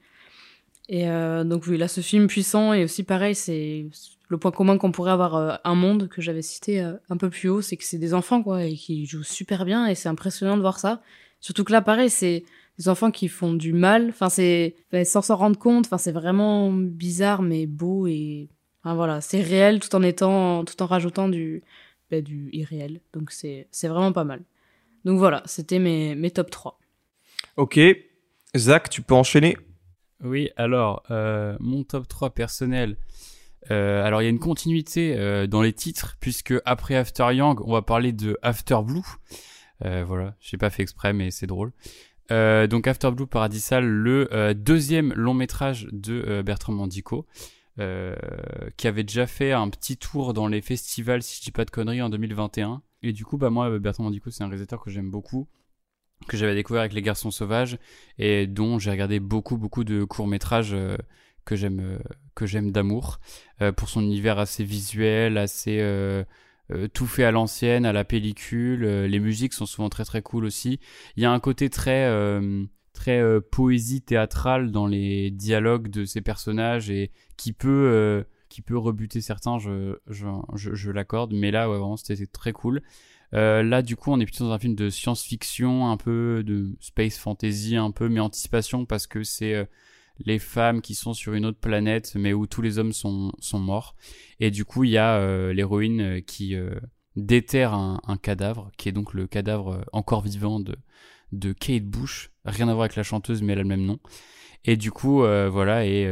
Et 0.89 1.09
euh, 1.09 1.45
donc 1.45 1.67
oui, 1.67 1.79
là 1.79 1.89
ce 1.89 2.01
film 2.03 2.27
puissant 2.27 2.73
et 2.75 2.85
aussi 2.85 3.05
pareil, 3.05 3.35
c'est 3.35 3.87
le 4.29 4.39
point 4.39 4.51
commun 4.51 4.79
qu'on 4.79 4.93
pourrait 4.93 5.13
avoir 5.13 5.35
euh, 5.37 5.55
un 5.65 5.75
monde 5.75 6.09
que 6.09 6.21
j'avais 6.23 6.43
cité 6.43 6.81
un 6.81 7.17
peu 7.17 7.31
plus 7.31 7.49
haut, 7.49 7.63
c'est 7.63 7.77
que 7.77 7.85
c'est 7.85 7.99
des 7.99 8.15
enfants 8.15 8.43
quoi 8.43 8.65
et 8.65 8.75
qui 8.75 9.07
jouent 9.07 9.23
super 9.23 9.65
bien 9.65 9.87
et 9.87 9.95
c'est 9.95 10.09
impressionnant 10.09 10.57
de 10.57 10.63
voir 10.63 10.79
ça. 10.79 11.03
Surtout 11.41 11.65
que 11.65 11.73
là 11.73 11.83
pareil, 11.83 12.11
c'est 12.11 12.45
des 12.79 12.89
enfants 12.89 13.11
qui 13.11 13.29
font 13.29 13.55
du 13.55 13.73
mal, 13.73 14.09
enfin 14.09 14.29
c'est 14.29 14.77
sans 15.05 15.23
s'en 15.23 15.37
rendre 15.37 15.59
compte, 15.59 15.87
enfin 15.87 15.99
c'est 15.99 16.13
vraiment 16.13 16.73
bizarre 16.73 17.43
mais 17.43 17.67
beau 17.67 18.07
et 18.07 18.49
enfin, 18.83 18.95
voilà, 18.95 19.21
c'est 19.21 19.41
réel 19.41 19.81
tout 19.81 19.95
en 19.95 20.03
étant 20.03 20.65
tout 20.65 20.83
en 20.83 20.87
rajoutant 20.87 21.29
du 21.29 21.63
bah, 22.11 22.21
du 22.21 22.51
irréel. 22.53 23.01
Donc 23.13 23.31
c'est 23.31 23.69
c'est 23.71 23.89
vraiment 23.89 24.13
pas 24.13 24.25
mal. 24.25 24.43
Donc 25.05 25.19
voilà, 25.19 25.43
c'était 25.47 25.79
mes 25.79 26.15
mes 26.15 26.31
top 26.31 26.51
3. 26.51 26.79
Ok. 27.57 27.79
Zach, 28.57 28.89
tu 28.89 29.03
peux 29.03 29.15
enchaîner? 29.15 29.57
Oui, 30.23 30.51
alors, 30.57 31.03
euh, 31.11 31.57
mon 31.61 31.83
top 31.83 32.07
3 32.09 32.31
personnel, 32.31 32.97
euh, 33.71 34.05
alors 34.05 34.23
il 34.23 34.25
y 34.25 34.29
a 34.29 34.31
une 34.31 34.39
continuité 34.39 35.17
euh, 35.17 35.47
dans 35.47 35.63
les 35.63 35.73
titres 35.73 36.17
puisque 36.21 36.55
après 36.65 36.97
After 36.97 37.27
Yang, 37.33 37.61
on 37.67 37.73
va 37.73 37.83
parler 37.83 38.13
de 38.13 38.39
After 38.43 38.79
Blue. 38.85 39.03
Euh, 39.85 40.05
voilà, 40.07 40.35
j'ai 40.41 40.57
pas 40.57 40.71
fait 40.71 40.83
exprès 40.83 41.13
mais 41.13 41.31
c'est 41.31 41.47
drôle. 41.47 41.73
Euh, 42.31 42.67
donc 42.67 42.87
After 42.87 43.11
Blue 43.11 43.27
Paradisal, 43.27 43.85
le 43.85 44.33
euh, 44.33 44.55
deuxième 44.55 45.13
long 45.15 45.35
métrage 45.35 45.89
de 45.93 46.43
Bertrand 46.43 46.73
Mandico, 46.73 47.27
qui 47.77 48.87
avait 48.87 49.05
déjà 49.05 49.27
fait 49.27 49.53
un 49.53 49.69
petit 49.69 49.97
tour 49.97 50.33
dans 50.33 50.47
les 50.47 50.61
festivals, 50.61 51.23
si 51.23 51.39
je 51.39 51.43
dis 51.43 51.51
pas 51.51 51.65
de 51.65 51.71
conneries, 51.71 52.03
en 52.03 52.09
2021. 52.09 52.83
Et 53.03 53.13
du 53.13 53.25
coup, 53.25 53.37
bah 53.37 53.51
moi, 53.51 53.79
Bertrand 53.79 54.05
Mandico, 54.05 54.31
c'est 54.31 54.45
un 54.45 54.47
réalisateur 54.47 54.83
que 54.83 54.91
j'aime 54.91 55.11
beaucoup, 55.11 55.49
que 56.29 56.37
j'avais 56.37 56.55
découvert 56.55 56.81
avec 56.81 56.93
Les 56.93 57.03
Garçons 57.03 57.31
Sauvages 57.31 57.79
et 58.19 58.47
dont 58.47 58.79
j'ai 58.79 58.91
regardé 58.91 59.21
beaucoup, 59.21 59.59
beaucoup 59.59 59.85
de 59.85 60.05
courts 60.05 60.29
métrages 60.29 60.75
que 61.45 61.57
j'aime 61.57 61.81
euh, 61.81 61.99
que 62.35 62.47
j'aime 62.47 62.73
d'amour 62.73 63.21
euh, 63.63 63.73
pour 63.73 63.89
son 63.89 64.03
univers 64.03 64.39
assez 64.39 64.65
visuel, 64.65 65.39
assez 65.39 65.79
euh, 66.73 66.89
tout 66.89 67.07
fait 67.07 67.25
à 67.25 67.31
l'ancienne, 67.31 67.87
à 67.87 67.93
la 67.93 68.05
pellicule. 68.05 68.85
les 68.85 69.21
musiques 69.21 69.53
sont 69.53 69.67
souvent 69.67 69.89
très 69.89 70.05
très 70.05 70.23
cool 70.23 70.45
aussi. 70.45 70.81
Il 71.17 71.23
y 71.23 71.27
a 71.27 71.33
un 71.33 71.41
côté 71.41 71.71
très 71.71 72.11
très 72.93 73.41
poésie 73.51 74.03
théâtrale 74.03 74.71
dans 74.71 74.87
les 74.87 75.31
dialogues 75.31 75.89
de 75.89 76.05
ces 76.05 76.21
personnages 76.21 76.91
et 76.91 77.11
qui 77.37 77.53
peut 77.53 78.25
qui 78.49 78.63
peut 78.63 78.79
rebuter 78.79 79.21
certains, 79.21 79.59
je, 79.59 79.97
je, 80.07 80.27
je, 80.55 80.91
l'accorde, 80.93 81.33
mais 81.35 81.51
là, 81.51 81.69
ouais, 81.69 81.77
vraiment, 81.77 81.97
c'était 81.97 82.27
très 82.27 82.53
cool. 82.53 82.83
là, 83.33 83.83
du 83.83 83.97
coup, 83.97 84.13
on 84.13 84.21
est 84.21 84.27
plutôt 84.27 84.45
dans 84.45 84.53
un 84.53 84.59
film 84.61 84.77
de 84.77 84.91
science-fiction, 84.91 85.91
un 85.91 85.97
peu 85.97 86.45
de 86.47 86.77
space 86.79 87.19
fantasy, 87.19 87.77
un 87.77 87.91
peu, 87.91 88.09
mais 88.09 88.21
anticipation, 88.21 88.87
parce 88.87 89.09
que 89.09 89.25
c'est 89.25 89.69
les 90.19 90.39
femmes 90.39 90.81
qui 90.81 90.95
sont 90.95 91.13
sur 91.13 91.35
une 91.35 91.47
autre 91.47 91.59
planète, 91.59 92.15
mais 92.15 92.33
où 92.33 92.47
tous 92.47 92.63
les 92.63 92.79
hommes 92.79 92.93
sont, 92.93 93.33
sont 93.41 93.59
morts. 93.59 93.97
Et 94.41 94.51
du 94.51 94.65
coup, 94.65 94.85
il 94.85 94.91
y 94.91 94.99
a 94.99 95.17
euh, 95.19 95.53
l'héroïne 95.53 96.01
euh, 96.01 96.21
qui 96.21 96.55
euh, 96.55 96.75
déterre 97.17 97.75
un, 97.75 98.01
cadavre, 98.23 98.71
qui 98.77 98.89
est 98.89 98.93
donc 98.93 99.15
le 99.15 99.27
cadavre 99.27 99.85
encore 99.93 100.23
vivant 100.23 100.61
de, 100.61 100.77
de 101.33 101.53
Kate 101.53 101.85
Bush. 101.85 102.31
Rien 102.45 102.69
à 102.69 102.73
voir 102.73 102.85
avec 102.85 102.97
la 102.97 103.03
chanteuse, 103.03 103.43
mais 103.43 103.53
elle 103.53 103.61
a 103.61 103.63
le 103.63 103.69
même 103.69 103.85
nom. 103.85 103.99
Et 104.65 104.77
du 104.77 104.91
coup, 104.91 105.19
voilà, 105.19 105.85
et 105.85 106.09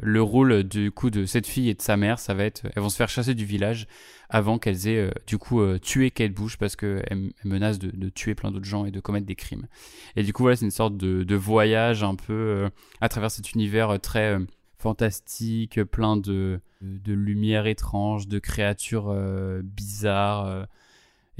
le 0.00 0.22
rôle 0.22 0.64
du 0.64 0.90
coup 0.90 1.10
de 1.10 1.26
cette 1.26 1.46
fille 1.46 1.68
et 1.68 1.74
de 1.74 1.82
sa 1.82 1.98
mère, 1.98 2.18
ça 2.18 2.32
va 2.32 2.44
être, 2.44 2.66
elles 2.74 2.82
vont 2.82 2.88
se 2.88 2.96
faire 2.96 3.10
chasser 3.10 3.34
du 3.34 3.44
village 3.44 3.86
avant 4.30 4.58
qu'elles 4.58 4.88
aient 4.88 5.08
euh, 5.08 5.10
du 5.26 5.38
coup 5.38 5.60
tué 5.78 6.10
Kate 6.10 6.32
Bush 6.32 6.56
parce 6.56 6.76
qu'elles 6.76 7.32
menacent 7.44 7.78
de, 7.78 8.08
tuer 8.08 8.34
plein 8.34 8.50
d'autres 8.50 8.64
gens 8.64 8.84
et 8.84 8.90
de 8.90 9.00
commettre 9.00 9.26
des 9.26 9.34
crimes. 9.34 9.66
Et 10.16 10.22
du 10.22 10.32
coup, 10.32 10.42
voilà, 10.42 10.56
c'est 10.56 10.64
une 10.64 10.70
sorte 10.70 10.96
de, 10.96 11.34
voyage 11.34 12.02
un 12.02 12.14
peu 12.14 12.68
à 13.00 13.08
travers 13.08 13.30
cet 13.30 13.52
univers 13.52 14.00
très 14.00 14.38
fantastique, 14.78 15.82
plein 15.84 16.16
de, 16.16 16.60
de 16.80 17.12
lumière 17.12 17.66
étrange, 17.66 18.28
de 18.28 18.38
créatures 18.38 19.14
bizarres. 19.62 20.66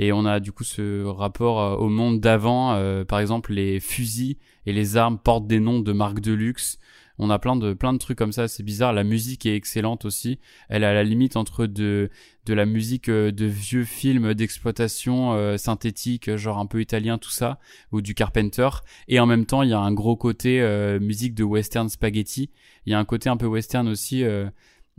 Et 0.03 0.12
on 0.12 0.25
a 0.25 0.41
du 0.41 0.51
coup 0.51 0.65
ce 0.65 1.05
rapport 1.05 1.61
euh, 1.61 1.77
au 1.77 1.91
monde 1.91 2.21
d'avant. 2.21 2.73
Euh, 2.73 3.05
par 3.05 3.21
exemple, 3.21 3.53
les 3.53 3.81
fusils 3.81 4.37
et 4.65 4.73
les 4.73 4.97
armes 4.97 5.19
portent 5.19 5.47
des 5.47 5.61
noms 5.61 5.81
de 5.81 5.93
marques 5.93 6.21
de 6.21 6.33
luxe. 6.33 6.79
On 7.23 7.31
a 7.31 7.39
plein 7.39 7.55
de 7.55 7.75
plein 7.75 7.93
de 7.93 7.99
trucs 7.99 8.19
comme 8.19 8.33
ça, 8.33 8.49
c'est 8.49 8.63
bizarre. 8.63 8.93
La 8.93 9.05
musique 9.05 9.47
est 9.47 9.55
excellente 9.55 10.05
aussi. 10.05 10.39
Elle 10.69 10.83
est 10.83 10.87
à 10.87 10.95
la 10.95 11.05
limite 11.05 11.37
entre 11.37 11.67
de 11.67 12.11
de 12.47 12.55
la 12.55 12.67
musique 12.67 13.09
euh, 13.09 13.31
de 13.31 13.45
vieux 13.45 13.85
films 13.85 14.35
d'exploitation 14.35 15.57
synthétique, 15.59 16.35
genre 16.37 16.59
un 16.59 16.67
peu 16.67 16.81
italien 16.81 17.19
tout 17.19 17.31
ça, 17.31 17.59
ou 17.93 18.01
du 18.01 18.15
Carpenter. 18.15 18.69
Et 19.09 19.21
en 19.21 19.27
même 19.27 19.47
temps, 19.47 19.63
il 19.63 19.71
y 19.71 19.75
a 19.75 19.79
un 19.79 19.93
gros 19.93 20.17
côté 20.17 20.61
musique 21.01 21.35
de 21.35 21.45
western 21.45 21.89
spaghetti. 21.89 22.51
Il 22.87 22.93
y 22.93 22.95
a 22.95 22.99
un 22.99 23.05
côté 23.05 23.29
un 23.29 23.37
peu 23.37 23.47
western 23.47 23.87
aussi. 23.89 24.25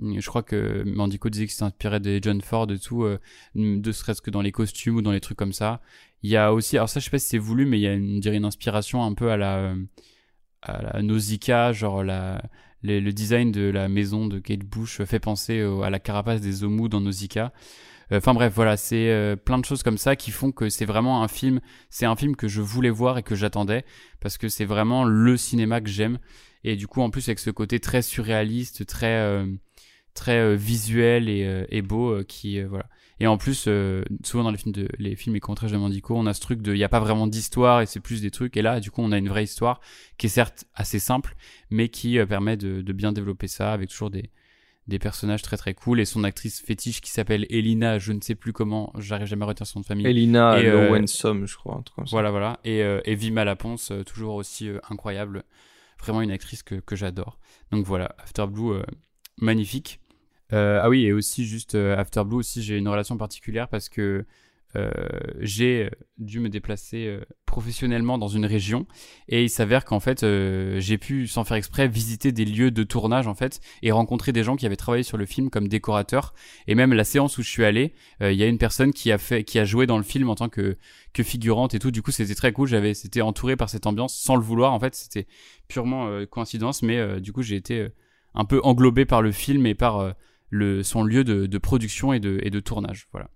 Je 0.01 0.25
crois 0.27 0.41
que 0.41 0.83
Mandico 0.85 1.29
disait 1.29 1.45
qu'il 1.45 1.53
s'est 1.53 1.63
inspiré 1.63 1.99
John 2.21 2.41
Ford 2.41 2.71
et 2.71 2.79
tout, 2.79 3.03
euh, 3.03 3.19
serait-ce 3.55 4.21
que 4.21 4.31
dans 4.31 4.41
les 4.41 4.51
costumes 4.51 4.95
ou 4.97 5.01
dans 5.01 5.11
les 5.11 5.21
trucs 5.21 5.37
comme 5.37 5.53
ça. 5.53 5.81
Il 6.23 6.29
y 6.29 6.37
a 6.37 6.53
aussi, 6.53 6.77
alors 6.77 6.89
ça 6.89 6.99
je 6.99 7.05
sais 7.05 7.11
pas 7.11 7.19
si 7.19 7.27
c'est 7.27 7.37
voulu, 7.37 7.65
mais 7.65 7.77
il 7.77 7.81
y 7.81 7.87
a 7.87 7.93
une, 7.93 8.19
dirait 8.19 8.37
une 8.37 8.45
inspiration 8.45 9.03
un 9.03 9.13
peu 9.13 9.31
à 9.31 9.37
la, 9.37 9.75
à 10.61 10.81
la 10.81 11.01
Nausicaa, 11.01 11.73
genre 11.73 12.03
la, 12.03 12.41
le 12.83 13.11
design 13.11 13.51
de 13.51 13.69
la 13.69 13.87
maison 13.87 14.27
de 14.27 14.39
Kate 14.39 14.65
Bush 14.65 15.01
fait 15.03 15.19
penser 15.19 15.61
à 15.83 15.89
la 15.89 15.99
carapace 15.99 16.41
des 16.41 16.63
Omu 16.63 16.89
dans 16.89 17.01
Nausicaa. 17.01 17.51
Euh, 18.11 18.17
enfin 18.17 18.33
bref, 18.33 18.53
voilà, 18.53 18.77
c'est 18.77 19.09
euh, 19.09 19.35
plein 19.35 19.57
de 19.57 19.65
choses 19.65 19.83
comme 19.83 19.97
ça 19.97 20.15
qui 20.15 20.31
font 20.31 20.51
que 20.51 20.69
c'est 20.69 20.85
vraiment 20.85 21.23
un 21.23 21.27
film, 21.27 21.61
c'est 21.89 22.05
un 22.05 22.15
film 22.15 22.35
que 22.35 22.47
je 22.47 22.61
voulais 22.61 22.89
voir 22.89 23.17
et 23.17 23.23
que 23.23 23.35
j'attendais 23.35 23.85
parce 24.19 24.37
que 24.37 24.49
c'est 24.49 24.65
vraiment 24.65 25.03
le 25.03 25.37
cinéma 25.37 25.81
que 25.81 25.89
j'aime. 25.89 26.19
Et 26.63 26.75
du 26.75 26.87
coup, 26.87 27.01
en 27.01 27.09
plus 27.09 27.27
avec 27.29 27.39
ce 27.39 27.49
côté 27.49 27.79
très 27.79 28.01
surréaliste, 28.01 28.85
très 28.85 29.45
très 30.13 30.39
euh, 30.39 30.55
visuel 30.55 31.29
et, 31.29 31.65
et 31.69 31.81
beau 31.81 32.23
qui 32.25 32.61
voilà 32.63 32.85
et 33.21 33.27
en 33.27 33.37
plus 33.37 33.69
souvent 34.23 34.43
dans 34.43 34.49
les 34.49 34.57
films 34.57 34.73
de 34.73 34.89
les 34.97 35.15
films 35.15 35.35
et 35.35 35.39
contrats 35.39 35.67
de 35.67 35.77
Mandico 35.77 36.15
on 36.17 36.25
a 36.25 36.33
ce 36.33 36.41
truc 36.41 36.63
de 36.63 36.73
il 36.73 36.79
y 36.79 36.83
a 36.83 36.89
pas 36.89 36.99
vraiment 36.99 37.27
d'histoire 37.27 37.81
et 37.81 37.85
c'est 37.85 37.99
plus 37.99 38.19
des 38.19 38.31
trucs. 38.31 38.57
Et 38.57 38.63
là 38.63 38.79
du 38.79 38.89
coup 38.89 39.01
on 39.03 39.11
a 39.11 39.17
une 39.19 39.29
vraie 39.29 39.43
histoire 39.43 39.79
qui 40.17 40.25
est 40.25 40.29
certes 40.29 40.65
assez 40.73 40.97
simple 40.97 41.35
mais 41.69 41.89
qui 41.89 42.17
permet 42.25 42.57
de, 42.57 42.81
de, 42.81 42.93
bien 42.93 43.11
développer 43.11 43.47
ça 43.47 43.73
avec 43.73 43.89
toujours 43.89 44.09
des 44.09 44.31
des 44.87 44.97
personnages 44.97 45.43
très 45.43 45.55
très 45.55 45.75
cool 45.75 45.99
et 45.99 46.05
son 46.05 46.23
actrice 46.23 46.61
fétiche 46.61 46.99
qui 46.99 47.11
s'appelle 47.11 47.45
Elina 47.51 47.99
je 47.99 48.11
ne 48.11 48.21
sais 48.21 48.33
plus 48.33 48.53
comment 48.53 48.91
j'arrive 48.97 49.27
jamais 49.27 49.43
à 49.43 49.49
retenir 49.49 49.67
son 49.67 49.79
nom 49.79 49.81
de 49.81 49.85
famille. 49.85 50.07
Elina 50.07 50.59
et, 50.59 50.71
Lowensom 50.71 51.45
je 51.45 51.55
crois 51.55 51.83
voilà 52.09 52.31
voilà. 52.31 52.59
Et, 52.65 52.79
et 52.79 53.13
Vima 53.13 53.45
Laponce 53.45 53.91
toujours 54.07 54.33
aussi 54.33 54.67
incroyable. 54.89 55.43
Vraiment 55.99 56.23
une 56.23 56.31
actrice 56.31 56.63
que, 56.63 56.73
que 56.73 56.95
j'adore. 56.95 57.37
Donc 57.71 57.85
voilà 57.85 58.15
After 58.17 58.47
Blue 58.47 58.81
magnifique. 59.37 59.99
Euh, 60.53 60.79
ah 60.81 60.89
oui, 60.89 61.05
et 61.05 61.13
aussi 61.13 61.45
juste 61.45 61.75
euh, 61.75 61.97
After 61.97 62.23
Blue 62.25 62.37
aussi, 62.37 62.61
j'ai 62.61 62.77
une 62.77 62.87
relation 62.87 63.17
particulière 63.17 63.67
parce 63.67 63.89
que 63.89 64.25
euh, 64.77 64.89
j'ai 65.41 65.89
dû 66.17 66.39
me 66.39 66.47
déplacer 66.47 67.19
professionnellement 67.45 68.17
dans 68.17 68.29
une 68.29 68.45
région. 68.45 68.87
Et 69.27 69.43
il 69.43 69.49
s'avère 69.49 69.83
qu'en 69.83 69.99
fait 69.99 70.21
j'ai 70.21 70.97
pu 70.97 71.27
sans 71.27 71.43
faire 71.43 71.57
exprès 71.57 71.89
visiter 71.89 72.31
des 72.31 72.45
lieux 72.45 72.71
de 72.71 72.83
tournage 72.83 73.27
en 73.27 73.35
fait 73.35 73.59
et 73.81 73.91
rencontrer 73.91 74.31
des 74.31 74.45
gens 74.45 74.55
qui 74.55 74.65
avaient 74.65 74.77
travaillé 74.77 75.03
sur 75.03 75.17
le 75.17 75.25
film 75.25 75.49
comme 75.49 75.67
décorateurs 75.67 76.33
et 76.67 76.75
même 76.75 76.93
la 76.93 77.03
séance 77.03 77.37
où 77.37 77.41
je 77.41 77.49
suis 77.49 77.65
allé 77.65 77.93
il 78.21 78.31
y 78.31 78.43
a 78.43 78.47
une 78.47 78.57
personne 78.57 78.93
qui 78.93 79.11
a 79.11 79.17
fait 79.17 79.43
qui 79.43 79.59
a 79.59 79.65
joué 79.65 79.87
dans 79.87 79.97
le 79.97 80.05
film 80.05 80.29
en 80.29 80.35
tant 80.35 80.47
que 80.47 80.77
que 81.11 81.21
figurante 81.21 81.73
et 81.73 81.79
tout. 81.79 81.91
Du 81.91 82.01
coup 82.01 82.11
c'était 82.11 82.33
très 82.33 82.53
cool. 82.53 82.69
J'avais 82.69 82.93
c'était 82.93 83.19
entouré 83.19 83.57
par 83.57 83.69
cette 83.69 83.87
ambiance 83.87 84.17
sans 84.17 84.37
le 84.37 84.41
vouloir 84.41 84.71
en 84.71 84.79
fait. 84.79 84.95
C'était 84.95 85.27
purement 85.67 86.25
coïncidence 86.27 86.81
mais 86.81 87.19
du 87.19 87.33
coup 87.33 87.41
j'ai 87.41 87.57
été 87.57 87.89
un 88.35 88.45
peu 88.45 88.61
englobé 88.63 89.03
par 89.03 89.21
le 89.21 89.33
film 89.33 89.65
et 89.65 89.75
par 89.75 90.15
le, 90.51 90.83
son 90.83 91.03
lieu 91.03 91.23
de, 91.23 91.57
production 91.57 92.13
et 92.13 92.19
de, 92.19 92.39
et 92.43 92.51
de, 92.51 92.59
tournage. 92.59 93.07
Voilà. 93.11 93.31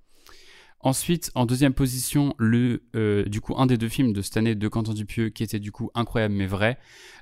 Ensuite, 0.82 1.32
en 1.34 1.48
deuxième 1.48 1.74
position, 1.74 2.36
le, 2.38 2.84
euh, 2.96 3.24
du 3.26 3.42
coup, 3.42 3.56
un 3.58 3.66
des 3.66 3.76
deux 3.76 3.90
films 3.90 4.14
de 4.14 4.22
cette 4.22 4.38
année 4.38 4.54
de 4.54 4.68
Quentin 4.68 4.94
Dupieux, 4.94 5.30
qui 5.30 5.42
était 5.42 5.60
du 5.60 5.72
coup 5.72 5.90
incroyable 5.96 6.36
mais 6.36 6.46
vrai, 6.46 6.78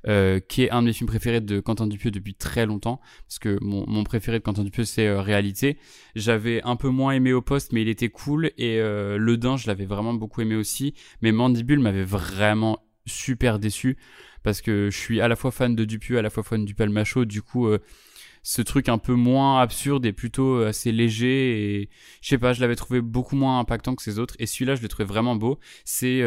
euh, 0.06 0.42
qui 0.42 0.64
est 0.64 0.72
un 0.72 0.82
de 0.82 0.88
mes 0.88 0.94
films 0.94 1.08
préférés 1.08 1.40
de 1.40 1.62
Quentin 1.62 1.88
Dupieux 1.88 2.12
depuis 2.12 2.36
très 2.36 2.66
longtemps, 2.66 3.00
parce 3.26 3.40
que 3.40 3.58
mon, 3.62 3.86
mon 3.88 4.04
préféré 4.04 4.40
de 4.40 4.44
Quentin 4.44 4.66
Dupieux, 4.66 4.84
c'est 4.84 5.10
Réalité. 5.18 5.78
J'avais 6.16 6.62
un 6.64 6.76
peu 6.76 6.90
moins 6.90 7.14
aimé 7.14 7.32
au 7.32 7.42
poste, 7.42 7.72
mais 7.72 7.84
il 7.84 7.88
était 7.88 8.10
cool, 8.10 8.52
et 8.58 8.80
Le 8.80 9.36
Dain, 9.38 9.56
je 9.56 9.68
l'avais 9.68 9.86
vraiment 9.86 10.14
beaucoup 10.14 10.42
aimé 10.42 10.56
aussi, 10.56 10.94
mais 11.22 11.32
Mandibule 11.32 11.80
m'avait 11.80 12.04
vraiment 12.04 12.80
super 13.06 13.60
déçu 13.60 13.98
parce 14.44 14.62
que 14.62 14.90
je 14.92 14.98
suis 14.98 15.22
à 15.22 15.28
la 15.28 15.36
fois 15.36 15.52
fan 15.52 15.76
de 15.76 15.86
Dupieux, 15.86 16.18
à 16.18 16.22
la 16.22 16.30
fois 16.30 16.44
fan 16.44 16.66
du 16.66 16.76
Palmacho. 16.76 17.26
Du 17.26 17.42
coup, 17.42 17.68
euh, 17.68 17.80
ce 18.44 18.62
truc 18.62 18.90
un 18.90 18.98
peu 18.98 19.14
moins 19.14 19.62
absurde 19.62 20.06
et 20.06 20.14
plutôt 20.14 20.62
assez 20.62 20.92
léger 20.92 21.82
et 21.82 21.90
je 22.22 22.28
sais 22.28 22.38
pas 22.38 22.54
je 22.54 22.62
l'avais 22.62 22.76
trouvé 22.76 23.02
beaucoup 23.02 23.36
moins 23.36 23.60
impactant 23.60 23.96
que 23.96 24.04
ces 24.04 24.20
autres 24.20 24.36
et 24.40 24.46
celui-là 24.46 24.76
je 24.76 24.82
l'ai 24.82 24.90
trouvé 24.90 25.06
vraiment 25.06 25.36
beau 25.36 25.60
c'est 25.86 26.22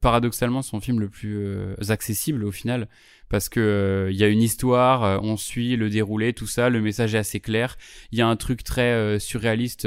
paradoxalement 0.00 0.62
son 0.62 0.80
film 0.80 1.00
le 1.00 1.08
plus 1.08 1.46
accessible 1.88 2.44
au 2.44 2.50
final 2.50 2.88
parce 3.28 3.48
que 3.48 4.08
il 4.10 4.16
y 4.16 4.24
a 4.24 4.28
une 4.28 4.42
histoire 4.42 5.22
on 5.22 5.36
suit 5.36 5.76
le 5.76 5.88
déroulé 5.88 6.32
tout 6.32 6.48
ça 6.48 6.68
le 6.68 6.80
message 6.80 7.14
est 7.14 7.18
assez 7.18 7.38
clair 7.38 7.76
il 8.10 8.18
y 8.18 8.22
a 8.22 8.26
un 8.26 8.36
truc 8.36 8.64
très 8.64 9.18
surréaliste 9.20 9.86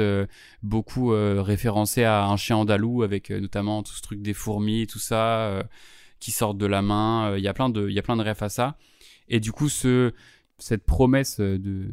beaucoup 0.62 1.08
référencé 1.10 2.04
à 2.04 2.24
un 2.26 2.36
chien 2.36 2.56
andalou 2.56 3.02
avec 3.02 3.30
notamment 3.30 3.82
tout 3.82 3.92
ce 3.92 4.02
truc 4.02 4.22
des 4.22 4.34
fourmis 4.34 4.86
tout 4.86 4.98
ça 4.98 5.62
qui 6.20 6.30
sortent 6.30 6.58
de 6.58 6.66
la 6.66 6.82
main. 6.82 7.30
Il 7.30 7.34
euh, 7.34 7.38
y 7.38 7.48
a 7.48 7.54
plein 7.54 7.68
de, 7.68 7.88
il 7.88 7.94
y 7.94 7.98
a 7.98 8.02
plein 8.02 8.16
de 8.16 8.22
refs 8.22 8.42
à 8.42 8.48
ça. 8.48 8.76
Et 9.28 9.40
du 9.40 9.52
coup, 9.52 9.68
ce, 9.68 10.12
cette 10.58 10.84
promesse 10.84 11.40
de, 11.40 11.88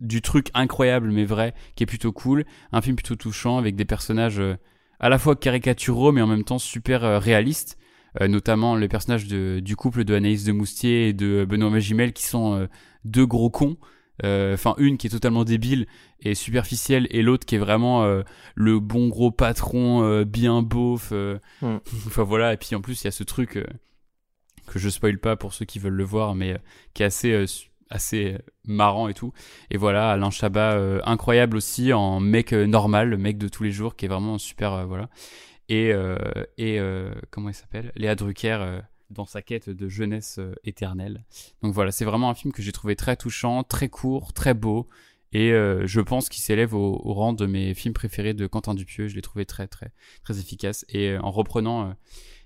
du 0.00 0.22
truc 0.22 0.50
incroyable 0.54 1.10
mais 1.10 1.24
vrai, 1.24 1.54
qui 1.76 1.82
est 1.82 1.86
plutôt 1.86 2.12
cool, 2.12 2.44
un 2.72 2.80
film 2.80 2.96
plutôt 2.96 3.16
touchant 3.16 3.58
avec 3.58 3.76
des 3.76 3.84
personnages 3.84 4.40
euh, 4.40 4.56
à 5.00 5.08
la 5.08 5.18
fois 5.18 5.36
caricaturaux 5.36 6.12
mais 6.12 6.22
en 6.22 6.26
même 6.26 6.44
temps 6.44 6.58
super 6.58 7.04
euh, 7.04 7.18
réalistes. 7.18 7.78
notamment 8.20 8.76
les 8.76 8.88
personnages 8.88 9.26
de, 9.26 9.60
du 9.60 9.74
couple 9.74 10.04
de 10.04 10.14
Anaïs 10.14 10.44
de 10.44 10.52
Moustier 10.52 11.08
et 11.08 11.12
de 11.12 11.44
Benoît 11.44 11.70
Magimel 11.70 12.12
qui 12.12 12.24
sont 12.26 12.68
deux 13.04 13.26
gros 13.26 13.50
cons 13.50 13.76
euh, 14.22 14.54
enfin 14.54 14.74
une 14.78 14.96
qui 14.96 15.08
est 15.08 15.10
totalement 15.10 15.42
débile 15.44 15.86
et 16.20 16.36
superficielle 16.36 17.08
et 17.10 17.20
l'autre 17.20 17.44
qui 17.44 17.56
est 17.56 17.58
vraiment 17.58 18.04
euh, 18.04 18.22
le 18.54 18.78
bon 18.78 19.08
gros 19.08 19.32
patron 19.32 20.04
euh, 20.04 20.24
bien 20.24 20.62
beauf 20.62 21.10
hmm. 21.10 21.38
enfin 22.06 22.22
voilà 22.22 22.52
et 22.52 22.56
puis 22.56 22.76
en 22.76 22.80
plus 22.80 23.02
il 23.02 23.06
y 23.06 23.08
a 23.08 23.10
ce 23.10 23.24
truc 23.24 23.58
que 24.68 24.78
je 24.78 24.88
spoil 24.88 25.18
pas 25.18 25.34
pour 25.34 25.52
ceux 25.52 25.64
qui 25.64 25.80
veulent 25.80 25.94
le 25.94 26.04
voir 26.04 26.36
mais 26.36 26.56
qui 26.94 27.02
est 27.02 27.06
assez 27.06 27.44
assez 27.94 28.36
marrant 28.64 29.08
et 29.08 29.14
tout 29.14 29.32
et 29.70 29.76
voilà 29.76 30.10
Alain 30.10 30.30
Chabat 30.30 30.78
incroyable 31.04 31.56
aussi 31.56 31.92
en 31.92 32.20
mec 32.20 32.52
normal 32.52 33.16
mec 33.16 33.38
de 33.38 33.48
tous 33.48 33.62
les 33.62 33.70
jours 33.70 33.96
qui 33.96 34.06
est 34.06 34.08
vraiment 34.08 34.38
super 34.38 34.86
voilà 34.86 35.08
et 35.68 35.92
et 36.58 36.80
comment 37.30 37.48
il 37.48 37.54
s'appelle? 37.54 37.92
Léa 37.96 38.14
Drucker 38.14 38.82
dans 39.10 39.24
sa 39.24 39.42
quête 39.42 39.70
de 39.70 39.88
jeunesse 39.88 40.38
euh, 40.38 40.54
éternelle. 40.64 41.24
Donc 41.62 41.72
voilà, 41.72 41.92
c'est 41.92 42.04
vraiment 42.04 42.30
un 42.30 42.34
film 42.34 42.52
que 42.52 42.62
j'ai 42.62 42.72
trouvé 42.72 42.96
très 42.96 43.16
touchant, 43.16 43.62
très 43.62 43.88
court, 43.88 44.32
très 44.32 44.54
beau, 44.54 44.88
et 45.32 45.52
euh, 45.52 45.86
je 45.86 46.00
pense 46.00 46.28
qu'il 46.28 46.42
s'élève 46.42 46.74
au, 46.74 46.96
rang 47.12 47.32
de 47.32 47.46
mes 47.46 47.74
films 47.74 47.94
préférés 47.94 48.34
de 48.34 48.46
Quentin 48.46 48.74
Dupieux. 48.74 49.08
Je 49.08 49.14
l'ai 49.14 49.22
trouvé 49.22 49.46
très 49.46 49.66
très 49.66 49.92
très 50.22 50.38
efficace, 50.38 50.84
et 50.88 51.10
euh, 51.10 51.20
en 51.22 51.30
reprenant 51.30 51.94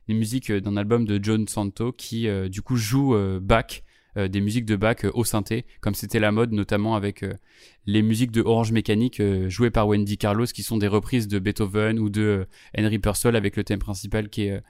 les 0.07 0.15
musiques 0.15 0.51
d'un 0.51 0.77
album 0.77 1.05
de 1.05 1.23
John 1.23 1.47
Santo 1.49 1.93
qui 1.93 2.29
du 2.49 2.63
coup 2.63 2.77
joue 2.77 3.15
Bach. 3.43 3.83
Des 4.29 4.41
musiques 4.41 4.65
de 4.65 4.77
Bach 4.77 5.05
au 5.15 5.25
synthé, 5.25 5.65
comme 5.81 5.95
c'était 5.95 6.19
la 6.19 6.33
mode, 6.33 6.53
notamment 6.53 6.97
avec 6.97 7.25
les 7.87 8.03
musiques 8.03 8.33
de 8.33 8.43
Orange 8.43 8.73
Mécanique 8.73 9.23
jouées 9.49 9.71
par 9.71 9.87
Wendy 9.87 10.19
Carlos, 10.19 10.47
qui 10.47 10.63
sont 10.63 10.77
des 10.77 10.89
reprises 10.89 11.29
de 11.29 11.39
Beethoven 11.39 11.99
ou 11.99 12.11
de 12.11 12.47
Henry 12.77 12.99
Purcell 12.99 13.37
avec 13.37 13.57
le 13.57 13.65
thème 13.65 13.79
principal 13.79 14.29
qui 14.29 14.45
est 14.45 14.63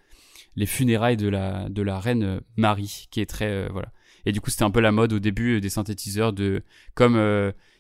les 0.59 0.67
funérailles 0.67 1.17
de 1.17 1.29
la 1.29 1.69
de 1.69 1.83
la 1.83 2.01
reine 2.01 2.23
euh, 2.25 2.41
Marie, 2.57 3.07
qui 3.11 3.21
est 3.21 3.27
très 3.27 3.49
euh, 3.49 3.69
voilà. 3.73 3.93
Et 4.27 4.33
du 4.33 4.41
coup, 4.41 4.51
c'était 4.51 4.65
un 4.65 4.71
peu 4.71 4.81
la 4.81 4.93
mode 4.93 5.13
au 5.13 5.21
début 5.21 5.57
euh, 5.57 5.61
des 5.61 5.71
synthétiseurs 5.71 6.33
de 6.33 6.63
comme 6.95 7.17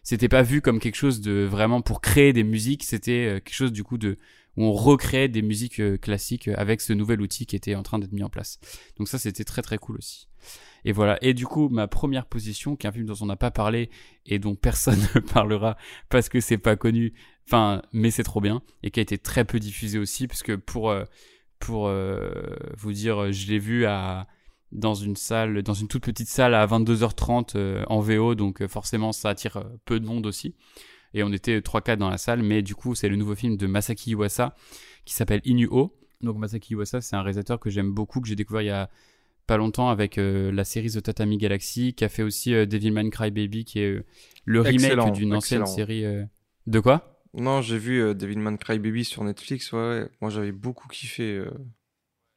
c'était 0.02 0.28
pas 0.28 0.42
vu 0.42 0.62
comme 0.62 0.78
quelque 0.78 0.94
chose 0.94 1.20
de 1.20 1.44
vraiment 1.44 1.82
pour 1.82 2.00
créer 2.00 2.32
des 2.32 2.44
musiques, 2.44 2.84
c'était 2.84 3.42
quelque 3.44 3.54
chose 3.54 3.72
du 3.72 3.82
coup 3.82 3.98
de 3.98 4.16
on 4.60 4.72
recréait 4.72 5.28
des 5.28 5.42
musiques 5.42 5.80
classiques 6.00 6.48
avec 6.48 6.80
ce 6.80 6.92
nouvel 6.92 7.20
outil 7.20 7.46
qui 7.46 7.56
était 7.56 7.74
en 7.74 7.82
train 7.82 7.98
d'être 7.98 8.12
mis 8.12 8.22
en 8.22 8.30
place. 8.30 8.58
Donc 8.96 9.08
ça, 9.08 9.18
c'était 9.18 9.44
très 9.44 9.62
très 9.62 9.78
cool 9.78 9.96
aussi. 9.96 10.28
Et 10.84 10.92
voilà. 10.92 11.18
Et 11.22 11.34
du 11.34 11.46
coup, 11.46 11.68
ma 11.68 11.86
première 11.88 12.26
position, 12.26 12.76
qui 12.76 12.86
est 12.86 12.90
un 12.90 12.92
film 12.92 13.06
dont 13.06 13.16
on 13.20 13.26
n'a 13.26 13.36
pas 13.36 13.50
parlé 13.50 13.90
et 14.26 14.38
dont 14.38 14.54
personne 14.54 14.98
ne 15.14 15.20
parlera 15.20 15.76
parce 16.08 16.28
que 16.28 16.40
c'est 16.40 16.58
pas 16.58 16.76
connu, 16.76 17.14
enfin, 17.46 17.82
mais 17.92 18.10
c'est 18.10 18.22
trop 18.22 18.40
bien 18.40 18.62
et 18.82 18.90
qui 18.90 19.00
a 19.00 19.02
été 19.02 19.18
très 19.18 19.44
peu 19.44 19.58
diffusé 19.58 19.98
aussi, 19.98 20.26
parce 20.26 20.42
que 20.42 20.54
pour 20.54 20.92
pour 21.58 21.88
euh, 21.88 22.30
vous 22.76 22.92
dire, 22.92 23.32
je 23.32 23.48
l'ai 23.48 23.58
vu 23.58 23.86
à 23.86 24.26
dans 24.70 24.94
une 24.94 25.16
salle, 25.16 25.62
dans 25.62 25.74
une 25.74 25.88
toute 25.88 26.04
petite 26.04 26.28
salle 26.28 26.54
à 26.54 26.66
22h30 26.66 27.52
euh, 27.54 27.84
en 27.88 28.00
VO, 28.00 28.34
donc 28.34 28.60
euh, 28.60 28.68
forcément 28.68 29.12
ça 29.12 29.30
attire 29.30 29.64
peu 29.86 29.98
de 29.98 30.06
monde 30.06 30.26
aussi. 30.26 30.54
Et 31.14 31.22
on 31.22 31.32
était 31.32 31.60
3-4 31.60 31.96
dans 31.96 32.10
la 32.10 32.18
salle, 32.18 32.42
mais 32.42 32.62
du 32.62 32.74
coup 32.74 32.94
c'est 32.94 33.08
le 33.08 33.16
nouveau 33.16 33.34
film 33.34 33.56
de 33.56 33.66
Masaki 33.66 34.10
Iwasa 34.10 34.54
qui 35.04 35.14
s'appelle 35.14 35.40
Inuo. 35.44 35.94
Donc 36.20 36.36
Masaki 36.36 36.74
Iwasa 36.74 37.00
c'est 37.00 37.16
un 37.16 37.22
réalisateur 37.22 37.58
que 37.58 37.70
j'aime 37.70 37.92
beaucoup, 37.92 38.20
que 38.20 38.28
j'ai 38.28 38.36
découvert 38.36 38.62
il 38.62 38.66
y 38.66 38.70
a 38.70 38.90
pas 39.46 39.56
longtemps 39.56 39.88
avec 39.88 40.16
la 40.18 40.64
série 40.64 40.90
The 40.90 41.02
Tatami 41.02 41.38
Galaxy, 41.38 41.94
qui 41.94 42.04
a 42.04 42.10
fait 42.10 42.22
aussi 42.22 42.52
Devilman 42.66 43.08
Crybaby, 43.08 43.64
qui 43.64 43.80
est 43.80 44.04
le 44.44 44.60
remake 44.60 45.12
d'une 45.12 45.34
ancienne 45.34 45.64
série. 45.64 46.04
De 46.66 46.80
quoi? 46.80 47.18
Non, 47.34 47.60
j'ai 47.60 47.78
vu 47.78 48.02
euh, 48.02 48.14
Devilman 48.14 48.56
Crybaby 48.56 49.04
sur 49.04 49.24
Netflix. 49.24 49.72
Ouais, 49.72 50.08
moi 50.20 50.30
j'avais 50.30 50.52
beaucoup 50.52 50.88
kiffé 50.88 51.36
euh, 51.36 51.50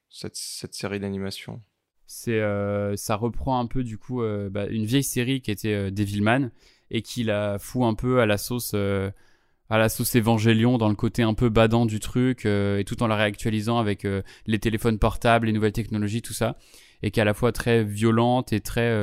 cette, 0.10 0.36
cette, 0.36 0.74
série 0.74 1.00
d'animation. 1.00 1.62
C'est, 2.06 2.40
euh, 2.40 2.96
ça 2.98 3.16
reprend 3.16 3.60
un 3.60 3.68
peu 3.68 3.84
du 3.84 3.98
coup 3.98 4.22
bah, 4.52 4.68
une 4.68 4.86
vieille 4.86 5.04
série 5.04 5.42
qui 5.42 5.50
était 5.50 5.92
Devilman 5.92 6.50
et 6.92 7.02
qui 7.02 7.24
la 7.24 7.58
fout 7.58 7.84
un 7.84 7.96
peu 7.96 8.20
à 8.20 8.28
la 8.28 8.38
sauce 8.38 8.76
à 8.76 9.78
la 9.78 9.90
sauce 9.90 10.14
Évangélion 10.16 10.78
dans 10.78 10.90
le 10.90 10.96
côté 10.96 11.24
un 11.24 11.34
peu 11.34 11.50
badant 11.50 11.86
du 11.86 12.00
truc 12.00 12.46
et 12.46 12.84
tout 12.86 13.02
en 13.02 13.08
la 13.08 13.16
réactualisant 13.16 13.80
avec 13.80 14.06
les 14.46 14.60
téléphones 14.60 15.00
portables, 15.00 15.48
les 15.48 15.54
nouvelles 15.54 15.72
technologies, 15.72 16.22
tout 16.22 16.34
ça 16.34 16.58
et 17.02 17.10
qui 17.10 17.20
est 17.20 17.24
à 17.24 17.26
la 17.26 17.34
fois 17.34 17.52
très 17.52 17.84
violente 17.84 18.54
et 18.54 18.60
très 18.60 18.94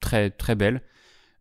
très 0.00 0.30
très 0.30 0.54
belle. 0.54 0.82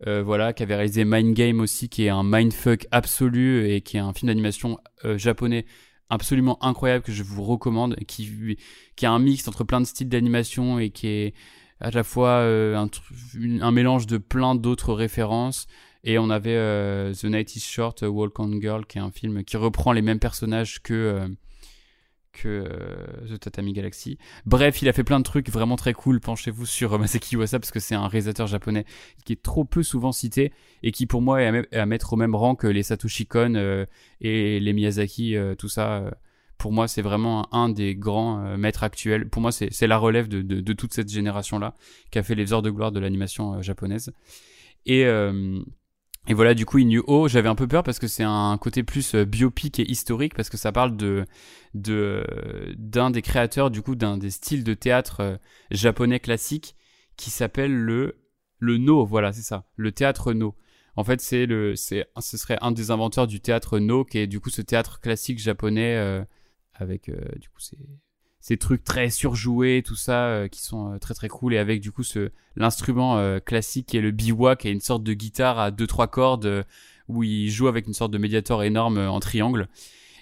Euh, 0.07 0.22
voilà, 0.22 0.52
qui 0.52 0.62
avait 0.62 0.76
réalisé 0.76 1.06
Mind 1.06 1.34
Game 1.34 1.62
aussi, 1.62 1.88
qui 1.88 2.03
est 2.03 2.10
un 2.10 2.24
mindfuck 2.24 2.86
absolu 2.91 3.70
et 3.70 3.80
qui 3.80 3.95
est 3.95 4.02
un 4.02 4.14
film 4.14 4.28
d'animation 4.28 4.78
euh, 5.06 5.18
japonais 5.18 5.66
absolument 6.10 6.64
incroyable 6.64 7.03
que 7.03 7.14
je 7.14 7.24
vous 7.24 7.44
recommande, 7.44 7.95
qui, 8.06 8.57
qui 8.98 9.06
a 9.06 9.12
un 9.12 9.20
mix 9.20 9.48
entre 9.48 9.64
plein 9.64 9.80
de 9.80 9.86
styles 9.86 10.10
d'animation 10.10 10.80
et 10.80 10.90
qui 10.90 11.07
est 11.07 11.34
à 11.80 11.92
la 11.92 12.04
fois 12.04 12.40
euh, 12.40 12.88
un, 13.62 13.72
mélange 13.72 14.08
de 14.08 14.18
plein 14.18 14.56
d'autres 14.56 14.94
références. 14.94 15.68
Et 16.04 16.20
on 16.20 16.30
avait 16.30 16.56
The 17.14 17.24
Night 17.26 17.56
is 17.56 17.62
Short, 17.62 18.04
Walk 18.04 18.40
on 18.40 18.62
Girl, 18.62 18.86
qui 18.86 19.00
est 19.00 19.02
un 19.02 19.10
film 19.10 19.44
qui 19.44 19.58
reprend 19.58 19.92
les 19.92 20.04
mêmes 20.04 20.20
personnages 20.20 20.84
que 20.84 21.28
euh, 22.46 22.84
The 23.30 23.40
Tatami 23.40 23.74
Galaxy. 23.74 24.18
Bref, 24.46 24.82
il 24.82 24.90
a 24.90 24.94
fait 24.94 25.04
plein 25.04 25.20
de 25.20 25.24
trucs 25.24 25.50
vraiment 25.50 25.76
très 25.76 25.94
cool. 25.94 26.20
Penchez-vous 26.20 26.66
sur 26.66 26.94
euh, 26.94 26.98
Masaki 26.98 27.36
Iwasa 27.36 27.60
parce 27.60 27.72
que 27.72 27.80
c'est 27.80 27.96
un 27.96 28.08
réalisateur 28.08 28.48
japonais 28.48 28.86
qui 29.26 29.34
est 29.34 29.42
trop 29.42 29.66
peu 29.66 29.84
souvent 29.84 30.12
cité 30.12 30.54
et 30.84 30.92
qui 30.92 31.06
pour 31.06 31.22
moi 31.22 31.42
est 31.42 31.76
à, 31.76 31.86
mettre 31.86 32.14
au 32.14 32.16
même 32.16 32.36
rang 32.36 32.56
que 32.56 32.68
les 32.68 32.84
Satoshi 32.84 33.26
Kon 33.26 33.56
euh, 33.56 33.86
et 34.22 34.60
les 34.60 34.74
Miyazaki, 34.74 35.36
tout 35.58 35.70
ça. 35.70 36.12
Pour 36.57 36.72
moi, 36.72 36.88
c'est 36.88 37.02
vraiment 37.02 37.53
un, 37.53 37.69
des 37.69 37.95
grands 37.95 38.57
maîtres 38.57 38.84
actuels. 38.84 39.30
Pour 39.30 39.41
moi, 39.41 39.52
c'est 39.52 39.88
la 39.88 39.98
relève 39.98 40.27
de, 40.27 40.41
de, 40.41 40.73
toute 40.73 40.94
cette 40.94 41.10
génération-là 41.10 41.76
qui 42.11 42.19
a 42.19 42.23
fait 42.23 42.36
les 42.36 42.53
heures 42.53 42.61
de 42.61 42.69
gloire 42.69 42.91
de 42.91 42.99
l'animation 42.99 43.61
japonaise. 43.61 44.11
Et 44.86 45.06
et 46.27 46.34
voilà, 46.34 46.56
du 46.56 46.65
coup, 46.65 46.80
Inuo, 46.80 47.27
j'avais 47.27 47.49
un 47.49 47.56
peu 47.56 47.68
peur 47.68 47.84
parce 47.84 47.99
que 47.99 48.07
c'est 48.07 48.23
un 48.23 48.57
côté 48.57 48.82
plus 48.82 49.14
euh, 49.14 49.26
biopic 49.26 49.80
et 49.80 49.90
historique 49.90 50.34
parce 50.34 50.49
que 50.49 50.57
ça 50.57 50.72
parle 50.72 50.98
de 50.98 51.26
d'un 51.73 53.11
des 53.11 53.22
créateurs 53.22 53.69
du 53.69 53.82
coup 53.82 53.95
d'un 53.95 54.18
des 54.18 54.32
styles 54.32 54.64
de 54.64 54.73
théâtre 54.73 55.19
euh, 55.19 55.38
japonais 55.72 56.19
classique 56.19 56.76
qui 57.18 57.30
s'appelle 57.30 57.73
le 57.73 58.18
le 58.60 58.77
No, 58.77 59.06
voilà, 59.06 59.34
c'est 59.34 59.44
ça, 59.44 59.65
le 59.76 59.91
théâtre 59.91 60.34
No. 60.34 60.56
En 60.95 61.03
fait, 61.03 61.22
c'est 61.22 61.45
le 61.45 61.76
ce 61.76 62.06
serait 62.38 62.57
un 62.61 62.72
des 62.72 62.90
inventeurs 62.90 63.27
du 63.27 63.40
théâtre 63.40 63.77
No 63.77 64.03
qui 64.03 64.18
est 64.18 64.27
du 64.27 64.40
coup 64.40 64.49
ce 64.49 64.61
théâtre 64.61 65.02
classique 65.02 65.38
japonais 65.38 65.95
euh, 65.98 66.23
avec 66.80 67.10
du 67.40 67.50
coup 67.50 67.60
c'est 67.60 67.78
ces 68.46 68.58
trucs 68.58 68.84
très 68.84 69.10
surjoués, 69.10 69.82
tout 69.84 69.96
ça, 69.96 70.28
euh, 70.28 70.48
qui 70.48 70.62
sont 70.62 70.94
euh, 70.94 71.00
très 71.00 71.16
très 71.16 71.30
cool 71.30 71.56
et 71.56 71.58
avec 71.58 71.82
du 71.82 71.92
coup 71.92 72.04
ce 72.04 72.30
l'instrument 72.56 73.18
euh, 73.18 73.40
classique 73.40 73.88
qui 73.88 73.98
est 73.98 74.02
le 74.02 74.12
biwa, 74.12 74.56
qui 74.56 74.68
est 74.68 74.72
une 74.72 74.82
sorte 74.82 75.02
de 75.02 75.14
guitare 75.14 75.58
à 75.58 75.72
deux 75.72 75.88
trois 75.88 76.06
cordes 76.06 76.64
où 77.08 77.24
il 77.24 77.50
joue 77.50 77.68
avec 77.68 77.88
une 77.88 77.96
sorte 77.96 78.12
de 78.12 78.20
médiator 78.20 78.62
énorme 78.62 79.00
en 79.00 79.20
triangle. 79.20 79.68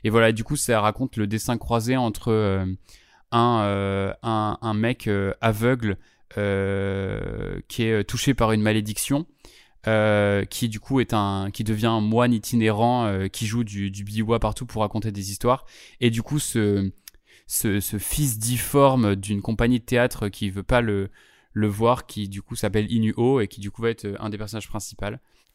Et 0.06 0.10
voilà, 0.10 0.32
du 0.32 0.46
coup 0.46 0.56
ça 0.56 0.80
raconte 0.80 1.18
le 1.18 1.28
dessin 1.28 1.58
croisé 1.58 1.98
entre 1.98 2.66
un, 3.34 4.16
un 4.24 4.74
mec 4.74 5.10
aveugle 5.42 5.98
qui 6.36 7.84
est 7.84 8.04
touché 8.06 8.34
par 8.34 8.54
une 8.54 8.62
malédiction. 8.62 9.26
Qui 9.84 10.70
du 10.70 10.80
coup 10.80 11.00
est 11.00 11.14
un 11.14 11.50
qui 11.52 11.64
devient 11.64 11.88
un 11.88 12.00
moine 12.02 12.34
itinérant 12.34 13.28
qui 13.32 13.46
joue 13.46 13.64
du, 13.64 13.92
du 13.92 14.04
biwa 14.04 14.40
partout 14.40 14.66
pour 14.66 14.82
raconter 14.82 15.12
des 15.12 15.32
histoires 15.32 15.66
et 16.00 16.10
du 16.10 16.24
coup 16.24 16.40
ce 16.40 16.92
ce, 17.48 17.98
fils 18.00 18.40
difforme 18.40 19.16
d'une 19.16 19.42
compagnie 19.42 19.80
de 19.80 19.86
théâtre 19.86 20.30
qui 20.30 20.50
veut 20.50 20.64
pas 20.64 20.82
le, 20.82 21.10
le 21.54 21.68
voir, 21.68 22.06
qui 22.06 22.28
du 22.28 22.42
coup 22.42 22.56
s'appelle 22.56 22.92
Inuo 22.92 23.42
et 23.42 23.48
qui 23.48 23.60
du 23.60 23.72
coup 23.72 23.82
va 23.82 23.90
être 23.90 24.08
un 24.20 24.30
des 24.30 24.38
personnages 24.38 24.68
principaux. 24.68 25.06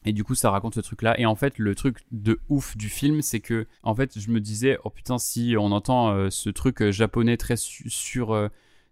Et 0.05 0.13
du 0.13 0.23
coup, 0.23 0.33
ça 0.33 0.49
raconte 0.49 0.75
ce 0.75 0.79
truc-là. 0.79 1.19
Et 1.19 1.25
en 1.25 1.35
fait, 1.35 1.57
le 1.57 1.75
truc 1.75 1.97
de 2.11 2.39
ouf 2.47 2.77
du 2.77 2.87
film, 2.87 3.21
c'est 3.21 3.41
que, 3.41 3.67
en 3.83 3.93
fait, 3.93 4.17
je 4.17 4.31
me 4.31 4.39
disais, 4.39 4.77
oh 4.85 4.89
putain, 4.89 5.17
si 5.17 5.55
on 5.59 5.73
entend 5.73 6.11
euh, 6.11 6.29
ce 6.29 6.49
truc 6.49 6.81
euh, 6.81 6.91
japonais 6.93 7.35
très 7.35 7.57
sur, 7.57 8.31
euh, 8.31 8.47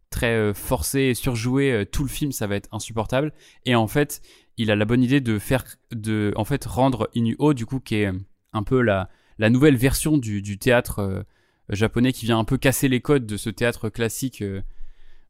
très 0.09 0.35
euh, 0.35 0.53
forcé 0.53 1.01
et 1.01 1.13
surjoué 1.13 1.71
euh, 1.71 1.85
tout 1.85 2.03
le 2.03 2.09
film 2.09 2.31
ça 2.31 2.47
va 2.47 2.55
être 2.55 2.69
insupportable 2.71 3.33
et 3.65 3.75
en 3.75 3.87
fait 3.87 4.21
il 4.57 4.71
a 4.71 4.75
la 4.75 4.85
bonne 4.85 5.03
idée 5.03 5.21
de 5.21 5.39
faire 5.39 5.63
de 5.91 6.33
en 6.35 6.43
fait 6.43 6.65
rendre 6.65 7.09
Inuo 7.13 7.53
du 7.53 7.65
coup 7.65 7.79
qui 7.79 7.95
est 7.95 8.11
un 8.53 8.63
peu 8.63 8.81
la 8.81 9.09
la 9.37 9.49
nouvelle 9.49 9.75
version 9.75 10.17
du, 10.17 10.41
du 10.41 10.57
théâtre 10.57 10.99
euh, 10.99 11.21
japonais 11.69 12.11
qui 12.11 12.25
vient 12.25 12.39
un 12.39 12.43
peu 12.43 12.57
casser 12.57 12.87
les 12.87 13.01
codes 13.01 13.25
de 13.25 13.37
ce 13.37 13.49
théâtre 13.49 13.89
classique 13.89 14.41
euh, 14.41 14.61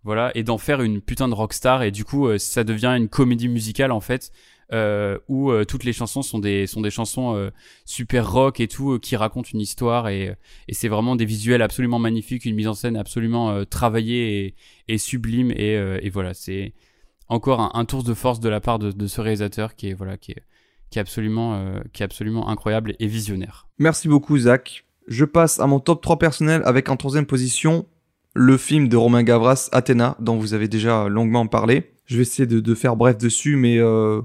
voilà 0.03 0.31
et 0.35 0.43
d'en 0.43 0.57
faire 0.57 0.81
une 0.81 1.01
putain 1.01 1.27
de 1.27 1.33
rockstar. 1.33 1.83
Et 1.83 1.91
du 1.91 2.05
coup 2.05 2.27
euh, 2.27 2.37
ça 2.37 2.63
devient 2.63 2.93
une 2.97 3.09
comédie 3.09 3.49
musicale 3.49 3.91
en 3.91 4.01
fait 4.01 4.31
où 5.29 5.49
toutes 5.65 5.85
les 5.85 5.93
chansons 5.93 6.21
sont 6.21 6.39
des 6.39 6.67
sont 6.67 6.81
des 6.81 6.89
chansons 6.89 7.51
super 7.85 8.29
rock 8.29 8.59
et 8.59 8.67
tout 8.67 8.99
qui 8.99 9.15
racontent 9.15 9.47
une 9.53 9.61
histoire. 9.61 10.09
Et 10.09 10.35
et 10.67 10.73
c'est 10.73 10.89
vraiment 10.89 11.15
des 11.15 11.23
visuels 11.23 11.61
absolument 11.61 11.99
magnifiques 11.99 12.43
une 12.43 12.53
mise 12.53 12.67
en 12.67 12.73
scène 12.73 12.97
absolument 12.97 13.63
travaillée 13.63 14.55
et, 14.89 14.97
sublime. 14.97 15.51
Et, 15.51 15.75
et 16.01 16.09
voilà 16.09 16.33
c'est 16.33 16.73
encore 17.29 17.75
un, 17.75 17.85
tour 17.85 18.03
de 18.03 18.13
force 18.13 18.39
de 18.39 18.49
la 18.49 18.59
part 18.61 18.79
de, 18.79 19.07
ce 19.07 19.21
réalisateur 19.21 19.75
qui 19.75 19.89
est 19.89 19.93
voilà 19.93 20.17
qui 20.17 20.31
est 20.31 20.43
qui 20.89 20.99
est 20.99 21.01
absolument 21.01 21.55
euh, 21.55 21.79
qui 21.93 22.03
est 22.03 22.05
absolument 22.05 22.49
incroyable 22.49 22.95
et 22.99 23.07
visionnaire 23.07 23.67
Merci 23.79 24.07
beaucoup, 24.07 24.37
Zach. 24.37 24.85
Je 25.07 25.25
passe 25.25 25.59
à 25.59 25.67
mon 25.67 25.79
top 25.79 26.01
3 26.01 26.19
personnel 26.19 26.61
avec 26.65 26.89
en 26.89 26.97
troisième 26.97 27.25
position 27.25 27.85
le 28.37 28.57
film 28.57 28.87
de 28.87 28.95
Romain 28.95 29.23
Gavras, 29.23 29.69
Athéna, 29.71 30.15
dont 30.19 30.37
vous 30.37 30.53
avez 30.53 30.67
déjà 30.67 31.09
longuement 31.09 31.47
parlé. 31.47 31.93
Je 32.05 32.17
vais 32.17 32.21
essayer 32.21 32.45
de, 32.45 32.75
faire 32.75 32.95
bref 32.95 33.17
dessus, 33.17 33.55
mais 33.55 33.79
euh, 33.79 34.21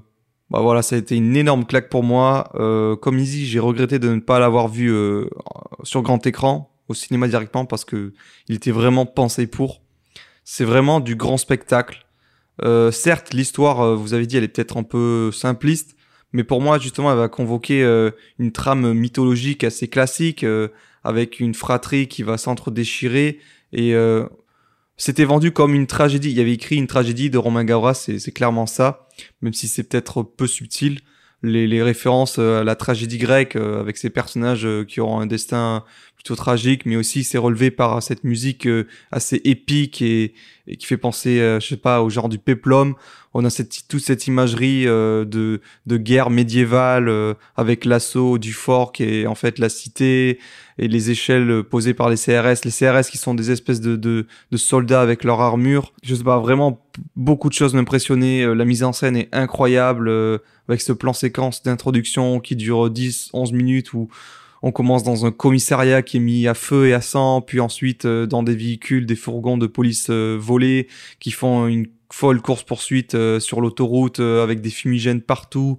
bah 0.50 0.60
voilà, 0.60 0.82
ça 0.82 0.96
a 0.96 0.98
été 0.98 1.16
une 1.16 1.34
énorme 1.34 1.64
claque 1.64 1.88
pour 1.88 2.02
moi. 2.02 2.50
Euh, 2.54 2.94
comme 2.94 3.18
Easy, 3.18 3.46
j'ai 3.46 3.58
regretté 3.58 3.98
de 3.98 4.10
ne 4.10 4.20
pas 4.20 4.38
l'avoir 4.38 4.68
vu 4.68 4.92
euh, 4.92 5.28
sur 5.82 6.02
grand 6.02 6.24
écran, 6.26 6.76
au 6.88 6.94
cinéma 6.94 7.26
directement, 7.26 7.64
parce 7.64 7.86
que 7.86 8.12
il 8.48 8.56
était 8.56 8.70
vraiment 8.70 9.06
pensé 9.06 9.46
pour. 9.46 9.80
C'est 10.44 10.64
vraiment 10.64 11.00
du 11.00 11.16
grand 11.16 11.38
spectacle. 11.38 12.01
Euh, 12.62 12.90
certes, 12.90 13.32
l'histoire, 13.32 13.80
euh, 13.80 13.96
vous 13.96 14.14
avez 14.14 14.26
dit, 14.26 14.36
elle 14.36 14.44
est 14.44 14.48
peut-être 14.48 14.76
un 14.76 14.82
peu 14.82 15.30
simpliste, 15.32 15.96
mais 16.32 16.44
pour 16.44 16.60
moi, 16.60 16.78
justement, 16.78 17.10
elle 17.10 17.18
va 17.18 17.28
convoquer 17.28 17.82
euh, 17.82 18.10
une 18.38 18.52
trame 18.52 18.92
mythologique 18.92 19.64
assez 19.64 19.88
classique, 19.88 20.44
euh, 20.44 20.68
avec 21.04 21.40
une 21.40 21.54
fratrie 21.54 22.08
qui 22.08 22.22
va 22.22 22.38
s'entre-déchirer. 22.38 23.38
Et 23.72 23.94
euh, 23.94 24.26
c'était 24.96 25.24
vendu 25.24 25.52
comme 25.52 25.74
une 25.74 25.86
tragédie. 25.86 26.30
Il 26.30 26.36
y 26.36 26.40
avait 26.40 26.52
écrit 26.52 26.76
une 26.76 26.86
tragédie 26.86 27.30
de 27.30 27.38
Romain 27.38 27.64
Gavras, 27.64 27.94
c'est 27.94 28.18
c'est 28.18 28.32
clairement 28.32 28.66
ça, 28.66 29.08
même 29.42 29.52
si 29.52 29.68
c'est 29.68 29.82
peut-être 29.82 30.22
peu 30.22 30.46
subtil. 30.46 31.00
Les, 31.42 31.82
références 31.82 32.36
euh, 32.38 32.60
à 32.60 32.64
la 32.64 32.76
tragédie 32.76 33.18
grecque, 33.18 33.56
euh, 33.56 33.80
avec 33.80 33.96
ces 33.96 34.10
personnages 34.10 34.64
euh, 34.64 34.84
qui 34.84 35.00
auront 35.00 35.18
un 35.18 35.26
destin 35.26 35.84
plutôt 36.14 36.36
tragique, 36.36 36.86
mais 36.86 36.94
aussi 36.94 37.24
c'est 37.24 37.38
relevé 37.38 37.72
par 37.72 38.00
cette 38.00 38.22
musique 38.22 38.68
assez 39.10 39.40
épique 39.44 40.02
et, 40.02 40.34
et 40.68 40.76
qui 40.76 40.86
fait 40.86 40.96
penser, 40.96 41.38
je 41.60 41.66
sais 41.66 41.76
pas, 41.76 42.00
au 42.00 42.10
genre 42.10 42.28
du 42.28 42.38
péplum. 42.38 42.94
On 43.34 43.44
a 43.44 43.50
cette, 43.50 43.88
toute 43.88 44.02
cette 44.02 44.26
imagerie 44.26 44.86
euh, 44.86 45.24
de, 45.24 45.60
de 45.86 45.96
guerre 45.96 46.30
médiévale 46.30 47.08
euh, 47.08 47.34
avec 47.56 47.84
l'assaut 47.84 48.38
du 48.38 48.52
fort 48.52 48.92
qui 48.92 49.04
est 49.04 49.26
en 49.26 49.34
fait 49.34 49.58
la 49.58 49.68
cité 49.68 50.38
et 50.78 50.88
les 50.88 51.10
échelles 51.10 51.62
posées 51.62 51.94
par 51.94 52.08
les 52.08 52.16
CRS. 52.16 52.64
Les 52.64 52.70
CRS 52.70 53.10
qui 53.10 53.18
sont 53.18 53.34
des 53.34 53.50
espèces 53.50 53.80
de, 53.80 53.96
de, 53.96 54.26
de 54.50 54.56
soldats 54.56 55.00
avec 55.00 55.24
leur 55.24 55.40
armure. 55.40 55.92
Je 56.02 56.14
sais 56.14 56.24
pas, 56.24 56.38
vraiment 56.38 56.84
beaucoup 57.16 57.48
de 57.48 57.54
choses 57.54 57.74
m'impressionnaient. 57.74 58.42
Euh, 58.42 58.54
La 58.54 58.64
mise 58.64 58.82
en 58.82 58.92
scène 58.92 59.16
est 59.16 59.28
incroyable 59.32 60.08
euh, 60.08 60.38
avec 60.68 60.80
ce 60.80 60.92
plan 60.92 61.12
séquence 61.12 61.62
d'introduction 61.62 62.40
qui 62.40 62.56
dure 62.56 62.90
10, 62.90 63.30
11 63.32 63.52
minutes 63.52 63.92
où 63.92 64.08
on 64.62 64.70
commence 64.70 65.02
dans 65.02 65.26
un 65.26 65.32
commissariat 65.32 66.02
qui 66.02 66.18
est 66.18 66.20
mis 66.20 66.46
à 66.46 66.54
feu 66.54 66.86
et 66.86 66.94
à 66.94 67.00
sang, 67.00 67.40
puis 67.40 67.60
ensuite 67.60 68.04
euh, 68.04 68.26
dans 68.26 68.42
des 68.42 68.54
véhicules, 68.54 69.06
des 69.06 69.16
fourgons 69.16 69.58
de 69.58 69.66
police 69.66 70.06
euh, 70.08 70.36
volés 70.40 70.86
qui 71.18 71.32
font 71.32 71.66
une 71.66 71.86
folle 72.12 72.40
course-poursuite 72.42 73.14
euh, 73.14 73.40
sur 73.40 73.60
l'autoroute 73.60 74.20
euh, 74.20 74.42
avec 74.42 74.60
des 74.60 74.70
fumigènes 74.70 75.22
partout 75.22 75.78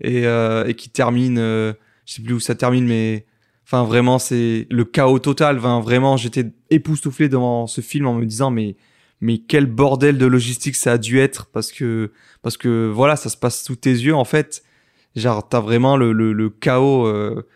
et, 0.00 0.26
euh, 0.26 0.66
et 0.66 0.74
qui 0.74 0.90
termine, 0.90 1.36
je 1.38 1.74
sais 2.04 2.22
plus 2.22 2.34
où 2.34 2.40
ça 2.40 2.54
termine, 2.54 2.86
mais 2.86 3.26
enfin 3.64 3.84
vraiment 3.84 4.18
c'est 4.18 4.66
le 4.70 4.84
chaos 4.84 5.18
total. 5.18 5.56
Vraiment, 5.58 6.16
j'étais 6.16 6.46
époustouflé 6.70 7.28
devant 7.28 7.66
ce 7.66 7.80
film 7.80 8.06
en 8.06 8.14
me 8.14 8.26
disant 8.26 8.50
mais 8.50 8.76
mais 9.20 9.38
quel 9.38 9.66
bordel 9.66 10.16
de 10.18 10.26
logistique 10.26 10.76
ça 10.76 10.92
a 10.92 10.98
dû 10.98 11.18
être 11.18 11.46
parce 11.46 11.72
que 11.72 12.12
parce 12.42 12.56
que 12.56 12.88
voilà 12.94 13.16
ça 13.16 13.28
se 13.28 13.36
passe 13.36 13.64
sous 13.64 13.76
tes 13.76 13.90
yeux 13.90 14.14
en 14.14 14.24
fait. 14.24 14.62
Genre 15.16 15.48
t'as 15.48 15.60
vraiment 15.60 15.96
le, 15.96 16.12
le, 16.12 16.32
le 16.32 16.50
chaos. 16.50 17.06
euh, 17.06 17.46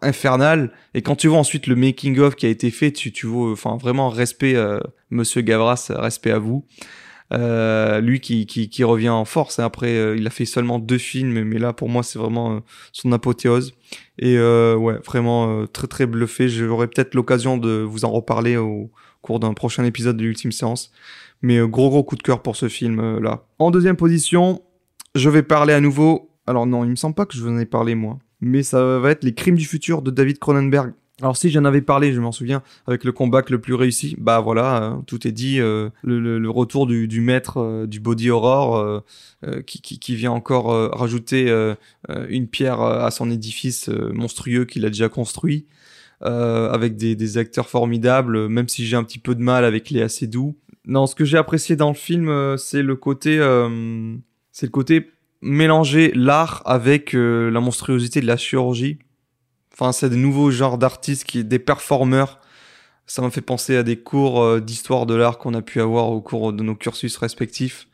infernal 0.00 0.72
et 0.94 1.02
quand 1.02 1.16
tu 1.16 1.28
vois 1.28 1.38
ensuite 1.38 1.66
le 1.66 1.76
making 1.76 2.18
of 2.18 2.34
qui 2.34 2.46
a 2.46 2.48
été 2.48 2.70
fait 2.70 2.92
tu 2.92 3.12
tu 3.12 3.26
vois 3.26 3.52
enfin 3.52 3.76
vraiment 3.76 4.08
respect 4.08 4.54
euh, 4.54 4.80
monsieur 5.10 5.40
Gavras 5.42 5.86
respect 5.90 6.30
à 6.30 6.38
vous 6.38 6.64
euh, 7.32 8.00
lui 8.00 8.20
qui, 8.20 8.84
revient 8.84 9.08
en 9.08 9.24
force 9.24 9.58
et 9.58 9.62
après 9.62 9.96
euh, 9.96 10.16
il 10.16 10.26
a 10.26 10.30
fait 10.30 10.44
seulement 10.44 10.78
deux 10.78 10.98
films 10.98 11.44
mais 11.44 11.58
là 11.58 11.72
pour 11.72 11.88
moi 11.88 12.02
c'est 12.02 12.18
vraiment 12.18 12.56
euh, 12.56 12.60
son 12.92 13.12
apothéose. 13.12 13.74
Et 14.18 14.38
ouais 14.38 14.98
vraiment 15.04 15.66
très 15.66 15.86
très 15.86 16.06
bluffé. 16.06 16.48
J'aurai 16.48 16.86
peut-être 16.88 17.14
l'occasion 17.14 17.56
de 17.56 17.80
vous 17.80 18.04
en 18.04 18.10
reparler 18.10 18.56
au 18.56 18.90
cours 19.22 19.40
d'un 19.40 19.54
prochain 19.54 19.84
épisode 19.84 20.16
de 20.16 20.22
l'ultime 20.22 20.52
séance. 20.52 20.92
Mais 21.40 21.58
gros 21.66 21.90
gros 21.90 22.04
coup 22.04 22.16
de 22.16 22.22
cœur 22.22 22.42
pour 22.42 22.56
ce 22.56 22.68
film 22.68 23.18
là. 23.18 23.44
En 23.58 23.70
deuxième 23.70 23.96
position 23.96 24.62
je 25.14 25.28
vais 25.28 25.42
parler 25.42 25.72
à 25.72 25.80
nouveau. 25.80 26.30
Alors 26.46 26.66
non 26.66 26.84
il 26.84 26.90
me 26.90 26.96
semble 26.96 27.14
pas 27.14 27.26
que 27.26 27.34
je 27.34 27.42
vous 27.42 27.50
en 27.50 27.58
ai 27.58 27.66
parlé 27.66 27.94
moi. 27.94 28.18
Mais 28.40 28.62
ça 28.62 28.98
va 28.98 29.10
être 29.10 29.24
les 29.24 29.34
crimes 29.34 29.56
du 29.56 29.64
futur 29.64 30.02
de 30.02 30.10
David 30.10 30.38
Cronenberg. 30.38 30.92
Alors 31.22 31.36
si 31.36 31.50
j'en 31.50 31.64
avais 31.64 31.82
parlé, 31.82 32.12
je 32.12 32.20
m'en 32.20 32.32
souviens, 32.32 32.64
avec 32.88 33.04
le 33.04 33.12
combat 33.12 33.42
le 33.48 33.60
plus 33.60 33.74
réussi, 33.74 34.16
bah 34.18 34.40
voilà, 34.40 34.82
euh, 34.82 34.96
tout 35.06 35.28
est 35.28 35.32
dit, 35.32 35.60
euh, 35.60 35.88
le, 36.02 36.50
retour 36.50 36.88
du, 36.88 37.20
maître 37.20 37.58
euh, 37.58 37.86
du 37.86 38.00
body 38.00 38.30
horror 38.30 39.02
qui, 39.64 40.16
vient 40.16 40.32
encore 40.32 40.66
rajouter 40.92 41.48
une 42.28 42.48
pierre 42.48 42.80
à 42.80 43.10
son 43.12 43.30
édifice 43.30 43.88
monstrueux 43.88 44.64
qu'il 44.64 44.84
a 44.84 44.88
déjà 44.88 45.08
construit, 45.08 45.66
avec 46.20 46.96
des, 46.96 47.14
des 47.14 47.38
acteurs 47.38 47.68
formidables, 47.68 48.48
même 48.48 48.68
si 48.68 48.84
j'ai 48.84 48.96
un 48.96 49.04
petit 49.04 49.18
peu 49.20 49.36
de 49.36 49.42
mal 49.42 49.64
avec 49.64 49.90
les 49.90 50.02
assez 50.02 50.26
doux. 50.26 50.56
Non, 50.86 51.06
ce 51.06 51.14
que 51.14 51.24
j'ai 51.24 51.38
apprécié 51.38 51.76
dans 51.76 51.88
le 51.88 51.94
film, 51.94 52.56
c'est 52.58 52.82
le 52.82 52.96
côté, 52.96 53.36
c'est 54.50 54.66
le 54.66 54.70
côté 54.70 55.10
mélanger 55.40 56.12
l'art 56.14 56.62
avec 56.64 57.12
la 57.12 57.60
monstruosité 57.60 58.20
de 58.20 58.26
la 58.26 58.36
chirurgie. 58.36 58.98
Enfin, 59.82 59.90
c'est 59.90 60.10
des 60.10 60.16
nouveaux 60.16 60.52
genres 60.52 60.78
d'artistes 60.78 61.24
qui 61.24 61.42
des 61.42 61.58
performeurs. 61.58 62.38
Ça 63.06 63.20
m'a 63.20 63.30
fait 63.30 63.40
penser 63.40 63.76
à 63.76 63.82
des 63.82 63.96
cours 63.96 64.40
euh, 64.40 64.60
d'histoire 64.60 65.06
de 65.06 65.14
l'art 65.16 65.38
qu'on 65.38 65.54
a 65.54 65.60
pu 65.60 65.80
avoir 65.80 66.10
au 66.10 66.20
cours 66.20 66.52
de 66.52 66.62
nos 66.62 66.76
cursus 66.76 67.16
respectifs, 67.16 67.88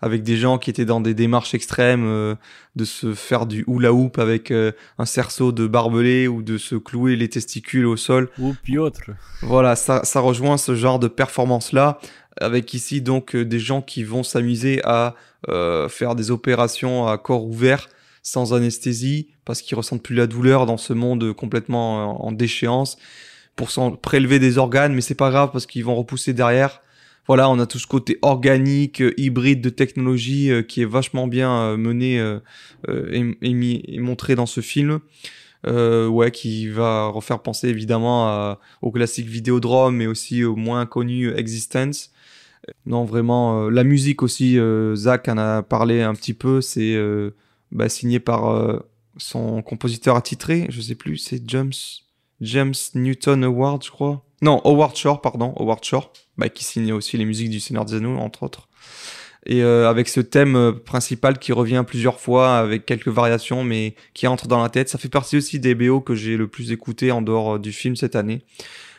avec 0.00 0.22
des 0.22 0.36
gens 0.36 0.58
qui 0.58 0.70
étaient 0.70 0.84
dans 0.84 1.00
des 1.00 1.14
démarches 1.14 1.52
extrêmes, 1.54 2.04
euh, 2.06 2.36
de 2.76 2.84
se 2.84 3.12
faire 3.14 3.46
du 3.46 3.64
hula 3.66 3.92
hoop 3.92 4.20
avec 4.20 4.52
euh, 4.52 4.70
un 4.98 5.04
cerceau 5.04 5.50
de 5.50 5.66
barbelé 5.66 6.28
ou 6.28 6.42
de 6.42 6.58
se 6.58 6.76
clouer 6.76 7.16
les 7.16 7.28
testicules 7.28 7.86
au 7.86 7.96
sol. 7.96 8.30
ou 8.38 8.54
Piotr 8.62 9.10
Voilà, 9.40 9.74
ça, 9.74 10.04
ça 10.04 10.20
rejoint 10.20 10.58
ce 10.58 10.76
genre 10.76 11.00
de 11.00 11.08
performance-là, 11.08 11.98
avec 12.40 12.72
ici 12.72 13.02
donc 13.02 13.34
des 13.34 13.58
gens 13.58 13.82
qui 13.82 14.04
vont 14.04 14.22
s'amuser 14.22 14.80
à 14.84 15.16
euh, 15.48 15.88
faire 15.88 16.14
des 16.14 16.30
opérations 16.30 17.08
à 17.08 17.18
corps 17.18 17.44
ouvert 17.44 17.88
sans 18.22 18.54
anesthésie, 18.54 19.28
parce 19.44 19.62
qu'ils 19.62 19.76
ressentent 19.76 20.02
plus 20.02 20.14
la 20.14 20.26
douleur 20.26 20.66
dans 20.66 20.76
ce 20.76 20.92
monde 20.92 21.32
complètement 21.32 22.00
euh, 22.00 22.04
en 22.04 22.32
déchéance, 22.32 22.96
pour 23.56 23.70
s'en 23.70 23.92
prélever 23.92 24.38
des 24.38 24.58
organes, 24.58 24.94
mais 24.94 25.00
c'est 25.00 25.14
pas 25.14 25.30
grave 25.30 25.50
parce 25.52 25.66
qu'ils 25.66 25.84
vont 25.84 25.94
repousser 25.94 26.32
derrière. 26.32 26.80
Voilà, 27.26 27.48
on 27.50 27.58
a 27.58 27.66
tout 27.66 27.78
ce 27.78 27.86
côté 27.86 28.18
organique, 28.22 29.02
euh, 29.02 29.14
hybride 29.16 29.60
de 29.60 29.70
technologie 29.70 30.50
euh, 30.50 30.62
qui 30.62 30.82
est 30.82 30.86
vachement 30.86 31.26
bien 31.26 31.76
mené 31.76 32.16
et, 32.88 33.36
et 33.42 33.98
montré 34.00 34.34
dans 34.34 34.46
ce 34.46 34.60
film. 34.60 35.00
Euh, 35.64 36.08
ouais, 36.08 36.32
qui 36.32 36.66
va 36.66 37.06
refaire 37.06 37.38
penser 37.40 37.68
évidemment 37.68 38.26
à, 38.26 38.58
au 38.80 38.90
classique 38.90 39.28
Vidéodrome, 39.28 39.96
mais 39.96 40.08
aussi 40.08 40.42
au 40.42 40.56
moins 40.56 40.86
connu 40.86 41.32
Existence. 41.36 42.10
Non, 42.86 43.04
vraiment, 43.04 43.68
la 43.70 43.84
musique 43.84 44.22
aussi, 44.22 44.58
euh, 44.58 44.96
Zach 44.96 45.28
en 45.28 45.38
a 45.38 45.62
parlé 45.62 46.02
un 46.02 46.14
petit 46.14 46.34
peu, 46.34 46.60
c'est 46.60 46.96
bah, 47.72 47.88
signé 47.88 48.20
par 48.20 48.50
euh, 48.50 48.78
son 49.16 49.62
compositeur 49.62 50.16
attitré, 50.16 50.66
je 50.68 50.80
sais 50.80 50.94
plus, 50.94 51.16
c'est 51.16 51.42
James, 51.48 51.72
James 52.40 52.74
Newton 52.94 53.44
Howard, 53.44 53.84
je 53.84 53.90
crois. 53.90 54.24
Non, 54.40 54.60
Howard 54.64 54.96
Shore, 54.96 55.20
pardon, 55.20 55.54
Howard 55.56 55.84
Shore, 55.84 56.12
bah, 56.36 56.48
qui 56.48 56.64
signe 56.64 56.92
aussi 56.92 57.16
les 57.16 57.24
musiques 57.24 57.50
du 57.50 57.60
Seigneur 57.60 57.84
des 57.84 57.94
Anneaux, 57.94 58.18
entre 58.18 58.42
autres. 58.42 58.68
Et 59.44 59.62
euh, 59.62 59.88
avec 59.88 60.08
ce 60.08 60.20
thème 60.20 60.54
euh, 60.54 60.72
principal 60.72 61.38
qui 61.38 61.52
revient 61.52 61.84
plusieurs 61.86 62.20
fois, 62.20 62.58
avec 62.58 62.86
quelques 62.86 63.08
variations, 63.08 63.64
mais 63.64 63.94
qui 64.14 64.26
entre 64.26 64.46
dans 64.46 64.62
la 64.62 64.68
tête, 64.68 64.88
ça 64.88 64.98
fait 64.98 65.08
partie 65.08 65.36
aussi 65.36 65.58
des 65.58 65.74
BO 65.74 66.00
que 66.00 66.14
j'ai 66.14 66.36
le 66.36 66.46
plus 66.46 66.70
écouté 66.70 67.10
en 67.10 67.22
dehors 67.22 67.56
euh, 67.56 67.58
du 67.58 67.72
film 67.72 67.96
cette 67.96 68.14
année. 68.14 68.44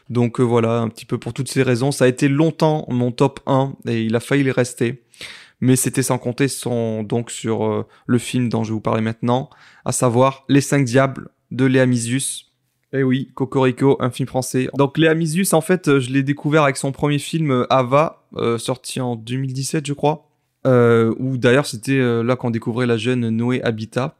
Donc 0.10 0.40
euh, 0.40 0.44
voilà, 0.44 0.80
un 0.80 0.90
petit 0.90 1.06
peu 1.06 1.18
pour 1.18 1.34
toutes 1.34 1.50
ces 1.50 1.64
raisons. 1.64 1.92
Ça 1.92 2.06
a 2.06 2.08
été 2.08 2.28
longtemps 2.28 2.86
mon 2.90 3.12
top 3.12 3.40
1 3.46 3.74
et 3.88 4.02
il 4.04 4.16
a 4.16 4.20
failli 4.20 4.44
le 4.44 4.52
rester. 4.52 5.03
Mais 5.64 5.78
c'était 5.78 6.04
sans 6.04 6.18
compter 6.18 6.50
son, 6.50 7.04
donc 7.04 7.32
sur 7.32 7.64
euh, 7.64 7.88
le 8.06 8.18
film 8.18 8.50
dont 8.50 8.66
je 8.66 8.72
vais 8.72 8.74
vous 8.74 8.82
parler 8.82 9.02
maintenant, 9.02 9.50
à 9.86 9.94
savoir 9.94 10.44
Les 10.50 10.60
Cinq 10.60 10.84
Diables 10.84 11.30
de 11.52 11.64
Léa 11.64 11.86
Misius. 11.86 12.52
Eh 12.92 13.02
oui, 13.02 13.32
Cocorico, 13.34 13.96
un 14.02 14.12
film 14.12 14.28
français. 14.28 14.68
Donc 14.78 14.98
Léa 14.98 15.16
Misius, 15.16 15.54
en 15.54 15.62
fait, 15.62 15.88
euh, 15.88 16.00
je 16.02 16.12
l'ai 16.12 16.22
découvert 16.22 16.64
avec 16.64 16.76
son 16.76 16.92
premier 16.92 17.18
film 17.18 17.50
euh, 17.50 17.66
Ava, 17.70 18.26
sorti 18.58 19.00
en 19.00 19.16
2017, 19.16 19.86
je 19.86 19.94
crois. 19.94 20.30
Euh, 20.68 21.14
où 21.18 21.38
d'ailleurs 21.38 21.66
c'était 21.66 22.00
là 22.24 22.36
qu'on 22.36 22.50
découvrait 22.50 22.86
la 22.86 22.98
jeune 22.98 23.30
Noé 23.30 23.62
Habitat, 23.64 24.18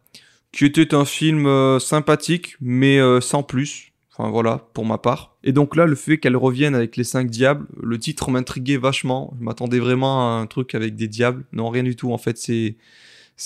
qui 0.54 0.64
était 0.66 0.94
un 0.94 1.04
film 1.04 1.80
sympathique, 1.80 2.56
mais 2.62 3.00
sans 3.20 3.44
plus. 3.44 3.93
Enfin 4.16 4.30
voilà, 4.30 4.68
pour 4.74 4.86
ma 4.86 5.00
part. 5.00 5.38
Et 5.44 5.54
donc 5.54 5.76
là, 5.76 5.86
le 5.86 5.96
fait 5.96 6.20
qu'elle 6.20 6.38
revienne 6.38 6.76
avec 6.76 6.98
les 6.98 7.04
cinq 7.04 7.32
diables, 7.32 7.66
le 7.82 7.98
titre 7.98 8.30
m'intriguait 8.30 8.78
vachement. 8.78 9.34
Je 9.40 9.44
m'attendais 9.44 9.80
vraiment 9.80 10.38
à 10.38 10.40
un 10.40 10.46
truc 10.46 10.76
avec 10.76 10.96
des 10.96 11.08
diables. 11.08 11.46
Non, 11.52 11.70
rien 11.70 11.82
du 11.82 11.96
tout. 11.96 12.14
En 12.14 12.20
fait, 12.20 12.38
c'est 12.38 12.76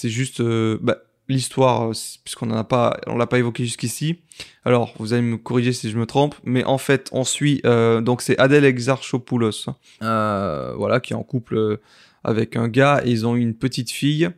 juste 0.09 0.41
euh, 0.41 0.77
bah, 0.81 0.97
l'histoire, 1.29 1.89
euh, 1.89 1.93
puisqu'on 2.25 2.51
en 2.51 2.57
a 2.57 2.65
pas, 2.65 2.99
on 3.07 3.15
l'a 3.15 3.27
pas 3.27 3.39
évoqué 3.39 3.63
jusqu'ici. 3.63 4.19
Alors, 4.65 4.93
vous 4.99 5.13
allez 5.13 5.21
me 5.21 5.37
corriger 5.37 5.71
si 5.71 5.89
je 5.89 5.97
me 5.97 6.05
trompe, 6.05 6.35
mais 6.43 6.65
en 6.65 6.77
fait, 6.77 7.07
on 7.13 7.23
suit 7.23 7.61
euh, 7.65 8.01
donc 8.01 8.21
c'est 8.21 8.37
Adèle 8.37 8.65
Exarchopoulos, 8.65 9.67
voilà, 10.01 10.99
qui 11.01 11.13
est 11.13 11.15
en 11.15 11.23
couple 11.23 11.79
avec 12.25 12.57
un 12.57 12.67
gars 12.67 13.01
ils 13.05 13.25
ont 13.25 13.37
une 13.37 13.53
petite 13.53 13.89
fille. 13.89 14.29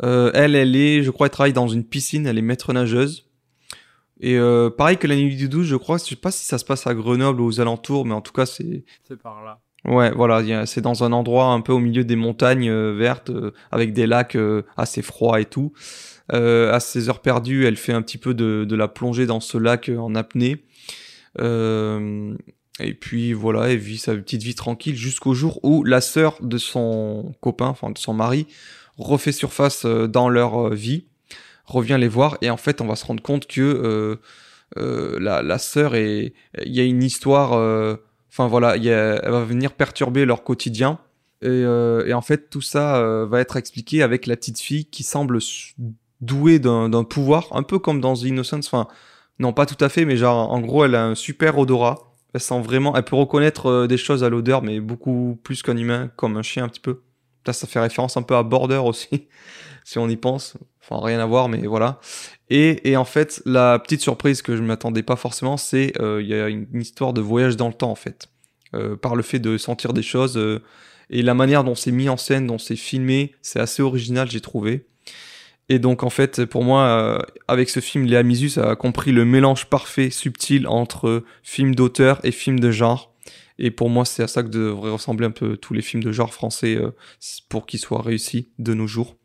Elle, 0.00 0.54
elle 0.54 0.76
est, 0.76 1.02
je 1.02 1.10
crois, 1.10 1.26
elle 1.26 1.32
travaille 1.32 1.52
dans 1.52 1.66
une 1.66 1.84
piscine, 1.84 2.28
elle 2.28 2.38
est 2.38 2.42
maître 2.42 2.72
nageuse. 2.72 3.24
Et 4.24 4.38
euh, 4.38 4.70
pareil 4.70 4.96
que 4.96 5.06
la 5.06 5.16
nuit 5.16 5.36
du 5.36 5.50
12, 5.50 5.66
je 5.66 5.76
crois, 5.76 5.98
je 5.98 6.04
sais 6.04 6.16
pas 6.16 6.30
si 6.30 6.46
ça 6.46 6.56
se 6.56 6.64
passe 6.64 6.86
à 6.86 6.94
Grenoble 6.94 7.42
ou 7.42 7.44
aux 7.44 7.60
alentours, 7.60 8.06
mais 8.06 8.14
en 8.14 8.22
tout 8.22 8.32
cas, 8.32 8.46
c'est 8.46 8.82
C'est 9.06 9.20
par 9.20 9.44
là. 9.44 9.60
Ouais, 9.84 10.10
voilà, 10.12 10.64
c'est 10.64 10.80
dans 10.80 11.04
un 11.04 11.12
endroit 11.12 11.48
un 11.48 11.60
peu 11.60 11.74
au 11.74 11.78
milieu 11.78 12.04
des 12.04 12.16
montagnes 12.16 12.70
euh, 12.70 12.94
vertes, 12.94 13.28
euh, 13.28 13.52
avec 13.70 13.92
des 13.92 14.06
lacs 14.06 14.38
assez 14.78 15.02
froids 15.02 15.42
et 15.42 15.44
tout. 15.44 15.74
À 16.30 16.80
ses 16.80 17.10
heures 17.10 17.20
perdues, 17.20 17.66
elle 17.66 17.76
fait 17.76 17.92
un 17.92 18.00
petit 18.00 18.16
peu 18.16 18.32
de, 18.32 18.64
de 18.66 18.76
la 18.76 18.88
plongée 18.88 19.26
dans 19.26 19.40
ce 19.40 19.58
lac 19.58 19.90
en 19.94 20.14
apnée. 20.14 20.64
Et 21.38 22.94
puis 22.94 23.34
voilà, 23.34 23.68
elle 23.68 23.78
vit 23.78 23.98
sa 23.98 24.14
petite 24.14 24.42
vie 24.42 24.54
tranquille 24.54 24.96
jusqu'au 24.96 25.34
jour 25.34 25.60
où 25.62 25.84
la 25.84 26.00
sœur 26.00 26.38
de 26.40 26.56
son 26.56 27.34
copain, 27.42 27.66
enfin 27.66 27.90
de 27.90 27.98
son 27.98 28.14
mari, 28.14 28.46
refait 28.96 29.32
surface 29.32 29.84
dans 29.84 30.30
leur 30.30 30.70
vie, 30.70 31.04
revient 31.64 31.96
les 31.98 32.08
voir 32.08 32.36
et 32.42 32.50
en 32.50 32.56
fait 32.56 32.80
on 32.80 32.86
va 32.86 32.96
se 32.96 33.04
rendre 33.06 33.22
compte 33.22 33.46
que 33.46 33.60
euh, 33.62 34.16
euh, 34.76 35.18
la, 35.20 35.42
la 35.42 35.58
sœur 35.58 35.94
est, 35.94 36.34
il 36.64 36.72
y 36.74 36.80
a 36.80 36.84
une 36.84 37.02
histoire. 37.02 37.52
euh, 37.54 37.96
Enfin 38.30 38.48
voilà, 38.48 38.76
il 38.76 38.84
y 38.84 38.90
a- 38.90 39.20
elle 39.24 39.30
va 39.30 39.44
venir 39.44 39.72
perturber 39.74 40.24
leur 40.24 40.42
quotidien. 40.42 40.98
Et, 41.42 41.60
et 41.60 42.12
en 42.14 42.22
fait, 42.22 42.48
tout 42.50 42.62
ça 42.62 43.24
va 43.26 43.40
être 43.40 43.56
expliqué 43.56 44.02
avec 44.02 44.26
la 44.26 44.34
petite 44.36 44.58
fille 44.60 44.86
qui 44.86 45.02
semble 45.04 45.38
douée 46.20 46.58
d'un 46.58 47.04
pouvoir, 47.04 47.48
un 47.52 47.62
peu 47.62 47.78
comme 47.78 48.00
dans 48.00 48.14
The 48.14 48.22
Innocence. 48.22 48.66
Enfin, 48.66 48.88
non, 49.38 49.52
pas 49.52 49.66
tout 49.66 49.82
à 49.84 49.88
fait, 49.88 50.04
mais 50.04 50.16
genre, 50.16 50.50
en 50.50 50.60
gros, 50.60 50.84
elle 50.84 50.94
a 50.94 51.04
un 51.04 51.14
super 51.14 51.58
odorat. 51.58 52.12
Elle 52.32 52.40
sent 52.40 52.60
vraiment, 52.60 52.96
elle 52.96 53.04
peut 53.04 53.16
reconnaître 53.16 53.86
des 53.86 53.96
choses 53.96 54.24
à 54.24 54.28
l'odeur, 54.28 54.62
mais 54.62 54.80
beaucoup 54.80 55.38
plus 55.44 55.62
qu'un 55.62 55.76
humain, 55.76 56.10
comme 56.16 56.36
un 56.36 56.42
chien 56.42 56.64
un 56.64 56.68
petit 56.68 56.80
peu. 56.80 57.02
Là, 57.46 57.52
ça 57.52 57.66
fait 57.66 57.78
référence 57.80 58.16
un 58.16 58.22
peu 58.22 58.34
à 58.36 58.42
Border 58.42 58.78
aussi, 58.84 59.28
si 59.84 59.98
on 59.98 60.08
y 60.08 60.16
pense. 60.16 60.56
Enfin, 60.88 61.04
rien 61.04 61.18
à 61.18 61.26
voir, 61.26 61.48
mais 61.48 61.66
voilà. 61.66 61.98
Et, 62.50 62.90
et 62.90 62.96
en 62.96 63.04
fait, 63.04 63.42
la 63.46 63.78
petite 63.78 64.02
surprise 64.02 64.42
que 64.42 64.54
je 64.54 64.62
ne 64.62 64.66
m'attendais 64.66 65.02
pas 65.02 65.16
forcément, 65.16 65.56
c'est 65.56 65.98
euh, 66.00 66.20
il 66.22 66.28
y 66.28 66.34
a 66.34 66.48
une, 66.48 66.66
histoire 66.74 67.12
de 67.12 67.20
voyage 67.20 67.56
dans 67.56 67.68
le 67.68 67.74
temps, 67.74 67.90
en 67.90 67.94
fait. 67.94 68.28
Euh, 68.74 68.96
par 68.96 69.16
le 69.16 69.22
fait 69.22 69.38
de 69.38 69.56
sentir 69.56 69.92
des 69.92 70.02
choses. 70.02 70.36
euh, 70.36 70.62
et 71.10 71.22
la 71.22 71.34
manière 71.34 71.64
dont 71.64 71.74
c'est 71.74 71.92
mis 71.92 72.08
en 72.08 72.16
scène, 72.16 72.46
dont 72.46 72.58
c'est 72.58 72.76
filmé, 72.76 73.34
c'est 73.42 73.60
assez 73.60 73.82
original, 73.82 74.30
j'ai 74.30 74.40
trouvé. 74.40 74.86
Et 75.68 75.78
donc, 75.78 76.02
en 76.02 76.10
fait, 76.10 76.44
pour 76.44 76.62
moi, 76.62 76.82
euh, 76.82 77.18
avec 77.48 77.70
ce 77.70 77.80
film, 77.80 78.04
Léa 78.04 78.22
Misus 78.22 78.58
a 78.58 78.76
compris 78.76 79.12
le 79.12 79.24
mélange 79.24 79.66
parfait, 79.66 80.10
subtil 80.10 80.66
entre 80.66 81.24
film 81.42 81.74
d'auteur 81.74 82.20
et 82.24 82.32
film 82.32 82.60
de 82.60 82.70
genre. 82.70 83.14
Et 83.58 83.70
pour 83.70 83.88
moi, 83.88 84.04
c'est 84.04 84.22
à 84.22 84.28
ça 84.28 84.42
que 84.42 84.48
devraient 84.48 84.90
ressembler 84.90 85.26
un 85.26 85.30
peu 85.30 85.56
tous 85.56 85.72
les 85.72 85.82
films 85.82 86.02
de 86.02 86.12
genre 86.12 86.34
français 86.34 86.76
euh, 86.76 86.90
pour 87.48 87.66
qu'ils 87.66 87.80
soient 87.80 88.02
réussis 88.02 88.48
de 88.58 88.74
nos 88.74 88.86
jours. 88.86 89.16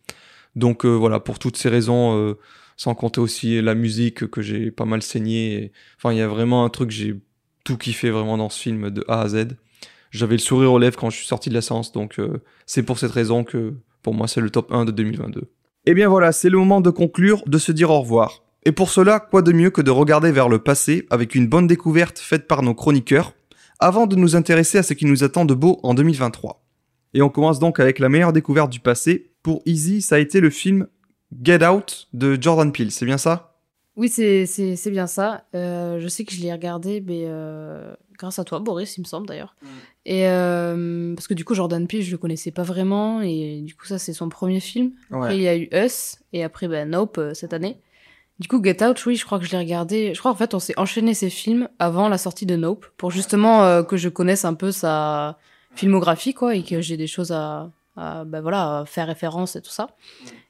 Donc 0.59 0.85
euh, 0.85 0.89
voilà, 0.89 1.19
pour 1.19 1.39
toutes 1.39 1.57
ces 1.57 1.69
raisons, 1.69 2.15
euh, 2.17 2.37
sans 2.77 2.93
compter 2.95 3.19
aussi 3.21 3.61
la 3.61 3.75
musique 3.75 4.27
que 4.27 4.41
j'ai 4.41 4.71
pas 4.71 4.85
mal 4.85 5.01
saigné. 5.01 5.53
et- 5.63 5.71
Enfin, 5.97 6.13
il 6.13 6.19
y 6.19 6.21
a 6.21 6.27
vraiment 6.27 6.63
un 6.65 6.69
truc, 6.69 6.91
j'ai 6.91 7.15
tout 7.63 7.77
kiffé 7.77 8.09
vraiment 8.09 8.37
dans 8.37 8.49
ce 8.49 8.59
film 8.59 8.89
de 8.89 9.03
A 9.07 9.21
à 9.21 9.27
Z. 9.29 9.47
J'avais 10.11 10.35
le 10.35 10.39
sourire 10.39 10.71
aux 10.73 10.79
lèvres 10.79 10.97
quand 10.97 11.09
je 11.09 11.17
suis 11.17 11.27
sorti 11.27 11.49
de 11.49 11.53
la 11.55 11.61
séance, 11.61 11.91
donc 11.91 12.19
euh, 12.19 12.41
c'est 12.65 12.83
pour 12.83 12.97
cette 12.99 13.11
raison 13.11 13.43
que 13.43 13.73
pour 14.01 14.13
moi 14.13 14.27
c'est 14.27 14.41
le 14.41 14.49
top 14.49 14.71
1 14.71 14.85
de 14.85 14.91
2022. 14.91 15.43
Et 15.85 15.93
bien 15.93 16.09
voilà, 16.09 16.31
c'est 16.31 16.49
le 16.49 16.57
moment 16.57 16.81
de 16.81 16.89
conclure, 16.89 17.43
de 17.47 17.57
se 17.57 17.71
dire 17.71 17.89
au 17.91 17.99
revoir. 18.01 18.43
Et 18.65 18.71
pour 18.71 18.89
cela, 18.89 19.19
quoi 19.19 19.41
de 19.41 19.51
mieux 19.51 19.69
que 19.69 19.81
de 19.81 19.91
regarder 19.91 20.31
vers 20.31 20.49
le 20.49 20.59
passé 20.59 21.05
avec 21.09 21.35
une 21.35 21.47
bonne 21.47 21.67
découverte 21.67 22.17
faite 22.19 22.47
par 22.47 22.63
nos 22.63 22.73
chroniqueurs, 22.73 23.33
avant 23.79 24.07
de 24.07 24.15
nous 24.15 24.35
intéresser 24.35 24.77
à 24.79 24.83
ce 24.83 24.93
qui 24.93 25.05
nous 25.05 25.23
attend 25.23 25.45
de 25.45 25.53
beau 25.53 25.79
en 25.83 25.93
2023. 25.93 26.61
Et 27.13 27.21
on 27.21 27.29
commence 27.29 27.59
donc 27.59 27.79
avec 27.79 27.99
la 27.99 28.09
meilleure 28.09 28.33
découverte 28.33 28.71
du 28.71 28.79
passé. 28.79 29.28
Pour 29.49 29.63
Easy, 29.65 30.03
ça 30.03 30.17
a 30.17 30.19
été 30.19 30.41
le 30.41 30.51
film 30.51 30.85
Get 31.41 31.65
Out 31.65 32.07
de 32.13 32.37
Jordan 32.39 32.71
Peele, 32.71 32.91
c'est 32.91 33.07
bien 33.07 33.17
ça? 33.17 33.55
Oui, 33.95 34.07
c'est 34.07 34.91
bien 34.91 35.07
ça. 35.07 35.45
Euh, 35.55 35.99
je 35.99 36.07
sais 36.07 36.23
que 36.23 36.31
je 36.31 36.39
l'ai 36.39 36.51
regardé, 36.51 37.01
mais 37.01 37.23
euh, 37.25 37.95
grâce 38.15 38.37
à 38.37 38.43
toi, 38.43 38.59
Boris, 38.59 38.97
il 38.97 39.01
me 39.01 39.05
semble 39.07 39.25
d'ailleurs. 39.25 39.55
Et 40.05 40.27
euh, 40.27 41.15
parce 41.15 41.27
que 41.27 41.33
du 41.33 41.45
coup, 41.45 41.55
Jordan 41.55 41.87
Peele, 41.87 42.03
je 42.03 42.11
le 42.11 42.19
connaissais 42.19 42.51
pas 42.51 42.61
vraiment, 42.61 43.21
et 43.21 43.61
du 43.61 43.73
coup, 43.73 43.87
ça, 43.87 43.97
c'est 43.97 44.13
son 44.13 44.29
premier 44.29 44.59
film. 44.59 44.91
Après, 45.09 45.35
il 45.35 45.41
y 45.41 45.47
a 45.47 45.57
eu 45.57 45.67
Us, 45.73 46.17
et 46.31 46.43
après, 46.43 46.67
ben, 46.67 46.87
Nope 46.87 47.17
euh, 47.17 47.33
cette 47.33 47.53
année. 47.53 47.81
Du 48.37 48.47
coup, 48.47 48.63
Get 48.63 48.85
Out, 48.85 49.03
oui, 49.07 49.15
je 49.15 49.25
crois 49.25 49.39
que 49.39 49.45
je 49.45 49.51
l'ai 49.51 49.57
regardé. 49.57 50.13
Je 50.13 50.19
crois 50.19 50.29
en 50.29 50.35
fait, 50.35 50.53
on 50.53 50.59
s'est 50.59 50.77
enchaîné 50.77 51.15
ces 51.15 51.31
films 51.31 51.69
avant 51.79 52.07
la 52.07 52.19
sortie 52.19 52.45
de 52.45 52.55
Nope, 52.55 52.85
pour 52.97 53.09
justement 53.09 53.63
euh, 53.63 53.81
que 53.81 53.97
je 53.97 54.09
connaisse 54.09 54.45
un 54.45 54.53
peu 54.53 54.71
sa 54.71 55.39
filmographie, 55.73 56.35
quoi, 56.35 56.53
et 56.53 56.61
que 56.61 56.81
j'ai 56.81 56.97
des 56.97 57.07
choses 57.07 57.31
à, 57.31 57.71
à, 57.99 58.23
ben, 58.25 58.41
voilà, 58.41 58.83
faire 58.87 59.07
référence 59.07 59.55
et 59.55 59.61
tout 59.61 59.71
ça. 59.71 59.87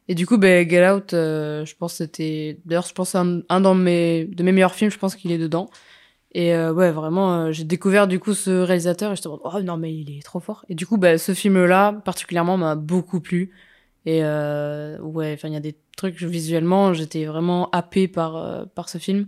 Et 0.07 0.15
du 0.15 0.25
coup, 0.25 0.37
ben, 0.37 0.67
Get 0.69 0.89
Out, 0.89 1.13
euh, 1.13 1.65
je 1.65 1.75
pense 1.75 1.93
que 1.93 1.97
c'était. 1.97 2.59
D'ailleurs, 2.65 2.87
je 2.87 2.93
pense 2.93 3.15
un, 3.15 3.41
un 3.49 3.61
dans 3.61 3.75
mes, 3.75 4.25
de 4.25 4.43
mes 4.43 4.51
meilleurs 4.51 4.73
films, 4.73 4.91
je 4.91 4.97
pense 4.97 5.15
qu'il 5.15 5.31
est 5.31 5.37
dedans. 5.37 5.69
Et 6.31 6.53
euh, 6.53 6.71
ouais, 6.73 6.91
vraiment, 6.91 7.33
euh, 7.33 7.51
j'ai 7.51 7.63
découvert 7.63 8.07
du 8.07 8.19
coup 8.19 8.33
ce 8.35 8.51
réalisateur 8.61 9.11
et 9.11 9.15
je 9.15 9.27
me 9.27 9.35
dis, 9.35 9.41
oh 9.43 9.61
non, 9.61 9.77
mais 9.77 9.93
il 9.93 10.15
est 10.17 10.21
trop 10.23 10.39
fort. 10.39 10.63
Et 10.69 10.75
du 10.75 10.85
coup, 10.85 10.97
bah, 10.97 11.17
ce 11.17 11.33
film-là, 11.33 11.93
particulièrement, 12.05 12.57
m'a 12.57 12.75
beaucoup 12.75 13.19
plu. 13.19 13.51
Et 14.05 14.23
euh, 14.23 14.99
ouais, 14.99 15.33
enfin, 15.33 15.47
il 15.49 15.53
y 15.55 15.57
a 15.57 15.59
des 15.59 15.75
trucs 15.97 16.21
visuellement, 16.21 16.93
j'étais 16.93 17.25
vraiment 17.25 17.69
happée 17.71 18.07
par, 18.07 18.35
euh, 18.37 18.65
par 18.75 18.89
ce 18.89 18.97
film. 18.99 19.27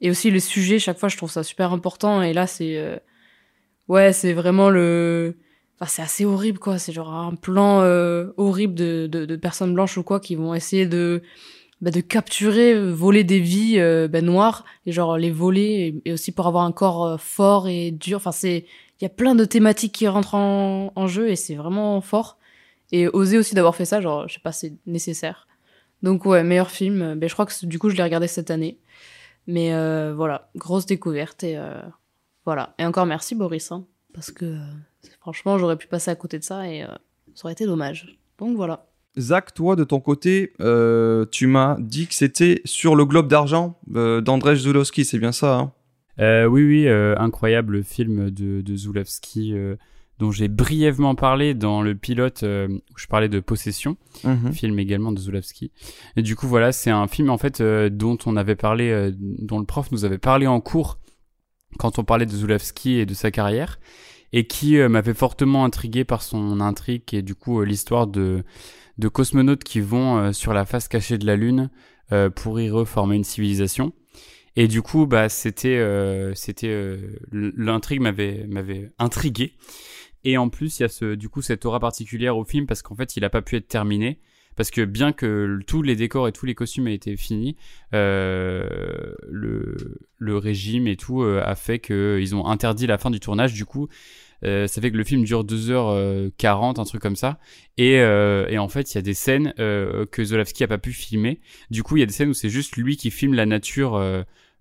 Et 0.00 0.10
aussi 0.10 0.30
le 0.30 0.40
sujet, 0.40 0.78
chaque 0.78 0.98
fois, 0.98 1.08
je 1.08 1.16
trouve 1.16 1.30
ça 1.30 1.42
super 1.42 1.72
important. 1.72 2.22
Et 2.22 2.32
là, 2.32 2.46
c'est. 2.46 2.78
euh, 2.78 2.96
ouais, 3.88 4.12
c'est 4.12 4.32
vraiment 4.32 4.70
le. 4.70 5.36
Enfin, 5.80 5.90
c'est 5.90 6.02
assez 6.02 6.24
horrible, 6.24 6.58
quoi. 6.58 6.78
C'est 6.78 6.92
genre 6.92 7.12
un 7.12 7.34
plan 7.34 7.80
euh, 7.80 8.32
horrible 8.36 8.74
de, 8.74 9.08
de, 9.10 9.24
de 9.24 9.36
personnes 9.36 9.74
blanches 9.74 9.96
ou 9.96 10.02
quoi 10.02 10.20
qui 10.20 10.34
vont 10.34 10.54
essayer 10.54 10.86
de, 10.86 11.22
bah, 11.80 11.90
de 11.90 12.00
capturer, 12.00 12.74
euh, 12.74 12.92
voler 12.92 13.24
des 13.24 13.40
vies 13.40 13.78
euh, 13.78 14.08
bah, 14.08 14.20
noires 14.20 14.64
et 14.86 14.92
genre 14.92 15.16
les 15.16 15.30
voler 15.30 16.00
et, 16.04 16.12
aussi 16.12 16.32
pour 16.32 16.46
avoir 16.46 16.64
un 16.64 16.72
corps 16.72 17.06
euh, 17.06 17.16
fort 17.16 17.68
et 17.68 17.90
dur. 17.90 18.18
Enfin, 18.18 18.32
c'est. 18.32 18.66
Il 19.00 19.04
y 19.04 19.06
a 19.06 19.10
plein 19.10 19.34
de 19.34 19.46
thématiques 19.46 19.94
qui 19.94 20.06
rentrent 20.08 20.34
en, 20.34 20.92
en 20.94 21.06
jeu 21.06 21.30
et 21.30 21.36
c'est 21.36 21.54
vraiment 21.54 22.02
fort. 22.02 22.36
Et 22.92 23.08
oser 23.08 23.38
aussi 23.38 23.54
d'avoir 23.54 23.74
fait 23.74 23.86
ça, 23.86 24.02
genre, 24.02 24.28
je 24.28 24.34
sais 24.34 24.40
pas, 24.40 24.52
c'est 24.52 24.74
nécessaire. 24.84 25.48
Donc, 26.02 26.26
ouais, 26.26 26.44
meilleur 26.44 26.70
film. 26.70 27.14
Ben, 27.14 27.28
je 27.28 27.32
crois 27.32 27.46
que 27.46 27.66
du 27.66 27.78
coup, 27.78 27.88
je 27.88 27.96
l'ai 27.96 28.02
regardé 28.02 28.26
cette 28.26 28.50
année. 28.50 28.78
Mais 29.46 29.72
euh, 29.74 30.14
voilà, 30.14 30.50
grosse 30.56 30.86
découverte 30.86 31.42
et 31.42 31.56
euh, 31.56 31.80
voilà. 32.44 32.74
Et 32.78 32.84
encore 32.84 33.06
merci, 33.06 33.34
Boris, 33.34 33.72
hein, 33.72 33.86
parce 34.14 34.30
que 34.30 34.44
euh, 34.44 34.58
franchement, 35.20 35.58
j'aurais 35.58 35.76
pu 35.76 35.86
passer 35.86 36.10
à 36.10 36.14
côté 36.14 36.38
de 36.38 36.44
ça 36.44 36.68
et 36.68 36.82
euh, 36.82 36.88
ça 37.34 37.44
aurait 37.44 37.52
été 37.52 37.66
dommage. 37.66 38.18
Donc 38.38 38.56
voilà. 38.56 38.86
Zach, 39.18 39.52
toi, 39.54 39.74
de 39.76 39.84
ton 39.84 39.98
côté, 40.00 40.52
euh, 40.60 41.26
tu 41.32 41.46
m'as 41.48 41.76
dit 41.80 42.06
que 42.06 42.14
c'était 42.14 42.60
sur 42.64 42.94
le 42.94 43.04
globe 43.04 43.28
d'argent 43.28 43.78
euh, 43.94 44.20
d'Andrzej 44.20 44.56
Zulowski, 44.60 45.04
c'est 45.04 45.18
bien 45.18 45.32
ça 45.32 45.58
hein? 45.58 45.72
Euh, 46.20 46.44
oui, 46.46 46.62
oui, 46.64 46.86
euh, 46.86 47.14
incroyable 47.18 47.82
film 47.82 48.30
de, 48.30 48.60
de 48.60 48.76
Zulawski 48.76 49.54
euh, 49.54 49.76
dont 50.18 50.30
j'ai 50.30 50.48
brièvement 50.48 51.14
parlé 51.14 51.54
dans 51.54 51.80
le 51.80 51.94
pilote 51.94 52.42
euh, 52.42 52.68
où 52.68 52.98
je 52.98 53.06
parlais 53.06 53.30
de 53.30 53.40
Possession, 53.40 53.96
Mhm. 54.22 54.52
film 54.52 54.78
également 54.78 55.12
de 55.12 55.18
Zulawski. 55.18 55.72
Et 56.16 56.22
du 56.22 56.36
coup, 56.36 56.46
voilà, 56.46 56.72
c'est 56.72 56.90
un 56.90 57.06
film 57.08 57.30
en 57.30 57.38
fait 57.38 57.60
euh, 57.62 57.88
dont 57.88 58.18
on 58.26 58.36
avait 58.36 58.54
parlé, 58.56 58.90
euh, 58.90 59.12
dont 59.18 59.58
le 59.58 59.64
prof 59.64 59.90
nous 59.92 60.04
avait 60.04 60.18
parlé 60.18 60.46
en 60.46 60.60
cours 60.60 60.98
quand 61.78 61.98
on 61.98 62.04
parlait 62.04 62.26
de 62.26 62.32
Zulawski 62.32 62.98
et 62.98 63.06
de 63.06 63.14
sa 63.14 63.30
carrière, 63.30 63.80
et 64.32 64.46
qui 64.46 64.78
euh, 64.78 64.88
m'avait 64.88 65.14
fortement 65.14 65.64
intrigué 65.64 66.04
par 66.04 66.22
son 66.22 66.60
intrigue 66.60 67.02
et 67.12 67.22
du 67.22 67.34
coup 67.34 67.60
euh, 67.60 67.64
l'histoire 67.64 68.06
de 68.06 68.44
cosmonautes 69.12 69.64
qui 69.64 69.80
vont 69.80 70.18
euh, 70.18 70.32
sur 70.32 70.52
la 70.52 70.64
face 70.64 70.88
cachée 70.88 71.18
de 71.18 71.26
la 71.26 71.36
Lune 71.36 71.70
pour 72.34 72.60
y 72.60 72.68
reformer 72.68 73.14
une 73.14 73.22
civilisation. 73.22 73.92
Et 74.56 74.66
du 74.66 74.82
coup, 74.82 75.06
bah, 75.06 75.28
c'était, 75.28 75.80
c'était, 76.34 76.98
l'intrigue 77.30 78.00
m'avait, 78.00 78.48
m'avait 78.48 78.90
intrigué. 78.98 79.54
Et 80.24 80.36
en 80.36 80.48
plus, 80.48 80.80
il 80.80 80.82
y 80.82 80.84
a 80.86 80.88
ce, 80.88 81.14
du 81.14 81.28
coup, 81.28 81.40
cette 81.40 81.64
aura 81.66 81.78
particulière 81.78 82.36
au 82.36 82.44
film 82.44 82.66
parce 82.66 82.82
qu'en 82.82 82.96
fait, 82.96 83.16
il 83.16 83.24
a 83.24 83.30
pas 83.30 83.42
pu 83.42 83.54
être 83.54 83.68
terminé. 83.68 84.18
Parce 84.56 84.70
que 84.70 84.84
bien 84.84 85.12
que 85.12 85.58
tous 85.66 85.82
les 85.82 85.96
décors 85.96 86.28
et 86.28 86.32
tous 86.32 86.46
les 86.46 86.54
costumes 86.54 86.88
aient 86.88 86.94
été 86.94 87.16
finis, 87.16 87.56
euh, 87.94 88.68
le, 89.28 89.98
le 90.18 90.36
régime 90.36 90.86
et 90.86 90.96
tout 90.96 91.22
a 91.22 91.54
fait 91.54 91.78
qu'ils 91.78 92.34
ont 92.34 92.46
interdit 92.46 92.86
la 92.86 92.98
fin 92.98 93.10
du 93.10 93.20
tournage. 93.20 93.54
Du 93.54 93.64
coup, 93.64 93.88
ça 94.42 94.68
fait 94.68 94.90
que 94.90 94.96
le 94.96 95.04
film 95.04 95.24
dure 95.24 95.44
2h40, 95.44 96.80
un 96.80 96.84
truc 96.84 97.00
comme 97.00 97.16
ça. 97.16 97.38
Et, 97.78 97.94
et 97.94 98.58
en 98.58 98.68
fait, 98.68 98.92
il 98.92 98.96
y 98.96 98.98
a 98.98 99.02
des 99.02 99.14
scènes 99.14 99.54
que 99.56 100.24
Zolavski 100.24 100.64
a 100.64 100.68
pas 100.68 100.78
pu 100.78 100.92
filmer. 100.92 101.40
Du 101.70 101.82
coup, 101.82 101.96
il 101.96 102.00
y 102.00 102.02
a 102.02 102.06
des 102.06 102.12
scènes 102.12 102.30
où 102.30 102.34
c'est 102.34 102.50
juste 102.50 102.76
lui 102.76 102.96
qui 102.96 103.10
filme 103.10 103.34
la 103.34 103.46
nature 103.46 103.98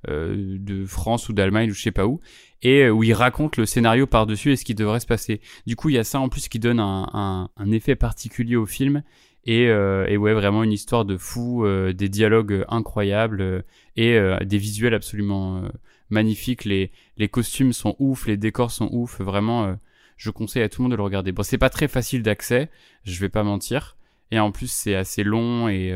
de 0.07 0.85
France 0.85 1.27
ou 1.27 1.33
d'Allemagne 1.33 1.71
ou 1.71 1.73
je 1.73 1.81
sais 1.81 1.91
pas 1.91 2.07
où 2.07 2.21
et 2.61 2.83
euh, 2.83 2.89
où 2.89 3.03
il 3.03 3.13
raconte 3.13 3.57
le 3.57 3.65
scénario 3.65 4.07
par-dessus 4.07 4.51
et 4.51 4.55
ce 4.55 4.65
qui 4.65 4.75
devrait 4.75 4.99
se 4.99 5.05
passer. 5.05 5.41
Du 5.65 5.75
coup, 5.75 5.89
il 5.89 5.95
y 5.95 5.97
a 5.97 6.03
ça 6.03 6.19
en 6.19 6.29
plus 6.29 6.47
qui 6.47 6.59
donne 6.59 6.79
un, 6.79 7.09
un, 7.13 7.49
un 7.55 7.71
effet 7.71 7.95
particulier 7.95 8.55
au 8.55 8.65
film 8.65 9.03
et, 9.45 9.67
euh, 9.69 10.05
et, 10.07 10.17
ouais, 10.17 10.33
vraiment 10.33 10.63
une 10.63 10.71
histoire 10.71 11.05
de 11.05 11.17
fou, 11.17 11.65
euh, 11.65 11.93
des 11.93 12.09
dialogues 12.09 12.65
incroyables 12.67 13.63
et 13.95 14.19
des 14.45 14.57
visuels 14.57 14.93
absolument 14.93 15.61
magnifiques. 16.09 16.65
Les, 16.65 16.91
les 17.17 17.29
costumes 17.29 17.73
sont 17.73 17.95
ouf, 17.99 18.27
les 18.27 18.37
décors 18.37 18.71
sont 18.71 18.89
ouf, 18.91 19.19
vraiment. 19.21 19.75
je 20.17 20.29
conseille 20.29 20.63
à 20.63 20.69
tout 20.69 20.81
le 20.81 20.83
monde 20.83 20.91
de 20.91 20.97
le 20.97 21.03
regarder. 21.03 21.31
Bon, 21.31 21.43
c'est 21.43 21.57
pas 21.57 21.69
très 21.69 21.87
facile 21.87 22.23
d'accès, 22.23 22.69
je 23.03 23.19
vais 23.19 23.29
pas 23.29 23.43
mentir, 23.43 23.97
et 24.31 24.39
en 24.39 24.51
plus 24.51 24.71
c'est 24.71 24.95
assez 24.95 25.23
long 25.23 25.67
et 25.67 25.93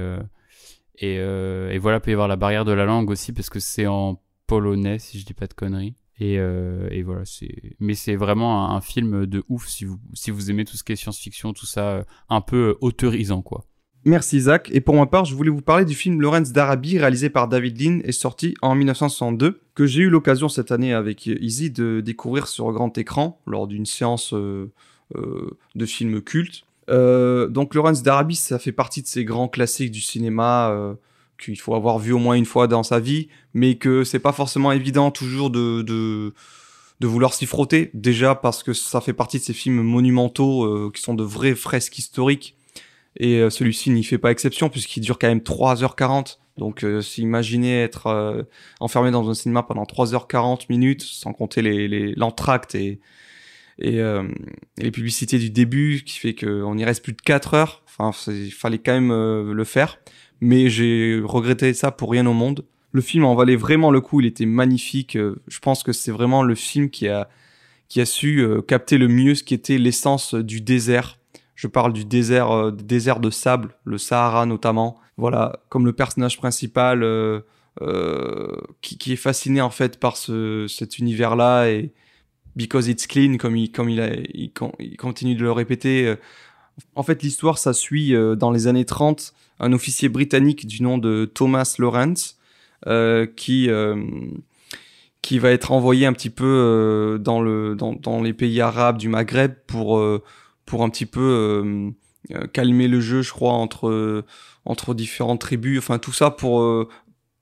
et, 0.97 1.15
et 1.15 1.77
voilà, 1.77 1.99
peut 1.99 2.11
y 2.11 2.13
avoir 2.13 2.27
la 2.27 2.35
barrière 2.35 2.65
de 2.65 2.73
la 2.73 2.85
langue 2.85 3.09
aussi 3.09 3.31
parce 3.33 3.49
que 3.49 3.59
c'est 3.59 3.87
en 3.87 4.21
polonais 4.47 4.99
si 4.99 5.19
je 5.19 5.25
dis 5.25 5.33
pas 5.33 5.47
de 5.47 5.53
conneries. 5.53 5.95
Et, 6.19 6.37
euh, 6.37 6.87
et 6.91 7.01
voilà, 7.01 7.25
c'est. 7.25 7.75
Mais 7.79 7.95
c'est 7.95 8.15
vraiment 8.15 8.71
un, 8.71 8.81
film 8.81 9.25
de 9.25 9.43
ouf 9.49 9.67
si 9.67 9.85
vous 9.85 9.99
si 10.13 10.29
vous 10.31 10.51
aimez 10.51 10.65
tout 10.65 10.77
ce 10.77 10.83
qui 10.83 10.91
est 10.91 10.95
science-fiction, 10.95 11.53
tout 11.53 11.65
ça, 11.65 11.89
euh, 11.89 12.03
un 12.29 12.41
peu 12.41 12.69
euh, 12.69 12.77
autorisant 12.81 13.41
quoi. 13.41 13.65
Merci 14.05 14.41
Zach. 14.41 14.69
Et 14.73 14.81
pour 14.81 14.95
ma 14.95 15.05
part, 15.05 15.25
je 15.25 15.33
voulais 15.33 15.49
vous 15.49 15.61
parler 15.61 15.85
du 15.85 15.95
film 15.95 16.21
Lawrence 16.21 16.51
d'Arabie 16.51 16.99
réalisé 16.99 17.29
par 17.29 17.47
David 17.47 17.81
Lean 17.81 17.99
et 18.03 18.11
sorti 18.11 18.53
en 18.61 18.75
1962 18.75 19.61
que 19.75 19.85
j'ai 19.85 20.01
eu 20.01 20.09
l'occasion 20.09 20.49
cette 20.49 20.71
année 20.71 20.93
avec 20.93 21.25
Easy 21.25 21.71
de 21.71 22.01
découvrir 22.01 22.47
sur 22.47 22.71
grand 22.73 22.95
écran 22.97 23.39
lors 23.47 23.65
d'une 23.65 23.85
séance 23.85 24.33
de 24.33 25.85
films 25.85 26.21
cultes. 26.21 26.65
Donc 26.89 27.73
Lawrence 27.73 28.03
d'Arabie, 28.03 28.35
ça 28.35 28.59
fait 28.59 28.73
partie 28.73 29.01
de 29.01 29.07
ces 29.07 29.23
grands 29.23 29.47
classiques 29.47 29.91
du 29.91 30.01
cinéma 30.01 30.97
qu'il 31.43 31.59
faut 31.59 31.75
avoir 31.75 31.99
vu 31.99 32.13
au 32.13 32.19
moins 32.19 32.35
une 32.35 32.45
fois 32.45 32.67
dans 32.67 32.83
sa 32.83 32.99
vie, 32.99 33.27
mais 33.53 33.75
que 33.75 34.03
c'est 34.03 34.19
pas 34.19 34.33
forcément 34.33 34.71
évident 34.71 35.11
toujours 35.11 35.49
de, 35.49 35.81
de, 35.81 36.33
vouloir 37.01 37.33
s'y 37.33 37.45
frotter. 37.45 37.91
Déjà 37.93 38.35
parce 38.35 38.63
que 38.63 38.73
ça 38.73 39.01
fait 39.01 39.13
partie 39.13 39.37
de 39.39 39.43
ces 39.43 39.53
films 39.53 39.81
monumentaux 39.81 40.63
euh, 40.63 40.91
qui 40.93 41.01
sont 41.01 41.13
de 41.13 41.23
vraies 41.23 41.55
fresques 41.55 41.97
historiques. 41.97 42.55
Et 43.17 43.37
euh, 43.37 43.49
celui-ci 43.49 43.89
n'y 43.91 44.03
fait 44.03 44.17
pas 44.17 44.31
exception 44.31 44.69
puisqu'il 44.69 45.01
dure 45.01 45.19
quand 45.19 45.27
même 45.27 45.39
3h40. 45.39 46.37
Donc 46.57 46.83
euh, 46.83 47.01
s'imaginer 47.01 47.81
être 47.81 48.07
euh, 48.07 48.43
enfermé 48.79 49.11
dans 49.11 49.29
un 49.29 49.33
cinéma 49.33 49.63
pendant 49.63 49.83
3h40 49.83 50.65
minutes, 50.69 51.01
sans 51.01 51.33
compter 51.33 51.61
les 51.61 52.13
l'entracte 52.15 52.75
et, 52.75 52.99
et, 53.79 53.97
et, 53.97 54.21
les 54.77 54.91
publicités 54.91 55.39
du 55.39 55.49
début, 55.49 56.03
qui 56.05 56.19
fait 56.19 56.35
qu'on 56.35 56.77
y 56.77 56.85
reste 56.85 57.03
plus 57.03 57.13
de 57.13 57.21
4 57.21 57.53
heures. 57.55 57.83
Enfin, 57.85 58.11
il 58.31 58.51
fallait 58.51 58.77
quand 58.77 58.93
même 58.93 59.11
le 59.51 59.63
faire 59.63 59.99
mais 60.41 60.69
j'ai 60.69 61.21
regretté 61.23 61.73
ça 61.73 61.91
pour 61.91 62.11
rien 62.11 62.25
au 62.25 62.33
monde. 62.33 62.65
Le 62.93 63.01
film 63.01 63.25
en 63.25 63.33
valait 63.33 63.55
vraiment 63.55 63.89
le 63.89 64.01
coup, 64.01 64.21
il 64.21 64.27
était 64.27 64.45
magnifique. 64.45 65.17
Euh, 65.17 65.41
je 65.47 65.59
pense 65.59 65.81
que 65.81 65.91
c'est 65.91 66.11
vraiment 66.11 66.43
le 66.43 66.53
film 66.53 66.91
qui 66.91 67.07
a, 67.07 67.27
qui 67.89 67.99
a 67.99 68.05
su 68.05 68.39
euh, 68.39 68.61
capter 68.61 68.99
le 68.99 69.07
mieux 69.07 69.33
ce 69.33 69.43
qui 69.43 69.55
était 69.55 69.79
l'essence 69.79 70.35
du 70.35 70.61
désert. 70.61 71.17
Je 71.55 71.67
parle 71.67 71.91
du 71.91 72.05
désert, 72.05 72.51
euh, 72.51 72.71
désert 72.71 73.19
de 73.19 73.31
sable, 73.31 73.75
le 73.83 73.97
Sahara 73.97 74.45
notamment. 74.45 74.99
Voilà, 75.17 75.59
comme 75.69 75.85
le 75.85 75.93
personnage 75.93 76.37
principal 76.37 77.01
qui, 78.81 79.13
est 79.13 79.15
fasciné 79.15 79.61
en 79.61 79.69
fait 79.69 79.99
par 79.99 80.17
ce, 80.17 80.65
cet 80.67 80.97
univers-là 80.97 81.69
et 81.69 81.91
because 82.55 82.87
it's 82.87 83.05
clean, 83.05 83.37
comme 83.37 83.55
il, 83.55 83.71
comme 83.71 83.89
il 83.89 84.97
continue 84.97 85.35
de 85.35 85.43
le 85.43 85.51
répéter. 85.51 86.15
En 86.95 87.03
fait, 87.03 87.21
l'histoire, 87.21 87.59
ça 87.59 87.73
suit 87.73 88.15
dans 88.37 88.49
les 88.49 88.65
années 88.65 88.85
30 88.85 89.35
un 89.59 89.73
officier 89.73 90.09
britannique 90.09 90.67
du 90.67 90.81
nom 90.81 90.97
de 90.97 91.25
Thomas 91.25 91.75
Lawrence 91.79 92.37
euh, 92.87 93.25
qui 93.25 93.69
euh, 93.69 93.95
qui 95.21 95.39
va 95.39 95.51
être 95.51 95.71
envoyé 95.71 96.05
un 96.05 96.11
petit 96.11 96.29
peu 96.29 96.45
euh, 96.45 97.17
dans 97.17 97.41
le 97.41 97.75
dans, 97.75 98.21
les 98.21 98.33
pays 98.33 98.59
arabes 98.59 98.97
du 98.97 99.07
Maghreb 99.07 99.53
pour 99.67 100.03
pour 100.65 100.83
un 100.83 100.89
petit 100.89 101.05
peu 101.05 101.93
calmer 102.51 102.87
le 102.87 102.99
jeu, 102.99 103.21
je 103.21 103.31
crois 103.31 103.53
entre 103.53 104.25
entre 104.65 104.93
différentes 104.93 105.39
tribus. 105.39 105.79
Enfin 105.79 105.97
tout 105.97 106.11
ça 106.11 106.29
pour 106.29 106.87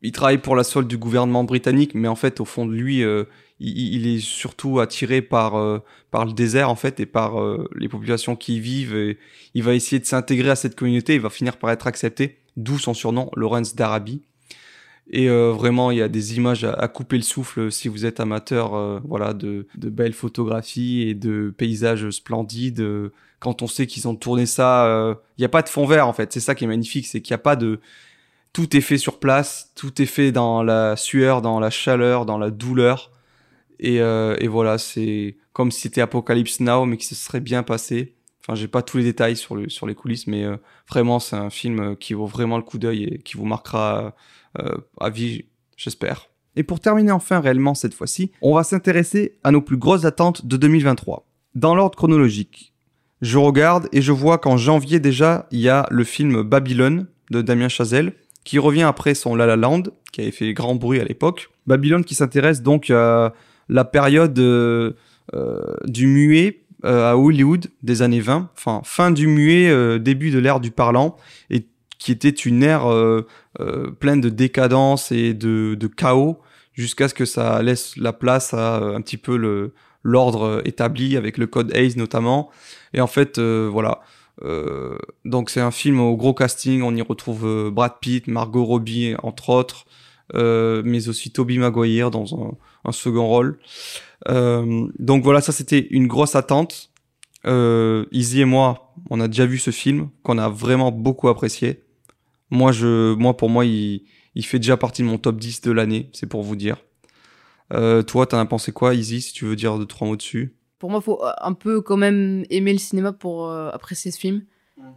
il 0.03 0.11
travaille 0.11 0.39
pour 0.39 0.55
la 0.55 0.63
solde 0.63 0.87
du 0.87 0.97
gouvernement 0.97 1.43
britannique, 1.43 1.95
mais 1.95 2.07
en 2.07 2.15
fait 2.15 2.39
au 2.39 2.45
fond 2.45 2.65
de 2.67 2.73
lui 2.73 3.03
il, 3.61 4.07
est 4.07 4.19
surtout 4.19 4.79
attiré 4.79 5.21
par 5.21 5.55
euh, 5.55 5.79
par 6.09 6.25
le 6.25 6.33
désert 6.33 6.69
en 6.69 6.75
fait 6.75 6.99
et 6.99 7.05
par 7.05 7.39
euh, 7.39 7.69
les 7.75 7.87
populations 7.87 8.35
qui 8.35 8.57
y 8.57 8.59
vivent. 8.59 9.15
Il 9.53 9.63
va 9.63 9.73
essayer 9.73 9.99
de 9.99 10.05
s'intégrer 10.05 10.49
à 10.49 10.55
cette 10.55 10.75
communauté. 10.75 11.15
Il 11.15 11.21
va 11.21 11.29
finir 11.29 11.57
par 11.57 11.69
être 11.69 11.87
accepté, 11.87 12.39
d'où 12.57 12.79
son 12.79 12.93
surnom, 12.93 13.29
Lawrence 13.35 13.75
d'Arabie. 13.75 14.23
Et 15.09 15.29
euh, 15.29 15.51
vraiment, 15.51 15.91
il 15.91 15.97
y 15.97 16.01
a 16.01 16.07
des 16.07 16.37
images 16.37 16.63
à, 16.63 16.73
à, 16.73 16.87
couper 16.87 17.17
le 17.17 17.23
souffle 17.23 17.71
si 17.71 17.87
vous 17.87 18.05
êtes 18.05 18.19
amateur, 18.19 19.01
voilà, 19.05 19.33
de, 19.33 19.67
de 19.75 19.89
belles 19.89 20.13
photographies 20.13 21.01
et 21.01 21.13
de 21.13 21.53
paysages 21.55 22.09
splendides. 22.11 22.83
quand 23.39 23.61
on 23.61 23.67
sait 23.67 23.87
qu'ils 23.87 24.07
ont 24.07 24.15
tourné 24.15 24.45
ça, 24.45 25.17
il 25.37 25.41
n'y 25.41 25.45
a 25.45 25.49
pas 25.49 25.61
de 25.61 25.69
fond 25.69 25.85
vert 25.85 26.07
en 26.07 26.13
fait. 26.13 26.31
C'est 26.31 26.39
ça 26.39 26.55
qui 26.55 26.63
est 26.63 26.67
magnifique, 26.67 27.07
c'est 27.07 27.21
qu'il 27.21 27.33
n'y 27.33 27.39
a 27.41 27.43
pas 27.43 27.55
de 27.55 27.79
tout 28.53 28.75
est 28.75 28.81
fait 28.81 28.97
sur 28.97 29.19
place, 29.19 29.71
tout 29.75 30.01
est 30.01 30.05
fait 30.05 30.31
dans 30.31 30.61
la 30.61 30.95
sueur, 30.97 31.41
dans 31.41 31.59
la 31.59 31.69
chaleur, 31.69 32.25
dans 32.25 32.37
la 32.37 32.49
douleur. 32.49 33.11
Et, 33.81 33.99
euh, 33.99 34.35
et 34.39 34.47
voilà, 34.47 34.77
c'est 34.77 35.37
comme 35.53 35.71
si 35.71 35.81
c'était 35.81 36.01
Apocalypse 36.01 36.59
Now, 36.59 36.85
mais 36.85 36.97
qui 36.97 37.07
se 37.07 37.15
serait 37.15 37.41
bien 37.41 37.63
passé. 37.63 38.15
Enfin, 38.39 38.55
j'ai 38.55 38.67
pas 38.67 38.83
tous 38.83 38.97
les 38.97 39.03
détails 39.03 39.35
sur, 39.35 39.55
le, 39.55 39.69
sur 39.69 39.87
les 39.87 39.95
coulisses, 39.95 40.27
mais 40.27 40.45
euh, 40.45 40.55
vraiment, 40.89 41.19
c'est 41.19 41.35
un 41.35 41.49
film 41.49 41.79
euh, 41.79 41.95
qui 41.95 42.13
vaut 42.13 42.27
vraiment 42.27 42.57
le 42.57 42.63
coup 42.63 42.77
d'œil 42.77 43.03
et 43.03 43.17
qui 43.19 43.37
vous 43.37 43.45
marquera 43.45 44.15
à 44.99 45.09
vie, 45.09 45.45
j'espère. 45.77 46.27
Et 46.57 46.63
pour 46.63 46.81
terminer 46.81 47.13
enfin 47.13 47.39
réellement 47.39 47.73
cette 47.73 47.93
fois-ci, 47.93 48.33
on 48.41 48.53
va 48.53 48.63
s'intéresser 48.63 49.39
à 49.45 49.51
nos 49.51 49.61
plus 49.61 49.77
grosses 49.77 50.03
attentes 50.03 50.45
de 50.45 50.57
2023. 50.57 51.25
Dans 51.55 51.73
l'ordre 51.73 51.95
chronologique, 51.95 52.73
je 53.21 53.37
regarde 53.37 53.87
et 53.93 54.01
je 54.01 54.11
vois 54.11 54.37
qu'en 54.39 54.57
janvier 54.57 54.99
déjà, 54.99 55.47
il 55.51 55.61
y 55.61 55.69
a 55.69 55.87
le 55.89 56.03
film 56.03 56.41
Babylone 56.41 57.07
de 57.29 57.41
Damien 57.41 57.69
Chazelle, 57.69 58.13
qui 58.43 58.59
revient 58.59 58.83
après 58.83 59.13
son 59.13 59.35
La 59.35 59.45
La 59.45 59.55
Land, 59.55 59.83
qui 60.11 60.19
avait 60.19 60.31
fait 60.31 60.53
grand 60.53 60.75
bruit 60.75 60.99
à 60.99 61.05
l'époque. 61.05 61.49
Babylone 61.67 62.03
qui 62.03 62.15
s'intéresse 62.15 62.61
donc 62.61 62.89
à 62.89 63.33
la 63.71 63.85
période 63.85 64.37
euh, 64.37 64.91
euh, 65.33 65.75
du 65.85 66.05
muet 66.05 66.61
euh, 66.83 67.11
à 67.11 67.17
Hollywood 67.17 67.67
des 67.81 68.01
années 68.01 68.19
20, 68.19 68.49
enfin 68.53 68.81
fin 68.83 69.11
du 69.11 69.27
muet, 69.27 69.99
début 69.99 70.29
de 70.29 70.37
l'ère 70.37 70.59
du 70.59 70.71
parlant, 70.71 71.15
et 71.49 71.65
qui 71.97 72.11
était 72.11 72.29
une 72.29 72.63
ère 72.63 72.85
pleine 73.99 74.21
de 74.21 74.29
décadence 74.29 75.11
et 75.11 75.33
de, 75.33 75.87
chaos, 75.95 76.39
jusqu'à 76.73 77.07
ce 77.07 77.13
que 77.13 77.25
ça 77.25 77.63
laisse 77.63 77.95
la 77.97 78.13
place 78.13 78.53
à 78.53 78.77
un 78.77 79.01
petit 79.01 79.17
peu 79.17 79.71
l'ordre 80.03 80.61
établi 80.65 81.15
avec 81.15 81.37
le 81.37 81.47
code 81.47 81.71
Hayes 81.75 81.95
notamment. 81.95 82.49
Et 82.93 83.01
en 83.01 83.07
fait, 83.07 83.39
voilà. 83.39 84.01
Donc 85.23 85.51
c'est 85.51 85.61
un 85.61 85.71
film 85.71 85.99
au 85.99 86.17
gros 86.17 86.33
casting, 86.33 86.81
on 86.81 86.95
y 86.95 87.01
retrouve 87.03 87.69
Brad 87.69 87.93
Pitt, 88.01 88.27
Margot 88.27 88.65
Robbie 88.65 89.13
entre 89.21 89.49
autres, 89.49 89.85
mais 90.33 91.09
aussi 91.09 91.31
Toby 91.31 91.57
Maguire 91.57 92.11
dans 92.11 92.35
un, 92.35 92.51
un 92.85 92.91
second 92.91 93.27
rôle. 93.27 93.59
Euh, 94.29 94.87
donc 94.99 95.23
voilà, 95.23 95.41
ça 95.41 95.51
c'était 95.51 95.87
une 95.89 96.07
grosse 96.07 96.35
attente. 96.35 96.91
Euh, 97.47 98.05
Izzy 98.11 98.41
et 98.41 98.45
moi, 98.45 98.93
on 99.09 99.19
a 99.19 99.27
déjà 99.27 99.45
vu 99.45 99.57
ce 99.57 99.71
film 99.71 100.09
qu'on 100.23 100.37
a 100.37 100.49
vraiment 100.49 100.91
beaucoup 100.91 101.27
apprécié. 101.27 101.83
Moi, 102.49 102.71
je, 102.71 103.13
moi 103.15 103.35
pour 103.35 103.49
moi, 103.49 103.65
il, 103.65 104.03
il 104.35 104.45
fait 104.45 104.59
déjà 104.59 104.77
partie 104.77 105.01
de 105.01 105.07
mon 105.07 105.17
top 105.17 105.37
10 105.37 105.61
de 105.61 105.71
l'année, 105.71 106.09
c'est 106.13 106.27
pour 106.27 106.43
vous 106.43 106.55
dire. 106.55 106.77
Euh, 107.73 108.03
toi, 108.03 108.25
t'en 108.25 108.37
as 108.37 108.45
pensé 108.45 108.71
quoi, 108.71 108.93
Izzy, 108.93 109.21
si 109.21 109.33
tu 109.33 109.45
veux 109.45 109.55
dire 109.55 109.77
deux 109.77 109.85
trois 109.85 110.07
mots 110.07 110.17
dessus? 110.17 110.55
Pour 110.77 110.89
moi, 110.89 110.99
faut 110.99 111.21
un 111.39 111.53
peu 111.53 111.81
quand 111.81 111.97
même 111.97 112.43
aimer 112.49 112.73
le 112.73 112.79
cinéma 112.79 113.13
pour 113.13 113.47
euh, 113.47 113.69
apprécier 113.71 114.11
ce 114.11 114.19
film. 114.19 114.43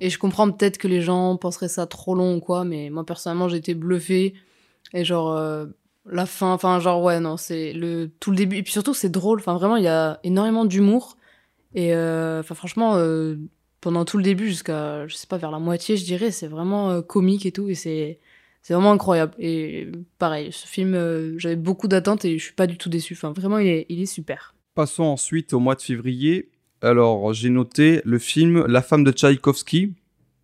Et 0.01 0.09
je 0.09 0.19
comprends 0.19 0.51
peut-être 0.51 0.79
que 0.79 0.89
les 0.89 1.03
gens 1.03 1.37
penseraient 1.37 1.69
ça 1.69 1.87
trop 1.87 2.15
long 2.15 2.37
ou 2.37 2.41
quoi, 2.41 2.65
mais 2.65 2.89
moi 2.89 3.05
personnellement, 3.05 3.51
j'ai 3.51 3.59
été 3.59 3.75
bluffé. 3.75 4.33
Et 4.95 5.05
genre, 5.05 5.33
euh, 5.33 5.67
la 6.11 6.25
fin, 6.25 6.53
enfin, 6.53 6.79
genre, 6.81 7.03
ouais, 7.03 7.21
non, 7.21 7.37
c'est 7.37 7.73
le, 7.73 8.11
tout 8.21 8.31
le 8.31 8.37
début. 8.37 8.57
Et 8.57 8.63
puis 8.63 8.73
surtout, 8.73 8.95
c'est 8.95 9.11
drôle. 9.11 9.41
Enfin, 9.41 9.55
vraiment, 9.55 9.77
il 9.77 9.85
y 9.85 9.89
a 9.89 10.21
énormément 10.23 10.65
d'humour. 10.65 11.19
Et, 11.75 11.93
euh, 11.95 12.41
enfin, 12.41 12.55
franchement, 12.55 12.95
euh, 12.97 13.37
pendant 13.81 14.05
tout 14.05 14.17
le 14.17 14.23
début 14.23 14.47
jusqu'à, 14.47 15.07
je 15.09 15.17
sais 15.17 15.27
pas, 15.27 15.37
vers 15.37 15.51
la 15.51 15.59
moitié, 15.59 15.97
je 15.97 16.05
dirais, 16.05 16.31
c'est 16.31 16.47
vraiment 16.47 17.03
comique 17.03 17.45
et 17.45 17.53
tout. 17.53 17.69
Et 17.69 17.75
c'est, 17.75 18.21
c'est 18.63 18.73
vraiment 18.73 18.93
incroyable. 18.93 19.35
Et 19.41 19.89
pareil, 20.19 20.53
ce 20.53 20.67
film, 20.67 20.95
j'avais 21.39 21.57
beaucoup 21.57 21.89
d'attentes 21.89 22.25
et 22.25 22.39
je 22.39 22.45
suis 22.45 22.55
pas 22.55 22.69
du 22.69 22.79
tout 22.79 22.89
déçu. 22.89 23.15
Enfin, 23.15 23.33
vraiment, 23.33 23.59
il 23.59 23.67
est, 23.67 23.87
il 23.89 24.01
est 24.01 24.07
super. 24.07 24.55
Passons 24.77 25.03
ensuite 25.03 25.53
au 25.53 25.59
mois 25.59 25.75
de 25.75 25.83
février. 25.83 26.51
Alors, 26.83 27.35
j'ai 27.35 27.51
noté 27.51 28.01
le 28.05 28.19
film 28.19 28.65
La 28.67 28.83
femme 28.83 29.03
de 29.03 29.11
Tchaïkovski, 29.11 29.95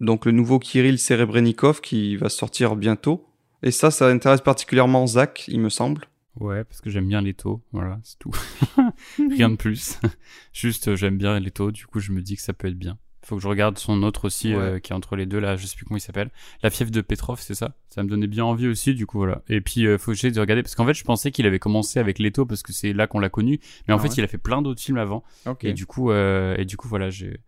donc 0.00 0.24
le 0.24 0.32
nouveau 0.32 0.58
Kirill 0.58 0.98
Serebrennikov 0.98 1.80
qui 1.80 2.16
va 2.16 2.28
sortir 2.28 2.74
bientôt. 2.74 3.29
Et 3.62 3.70
ça, 3.70 3.90
ça 3.90 4.08
intéresse 4.08 4.40
particulièrement 4.40 5.06
Zach, 5.06 5.44
il 5.48 5.60
me 5.60 5.68
semble. 5.68 6.06
Ouais, 6.38 6.64
parce 6.64 6.80
que 6.80 6.88
j'aime 6.90 7.08
bien 7.08 7.20
les 7.20 7.34
taux, 7.34 7.60
voilà, 7.72 7.98
c'est 8.02 8.18
tout. 8.18 8.30
Rien 9.18 9.50
de 9.50 9.56
plus. 9.56 9.98
Juste, 10.52 10.88
euh, 10.88 10.96
j'aime 10.96 11.18
bien 11.18 11.38
les 11.40 11.50
taux, 11.50 11.70
du 11.70 11.86
coup, 11.86 12.00
je 12.00 12.12
me 12.12 12.22
dis 12.22 12.36
que 12.36 12.42
ça 12.42 12.52
peut 12.52 12.68
être 12.68 12.78
bien. 12.78 12.98
Faut 13.22 13.36
que 13.36 13.42
je 13.42 13.48
regarde 13.48 13.76
son 13.78 14.02
autre 14.02 14.24
aussi, 14.26 14.54
Ouais. 14.54 14.60
euh, 14.62 14.78
qui 14.78 14.92
est 14.92 14.96
entre 14.96 15.14
les 15.16 15.26
deux, 15.26 15.38
là, 15.40 15.56
je 15.56 15.66
sais 15.66 15.76
plus 15.76 15.84
comment 15.84 15.98
il 15.98 16.00
s'appelle. 16.00 16.30
La 16.62 16.70
fièvre 16.70 16.90
de 16.90 17.00
Petrov, 17.02 17.38
c'est 17.40 17.54
ça? 17.54 17.74
Ça 17.90 18.02
me 18.02 18.08
donnait 18.08 18.26
bien 18.28 18.44
envie 18.46 18.66
aussi, 18.66 18.94
du 18.94 19.04
coup, 19.06 19.18
voilà. 19.18 19.42
Et 19.48 19.60
puis, 19.60 19.86
euh, 19.86 19.98
faut 19.98 20.12
que 20.12 20.16
j'essaie 20.16 20.30
de 20.30 20.40
regarder, 20.40 20.62
parce 20.62 20.74
qu'en 20.74 20.86
fait, 20.86 20.94
je 20.94 21.04
pensais 21.04 21.30
qu'il 21.30 21.44
avait 21.46 21.58
commencé 21.58 21.98
avec 22.00 22.18
les 22.18 22.32
taux, 22.32 22.46
parce 22.46 22.62
que 22.62 22.72
c'est 22.72 22.94
là 22.94 23.06
qu'on 23.06 23.18
l'a 23.18 23.28
connu, 23.28 23.60
mais 23.86 23.92
en 23.92 23.98
Ah 23.98 24.00
fait, 24.00 24.08
ouais. 24.08 24.14
il 24.18 24.24
a 24.24 24.28
fait 24.28 24.38
plein 24.38 24.62
d'autres 24.62 24.80
films 24.80 24.96
avant. 24.98 25.22
Ok. 25.46 25.64
Et 25.64 25.74
du 25.74 25.84
coup, 25.84 26.10
euh, 26.10 26.56
et 26.56 26.64
du 26.64 26.78
coup, 26.78 26.88
voilà, 26.88 27.10
j'ai, 27.10 27.40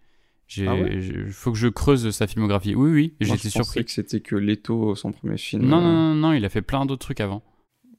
j'ai, 0.54 0.66
Ah 0.66 0.74
ouais 0.74 1.00
faut 1.30 1.52
que 1.52 1.58
je 1.58 1.68
creuse 1.68 2.10
sa 2.10 2.26
filmographie. 2.26 2.74
Oui, 2.74 2.90
oui, 2.90 3.14
j'étais 3.20 3.48
surpris. 3.48 3.84
que 3.84 3.90
c'était 3.90 4.20
que 4.20 4.36
Leto, 4.36 4.94
son 4.94 5.12
premier 5.12 5.38
film. 5.38 5.62
Non, 5.66 5.78
Euh, 5.78 5.80
non, 5.80 5.92
non, 5.92 6.14
non, 6.14 6.32
il 6.32 6.44
a 6.44 6.48
fait 6.48 6.62
plein 6.62 6.84
d'autres 6.86 7.04
trucs 7.06 7.20
avant. 7.20 7.42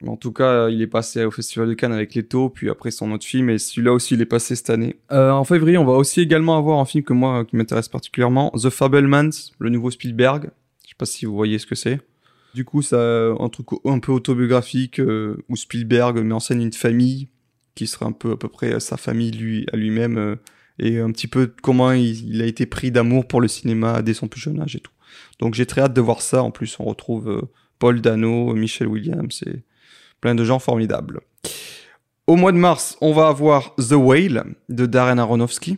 En 0.06 0.18
tout 0.18 0.34
cas, 0.34 0.70
il 0.70 0.82
est 0.82 0.88
passé 0.88 1.24
au 1.24 1.32
Festival 1.32 1.70
de 1.70 1.74
Cannes 1.76 1.94
avec 1.94 2.14
Leto, 2.14 2.50
puis 2.50 2.70
après 2.70 2.92
son 2.92 3.12
autre 3.14 3.26
film, 3.26 3.50
et 3.50 3.58
celui-là 3.58 3.94
aussi, 3.94 4.16
il 4.16 4.22
est 4.22 4.26
passé 4.26 4.56
cette 4.56 4.70
année. 4.70 4.98
Euh, 5.14 5.32
en 5.32 5.46
février, 5.46 5.78
on 5.78 5.86
va 5.86 5.94
aussi 5.94 6.20
également 6.20 6.58
avoir 6.58 6.80
un 6.80 6.86
film 6.86 7.06
que 7.06 7.14
moi, 7.14 7.40
euh, 7.40 7.44
qui 7.46 7.56
m'intéresse 7.56 7.88
particulièrement, 7.88 8.52
The 8.52 8.70
Fablemans, 8.70 9.30
le 9.60 9.70
nouveau 9.70 9.92
Spielberg. 9.92 10.50
Je 10.84 10.90
sais 10.90 10.96
pas 10.98 11.06
si 11.06 11.26
vous 11.26 11.34
voyez 11.34 11.58
ce 11.58 11.66
que 11.66 11.76
c'est. 11.76 12.02
Du 12.54 12.66
coup, 12.66 12.82
ça, 12.82 13.30
un 13.40 13.50
truc 13.50 13.68
un 13.86 14.00
peu 14.00 14.12
autobiographique, 14.12 15.00
euh, 15.00 15.38
où 15.48 15.56
Spielberg 15.56 16.20
met 16.20 16.34
en 16.34 16.40
scène 16.42 16.62
une 16.62 16.74
famille, 16.74 17.30
qui 17.74 17.88
sera 17.88 18.06
un 18.06 18.12
peu 18.12 18.32
à 18.34 18.38
peu 18.38 18.50
près 18.50 18.80
sa 18.82 18.98
famille 18.98 19.32
lui, 19.32 19.66
à 19.72 19.78
lui-même, 19.78 20.18
euh, 20.18 20.36
et 20.84 21.00
un 21.00 21.12
petit 21.12 21.28
peu 21.28 21.52
comment 21.62 21.92
il, 21.92 22.30
il 22.30 22.42
a 22.42 22.46
été 22.46 22.66
pris 22.66 22.92
d'amour 22.92 23.28
pour 23.28 23.40
le 23.42 23.48
cinéma 23.48 24.02
dès 24.02 24.14
son 24.14 24.28
plus 24.28 24.42
jeune 24.42 24.60
âge 24.60 24.76
et 24.76 24.80
tout. 24.80 24.92
Donc 25.40 25.54
j'ai 25.54 25.66
très 25.66 25.82
hâte 25.82 25.94
de 25.94 26.02
voir 26.02 26.22
ça. 26.22 26.44
En 26.44 26.52
plus, 26.52 26.78
on 26.80 26.84
retrouve 26.84 27.30
euh, 27.30 27.42
Paul 27.80 28.02
Dano, 28.02 28.54
Michel 28.54 28.88
Williams 28.88 29.44
et 29.48 29.64
plein 30.22 30.36
de 30.36 30.44
gens 30.44 30.60
formidables. 30.60 31.22
Au 32.28 32.36
mois 32.36 32.52
de 32.52 32.58
mars, 32.58 32.98
on 33.02 33.14
va 33.14 33.28
avoir 33.28 33.76
The 33.76 33.94
Whale 33.94 34.56
de 34.70 34.86
Darren 34.86 35.20
Aronofsky. 35.20 35.78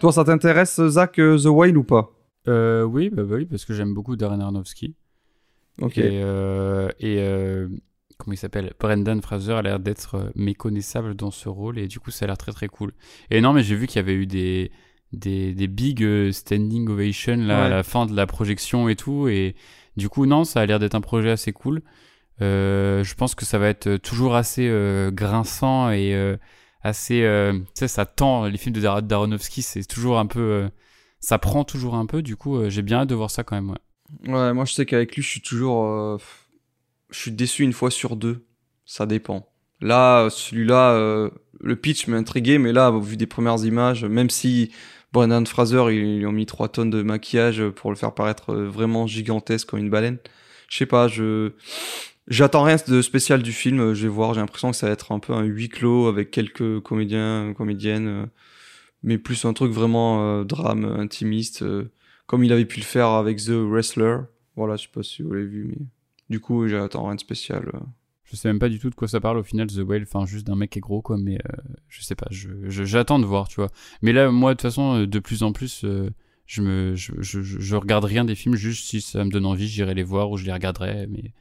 Toi, 0.00 0.12
ça 0.12 0.24
t'intéresse, 0.24 0.80
Zach, 0.88 1.18
euh, 1.18 1.38
The 1.38 1.46
Whale 1.46 1.76
ou 1.76 1.84
pas? 1.84 2.12
Euh, 2.48 2.84
oui, 2.84 3.10
bah, 3.10 3.22
bah 3.22 3.36
oui, 3.36 3.44
parce 3.44 3.64
que 3.64 3.74
j'aime 3.74 3.94
beaucoup 3.94 4.16
Darren 4.16 4.40
Aronofsky. 4.40 4.94
Ok. 5.80 5.98
Et, 5.98 6.20
euh, 6.22 6.88
et 7.00 7.16
euh, 7.18 7.68
comment 8.20 8.34
il 8.34 8.36
s'appelle 8.38 8.72
Brendan 8.78 9.20
Fraser 9.22 9.54
a 9.54 9.62
l'air 9.62 9.80
d'être 9.80 10.14
euh, 10.16 10.30
méconnaissable 10.36 11.14
dans 11.16 11.30
ce 11.32 11.48
rôle 11.48 11.78
et 11.78 11.88
du 11.88 11.98
coup 12.00 12.10
ça 12.12 12.24
a 12.24 12.28
l'air 12.28 12.38
très 12.38 12.52
très 12.52 12.68
cool. 12.68 12.92
Et 13.30 13.40
non, 13.40 13.52
mais 13.52 13.62
j'ai 13.64 13.74
vu 13.76 13.86
qu'il 13.88 13.96
y 13.96 14.00
avait 14.00 14.14
eu 14.14 14.26
des 14.26 14.70
des, 15.12 15.54
des 15.54 15.66
big 15.66 16.02
euh, 16.04 16.30
standing 16.32 16.88
ovations 16.88 17.36
là 17.38 17.64
à 17.64 17.68
la 17.68 17.82
fin 17.82 18.06
de 18.06 18.14
la 18.14 18.26
projection 18.26 18.88
et 18.88 18.96
tout 18.96 19.28
et 19.28 19.56
du 19.96 20.08
coup 20.08 20.26
non, 20.26 20.44
ça 20.44 20.60
a 20.60 20.66
l'air 20.66 20.78
d'être 20.78 20.94
un 20.94 21.00
projet 21.00 21.30
assez 21.30 21.52
cool. 21.52 21.82
Euh, 22.42 23.04
je 23.04 23.14
pense 23.14 23.34
que 23.34 23.44
ça 23.44 23.58
va 23.58 23.68
être 23.68 23.96
toujours 23.98 24.34
assez 24.36 24.66
euh, 24.68 25.10
grinçant 25.10 25.90
et 25.90 26.14
euh, 26.14 26.36
assez 26.82 27.22
euh, 27.24 27.52
tu 27.58 27.66
sais 27.74 27.88
ça 27.88 28.06
tend 28.06 28.46
les 28.46 28.56
films 28.58 28.74
de 28.74 28.80
Dar- 28.80 29.02
d'Aronofsky, 29.02 29.62
c'est 29.62 29.84
toujours 29.86 30.18
un 30.18 30.26
peu 30.26 30.40
euh, 30.40 30.68
ça 31.20 31.38
prend 31.38 31.64
toujours 31.64 31.96
un 31.96 32.06
peu 32.06 32.22
du 32.22 32.36
coup 32.36 32.56
euh, 32.56 32.70
j'ai 32.70 32.82
bien 32.82 33.00
hâte 33.00 33.08
de 33.10 33.14
voir 33.14 33.30
ça 33.30 33.44
quand 33.44 33.56
même 33.56 33.70
ouais. 33.70 33.78
Ouais, 34.26 34.52
moi 34.54 34.64
je 34.64 34.72
sais 34.72 34.86
qu'avec 34.86 35.14
lui, 35.14 35.22
je 35.22 35.28
suis 35.28 35.40
toujours. 35.40 35.84
euh, 35.86 36.16
je 37.10 37.18
suis 37.18 37.30
déçu 37.32 37.62
une 37.62 37.72
fois 37.72 37.90
sur 37.90 38.16
deux. 38.16 38.46
Ça 38.84 39.06
dépend. 39.06 39.48
Là, 39.80 40.28
celui-là, 40.30 40.92
euh, 40.92 41.30
le 41.60 41.76
pitch 41.76 42.06
m'a 42.08 42.16
intrigué, 42.16 42.58
mais 42.58 42.72
là, 42.72 42.90
vu 42.90 43.16
des 43.16 43.26
premières 43.26 43.64
images, 43.64 44.04
même 44.04 44.30
si 44.30 44.72
Brendan 45.12 45.46
Fraser, 45.46 45.84
ils 45.90 46.18
lui 46.18 46.26
ont 46.26 46.32
mis 46.32 46.46
3 46.46 46.68
tonnes 46.68 46.90
de 46.90 47.02
maquillage 47.02 47.68
pour 47.70 47.90
le 47.90 47.96
faire 47.96 48.14
paraître 48.14 48.54
vraiment 48.54 49.06
gigantesque 49.06 49.68
comme 49.68 49.80
une 49.80 49.90
baleine, 49.90 50.18
je 50.68 50.76
sais 50.78 50.86
pas, 50.86 51.08
je. 51.08 51.52
J'attends 52.28 52.62
rien 52.62 52.76
de 52.86 53.02
spécial 53.02 53.42
du 53.42 53.52
film, 53.52 53.92
je 53.92 54.02
vais 54.02 54.08
voir, 54.08 54.34
j'ai 54.34 54.40
l'impression 54.40 54.70
que 54.70 54.76
ça 54.76 54.86
va 54.86 54.92
être 54.92 55.10
un 55.10 55.18
peu 55.18 55.32
un 55.32 55.42
huis 55.42 55.68
clos 55.68 56.06
avec 56.06 56.30
quelques 56.30 56.80
comédiens, 56.80 57.54
comédiennes, 57.56 58.28
mais 59.02 59.18
plus 59.18 59.44
un 59.44 59.52
truc 59.52 59.72
vraiment 59.72 60.22
euh, 60.40 60.44
drame, 60.44 60.84
intimiste. 60.84 61.62
euh, 61.62 61.90
comme 62.26 62.44
il 62.44 62.52
avait 62.52 62.66
pu 62.66 62.78
le 62.78 62.84
faire 62.84 63.08
avec 63.08 63.38
The 63.38 63.50
Wrestler. 63.50 64.18
Voilà, 64.54 64.76
je 64.76 64.82
sais 64.84 64.90
pas 64.92 65.02
si 65.02 65.22
vous 65.22 65.32
l'avez 65.32 65.46
vu, 65.46 65.64
mais 65.68 65.86
du 66.30 66.40
coup, 66.40 66.66
j'attends 66.68 67.04
rien 67.06 67.16
de 67.16 67.20
spécial. 67.20 67.70
euh. 67.74 67.78
Je 68.24 68.36
sais 68.36 68.48
même 68.48 68.60
pas 68.60 68.68
du 68.68 68.78
tout 68.78 68.88
de 68.90 68.94
quoi 68.94 69.08
ça 69.08 69.20
parle 69.20 69.38
au 69.38 69.42
final, 69.42 69.66
The 69.66 69.78
Whale, 69.84 70.04
enfin 70.04 70.24
juste 70.24 70.46
d'un 70.46 70.54
mec 70.54 70.70
qui 70.70 70.78
est 70.78 70.80
gros 70.80 71.02
quoi, 71.02 71.18
mais 71.18 71.34
euh, 71.36 71.62
je 71.88 72.02
sais 72.02 72.14
pas, 72.14 72.28
je, 72.30 72.48
je- 72.68 72.84
j'attends 72.84 73.18
de 73.18 73.26
voir, 73.26 73.48
tu 73.48 73.56
vois. 73.56 73.70
Mais 74.02 74.12
là, 74.12 74.30
moi, 74.30 74.52
de 74.52 74.56
toute 74.56 74.62
façon, 74.62 75.00
euh, 75.00 75.06
de 75.06 75.18
plus 75.18 75.42
en 75.42 75.52
plus, 75.52 75.82
euh, 75.84 76.08
je 76.46 76.62
me, 76.62 76.94
je, 76.94 77.12
je, 77.18 77.42
je- 77.42 77.58
je 77.58 77.76
regarde 77.76 78.04
rien 78.04 78.24
des 78.24 78.36
films, 78.36 78.54
juste 78.54 78.86
si 78.88 79.00
ça 79.00 79.24
me 79.24 79.30
donne 79.30 79.46
envie, 79.46 79.66
j'irai 79.66 79.94
les 79.94 80.04
voir 80.04 80.30
ou 80.30 80.36
je 80.36 80.44
les 80.44 80.52
regarderai, 80.52 81.08
mais 81.08 81.32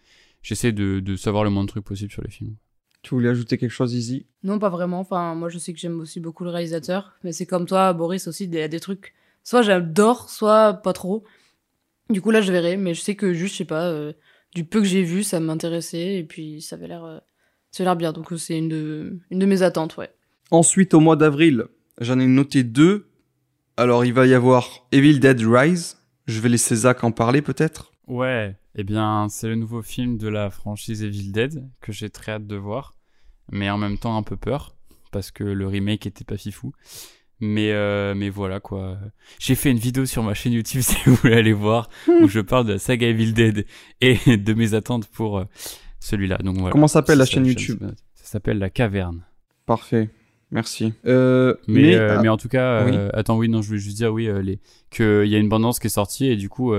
j'essaie 0.42 0.72
de, 0.72 1.00
de 1.00 1.16
savoir 1.16 1.44
le 1.44 1.52
moins 1.52 1.64
de 1.64 1.70
trucs 1.70 1.86
possible 1.86 2.12
sur 2.12 2.24
les 2.24 2.32
films. 2.32 2.56
Tu 3.04 3.14
voulais 3.14 3.30
ajouter 3.30 3.58
quelque 3.60 3.70
chose, 3.72 3.94
Izzy? 3.94 4.26
Non, 4.44 4.58
pas 4.60 4.70
vraiment. 4.70 5.00
Enfin, 5.00 5.36
moi, 5.36 5.48
je 5.50 5.58
sais 5.60 5.72
que 5.74 5.80
j'aime 5.80 6.00
aussi 6.00 6.20
beaucoup 6.20 6.44
le 6.44 6.50
réalisateur. 6.50 7.14
Mais 7.24 7.32
c'est 7.32 7.46
comme 7.46 7.66
toi, 7.66 7.94
Boris, 7.94 8.28
aussi, 8.28 8.44
il 8.46 8.54
y 8.54 8.60
a 8.60 8.68
des 8.68 8.80
trucs. 8.82 9.14
Soit 9.44 9.62
j'adore, 9.62 10.30
soit 10.30 10.74
pas 10.74 10.92
trop. 10.92 11.24
Du 12.10 12.22
coup, 12.22 12.32
là, 12.32 12.42
je 12.42 12.52
verrai. 12.52 12.76
Mais 12.76 12.94
je 12.94 13.00
sais 13.02 13.16
que 13.16 13.32
juste, 13.34 13.54
je 13.54 13.58
sais 13.60 13.66
pas, 13.66 13.86
euh, 13.88 14.12
du 14.56 14.66
peu 14.66 14.80
que 14.80 14.88
j'ai 14.88 15.04
vu, 15.04 15.24
ça 15.24 15.40
m'intéressait. 15.40 16.16
Et 16.18 16.24
puis, 16.24 16.62
ça 16.62 16.76
avait 16.76 16.88
l'air 16.88 17.04
euh, 17.04 17.20
ça 17.72 17.84
avait 17.84 17.90
l'air 17.90 17.96
bien. 17.96 18.14
Donc, 18.14 18.32
euh, 18.32 18.38
c'est 18.38 18.58
une 18.58 18.70
de, 18.70 19.20
une 19.30 19.40
de 19.40 19.46
mes 19.46 19.62
attentes, 19.62 19.98
ouais. 19.98 20.12
Ensuite, 20.52 20.94
au 20.94 21.00
mois 21.00 21.16
d'avril, 21.16 21.66
j'en 22.00 22.20
ai 22.20 22.28
noté 22.28 22.64
deux. 22.64 23.10
Alors, 23.78 24.06
il 24.06 24.14
va 24.14 24.26
y 24.26 24.34
avoir 24.34 24.88
Evil 24.92 25.20
Dead 25.20 25.40
Rise. 25.42 25.98
Je 26.28 26.40
vais 26.42 26.50
laisser 26.50 26.76
Zach 26.76 27.04
en 27.04 27.12
parler, 27.12 27.42
peut-être. 27.42 27.92
Ouais, 28.08 28.56
eh 28.76 28.84
bien, 28.84 29.28
c'est 29.30 29.48
le 29.48 29.56
nouveau 29.56 29.82
film 29.82 30.18
de 30.18 30.28
la 30.28 30.50
franchise 30.50 31.04
Evil 31.04 31.32
Dead 31.32 31.70
que 31.80 31.92
j'ai 31.92 32.10
très 32.10 32.34
hâte 32.34 32.48
de 32.48 32.56
voir, 32.56 32.96
mais 33.52 33.70
en 33.70 33.78
même 33.78 33.98
temps 33.98 34.18
un 34.18 34.24
peu 34.24 34.36
peur 34.36 34.76
parce 35.12 35.32
que 35.32 35.44
le 35.44 35.68
remake 35.68 36.06
était 36.06 36.24
pas 36.24 36.38
fifou. 36.38 36.74
Mais 37.42 37.72
euh, 37.72 38.16
mais 38.16 38.30
voilà 38.30 38.60
quoi. 38.60 38.98
J'ai 39.40 39.56
fait 39.56 39.72
une 39.72 39.78
vidéo 39.78 40.06
sur 40.06 40.24
ma 40.24 40.34
chaîne 40.34 40.54
YouTube 40.54 40.82
si 40.84 40.98
vous 41.06 41.16
voulez 41.16 41.36
aller 41.36 41.54
voir 41.54 41.90
où 42.22 42.28
je 42.28 42.40
parle 42.40 42.66
de 42.66 42.74
la 42.74 42.80
saga 42.80 43.08
Evil 43.08 43.34
Dead 43.34 43.66
et 44.02 44.18
de 44.38 44.54
mes 44.54 44.74
attentes 44.74 45.08
pour 45.08 45.40
euh, 45.40 45.46
celui-là. 46.00 46.38
Donc 46.40 46.58
voilà. 46.58 46.72
Comment 46.72 46.88
s'appelle 46.88 47.18
la 47.18 47.26
chaîne 47.26 47.46
YouTube 47.46 47.80
Ça 48.16 48.26
s'appelle 48.26 48.60
La 48.60 48.70
Caverne. 48.70 49.24
Parfait. 49.66 50.10
Merci. 50.52 50.94
Euh, 51.06 51.54
Mais, 51.68 51.94
euh, 51.94 52.18
ah, 52.18 52.22
mais 52.24 52.28
en 52.28 52.38
tout 52.38 52.48
cas, 52.50 52.84
oui. 52.86 52.92
euh, 52.96 53.10
attends, 53.14 53.38
oui, 53.38 53.50
non, 53.50 53.62
je 53.62 53.68
voulais 53.68 53.80
juste 53.80 53.98
dire, 53.98 54.12
oui, 54.12 54.28
les, 54.42 54.60
qu'il 54.90 55.28
y 55.28 55.36
a 55.36 55.38
une 55.38 55.48
bande-annonce 55.48 55.78
qui 55.78 55.86
est 55.88 55.92
sortie 55.92 56.26
et 56.26 56.36
du 56.36 56.50
coup, 56.50 56.74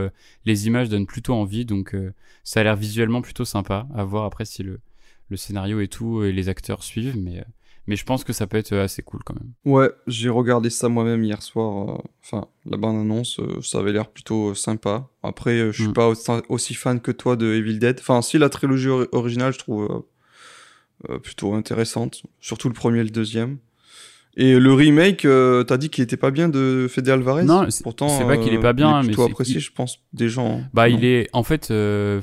les 0.45 0.67
images 0.67 0.89
donnent 0.89 1.07
plutôt 1.07 1.35
envie, 1.35 1.65
donc 1.65 1.95
ça 2.43 2.61
a 2.61 2.63
l'air 2.65 2.75
visuellement 2.75 3.23
plutôt 3.23 3.45
sympa. 3.45 3.87
À 3.95 4.03
voir 4.03 4.25
après 4.25 4.45
si 4.45 4.65
le, 4.65 4.81
le 5.31 5.37
scénario 5.37 5.81
et 5.81 5.89
tout 5.89 6.25
et 6.25 6.33
les 6.33 6.49
acteurs 6.49 6.83
suivent, 6.83 7.17
mais, 7.17 7.39
euh, 7.39 7.45
mais 7.87 7.97
je 7.97 8.05
pense 8.05 8.23
que 8.25 8.33
ça 8.33 8.47
peut 8.47 8.57
être 8.57 8.73
euh, 8.73 8.85
assez 8.85 9.03
cool 9.03 9.21
quand 9.25 9.35
même. 9.35 9.53
Ouais, 9.65 9.91
j'ai 10.07 10.29
regardé 10.29 10.71
ça 10.71 10.89
moi-même 10.89 11.25
hier 11.25 11.43
soir. 11.43 11.91
euh, 11.91 11.99
Enfin, 12.25 12.47
la 12.67 12.77
bande-annonce, 12.77 13.41
euh, 13.41 13.61
ça 13.63 13.79
avait 13.79 13.93
l'air 13.93 14.09
plutôt 14.09 14.51
euh, 14.51 14.55
sympa. 14.55 15.09
Après, 15.23 15.73
je 15.73 15.83
suis 15.83 15.89
Mm. 15.89 15.93
pas 15.95 16.13
aussi, 16.49 16.75
fan 16.75 17.01
que 17.01 17.11
toi 17.13 17.37
de 17.37 17.47
Evil 17.55 17.79
Dead. 17.79 17.97
Enfin, 18.01 18.23
si 18.23 18.39
la 18.39 18.49
trilogie 18.49 18.89
ori- 18.89 19.09
originale, 19.13 19.53
je 19.53 19.59
trouve 19.59 20.05
plutôt 21.23 21.55
intéressante. 21.55 22.23
Surtout 22.41 22.69
le 22.69 22.75
premier 22.75 23.01
et 23.01 23.05
le 23.05 23.11
deuxième. 23.11 23.57
Et 24.37 24.59
le 24.59 24.73
remake, 24.75 25.27
t'as 25.67 25.77
dit 25.77 25.89
qu'il 25.91 26.05
était 26.05 26.17
pas 26.19 26.31
bien 26.31 26.49
de 26.49 26.87
Fede 26.89 27.09
Alvarez? 27.09 27.45
Non, 27.45 27.69
c'est- 27.71 27.83
Pourtant, 27.83 28.09
c'est 28.09 28.27
pas 28.27 28.37
qu'il 28.37 28.53
est 28.53 28.61
pas 28.61 28.73
bien, 28.75 28.91
il 28.91 28.93
est 28.93 29.01
mais 29.01 29.07
plutôt 29.09 29.25
c'est 29.25 29.31
apprécié, 29.31 29.61
je 29.61 29.73
pense, 29.73 29.99
des 30.13 30.29
gens. 30.29 30.63
Bah, 30.75 30.89
non 30.89 30.97
il 30.99 31.05
est, 31.05 31.29
en 31.33 31.43
fait, 31.43 31.71
f- 31.71 32.23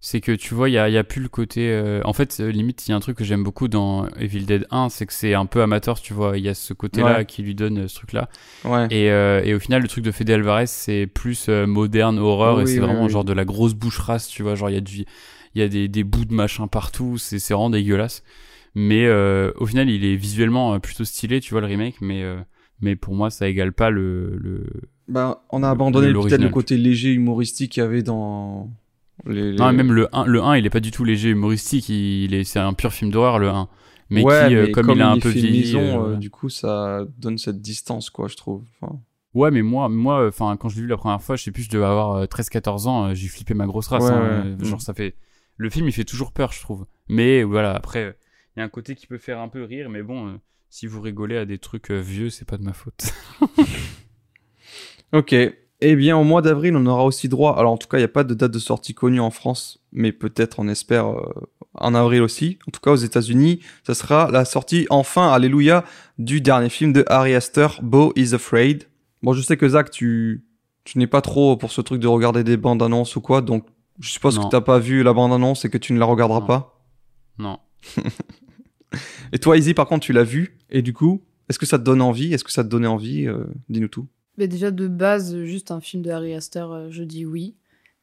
c'est 0.00 0.20
que 0.20 0.32
tu 0.32 0.54
vois, 0.54 0.68
il 0.68 0.72
y 0.72 0.78
a, 0.78 0.88
y 0.88 0.98
a 0.98 1.04
plus 1.04 1.20
le 1.22 1.28
côté. 1.28 1.70
euh, 1.70 2.00
en 2.04 2.12
fait, 2.12 2.38
euh, 2.40 2.50
limite, 2.50 2.86
il 2.86 2.90
y 2.90 2.94
a 2.94 2.96
un 2.96 3.00
truc 3.00 3.16
que 3.16 3.24
j'aime 3.24 3.42
beaucoup 3.42 3.66
dans 3.66 4.06
Evil 4.18 4.44
Dead 4.44 4.66
1, 4.70 4.88
c'est 4.88 5.06
que 5.06 5.12
c'est 5.12 5.34
un 5.34 5.46
peu 5.46 5.62
amateur, 5.62 6.00
tu 6.00 6.12
vois. 6.14 6.36
Il 6.38 6.44
y 6.44 6.48
a 6.48 6.54
ce 6.54 6.72
côté-là 6.74 7.18
Ouais. 7.18 7.24
qui 7.24 7.42
lui 7.42 7.54
donne 7.54 7.78
euh, 7.78 7.88
ce 7.88 7.94
truc-là. 7.96 8.28
Ouais. 8.64 8.86
Et, 8.90 9.10
euh, 9.10 9.42
et 9.44 9.54
au 9.54 9.58
final, 9.58 9.82
le 9.82 9.88
truc 9.88 10.04
de 10.04 10.12
Fede 10.12 10.30
Alvarez, 10.30 10.66
c'est 10.66 11.06
plus 11.06 11.46
euh, 11.48 11.66
moderne, 11.66 12.18
horreur, 12.18 12.56
Oui, 12.58 12.62
et 12.62 12.66
c'est 12.66 12.72
oui, 12.74 12.78
vraiment 12.86 13.04
oui. 13.04 13.10
genre 13.10 13.24
de 13.24 13.32
la 13.32 13.44
grosse 13.44 13.74
bouche 13.74 13.98
race, 13.98 14.28
tu 14.28 14.42
vois. 14.42 14.54
Genre, 14.54 14.70
il 14.70 14.74
y 14.74 14.78
a 14.78 14.80
du, 14.82 15.04
il 15.54 15.60
y 15.60 15.62
a 15.62 15.68
des, 15.68 15.88
des 15.88 16.04
bouts 16.04 16.24
de 16.26 16.34
machin 16.34 16.68
partout, 16.68 17.16
c'est 17.18 17.38
c'est 17.38 17.54
vraiment 17.54 17.70
dégueulasse. 17.70 18.22
Mais 18.74 19.06
euh, 19.06 19.52
au 19.56 19.64
final, 19.66 19.88
il 19.88 20.04
est 20.04 20.16
visuellement 20.16 20.78
plutôt 20.78 21.04
stylé, 21.04 21.40
tu 21.40 21.52
vois, 21.54 21.62
le 21.62 21.66
remake, 21.66 21.96
mais, 22.02 22.22
euh, 22.22 22.36
mais 22.82 22.94
pour 22.94 23.14
moi, 23.14 23.30
ça 23.30 23.48
égale 23.48 23.72
pas 23.72 23.88
le. 23.88 24.36
le... 24.36 24.66
Bah, 25.08 25.42
on 25.50 25.62
a 25.62 25.70
abandonné 25.70 26.12
peut-être 26.12 26.42
le 26.42 26.50
côté 26.50 26.76
léger 26.76 27.12
humoristique 27.12 27.72
qu'il 27.72 27.82
y 27.82 27.86
avait 27.86 28.02
dans 28.02 28.68
les. 29.24 29.52
les- 29.52 29.56
Non, 29.58 29.72
même 29.72 29.92
le 29.92 30.08
1, 30.14 30.24
le 30.26 30.42
1, 30.42 30.56
il 30.56 30.66
est 30.66 30.70
pas 30.70 30.80
du 30.80 30.90
tout 30.90 31.04
léger 31.04 31.30
humoristique, 31.30 31.88
il 31.88 32.34
est, 32.34 32.44
c'est 32.44 32.58
un 32.58 32.74
pur 32.74 32.92
film 32.92 33.10
d'horreur, 33.10 33.38
le 33.38 33.48
1. 33.48 33.68
Mais 34.10 34.22
ouais, 34.22 34.46
qui, 34.48 34.54
euh, 34.54 34.66
mais 34.66 34.70
comme, 34.72 34.90
il 34.90 35.02
a 35.02 35.10
un 35.10 35.18
peu 35.18 35.30
vieilli. 35.30 35.74
euh, 35.76 36.12
euh, 36.12 36.16
du 36.16 36.30
coup, 36.30 36.48
ça 36.48 37.04
donne 37.18 37.38
cette 37.38 37.60
distance, 37.60 38.08
quoi, 38.10 38.28
je 38.28 38.36
trouve. 38.36 38.62
Enfin, 38.80 39.00
Ouais, 39.34 39.50
mais 39.50 39.62
moi, 39.62 39.88
moi, 39.88 40.26
enfin, 40.28 40.56
quand 40.56 40.68
je 40.68 40.76
l'ai 40.76 40.82
vu 40.82 40.88
la 40.88 40.96
première 40.96 41.20
fois, 41.20 41.36
je 41.36 41.42
sais 41.42 41.50
plus, 41.50 41.64
je 41.64 41.70
devais 41.70 41.84
avoir 41.84 42.12
euh, 42.16 42.26
13-14 42.26 42.86
ans, 42.86 43.12
j'ai 43.14 43.28
flippé 43.28 43.52
ma 43.54 43.66
grosse 43.66 43.88
race. 43.88 44.04
Ouais, 44.04 44.10
hein, 44.10 44.56
ouais. 44.60 44.64
Genre, 44.64 44.80
ça 44.80 44.94
fait. 44.94 45.14
Le 45.56 45.68
film, 45.70 45.88
il 45.88 45.92
fait 45.92 46.04
toujours 46.04 46.32
peur, 46.32 46.52
je 46.52 46.60
trouve. 46.60 46.86
Mais 47.08 47.42
voilà, 47.42 47.74
après, 47.74 48.16
il 48.56 48.60
y 48.60 48.62
a 48.62 48.64
un 48.64 48.68
côté 48.68 48.94
qui 48.94 49.06
peut 49.06 49.18
faire 49.18 49.40
un 49.40 49.48
peu 49.48 49.64
rire, 49.64 49.90
mais 49.90 50.02
bon, 50.02 50.28
euh, 50.28 50.36
si 50.70 50.86
vous 50.86 51.00
rigolez 51.00 51.36
à 51.36 51.44
des 51.44 51.58
trucs 51.58 51.90
euh, 51.90 51.98
vieux, 52.00 52.30
c'est 52.30 52.46
pas 52.46 52.56
de 52.58 52.62
ma 52.62 52.72
faute. 52.72 53.12
Ok. 55.12 55.34
Eh 55.82 55.94
bien, 55.94 56.16
au 56.16 56.24
mois 56.24 56.40
d'avril, 56.42 56.74
on 56.76 56.86
aura 56.86 57.04
aussi 57.04 57.28
droit. 57.28 57.58
Alors, 57.58 57.72
en 57.72 57.76
tout 57.76 57.86
cas, 57.88 57.98
il 57.98 58.00
n'y 58.00 58.04
a 58.06 58.08
pas 58.08 58.24
de 58.24 58.32
date 58.34 58.50
de 58.52 58.58
sortie 58.58 58.94
connue 58.94 59.20
en 59.20 59.30
France, 59.30 59.78
mais 59.92 60.10
peut-être, 60.12 60.58
on 60.58 60.68
espère, 60.68 61.06
euh, 61.08 61.22
en 61.74 61.94
avril 61.94 62.22
aussi. 62.22 62.58
En 62.66 62.70
tout 62.70 62.80
cas, 62.80 62.92
aux 62.92 62.96
États-Unis, 62.96 63.60
ça 63.86 63.92
sera 63.94 64.30
la 64.30 64.46
sortie, 64.46 64.86
enfin, 64.88 65.30
alléluia, 65.30 65.84
du 66.18 66.40
dernier 66.40 66.70
film 66.70 66.92
de 66.94 67.04
Harry 67.08 67.34
Astor, 67.34 67.78
Beau 67.82 68.12
is 68.16 68.34
Afraid. 68.34 68.84
Bon, 69.22 69.34
je 69.34 69.42
sais 69.42 69.58
que 69.58 69.68
Zach, 69.68 69.90
tu, 69.90 70.44
tu 70.84 70.98
n'es 70.98 71.06
pas 71.06 71.20
trop 71.20 71.58
pour 71.58 71.72
ce 71.72 71.82
truc 71.82 72.00
de 72.00 72.06
regarder 72.08 72.42
des 72.42 72.56
bandes 72.56 72.82
annonces 72.82 73.14
ou 73.16 73.20
quoi, 73.20 73.42
donc 73.42 73.66
je 74.00 74.08
suppose 74.10 74.36
Non. 74.38 74.44
que 74.44 74.50
t'as 74.50 74.60
pas 74.62 74.78
vu 74.78 75.02
la 75.02 75.12
bande 75.12 75.32
annonce 75.32 75.64
et 75.66 75.70
que 75.70 75.78
tu 75.78 75.92
ne 75.92 75.98
la 75.98 76.06
regarderas 76.06 76.40
Non. 76.40 76.46
pas. 76.46 76.80
Non. 77.38 77.58
Et 79.32 79.38
toi, 79.38 79.56
Izzy, 79.58 79.74
par 79.74 79.86
contre, 79.86 80.06
tu 80.06 80.12
l'as 80.12 80.22
vu. 80.24 80.56
Et 80.70 80.80
du 80.82 80.92
coup, 80.92 81.22
est-ce 81.48 81.58
que 81.58 81.66
ça 81.66 81.78
te 81.78 81.84
donne 81.84 82.00
envie? 82.00 82.32
Est-ce 82.32 82.44
que 82.44 82.52
ça 82.52 82.64
te 82.64 82.68
donnait 82.68 82.86
envie 82.86 83.26
Euh, 83.26 83.44
Dis-nous 83.68 83.88
tout. 83.88 84.06
Mais 84.38 84.48
déjà 84.48 84.70
de 84.70 84.86
base, 84.88 85.36
juste 85.44 85.70
un 85.70 85.80
film 85.80 86.02
de 86.02 86.10
Harry 86.10 86.34
Astor, 86.34 86.72
euh, 86.72 86.88
je 86.90 87.02
dis 87.02 87.24
oui. 87.26 87.54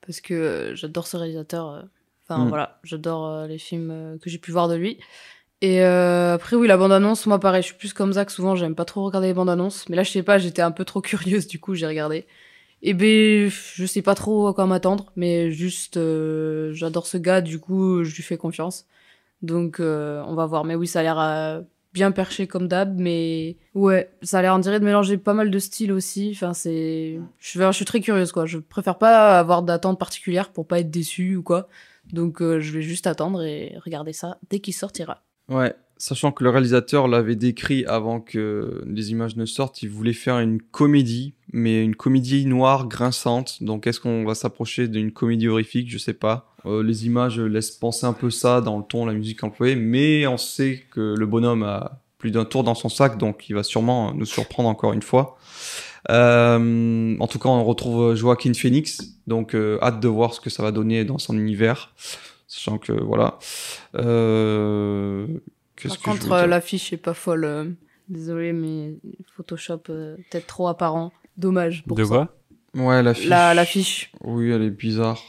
Parce 0.06 0.20
que 0.22 0.34
euh, 0.34 0.76
j'adore 0.76 1.08
ce 1.08 1.18
réalisateur. 1.18 1.70
euh. 1.70 1.82
Enfin 2.28 2.46
Mm. 2.46 2.50
voilà, 2.50 2.80
j'adore 2.84 3.46
les 3.48 3.58
films 3.58 4.18
que 4.22 4.30
j'ai 4.30 4.38
pu 4.38 4.52
voir 4.52 4.68
de 4.70 4.76
lui. 4.76 4.98
Et 5.62 5.82
euh, 5.84 6.34
après, 6.36 6.56
oui, 6.58 6.68
la 6.68 6.78
bande-annonce, 6.78 7.26
moi 7.26 7.40
pareil, 7.40 7.62
je 7.62 7.68
suis 7.68 7.76
plus 7.78 7.94
comme 7.94 8.14
Zach, 8.14 8.32
souvent 8.32 8.56
j'aime 8.56 8.76
pas 8.76 8.86
trop 8.86 9.04
regarder 9.06 9.28
les 9.28 9.34
bandes-annonces. 9.34 9.88
Mais 9.90 9.96
là, 9.96 10.04
je 10.04 10.12
sais 10.12 10.24
pas, 10.24 10.38
j'étais 10.38 10.62
un 10.62 10.72
peu 10.72 10.86
trop 10.86 11.02
curieuse, 11.04 11.48
du 11.48 11.60
coup, 11.60 11.76
j'ai 11.76 11.88
regardé. 11.88 12.26
Et 12.82 12.94
ben, 12.94 13.50
je 13.50 13.86
sais 13.86 14.02
pas 14.02 14.16
trop 14.16 14.48
à 14.48 14.54
quoi 14.54 14.66
m'attendre, 14.68 15.12
mais 15.16 15.52
juste, 15.52 15.98
euh, 15.98 16.74
j'adore 16.74 17.08
ce 17.08 17.18
gars, 17.18 17.42
du 17.42 17.60
coup, 17.60 18.04
je 18.04 18.16
lui 18.16 18.24
fais 18.24 18.38
confiance. 18.38 18.86
Donc, 19.42 19.80
euh, 19.80 20.24
on 20.28 20.36
va 20.36 20.46
voir. 20.48 20.66
Mais 20.66 20.76
oui, 20.76 20.88
ça 20.88 21.00
a 21.02 21.04
l'air 21.04 21.20
euh, 21.20 21.62
bien 21.94 22.12
perché 22.12 22.48
comme 22.48 22.68
d'hab, 22.68 23.00
mais 23.00 23.58
ouais, 23.76 24.10
ça 24.22 24.40
a 24.40 24.42
l'air, 24.42 24.56
on 24.56 24.60
dirait, 24.60 24.80
de 24.80 24.86
mélanger 24.86 25.18
pas 25.18 25.34
mal 25.34 25.52
de 25.52 25.60
styles 25.60 25.92
aussi. 25.92 26.32
Enfin, 26.34 26.54
c'est. 26.54 27.20
Je, 27.40 27.72
suis 27.72 27.86
très 27.86 28.02
curieuse, 28.02 28.32
quoi. 28.32 28.46
Je 28.46 28.58
préfère 28.58 28.98
pas 28.98 29.40
avoir 29.40 29.64
d'attente 29.64 30.00
particulière 30.00 30.52
pour 30.52 30.68
pas 30.68 30.80
être 30.80 30.92
déçue 30.92 31.36
ou 31.36 31.44
quoi. 31.44 31.70
Donc, 32.12 32.42
euh, 32.42 32.60
je 32.60 32.74
vais 32.74 32.82
juste 32.82 33.08
attendre 33.08 33.44
et 33.44 33.78
regarder 33.86 34.14
ça 34.14 34.38
dès 34.50 34.60
qu'il 34.60 34.74
sortira. 34.74 35.24
Ouais, 35.50 35.74
sachant 35.98 36.32
que 36.32 36.44
le 36.44 36.50
réalisateur 36.50 37.08
l'avait 37.08 37.36
décrit 37.36 37.86
avant 37.86 38.20
que 38.20 38.84
les 38.86 39.12
images 39.12 39.36
ne 39.36 39.46
sortent, 39.46 39.84
il 39.84 39.90
voulait 39.90 40.14
faire 40.14 40.40
une 40.40 40.62
comédie, 40.62 41.34
mais 41.52 41.84
une 41.84 41.96
comédie 41.96 42.46
noire, 42.46 42.88
grinçante. 42.88 43.62
Donc 43.62 43.88
est-ce 43.88 44.00
qu'on 44.00 44.26
va 44.26 44.36
s'approcher 44.36 44.88
d'une 44.88 45.12
comédie 45.12 45.48
horrifique? 45.48 45.90
Je 45.90 45.98
sais 45.98 46.14
pas. 46.14 46.53
Euh, 46.66 46.82
les 46.84 47.06
images 47.06 47.40
laissent 47.40 47.72
penser 47.72 48.06
un 48.06 48.14
peu 48.14 48.30
ça 48.30 48.62
dans 48.62 48.78
le 48.78 48.84
ton, 48.84 49.06
la 49.06 49.14
musique 49.14 49.44
employée, 49.44 49.76
mais 49.76 50.26
on 50.28 50.38
sait 50.38 50.84
que 50.92 51.16
le 51.18 51.26
bonhomme 51.26 51.64
a 51.64 52.00
plus 52.18 52.32
d'un 52.32 52.46
tour 52.46 52.64
dans 52.64 52.76
son 52.76 52.88
sac, 52.90 53.18
donc 53.18 53.50
il 53.50 53.54
va 53.54 53.64
sûrement 53.64 54.14
nous 54.14 54.26
surprendre 54.26 54.70
encore 54.70 54.94
une 54.94 55.02
fois. 55.02 55.38
Euh, 56.10 57.16
en 57.20 57.28
tout 57.28 57.40
cas, 57.40 57.50
on 57.50 57.64
retrouve 57.66 58.16
Joaquin 58.16 58.54
Phoenix, 58.54 59.02
donc 59.28 59.56
euh, 59.56 59.78
hâte 59.82 60.00
de 60.00 60.08
voir 60.08 60.34
ce 60.34 60.40
que 60.42 60.50
ça 60.50 60.64
va 60.64 60.72
donner 60.72 61.04
dans 61.06 61.18
son 61.18 61.38
univers. 61.38 61.94
Sachant 62.48 62.78
que 62.78 62.92
voilà. 62.94 63.40
Euh, 63.96 65.28
Par 65.82 65.98
que 65.98 66.04
contre, 66.04 66.46
l'affiche 66.46 66.94
est 66.94 66.98
pas 66.98 67.14
folle. 67.14 67.76
Désolé, 68.10 68.54
mais 68.54 68.94
Photoshop 69.36 69.78
peut-être 69.80 70.48
trop 70.48 70.68
apparent. 70.68 71.12
Dommage. 71.38 71.84
Pour 71.88 71.98
De 71.98 72.04
ça. 72.04 72.10
quoi? 72.10 72.36
Ouais, 72.76 73.02
l'affiche. 73.02 73.28
La- 73.28 73.54
L'affiche. 73.54 74.12
Oui, 74.24 74.52
elle 74.52 74.62
est 74.64 74.70
bizarre. 74.70 75.20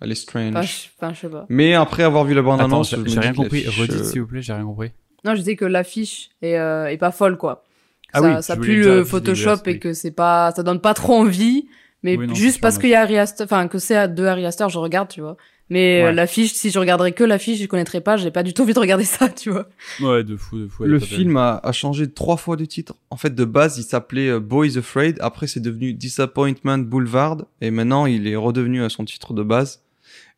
Elle 0.00 0.12
est 0.12 0.14
strange. 0.14 0.50
Enfin, 0.54 0.62
je 0.62 0.72
enfin, 1.00 1.14
je 1.14 1.20
sais 1.20 1.28
pas. 1.28 1.46
Mais 1.48 1.74
après 1.74 2.02
avoir 2.02 2.24
vu 2.24 2.34
la 2.34 2.42
bande 2.42 2.60
Attends, 2.60 2.82
annonce, 2.82 2.94
j'ai 3.06 3.20
rien 3.20 3.32
compris. 3.32 3.66
Redites 3.66 3.92
euh, 4.00 4.04
s'il 4.04 4.20
vous 4.20 4.26
plaît, 4.26 4.42
j'ai 4.42 4.52
rien 4.52 4.64
compris. 4.64 4.90
Non, 5.24 5.32
je 5.34 5.38
disais 5.38 5.56
que 5.56 5.64
l'affiche 5.64 6.28
est, 6.42 6.56
euh, 6.58 6.86
est 6.86 6.98
pas 6.98 7.10
folle, 7.12 7.36
quoi. 7.38 7.64
Ah 8.12 8.20
ça, 8.20 8.36
oui, 8.36 8.42
ça 8.42 8.56
pue 8.56 8.82
le 8.82 9.04
Photoshop 9.04 9.62
et 9.66 9.78
que 9.78 9.92
c'est 9.92 10.10
pas, 10.12 10.52
ça 10.54 10.62
donne 10.62 10.80
pas 10.80 10.94
trop 10.94 11.14
envie. 11.14 11.66
Mais 12.02 12.16
Oui, 12.16 12.26
non, 12.26 12.34
c'est 12.34 12.40
juste 12.40 12.60
parce 12.60 12.78
qu'il 12.78 12.90
y 12.90 12.94
a 12.94 13.00
Harry 13.00 13.18
enfin, 13.20 13.68
que 13.68 13.78
c'est 13.78 14.14
de 14.14 14.24
Harry 14.24 14.44
Astor, 14.46 14.68
je 14.68 14.78
regarde, 14.78 15.08
tu 15.08 15.20
vois. 15.22 15.36
Mais 15.68 16.02
euh, 16.02 16.04
Ouais. 16.06 16.12
l'affiche, 16.12 16.52
si 16.52 16.70
je 16.70 16.78
regarderais 16.78 17.10
que 17.10 17.24
l'affiche, 17.24 17.58
je 17.60 17.66
connaîtrais 17.66 18.00
pas, 18.00 18.16
j'ai 18.16 18.30
pas 18.30 18.44
du 18.44 18.54
tout 18.54 18.62
envie 18.62 18.74
de 18.74 18.78
regarder 18.78 19.04
ça, 19.04 19.28
tu 19.28 19.50
vois. 19.50 19.66
Ouais, 20.00 20.22
de 20.22 20.36
fou, 20.36 20.58
de 20.60 20.68
fou. 20.68 20.84
Le 20.84 21.00
film 21.00 21.36
a, 21.38 21.58
a 21.64 21.72
changé 21.72 22.08
trois 22.12 22.36
fois 22.36 22.54
de 22.56 22.64
titre. 22.64 22.94
En 23.10 23.16
fait, 23.16 23.34
de 23.34 23.44
base, 23.44 23.78
il 23.78 23.82
s'appelait 23.82 24.38
Boys 24.38 24.76
Afraid. 24.78 25.16
Après, 25.20 25.48
c'est 25.48 25.58
devenu 25.58 25.92
Disappointment 25.94 26.78
Boulevard. 26.78 27.38
Et 27.60 27.72
maintenant, 27.72 28.06
il 28.06 28.28
est 28.28 28.36
redevenu 28.36 28.84
à 28.84 28.88
son 28.90 29.04
titre 29.04 29.32
de 29.34 29.42
base. 29.42 29.82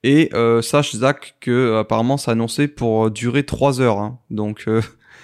Et 0.05 0.31
euh, 0.35 0.63
sache, 0.63 0.95
Zach, 0.95 1.37
que 1.41 1.77
apparemment, 1.79 2.17
ça 2.17 2.33
annoncé 2.33 2.69
pour 2.69 3.07
euh, 3.07 3.11
durer 3.11 3.45
trois 3.45 3.81
heures. 3.81 3.99
hein. 3.99 4.19
Donc, 4.31 4.65
euh, 4.69 4.81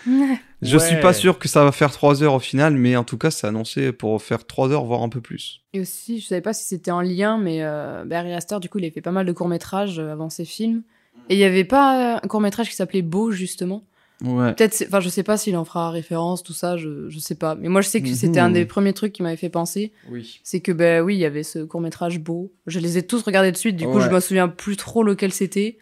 je 0.63 0.79
suis 0.79 0.97
pas 1.01 1.09
Ouais. 1.09 1.15
sûr 1.15 1.39
que 1.39 1.49
ça 1.49 1.65
va 1.65 1.73
faire 1.73 1.93
trois 1.93 2.23
heures 2.23 2.35
au 2.35 2.41
final. 2.41 2.75
Mais 2.75 2.97
en 2.97 3.05
tout 3.05 3.17
cas, 3.19 3.31
c'est 3.31 3.47
annoncé 3.47 3.93
pour 3.93 4.21
faire 4.23 4.47
trois 4.47 4.71
heures, 4.71 4.85
voire 4.85 5.03
un 5.03 5.09
peu 5.09 5.21
plus. 5.21 5.63
Et 5.73 5.81
aussi, 5.81 6.21
je 6.21 6.27
savais 6.27 6.41
pas 6.41 6.53
si 6.53 6.65
c'était 6.65 6.91
en 6.91 7.01
lien, 7.03 7.39
mais 7.39 7.63
euh, 7.63 8.05
Harry 8.11 8.33
Astor, 8.33 8.61
du 8.61 8.69
coup, 8.69 8.79
il 8.79 8.85
a 8.87 8.91
fait 8.91 9.01
pas 9.01 9.13
mal 9.13 9.27
de 9.27 9.33
courts-métrages 9.33 9.99
avant 9.99 10.29
ses 10.31 10.45
films. 10.45 10.83
Et 11.29 11.35
il 11.35 11.39
y 11.39 11.45
avait 11.45 11.65
pas 11.65 12.17
un 12.17 12.29
court-métrage 12.29 12.69
qui 12.69 12.75
s'appelait 12.77 13.03
Beau, 13.03 13.31
justement. 13.31 13.85
Ouais. 14.23 14.55
Peut-être, 14.55 14.85
enfin, 14.86 15.01
je 15.01 15.09
sais 15.09 15.23
pas 15.24 15.36
s'il 15.36 15.57
en 15.57 15.65
fera 15.65 15.91
référence, 15.91 16.43
tout 16.43 16.53
ça, 16.53 16.77
je, 16.77 17.09
je 17.09 17.19
sais 17.19 17.35
pas. 17.35 17.55
Mais 17.57 17.69
moi, 17.69 17.81
je 17.81 17.89
sais 17.89 18.01
que 18.01 18.09
c'était 18.15 18.41
Mhm. 18.41 18.47
un 18.47 18.51
des 18.51 18.65
premiers 18.65 18.93
trucs 18.93 19.12
qui 19.12 19.23
m'avait 19.23 19.36
fait 19.36 19.49
penser. 19.51 19.93
Oui. 20.11 20.41
C'est 20.45 20.61
que, 20.61 20.70
ben 20.73 21.03
oui, 21.03 21.15
il 21.16 21.19
y 21.19 21.24
avait 21.24 21.43
ce 21.43 21.59
court-métrage 21.59 22.20
beau. 22.20 22.53
Je 22.66 22.78
les 22.78 22.97
ai 22.97 23.07
tous 23.07 23.23
regardés 23.23 23.51
de 23.53 23.57
suite, 23.57 23.77
du 23.77 23.86
coup, 23.86 23.97
Ouais. 23.99 24.05
je 24.05 24.11
me 24.11 24.20
souviens 24.20 24.49
plus 24.49 24.77
trop 24.77 25.03
lequel 25.03 25.32
c'était. 25.32 25.78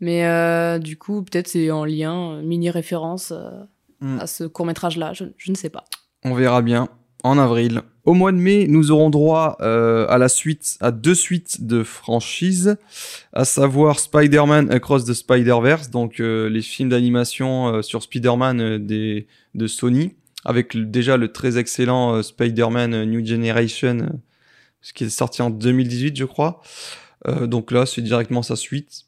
Mais 0.00 0.26
euh, 0.26 0.78
du 0.78 0.96
coup, 0.96 1.22
peut-être 1.22 1.48
c'est 1.48 1.70
en 1.70 1.84
lien, 1.84 2.32
euh, 2.34 2.42
mini-référence 2.42 3.32
euh, 3.32 3.50
Mm. 4.00 4.20
à 4.20 4.26
ce 4.26 4.44
court-métrage-là, 4.44 5.12
je, 5.14 5.24
je 5.38 5.50
ne 5.50 5.56
sais 5.56 5.70
pas. 5.70 5.84
On 6.22 6.34
verra 6.34 6.60
bien 6.62 6.88
en 7.26 7.38
avril. 7.38 7.82
Au 8.04 8.14
mois 8.14 8.30
de 8.30 8.36
mai, 8.36 8.66
nous 8.68 8.92
aurons 8.92 9.10
droit 9.10 9.56
euh, 9.60 10.06
à 10.08 10.16
la 10.18 10.28
suite, 10.28 10.76
à 10.80 10.92
deux 10.92 11.14
suites 11.14 11.66
de 11.66 11.82
franchises, 11.82 12.76
à 13.32 13.44
savoir 13.44 13.98
Spider-Man 13.98 14.70
Across 14.70 15.06
the 15.06 15.12
Spider-Verse, 15.12 15.90
donc 15.90 16.20
euh, 16.20 16.48
les 16.48 16.62
films 16.62 16.90
d'animation 16.90 17.66
euh, 17.66 17.82
sur 17.82 18.02
Spider-Man 18.02 18.86
de 18.86 19.66
Sony, 19.66 20.14
avec 20.44 20.76
déjà 20.76 21.16
le 21.16 21.32
très 21.32 21.58
excellent 21.58 22.22
Spider-Man 22.22 23.04
New 23.06 23.26
Generation, 23.26 24.20
ce 24.80 24.92
qui 24.92 25.04
est 25.04 25.10
sorti 25.10 25.42
en 25.42 25.50
2018, 25.50 26.16
je 26.16 26.24
crois. 26.24 26.62
Donc 27.42 27.72
là, 27.72 27.86
c'est 27.86 28.02
directement 28.02 28.42
sa 28.42 28.54
suite. 28.54 29.06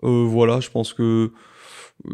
Voilà, 0.00 0.60
je 0.60 0.70
pense 0.70 0.94
que 0.94 1.32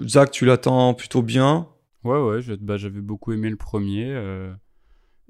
Zach, 0.09 0.33
tu 0.33 0.45
l'attends 0.45 0.93
plutôt 0.95 1.23
bien. 1.23 1.69
Ouais, 2.03 2.19
ouais, 2.19 2.41
bah, 2.61 2.77
j'avais 2.77 3.01
beaucoup 3.01 3.33
aimé 3.33 3.49
le 3.49 3.57
premier. 3.57 4.13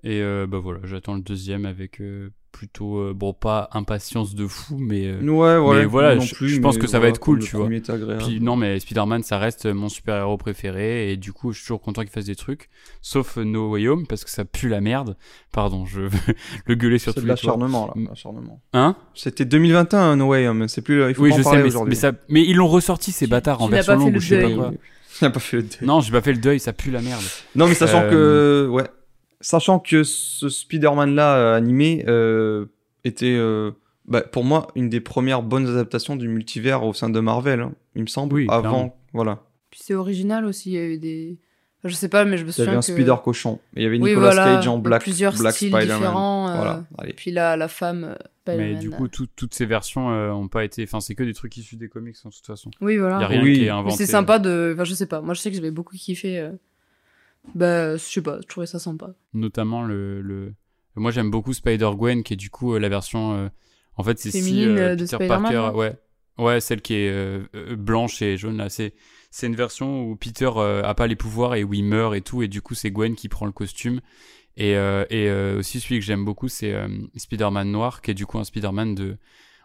Et 0.03 0.21
euh, 0.23 0.47
bah 0.49 0.59
voilà, 0.59 0.81
j'attends 0.85 1.15
le 1.15 1.21
deuxième 1.23 1.67
avec 1.67 2.01
euh, 2.01 2.31
plutôt, 2.53 2.97
euh, 3.01 3.13
bon, 3.15 3.35
pas 3.35 3.69
impatience 3.73 4.35
de 4.35 4.47
fou, 4.47 4.79
mais. 4.79 5.07
euh, 5.07 5.21
Ouais, 5.21 5.59
ouais. 5.59 5.81
Mais 5.81 5.85
voilà, 5.85 6.19
je- 6.19 6.35
plus, 6.35 6.49
je 6.49 6.61
pense 6.61 6.77
mais 6.77 6.81
que 6.81 6.87
ça 6.87 6.99
va 6.99 7.09
être 7.09 7.19
cool, 7.21 7.41
tu 7.41 7.55
vois. 7.57 7.65
premier 7.67 7.77
est 7.77 7.91
agréable. 7.91 8.23
Puis 8.25 8.41
non, 8.41 8.57
mais 8.57 8.81
Spider-Man, 8.81 9.23
ça 9.25 9.37
reste 9.39 9.67
mon 9.67 9.91
super-héros 9.91 10.39
préféré, 10.39 11.13
et 11.13 11.17
du 11.19 11.33
coup, 11.35 11.53
je 11.53 11.59
suis 11.59 11.67
toujours 11.67 11.83
content 11.83 12.01
qu'il 12.03 12.11
fasse 12.11 12.25
des 12.25 12.35
trucs, 12.37 12.71
sauf 13.03 13.37
No 13.37 13.71
Way 13.73 13.89
Home, 13.89 14.07
parce 14.07 14.25
que 14.25 14.31
ça 14.31 14.47
pue 14.47 14.69
la 14.71 14.81
merde. 14.81 15.17
Pardon, 15.53 15.85
je 15.85 16.03
veux 16.03 16.11
le 16.67 16.75
gueuler 16.77 16.99
sur 16.99 17.13
C'est 17.13 17.21
tous 17.21 17.25
de 17.25 17.29
l'acharnement, 17.29 17.89
là. 17.89 18.03
L'acharnement. 18.09 18.63
Hein? 18.73 18.97
C'était 19.15 19.45
2021, 19.45 20.17
No 20.17 20.29
Way 20.29 20.49
Home. 20.49 20.67
C'est 20.69 20.81
plus, 20.83 21.07
il 21.11 21.15
faut 21.15 21.23
Oui, 21.25 21.31
pas 21.31 21.35
en 21.35 21.39
je 21.39 21.43
sais, 21.43 21.45
parler 21.45 21.59
mais, 21.59 21.65
mais, 21.65 21.75
aujourd'hui. 21.75 21.97
ça, 21.97 22.13
mais 22.31 22.43
ils 22.43 22.57
l'ont 22.57 22.69
ressorti, 22.69 23.13
ces 23.13 23.27
bâtards, 23.27 23.61
en 23.61 23.67
tu 23.67 23.73
n'as 23.73 23.83
version 23.83 23.97
longue, 24.07 24.19
je 24.19 24.29
sais 24.29 24.41
pas 24.43 24.51
quoi. 24.51 24.73
Pas 25.21 25.31
fait 25.41 25.57
le 25.57 25.63
deuil. 25.63 25.79
Non, 25.81 26.01
j'ai 26.01 26.13
pas 26.13 26.21
fait 26.21 26.33
le 26.35 26.39
deuil, 26.41 26.61
ça 26.61 26.75
pue 26.75 26.91
la 26.91 27.01
merde. 27.01 27.23
Non, 27.55 27.67
mais 27.67 27.73
sachant 27.75 28.03
Euh, 28.05 28.67
que, 28.67 28.71
ouais, 28.71 28.85
sachant 29.47 29.79
que 29.79 30.03
ce 30.03 30.49
Spider-Man-là 30.49 31.37
euh, 31.37 31.57
animé 31.57 32.05
euh, 32.09 32.67
était, 33.05 33.37
euh, 33.37 33.71
bah, 34.07 34.23
pour 34.23 34.45
moi, 34.45 34.69
une 34.75 34.89
des 34.89 35.01
premières 35.01 35.43
bonnes 35.43 35.69
adaptations 35.69 36.17
du 36.17 36.29
multivers 36.29 36.83
au 36.85 36.93
sein 36.93 37.09
de 37.11 37.21
Marvel, 37.21 37.61
hein, 37.61 37.73
il 37.95 38.03
me 38.03 38.07
semble. 38.09 38.35
Oui, 38.35 38.47
avant, 38.49 38.61
clairement. 38.61 38.97
voilà. 39.13 39.43
Puis 39.71 39.81
c'est 39.83 39.95
original 39.95 40.45
aussi, 40.45 40.71
il 40.71 40.75
y 40.75 40.79
a 40.79 40.85
eu 40.85 40.99
des. 40.99 41.39
je 41.85 41.95
sais 41.95 42.09
pas, 42.09 42.25
mais 42.25 42.39
je 42.39 42.43
me 42.45 42.49
Il 42.49 42.51
y 42.51 42.55
souviens. 42.55 42.69
avait 42.73 42.77
un 42.79 42.81
que... 42.81 42.87
Spider 42.87 43.15
cochon. 43.23 43.61
Il 43.75 43.83
y 43.83 43.87
avait 43.87 43.99
Oui, 43.99 44.11
Nicolas 44.11 44.33
voilà, 44.35 44.45
Cage 44.57 44.69
en 44.69 44.73
il 44.73 44.77
y 44.77 44.79
a 44.79 44.83
Black, 44.83 45.03
plusieurs 45.03 45.35
Black 45.37 45.55
styles 45.55 45.69
Spider-Man. 45.71 45.99
différents. 45.99 46.49
euh, 46.49 46.57
Voilà, 46.57 46.85
allez. 46.99 47.13
Puis 47.13 47.31
la, 47.31 47.57
la 47.57 47.69
femme. 47.69 48.17
Mais 48.49 48.75
du 48.77 48.91
coup, 48.91 49.09
tout- 49.09 49.27
toutes 49.35 49.55
ces 49.55 49.67
versions 49.67 50.11
euh, 50.11 50.31
ont 50.31 50.47
pas 50.49 50.65
été. 50.65 50.85
Enfin, 50.85 51.01
c'est 51.01 51.15
que 51.17 51.25
des 51.25 51.35
trucs 51.35 51.57
issus 51.57 51.75
des 51.77 51.89
comics, 51.89 52.15
en 52.25 52.31
toute 52.31 52.47
façon. 52.47 52.71
Oui, 52.81 52.97
voilà. 52.97 53.17
Il 53.19 53.21
y 53.21 53.25
a 53.25 53.29
rien 53.29 53.43
Oui. 53.43 53.53
qui 53.55 53.61
est 53.63 53.65
Mais 53.65 53.69
inventé. 53.71 53.97
c'est 53.97 54.07
sympa 54.07 54.39
de. 54.39 54.71
Enfin, 54.75 54.85
je 54.85 54.95
sais 54.95 55.07
pas. 55.07 55.21
Moi, 55.21 55.35
je 55.35 55.41
sais 55.41 55.51
que 55.51 55.57
j'avais 55.57 55.71
beaucoup 55.73 55.97
kiffé. 55.97 56.39
euh, 56.39 56.53
Bah, 57.55 57.97
je 57.97 58.03
sais 58.03 58.23
pas, 58.23 58.39
je 58.43 58.47
trouvais 58.47 58.67
ça 58.67 58.79
sympa. 58.79 59.15
Notamment 59.33 59.83
le. 59.83 60.21
le... 60.21 60.55
Moi, 60.97 61.11
j'aime 61.11 61.31
beaucoup 61.31 61.53
Spider-Gwen, 61.53 62.23
qui 62.23 62.35
est 62.35 62.37
du 62.37 62.51
coup 62.51 62.75
euh, 62.75 62.79
la 62.79 62.89
version. 62.89 63.35
euh, 63.35 63.49
En 63.97 64.03
fait, 64.03 64.19
c'est 64.19 64.31
si 64.31 64.65
euh, 64.67 64.97
de 64.97 65.05
Peter 65.05 65.17
Spider-Man, 65.17 65.43
Parker. 65.43 65.77
Ouais. 65.77 65.97
Ouais, 66.39 66.61
celle 66.61 66.83
qui 66.83 66.95
est 66.95 67.11
euh, 67.11 67.47
blanche 67.77 68.21
et 68.23 68.37
jaune, 68.37 68.57
là. 68.59 68.69
C'est. 68.69 68.95
C'est 69.31 69.49
une 69.49 69.57
version 69.57 70.03
où 70.09 70.17
Peter 70.17 70.49
euh, 70.57 70.83
a 70.83 70.95
pas 70.95 71.07
les 71.07 71.17
pouvoirs 71.17 71.57
et 71.57 71.65
où 71.65 71.75
il 71.75 71.85
meurt 71.85 72.15
et 72.15 72.23
tout, 72.23 72.41
et 72.41 72.49
du 72.49 72.63
coup 72.63 72.75
c'est 72.75 72.91
Gwen 72.91 73.15
qui 73.15 73.29
prend 73.29 73.45
le 73.45 73.53
costume. 73.53 74.01
Et, 74.57 74.75
euh, 74.77 75.05
et 75.11 75.31
aussi 75.59 75.79
celui 75.79 75.99
que 75.99 76.07
j'aime 76.07 76.25
beaucoup 76.25 76.49
c'est 76.49 76.75
Spider-Man 77.17 77.71
noir, 77.71 78.01
qui 78.01 78.13
est 78.13 78.15
du 78.15 78.25
coup 78.25 78.39
un 78.39 78.45
Spider-Man 78.45 78.95
de... 78.95 79.19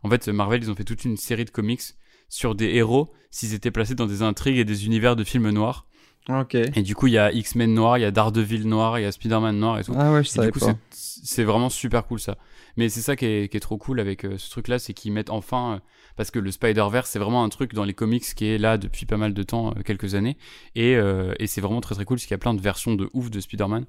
En 0.03 0.09
fait 0.09 0.27
Marvel 0.27 0.61
ils 0.63 0.69
ont 0.71 0.75
fait 0.75 0.83
toute 0.83 1.05
une 1.05 1.15
série 1.15 1.45
de 1.45 1.51
comics 1.51 1.83
sur 2.27 2.53
des 2.53 2.65
héros 2.73 3.13
s'ils 3.29 3.53
étaient 3.53 3.71
placés 3.71 3.95
dans 3.95 4.07
des 4.07 4.23
intrigues 4.23 4.57
et 4.57 4.65
des 4.65 4.85
univers 4.85 5.15
de 5.15 5.23
films 5.23 5.49
noirs. 5.51 5.85
Ok. 6.29 6.55
Et 6.55 6.81
du 6.83 6.95
coup, 6.95 7.07
il 7.07 7.13
y 7.13 7.17
a 7.17 7.31
X-Men 7.31 7.73
noir, 7.73 7.97
il 7.97 8.01
y 8.01 8.05
a 8.05 8.11
Daredevil 8.11 8.67
noir, 8.67 8.99
il 8.99 9.03
y 9.03 9.05
a 9.05 9.11
Spider-Man 9.11 9.57
noir 9.57 9.79
et 9.79 9.83
tout. 9.83 9.93
Ah 9.97 10.11
ouais, 10.13 10.23
je 10.23 10.29
Et 10.29 10.31
savais 10.31 10.47
du 10.47 10.53
coup, 10.53 10.59
c'est- 10.91 11.43
vraiment 11.43 11.69
super 11.69 12.05
cool 12.05 12.19
ça. 12.19 12.37
Mais 12.77 12.89
c'est 12.89 13.01
ça 13.01 13.15
qui 13.15 13.25
est, 13.25 13.51
qui 13.51 13.57
est 13.57 13.61
trop 13.61 13.77
cool 13.77 13.99
avec 13.99 14.23
euh, 14.25 14.37
ce 14.37 14.49
truc-là, 14.51 14.79
c'est 14.79 14.93
qu'ils 14.93 15.11
mettent 15.11 15.29
enfin, 15.29 15.73
euh, 15.75 15.79
parce 16.17 16.31
que 16.31 16.39
le 16.39 16.51
Spider-Verse, 16.51 17.09
c'est 17.09 17.19
vraiment 17.19 17.43
un 17.43 17.49
truc 17.49 17.73
dans 17.73 17.83
les 17.83 17.93
comics 17.93 18.23
qui 18.35 18.45
est 18.45 18.57
là 18.57 18.77
depuis 18.77 19.05
pas 19.05 19.17
mal 19.17 19.33
de 19.33 19.43
temps, 19.43 19.73
euh, 19.77 19.81
quelques 19.83 20.15
années, 20.15 20.37
et, 20.75 20.95
euh, 20.95 21.33
et 21.39 21.47
c'est 21.47 21.61
vraiment 21.61 21.81
très 21.81 21.95
très 21.95 22.05
cool, 22.05 22.17
parce 22.17 22.23
qu'il 22.25 22.31
y 22.33 22.35
a 22.35 22.39
plein 22.39 22.53
de 22.53 22.61
versions 22.61 22.95
de 22.95 23.09
ouf 23.13 23.29
de 23.29 23.39
Spider-Man. 23.39 23.85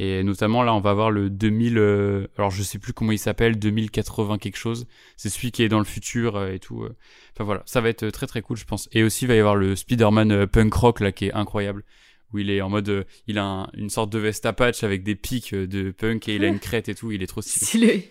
Et 0.00 0.24
notamment 0.24 0.64
là, 0.64 0.74
on 0.74 0.80
va 0.80 0.90
avoir 0.90 1.12
le 1.12 1.30
2000, 1.30 1.78
euh, 1.78 2.26
alors 2.36 2.50
je 2.50 2.64
sais 2.64 2.80
plus 2.80 2.92
comment 2.92 3.12
il 3.12 3.18
s'appelle, 3.18 3.56
2080 3.60 4.38
quelque 4.38 4.56
chose. 4.56 4.88
C'est 5.16 5.28
celui 5.28 5.52
qui 5.52 5.62
est 5.62 5.68
dans 5.68 5.78
le 5.78 5.84
futur 5.84 6.34
euh, 6.34 6.50
et 6.52 6.58
tout. 6.58 6.84
Enfin 7.32 7.44
voilà, 7.44 7.62
ça 7.64 7.80
va 7.80 7.90
être 7.90 8.08
très 8.10 8.26
très 8.26 8.42
cool, 8.42 8.56
je 8.56 8.64
pense. 8.64 8.88
Et 8.92 9.04
aussi, 9.04 9.24
il 9.24 9.28
va 9.28 9.36
y 9.36 9.38
avoir 9.38 9.54
le 9.54 9.76
Spider-Man 9.76 10.48
punk 10.48 10.74
rock 10.74 10.98
là 11.00 11.12
qui 11.12 11.26
est 11.26 11.32
incroyable 11.32 11.84
où 12.32 12.38
il 12.40 12.50
est 12.50 12.60
en 12.60 12.68
mode, 12.70 12.88
euh, 12.88 13.04
il 13.28 13.38
a 13.38 13.44
un- 13.44 13.68
une 13.74 13.88
sorte 13.90 14.10
de 14.10 14.18
veste 14.18 14.44
à 14.46 14.52
patch 14.52 14.82
avec 14.82 15.04
des 15.04 15.14
pics 15.14 15.54
de 15.54 15.92
punk 15.92 16.28
et 16.28 16.34
il 16.34 16.44
a 16.44 16.48
une 16.48 16.58
crête 16.58 16.88
et 16.88 16.96
tout, 16.96 17.12
il 17.12 17.22
est 17.22 17.28
trop 17.28 17.42
stylé. 17.42 17.64
Stylé. 17.64 18.10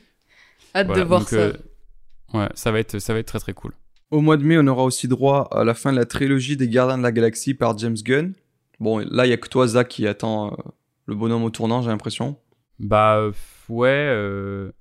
Hâte 0.73 0.88
Voilà, 0.88 1.03
de 1.03 1.07
voir 1.07 1.19
donc, 1.19 1.30
ça. 1.30 1.35
euh, 1.35 1.53
ouais, 2.34 2.49
ça 2.55 2.72
va 2.72 2.80
être, 2.80 2.99
ça 2.99 3.14
va 3.14 3.19
être 3.19 3.27
très 3.27 3.39
très 3.39 3.53
cool. 3.53 3.73
Au 4.11 4.22
mois 4.22 4.38
de 4.38 4.43
mai, 4.43 4.57
on 4.60 4.68
aura 4.68 4.84
aussi 4.84 5.07
droit 5.07 5.47
à 5.51 5.64
la 5.64 5.73
fin 5.73 5.91
de 5.91 5.97
la 5.97 6.05
trilogie 6.05 6.55
des 6.55 6.68
Gardiens 6.69 6.97
de 6.97 7.03
la 7.03 7.11
Galaxie 7.11 7.53
par 7.53 7.77
James 7.80 7.97
Gunn. 8.03 8.34
Bon, 8.80 8.99
là, 8.99 9.26
il 9.26 9.30
y 9.30 9.34
a 9.34 9.38
que 9.38 9.47
toi, 9.47 9.65
Zach, 9.68 9.88
qui 9.88 10.05
attend 10.07 10.51
euh, 10.51 10.55
le 11.05 11.15
bonhomme 11.15 11.43
au 11.43 11.49
tournant, 11.49 11.81
j'ai 11.81 11.89
l'impression. 11.89 12.38
Bah 12.80 13.30
ouais, 13.69 13.89
euh, 13.89 14.72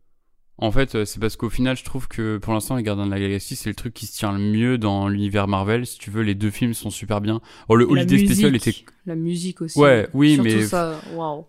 en 0.59 0.71
fait, 0.71 0.95
euh, 0.95 1.05
c'est 1.05 1.19
parce 1.19 1.37
qu'au 1.37 1.51
final, 1.51 1.77
je 1.77 1.85
trouve 1.85 2.09
que 2.09 2.39
pour 2.39 2.53
l'instant, 2.53 2.77
les 2.77 2.83
Gardiens 2.83 3.07
de 3.07 3.11
la 3.11 3.21
Galaxie, 3.21 3.57
c'est 3.57 3.69
le 3.69 3.75
truc 3.75 3.95
qui 3.95 4.07
se 4.07 4.17
tient 4.17 4.33
le 4.33 4.39
mieux 4.39 4.79
dans 4.79 5.09
l'univers 5.09 5.49
Marvel. 5.49 5.87
Si 5.87 5.99
tu 5.99 6.11
veux, 6.11 6.23
les 6.23 6.35
deux 6.35 6.51
films 6.51 6.75
sont 6.75 6.91
super 6.91 7.21
bien. 7.21 7.41
Oh, 7.69 7.77
le 7.77 7.85
la 7.85 7.91
Holiday 7.91 8.27
Special 8.27 8.53
musique, 8.53 8.83
était 8.83 8.93
La 9.07 9.15
musique 9.15 9.63
aussi. 9.63 9.79
Ouais, 9.79 10.09
oui, 10.15 10.35
Surtout 10.35 10.51
mais- 10.51 10.63
ça, 10.63 11.01
waouh. 11.15 11.47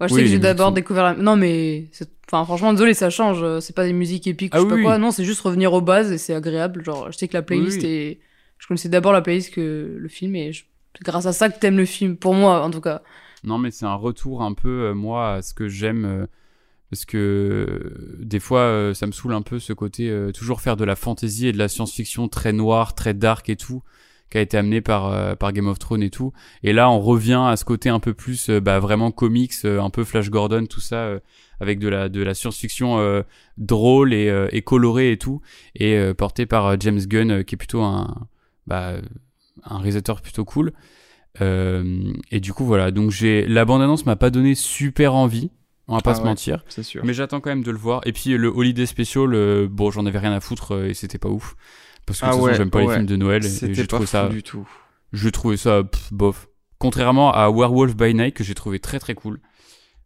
Moi, 0.00 0.08
je 0.08 0.14
Oui, 0.14 0.20
sais 0.20 0.24
que 0.24 0.30
j'ai 0.30 0.38
d'abord 0.38 0.68
sont- 0.68 0.74
découvert 0.74 1.04
la... 1.04 1.14
Non, 1.14 1.36
mais... 1.36 1.88
Enfin, 2.28 2.44
franchement, 2.44 2.72
désolé, 2.72 2.92
ça 2.94 3.08
change. 3.10 3.42
euh, 3.42 3.60
C'est 3.60 3.74
pas 3.74 3.84
des 3.86 3.92
musiques 3.92 4.26
épiques 4.26 4.52
ou 4.54 4.56
Ah 4.56 4.60
je 4.60 4.68
sais 4.68 4.74
oui, 4.74 4.82
pas 4.82 4.88
quoi. 4.90 4.98
Non, 4.98 5.10
c'est 5.10 5.24
juste 5.24 5.40
revenir 5.40 5.72
aux 5.72 5.80
bases 5.80 6.12
et 6.12 6.18
c'est 6.18 6.34
agréable. 6.34 6.84
Genre, 6.84 7.10
je 7.12 7.16
sais 7.16 7.28
que 7.28 7.34
la 7.34 7.42
playlist 7.42 7.82
Oui, 7.82 7.88
est... 7.88 8.20
Je 8.58 8.66
connaissais 8.66 8.88
d'abord 8.88 9.12
la 9.12 9.22
playlist 9.22 9.52
que 9.54 9.96
le 9.98 10.08
film 10.08 10.34
et 10.36 10.52
je- 10.52 10.64
c'est 10.96 11.04
grâce 11.04 11.26
à 11.26 11.32
ça 11.32 11.48
que 11.50 11.58
t'aimes 11.58 11.76
le 11.76 11.84
film. 11.84 12.16
Pour 12.16 12.34
moi, 12.34 12.62
en 12.64 12.70
tout 12.70 12.80
cas. 12.80 13.02
Non, 13.44 13.58
mais 13.58 13.70
c'est 13.70 13.84
un 13.86 13.94
retour 13.94 14.42
un 14.42 14.54
peu, 14.54 14.88
euh, 14.90 14.94
moi, 14.94 15.34
à 15.34 15.42
ce 15.42 15.54
que 15.54 15.68
j'aime. 15.68 16.04
euh, 16.04 16.26
parce 16.90 17.04
que 17.04 17.16
euh, 17.18 18.16
des 18.24 18.38
fois, 18.40 18.92
ça 18.94 19.06
me 19.06 19.12
saoule 19.12 19.32
un 19.34 19.42
peu 19.42 19.58
ce 19.58 19.72
côté 19.72 20.30
toujours 20.32 20.60
faire 20.60 20.76
de 20.76 20.84
la 20.84 20.94
fantasy 20.96 21.48
et 21.48 21.52
de 21.52 21.58
la 21.58 21.68
science-fiction 21.68 22.28
très 22.28 22.52
noire, 22.52 22.94
très 22.94 23.12
dark 23.12 23.48
et 23.48 23.56
tout, 23.56 23.82
qui 24.30 24.38
a 24.38 24.40
été 24.40 24.56
amené 24.56 24.80
par, 24.80 25.06
euh, 25.12 25.34
par 25.36 25.52
Game 25.52 25.68
of 25.68 25.78
Thrones 25.78 26.02
et 26.02 26.10
tout. 26.10 26.32
Et 26.62 26.72
là, 26.72 26.90
on 26.90 27.00
revient 27.00 27.42
à 27.46 27.56
ce 27.56 27.64
côté 27.64 27.88
un 27.88 28.00
peu 28.00 28.12
plus, 28.12 28.50
euh, 28.50 28.60
bah, 28.60 28.80
vraiment 28.80 29.10
comics, 29.12 29.52
euh, 29.64 29.80
un 29.80 29.90
peu 29.90 30.02
Flash 30.04 30.30
Gordon, 30.30 30.66
tout 30.66 30.80
ça, 30.80 31.10
avec 31.60 31.78
de 31.78 31.88
la, 31.88 32.08
de 32.08 32.22
la 32.22 32.34
science-fiction 32.34 33.22
drôle 33.56 34.12
et, 34.12 34.48
et 34.52 34.62
colorée 34.62 35.12
et 35.12 35.16
tout, 35.16 35.40
et 35.74 36.12
porté 36.14 36.44
par 36.44 36.78
James 36.80 37.00
Gunn, 37.00 37.44
qui 37.44 37.54
est 37.54 37.58
plutôt 37.58 37.82
un, 37.82 38.26
bah, 38.66 38.94
un 39.64 39.78
réalisateur 39.78 40.20
plutôt 40.20 40.44
cool. 40.44 40.72
Et 41.40 42.40
du 42.40 42.52
coup 42.52 42.64
voilà, 42.64 42.90
donc 42.90 43.10
j'ai 43.10 43.46
la 43.46 43.64
bande 43.64 43.82
annonce 43.82 44.06
m'a 44.06 44.16
pas 44.16 44.30
donné 44.30 44.54
super 44.54 45.14
envie, 45.14 45.50
on 45.88 45.94
va 45.96 46.00
pas 46.02 46.10
Ah 46.10 46.14
se 46.14 46.20
ouais. 46.20 46.26
mentir, 46.26 46.64
C'est 46.68 46.82
sûr. 46.82 47.02
mais 47.04 47.14
j'attends 47.14 47.40
quand 47.40 47.50
même 47.50 47.62
de 47.62 47.70
le 47.70 47.78
voir. 47.78 48.00
Et 48.06 48.12
puis 48.12 48.36
le 48.36 48.48
Holiday 48.48 48.86
Special, 48.86 49.66
bon 49.68 49.90
j'en 49.90 50.04
avais 50.06 50.18
rien 50.18 50.32
à 50.32 50.40
foutre 50.40 50.84
et 50.84 50.94
c'était 50.94 51.18
pas 51.18 51.28
ouf 51.30 51.56
parce 52.06 52.20
que 52.20 52.24
Ah 52.26 52.28
de 52.28 52.32
toute 52.34 52.40
façon 52.40 52.50
ouais, 52.52 52.56
j'aime 52.56 52.70
pas 52.70 52.78
ouais. 52.80 52.86
les 52.86 52.92
films 52.94 53.06
de 53.06 53.16
Noël 53.16 53.44
et 53.44 53.48
C'était 53.48 53.84
pas 53.84 53.98
fou 53.98 54.06
ça, 54.06 54.28
du 54.28 54.42
tout. 54.42 54.66
je 55.12 55.28
trouvais 55.28 55.56
ça 55.56 55.82
pff, 55.84 56.12
bof. 56.12 56.48
Contrairement 56.78 57.32
à 57.32 57.50
Werewolf 57.50 57.96
by 57.96 58.14
Night 58.14 58.34
que 58.34 58.44
j'ai 58.44 58.54
trouvé 58.54 58.78
très 58.78 58.98
très 58.98 59.14
cool. 59.14 59.40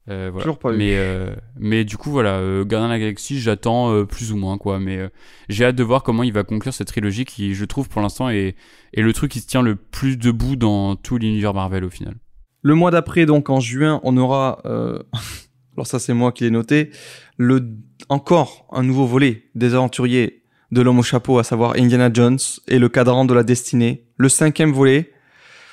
Euh, 0.08 0.30
voilà. 0.32 0.44
Toujours 0.44 0.58
pas 0.58 0.72
mais 0.72 0.96
euh, 0.96 1.34
mais 1.58 1.84
du 1.84 1.96
coup 1.96 2.10
voilà, 2.10 2.36
euh, 2.38 2.64
Gardien 2.64 2.88
de 2.88 2.92
la 2.94 2.98
Galaxie, 2.98 3.38
j'attends 3.38 3.92
euh, 3.92 4.04
plus 4.06 4.32
ou 4.32 4.36
moins 4.36 4.56
quoi, 4.56 4.80
mais 4.80 4.96
euh, 4.96 5.08
j'ai 5.48 5.64
hâte 5.66 5.76
de 5.76 5.82
voir 5.84 6.02
comment 6.02 6.22
il 6.22 6.32
va 6.32 6.42
conclure 6.42 6.72
cette 6.72 6.88
trilogie 6.88 7.24
qui 7.26 7.54
je 7.54 7.64
trouve 7.66 7.88
pour 7.88 8.00
l'instant 8.00 8.30
est 8.30 8.56
est 8.94 9.02
le 9.02 9.12
truc 9.12 9.30
qui 9.30 9.40
se 9.40 9.46
tient 9.46 9.62
le 9.62 9.76
plus 9.76 10.16
debout 10.16 10.56
dans 10.56 10.96
tout 10.96 11.18
l'univers 11.18 11.52
Marvel 11.54 11.84
au 11.84 11.90
final. 11.90 12.14
Le 12.62 12.74
mois 12.74 12.90
d'après, 12.90 13.24
donc 13.26 13.50
en 13.50 13.60
juin, 13.60 14.00
on 14.02 14.16
aura, 14.16 14.60
euh, 14.64 14.98
alors 15.76 15.86
ça 15.86 15.98
c'est 15.98 16.14
moi 16.14 16.32
qui 16.32 16.44
l'ai 16.44 16.50
noté, 16.50 16.90
le 17.36 17.68
encore 18.08 18.66
un 18.72 18.82
nouveau 18.82 19.06
volet 19.06 19.44
des 19.54 19.74
aventuriers 19.74 20.39
de 20.72 20.82
l'homme 20.82 20.98
au 20.98 21.02
chapeau, 21.02 21.38
à 21.38 21.44
savoir 21.44 21.74
Indiana 21.76 22.10
Jones 22.12 22.38
et 22.68 22.78
le 22.78 22.88
cadran 22.88 23.24
de 23.24 23.34
la 23.34 23.42
destinée, 23.42 24.04
le 24.16 24.28
cinquième 24.28 24.72
volet. 24.72 25.12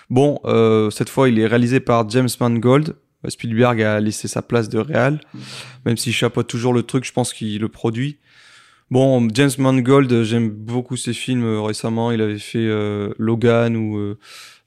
Bon, 0.10 0.40
euh, 0.46 0.90
cette 0.90 1.10
fois 1.10 1.30
il 1.30 1.40
est 1.40 1.48
réalisé 1.48 1.80
par 1.80 2.10
James 2.10 2.30
Mangold. 2.40 2.96
Spielberg 3.28 3.82
a 3.82 4.00
laissé 4.00 4.28
sa 4.28 4.42
place 4.42 4.70
de 4.70 4.78
réal, 4.78 5.20
même 5.86 5.98
s'il 5.98 6.14
chapeaute 6.14 6.48
toujours 6.48 6.74
le 6.74 6.84
truc, 6.84 7.04
je 7.04 7.12
pense 7.12 7.34
qu'il 7.34 7.60
le 7.60 7.68
produit. 7.68 8.20
Bon, 8.90 9.28
James 9.34 9.52
Mangold, 9.58 10.24
j'aime 10.24 10.50
beaucoup 10.50 10.96
ses 10.96 11.12
films 11.12 11.44
euh, 11.44 11.62
récemment. 11.62 12.12
Il 12.12 12.22
avait 12.22 12.40
fait 12.40 12.60
euh, 12.60 13.14
Logan 13.18 13.76
ou 13.76 13.98
euh, 13.98 14.18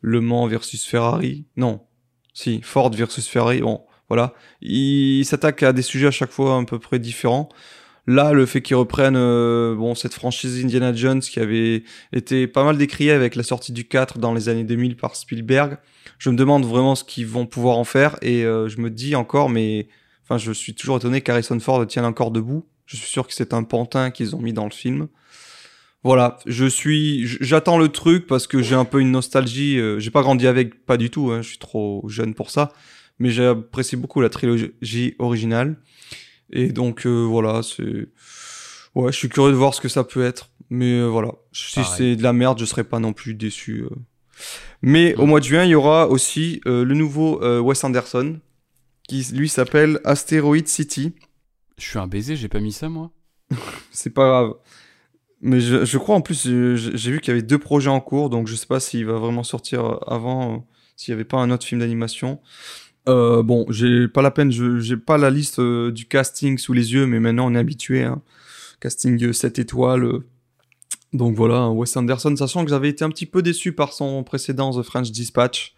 Le 0.02 0.20
Mans 0.20 0.46
versus 0.46 0.84
Ferrari. 0.84 1.46
Non, 1.56 1.80
si, 2.34 2.60
Ford 2.62 2.90
versus 2.90 3.26
Ferrari, 3.26 3.62
bon, 3.62 3.80
voilà. 4.08 4.34
Il 4.60 5.24
s'attaque 5.24 5.62
à 5.62 5.72
des 5.72 5.80
sujets 5.80 6.08
à 6.08 6.10
chaque 6.10 6.32
fois 6.32 6.58
à 6.58 6.64
peu 6.64 6.78
près 6.78 6.98
différents. 6.98 7.48
Là, 8.06 8.32
le 8.32 8.46
fait 8.46 8.62
qu'ils 8.62 8.76
reprennent 8.76 9.16
euh, 9.16 9.74
bon, 9.74 9.94
cette 9.94 10.14
franchise 10.14 10.64
Indiana 10.64 10.92
Jones 10.92 11.20
qui 11.20 11.38
avait 11.38 11.84
été 12.12 12.46
pas 12.46 12.64
mal 12.64 12.78
décriée 12.78 13.12
avec 13.12 13.36
la 13.36 13.42
sortie 13.42 13.72
du 13.72 13.84
4 13.86 14.18
dans 14.18 14.34
les 14.34 14.48
années 14.48 14.64
2000 14.64 14.96
par 14.96 15.16
Spielberg, 15.16 15.78
je 16.18 16.30
me 16.30 16.36
demande 16.36 16.64
vraiment 16.64 16.94
ce 16.94 17.04
qu'ils 17.04 17.26
vont 17.26 17.46
pouvoir 17.46 17.78
en 17.78 17.84
faire 17.84 18.16
et 18.22 18.44
euh, 18.44 18.68
je 18.68 18.80
me 18.80 18.90
dis 18.90 19.14
encore, 19.14 19.50
mais 19.50 19.88
enfin, 20.24 20.38
je 20.38 20.52
suis 20.52 20.74
toujours 20.74 20.96
étonné 20.96 21.20
qu'Harrison 21.20 21.58
Ford 21.60 21.86
tienne 21.86 22.04
encore 22.04 22.30
debout. 22.30 22.66
Je 22.86 22.96
suis 22.96 23.08
sûr 23.08 23.26
que 23.26 23.34
c'est 23.34 23.54
un 23.54 23.62
pantin 23.62 24.10
qu'ils 24.10 24.34
ont 24.34 24.40
mis 24.40 24.52
dans 24.52 24.64
le 24.64 24.72
film. 24.72 25.08
Voilà, 26.02 26.38
je 26.46 26.64
suis, 26.64 27.26
j'attends 27.26 27.78
le 27.78 27.88
truc 27.88 28.26
parce 28.26 28.46
que 28.46 28.62
j'ai 28.62 28.74
un 28.74 28.86
peu 28.86 29.00
une 29.00 29.10
nostalgie. 29.10 29.78
euh, 29.78 29.98
j'ai 29.98 30.10
pas 30.10 30.22
grandi 30.22 30.46
avec, 30.46 30.86
pas 30.86 30.96
du 30.96 31.10
tout. 31.10 31.30
Hein, 31.30 31.42
je 31.42 31.48
suis 31.48 31.58
trop 31.58 32.02
jeune 32.08 32.34
pour 32.34 32.50
ça, 32.50 32.72
mais 33.18 33.30
j'apprécie 33.30 33.96
beaucoup 33.96 34.22
la 34.22 34.30
trilogie 34.30 35.14
originale. 35.18 35.76
Et 36.52 36.68
donc 36.72 37.06
euh, 37.06 37.24
voilà, 37.24 37.62
c'est, 37.62 38.08
ouais, 38.94 39.12
je 39.12 39.16
suis 39.16 39.28
curieux 39.28 39.52
de 39.52 39.56
voir 39.56 39.74
ce 39.74 39.80
que 39.80 39.88
ça 39.88 40.04
peut 40.04 40.24
être. 40.24 40.50
Mais 40.68 40.92
euh, 41.00 41.06
voilà, 41.06 41.32
si 41.52 41.80
c'est 41.84 42.16
de 42.16 42.22
la 42.22 42.32
merde, 42.32 42.58
je 42.58 42.64
serai 42.64 42.84
pas 42.84 42.98
non 43.00 43.12
plus 43.12 43.34
déçu. 43.34 43.82
euh. 43.82 43.90
Mais 44.82 45.14
au 45.16 45.26
mois 45.26 45.40
de 45.40 45.44
juin, 45.44 45.64
il 45.64 45.70
y 45.70 45.74
aura 45.74 46.08
aussi 46.08 46.60
euh, 46.66 46.84
le 46.84 46.94
nouveau 46.94 47.42
euh, 47.42 47.60
Wes 47.60 47.82
Anderson 47.84 48.38
qui 49.08 49.26
lui 49.32 49.48
s'appelle 49.48 50.00
Asteroid 50.04 50.64
City. 50.66 51.12
Je 51.78 51.84
suis 51.84 51.98
un 51.98 52.06
baiser, 52.06 52.36
j'ai 52.36 52.48
pas 52.48 52.60
mis 52.60 52.72
ça 52.72 52.88
moi. 52.88 53.10
C'est 53.90 54.10
pas 54.10 54.26
grave. 54.28 54.54
Mais 55.42 55.60
je, 55.60 55.84
je 55.84 55.98
crois 55.98 56.14
en 56.14 56.20
plus, 56.20 56.44
j'ai 56.44 56.76
j'ai 56.96 57.10
vu 57.10 57.20
qu'il 57.20 57.28
y 57.28 57.36
avait 57.36 57.42
deux 57.42 57.58
projets 57.58 57.88
en 57.90 58.00
cours, 58.00 58.28
donc 58.30 58.46
je 58.46 58.54
sais 58.54 58.66
pas 58.66 58.78
s'il 58.78 59.06
va 59.06 59.14
vraiment 59.14 59.42
sortir 59.42 59.98
avant, 60.06 60.54
euh, 60.54 60.58
s'il 60.96 61.12
y 61.12 61.14
avait 61.14 61.24
pas 61.24 61.38
un 61.38 61.50
autre 61.50 61.64
film 61.66 61.80
d'animation. 61.80 62.40
Euh, 63.08 63.42
bon, 63.42 63.66
j'ai 63.70 64.08
pas 64.08 64.22
la 64.22 64.30
peine, 64.30 64.52
j'ai 64.52 64.96
pas 64.96 65.18
la 65.18 65.30
liste 65.30 65.58
euh, 65.58 65.90
du 65.90 66.06
casting 66.06 66.58
sous 66.58 66.72
les 66.72 66.92
yeux, 66.92 67.06
mais 67.06 67.20
maintenant 67.20 67.50
on 67.50 67.54
est 67.54 67.58
habitué. 67.58 68.04
Hein. 68.04 68.22
Casting 68.80 69.32
7 69.32 69.58
étoiles. 69.58 70.04
euh. 70.04 70.24
Donc 71.12 71.34
voilà, 71.34 71.56
hein, 71.56 71.70
Wes 71.70 71.96
Anderson, 71.96 72.36
sachant 72.36 72.64
que 72.64 72.70
j'avais 72.70 72.88
été 72.88 73.04
un 73.04 73.10
petit 73.10 73.26
peu 73.26 73.42
déçu 73.42 73.72
par 73.72 73.92
son 73.92 74.22
précédent 74.22 74.70
The 74.78 74.84
French 74.84 75.10
Dispatch, 75.10 75.74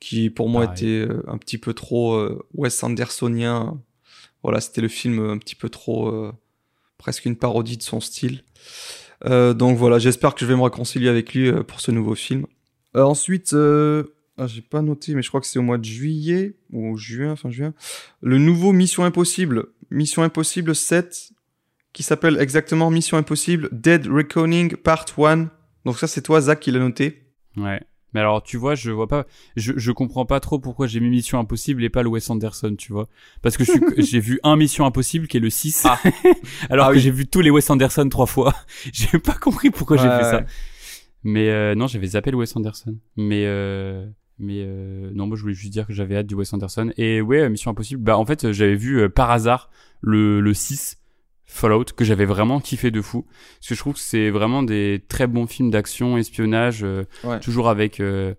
qui 0.00 0.30
pour 0.30 0.48
moi 0.48 0.64
était 0.64 1.06
un 1.26 1.36
petit 1.36 1.58
peu 1.58 1.74
trop 1.74 2.26
Wes 2.54 2.82
Andersonien. 2.82 3.78
Voilà, 4.42 4.62
c'était 4.62 4.80
le 4.80 4.88
film 4.88 5.20
un 5.28 5.36
petit 5.36 5.54
peu 5.54 5.68
trop 5.68 6.32
presque 6.96 7.26
une 7.26 7.36
parodie 7.36 7.76
de 7.76 7.82
son 7.82 8.00
style. 8.00 8.44
Donc 9.26 9.76
voilà, 9.76 9.98
j'espère 9.98 10.34
que 10.34 10.40
je 10.40 10.46
vais 10.46 10.56
me 10.56 10.62
réconcilier 10.62 11.10
avec 11.10 11.34
lui 11.34 11.52
pour 11.64 11.82
ce 11.82 11.90
nouveau 11.90 12.14
film. 12.14 12.46
Ensuite, 12.94 13.54
ah, 14.42 14.46
j'ai 14.46 14.62
pas 14.62 14.82
noté, 14.82 15.14
mais 15.14 15.22
je 15.22 15.28
crois 15.28 15.40
que 15.40 15.46
c'est 15.46 15.58
au 15.58 15.62
mois 15.62 15.78
de 15.78 15.84
juillet 15.84 16.54
ou 16.72 16.96
juin, 16.96 17.36
fin 17.36 17.50
juin, 17.50 17.74
le 18.20 18.38
nouveau 18.38 18.72
Mission 18.72 19.04
Impossible, 19.04 19.66
Mission 19.90 20.22
Impossible 20.22 20.74
7, 20.74 21.30
qui 21.92 22.02
s'appelle 22.02 22.38
exactement 22.40 22.90
Mission 22.90 23.16
Impossible 23.18 23.68
Dead 23.72 24.06
Reckoning 24.06 24.76
Part 24.76 25.06
1. 25.18 25.50
Donc 25.84 25.98
ça, 25.98 26.06
c'est 26.06 26.22
toi, 26.22 26.40
Zach, 26.40 26.60
qui 26.60 26.70
l'a 26.70 26.78
noté. 26.78 27.24
Ouais. 27.56 27.80
Mais 28.14 28.20
alors, 28.20 28.42
tu 28.42 28.58
vois, 28.58 28.74
je 28.74 28.90
vois 28.90 29.08
pas, 29.08 29.26
je, 29.56 29.72
je 29.76 29.90
comprends 29.90 30.26
pas 30.26 30.38
trop 30.38 30.58
pourquoi 30.58 30.86
j'ai 30.86 31.00
mis 31.00 31.08
Mission 31.08 31.38
Impossible 31.38 31.82
et 31.82 31.88
pas 31.88 32.02
le 32.02 32.10
Wes 32.10 32.28
Anderson, 32.28 32.74
tu 32.76 32.92
vois. 32.92 33.08
Parce 33.40 33.56
que 33.56 33.64
j'ai 33.98 34.20
vu 34.20 34.38
un 34.42 34.56
Mission 34.56 34.84
Impossible 34.84 35.26
qui 35.28 35.38
est 35.38 35.40
le 35.40 35.48
6. 35.50 35.86
alors 36.70 36.86
Ah 36.86 36.90
que 36.90 36.96
oui. 36.96 37.00
j'ai 37.00 37.10
vu 37.10 37.26
tous 37.26 37.40
les 37.40 37.48
Wes 37.50 37.68
Anderson 37.70 38.06
trois 38.10 38.26
fois. 38.26 38.54
j'ai 38.92 39.18
pas 39.18 39.32
compris 39.34 39.70
pourquoi 39.70 39.96
j'ai 39.96 40.08
Ouais, 40.08 40.18
fait 40.18 40.24
ça. 40.24 40.44
Mais 41.24 41.48
euh, 41.50 41.74
non, 41.74 41.86
j'avais 41.86 42.08
zappé 42.08 42.30
le 42.32 42.36
Wes 42.36 42.54
Anderson. 42.54 42.96
Mais 43.16 43.44
euh, 43.46 44.06
mais 44.38 44.64
euh, 44.66 45.10
non, 45.14 45.26
moi 45.26 45.36
je 45.36 45.42
voulais 45.42 45.54
juste 45.54 45.72
dire 45.72 45.86
que 45.86 45.92
j'avais 45.92 46.16
hâte 46.16 46.26
du 46.26 46.34
Wes 46.34 46.52
Anderson. 46.52 46.90
Et 46.96 47.20
ouais, 47.20 47.40
euh, 47.42 47.48
Mission 47.48 47.70
Impossible. 47.70 48.02
Bah 48.02 48.16
en 48.18 48.24
fait, 48.26 48.44
euh, 48.44 48.52
j'avais 48.52 48.76
vu 48.76 49.08
par 49.10 49.30
hasard 49.30 49.70
le 50.00 50.40
le 50.40 50.54
6 50.54 50.98
Fallout 51.44 51.84
que 51.96 52.04
j'avais 52.04 52.24
vraiment 52.24 52.60
kiffé 52.60 52.90
de 52.90 53.02
fou. 53.02 53.26
Parce 53.58 53.68
que 53.68 53.74
je 53.74 53.80
trouve 53.80 53.94
que 53.94 54.00
c'est 54.00 54.30
vraiment 54.30 54.62
des 54.62 55.04
très 55.08 55.26
bons 55.26 55.46
films 55.46 55.70
d'action, 55.70 56.16
espionnage, 56.16 56.82
euh, 56.82 57.04
Ouais. 57.24 57.40
toujours 57.40 57.68
avec 57.68 58.00
euh, 58.00 58.34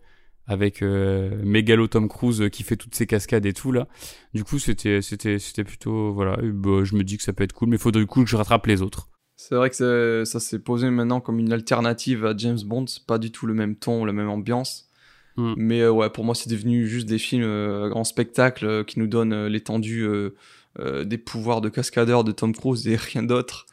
avec 0.47 0.81
euh, 0.81 1.39
Mégalo 1.43 1.87
Tom 1.87 2.09
Cruise 2.09 2.49
qui 2.51 2.63
fait 2.63 2.75
toutes 2.75 2.95
ses 2.95 3.05
cascades 3.05 3.45
et 3.45 3.53
tout 3.53 3.71
là. 3.71 3.87
Du 4.33 4.43
coup, 4.43 4.57
c'était 4.59 5.01
c'était 5.01 5.37
c'était 5.37 5.63
plutôt 5.63 6.11
voilà. 6.11 6.37
bah, 6.41 6.83
je 6.83 6.95
me 6.95 7.03
dis 7.03 7.17
que 7.17 7.23
ça 7.23 7.33
peut 7.33 7.43
être 7.43 7.53
cool, 7.53 7.69
mais 7.69 7.75
il 7.75 7.79
faudrait 7.79 8.01
du 8.01 8.07
coup 8.07 8.23
que 8.23 8.29
je 8.29 8.35
rattrape 8.35 8.65
les 8.65 8.81
autres. 8.81 9.09
C'est 9.35 9.55
vrai 9.55 9.69
que 9.69 10.23
ça 10.25 10.39
s'est 10.39 10.59
posé 10.59 10.89
maintenant 10.89 11.19
comme 11.21 11.37
une 11.39 11.53
alternative 11.53 12.25
à 12.25 12.35
James 12.35 12.59
Bond. 12.65 12.87
C'est 12.87 13.05
pas 13.05 13.17
du 13.19 13.31
tout 13.31 13.45
le 13.45 13.53
même 13.53 13.75
ton, 13.75 14.05
la 14.05 14.13
même 14.13 14.29
ambiance. 14.29 14.89
Mm. 15.37 15.53
Mais 15.57 15.81
euh, 15.81 15.91
ouais, 15.91 16.09
pour 16.09 16.23
moi, 16.23 16.35
c'est 16.35 16.49
devenu 16.49 16.87
juste 16.87 17.07
des 17.07 17.17
films 17.17 17.43
euh, 17.43 17.91
en 17.93 18.03
spectacle 18.03 18.65
euh, 18.65 18.83
qui 18.83 18.99
nous 18.99 19.07
donnent 19.07 19.33
euh, 19.33 19.49
l'étendue 19.49 20.03
euh, 20.03 20.35
euh, 20.79 21.03
des 21.03 21.17
pouvoirs 21.17 21.61
de 21.61 21.69
cascadeur 21.69 22.23
de 22.23 22.31
Tom 22.31 22.53
Cruise 22.53 22.87
et 22.87 22.95
rien 23.13 23.23
d'autre. 23.23 23.65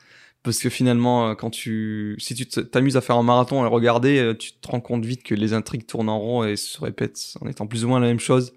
Parce 0.42 0.58
que 0.58 0.70
finalement, 0.70 1.34
quand 1.34 1.50
tu, 1.50 2.16
si 2.18 2.34
tu 2.34 2.46
t'amuses 2.46 2.96
à 2.96 3.02
faire 3.02 3.16
un 3.16 3.22
marathon 3.22 3.60
et 3.60 3.62
le 3.62 3.68
regarder, 3.68 4.32
tu 4.38 4.52
te 4.52 4.68
rends 4.68 4.80
compte 4.80 5.04
vite 5.04 5.22
que 5.22 5.34
les 5.34 5.52
intrigues 5.52 5.84
tournent 5.84 6.08
en 6.08 6.18
rond 6.18 6.44
et 6.44 6.56
se 6.56 6.80
répètent 6.80 7.34
en 7.42 7.46
étant 7.46 7.66
plus 7.66 7.84
ou 7.84 7.88
moins 7.88 8.00
la 8.00 8.06
même 8.06 8.20
chose. 8.20 8.54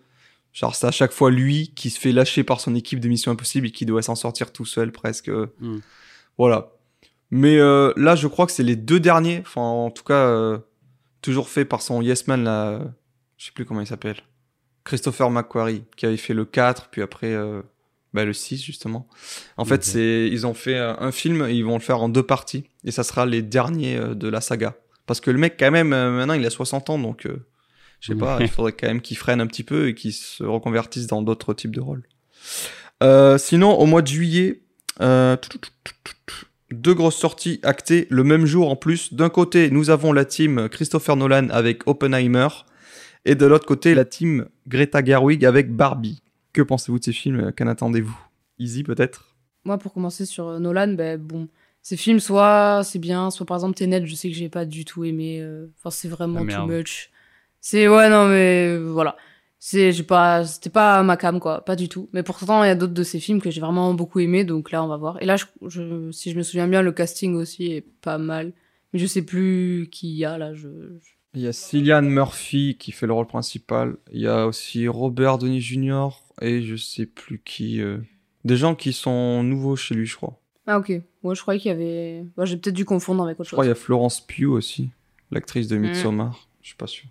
Genre, 0.54 0.74
c'est 0.76 0.88
à 0.88 0.92
chaque 0.92 1.12
fois 1.12 1.30
lui 1.30 1.74
qui 1.76 1.90
se 1.90 2.00
fait 2.00 2.14
lâcher 2.14 2.46
par 2.46 2.62
son 2.62 2.74
équipe 2.74 3.02
de 3.02 3.10
Mission 3.10 3.34
Impossible 3.34 3.68
et 3.68 3.72
qui 3.72 3.86
doit 3.86 4.02
s'en 4.02 4.16
sortir 4.16 4.54
tout 4.54 4.64
seul 4.64 4.94
presque. 4.94 5.30
Mm. 5.60 5.80
Voilà. 6.38 6.72
Mais 7.32 7.58
euh, 7.58 7.92
là, 7.98 8.16
je 8.16 8.28
crois 8.28 8.46
que 8.46 8.52
c'est 8.52 8.62
les 8.62 8.76
deux 8.76 9.00
derniers, 9.00 9.40
enfin, 9.40 9.62
en 9.62 9.90
tout 9.90 10.04
cas, 10.04 10.28
euh, 10.28 10.60
toujours 11.24 11.50
fait 11.50 11.66
par 11.66 11.82
son 11.82 12.04
Yes 12.04 12.28
Man, 12.28 12.44
là, 12.44 12.80
je 13.38 13.46
sais 13.46 13.52
plus 13.52 13.66
comment 13.66 13.82
il 13.82 13.88
s'appelle. 13.88 14.18
Christopher 14.84 15.32
McQuarrie, 15.32 15.86
qui 15.96 16.06
avait 16.06 16.18
fait 16.18 16.36
le 16.36 16.46
4, 16.46 16.90
puis 16.90 17.02
après 17.02 17.34
euh, 17.34 17.64
bah, 18.14 18.26
le 18.26 18.34
6, 18.34 18.64
justement. 18.64 19.08
En 19.58 19.66
fait, 19.66 19.84
c'est 19.84 20.28
ils 20.32 20.46
ont 20.46 20.54
fait 20.54 20.76
euh, 20.76 20.94
un 21.00 21.12
film 21.12 21.46
et 21.48 21.54
ils 21.54 21.66
vont 21.66 21.74
le 21.74 21.82
faire 21.82 22.02
en 22.02 22.10
deux 22.10 22.24
parties. 22.24 22.66
Et 22.86 22.92
ça 22.92 23.04
sera 23.04 23.26
les 23.26 23.42
derniers 23.42 23.98
euh, 23.98 24.14
de 24.14 24.28
la 24.28 24.40
saga. 24.40 24.76
Parce 25.08 25.20
que 25.20 25.32
le 25.32 25.40
mec, 25.40 25.56
quand 25.58 25.72
même, 25.72 25.94
euh, 25.94 26.12
maintenant, 26.12 26.36
il 26.36 26.46
a 26.46 26.52
60 26.52 26.92
ans, 26.92 27.00
donc 27.00 27.28
je 28.00 28.12
sais 28.12 28.18
pas, 28.18 28.38
il 28.40 28.48
faudrait 28.50 28.74
quand 28.74 28.88
même 28.88 29.02
qu'il 29.02 29.18
freine 29.18 29.42
un 29.42 29.48
petit 29.48 29.64
peu 29.64 29.88
et 29.88 29.96
qu'il 29.96 30.14
se 30.14 30.44
reconvertisse 30.44 31.08
dans 31.08 31.22
d'autres 31.22 31.54
types 31.54 31.76
de 31.76 31.82
rôles. 31.82 32.04
Sinon, 33.40 33.74
au 33.74 33.86
mois 33.86 34.02
de 34.02 34.08
juillet, 34.08 34.62
deux 36.74 36.94
grosses 36.94 37.18
sorties 37.18 37.60
actées 37.64 38.08
le 38.10 38.24
même 38.24 38.46
jour 38.46 38.70
en 38.70 38.76
plus. 38.76 39.14
D'un 39.14 39.30
côté, 39.30 39.70
nous 39.72 39.90
avons 39.90 40.12
la 40.14 40.26
team 40.26 40.68
Christopher 40.70 41.16
Nolan 41.16 41.50
avec 41.50 41.88
Oppenheimer. 41.88 42.48
Et 43.26 43.36
de 43.36 43.46
l'autre 43.46 43.66
côté, 43.66 43.96
la 43.96 44.06
team 44.06 44.48
Greta 44.68 45.04
Gerwig 45.04 45.46
avec 45.46 45.74
Barbie. 45.74 46.22
Que 46.52 46.62
pensez-vous 46.62 47.00
de 47.00 47.04
ces 47.06 47.14
films? 47.14 47.52
Qu'en 47.58 47.68
attendez-vous? 47.68 48.18
Easy 48.60 48.84
peut-être? 48.84 49.36
Moi, 49.66 49.78
pour 49.78 49.94
commencer 49.94 50.26
sur 50.26 50.48
euh, 50.50 50.60
Nolan, 50.60 50.94
ben 50.94 51.18
bon, 51.20 51.48
ces 51.82 51.96
films, 51.98 52.20
soit 52.20 52.82
c'est 52.84 53.00
bien, 53.00 53.32
soit 53.32 53.46
par 53.46 53.56
exemple 53.58 53.76
Tenet, 53.76 54.06
je 54.06 54.14
sais 54.16 54.30
que 54.30 54.36
j'ai 54.36 54.50
pas 54.50 54.66
du 54.66 54.84
tout 54.86 55.06
aimé. 55.06 55.40
euh, 55.42 55.68
Enfin, 55.80 55.90
c'est 55.90 56.10
vraiment 56.10 56.42
Ah, 56.50 56.54
too 56.62 56.66
much. 56.68 57.10
C'est 57.62 57.88
ouais, 57.88 58.10
non, 58.10 58.28
mais 58.28 58.68
euh, 58.68 58.90
voilà. 58.92 59.16
C'est, 59.66 59.94
j'ai 59.94 60.04
pas, 60.04 60.44
c'était 60.46 60.70
pas 60.70 61.02
ma 61.04 61.16
cam, 61.16 61.40
quoi, 61.40 61.64
pas 61.64 61.78
du 61.78 61.88
tout. 61.88 62.10
Mais 62.12 62.22
pourtant, 62.22 62.66
il 62.66 62.68
y 62.68 62.70
a 62.70 62.76
d'autres 62.76 62.94
de 62.94 63.04
ces 63.04 63.22
films 63.22 63.42
que 63.42 63.50
j'ai 63.50 63.62
vraiment 63.62 63.94
beaucoup 63.94 64.20
aimé, 64.20 64.44
donc 64.44 64.72
là, 64.72 64.84
on 64.84 64.88
va 64.88 64.98
voir. 64.98 65.22
Et 65.22 65.26
là, 65.26 65.38
je, 65.38 65.46
je- 65.70 66.12
si 66.12 66.32
je 66.32 66.38
me 66.38 66.44
souviens 66.44 66.68
bien, 66.68 66.82
le 66.82 66.92
casting 66.92 67.34
aussi 67.36 67.68
est 67.72 67.86
pas 68.02 68.18
mal. 68.18 68.52
Mais 68.92 69.00
je 69.00 69.06
sais 69.06 69.22
plus 69.22 69.88
qui 69.90 70.10
il 70.10 70.18
y 70.18 70.26
a 70.26 70.38
là. 70.38 70.54
Je, 70.54 70.68
je- 70.68 71.14
Il 71.36 71.40
y 71.40 71.48
a 71.48 71.54
Cillian 71.54 72.02
Murphy 72.02 72.76
qui 72.78 72.92
fait 72.92 73.08
le 73.08 73.14
rôle 73.14 73.26
principal. 73.26 73.96
Il 74.12 74.20
y 74.20 74.28
a 74.28 74.48
aussi 74.48 74.86
Robert 74.90 75.38
Downey 75.38 75.62
Jr. 75.62 76.10
et 76.42 76.62
je 76.62 76.76
sais 76.76 77.06
plus 77.06 77.40
qui. 77.46 77.80
euh, 77.80 78.00
Des 78.44 78.58
gens 78.58 78.76
qui 78.76 78.92
sont 78.92 79.44
nouveaux 79.44 79.78
chez 79.78 79.96
lui, 79.96 80.06
je 80.06 80.18
crois. 80.18 80.42
Ah 80.68 80.78
ok. 80.78 80.90
Ouais, 81.24 81.36
je 81.36 81.42
croyais 81.42 81.62
qu'il 81.62 81.70
y 81.72 81.74
avait. 81.74 82.26
J'ai 82.44 82.58
peut-être 82.58 82.76
dû 82.76 82.84
confondre 82.84 83.24
avec 83.24 83.40
autre 83.40 83.46
Je 83.46 83.50
chose. 83.52 83.56
crois 83.56 83.64
qu'il 83.64 83.70
y 83.70 83.72
a 83.72 83.76
Florence 83.76 84.20
Pugh 84.20 84.52
aussi, 84.52 84.90
l'actrice 85.32 85.70
de 85.70 85.78
Midsommar. 85.78 86.50
Je 86.62 86.68
suis 86.68 86.76
pas 86.78 86.88
sûr. 86.88 87.06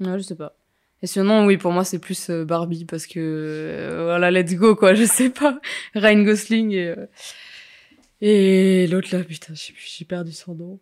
Ouais, 0.00 0.18
je 0.18 0.22
sais 0.24 0.34
pas. 0.34 0.56
Et 1.02 1.06
sinon, 1.06 1.46
oui, 1.46 1.56
pour 1.56 1.72
moi, 1.72 1.84
c'est 1.84 1.98
plus 1.98 2.30
euh, 2.30 2.44
Barbie 2.44 2.84
parce 2.84 3.06
que 3.06 3.20
euh, 3.20 4.04
voilà, 4.04 4.30
let's 4.30 4.54
go 4.54 4.74
quoi, 4.74 4.94
je 4.94 5.04
sais 5.04 5.30
pas. 5.30 5.60
Ryan 5.94 6.22
Gosling 6.22 6.72
et 6.72 6.88
euh, 6.88 7.06
et 8.20 8.86
l'autre 8.86 9.08
là, 9.12 9.22
putain, 9.22 9.52
j'ai 9.54 10.04
perdu 10.04 10.32
son 10.32 10.54
nom. 10.54 10.80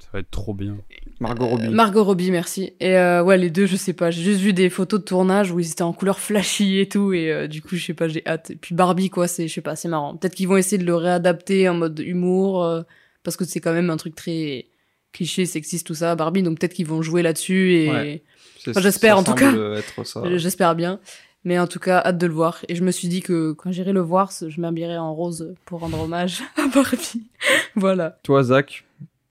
Ça 0.00 0.08
va 0.12 0.20
être 0.20 0.30
trop 0.30 0.54
bien. 0.54 0.78
Margot 1.18 1.46
Robbie. 1.46 1.66
Euh, 1.66 1.70
Margot 1.70 2.04
Robbie, 2.04 2.30
merci. 2.30 2.72
Et 2.80 2.96
euh, 2.96 3.22
ouais, 3.22 3.36
les 3.36 3.50
deux, 3.50 3.66
je 3.66 3.76
sais 3.76 3.92
pas. 3.92 4.10
J'ai 4.10 4.22
juste 4.22 4.40
vu 4.40 4.52
des 4.52 4.70
photos 4.70 5.00
de 5.00 5.04
tournage 5.04 5.50
où 5.50 5.58
ils 5.58 5.70
étaient 5.70 5.82
en 5.82 5.92
couleur 5.92 6.18
flashy 6.18 6.78
et 6.78 6.88
tout, 6.88 7.12
et 7.12 7.32
euh, 7.32 7.46
du 7.48 7.62
coup, 7.62 7.76
je 7.76 7.84
sais 7.84 7.94
pas, 7.94 8.08
j'ai 8.08 8.24
hâte. 8.26 8.50
Et 8.50 8.56
puis 8.56 8.74
Barbie, 8.74 9.10
quoi, 9.10 9.28
c'est, 9.28 9.48
je 9.48 9.54
sais 9.54 9.60
pas, 9.60 9.76
c'est 9.76 9.88
marrant. 9.88 10.16
Peut-être 10.16 10.34
qu'ils 10.34 10.48
vont 10.48 10.56
essayer 10.56 10.78
de 10.78 10.84
le 10.86 10.94
réadapter 10.94 11.68
en 11.68 11.74
mode 11.74 11.98
humour, 11.98 12.62
euh, 12.64 12.82
parce 13.22 13.36
que 13.36 13.44
c'est 13.44 13.60
quand 13.60 13.72
même 13.72 13.90
un 13.90 13.96
truc 13.96 14.14
très 14.14 14.66
cliché, 15.12 15.46
sexiste, 15.46 15.86
tout 15.86 15.94
ça. 15.94 16.14
Barbie, 16.14 16.42
donc 16.42 16.60
peut-être 16.60 16.74
qu'ils 16.74 16.86
vont 16.86 17.02
jouer 17.02 17.22
là-dessus 17.22 17.72
et 17.74 17.90
Ouais. 17.90 18.22
Enfin, 18.70 18.80
j'espère, 18.80 19.18
en 19.18 19.24
tout 19.24 19.34
cas. 19.34 19.52
être 19.76 20.06
ça. 20.06 20.22
J'espère 20.36 20.74
bien. 20.74 21.00
Mais 21.44 21.58
en 21.58 21.66
tout 21.68 21.78
cas, 21.78 22.02
hâte 22.04 22.18
de 22.18 22.26
le 22.26 22.32
voir. 22.32 22.58
Et 22.68 22.74
je 22.74 22.82
me 22.82 22.90
suis 22.90 23.08
dit 23.08 23.20
que 23.22 23.52
quand 23.52 23.70
j'irai 23.70 23.92
le 23.92 24.00
voir, 24.00 24.30
je 24.46 24.60
m'habillerai 24.60 24.98
en 24.98 25.14
rose 25.14 25.54
pour 25.64 25.80
rendre 25.80 26.00
hommage 26.02 26.42
à 26.56 26.66
Barbie. 26.74 27.22
voilà. 27.76 28.18
Toi, 28.24 28.42
Zach, 28.42 28.84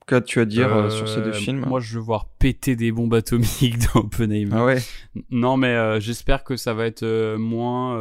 qu'as-tu 0.06 0.40
à 0.40 0.46
dire 0.46 0.74
euh, 0.74 0.90
sur 0.90 1.06
ces 1.08 1.20
deux 1.20 1.28
Euh, 1.30 1.32
films 1.34 1.64
Moi, 1.66 1.80
je 1.80 1.94
veux 1.98 2.00
voir 2.04 2.26
péter 2.38 2.76
des 2.76 2.92
bombes 2.92 3.12
atomiques 3.14 3.76
dans 3.94 4.00
Oppenheimer. 4.00 4.52
Ah 4.54 4.64
ouais 4.64 4.78
Non, 5.30 5.56
mais 5.58 5.74
euh, 5.74 6.00
j'espère 6.00 6.44
que 6.44 6.56
ça 6.56 6.72
va 6.72 6.86
être 6.86 7.02
euh, 7.02 7.36
moins. 7.36 8.00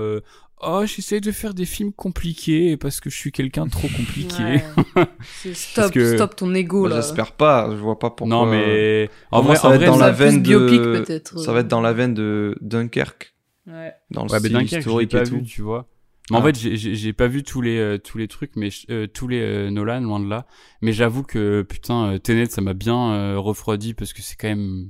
Oh, 0.59 0.83
j'essaye 0.87 1.21
de 1.21 1.31
faire 1.31 1.53
des 1.53 1.65
films 1.65 1.93
compliqués 1.93 2.77
parce 2.77 2.99
que 2.99 3.09
je 3.11 3.15
suis 3.15 3.31
quelqu'un 3.31 3.65
de 3.67 3.71
trop 3.71 3.87
compliqué. 3.87 4.41
Ouais. 4.43 4.63
Stop, 5.53 5.91
que- 5.91 6.15
stop 6.15 6.35
ton 6.35 6.53
ego 6.55 6.83
Bah, 6.83 6.89
là. 6.89 6.95
J'espère 7.01 7.33
pas, 7.33 7.69
je 7.69 7.75
vois 7.75 7.99
pas 7.99 8.09
pourquoi. 8.09 8.27
non, 8.35 8.45
mais 8.47 9.09
en 9.31 9.41
vrai, 9.43 9.55
ça 9.55 9.67
en 9.67 9.69
va 9.71 9.77
vrai, 9.77 9.85
être 9.85 9.91
dans 9.91 9.99
la 9.99 10.11
veine 10.11 10.41
de. 10.41 11.03
Ça 11.37 11.51
va 11.53 11.59
être 11.59 11.67
dans 11.67 11.81
la 11.81 11.93
veine 11.93 12.15
de 12.15 12.57
Dunkerque, 12.61 13.35
Ouais. 13.67 13.93
dans 14.09 14.23
le 14.25 14.31
Ouais, 14.31 14.39
mais 14.41 14.49
style 14.49 14.67
je 14.67 14.75
l'ai 14.75 14.79
historique 14.79 15.11
pas 15.11 15.21
et 15.21 15.23
vu, 15.25 15.39
tout. 15.41 15.45
tu 15.45 15.61
vois. 15.61 15.87
Mais 16.31 16.37
en 16.37 16.41
Ah. 16.41 16.45
fait, 16.51 16.55
j'ai- 16.57 17.13
pas 17.13 17.27
vu 17.27 17.43
tous 17.43 17.61
les 17.61 17.77
euh, 17.77 17.97
tous 17.99 18.17
les 18.17 18.27
trucs, 18.27 18.55
mais 18.55 18.69
euh, 18.89 19.05
tous 19.07 19.27
les 19.27 19.39
euh, 19.39 19.69
Nolan 19.69 20.01
loin 20.01 20.19
de 20.19 20.27
là. 20.27 20.47
Mais 20.81 20.91
j'avoue 20.91 21.21
que 21.23 21.61
putain, 21.61 22.13
euh, 22.13 22.17
Tenet, 22.17 22.47
ça 22.47 22.61
m'a 22.61 22.73
bien 22.73 23.13
euh, 23.13 23.37
refroidi 23.39 23.93
parce 23.93 24.11
que 24.11 24.21
c'est 24.23 24.35
quand 24.35 24.47
même. 24.49 24.89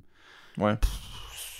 Ouais. 0.58 0.76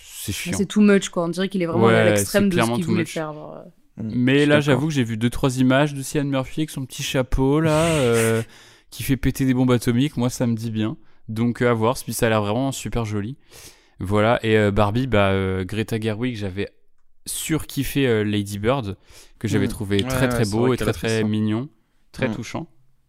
C'est 0.06 0.32
chiant. 0.32 0.58
C'est 0.58 0.66
too 0.66 0.82
much 0.82 1.10
quoi. 1.10 1.26
On 1.26 1.30
dirait 1.30 1.50
qu'il 1.50 1.62
est 1.62 1.66
vraiment 1.68 1.86
Ouais, 1.88 1.94
à 1.96 2.06
l'extrême 2.06 2.50
de 2.50 2.58
ce 2.60 2.72
qu'il 2.76 2.86
voulait 2.86 3.02
much. 3.02 3.12
faire. 3.14 3.34
genre, 3.34 3.64
Mm, 3.98 4.12
Mais 4.14 4.46
là, 4.46 4.60
j'avoue 4.62 4.88
que 4.88 4.94
j'ai 4.94 5.04
vu 5.04 5.18
deux 5.18 5.30
trois 5.30 5.58
images 5.60 5.94
de 5.94 6.02
Cillian 6.02 6.26
Murphy 6.26 6.62
avec 6.62 6.70
son 6.70 6.86
petit 6.86 7.04
chapeau 7.04 7.60
là, 7.60 7.86
euh, 8.00 8.42
qui 8.92 9.04
fait 9.04 9.18
péter 9.18 9.46
des 9.46 9.54
bombes 9.54 9.72
atomiques. 9.72 10.18
Moi, 10.18 10.30
ça 10.30 10.46
me 10.48 10.56
dit 10.56 10.72
bien. 10.72 10.98
Donc 11.30 11.62
euh, 11.62 11.70
à 11.70 11.74
voir. 11.74 11.96
Puis 12.04 12.14
ça 12.14 12.28
a 12.28 12.30
l'air 12.30 12.42
vraiment 12.42 12.72
super 12.72 13.06
joli. 13.06 13.36
Voilà. 14.00 14.40
Et 14.46 14.58
euh, 14.58 14.72
Barbie, 14.72 15.08
bah 15.08 15.30
euh, 15.32 15.66
Greta 15.66 16.00
Gerwig, 16.00 16.36
j'avais 16.36 16.70
surkiffé 17.26 18.08
euh, 18.08 18.24
Lady 18.24 18.60
Bird 18.60 18.98
que 19.40 19.48
j'avais 19.48 19.66
Mm. 19.66 19.70
trouvé 19.70 19.98
Ouais, 19.98 20.04
très 20.04 20.22
ouais, 20.22 20.28
très 20.30 20.46
beau 20.46 20.74
et 20.74 20.78
très 20.78 20.94
très 20.94 21.24
mignon, 21.24 21.68
très 22.12 22.30
Mm. 22.30 22.36
touchant. 22.36 22.68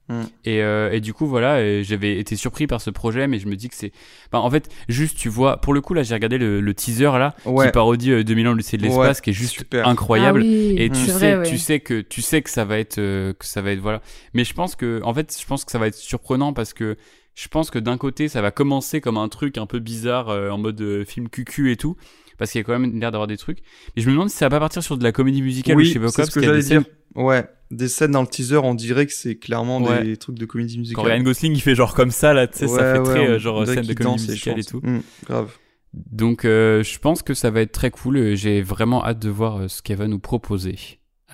Mm. 0.09 0.23
Et, 0.47 0.63
euh, 0.63 0.91
et 0.93 1.01
du 1.01 1.13
coup 1.13 1.27
voilà, 1.27 1.83
j'avais 1.83 2.19
été 2.19 2.35
surpris 2.37 2.67
par 2.67 2.81
ce 2.81 2.91
projet, 2.91 3.27
mais 3.27 3.39
je 3.39 3.47
me 3.47 3.57
dis 3.57 3.69
que 3.69 3.75
c'est, 3.75 3.93
Enfin, 4.33 4.43
en 4.45 4.51
fait, 4.51 4.69
juste 4.89 5.17
tu 5.19 5.29
vois, 5.29 5.59
pour 5.61 5.75
le 5.75 5.81
coup 5.81 5.93
là, 5.95 6.03
j'ai 6.03 6.15
regardé 6.15 6.39
le, 6.39 6.61
le 6.61 6.75
teaser 6.75 7.05
là, 7.19 7.35
Ouais. 7.45 7.67
qui 7.67 7.73
parodie 7.73 8.13
euh, 8.13 8.25
2000 8.25 8.47
ans 8.49 8.51
de 8.53 8.57
l'Odyssée 8.57 8.77
de 8.79 8.83
l'espace, 8.83 9.19
Ouais, 9.19 9.23
qui 9.23 9.31
est 9.31 9.35
juste 9.35 9.55
super. 9.59 9.87
incroyable. 9.87 10.41
Ah 10.43 10.47
oui, 10.47 10.75
Et 10.79 10.89
tu 10.91 10.97
sais, 11.07 11.13
vrai, 11.13 11.37
ouais. 11.39 11.47
tu 11.49 11.59
sais 11.59 11.81
que 11.81 12.01
tu 12.01 12.23
sais 12.23 12.41
que 12.43 12.51
ça 12.51 12.65
va 12.65 12.79
être 12.79 12.99
euh, 12.99 13.33
que 13.35 13.45
ça 13.47 13.61
va 13.63 13.71
être 13.73 13.81
voilà. 13.81 14.01
Mais 14.35 14.45
je 14.45 14.55
pense 14.55 14.77
que 14.77 15.01
en 15.05 15.13
fait, 15.15 15.37
je 15.39 15.47
pense 15.47 15.65
que 15.65 15.71
ça 15.73 15.79
va 15.79 15.87
être 15.89 15.95
surprenant 15.95 16.53
parce 16.53 16.73
que 16.73 16.97
je 17.35 17.47
pense 17.49 17.71
que 17.71 17.79
d'un 17.79 17.99
côté, 17.99 18.29
ça 18.29 18.43
va 18.43 18.51
commencer 18.51 19.01
comme 19.01 19.17
un 19.17 19.29
truc 19.29 19.59
un 19.59 19.67
peu 19.67 19.79
bizarre 19.79 20.29
euh, 20.31 20.51
en 20.51 20.59
mode 20.59 20.81
euh, 20.81 21.05
film 21.05 21.29
cucu 21.29 21.71
et 21.71 21.77
tout 21.77 21.97
parce 22.39 22.51
qu'il 22.53 22.61
y 22.61 22.63
a 22.63 22.65
quand 22.65 22.79
même 22.79 22.99
l'air 22.99 23.11
d'avoir 23.11 23.27
des 23.27 23.37
trucs. 23.37 23.59
Et 23.97 24.01
je 24.01 24.07
me 24.07 24.13
demande 24.13 24.31
si 24.31 24.37
ça 24.37 24.47
va 24.47 24.51
pas 24.57 24.61
partir 24.61 24.83
sur 24.83 24.97
de 24.97 25.05
la 25.05 25.13
comédie 25.13 25.43
musicale 25.43 25.77
ou 25.77 25.81
Oui, 25.81 25.87
pas 25.87 25.93
c'est 25.93 25.99
quoi 25.99 26.11
ce 26.11 26.17
parce 26.17 26.31
que 26.31 26.41
qu'il 26.41 26.49
y 26.49 26.51
a 26.51 26.55
des 26.55 26.63
j'allais 26.63 26.83
scènes 26.83 26.93
dire. 27.15 27.23
Ouais, 27.25 27.47
des 27.71 27.89
scènes 27.89 28.13
dans 28.13 28.23
le 28.23 28.29
teaser, 28.29 28.59
on 28.59 28.75
dirait 28.75 29.07
que 29.07 29.13
c'est 29.13 29.37
clairement 29.37 29.83
Ouais. 29.83 30.05
des 30.05 30.17
trucs 30.17 30.39
de 30.39 30.47
comédie 30.47 30.75
quand 30.77 30.81
musicale. 30.81 31.05
Ryan 31.07 31.23
Gosling 31.23 31.53
il 31.55 31.61
fait 31.61 31.75
genre 31.75 31.95
comme 31.95 32.11
ça 32.11 32.33
là, 32.33 32.47
tu 32.47 32.59
sais, 32.59 32.69
ça 32.69 32.95
fait 32.95 32.99
ouais, 33.01 33.05
très 33.05 33.21
on 33.21 33.31
euh, 33.33 33.39
genre 33.39 33.67
scène 33.67 33.85
de 33.85 33.93
comédie 33.95 34.03
danse 34.05 34.25
et 34.25 34.31
musicale 34.31 34.59
et 34.59 34.65
tout. 34.65 34.81
Mm, 34.83 35.01
grave. 35.27 35.51
Donc 35.95 36.45
euh, 36.45 36.83
je 36.83 36.99
pense 36.99 37.23
que 37.23 37.35
ça 37.35 37.51
va 37.51 37.61
être 37.63 37.73
très 37.73 37.91
cool. 37.91 38.35
J'ai 38.37 38.63
vraiment 38.63 39.05
hâte 39.05 39.19
de 39.19 39.31
voir 39.31 39.57
euh, 39.63 39.69
ce 39.69 39.83
qu'elle 39.83 39.97
va 39.99 40.07
nous 40.07 40.19
proposer 40.19 40.77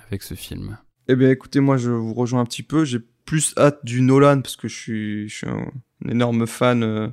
avec 0.07 0.23
ce 0.23 0.33
film. 0.33 0.77
Eh 1.07 1.15
bien, 1.15 1.29
écoutez, 1.29 1.59
moi, 1.59 1.77
je 1.77 1.91
vous 1.91 2.13
rejoins 2.15 2.41
un 2.41 2.45
petit 2.45 2.63
peu. 2.63 2.83
J'ai 2.85 2.99
plus 3.25 3.53
hâte 3.57 3.79
du 3.83 4.01
Nolan 4.01 4.41
parce 4.41 4.55
que 4.55 4.67
je 4.67 4.75
suis, 4.75 5.29
je 5.29 5.35
suis 5.35 5.47
un, 5.47 5.71
un 6.05 6.09
énorme 6.09 6.47
fan. 6.47 6.83
euh. 6.83 7.09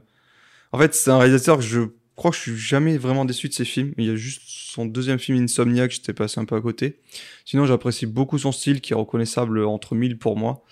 En 0.73 0.78
fait, 0.78 0.94
c'est 0.94 1.10
un 1.10 1.19
réalisateur 1.19 1.59
que 1.59 1.62
je 1.64 1.81
crois 2.17 2.31
que 2.31 2.37
je 2.37 2.43
suis 2.43 2.57
jamais 2.57 2.99
vraiment 2.99 3.25
déçu 3.25 3.49
de 3.49 3.55
ses 3.55 3.65
films. 3.65 3.93
Il 3.99 4.07
y 4.07 4.11
a 4.11 4.17
juste 4.17 4.43
son 4.45 4.87
deuxième 4.87 5.19
film 5.19 5.43
Insomniac, 5.43 5.91
j'étais 5.91 6.13
passé 6.13 6.41
un 6.41 6.45
peu 6.45 6.57
à 6.57 6.61
côté. 6.61 7.01
Sinon, 7.45 7.67
j'apprécie 7.67 8.07
beaucoup 8.07 8.39
son 8.39 8.53
style 8.53 8.81
qui 8.81 8.93
est 8.93 8.97
reconnaissable 8.97 9.65
entre 9.65 9.95
mille 9.95 10.19
pour 10.19 10.37
moi. 10.37 10.65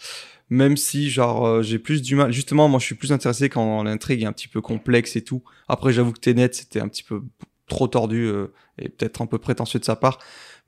Même 0.51 0.77
si, 0.77 1.11
genre, 1.11 1.47
euh, 1.47 1.63
j'ai 1.63 1.79
plus 1.79 2.03
du 2.03 2.17
mal. 2.17 2.33
Justement, 2.33 2.69
moi, 2.69 2.81
je 2.81 2.87
suis 2.87 2.97
plus 2.97 3.13
intéressé 3.13 3.49
quand 3.49 3.85
l'intrigue 3.85 4.23
est 4.23 4.27
un 4.27 4.33
petit 4.33 4.49
peu 4.49 4.61
complexe 4.61 5.17
et 5.17 5.23
tout. 5.23 5.43
Après, 5.69 5.93
j'avoue 5.93 6.13
que 6.13 6.19
Tenet, 6.19 6.51
c'était 6.53 6.81
un 6.81 6.89
petit 6.89 7.05
peu 7.05 7.23
trop 7.69 7.87
tordu 7.87 8.27
euh, 8.27 8.49
et 8.79 8.89
peut-être 8.89 9.23
un 9.23 9.27
peu 9.27 9.39
prétentieux 9.39 9.79
de 9.79 9.85
sa 9.85 9.95
part. 9.97 10.19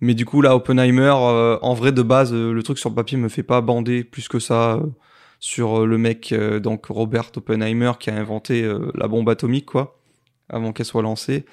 Mais 0.00 0.14
du 0.14 0.24
coup, 0.24 0.40
là, 0.40 0.54
Oppenheimer, 0.54 1.14
euh, 1.16 1.58
en 1.62 1.74
vrai, 1.74 1.90
de 1.90 2.02
base, 2.02 2.32
le 2.32 2.62
truc 2.62 2.78
sur 2.78 2.90
le 2.90 2.94
papier 2.94 3.18
me 3.18 3.28
fait 3.28 3.42
pas 3.42 3.60
bander 3.60 4.04
plus 4.04 4.28
que 4.28 4.38
ça 4.38 4.80
sur 5.40 5.86
le 5.86 5.98
mec, 5.98 6.32
donc 6.62 6.86
Robert 6.86 7.32
Oppenheimer, 7.36 7.92
qui 7.98 8.10
a 8.10 8.14
inventé 8.16 8.64
la 8.94 9.08
bombe 9.08 9.28
atomique, 9.28 9.66
quoi. 9.66 10.01
Avant 10.52 10.72
qu'elle 10.72 10.86
soit 10.86 11.02
lancée. 11.02 11.44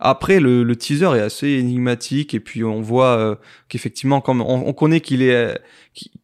Après, 0.00 0.40
le, 0.40 0.64
le, 0.64 0.76
teaser 0.76 1.16
est 1.16 1.20
assez 1.20 1.48
énigmatique 1.48 2.34
et 2.34 2.40
puis 2.40 2.64
on 2.64 2.80
voit 2.80 3.16
euh, 3.16 3.36
qu'effectivement, 3.68 4.20
comme 4.20 4.40
on, 4.40 4.72
connaît 4.72 5.00
qu'il 5.00 5.22
est, 5.22 5.58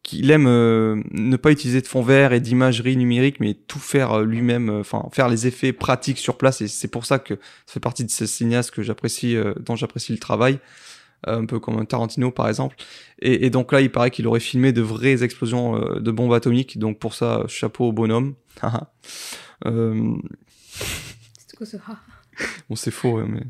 qu'il 0.03 0.31
aime 0.31 0.47
euh, 0.47 1.01
ne 1.11 1.35
pas 1.37 1.51
utiliser 1.51 1.81
de 1.81 1.87
fond 1.87 2.01
vert 2.01 2.33
et 2.33 2.39
d'imagerie 2.39 2.97
numérique, 2.97 3.39
mais 3.39 3.53
tout 3.53 3.79
faire 3.79 4.13
euh, 4.13 4.25
lui-même, 4.25 4.69
enfin 4.69 5.07
faire 5.11 5.29
les 5.29 5.47
effets 5.47 5.73
pratiques 5.73 6.19
sur 6.19 6.37
place. 6.37 6.61
Et 6.61 6.67
c'est 6.67 6.87
pour 6.89 7.05
ça 7.05 7.19
que 7.19 7.35
ça 7.65 7.73
fait 7.73 7.79
partie 7.79 8.05
de 8.05 8.11
ces 8.11 8.27
cinéastes 8.27 8.71
que 8.71 8.83
j'apprécie, 8.83 9.35
dont 9.59 9.75
j'apprécie 9.75 10.11
le 10.11 10.19
travail 10.19 10.59
un 11.27 11.45
peu 11.45 11.59
comme 11.59 11.83
Tarantino 11.87 12.29
par 12.29 12.47
exemple. 12.47 12.75
Et, 13.19 13.47
et 13.47 13.49
donc 13.49 13.71
là, 13.71 13.81
il 13.81 13.91
paraît 13.91 14.11
qu'il 14.11 14.27
aurait 14.27 14.39
filmé 14.39 14.73
de 14.73 14.81
vraies 14.81 15.23
explosions 15.23 15.79
de 15.79 16.11
bombes 16.11 16.33
atomiques. 16.33 16.77
Donc 16.77 16.99
pour 16.99 17.15
ça, 17.15 17.43
chapeau 17.47 17.85
au 17.85 17.93
bonhomme. 17.93 18.35
euh... 19.65 20.13
bon, 22.69 22.75
c'est 22.75 22.91
faux, 22.91 23.21
mais. 23.25 23.43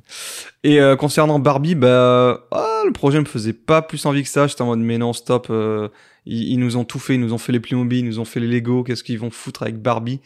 Et 0.63 0.79
euh, 0.79 0.95
concernant 0.95 1.39
Barbie, 1.39 1.75
bah, 1.75 2.47
ah, 2.51 2.81
le 2.85 2.91
projet 2.91 3.19
me 3.19 3.25
faisait 3.25 3.53
pas 3.53 3.81
plus 3.81 4.05
envie 4.05 4.23
que 4.23 4.29
ça. 4.29 4.47
J'étais 4.47 4.61
en 4.61 4.67
mode, 4.67 4.79
mais 4.79 4.97
non, 4.97 5.13
stop. 5.13 5.47
Euh, 5.49 5.89
ils, 6.25 6.57
nous 6.57 6.77
ont 6.77 6.85
tout 6.85 6.99
fait. 6.99 7.15
Ils 7.15 7.19
nous 7.19 7.33
ont 7.33 7.37
fait 7.37 7.51
les 7.51 7.59
Playmobil, 7.59 7.99
ils 7.99 8.05
nous 8.05 8.19
ont 8.19 8.25
fait 8.25 8.39
les 8.39 8.47
Lego. 8.47 8.83
Qu'est-ce 8.83 9.03
qu'ils 9.03 9.19
vont 9.19 9.31
foutre 9.31 9.63
avec 9.63 9.81
Barbie? 9.81 10.21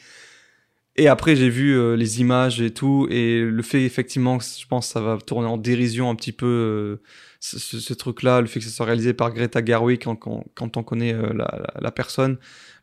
Et 0.95 1.07
après, 1.07 1.35
j'ai 1.35 1.49
vu 1.49 1.77
euh, 1.77 1.95
les 1.95 2.19
images 2.19 2.61
et 2.61 2.71
tout. 2.71 3.07
Et 3.09 3.41
le 3.41 3.61
fait, 3.61 3.83
effectivement, 3.83 4.39
je 4.39 4.67
pense 4.67 4.87
que 4.87 4.93
ça 4.93 5.01
va 5.01 5.17
tourner 5.17 5.47
en 5.47 5.57
dérision 5.57 6.09
un 6.09 6.15
petit 6.15 6.33
peu 6.33 6.99
ce, 7.39 7.93
truc-là. 7.93 8.41
Le 8.41 8.47
fait 8.47 8.59
que 8.59 8.65
ça 8.65 8.71
soit 8.71 8.85
réalisé 8.85 9.13
par 9.13 9.33
Greta 9.33 9.61
Garwick, 9.61 10.03
quand, 10.03 10.77
on 10.77 10.83
connaît 10.83 11.13
la, 11.13 11.71
la, 11.79 11.91
personne, 11.91 12.37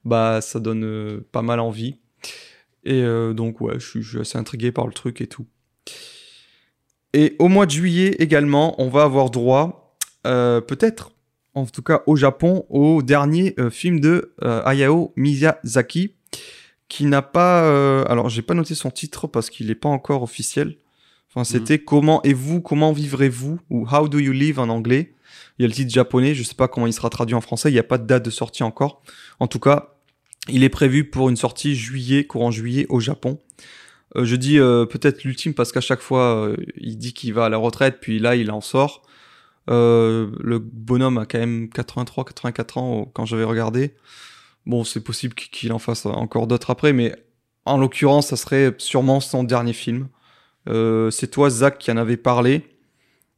bah, 0.04 0.40
ça 0.40 0.60
donne 0.60 1.20
pas 1.32 1.42
mal 1.42 1.60
envie. 1.60 1.96
Et 2.84 3.02
donc, 3.34 3.60
ouais, 3.60 3.78
je 3.78 4.00
suis 4.00 4.18
assez 4.20 4.38
intrigué 4.38 4.72
par 4.72 4.86
le 4.86 4.94
truc 4.94 5.20
et 5.20 5.26
tout. 5.26 5.46
Et 7.12 7.36
au 7.38 7.48
mois 7.48 7.66
de 7.66 7.70
juillet 7.70 8.16
également, 8.18 8.80
on 8.80 8.88
va 8.88 9.02
avoir 9.02 9.30
droit, 9.30 9.96
euh, 10.26 10.60
peut-être, 10.60 11.12
en 11.54 11.66
tout 11.66 11.82
cas 11.82 12.02
au 12.06 12.16
Japon, 12.16 12.66
au 12.68 13.02
dernier 13.02 13.54
euh, 13.58 13.70
film 13.70 14.00
de 14.00 14.34
euh, 14.44 14.62
Hayao 14.64 15.12
Miyazaki, 15.16 16.14
qui 16.88 17.06
n'a 17.06 17.22
pas... 17.22 17.66
alors, 18.08 18.28
j'ai 18.28 18.42
pas 18.42 18.54
noté 18.54 18.76
son 18.76 18.90
titre 18.90 19.26
parce 19.26 19.50
qu'il 19.50 19.66
n'est 19.66 19.74
pas 19.74 19.88
encore 19.88 20.22
officiel. 20.22 20.76
Enfin, 21.28 21.40
mhm. 21.40 21.44
c'était 21.44 21.78
Comment 21.80 22.22
et 22.22 22.32
vous, 22.32 22.60
comment 22.60 22.92
vivrez-vous 22.92 23.58
ou 23.70 23.86
How 23.90 24.08
do 24.08 24.18
you 24.18 24.32
live 24.32 24.60
en 24.60 24.68
anglais? 24.68 25.14
Il 25.58 25.62
y 25.62 25.64
a 25.64 25.68
le 25.68 25.74
titre 25.74 25.92
japonais, 25.92 26.34
je 26.34 26.42
sais 26.42 26.54
pas 26.54 26.68
comment 26.68 26.86
il 26.86 26.92
sera 26.92 27.10
traduit 27.10 27.34
en 27.34 27.40
français, 27.40 27.70
il 27.70 27.72
n'y 27.72 27.80
a 27.80 27.84
pas 27.84 27.98
de 27.98 28.06
date 28.06 28.24
de 28.24 28.30
sortie 28.30 28.62
encore. 28.62 29.02
En 29.40 29.46
tout 29.46 29.58
cas, 29.58 29.96
il 30.48 30.62
est 30.62 30.68
prévu 30.68 31.08
pour 31.08 31.28
une 31.28 31.36
sortie 31.36 31.74
juillet, 31.74 32.24
courant 32.24 32.50
juillet 32.50 32.86
au 32.88 33.00
Japon. 33.00 33.40
Euh, 34.14 34.24
je 34.24 34.36
dis 34.36 34.58
euh, 34.58 34.86
peut-être 34.86 35.24
l'ultime 35.24 35.54
parce 35.54 35.72
qu'à 35.72 35.80
chaque 35.80 36.00
fois, 36.00 36.46
euh, 36.48 36.56
il 36.76 36.96
dit 36.98 37.12
qu'il 37.12 37.34
va 37.34 37.46
à 37.46 37.48
la 37.48 37.56
retraite, 37.56 37.98
puis 38.00 38.18
là, 38.18 38.36
il 38.36 38.50
en 38.50 38.60
sort. 38.60 39.02
le 39.68 40.58
bonhomme 40.58 41.18
a 41.18 41.26
quand 41.26 41.38
même 41.38 41.68
83, 41.70 42.24
84 42.24 42.78
ans 42.78 43.10
quand 43.12 43.26
j'avais 43.26 43.44
regardé. 43.44 43.94
Bon, 44.66 44.84
c'est 44.84 45.02
possible 45.02 45.34
qu'il 45.34 45.72
en 45.72 45.78
fasse 45.78 46.06
encore 46.06 46.46
d'autres 46.46 46.70
après, 46.70 46.92
mais 46.92 47.14
en 47.64 47.78
l'occurrence, 47.78 48.28
ça 48.28 48.36
serait 48.36 48.74
sûrement 48.78 49.20
son 49.20 49.44
dernier 49.44 49.72
film. 49.72 50.08
c'est 50.66 51.30
toi, 51.30 51.50
Zach, 51.50 51.78
qui 51.78 51.90
en 51.90 51.96
avait 51.96 52.16
parlé. 52.16 52.62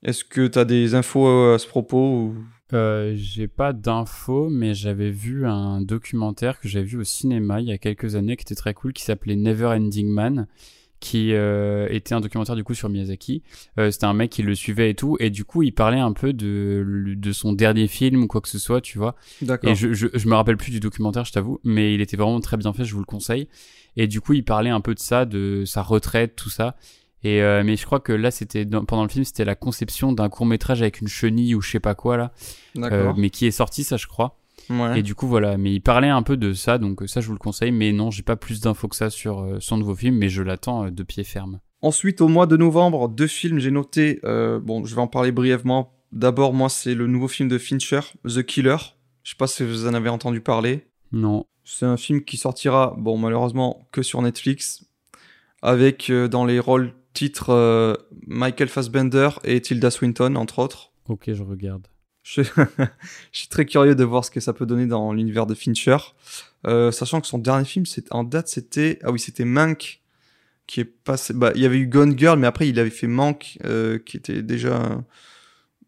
Est-ce 0.05 0.25
que 0.25 0.47
tu 0.47 0.59
as 0.59 0.65
des 0.65 0.95
infos 0.95 1.27
à 1.53 1.59
ce 1.59 1.67
propos 1.67 2.35
euh, 2.73 3.15
j'ai 3.17 3.49
pas 3.49 3.73
d'infos, 3.73 4.49
mais 4.51 4.75
j'avais 4.75 5.11
vu 5.11 5.47
un 5.47 5.81
documentaire 5.81 6.61
que 6.61 6.69
j'avais 6.69 6.85
vu 6.85 6.99
au 6.99 7.05
cinéma 7.05 7.61
il 7.61 7.69
y 7.69 7.73
a 7.73 7.79
quelques 7.79 8.15
années 8.15 8.37
qui 8.37 8.43
était 8.43 8.55
très 8.55 8.75
cool, 8.75 8.93
qui 8.93 9.03
s'appelait 9.03 9.37
Never 9.37 9.67
Ending 9.67 10.09
Man, 10.09 10.47
qui 11.01 11.33
euh, 11.33 11.87
était 11.91 12.15
un 12.15 12.21
documentaire 12.21 12.57
du 12.57 12.65
coup 12.65 12.75
sur 12.75 12.89
Miyazaki. 12.89 13.43
Euh, 13.79 13.91
c'était 13.91 14.07
un 14.07 14.15
mec 14.15 14.31
qui 14.31 14.43
le 14.43 14.55
suivait 14.55 14.91
et 14.91 14.95
tout, 14.95 15.17
et 15.21 15.31
du 15.31 15.45
coup 15.45 15.63
il 15.63 15.73
parlait 15.73 16.01
un 16.01 16.13
peu 16.13 16.33
de, 16.33 17.15
de 17.17 17.33
son 17.33 17.53
dernier 17.53 17.87
film 17.87 18.25
ou 18.25 18.27
quoi 18.27 18.41
que 18.41 18.49
ce 18.49 18.59
soit, 18.59 18.81
tu 18.81 18.99
vois. 18.99 19.15
D'accord. 19.41 19.71
Et 19.71 19.75
je, 19.75 19.93
je, 19.93 20.09
je 20.13 20.29
me 20.29 20.35
rappelle 20.35 20.57
plus 20.57 20.73
du 20.73 20.81
documentaire, 20.81 21.25
je 21.25 21.33
t'avoue, 21.33 21.61
mais 21.65 21.95
il 21.95 22.01
était 22.01 22.17
vraiment 22.17 22.41
très 22.41 22.57
bien 22.57 22.73
fait, 22.73 22.85
je 22.85 22.93
vous 22.95 23.01
le 23.01 23.07
conseille. 23.07 23.49
Et 23.97 24.07
du 24.07 24.21
coup 24.21 24.33
il 24.33 24.45
parlait 24.45 24.71
un 24.71 24.81
peu 24.81 24.95
de 24.95 25.01
ça, 25.01 25.25
de 25.25 25.65
sa 25.65 25.83
retraite, 25.83 26.37
tout 26.37 26.51
ça. 26.51 26.77
Et 27.25 27.43
euh, 27.43 27.63
mais 27.65 27.77
je 27.77 27.85
crois 27.85 28.01
que 28.01 28.13
là, 28.13 28.31
c'était 28.31 28.65
pendant 28.65 29.03
le 29.03 29.09
film, 29.09 29.25
c'était 29.25 29.45
la 29.45 29.57
conception 29.57 30.13
d'un 30.13 30.29
court 30.29 30.47
métrage 30.47 30.83
avec 30.83 31.01
une 31.01 31.09
chenille 31.09 31.55
ou 31.55 31.61
je 31.61 31.71
sais 31.71 31.81
pas 31.81 31.95
quoi 31.95 32.17
là, 32.17 32.33
euh, 32.77 33.13
mais 33.17 33.31
qui 33.31 33.47
est 33.47 33.51
sorti 33.51 33.85
ça, 33.85 33.97
je 33.97 34.07
crois. 34.07 34.39
Ouais. 34.71 35.01
Et 35.01 35.03
du 35.03 35.15
coup 35.15 35.27
voilà, 35.27 35.57
mais 35.57 35.73
il 35.73 35.81
parlait 35.81 36.09
un 36.09 36.23
peu 36.23 36.37
de 36.37 36.53
ça, 36.53 36.79
donc 36.79 37.03
ça 37.07 37.21
je 37.21 37.27
vous 37.27 37.33
le 37.33 37.39
conseille. 37.39 37.73
Mais 37.73 37.93
non, 37.93 38.11
j'ai 38.11 38.23
pas 38.23 38.37
plus 38.37 38.61
d'infos 38.61 38.87
que 38.87 38.97
ça 38.97 39.11
sur 39.11 39.41
euh, 39.41 39.57
son 39.61 39.79
nouveau 39.79 39.97
film, 39.97 40.17
mais 40.17 40.29
je 40.29 40.43
l'attends 40.43 40.85
euh, 40.85 40.91
de 40.91 41.03
pied 41.03 41.25
ferme. 41.25 41.61
Ensuite, 41.81 42.21
au 42.21 42.29
mois 42.29 42.47
de 42.47 42.57
novembre, 42.57 43.09
deux 43.09 43.27
films 43.27 43.59
j'ai 43.59 43.71
noté. 43.71 44.21
bon, 44.25 44.85
je 44.85 44.95
vais 44.95 45.01
en 45.01 45.07
parler 45.07 45.31
brièvement. 45.33 45.93
D'abord, 46.11 46.53
moi, 46.55 46.69
c'est 46.69 46.95
le 46.95 47.07
nouveau 47.07 47.29
film 47.29 47.49
de 47.49 47.59
Fincher, 47.59 48.01
The 48.25 48.43
Killer. 48.43 48.77
Je 49.23 49.31
sais 49.31 49.37
pas 49.37 49.47
si 49.47 49.63
vous 49.63 49.87
en 49.87 49.95
avez 49.95 50.09
entendu 50.09 50.41
parler. 50.41 50.89
Non. 51.13 51.45
C'est 51.63 51.87
un 51.87 51.97
film 51.97 52.25
qui 52.25 52.37
sortira, 52.37 52.97
bon, 52.99 53.17
malheureusement, 53.17 53.87
que 53.93 54.03
sur 54.03 54.23
Netflix, 54.23 54.87
avec 55.63 56.11
dans 56.11 56.45
les 56.45 56.59
rôles 56.59 56.95
titre 57.19 57.51
euh, 57.51 57.95
Michael 58.29 58.69
Fassbender 58.69 59.31
et 59.43 59.61
Tilda 59.61 59.91
Swinton, 59.91 60.37
entre 60.37 60.61
autres. 60.61 60.93
Ok, 61.09 61.33
je 61.33 61.43
regarde. 61.43 61.89
Je, 62.23 62.43
suis 63.33 63.49
très 63.49 63.65
curieux 63.65 63.95
de 63.95 64.05
voir 64.05 64.25
ce 64.25 64.31
que 64.31 64.39
ça 64.39 64.53
peut 64.53 64.67
donner 64.67 64.87
dans 64.87 65.13
l'univers 65.13 65.47
de 65.47 65.55
Fincher. 65.55 65.97
Euh, 66.67 66.93
sachant 66.93 67.21
que 67.21 67.27
son 67.27 67.39
dernier 67.39 67.65
film, 67.65 67.87
en 68.11 68.23
date, 68.23 68.49
c'était. 68.49 69.01
Ah 69.03 69.11
oui, 69.11 69.19
c'était 69.19 69.45
Mank, 69.47 70.01
qui 70.69 70.81
est 70.81 70.85
passé. 70.85 71.33
Bah, 71.33 71.51
il 71.57 71.63
y 71.63 71.67
avait 71.67 71.79
eu 71.79 71.89
Gone 71.89 72.17
Girl, 72.17 72.39
mais 72.39 72.47
après, 72.47 72.69
il 72.69 72.79
avait 72.79 72.91
fait 72.91 73.09
Mank, 73.09 73.59
euh, 73.65 73.99
qui 73.99 74.17
était 74.17 74.43
déjà 74.43 75.03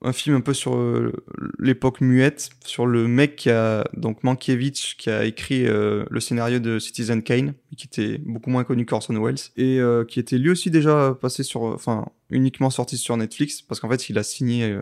un 0.02 0.12
film 0.12 0.36
un 0.36 0.40
peu 0.40 0.55
sur 0.55 0.77
euh, 0.77 1.12
l'époque 1.59 2.01
muette, 2.01 2.51
sur 2.64 2.86
le 2.86 3.06
mec 3.06 3.36
qui 3.36 3.51
a, 3.51 3.85
donc 3.94 4.24
Mankiewicz, 4.24 4.94
qui 4.97 5.10
a 5.10 5.24
écrit 5.24 5.66
euh, 5.66 6.05
le 6.09 6.20
scénario 6.20 6.59
de 6.59 6.78
Citizen 6.78 7.22
Kane, 7.22 7.52
qui 7.77 7.86
était 7.86 8.18
beaucoup 8.18 8.48
moins 8.48 8.64
connu 8.64 8.86
qu'Orson 8.86 9.14
Welles, 9.22 9.36
et 9.59 9.78
euh, 9.78 10.05
qui 10.05 10.18
était 10.18 10.39
lui 10.39 10.51
aussi 10.51 10.70
déjà 10.70 11.14
passé 11.20 11.43
sur, 11.43 11.62
enfin, 11.62 12.06
uniquement 12.31 12.70
sorti 12.70 12.97
sur 12.97 13.16
Netflix, 13.16 13.60
parce 13.60 13.78
qu'en 13.78 13.90
fait, 13.90 14.09
il 14.09 14.16
a 14.16 14.22
signé 14.22 14.78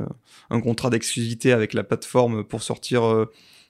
un 0.51 0.61
contrat 0.61 0.91
d'exclusivité 0.91 1.53
avec 1.53 1.75
la 1.75 1.83
plateforme 1.83 2.45
pour 2.45 2.63
sortir, 2.63 3.03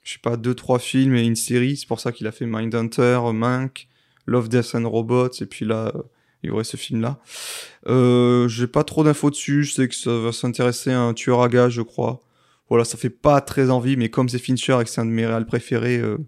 je 0.02 0.12
sais 0.12 0.18
pas, 0.22 0.36
deux, 0.36 0.54
trois 0.54 0.78
films 0.78 1.14
et 1.14 1.24
une 1.24 1.36
série. 1.36 1.76
C'est 1.76 1.88
pour 1.88 2.00
ça 2.00 2.12
qu'il 2.12 2.26
a 2.26 2.32
fait 2.32 2.46
Mindhunter, 2.46 3.20
Mank, 3.32 3.88
Love, 4.26 4.50
Death 4.50 4.74
and 4.74 4.88
Robots, 4.88 5.40
et 5.40 5.46
puis 5.46 5.64
là, 5.64 5.94
il 6.42 6.48
y 6.48 6.50
aurait 6.50 6.64
ce 6.64 6.76
film-là. 6.76 7.18
Euh, 7.86 8.48
j'ai 8.48 8.66
pas 8.66 8.84
trop 8.84 9.04
d'infos 9.04 9.30
dessus, 9.30 9.64
je 9.64 9.72
sais 9.72 9.88
que 9.88 9.94
ça 9.94 10.16
va 10.18 10.32
s'intéresser 10.32 10.92
à 10.92 11.00
un 11.00 11.14
tueur 11.14 11.42
à 11.42 11.48
gage, 11.48 11.72
je 11.72 11.82
crois. 11.82 12.20
Voilà, 12.68 12.84
ça 12.84 12.98
fait 12.98 13.10
pas 13.10 13.40
très 13.40 13.70
envie, 13.70 13.96
mais 13.96 14.10
comme 14.10 14.28
c'est 14.28 14.38
Fincher 14.38 14.78
et 14.80 14.84
que 14.84 14.90
c'est 14.90 15.00
un 15.00 15.06
de 15.06 15.10
mes 15.10 15.26
réels 15.26 15.46
préférés, 15.46 15.98
euh, 15.98 16.18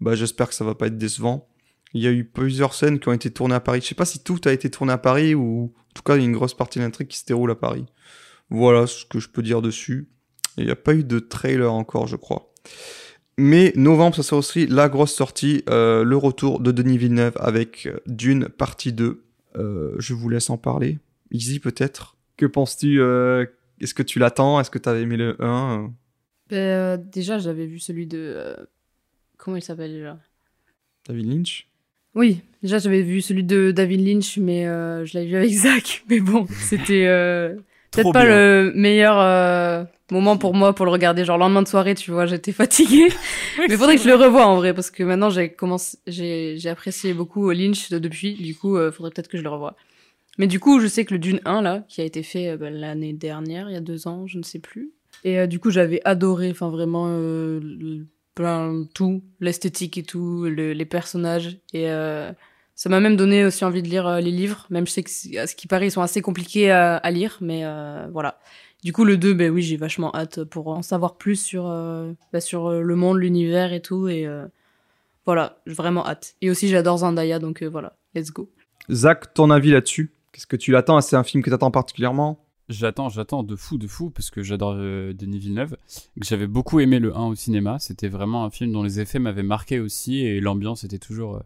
bah 0.00 0.14
j'espère 0.14 0.48
que 0.48 0.54
ça 0.54 0.64
va 0.64 0.74
pas 0.74 0.88
être 0.88 0.98
décevant. 0.98 1.48
Il 1.94 2.02
y 2.02 2.06
a 2.06 2.10
eu 2.10 2.24
plusieurs 2.24 2.74
scènes 2.74 2.98
qui 2.98 3.08
ont 3.08 3.12
été 3.12 3.30
tournées 3.30 3.54
à 3.54 3.60
Paris. 3.60 3.80
Je 3.80 3.86
sais 3.86 3.94
pas 3.94 4.04
si 4.04 4.22
tout 4.22 4.40
a 4.44 4.52
été 4.52 4.70
tourné 4.70 4.92
à 4.92 4.98
Paris 4.98 5.34
ou 5.34 5.72
en 5.74 5.92
tout 5.94 6.02
cas 6.02 6.16
il 6.16 6.20
y 6.20 6.22
a 6.22 6.26
une 6.26 6.34
grosse 6.34 6.54
partie 6.54 6.78
de 6.78 6.84
l'intrigue 6.84 7.08
qui 7.08 7.18
se 7.18 7.24
déroule 7.24 7.50
à 7.50 7.54
Paris. 7.54 7.86
Voilà 8.50 8.86
ce 8.86 9.04
que 9.06 9.20
je 9.20 9.28
peux 9.28 9.42
dire 9.42 9.62
dessus. 9.62 10.08
Il 10.58 10.66
n'y 10.66 10.70
a 10.70 10.76
pas 10.76 10.94
eu 10.94 11.04
de 11.04 11.18
trailer 11.18 11.72
encore, 11.72 12.06
je 12.06 12.16
crois. 12.16 12.52
Mais 13.38 13.72
novembre, 13.76 14.16
ça 14.16 14.22
sera 14.24 14.38
aussi 14.38 14.66
la 14.66 14.88
grosse 14.88 15.14
sortie, 15.14 15.62
euh, 15.70 16.02
le 16.02 16.16
retour 16.16 16.60
de 16.60 16.72
Denis 16.72 16.98
Villeneuve 16.98 17.34
avec 17.38 17.88
Dune 18.06 18.48
partie 18.48 18.92
2. 18.92 19.27
Euh, 19.56 19.94
je 19.98 20.14
vous 20.14 20.28
laisse 20.28 20.50
en 20.50 20.56
parler. 20.58 20.98
Easy 21.30 21.60
peut-être. 21.60 22.16
Que 22.36 22.46
penses-tu 22.46 23.00
euh, 23.00 23.46
Est-ce 23.80 23.94
que 23.94 24.02
tu 24.02 24.18
l'attends? 24.18 24.60
Est-ce 24.60 24.70
que 24.70 24.78
tu 24.78 24.88
avais 24.88 25.02
aimé 25.02 25.16
le 25.16 25.36
1 25.42 25.92
ben, 26.50 26.56
euh, 26.56 26.96
Déjà, 26.96 27.38
j'avais 27.38 27.66
vu 27.66 27.78
celui 27.78 28.06
de... 28.06 28.56
Comment 29.36 29.56
il 29.56 29.62
s'appelle 29.62 29.92
déjà? 29.92 30.18
David 31.06 31.26
Lynch? 31.26 31.68
Oui, 32.14 32.40
déjà 32.62 32.78
j'avais 32.78 33.02
vu 33.02 33.20
celui 33.20 33.44
de 33.44 33.70
David 33.70 34.00
Lynch, 34.00 34.38
mais 34.38 34.64
je 34.64 35.14
l'avais 35.14 35.26
vu 35.26 35.36
avec 35.36 35.52
Zach. 35.52 36.04
Mais 36.08 36.20
bon, 36.20 36.46
c'était 36.48 37.06
peut-être 37.90 38.12
pas 38.12 38.24
le 38.24 38.72
meilleur 38.74 39.86
moment 40.10 40.36
pour 40.36 40.54
moi 40.54 40.74
pour 40.74 40.86
le 40.86 40.92
regarder. 40.92 41.24
Genre 41.24 41.38
lendemain 41.38 41.62
de 41.62 41.68
soirée, 41.68 41.94
tu 41.94 42.10
vois, 42.10 42.26
j'étais 42.26 42.52
fatiguée. 42.52 43.08
mais 43.68 43.76
faudrait 43.76 43.96
que 43.96 44.02
je 44.02 44.08
le 44.08 44.14
revoie 44.14 44.46
en 44.46 44.56
vrai 44.56 44.74
parce 44.74 44.90
que 44.90 45.02
maintenant 45.02 45.30
j'ai 45.30 45.50
commencé, 45.50 45.98
j'ai, 46.06 46.56
j'ai 46.58 46.68
apprécié 46.68 47.12
beaucoup 47.14 47.50
Lynch 47.50 47.90
depuis. 47.90 48.34
Du 48.34 48.54
coup, 48.54 48.76
euh, 48.76 48.90
faudrait 48.92 49.10
peut-être 49.10 49.28
que 49.28 49.38
je 49.38 49.42
le 49.42 49.50
revoie. 49.50 49.76
Mais 50.38 50.46
du 50.46 50.60
coup, 50.60 50.80
je 50.80 50.86
sais 50.86 51.04
que 51.04 51.12
le 51.12 51.18
Dune 51.18 51.40
1 51.44 51.62
là, 51.62 51.84
qui 51.88 52.00
a 52.00 52.04
été 52.04 52.22
fait 52.22 52.50
euh, 52.50 52.56
bah, 52.56 52.70
l'année 52.70 53.12
dernière, 53.12 53.68
il 53.68 53.74
y 53.74 53.76
a 53.76 53.80
deux 53.80 54.06
ans, 54.06 54.26
je 54.26 54.38
ne 54.38 54.44
sais 54.44 54.60
plus. 54.60 54.92
Et 55.24 55.38
euh, 55.38 55.46
du 55.46 55.58
coup, 55.58 55.70
j'avais 55.70 56.00
adoré, 56.04 56.50
enfin 56.50 56.70
vraiment, 56.70 57.06
euh, 57.08 58.04
plein 58.36 58.86
tout, 58.94 59.22
l'esthétique 59.40 59.98
et 59.98 60.04
tout, 60.04 60.44
les 60.44 60.84
personnages 60.84 61.58
et 61.74 61.88
ça 62.78 62.88
m'a 62.88 63.00
même 63.00 63.16
donné 63.16 63.44
aussi 63.44 63.64
envie 63.64 63.82
de 63.82 63.88
lire 63.88 64.20
les 64.20 64.30
livres, 64.30 64.66
même 64.70 64.86
je 64.86 64.92
sais 64.92 65.02
que 65.02 65.38
à 65.38 65.46
ce 65.46 65.56
qui 65.56 65.66
paraît 65.66 65.88
ils 65.88 65.90
sont 65.90 66.00
assez 66.00 66.22
compliqués 66.22 66.70
à, 66.70 66.96
à 66.96 67.10
lire, 67.10 67.36
mais 67.40 67.64
voilà. 68.12 68.38
Du 68.84 68.92
coup, 68.92 69.04
le 69.04 69.16
2, 69.16 69.34
ben 69.34 69.50
oui, 69.50 69.62
j'ai 69.62 69.76
vachement 69.76 70.14
hâte 70.14 70.44
pour 70.44 70.68
en 70.68 70.82
savoir 70.82 71.16
plus 71.16 71.36
sur, 71.36 71.66
euh, 71.66 72.12
bah, 72.32 72.40
sur 72.40 72.68
euh, 72.68 72.80
le 72.80 72.94
monde, 72.94 73.18
l'univers 73.18 73.72
et 73.72 73.82
tout. 73.82 74.06
Et 74.06 74.24
euh, 74.24 74.46
voilà, 75.26 75.58
vraiment 75.66 76.06
hâte. 76.06 76.36
Et 76.42 76.50
aussi, 76.50 76.68
j'adore 76.68 76.98
Zendaya, 76.98 77.40
donc 77.40 77.62
voilà, 77.64 77.96
let's 78.14 78.30
go. 78.30 78.48
Zach, 78.90 79.34
ton 79.34 79.50
avis 79.50 79.72
là-dessus? 79.72 80.12
Qu'est-ce 80.32 80.46
que 80.46 80.56
tu 80.56 80.70
l'attends 80.70 81.00
C'est 81.00 81.16
un 81.16 81.24
film 81.24 81.42
que 81.42 81.50
tu 81.50 81.54
attends 81.54 81.72
particulièrement? 81.72 82.44
J'attends, 82.68 83.08
j'attends 83.08 83.42
de 83.42 83.56
fou, 83.56 83.78
de 83.78 83.86
fou, 83.88 84.10
parce 84.10 84.30
que 84.30 84.42
j'adore 84.42 84.74
euh, 84.76 85.12
Denis 85.12 85.38
Villeneuve. 85.38 85.76
J'avais 86.20 86.46
beaucoup 86.46 86.80
aimé 86.80 87.00
le 87.00 87.16
1 87.16 87.26
au 87.28 87.34
cinéma. 87.34 87.78
C'était 87.80 88.08
vraiment 88.08 88.44
un 88.44 88.50
film 88.50 88.72
dont 88.72 88.82
les 88.82 89.00
effets 89.00 89.18
m'avaient 89.18 89.42
marqué 89.42 89.80
aussi 89.80 90.20
et 90.20 90.40
l'ambiance 90.40 90.84
était 90.84 90.98
toujours 90.98 91.36
euh, 91.36 91.40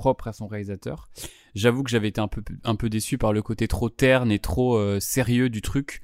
propre 0.00 0.28
à 0.28 0.32
son 0.32 0.46
réalisateur. 0.46 1.08
J'avoue 1.54 1.82
que 1.82 1.90
j'avais 1.90 2.08
été 2.08 2.20
un 2.20 2.28
peu, 2.28 2.42
un 2.64 2.74
peu 2.74 2.88
déçu 2.88 3.18
par 3.18 3.32
le 3.34 3.42
côté 3.42 3.68
trop 3.68 3.90
terne 3.90 4.32
et 4.32 4.38
trop 4.38 4.76
euh, 4.76 4.98
sérieux 5.00 5.50
du 5.50 5.60
truc. 5.60 6.00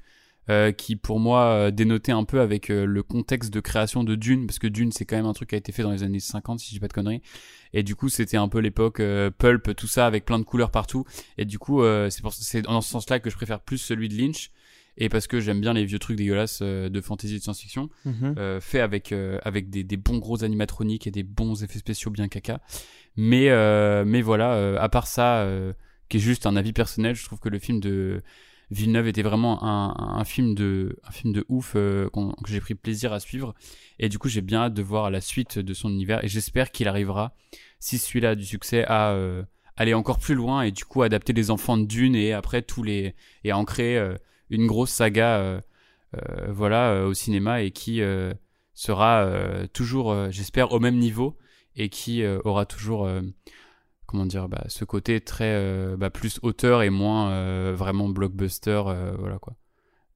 Euh, 0.49 0.71
qui 0.71 0.95
pour 0.95 1.19
moi 1.19 1.41
euh, 1.47 1.71
dénotait 1.71 2.13
un 2.13 2.23
peu 2.23 2.39
avec 2.39 2.69
le 2.69 3.03
contexte 3.03 3.53
de 3.53 3.59
création 3.59 4.05
de 4.05 4.15
Dune, 4.15 4.47
parce 4.47 4.59
que 4.59 4.67
Dune 4.67 4.93
c'est 4.93 5.03
quand 5.03 5.17
même 5.17 5.25
un 5.25 5.33
truc 5.33 5.49
qui 5.49 5.55
a 5.55 5.57
été 5.57 5.73
fait 5.73 5.83
dans 5.83 5.91
les 5.91 6.03
années 6.03 6.21
50 6.21 6.61
si 6.61 6.67
je 6.67 6.75
dis 6.75 6.79
pas 6.79 6.87
de 6.87 6.93
conneries, 6.93 7.21
et 7.73 7.83
du 7.83 7.95
coup 7.97 8.07
c'était 8.07 8.37
un 8.37 8.47
peu 8.47 8.59
l'époque 8.59 9.01
pulp, 9.39 9.75
tout 9.75 9.87
ça 9.87 10.05
avec 10.05 10.23
plein 10.23 10.39
de 10.39 10.45
couleurs 10.45 10.71
partout, 10.71 11.03
et 11.37 11.43
du 11.43 11.59
coup 11.59 11.83
c'est 12.09 12.21
pour 12.21 12.31
c'est 12.31 12.61
dans 12.61 12.79
ce 12.79 12.89
sens-là 12.89 13.19
que 13.19 13.29
je 13.29 13.35
préfère 13.35 13.59
plus 13.59 13.77
celui 13.77 14.07
de 14.07 14.15
Lynch, 14.15 14.51
et 14.95 15.09
parce 15.09 15.27
que 15.27 15.41
j'aime 15.41 15.59
bien 15.59 15.73
les 15.73 15.83
vieux 15.83 15.99
trucs 15.99 16.15
dégueulasses 16.15 16.61
de 16.61 17.01
fantasy 17.01 17.35
et 17.35 17.39
de 17.39 17.43
science-fiction, 17.43 17.89
Mhm. 18.05 18.61
fait 18.61 18.79
avec 18.79 19.13
avec 19.43 19.69
des, 19.69 19.83
des 19.83 19.97
bons 19.97 20.19
gros 20.19 20.45
animatroniques 20.45 21.07
et 21.07 21.11
des 21.11 21.23
bons 21.23 21.61
effets 21.61 21.79
spéciaux 21.79 22.09
bien 22.09 22.29
caca, 22.29 22.61
mais 23.17 23.49
mais 24.05 24.21
voilà, 24.21 24.79
à 24.81 24.89
part 24.89 25.07
ça, 25.07 25.47
qui 26.09 26.17
est 26.17 26.21
juste 26.21 26.45
un 26.45 26.55
avis 26.55 26.73
personnel, 26.73 27.15
je 27.15 27.25
trouve 27.25 27.39
que 27.39 27.49
le 27.49 27.59
film 27.59 27.79
de 27.79 28.21
Villeneuve 28.69 29.07
était 29.07 29.21
vraiment 29.21 29.63
un, 29.63 30.23
film 30.25 30.53
de 30.53 30.95
ouf 31.47 31.73
euh, 31.75 32.09
que 32.09 32.49
j'ai 32.49 32.59
pris 32.59 32.75
plaisir 32.75 33.13
à 33.13 33.19
suivre. 33.19 33.55
Et 33.99 34.09
du 34.09 34.19
coup 34.19 34.27
j'ai 34.27 34.41
bien 34.41 34.63
hâte 34.63 34.73
de 34.73 34.83
voir 34.83 35.09
la 35.09 35.21
suite 35.21 35.57
de 35.57 35.73
son 35.73 35.89
univers 35.89 36.23
et 36.23 36.27
j'espère 36.27 36.71
qu'il 36.71 36.87
arrivera 36.87 37.33
si 37.79 37.97
celui-là 37.97 38.31
a 38.31 38.35
du 38.35 38.45
succès 38.45 38.83
à 38.85 39.11
euh, 39.11 39.43
aller 39.75 39.93
encore 39.93 40.19
plus 40.19 40.35
loin 40.35 40.63
et 40.63 40.71
du 40.71 40.85
coup 40.85 41.01
adapter 41.01 41.33
les 41.33 41.49
enfants 41.49 41.77
de 41.77 41.85
Dune 41.85 42.15
et 42.15 42.33
après 42.33 42.61
tous 42.61 42.83
les 42.83 43.15
et 43.43 43.53
en 43.53 43.65
créer 43.65 43.97
euh, 43.97 44.15
une 44.49 44.67
grosse 44.67 44.91
saga 44.91 45.37
euh, 45.37 45.61
euh, 46.15 46.51
voilà 46.51 46.91
euh, 46.91 47.07
au 47.07 47.13
cinéma 47.13 47.61
et 47.61 47.71
qui 47.71 48.01
euh, 48.01 48.33
sera 48.73 49.23
euh, 49.23 49.65
toujours 49.67 50.11
euh, 50.11 50.29
j'espère 50.29 50.71
au 50.73 50.79
même 50.79 50.97
niveau 50.97 51.37
et 51.77 51.87
qui 51.89 52.23
euh, 52.23 52.39
aura 52.43 52.65
toujours 52.65 53.05
euh, 53.05 53.21
comment 54.05 54.25
dire 54.25 54.49
bah, 54.49 54.63
ce 54.67 54.83
côté 54.85 55.21
très 55.21 55.53
euh, 55.55 55.95
bah, 55.97 56.09
plus 56.09 56.39
auteur 56.41 56.81
et 56.83 56.89
moins 56.89 57.71
vraiment 57.73 58.09
blockbuster 58.09 58.81
voilà 59.19 59.37
quoi 59.39 59.55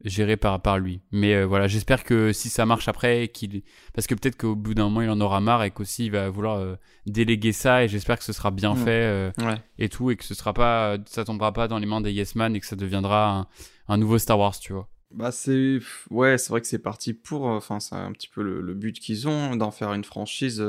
géré 0.04 0.36
par 0.36 0.60
par 0.64 0.80
lui 0.80 1.02
mais 1.12 1.36
euh, 1.36 1.46
voilà 1.46 1.68
j'espère 1.68 2.04
que 2.04 2.34
si 2.34 2.50
ça 2.50 2.66
marche 2.66 2.88
après 2.88 3.28
qu'il 3.28 3.62
parce 3.94 4.08
que 4.08 4.16
peut-être 4.16 4.36
qu'au 4.36 4.56
bout 4.56 4.74
d'un 4.74 4.86
moment 4.86 5.02
il 5.04 5.10
en 5.12 5.22
aura 5.22 5.42
marre 5.42 5.64
et 5.64 5.70
qu'aussi 5.70 6.06
il 6.06 6.12
va 6.12 6.28
vouloir 6.28 6.58
euh, 6.58 6.76
déléguer 7.06 7.52
ça 7.52 7.84
et 7.84 7.88
j'espère 7.88 8.18
que 8.18 8.24
ce 8.24 8.34
sera 8.34 8.50
bien 8.50 8.72
Ouais. 8.74 8.78
fait 8.84 8.90
euh, 8.90 9.32
Ouais. 9.44 9.62
et 9.78 9.90
tout 9.90 10.10
et 10.10 10.16
que 10.16 10.24
ce 10.24 10.34
sera 10.34 10.54
pas 10.54 10.98
ça 11.06 11.24
tombera 11.24 11.54
pas 11.54 11.68
dans 11.68 11.78
les 11.78 11.86
mains 11.86 12.02
des 12.02 12.12
yes 12.12 12.34
man 12.34 12.56
et 12.56 12.60
que 12.60 12.66
ça 12.66 12.76
deviendra 12.76 13.30
un, 13.42 13.48
un 13.90 13.98
nouveau 13.98 14.18
Star 14.18 14.40
Wars 14.40 14.58
tu 14.58 14.74
vois 14.74 14.90
Bah 15.14 15.32
c'est 15.32 15.78
ouais, 16.10 16.40
c'est 16.40 16.50
vrai 16.50 16.62
que 16.62 16.68
c'est 16.68 16.80
parti 16.82 17.14
pour 17.14 17.46
enfin 17.46 17.80
c'est 17.80 17.94
un 17.94 18.12
petit 18.12 18.28
peu 18.30 18.42
le, 18.42 18.60
le 18.60 18.74
but 18.74 19.00
qu'ils 19.00 19.28
ont 19.28 19.56
d'en 19.56 19.70
faire 19.70 19.94
une 19.94 20.04
franchise 20.04 20.60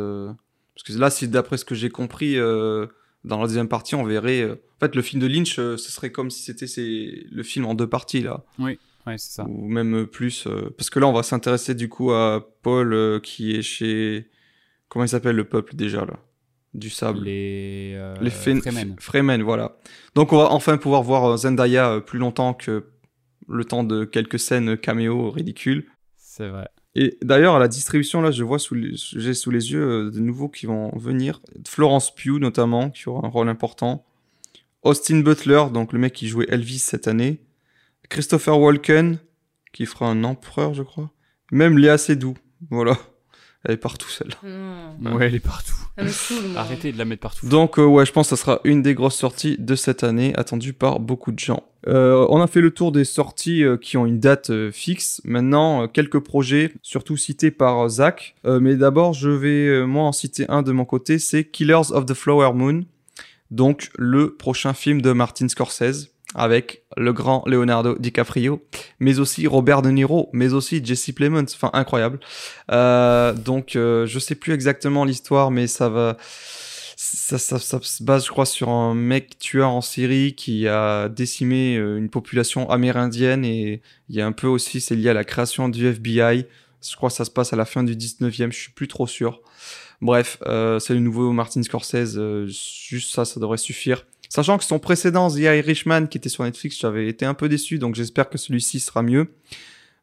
parce 0.75 0.85
que 0.85 0.99
là 0.99 1.11
si 1.11 1.29
d'après 1.29 1.57
ce 1.57 1.65
que 1.65 1.75
j'ai 1.75 1.91
compris 1.91 2.37
euh, 2.39 2.87
dans 3.25 3.41
la 3.41 3.47
deuxième 3.47 3.69
partie, 3.69 3.95
on 3.95 4.05
verrait 4.05 4.43
euh, 4.43 4.55
en 4.55 4.81
fait 4.81 4.95
le 4.95 5.03
film 5.03 5.21
de 5.21 5.27
Lynch 5.27 5.59
euh, 5.59 5.77
ce 5.77 5.91
serait 5.91 6.11
comme 6.11 6.31
si 6.31 6.43
c'était 6.43 6.67
le 7.31 7.43
film 7.43 7.67
en 7.67 7.75
deux 7.75 7.87
parties 7.87 8.21
là 8.21 8.45
ouais 8.59 8.79
c'est 9.07 9.19
ça 9.19 9.45
ou 9.45 9.69
même 9.69 10.07
plus 10.07 10.47
parce 10.77 10.89
que 10.89 11.01
là 11.01 11.09
on 11.09 11.13
va 11.13 11.23
s'intéresser 11.23 11.75
du 11.75 11.89
coup 11.89 12.13
à 12.13 12.47
Paul 12.63 13.21
qui 13.23 13.57
est 13.57 13.63
chez 13.63 14.29
comment 14.89 15.05
il 15.05 15.09
s'appelle 15.09 15.37
le 15.37 15.45
peuple 15.45 15.75
déjà 15.75 16.05
là? 16.05 16.19
Du 16.73 16.89
sable 16.89 17.25
les 17.25 17.99
les 18.23 18.31
Fremen. 18.31 18.97
Fremen, 18.99 19.43
voilà. 19.43 19.77
Donc 20.15 20.33
on 20.33 20.39
va 20.39 20.53
enfin 20.53 20.79
pouvoir 20.79 21.03
voir 21.03 21.37
Zendaya 21.37 22.01
plus 22.01 22.19
longtemps 22.19 22.55
que 22.55 22.87
le 23.49 23.65
temps 23.65 23.85
de 23.85 24.05
quelques 24.05 24.39
scènes 24.39 24.79
caméo 24.79 25.31
ridicules. 25.31 25.87
c'est 26.17 26.49
vrai 26.49 26.69
Et 26.95 27.17
d'ailleurs, 27.23 27.55
à 27.55 27.59
la 27.59 27.69
distribution, 27.69 28.21
là, 28.21 28.31
je 28.31 28.45
vois 28.45 28.59
j'ai 28.59 29.35
sous 29.35 29.51
les 29.51 29.73
yeux 29.73 29.83
euh, 29.83 30.11
de 30.11 30.21
nouveaux 30.21 30.49
qui 30.49 30.67
vont 30.67 30.91
venir. 30.97 31.41
Florence 31.67 32.15
Pugh, 32.15 32.39
notamment, 32.39 32.91
qui 32.91 33.09
aura 33.09 33.27
un 33.27 33.31
rôle 33.31 33.49
important. 33.49 34.05
Austin 34.83 35.21
Butler, 35.21 35.65
donc 35.73 35.93
le 35.93 35.99
mec 35.99 36.13
qui 36.13 36.29
jouait 36.29 36.47
Elvis 36.49 36.81
cette 36.81 37.09
année. 37.09 37.41
Christopher 38.09 38.59
Walken, 38.59 39.19
qui 39.73 39.87
fera 39.87 40.07
un 40.07 40.25
empereur, 40.25 40.75
je 40.75 40.83
crois. 40.83 41.11
Même 41.51 41.79
Léa 41.79 41.97
Seydoux, 41.97 42.35
voilà. 42.71 42.99
Elle 43.65 43.75
est 43.75 43.77
partout, 43.79 44.09
celle-là. 44.09 44.37
Non. 44.99 45.15
ouais 45.15 45.29
elle 45.29 45.37
est 45.37 45.41
partout 45.41 45.83
me 45.99 46.57
arrêtez 46.57 46.93
de 46.93 46.99
la 46.99 47.05
mettre 47.05 47.23
partout 47.23 47.49
Donc 47.49 47.79
euh, 47.79 47.85
ouais, 47.85 48.07
je 48.07 48.13
pense 48.13 48.31
que 48.31 48.37
ça 48.37 48.43
sera 48.43 48.61
une 48.65 48.83
des 48.83 48.95
grosses 48.95 49.17
sorties 49.17 49.57
de 49.59 49.75
cette 49.75 50.05
année, 50.05 50.33
attendue 50.37 50.73
par 50.73 51.01
beaucoup 51.01 51.33
de 51.33 51.39
gens. 51.39 51.63
Euh, 51.89 52.27
on 52.29 52.41
a 52.41 52.47
fait 52.47 52.61
le 52.61 52.71
tour 52.71 52.93
des 52.93 53.05
sorties 53.05 53.65
euh, 53.65 53.77
qui 53.77 53.97
ont 53.97 54.07
une 54.07 54.21
date 54.21 54.51
euh, 54.51 54.71
fixe. 54.71 55.21
Maintenant, 55.25 55.89
quelques 55.89 56.21
projets, 56.21 56.73
surtout 56.83 57.17
cités 57.17 57.51
par 57.51 57.89
Zach. 57.89 58.35
Mais 58.45 58.77
d'abord, 58.77 59.13
je 59.13 59.31
vais 59.31 59.87
moi 59.87 60.05
en 60.05 60.13
citer 60.13 60.47
un 60.49 60.63
de 60.63 60.73
mon 60.73 60.85
côté, 60.85 61.19
c'est 61.19 61.45
Killers 61.45 61.91
of 61.93 62.07
the 62.07 62.15
Flower 62.15 62.53
Moon. 62.55 62.85
Donc 63.51 63.91
le 63.97 64.35
prochain 64.35 64.73
film 64.73 65.03
de 65.03 65.13
Martin 65.13 65.49
Scorsese 65.49 66.09
avec 66.35 66.85
le 66.97 67.13
grand 67.13 67.45
Leonardo 67.47 67.97
DiCaprio, 67.99 68.63
mais 69.01 69.19
aussi 69.19 69.47
Robert 69.47 69.83
De 69.83 69.91
Niro, 69.91 70.31
mais 70.33 70.55
aussi 70.55 70.83
Jesse 70.83 71.13
Plemons, 71.13 71.45
enfin 71.45 71.71
incroyable. 71.75 72.21
Donc 72.69 73.73
je 73.75 74.19
sais 74.19 74.35
plus 74.35 74.53
exactement 74.53 75.05
l'histoire, 75.05 75.51
mais 75.51 75.67
ça 75.67 75.89
va, 75.89 76.17
ça, 77.15 77.39
ça, 77.39 77.59
ça 77.59 77.79
se 77.83 78.03
base, 78.03 78.25
je 78.25 78.31
crois, 78.31 78.47
sur 78.47 78.71
un 78.71 78.95
mec 78.95 79.39
tueur 79.39 79.71
en 79.71 79.81
série 79.81 80.35
qui 80.35 80.67
a 80.67 81.09
décimé 81.09 81.77
euh, 81.77 81.99
une 81.99 82.09
population 82.09 82.69
amérindienne 82.71 83.45
et 83.45 83.83
il 84.09 84.17
y 84.17 84.21
a 84.21 84.27
un 84.27 84.33
peu 84.33 84.47
aussi, 84.47 84.81
c'est 84.81 84.95
lié 84.95 85.11
à 85.11 85.15
la 85.15 85.25
création 85.25 85.69
du 85.69 85.87
FBI. 85.87 86.47
Je 86.83 86.97
crois 86.97 87.11
que 87.11 87.15
ça 87.15 87.25
se 87.25 87.31
passe 87.31 87.53
à 87.53 87.57
la 87.57 87.65
fin 87.65 87.85
du 87.85 87.95
19e, 87.95 88.51
je 88.51 88.59
suis 88.59 88.73
plus 88.73 88.89
trop 88.89 89.07
sûr. 89.07 89.43
Bref, 90.01 90.39
euh, 90.47 90.79
c'est 90.79 90.95
le 90.95 91.01
nouveau 91.01 91.33
Martin 91.33 91.63
Scorsese, 91.63 92.17
euh, 92.17 92.47
juste 92.47 93.15
ça, 93.15 93.25
ça 93.25 93.39
devrait 93.39 93.59
suffire. 93.59 94.07
Sachant 94.29 94.57
que 94.57 94.65
son 94.65 94.79
précédent, 94.79 95.31
The 95.31 95.41
Irishman, 95.41 96.07
qui 96.07 96.17
était 96.17 96.31
sur 96.31 96.43
Netflix, 96.45 96.79
j'avais 96.81 97.07
été 97.07 97.27
un 97.27 97.35
peu 97.35 97.49
déçu, 97.49 97.79
donc 97.79 97.95
j'espère 97.95 98.31
que 98.31 98.39
celui-ci 98.39 98.81
sera 98.81 99.03
mieux. 99.03 99.29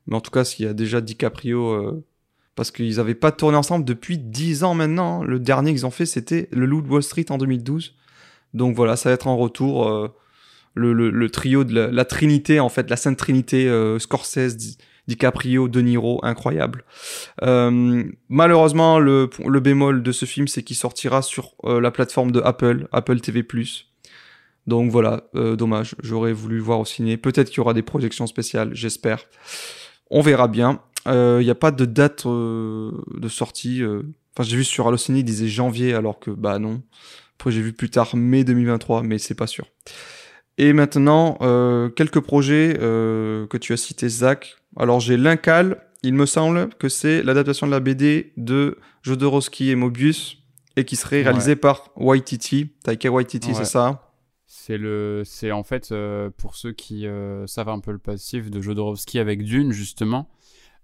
Mais 0.05 0.15
en 0.15 0.21
tout 0.21 0.31
cas, 0.31 0.43
s'il 0.45 0.65
y 0.65 0.69
a 0.69 0.73
déjà 0.73 1.01
DiCaprio, 1.01 1.71
euh, 1.71 2.05
parce 2.59 2.71
qu'ils 2.71 2.99
avaient 2.99 3.15
pas 3.15 3.31
tourné 3.31 3.55
ensemble 3.55 3.85
depuis 3.85 4.17
10 4.17 4.65
ans 4.65 4.73
maintenant. 4.73 5.23
Le 5.23 5.39
dernier 5.39 5.71
qu'ils 5.71 5.85
ont 5.85 5.91
fait, 5.91 6.05
c'était 6.05 6.49
Le 6.51 6.65
Loup 6.65 6.81
de 6.81 6.89
Wall 6.89 7.01
Street 7.01 7.25
en 7.29 7.37
2012. 7.37 7.95
Donc 8.53 8.75
voilà, 8.75 8.97
ça 8.97 9.07
va 9.07 9.13
être 9.13 9.27
en 9.27 9.37
retour 9.37 9.87
euh, 9.87 10.09
le, 10.73 11.29
trio 11.29 11.63
de 11.63 11.73
la, 11.73 12.03
Trinité, 12.03 12.59
en 12.59 12.67
fait, 12.67 12.89
la 12.89 12.97
Sainte 12.97 13.15
Trinité, 13.15 13.69
euh, 13.69 13.97
Scorsese, 13.97 14.57
Di- 14.57 14.77
DiCaprio, 15.07 15.69
De 15.69 15.79
Niro, 15.79 16.19
incroyable. 16.21 16.83
Euh, 17.43 18.03
malheureusement, 18.27 18.99
le, 18.99 19.29
bémol 19.61 20.03
de 20.03 20.11
ce 20.11 20.25
film, 20.25 20.49
c'est 20.49 20.61
qu'il 20.61 20.75
sortira 20.75 21.21
sur 21.21 21.55
la 21.63 21.91
plateforme 21.91 22.33
de 22.33 22.41
Apple, 22.41 22.89
Apple 22.91 23.21
TV+. 23.21 23.47
Donc 24.67 24.91
voilà, 24.91 25.23
dommage, 25.33 25.95
j'aurais 26.03 26.33
voulu 26.33 26.59
voir 26.59 26.81
au 26.81 26.85
ciné. 26.85 27.15
Peut-être 27.15 27.47
qu'il 27.47 27.59
y 27.59 27.61
aura 27.61 27.73
des 27.73 27.83
projections 27.83 28.27
spéciales, 28.27 28.71
j'espère. 28.73 29.23
On 30.11 30.21
verra 30.21 30.49
bien. 30.49 30.81
Il 31.05 31.39
n'y 31.43 31.49
a 31.49 31.55
pas 31.55 31.71
de 31.71 31.85
date 31.85 32.25
euh, 32.25 32.91
de 33.15 33.27
sortie. 33.27 33.81
euh. 33.83 34.03
Enfin, 34.37 34.47
j'ai 34.47 34.57
vu 34.57 34.63
sur 34.63 34.87
Allociné, 34.87 35.19
il 35.19 35.23
disait 35.23 35.47
janvier, 35.47 35.93
alors 35.93 36.19
que 36.19 36.31
bah 36.31 36.59
non. 36.59 36.81
Après, 37.37 37.51
j'ai 37.51 37.61
vu 37.61 37.73
plus 37.73 37.89
tard 37.89 38.15
mai 38.15 38.43
2023, 38.43 39.03
mais 39.03 39.17
c'est 39.17 39.33
pas 39.35 39.47
sûr. 39.47 39.65
Et 40.57 40.73
maintenant, 40.73 41.37
euh, 41.41 41.89
quelques 41.89 42.19
projets 42.19 42.77
euh, 42.81 43.47
que 43.47 43.57
tu 43.57 43.71
as 43.73 43.77
cités, 43.77 44.09
Zach. 44.09 44.57
Alors, 44.77 44.99
j'ai 44.99 45.15
l'Incal. 45.17 45.81
Il 46.03 46.13
me 46.13 46.25
semble 46.25 46.69
que 46.79 46.87
c'est 46.89 47.23
l'adaptation 47.23 47.65
de 47.67 47.71
la 47.71 47.79
BD 47.79 48.31
de 48.37 48.77
Jodorowsky 49.03 49.69
et 49.69 49.75
Mobius 49.75 50.37
et 50.77 50.85
qui 50.85 50.95
serait 50.95 51.23
réalisé 51.23 51.55
par 51.57 51.89
Waititi. 51.97 52.71
Taika 52.83 53.09
Waititi, 53.09 53.49
Ouais. 53.49 53.53
c'est 53.55 53.65
ça? 53.65 54.05
C'est 54.45 54.77
le, 54.77 55.23
c'est 55.25 55.51
en 55.51 55.63
fait 55.63 55.91
euh, 55.91 56.29
pour 56.37 56.55
ceux 56.55 56.71
qui 56.71 57.05
euh, 57.07 57.45
savent 57.47 57.69
un 57.69 57.79
peu 57.79 57.91
le 57.91 57.97
passif 57.97 58.49
de 58.49 58.61
Jodorowsky 58.61 59.19
avec 59.19 59.43
Dune 59.43 59.71
justement. 59.71 60.29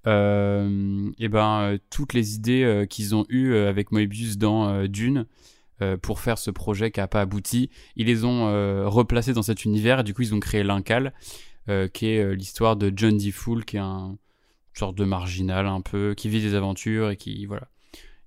Euh, 0.08 1.12
et 1.18 1.30
ben 1.30 1.62
euh, 1.62 1.78
toutes 1.90 2.14
les 2.14 2.36
idées 2.36 2.64
euh, 2.64 2.86
qu'ils 2.86 3.16
ont 3.16 3.26
eues 3.30 3.56
avec 3.56 3.92
Moebius 3.92 4.38
dans 4.38 4.86
Dune 4.88 5.26
pour 6.02 6.22
faire 6.22 6.38
ce 6.38 6.52
projet 6.52 6.90
qui 6.90 7.02
a 7.02 7.08
pas 7.08 7.20
abouti, 7.20 7.70
ils 7.98 8.06
les 8.06 8.24
ont 8.24 8.46
replacés 8.90 9.34
dans 9.34 9.42
cet 9.42 9.66
univers 9.66 10.00
et 10.00 10.04
du 10.04 10.14
coup 10.14 10.22
ils 10.22 10.34
ont 10.34 10.40
créé 10.40 10.64
l'Incal, 10.64 11.14
qui 11.92 12.08
est 12.08 12.34
l'histoire 12.34 12.78
de 12.78 12.94
John 12.96 13.18
D. 13.18 13.30
Fool, 13.32 13.66
qui 13.66 13.76
est 13.76 13.82
un 13.82 14.18
sorte 14.74 14.96
de 14.96 15.04
marginal 15.04 15.68
un 15.68 15.82
peu, 15.82 16.14
qui 16.16 16.30
vit 16.30 16.42
des 16.42 16.56
aventures 16.56 17.10
et 17.10 17.18
qui 17.18 17.46
voilà, 17.46 17.68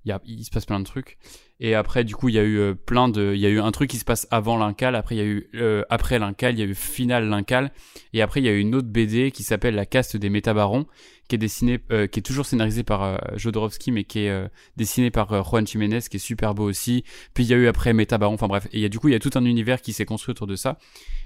il, 0.05 0.11
y 0.11 0.13
a, 0.13 0.21
il 0.27 0.45
se 0.45 0.51
passe 0.51 0.67
plein 0.67 0.79
de 0.79 0.85
trucs. 0.85 1.17
Et 1.59 1.75
après, 1.75 2.05
du 2.05 2.15
coup, 2.15 2.29
il 2.29 2.35
y 2.35 2.39
a 2.39 2.45
eu 2.45 2.75
plein 2.75 3.09
de, 3.09 3.33
il 3.35 3.41
y 3.41 3.47
a 3.47 3.49
eu 3.49 3.61
un 3.61 3.71
truc 3.73 3.89
qui 3.89 3.97
se 3.97 4.05
passe 4.05 4.29
avant 4.31 4.59
l'Incal. 4.59 4.95
Après, 4.95 5.17
il 5.17 5.19
y 5.19 5.23
a 5.23 5.25
eu 5.25 5.51
après 5.89 6.19
l'Incal, 6.19 6.53
il 6.55 6.61
y 6.61 6.63
a 6.63 6.67
eu 6.67 6.75
final 6.75 7.31
l'Incal. 7.31 7.73
Et 8.13 8.21
après, 8.21 8.43
il 8.43 8.45
y 8.45 8.49
a 8.51 8.53
eu 8.53 8.61
une 8.61 8.75
autre 8.75 8.89
BD 8.89 9.31
qui 9.31 9.43
s'appelle 9.43 9.75
La 9.75 9.87
caste 9.87 10.19
des 10.19 10.29
métabarons, 10.29 10.87
qui 11.29 11.35
est 11.35 11.39
dessinée, 11.39 11.79
euh, 11.91 12.07
qui 12.07 12.21
est 12.21 12.23
toujours 12.23 12.47
scénarisée 12.47 12.83
par 12.83 13.21
Jodorowsky, 13.37 13.93
mais 13.93 14.05
qui 14.05 14.21
est 14.21 14.51
dessinée 14.77 15.11
par 15.11 15.45
Juan 15.45 15.67
Jiménez, 15.67 16.01
qui 16.11 16.17
est 16.17 16.21
super 16.21 16.55
beau 16.55 16.65
aussi. 16.65 17.05
Puis 17.35 17.45
il 17.45 17.51
y 17.51 17.55
a 17.55 17.57
eu 17.57 17.67
après 17.67 17.93
Métabaron. 17.93 18.35
Enfin 18.35 18.49
bref, 18.49 18.67
et 18.73 18.79
il 18.79 18.81
y 18.81 18.85
a 18.85 18.89
du 18.89 18.99
coup, 18.99 19.09
il 19.09 19.13
y 19.13 19.17
a 19.17 19.21
tout 19.21 19.31
un 19.35 19.45
univers 19.45 19.81
qui 19.83 19.93
s'est 19.93 20.05
construit 20.05 20.33
autour 20.33 20.47
de 20.47 20.57
ça. 20.57 20.79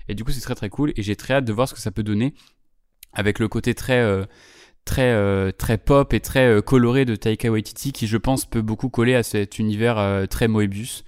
Et 0.09 0.15
du 0.15 0.25
coup, 0.25 0.33
c'est 0.33 0.41
très 0.41 0.55
très 0.55 0.69
cool. 0.69 0.93
Et 0.97 1.03
j'ai 1.03 1.17
très 1.17 1.35
hâte 1.35 1.45
de 1.45 1.53
voir 1.53 1.69
ce 1.69 1.75
que 1.75 1.81
ça 1.81 1.91
peut 1.91 2.03
donner 2.03 2.35
avec 3.15 3.39
le 3.39 3.49
côté 3.49 3.75
très 3.75 4.27
très 4.85 5.13
euh, 5.13 5.53
très 5.53 5.79
pop 5.79 6.13
et 6.13 6.21
très 6.21 6.47
euh, 6.47 6.61
coloré 6.61 7.05
de 7.05 7.17
Taika 7.17 7.51
Waititi 7.51 7.93
qui 7.93 8.07
je 8.07 8.17
pense 8.17 8.47
peut 8.47 8.63
beaucoup 8.63 8.89
coller 8.89 9.15
à 9.15 9.23
cet 9.23 9.59
univers 9.59 9.99
euh, 9.99 10.27
très 10.27 10.49
Moebius. 10.49 11.05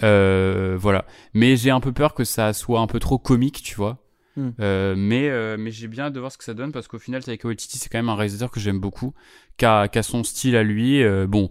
voilà. 0.00 1.04
Mais 1.34 1.56
j'ai 1.56 1.70
un 1.70 1.80
peu 1.80 1.92
peur 1.92 2.14
que 2.14 2.24
ça 2.24 2.52
soit 2.52 2.80
un 2.80 2.86
peu 2.86 2.98
trop 2.98 3.18
comique, 3.18 3.62
tu 3.62 3.74
vois. 3.74 3.98
Hmm. 4.40 4.94
mais 4.96 5.56
mais 5.58 5.70
j'ai 5.70 5.88
bien 5.88 6.04
hâte 6.04 6.12
de 6.12 6.20
voir 6.20 6.32
ce 6.32 6.38
que 6.38 6.44
ça 6.44 6.54
donne 6.54 6.72
parce 6.72 6.88
qu'au 6.88 6.98
final 6.98 7.22
Taika 7.22 7.46
Waititi 7.46 7.78
c'est 7.78 7.88
quand 7.88 7.98
même 7.98 8.08
un 8.08 8.14
réalisateur 8.14 8.50
que 8.50 8.60
j'aime 8.60 8.80
beaucoup, 8.80 9.14
qui 9.56 9.64
a, 9.64 9.88
qui 9.88 9.98
a, 9.98 10.02
son 10.02 10.24
style 10.24 10.56
à 10.56 10.62
lui. 10.62 11.02
bon, 11.26 11.50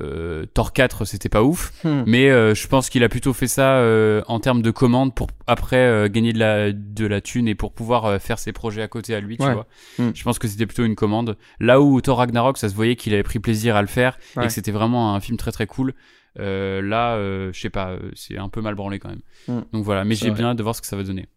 euh, 0.00 0.46
Thor 0.54 0.72
4 0.72 1.04
c'était 1.04 1.28
pas 1.28 1.42
ouf 1.42 1.72
hmm. 1.84 2.04
mais 2.06 2.30
euh, 2.30 2.54
je 2.54 2.66
pense 2.66 2.88
qu'il 2.88 3.04
a 3.04 3.10
plutôt 3.10 3.34
fait 3.34 3.46
ça 3.46 3.76
euh, 3.76 4.22
en 4.26 4.40
termes 4.40 4.62
de 4.62 4.70
commandes 4.70 5.14
pour 5.14 5.26
après 5.46 5.76
euh, 5.76 6.08
gagner 6.08 6.32
de 6.32 6.38
la 6.38 6.72
de 6.72 7.06
la 7.06 7.20
thune 7.20 7.46
et 7.46 7.54
pour 7.54 7.72
pouvoir 7.72 8.18
faire 8.20 8.38
ses 8.38 8.52
projets 8.52 8.80
à 8.80 8.88
côté 8.88 9.14
à 9.14 9.20
lui 9.20 9.36
tu 9.36 9.44
vois 9.44 9.66
hmm. 9.98 10.12
je 10.14 10.22
pense 10.24 10.38
que 10.38 10.48
c'était 10.48 10.64
plutôt 10.64 10.84
une 10.84 10.94
commande 10.94 11.36
là 11.60 11.82
où 11.82 12.00
Thor 12.00 12.18
Ragnarok 12.18 12.56
ça 12.56 12.70
se 12.70 12.74
voyait 12.74 12.96
qu'il 12.96 13.12
avait 13.12 13.22
pris 13.22 13.38
plaisir 13.38 13.76
à 13.76 13.82
le 13.82 13.88
faire 13.88 14.18
et 14.40 14.46
que 14.46 14.48
c'était 14.48 14.72
vraiment 14.72 15.14
un 15.14 15.20
film 15.20 15.36
très 15.36 15.52
très 15.52 15.66
cool 15.66 15.92
là 16.36 17.18
je 17.18 17.60
sais 17.60 17.70
pas 17.70 17.96
c'est 18.14 18.38
un 18.38 18.48
peu 18.48 18.62
mal 18.62 18.74
branlé 18.74 18.98
quand 18.98 19.10
même 19.10 19.22
hmm. 19.48 19.60
donc 19.74 19.84
voilà 19.84 20.04
mais 20.04 20.14
j'ai 20.14 20.30
bien 20.30 20.46
hâte 20.46 20.56
de 20.56 20.62
voir 20.62 20.74
ce 20.74 20.80
que 20.80 20.86
ça 20.86 20.96
va 20.96 21.02
donner 21.02 21.28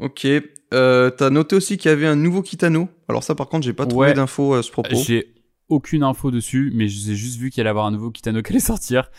Ok. 0.00 0.26
Euh, 0.74 1.10
T'as 1.10 1.30
noté 1.30 1.56
aussi 1.56 1.76
qu'il 1.76 1.90
y 1.90 1.92
avait 1.92 2.06
un 2.06 2.16
nouveau 2.16 2.42
Kitano. 2.42 2.88
Alors 3.08 3.22
ça, 3.22 3.34
par 3.34 3.48
contre, 3.48 3.64
j'ai 3.64 3.72
pas 3.72 3.86
trouvé 3.86 4.12
d'infos 4.12 4.54
à 4.54 4.62
ce 4.62 4.70
propos. 4.70 4.96
J'ai 4.96 5.34
aucune 5.68 6.02
info 6.02 6.30
dessus, 6.30 6.72
mais 6.74 6.88
j'ai 6.88 7.14
juste 7.14 7.38
vu 7.38 7.50
qu'il 7.50 7.60
allait 7.60 7.70
avoir 7.70 7.86
un 7.86 7.90
nouveau 7.90 8.10
Kitano 8.10 8.42
qui 8.42 8.52
allait 8.52 8.60
sortir 8.60 9.10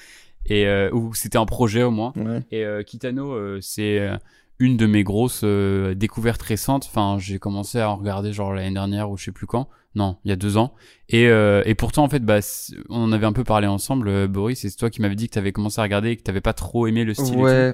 et 0.46 0.68
euh, 0.68 0.90
ou 0.92 1.14
c'était 1.14 1.38
un 1.38 1.46
projet 1.46 1.84
au 1.84 1.92
moins. 1.92 2.14
Et 2.52 2.64
euh, 2.66 2.84
Kitano, 2.84 3.32
euh, 3.32 3.60
c'est 3.62 4.00
euh, 4.00 4.16
une 4.58 4.78
de 4.78 4.86
mes 4.86 5.04
grosses 5.04 5.42
euh, 5.44 5.94
découvertes 5.94 6.42
récentes. 6.42 6.86
Enfin, 6.90 7.18
j'ai 7.20 7.40
commencé 7.40 7.80
à 7.80 7.90
en 7.90 7.98
regarder 7.98 8.34
genre 8.34 8.54
l'année 8.54 8.74
dernière 8.74 9.10
ou 9.10 9.18
je 9.18 9.26
sais 9.26 9.32
plus 9.32 9.48
quand. 9.48 9.68
Non, 9.96 10.18
il 10.24 10.30
y 10.30 10.32
a 10.32 10.36
deux 10.36 10.58
ans. 10.58 10.76
Et, 11.10 11.24
et 11.24 11.76
pourtant, 11.76 12.04
en 12.04 12.10
fait, 12.10 12.24
bah, 12.24 12.42
on 12.90 13.06
en 13.06 13.12
avait 13.12 13.26
un 13.26 13.34
peu 13.34 13.44
parlé 13.44 13.66
ensemble, 13.66 14.28
Boris. 14.28 14.60
C'est 14.60 14.76
toi 14.76 14.92
qui 14.92 15.02
m'avais 15.02 15.16
dit 15.16 15.28
que 15.28 15.34
tu 15.34 15.40
avais 15.40 15.52
commencé 15.52 15.80
à 15.80 15.84
regarder 15.84 16.12
et 16.12 16.16
que 16.16 16.22
t'avais 16.22 16.42
pas 16.42 16.54
trop 16.54 16.86
aimé 16.86 17.04
le 17.04 17.16
style. 17.16 17.38
Ouais. 17.38 17.74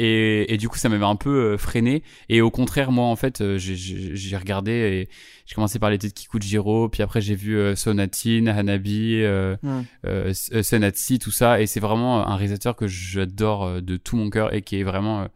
et, 0.00 0.56
du 0.58 0.68
coup, 0.68 0.78
ça 0.78 0.88
m'avait 0.88 1.04
un 1.04 1.16
peu 1.16 1.54
euh, 1.54 1.58
freiné. 1.58 2.04
Et 2.28 2.40
au 2.40 2.50
contraire, 2.50 2.92
moi, 2.92 3.06
en 3.06 3.16
fait, 3.16 3.40
euh, 3.40 3.58
j'ai 3.58 4.36
regardé 4.36 4.70
et 4.72 5.08
j'ai 5.44 5.54
commencé 5.54 5.80
par 5.80 5.90
les 5.90 5.98
têtes 5.98 6.14
Kikujiro, 6.14 6.88
puis 6.88 7.02
après 7.02 7.20
j'ai 7.20 7.34
vu 7.34 7.56
euh, 7.56 7.74
Sonatin, 7.74 8.46
Hanabi, 8.46 9.22
euh. 9.22 9.56
Senatsi, 10.32 11.18
tout 11.18 11.32
ça. 11.32 11.60
Et 11.60 11.66
c'est 11.66 11.80
vraiment 11.80 12.26
un 12.26 12.36
réalisateur 12.36 12.76
que 12.76 12.86
j'adore 12.86 13.82
de 13.82 13.96
tout 13.96 14.16
mon 14.16 14.30
cœur 14.30 14.54
et 14.54 14.62
qui 14.62 14.78
est 14.78 14.84
vraiment 14.84 15.26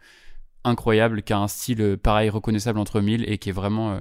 incroyable, 0.65 1.23
qui 1.23 1.33
a 1.33 1.39
un 1.39 1.49
style 1.49 1.97
pareil 2.01 2.31
reconnaissable 2.31 2.79
entre 2.79 3.01
mille 3.01 3.25
et 3.29 3.39
qui 3.39 3.49
est 3.49 3.53
vraiment 3.53 4.01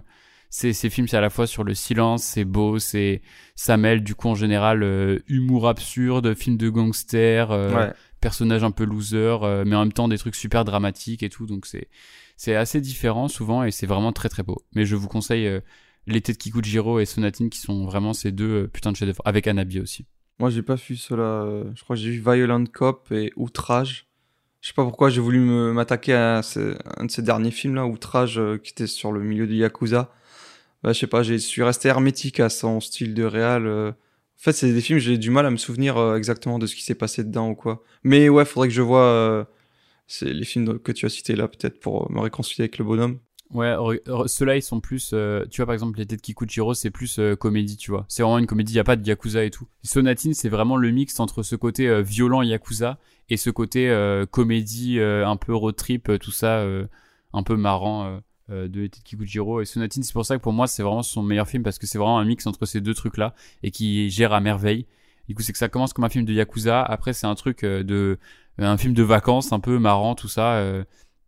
ces, 0.52 0.74
ces 0.74 0.90
films 0.90 1.08
c'est 1.08 1.18
à 1.18 1.22
la 1.22 1.30
fois 1.30 1.48
sur 1.48 1.64
le 1.64 1.74
silence 1.74 2.24
c'est 2.24 2.44
beau 2.44 2.78
c'est 2.78 3.22
ça 3.56 3.78
mêle 3.78 4.04
du 4.04 4.14
coup 4.16 4.28
en 4.28 4.36
général 4.36 4.84
humour 5.28 5.68
absurde 5.68 6.36
film 6.36 6.58
de 6.58 6.70
gangster 6.70 7.50
ouais 7.50 7.94
personnages 8.22 8.64
un 8.64 8.72
peu 8.72 8.85
loser, 8.85 9.39
euh, 9.43 9.64
mais 9.65 9.76
en 9.76 9.81
même 9.81 9.91
temps 9.91 10.07
des 10.07 10.18
trucs 10.18 10.35
super 10.35 10.64
dramatiques 10.64 11.23
et 11.23 11.30
tout. 11.30 11.45
Donc 11.45 11.65
c'est 11.65 11.89
c'est 12.38 12.56
assez 12.56 12.80
différent 12.80 13.27
souvent 13.27 13.64
et 13.64 13.72
c'est 13.72 13.88
vraiment 13.88 14.14
très 14.14 14.30
très 14.30 14.43
beau. 14.43 14.64
Mais 14.73 14.85
je 14.85 14.95
vous 14.95 15.07
conseille 15.07 15.48
euh, 15.48 15.60
l'été 16.07 16.31
de 16.31 16.38
Kikujiro 16.38 16.99
et 16.99 17.06
Sonatine 17.06 17.49
qui 17.49 17.60
sont 17.60 17.85
vraiment 17.85 18.14
ces 18.14 18.31
deux 18.31 18.64
euh, 18.64 18.68
putains 18.68 18.91
de 18.91 18.98
chefs-d'œuvre 18.98 19.22
avec 19.26 19.48
Anabi 19.48 19.80
aussi. 19.80 20.06
Moi 20.39 20.49
j'ai 20.49 20.61
pas 20.61 20.76
vu 20.76 20.95
cela. 20.95 21.45
Je 21.76 21.84
crois 21.84 21.95
que 21.95 22.02
j'ai 22.02 22.11
vu 22.11 22.19
Violent 22.19 22.65
Cop 22.65 23.11
et 23.11 23.34
Outrage. 23.35 24.07
Je 24.61 24.68
sais 24.68 24.73
pas 24.73 24.84
pourquoi 24.84 25.10
j'ai 25.10 25.22
voulu 25.22 25.39
m'attaquer 25.39 26.14
à 26.14 26.41
un 26.98 27.06
de 27.06 27.11
ces 27.11 27.22
derniers 27.23 27.52
films 27.52 27.76
là, 27.76 27.88
Outrage, 27.88 28.39
qui 28.64 28.72
était 28.72 28.85
sur 28.85 29.11
le 29.11 29.19
milieu 29.19 29.48
de 29.48 29.53
Yakuza. 29.53 30.11
Bah, 30.84 30.93
je 30.93 30.99
sais 30.99 31.07
pas, 31.07 31.23
je 31.23 31.34
suis 31.35 31.64
resté 31.64 31.89
hermétique 31.89 32.39
à 32.39 32.49
son 32.49 32.80
style 32.80 33.15
de 33.15 33.23
réal. 33.23 33.95
En 34.42 34.44
fait, 34.44 34.54
c'est 34.54 34.74
des 34.74 34.82
films, 34.82 34.98
j'ai 34.98 35.20
du 35.20 35.30
mal 35.30 35.46
à 35.46 35.52
me 35.52 35.58
souvenir 35.58 35.98
euh, 35.98 36.18
exactement 36.18 36.58
de 36.58 36.66
ce 36.66 36.76
qui 36.76 36.82
s'est 36.82 36.96
passé 36.96 37.24
dedans 37.24 37.50
ou 37.50 37.56
quoi. 37.56 37.84
Mais 38.04 38.28
ouais, 38.28 38.44
faudrait 38.44 38.70
que 38.70 38.74
je 38.74 38.82
vois 38.82 39.04
euh, 39.04 39.44
les 40.24 40.46
films 40.46 40.80
que 40.80 40.92
tu 40.92 41.06
as 41.06 41.10
cités 41.10 41.36
là, 41.36 41.48
peut-être 41.48 41.80
pour 41.80 42.12
me 42.12 42.20
réconcilier 42.20 42.64
avec 42.64 42.80
le 42.80 42.86
bonhomme. 42.86 43.20
Ouais, 43.52 43.76
ceux-là, 44.26 44.56
ils 44.56 44.64
sont 44.64 44.80
plus. 44.80 45.12
Euh, 45.14 45.46
tu 45.52 45.58
vois, 45.58 45.68
par 45.68 45.74
exemple, 45.74 46.00
les 46.00 46.08
têtes 46.08 46.24
Kikuchiro, 46.24 46.74
c'est 46.74 46.90
plus 46.90 47.20
comédie, 47.40 47.78
tu 47.78 47.92
vois. 47.92 48.06
C'est 48.08 48.24
vraiment 48.24 48.40
une 48.40 48.48
comédie, 48.48 48.74
il 48.74 48.80
a 48.80 48.84
pas 48.84 48.96
de 48.96 49.06
yakuza 49.06 49.44
et 49.44 49.52
tout. 49.52 49.68
Sonatine, 49.84 50.34
c'est 50.34 50.50
vraiment 50.50 50.76
le 50.76 50.90
mix 50.90 51.20
entre 51.20 51.44
ce 51.44 51.56
côté 51.56 52.02
violent 52.02 52.42
yakuza 52.42 52.98
et 53.30 53.38
ce 53.38 53.52
côté 53.52 53.94
comédie 54.32 55.00
un 55.00 55.36
peu 55.36 55.54
road 55.54 55.76
trip, 55.76 56.18
tout 56.20 56.32
ça, 56.32 56.66
un 57.34 57.44
peu 57.44 57.58
marrant. 57.58 58.22
Euh, 58.52 58.68
de 58.68 58.82
l'été 58.82 58.99
Kikujiro 59.03 59.61
et 59.61 59.65
Sonatine 59.65 60.03
c'est 60.03 60.11
pour 60.11 60.26
ça 60.26 60.38
que 60.38 60.41
pour 60.41 60.52
moi 60.52 60.68
c'est 60.68 60.84
vraiment 60.84 61.03
son 61.03 61.23
meilleur 61.23 61.48
film 61.48 61.64
parce 61.64 61.80
que 61.80 61.88
c'est 61.88 61.98
vraiment 61.98 62.19
un 62.19 62.26
mix 62.26 62.45
entre 62.48 62.65
ces 62.65 62.82
deux 62.82 62.94
trucs 62.94 63.18
là 63.18 63.34
et 63.64 63.72
qui 63.72 64.10
gère 64.10 64.34
à 64.34 64.41
merveille. 64.41 64.88
Du 65.30 65.36
coup 65.36 65.41
c'est 65.41 65.53
que 65.53 65.57
ça 65.57 65.69
commence 65.69 65.94
comme 65.94 66.03
un 66.03 66.10
film 66.10 66.26
de 66.26 66.34
yakuza. 66.34 66.82
Après 66.82 67.14
c'est 67.14 67.28
un 67.28 67.36
truc 67.36 67.64
euh, 67.64 67.84
de 67.84 68.18
un 68.57 68.78
film 68.78 68.94
de 68.94 69.03
vacances 69.03 69.53
un 69.53 69.60
peu 69.60 69.80
marrant 69.80 70.15
tout 70.15 70.28
ça 70.28 70.56
euh, 70.56 70.84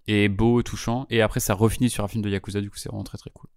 et 0.07 0.27
beau 0.27 0.61
touchant. 0.63 1.05
Et 1.09 1.21
après 1.21 1.39
ça 1.39 1.53
refinit 1.53 1.89
sur 1.89 2.03
un 2.03 2.07
film 2.09 2.23
de 2.23 2.29
yakuza. 2.29 2.59
Du 2.59 2.69
coup 2.69 2.77
c'est 2.77 2.89
vraiment 2.89 3.03
très 3.03 3.17
très 3.17 3.31
cool. 3.31 3.49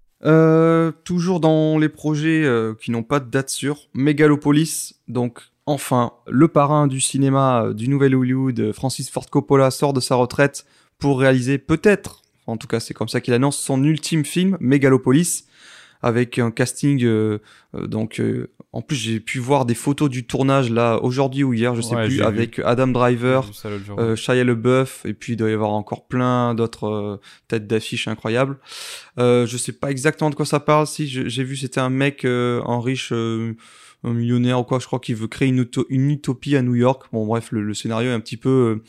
Toujours 1.04 1.40
dans 1.40 1.78
les 1.78 1.88
projets 1.88 2.48
qui 2.80 2.90
n'ont 2.90 3.02
pas 3.02 3.20
de 3.20 3.28
date 3.28 3.50
sûre 3.50 3.88
Megalopolis 3.94 4.94
donc 5.08 5.40
enfin 5.66 6.12
le 6.26 6.48
parrain 6.48 6.86
du 6.86 7.00
cinéma 7.00 7.72
du 7.74 7.88
nouvel 7.88 8.14
Hollywood 8.14 8.72
Francis 8.72 9.10
Ford 9.10 9.28
Coppola 9.28 9.70
sort 9.70 9.92
de 9.92 10.00
sa 10.00 10.14
retraite 10.14 10.64
pour 10.98 11.20
réaliser 11.20 11.58
peut-être 11.58 12.22
en 12.46 12.56
tout 12.56 12.66
cas, 12.66 12.80
c'est 12.80 12.94
comme 12.94 13.08
ça 13.08 13.20
qu'il 13.20 13.34
annonce 13.34 13.58
son 13.58 13.82
ultime 13.82 14.24
film, 14.24 14.56
Megalopolis, 14.60 15.44
avec 16.02 16.38
un 16.38 16.50
casting. 16.50 17.02
Euh, 17.04 17.38
euh, 17.74 17.86
donc, 17.86 18.20
euh, 18.20 18.50
en 18.72 18.82
plus, 18.82 18.96
j'ai 18.96 19.20
pu 19.20 19.38
voir 19.38 19.64
des 19.64 19.74
photos 19.74 20.08
du 20.10 20.26
tournage 20.26 20.70
là 20.70 20.98
aujourd'hui 21.02 21.44
ou 21.44 21.52
hier, 21.52 21.74
je 21.74 21.80
sais 21.80 21.96
plus, 21.96 22.22
avec 22.22 22.58
Adam 22.60 22.88
Driver, 22.88 23.50
euh, 23.98 24.16
Shia 24.16 24.44
LeBeouf, 24.44 25.04
et 25.06 25.14
puis 25.14 25.32
il 25.32 25.36
doit 25.36 25.50
y 25.50 25.54
avoir 25.54 25.70
encore 25.70 26.06
plein 26.06 26.54
d'autres 26.54 27.20
têtes 27.48 27.66
d'affiches 27.66 28.08
incroyables. 28.08 28.58
je 29.18 29.56
sais 29.56 29.72
pas 29.72 29.90
exactement 29.90 30.30
de 30.30 30.34
quoi 30.34 30.46
ça 30.46 30.60
parle. 30.60 30.86
Si 30.86 31.08
j'ai 31.08 31.44
vu, 31.44 31.56
c'était 31.56 31.80
un 31.80 31.90
mec 31.90 32.24
en 32.24 32.80
riche 32.80 33.12
un 34.04 34.12
millionnaire 34.12 34.60
ou 34.60 34.62
quoi, 34.62 34.78
je 34.78 34.86
crois 34.86 35.00
qu'il 35.00 35.16
veut 35.16 35.26
créer 35.26 35.48
une, 35.48 35.66
une, 35.88 36.10
utopie 36.10 36.54
à 36.54 36.62
New 36.62 36.74
York. 36.74 37.06
Bon 37.12 37.26
bref, 37.26 37.50
le, 37.50 37.62
le 37.62 37.74
scénario 37.74 38.10
est 38.10 38.14
un 38.14 38.20
petit 38.20 38.36
peu 38.36 38.82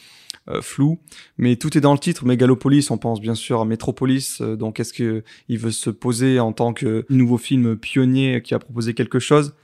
euh, 0.50 0.62
flou, 0.62 0.98
mais 1.38 1.58
tout 1.58 1.78
est 1.78 1.82
dans 1.82 1.92
le 1.92 2.00
titre. 2.00 2.26
Megalopolis, 2.26 2.90
on 2.90 2.98
pense 2.98 3.20
bien 3.20 3.36
sûr 3.36 3.60
à 3.60 3.66
Metropolis. 3.66 4.40
Euh, 4.40 4.56
donc, 4.56 4.80
est-ce 4.80 4.94
que 4.94 5.24
il 5.50 5.58
veut 5.58 5.72
se 5.72 5.90
poser 5.90 6.40
en 6.40 6.54
tant 6.54 6.72
que 6.72 7.06
nouveau 7.10 7.38
film 7.38 7.76
pionnier 7.76 8.42
qui 8.42 8.54
a 8.54 8.60
proposé 8.60 8.94
quelque 8.94 9.20
chose? 9.20 9.56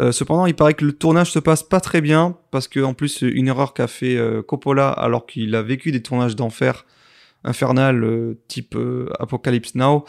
Euh, 0.00 0.10
Cependant, 0.10 0.46
il 0.46 0.54
paraît 0.54 0.74
que 0.74 0.84
le 0.84 0.92
tournage 0.92 1.30
se 1.30 1.38
passe 1.38 1.62
pas 1.62 1.78
très 1.80 2.00
bien 2.00 2.36
parce 2.50 2.66
que 2.66 2.80
en 2.80 2.94
plus, 2.94 3.22
une 3.22 3.46
erreur 3.46 3.74
qu'a 3.74 3.86
fait 3.86 4.18
Coppola 4.46 4.88
alors 4.88 5.26
qu'il 5.26 5.54
a 5.54 5.62
vécu 5.62 5.92
des 5.92 6.02
tournages 6.02 6.34
d'enfer 6.34 6.84
infernal 7.44 8.34
type 8.48 8.76
Apocalypse 9.20 9.74
Now, 9.76 10.04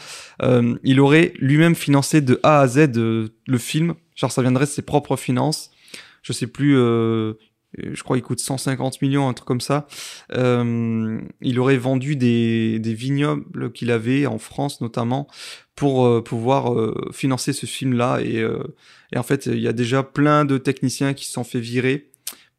il 0.82 1.00
aurait 1.00 1.34
lui-même 1.38 1.74
financé 1.74 2.20
de 2.20 2.40
A 2.42 2.60
à 2.60 2.66
Z 2.66 2.90
le 2.96 3.58
film. 3.58 3.94
Genre, 4.16 4.32
ça 4.32 4.42
viendrait 4.42 4.64
de 4.64 4.70
ses 4.70 4.82
propres 4.82 5.16
finances. 5.16 5.70
Je 6.22 6.32
sais 6.32 6.46
plus, 6.48 6.76
je 7.78 8.02
crois 8.02 8.16
qu'il 8.16 8.24
coûte 8.24 8.40
150 8.40 9.02
millions, 9.02 9.28
un 9.28 9.34
truc 9.34 9.46
comme 9.46 9.60
ça. 9.60 9.86
Euh, 10.32 11.20
il 11.40 11.58
aurait 11.58 11.76
vendu 11.76 12.16
des, 12.16 12.78
des 12.78 12.94
vignobles 12.94 13.72
qu'il 13.72 13.90
avait 13.90 14.26
en 14.26 14.38
France 14.38 14.80
notamment 14.80 15.28
pour 15.76 16.06
euh, 16.06 16.24
pouvoir 16.24 16.72
euh, 16.72 17.10
financer 17.12 17.52
ce 17.52 17.66
film-là. 17.66 18.20
Et, 18.22 18.40
euh, 18.40 18.74
et, 19.12 19.18
en 19.18 19.22
fait, 19.22 19.46
il 19.46 19.60
y 19.60 19.68
a 19.68 19.72
déjà 19.72 20.02
plein 20.02 20.44
de 20.44 20.58
techniciens 20.58 21.14
qui 21.14 21.26
se 21.26 21.32
sont 21.32 21.44
fait 21.44 21.60
virer 21.60 22.10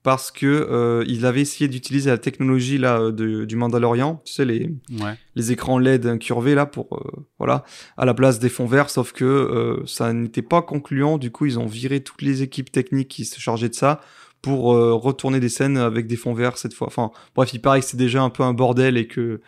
parce 0.03 0.31
que 0.31 1.03
il 1.05 1.25
avait 1.25 1.41
essayé 1.41 1.67
d'utiliser 1.67 2.09
la 2.09 2.17
technologie 2.17 2.77
là 2.77 3.11
de, 3.11 3.43
du 3.43 3.57
Mandalorian, 3.57 4.21
tu 4.23 4.31
sais 4.31 4.45
les 4.45 4.71
ouais. 5.01 5.15
les 5.35 5.51
écrans 5.51 5.79
LED 5.79 6.05
incurvés 6.05 6.55
là 6.55 6.65
pour 6.65 7.05
voilà 7.39 7.65
à 7.97 8.05
la 8.05 8.13
place 8.13 8.39
des 8.39 8.47
fonds 8.47 8.67
verts, 8.67 8.89
sauf 8.89 9.11
que 9.11 9.81
ça 9.85 10.13
n'était 10.13 10.43
pas 10.43 10.61
concluant. 10.61 11.17
Du 11.17 11.29
coup, 11.29 11.45
ils 11.45 11.59
ont 11.59 11.65
viré 11.65 11.99
toutes 11.99 12.21
les 12.21 12.41
équipes 12.41 12.71
techniques 12.71 13.09
qui 13.09 13.25
se 13.25 13.37
chargeaient 13.37 13.67
de 13.67 13.75
ça 13.75 13.99
pour 14.41 14.73
euh, 14.73 14.93
retourner 14.93 15.39
des 15.39 15.49
scènes 15.49 15.77
avec 15.77 16.07
des 16.07 16.15
fonds 16.15 16.33
verts 16.33 16.57
cette 16.57 16.73
fois. 16.73 16.87
Enfin, 16.87 17.11
bref, 17.35 17.53
il 17.53 17.59
paraît 17.59 17.79
que 17.81 17.85
c'est 17.85 17.97
déjà 17.97 18.21
un 18.21 18.29
peu 18.29 18.43
un 18.43 18.53
bordel 18.53 18.95
et 18.97 19.07
que 19.07 19.41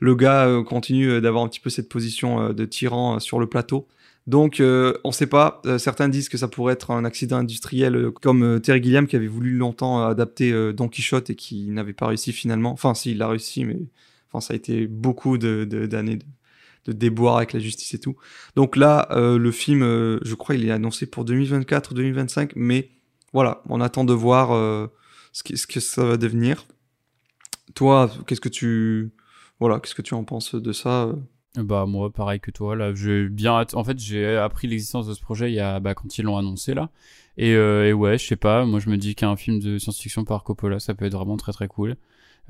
le 0.00 0.14
gars 0.14 0.46
euh, 0.46 0.62
continue 0.62 1.20
d'avoir 1.20 1.44
un 1.44 1.48
petit 1.48 1.60
peu 1.60 1.70
cette 1.70 1.88
position 1.88 2.40
euh, 2.40 2.52
de 2.52 2.64
tyran 2.64 3.20
sur 3.20 3.38
le 3.40 3.46
plateau. 3.46 3.86
Donc, 4.26 4.60
euh, 4.60 4.92
on 5.04 5.10
sait 5.12 5.26
pas. 5.26 5.62
Euh, 5.64 5.78
certains 5.78 6.08
disent 6.10 6.28
que 6.28 6.36
ça 6.36 6.48
pourrait 6.48 6.74
être 6.74 6.90
un 6.90 7.04
accident 7.06 7.38
industriel, 7.38 7.96
euh, 7.96 8.10
comme 8.10 8.42
euh, 8.42 8.58
Terry 8.58 8.82
Gilliam 8.82 9.06
qui 9.06 9.16
avait 9.16 9.26
voulu 9.26 9.56
longtemps 9.56 10.06
adapter 10.06 10.52
euh, 10.52 10.72
Don 10.74 10.88
Quichotte 10.88 11.30
et 11.30 11.34
qui 11.34 11.70
n'avait 11.70 11.94
pas 11.94 12.06
réussi 12.08 12.32
finalement. 12.32 12.70
Enfin, 12.72 12.92
si, 12.94 13.12
il 13.12 13.22
a 13.22 13.28
réussi, 13.28 13.64
mais 13.64 13.78
enfin, 14.30 14.40
ça 14.42 14.52
a 14.52 14.56
été 14.56 14.86
beaucoup 14.86 15.38
de- 15.38 15.64
de- 15.64 15.86
d'années 15.86 16.16
de, 16.16 16.24
de, 16.86 16.92
déboires 16.92 17.38
avec 17.38 17.54
la 17.54 17.58
justice 17.58 17.94
et 17.94 17.98
tout. 18.00 18.16
Donc 18.54 18.76
là, 18.76 19.08
euh, 19.12 19.38
le 19.38 19.50
film, 19.50 19.82
euh, 19.82 20.18
je 20.22 20.34
crois, 20.34 20.54
il 20.56 20.66
est 20.68 20.70
annoncé 20.72 21.06
pour 21.06 21.24
2024 21.24 21.92
ou 21.92 21.94
2025, 21.94 22.52
mais 22.54 22.90
voilà, 23.32 23.62
on 23.68 23.80
attend 23.80 24.04
de 24.04 24.12
voir 24.12 24.52
euh, 24.52 24.86
ce, 25.32 25.42
qui- 25.42 25.56
ce 25.56 25.66
que 25.66 25.80
ça 25.80 26.04
va 26.04 26.16
devenir. 26.16 26.64
Toi, 27.74 28.10
qu'est-ce 28.26 28.40
que 28.40 28.48
tu, 28.48 29.10
voilà, 29.60 29.80
qu'est-ce 29.80 29.94
que 29.94 30.02
tu 30.02 30.14
en 30.14 30.24
penses 30.24 30.54
de 30.54 30.72
ça 30.72 31.04
euh 31.04 31.14
Bah 31.62 31.86
moi 31.86 32.10
pareil 32.12 32.40
que 32.40 32.50
toi 32.50 32.74
là, 32.76 32.94
j'ai 32.94 33.28
bien 33.28 33.64
en 33.72 33.84
fait 33.84 33.98
j'ai 33.98 34.36
appris 34.36 34.66
l'existence 34.68 35.06
de 35.06 35.14
ce 35.14 35.20
projet 35.20 35.50
il 35.50 35.54
y 35.54 35.60
a 35.60 35.80
bah, 35.80 35.94
quand 35.94 36.16
ils 36.18 36.22
l'ont 36.24 36.36
annoncé 36.38 36.74
là 36.74 36.90
et, 37.36 37.54
euh, 37.54 37.86
et 37.88 37.92
ouais 37.92 38.16
je 38.18 38.26
sais 38.26 38.36
pas 38.36 38.64
moi 38.64 38.80
je 38.80 38.88
me 38.90 38.96
dis 38.96 39.14
qu'un 39.14 39.36
film 39.36 39.58
de 39.60 39.78
science-fiction 39.78 40.24
par 40.24 40.44
Coppola 40.44 40.78
ça 40.80 40.94
peut 40.94 41.04
être 41.04 41.14
vraiment 41.14 41.36
très 41.36 41.52
très 41.52 41.68
cool. 41.68 41.96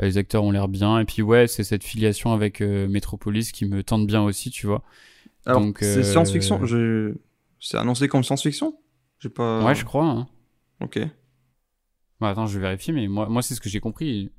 Les 0.00 0.16
acteurs 0.18 0.44
ont 0.44 0.52
l'air 0.52 0.68
bien 0.68 1.00
et 1.00 1.04
puis 1.04 1.22
ouais 1.22 1.46
c'est 1.48 1.64
cette 1.64 1.82
filiation 1.84 2.32
avec 2.32 2.60
euh, 2.60 2.86
Metropolis 2.88 3.50
qui 3.52 3.64
me 3.66 3.82
tente 3.82 4.06
bien 4.06 4.22
aussi 4.22 4.50
tu 4.50 4.66
vois. 4.66 4.82
Alors, 5.46 5.60
Donc, 5.62 5.78
c'est 5.80 5.86
euh, 5.98 6.02
science-fiction. 6.12 6.64
Je... 6.66 7.14
C'est 7.60 7.76
annoncé 7.78 8.06
comme 8.08 8.22
science-fiction? 8.22 8.76
J'ai 9.18 9.28
pas. 9.30 9.64
Ouais 9.64 9.74
je 9.74 9.84
crois. 9.84 10.04
Hein. 10.04 10.28
Ok. 10.80 10.98
Bah, 12.20 12.30
attends 12.30 12.46
je 12.46 12.58
vais 12.58 12.64
vérifier 12.66 12.92
mais 12.92 13.06
moi 13.08 13.28
moi 13.28 13.42
c'est 13.42 13.54
ce 13.54 13.60
que 13.60 13.68
j'ai 13.68 13.80
compris. 13.80 14.30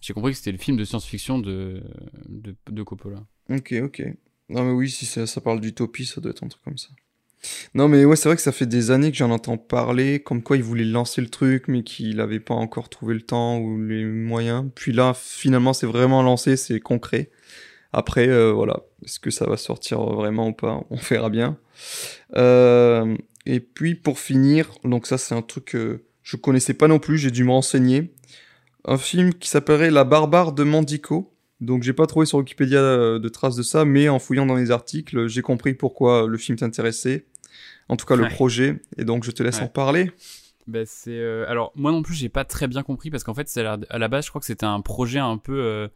J'ai 0.00 0.12
compris 0.12 0.32
que 0.32 0.38
c'était 0.38 0.52
le 0.52 0.58
film 0.58 0.76
de 0.76 0.84
science-fiction 0.84 1.38
de, 1.38 1.82
de 2.28 2.54
de 2.70 2.82
Coppola. 2.82 3.24
Ok, 3.50 3.74
ok. 3.82 4.02
Non, 4.48 4.64
mais 4.64 4.72
oui, 4.72 4.88
si 4.88 5.04
ça, 5.06 5.26
ça 5.26 5.40
parle 5.40 5.60
d'utopie, 5.60 6.06
ça 6.06 6.20
doit 6.20 6.30
être 6.30 6.44
un 6.44 6.48
truc 6.48 6.62
comme 6.62 6.78
ça. 6.78 6.88
Non, 7.74 7.88
mais 7.88 8.04
ouais, 8.04 8.16
c'est 8.16 8.28
vrai 8.28 8.36
que 8.36 8.42
ça 8.42 8.52
fait 8.52 8.66
des 8.66 8.90
années 8.90 9.10
que 9.10 9.16
j'en 9.16 9.30
entends 9.30 9.58
parler, 9.58 10.20
comme 10.20 10.42
quoi 10.42 10.56
il 10.56 10.62
voulait 10.62 10.84
lancer 10.84 11.20
le 11.20 11.28
truc, 11.28 11.68
mais 11.68 11.82
qu'il 11.82 12.16
n'avait 12.16 12.40
pas 12.40 12.54
encore 12.54 12.88
trouvé 12.88 13.14
le 13.14 13.22
temps 13.22 13.58
ou 13.58 13.82
les 13.82 14.04
moyens. 14.04 14.70
Puis 14.74 14.92
là, 14.92 15.14
finalement, 15.14 15.72
c'est 15.72 15.86
vraiment 15.86 16.22
lancé, 16.22 16.56
c'est 16.56 16.80
concret. 16.80 17.30
Après, 17.92 18.28
euh, 18.28 18.52
voilà, 18.52 18.80
est-ce 19.04 19.20
que 19.20 19.30
ça 19.30 19.46
va 19.46 19.56
sortir 19.56 20.00
vraiment 20.02 20.48
ou 20.48 20.52
pas? 20.52 20.82
On 20.90 20.96
verra 20.96 21.30
bien. 21.30 21.58
Euh, 22.36 23.16
et 23.48 23.60
puis, 23.60 23.94
pour 23.94 24.18
finir, 24.20 24.70
donc 24.84 25.06
ça, 25.06 25.18
c'est 25.18 25.34
un 25.34 25.42
truc 25.42 25.64
que 25.66 26.02
je 26.22 26.36
connaissais 26.36 26.74
pas 26.74 26.86
non 26.88 26.98
plus, 26.98 27.18
j'ai 27.18 27.30
dû 27.30 27.42
me 27.44 27.50
renseigner. 27.50 28.14
Un 28.84 28.98
film 28.98 29.34
qui 29.34 29.48
s'appellerait 29.48 29.90
La 29.90 30.04
Barbare 30.04 30.52
de 30.52 30.62
Mandico. 30.62 31.34
Donc 31.60 31.82
j'ai 31.82 31.92
pas 31.92 32.06
trouvé 32.06 32.24
sur 32.24 32.38
Wikipédia 32.38 32.78
euh, 32.78 33.18
de 33.18 33.28
traces 33.28 33.56
de 33.56 33.64
ça, 33.64 33.84
mais 33.84 34.08
en 34.08 34.20
fouillant 34.20 34.46
dans 34.46 34.54
les 34.54 34.70
articles, 34.70 35.26
j'ai 35.26 35.42
compris 35.42 35.74
pourquoi 35.74 36.26
le 36.28 36.38
film 36.38 36.56
t'intéressait. 36.56 37.26
En 37.88 37.96
tout 37.96 38.06
cas 38.06 38.14
le 38.14 38.28
projet, 38.28 38.80
et 38.96 39.04
donc 39.04 39.24
je 39.24 39.32
te 39.32 39.42
laisse 39.42 39.56
Ouais. 39.58 39.64
en 39.64 39.68
parler. 39.68 40.12
Bah, 40.68 40.80
c'est 40.84 41.18
euh, 41.18 41.46
alors 41.48 41.72
moi 41.74 41.90
non 41.90 42.02
plus 42.02 42.14
j'ai 42.14 42.28
pas 42.28 42.44
très 42.44 42.68
bien 42.68 42.82
compris 42.84 43.10
parce 43.10 43.24
qu'en 43.24 43.34
fait 43.34 43.50
à 43.56 43.62
la, 43.62 43.78
à 43.90 43.98
la 43.98 44.06
base 44.08 44.26
je 44.26 44.30
crois 44.30 44.40
que 44.40 44.46
c'était 44.46 44.66
un 44.66 44.80
projet 44.82 45.18
un 45.18 45.38
peu 45.38 45.58
euh, 45.58 45.88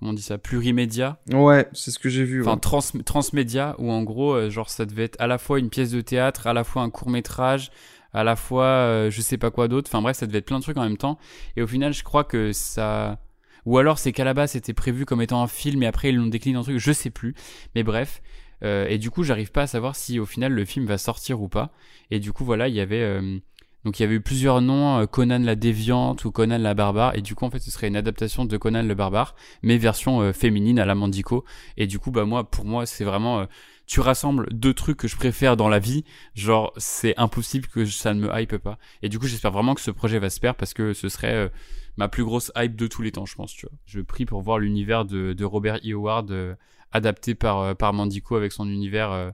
comment 0.00 0.10
on 0.10 0.14
dit 0.14 0.22
ça 0.22 0.38
plurimédia 0.38 1.18
Ouais, 1.32 1.68
c'est 1.72 1.92
ce 1.92 1.98
que 2.00 2.08
j'ai 2.08 2.24
vu. 2.24 2.40
enfin 2.40 2.54
ouais. 2.54 2.60
trans 2.60 2.80
transmédia 3.04 3.76
où 3.78 3.92
en 3.92 4.02
gros 4.02 4.32
euh, 4.34 4.50
genre 4.50 4.68
ça 4.70 4.84
devait 4.86 5.04
être 5.04 5.16
à 5.20 5.26
la 5.28 5.38
fois 5.38 5.58
une 5.60 5.70
pièce 5.70 5.90
de 5.92 6.00
théâtre 6.00 6.46
à 6.48 6.52
la 6.52 6.64
fois 6.64 6.82
un 6.82 6.90
court 6.90 7.10
métrage 7.10 7.70
à 8.12 8.24
la 8.24 8.34
fois 8.34 8.64
euh, 8.64 9.10
je 9.10 9.20
sais 9.20 9.38
pas 9.38 9.50
quoi 9.52 9.68
d'autre 9.68 9.88
enfin 9.92 10.02
bref 10.02 10.16
ça 10.16 10.26
devait 10.26 10.38
être 10.38 10.46
plein 10.46 10.58
de 10.58 10.64
trucs 10.64 10.76
en 10.78 10.82
même 10.82 10.96
temps 10.96 11.18
et 11.56 11.62
au 11.62 11.66
final 11.68 11.92
je 11.92 12.02
crois 12.02 12.24
que 12.24 12.50
ça 12.52 13.20
ou 13.66 13.78
alors 13.78 13.98
c'est 13.98 14.10
qu'à 14.12 14.24
la 14.24 14.34
base 14.34 14.52
c'était 14.52 14.72
prévu 14.72 15.04
comme 15.04 15.22
étant 15.22 15.42
un 15.42 15.46
film 15.46 15.82
et 15.82 15.86
après 15.86 16.08
ils 16.08 16.16
l'ont 16.16 16.26
décliné 16.26 16.56
en 16.58 16.62
truc 16.62 16.78
je 16.78 16.92
sais 16.92 17.10
plus 17.10 17.34
mais 17.76 17.82
bref 17.84 18.20
Euh, 18.62 18.86
et 18.90 18.98
du 18.98 19.10
coup 19.10 19.22
j'arrive 19.22 19.52
pas 19.52 19.62
à 19.62 19.66
savoir 19.66 19.96
si 19.96 20.18
au 20.20 20.26
final 20.26 20.52
le 20.52 20.66
film 20.66 20.84
va 20.84 20.98
sortir 20.98 21.40
ou 21.40 21.48
pas 21.48 21.70
et 22.10 22.18
du 22.20 22.30
coup 22.32 22.44
voilà 22.44 22.68
il 22.68 22.74
y 22.74 22.80
avait 22.80 23.00
euh, 23.02 23.38
donc 23.84 23.98
il 23.98 24.02
y 24.02 24.04
avait 24.04 24.16
eu 24.16 24.20
plusieurs 24.20 24.60
noms, 24.60 24.98
euh, 24.98 25.06
Conan 25.06 25.38
la 25.38 25.56
déviante 25.56 26.24
ou 26.24 26.30
Conan 26.30 26.58
la 26.58 26.74
barbare, 26.74 27.16
et 27.16 27.22
du 27.22 27.34
coup 27.34 27.44
en 27.44 27.50
fait 27.50 27.60
ce 27.60 27.70
serait 27.70 27.88
une 27.88 27.96
adaptation 27.96 28.44
de 28.44 28.56
Conan 28.56 28.82
le 28.82 28.94
barbare, 28.94 29.34
mais 29.62 29.78
version 29.78 30.20
euh, 30.20 30.32
féminine 30.32 30.78
à 30.78 30.84
la 30.84 30.94
Mandico. 30.94 31.44
Et 31.76 31.86
du 31.86 31.98
coup 31.98 32.10
bah 32.10 32.24
moi 32.24 32.48
pour 32.48 32.64
moi 32.66 32.84
c'est 32.86 33.04
vraiment 33.04 33.40
euh, 33.40 33.46
tu 33.86 34.00
rassembles 34.00 34.48
deux 34.52 34.74
trucs 34.74 34.98
que 34.98 35.08
je 35.08 35.16
préfère 35.16 35.56
dans 35.56 35.68
la 35.68 35.78
vie, 35.78 36.04
genre 36.34 36.72
c'est 36.76 37.16
impossible 37.16 37.68
que 37.68 37.86
ça 37.86 38.12
ne 38.14 38.20
me 38.20 38.30
hype 38.38 38.58
pas. 38.58 38.78
Et 39.02 39.08
du 39.08 39.18
coup 39.18 39.26
j'espère 39.26 39.50
vraiment 39.50 39.74
que 39.74 39.80
ce 39.80 39.90
projet 39.90 40.18
va 40.18 40.30
se 40.30 40.40
faire 40.40 40.54
parce 40.54 40.74
que 40.74 40.92
ce 40.92 41.08
serait 41.08 41.50
ma 41.96 42.08
plus 42.08 42.24
grosse 42.24 42.52
hype 42.56 42.76
de 42.76 42.86
tous 42.86 43.02
les 43.02 43.12
temps 43.12 43.26
je 43.26 43.34
pense 43.34 43.52
tu 43.52 43.66
vois. 43.66 43.76
Je 43.86 44.00
prie 44.00 44.26
pour 44.26 44.42
voir 44.42 44.58
l'univers 44.58 45.04
de, 45.04 45.32
de 45.32 45.44
Robert 45.44 45.80
E. 45.84 45.94
Howard 45.94 46.56
adapté 46.92 47.34
par 47.34 47.74
par 47.76 47.92
Mandico 47.92 48.36
avec 48.36 48.52
son 48.52 48.68
univers 48.68 49.32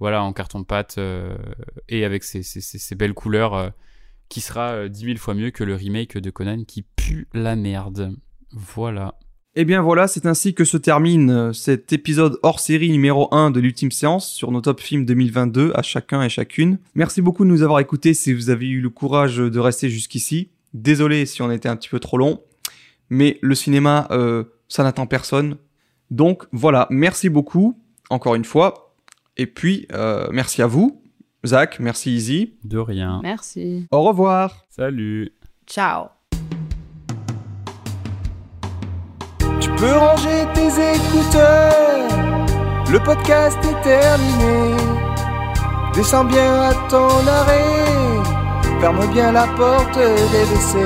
voilà 0.00 0.24
en 0.24 0.32
carton 0.32 0.64
pâte 0.64 0.96
euh, 0.98 1.36
et 1.88 2.04
avec 2.04 2.24
ses, 2.24 2.94
belles 2.96 3.14
couleurs 3.14 3.54
euh, 3.54 3.68
qui 4.30 4.40
sera 4.40 4.70
euh, 4.70 4.88
10 4.88 5.04
000 5.04 5.18
fois 5.18 5.34
mieux 5.34 5.50
que 5.50 5.62
le 5.62 5.74
remake 5.74 6.16
de 6.18 6.30
Conan 6.30 6.64
qui 6.64 6.82
pue 6.82 7.28
la 7.34 7.54
merde. 7.54 8.16
Voilà. 8.50 9.14
Et 9.56 9.64
bien 9.64 9.82
voilà, 9.82 10.08
c'est 10.08 10.26
ainsi 10.26 10.54
que 10.54 10.64
se 10.64 10.76
termine 10.76 11.52
cet 11.52 11.92
épisode 11.92 12.38
hors 12.42 12.60
série 12.60 12.90
numéro 12.90 13.32
1 13.34 13.50
de 13.50 13.60
l'ultime 13.60 13.90
séance 13.90 14.30
sur 14.30 14.52
nos 14.52 14.60
top 14.60 14.80
films 14.80 15.04
2022 15.04 15.72
à 15.74 15.82
chacun 15.82 16.22
et 16.22 16.28
chacune. 16.28 16.78
Merci 16.94 17.20
beaucoup 17.20 17.44
de 17.44 17.50
nous 17.50 17.62
avoir 17.62 17.80
écoutés 17.80 18.14
si 18.14 18.32
vous 18.32 18.48
avez 18.48 18.68
eu 18.68 18.80
le 18.80 18.90
courage 18.90 19.36
de 19.36 19.58
rester 19.58 19.90
jusqu'ici. 19.90 20.50
Désolé 20.72 21.26
si 21.26 21.42
on 21.42 21.50
était 21.50 21.68
un 21.68 21.76
petit 21.76 21.88
peu 21.88 21.98
trop 21.98 22.16
long, 22.16 22.40
mais 23.10 23.38
le 23.42 23.56
cinéma, 23.56 24.08
ça 24.68 24.84
n'attend 24.84 25.08
personne. 25.08 25.56
Donc 26.12 26.46
voilà, 26.52 26.86
merci 26.90 27.28
beaucoup, 27.28 27.76
encore 28.08 28.36
une 28.36 28.44
fois. 28.44 28.89
Et 29.36 29.46
puis, 29.46 29.86
euh, 29.92 30.28
merci 30.32 30.62
à 30.62 30.66
vous, 30.66 31.02
Zach, 31.46 31.78
merci 31.80 32.14
Izzy. 32.14 32.54
De 32.64 32.78
rien. 32.78 33.20
Merci. 33.22 33.86
Au 33.90 34.02
revoir. 34.02 34.66
Salut. 34.68 35.32
Ciao. 35.66 36.06
Tu 39.60 39.70
peux 39.70 39.92
ranger 39.92 40.46
tes 40.54 40.68
écouteurs, 40.94 42.46
le 42.92 42.98
podcast 43.02 43.58
est 43.64 43.82
terminé. 43.82 44.76
Descends 45.94 46.24
bien 46.24 46.62
à 46.62 46.74
ton 46.88 47.08
arrêt, 47.26 48.22
ferme 48.80 49.06
bien 49.12 49.32
la 49.32 49.46
porte 49.56 49.96
des 49.96 50.44
WC. 50.44 50.78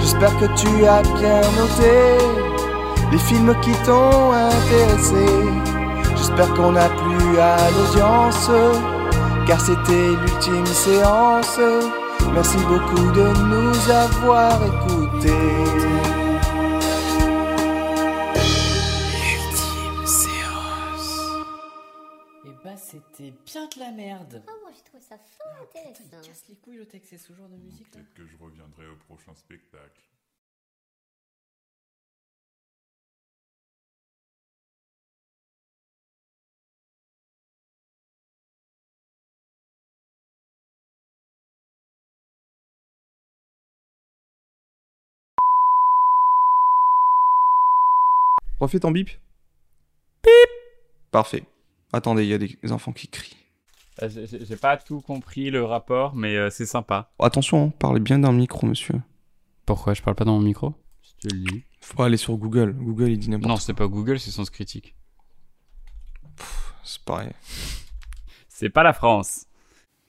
J'espère 0.00 0.36
que 0.38 0.46
tu 0.56 0.84
as 0.86 1.02
bien 1.02 1.40
noté 1.40 2.24
les 3.10 3.18
films 3.18 3.54
qui 3.62 3.72
t'ont 3.84 4.32
intéressé. 4.32 5.26
J'espère 6.18 6.52
qu'on 6.54 6.74
a 6.76 6.88
plu 6.88 7.38
à 7.38 7.70
l'audience, 7.70 8.50
car 9.46 9.60
c'était 9.60 10.10
l'ultime 10.10 10.66
séance. 10.66 11.58
Merci 12.34 12.58
beaucoup 12.58 13.10
de 13.12 13.26
nous 13.52 13.90
avoir 13.90 14.58
écoutés. 14.64 15.28
Et 22.44 22.52
bah 22.64 22.76
c'était 22.76 23.32
bien 23.46 23.66
de 23.66 23.80
la 23.80 23.90
merde. 23.92 24.42
Ah, 24.46 24.52
moi, 24.62 24.70
je 24.76 24.84
trouve 24.84 25.00
ça 25.00 25.16
fort 25.16 25.62
intéressant. 25.62 26.26
casse 26.26 26.44
les 26.48 26.56
couilles 26.56 26.78
le 26.78 26.86
texte, 26.86 27.10
c'est 27.10 27.18
ce 27.18 27.32
genre 27.32 27.48
de 27.48 27.56
musique 27.56 27.94
là. 27.94 28.00
Peut-être 28.00 28.14
que 28.14 28.26
je 28.26 28.36
reviendrai 28.42 28.86
au 28.88 28.96
prochain 29.06 29.34
spectacle. 29.34 30.02
Refais 48.60 48.80
ton 48.80 48.90
bip. 48.90 49.08
Bip. 50.22 50.32
Parfait. 51.10 51.44
Attendez, 51.92 52.24
il 52.24 52.28
y 52.28 52.34
a 52.34 52.38
des 52.38 52.58
enfants 52.72 52.92
qui 52.92 53.08
crient. 53.08 53.36
Euh, 54.02 54.08
J'ai 54.08 54.56
pas 54.56 54.76
tout 54.76 55.00
compris 55.00 55.50
le 55.50 55.64
rapport, 55.64 56.14
mais 56.14 56.36
euh, 56.36 56.50
c'est 56.50 56.66
sympa. 56.66 57.10
Attention, 57.18 57.66
hein, 57.66 57.72
parlez 57.78 58.00
bien 58.00 58.18
dans 58.18 58.30
le 58.32 58.38
micro, 58.38 58.66
monsieur. 58.66 59.00
Pourquoi 59.66 59.94
je 59.94 60.02
parle 60.02 60.16
pas 60.16 60.24
dans 60.24 60.34
mon 60.34 60.40
micro? 60.44 60.74
Je 61.02 61.28
te 61.28 61.34
le 61.34 61.40
dis. 61.40 61.62
Faut 61.80 62.02
aller 62.02 62.16
sur 62.16 62.36
Google. 62.36 62.72
Google, 62.74 63.10
il 63.10 63.18
dit 63.18 63.30
n'importe 63.30 63.48
Non, 63.48 63.54
quoi. 63.54 63.60
c'est 63.62 63.74
pas 63.74 63.86
Google, 63.86 64.18
c'est 64.20 64.30
Sens 64.30 64.50
Critique. 64.50 64.94
C'est 66.84 67.02
pareil. 67.04 67.32
C'est 68.48 68.70
pas 68.70 68.82
la 68.82 68.92
France. 68.92 69.46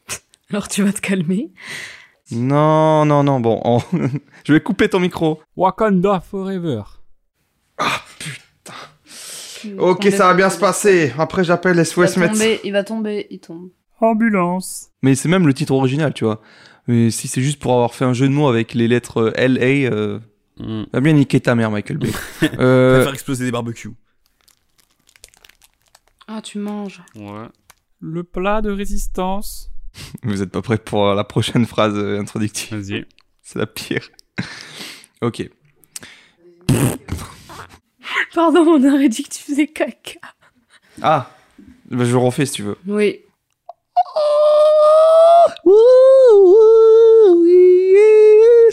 Alors 0.50 0.68
tu 0.68 0.84
vas 0.84 0.94
te 0.94 1.02
calmer? 1.02 1.52
Non, 2.32 3.06
non, 3.06 3.24
non, 3.24 3.40
bon. 3.40 3.60
on- 3.64 3.80
Je 4.46 4.54
vais 4.54 4.62
couper 4.62 4.88
ton 4.90 5.00
micro. 5.00 5.42
Wakanda 5.56 6.20
Forever. 6.20 6.84
Ok, 9.78 10.04
ça 10.12 10.28
va 10.28 10.34
bien 10.34 10.50
se 10.50 10.60
passer. 10.60 11.14
Après, 11.18 11.44
j'appelle 11.44 11.74
Il 11.76 11.78
va 11.80 11.86
SOS 11.86 12.18
Médecins. 12.18 12.34
tomber, 12.34 12.60
il 12.64 12.72
va 12.72 12.84
tomber, 12.84 13.28
il 13.30 13.40
tombe. 13.40 13.70
Ambulance. 14.02 14.90
Mais 15.02 15.16
c'est 15.16 15.30
même 15.30 15.46
le 15.46 15.54
titre 15.54 15.74
original, 15.74 16.14
tu 16.14 16.24
vois. 16.24 16.42
Mais 16.88 17.12
si 17.12 17.28
c'est 17.28 17.42
juste 17.42 17.60
pour 17.60 17.74
avoir 17.74 17.94
fait 17.94 18.06
un 18.06 18.14
jeu 18.14 18.28
de 18.28 18.34
mots 18.34 18.48
avec 18.48 18.74
les 18.74 18.88
lettres 18.88 19.32
euh, 19.38 19.48
LA, 19.48 19.90
euh, 19.92 20.20
Hmm. 20.62 20.84
va 20.92 21.00
bien 21.00 21.14
niquer 21.14 21.40
ta 21.40 21.56
mère, 21.56 21.72
Michael 21.72 21.98
Bay. 22.00 22.12
Euh, 22.60 23.02
faire 23.04 23.14
exploser 23.14 23.46
des 23.46 23.52
barbecues. 23.52 23.92
Ah, 26.28 26.42
tu 26.42 26.60
manges. 26.60 27.02
Ouais. 27.16 27.48
Le 28.02 28.24
plat 28.26 28.62
de 28.62 28.70
résistance. 28.70 29.72
Vous 30.24 30.42
êtes 30.42 30.52
pas 30.52 30.62
prêts 30.62 30.78
pour 30.78 31.14
la 31.14 31.24
prochaine 31.24 31.66
phrase 31.66 31.94
euh, 31.96 32.20
introductive. 32.20 32.78
Vas-y. 32.78 33.06
C'est 33.42 33.58
la 33.58 33.68
pire. 33.68 34.10
ok. 35.22 35.50
Pardon, 38.34 38.66
on 38.68 38.84
aurait 38.94 39.10
dit 39.10 39.24
que 39.24 39.30
tu 39.30 39.44
faisais 39.44 39.68
caca. 39.68 40.20
Ah 41.02 41.30
bah, 41.86 42.06
Je 42.06 42.16
refais 42.16 42.46
si 42.46 42.54
tu 42.54 42.64
veux. 42.64 42.78
Oui. 42.88 43.22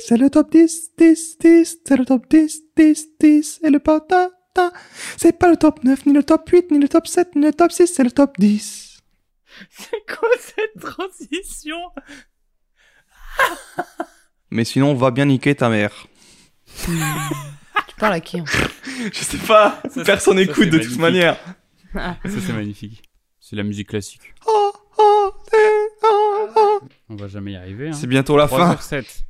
C'est 0.09 0.17
le 0.17 0.31
top 0.31 0.53
10, 0.53 0.93
10, 0.99 1.39
10, 1.39 1.79
c'est 1.85 1.97
le 1.97 2.05
top 2.05 2.29
10, 2.31 2.63
10, 2.77 3.07
10, 3.19 3.61
et 3.65 3.71
le 3.71 3.81
patata. 3.81 4.73
C'est 5.17 5.37
pas 5.37 5.49
le 5.49 5.57
top 5.57 5.83
9, 5.85 6.07
ni 6.07 6.13
le 6.13 6.23
top 6.23 6.49
8, 6.49 6.71
ni 6.71 6.79
le 6.79 6.89
top 6.89 7.07
7, 7.07 7.35
ni 7.35 7.43
le 7.47 7.53
top 7.53 7.73
6, 7.73 7.87
c'est 7.87 8.05
le 8.05 8.11
top 8.11 8.39
10. 8.39 9.03
C'est 9.71 10.05
quoi 10.07 10.29
cette 10.39 10.81
transition? 10.81 11.79
Mais 14.51 14.65
sinon, 14.65 14.95
va 14.95 15.11
bien 15.11 15.25
niquer 15.25 15.55
ta 15.55 15.69
mère. 15.69 16.07
Tu 17.89 17.95
parles 17.97 18.15
à 18.15 18.21
qui 18.21 18.43
fait 18.45 18.71
Je 19.13 19.19
sais 19.25 19.39
pas, 19.39 19.81
Ça, 19.91 20.05
personne 20.05 20.37
n'écoute 20.37 20.71
de 20.71 20.79
toute 20.79 20.99
manière. 20.99 21.37
Ah. 21.95 22.17
Ça 22.25 22.41
c'est 22.41 22.53
magnifique. 22.53 23.03
C'est 23.41 23.57
la 23.57 23.63
musique 23.63 23.89
classique. 23.89 24.35
Oh, 24.47 24.73
oh, 24.99 25.33
eh, 25.53 25.57
oh, 26.03 26.49
oh. 26.57 26.81
On 27.09 27.17
va 27.17 27.29
jamais 27.29 27.53
y 27.53 27.57
arriver. 27.57 27.89
Hein. 27.89 27.93
C'est 27.93 28.07
bientôt 28.07 28.37
la 28.37 28.49
fin. 28.49 28.75
3h07. 28.75 29.25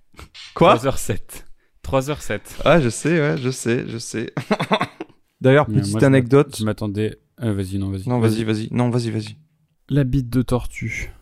Quoi 0.54 0.76
3h07. 0.76 1.18
3h07. 1.84 2.40
Ah, 2.64 2.80
je 2.80 2.88
sais, 2.88 3.20
ouais, 3.20 3.36
je 3.38 3.50
sais, 3.50 3.84
je 3.86 3.98
sais. 3.98 4.32
D'ailleurs, 5.40 5.66
petite 5.66 5.92
moi, 5.92 6.04
anecdote. 6.04 6.56
Je 6.58 6.64
m'attendais. 6.64 7.20
Euh, 7.42 7.52
vas-y, 7.52 7.78
non, 7.78 7.90
vas-y. 7.90 8.08
Non, 8.08 8.18
vas-y, 8.18 8.44
vas-y. 8.44 8.68
Non, 8.72 8.88
vas-y, 8.90 9.10
vas-y. 9.10 9.36
La 9.88 10.04
bite 10.04 10.30
de 10.30 10.42
tortue. 10.42 11.12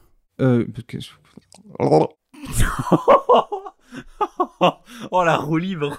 Euh, 0.41 0.67
oh 5.11 5.25
la 5.25 5.37
roue 5.37 5.59
libre. 5.59 5.97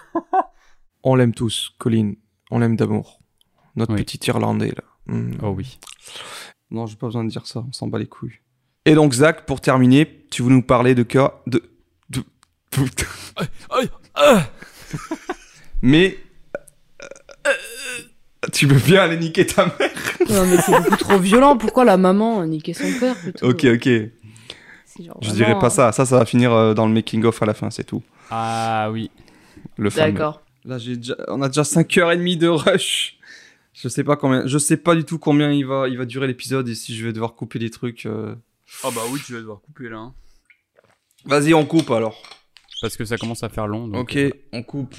On 1.06 1.16
l'aime 1.16 1.34
tous, 1.34 1.72
Colline. 1.78 2.16
On 2.52 2.60
l'aime 2.60 2.76
d'amour. 2.76 3.20
Notre 3.76 3.94
Oui. 3.94 4.04
petit 4.04 4.20
Irlandais, 4.28 4.70
là. 4.76 4.84
Hmm. 5.14 5.32
Oh 5.44 5.50
oui. 5.50 5.78
Non, 6.72 6.88
j'ai 6.88 6.96
pas 6.96 7.06
besoin 7.08 7.24
de 7.24 7.30
dire 7.30 7.46
ça, 7.46 7.64
on 7.68 7.72
s'en 7.72 7.88
bat 7.88 8.00
les 8.00 8.08
couilles. 8.08 8.40
Et 8.86 8.96
donc, 8.96 9.14
Zach, 9.14 9.46
pour 9.46 9.62
terminer, 9.62 10.26
tu 10.32 10.42
veux 10.44 10.50
nous 10.50 10.62
parler 10.64 10.96
de 10.96 11.04
quoi 11.04 11.44
De. 11.48 11.62
de... 12.10 12.24
Mais. 15.82 16.18
euh, 17.48 17.52
Tu 18.52 18.66
veux 18.68 18.80
bien 18.80 19.02
aller 19.04 19.18
niquer 19.18 19.46
ta 19.46 19.66
mère? 19.66 19.92
Non, 20.30 20.46
mais 20.48 20.58
c'est 20.58 20.72
beaucoup 20.82 20.96
trop 20.98 21.20
violent. 21.20 21.58
Pourquoi 21.58 21.86
la 21.86 21.98
maman 21.98 22.42
a 22.42 22.46
niqué 22.48 22.74
son 22.74 22.92
père 23.00 23.16
plutôt? 23.16 23.50
Ok, 23.50 23.66
ok. 23.66 23.88
Genre 25.04 25.18
Je 25.22 25.32
dirais 25.32 25.58
pas 25.60 25.68
euh, 25.68 25.70
ça. 25.70 25.92
Ça, 25.92 26.06
ça 26.06 26.18
va 26.20 26.26
finir 26.26 26.52
euh, 26.54 26.74
dans 26.74 26.88
le 26.88 26.94
making-of 26.94 27.42
à 27.42 27.46
la 27.46 27.54
fin, 27.54 27.70
c'est 27.70 27.84
tout. 27.84 28.02
Ah 28.32 28.90
oui. 28.92 29.12
Le. 29.78 29.90
D'accord. 29.90 30.42
Là, 30.66 30.78
j'ai 30.78 30.98
déjà... 30.98 31.16
on 31.28 31.42
a 31.42 31.48
déjà 31.48 31.62
5h30 31.64 32.38
de 32.38 32.48
rush. 32.48 33.18
Je 33.74 33.88
sais 33.88 34.04
pas 34.04 34.16
combien. 34.16 34.48
Je 34.48 34.58
sais 34.58 34.78
pas 34.78 34.96
du 34.96 35.04
tout 35.04 35.20
combien 35.20 35.52
il 35.52 35.66
va, 35.66 35.88
il 35.90 35.98
va 35.98 36.06
durer 36.06 36.28
l'épisode 36.28 36.68
et 36.70 36.76
si 36.76 36.96
je 36.96 37.06
vais 37.06 37.14
devoir 37.14 37.36
couper 37.36 37.60
des 37.60 37.70
trucs. 37.70 38.06
euh. 38.06 38.34
Oh 38.84 38.90
bah 38.96 39.02
oui, 39.12 39.20
tu 39.26 39.34
vas 39.34 39.40
devoir 39.40 39.62
couper 39.62 39.90
là. 39.90 39.98
hein. 39.98 40.14
Vas-y, 41.26 41.54
on 41.54 41.66
coupe 41.66 41.92
alors. 41.92 42.22
Parce 42.82 42.98
que 42.98 43.06
ça 43.06 43.18
commence 43.18 43.44
à 43.44 43.50
faire 43.50 43.68
long. 43.68 43.88
donc, 43.88 44.02
Ok, 44.12 44.16
euh, 44.18 44.30
on 44.54 44.64
coupe. 44.64 44.96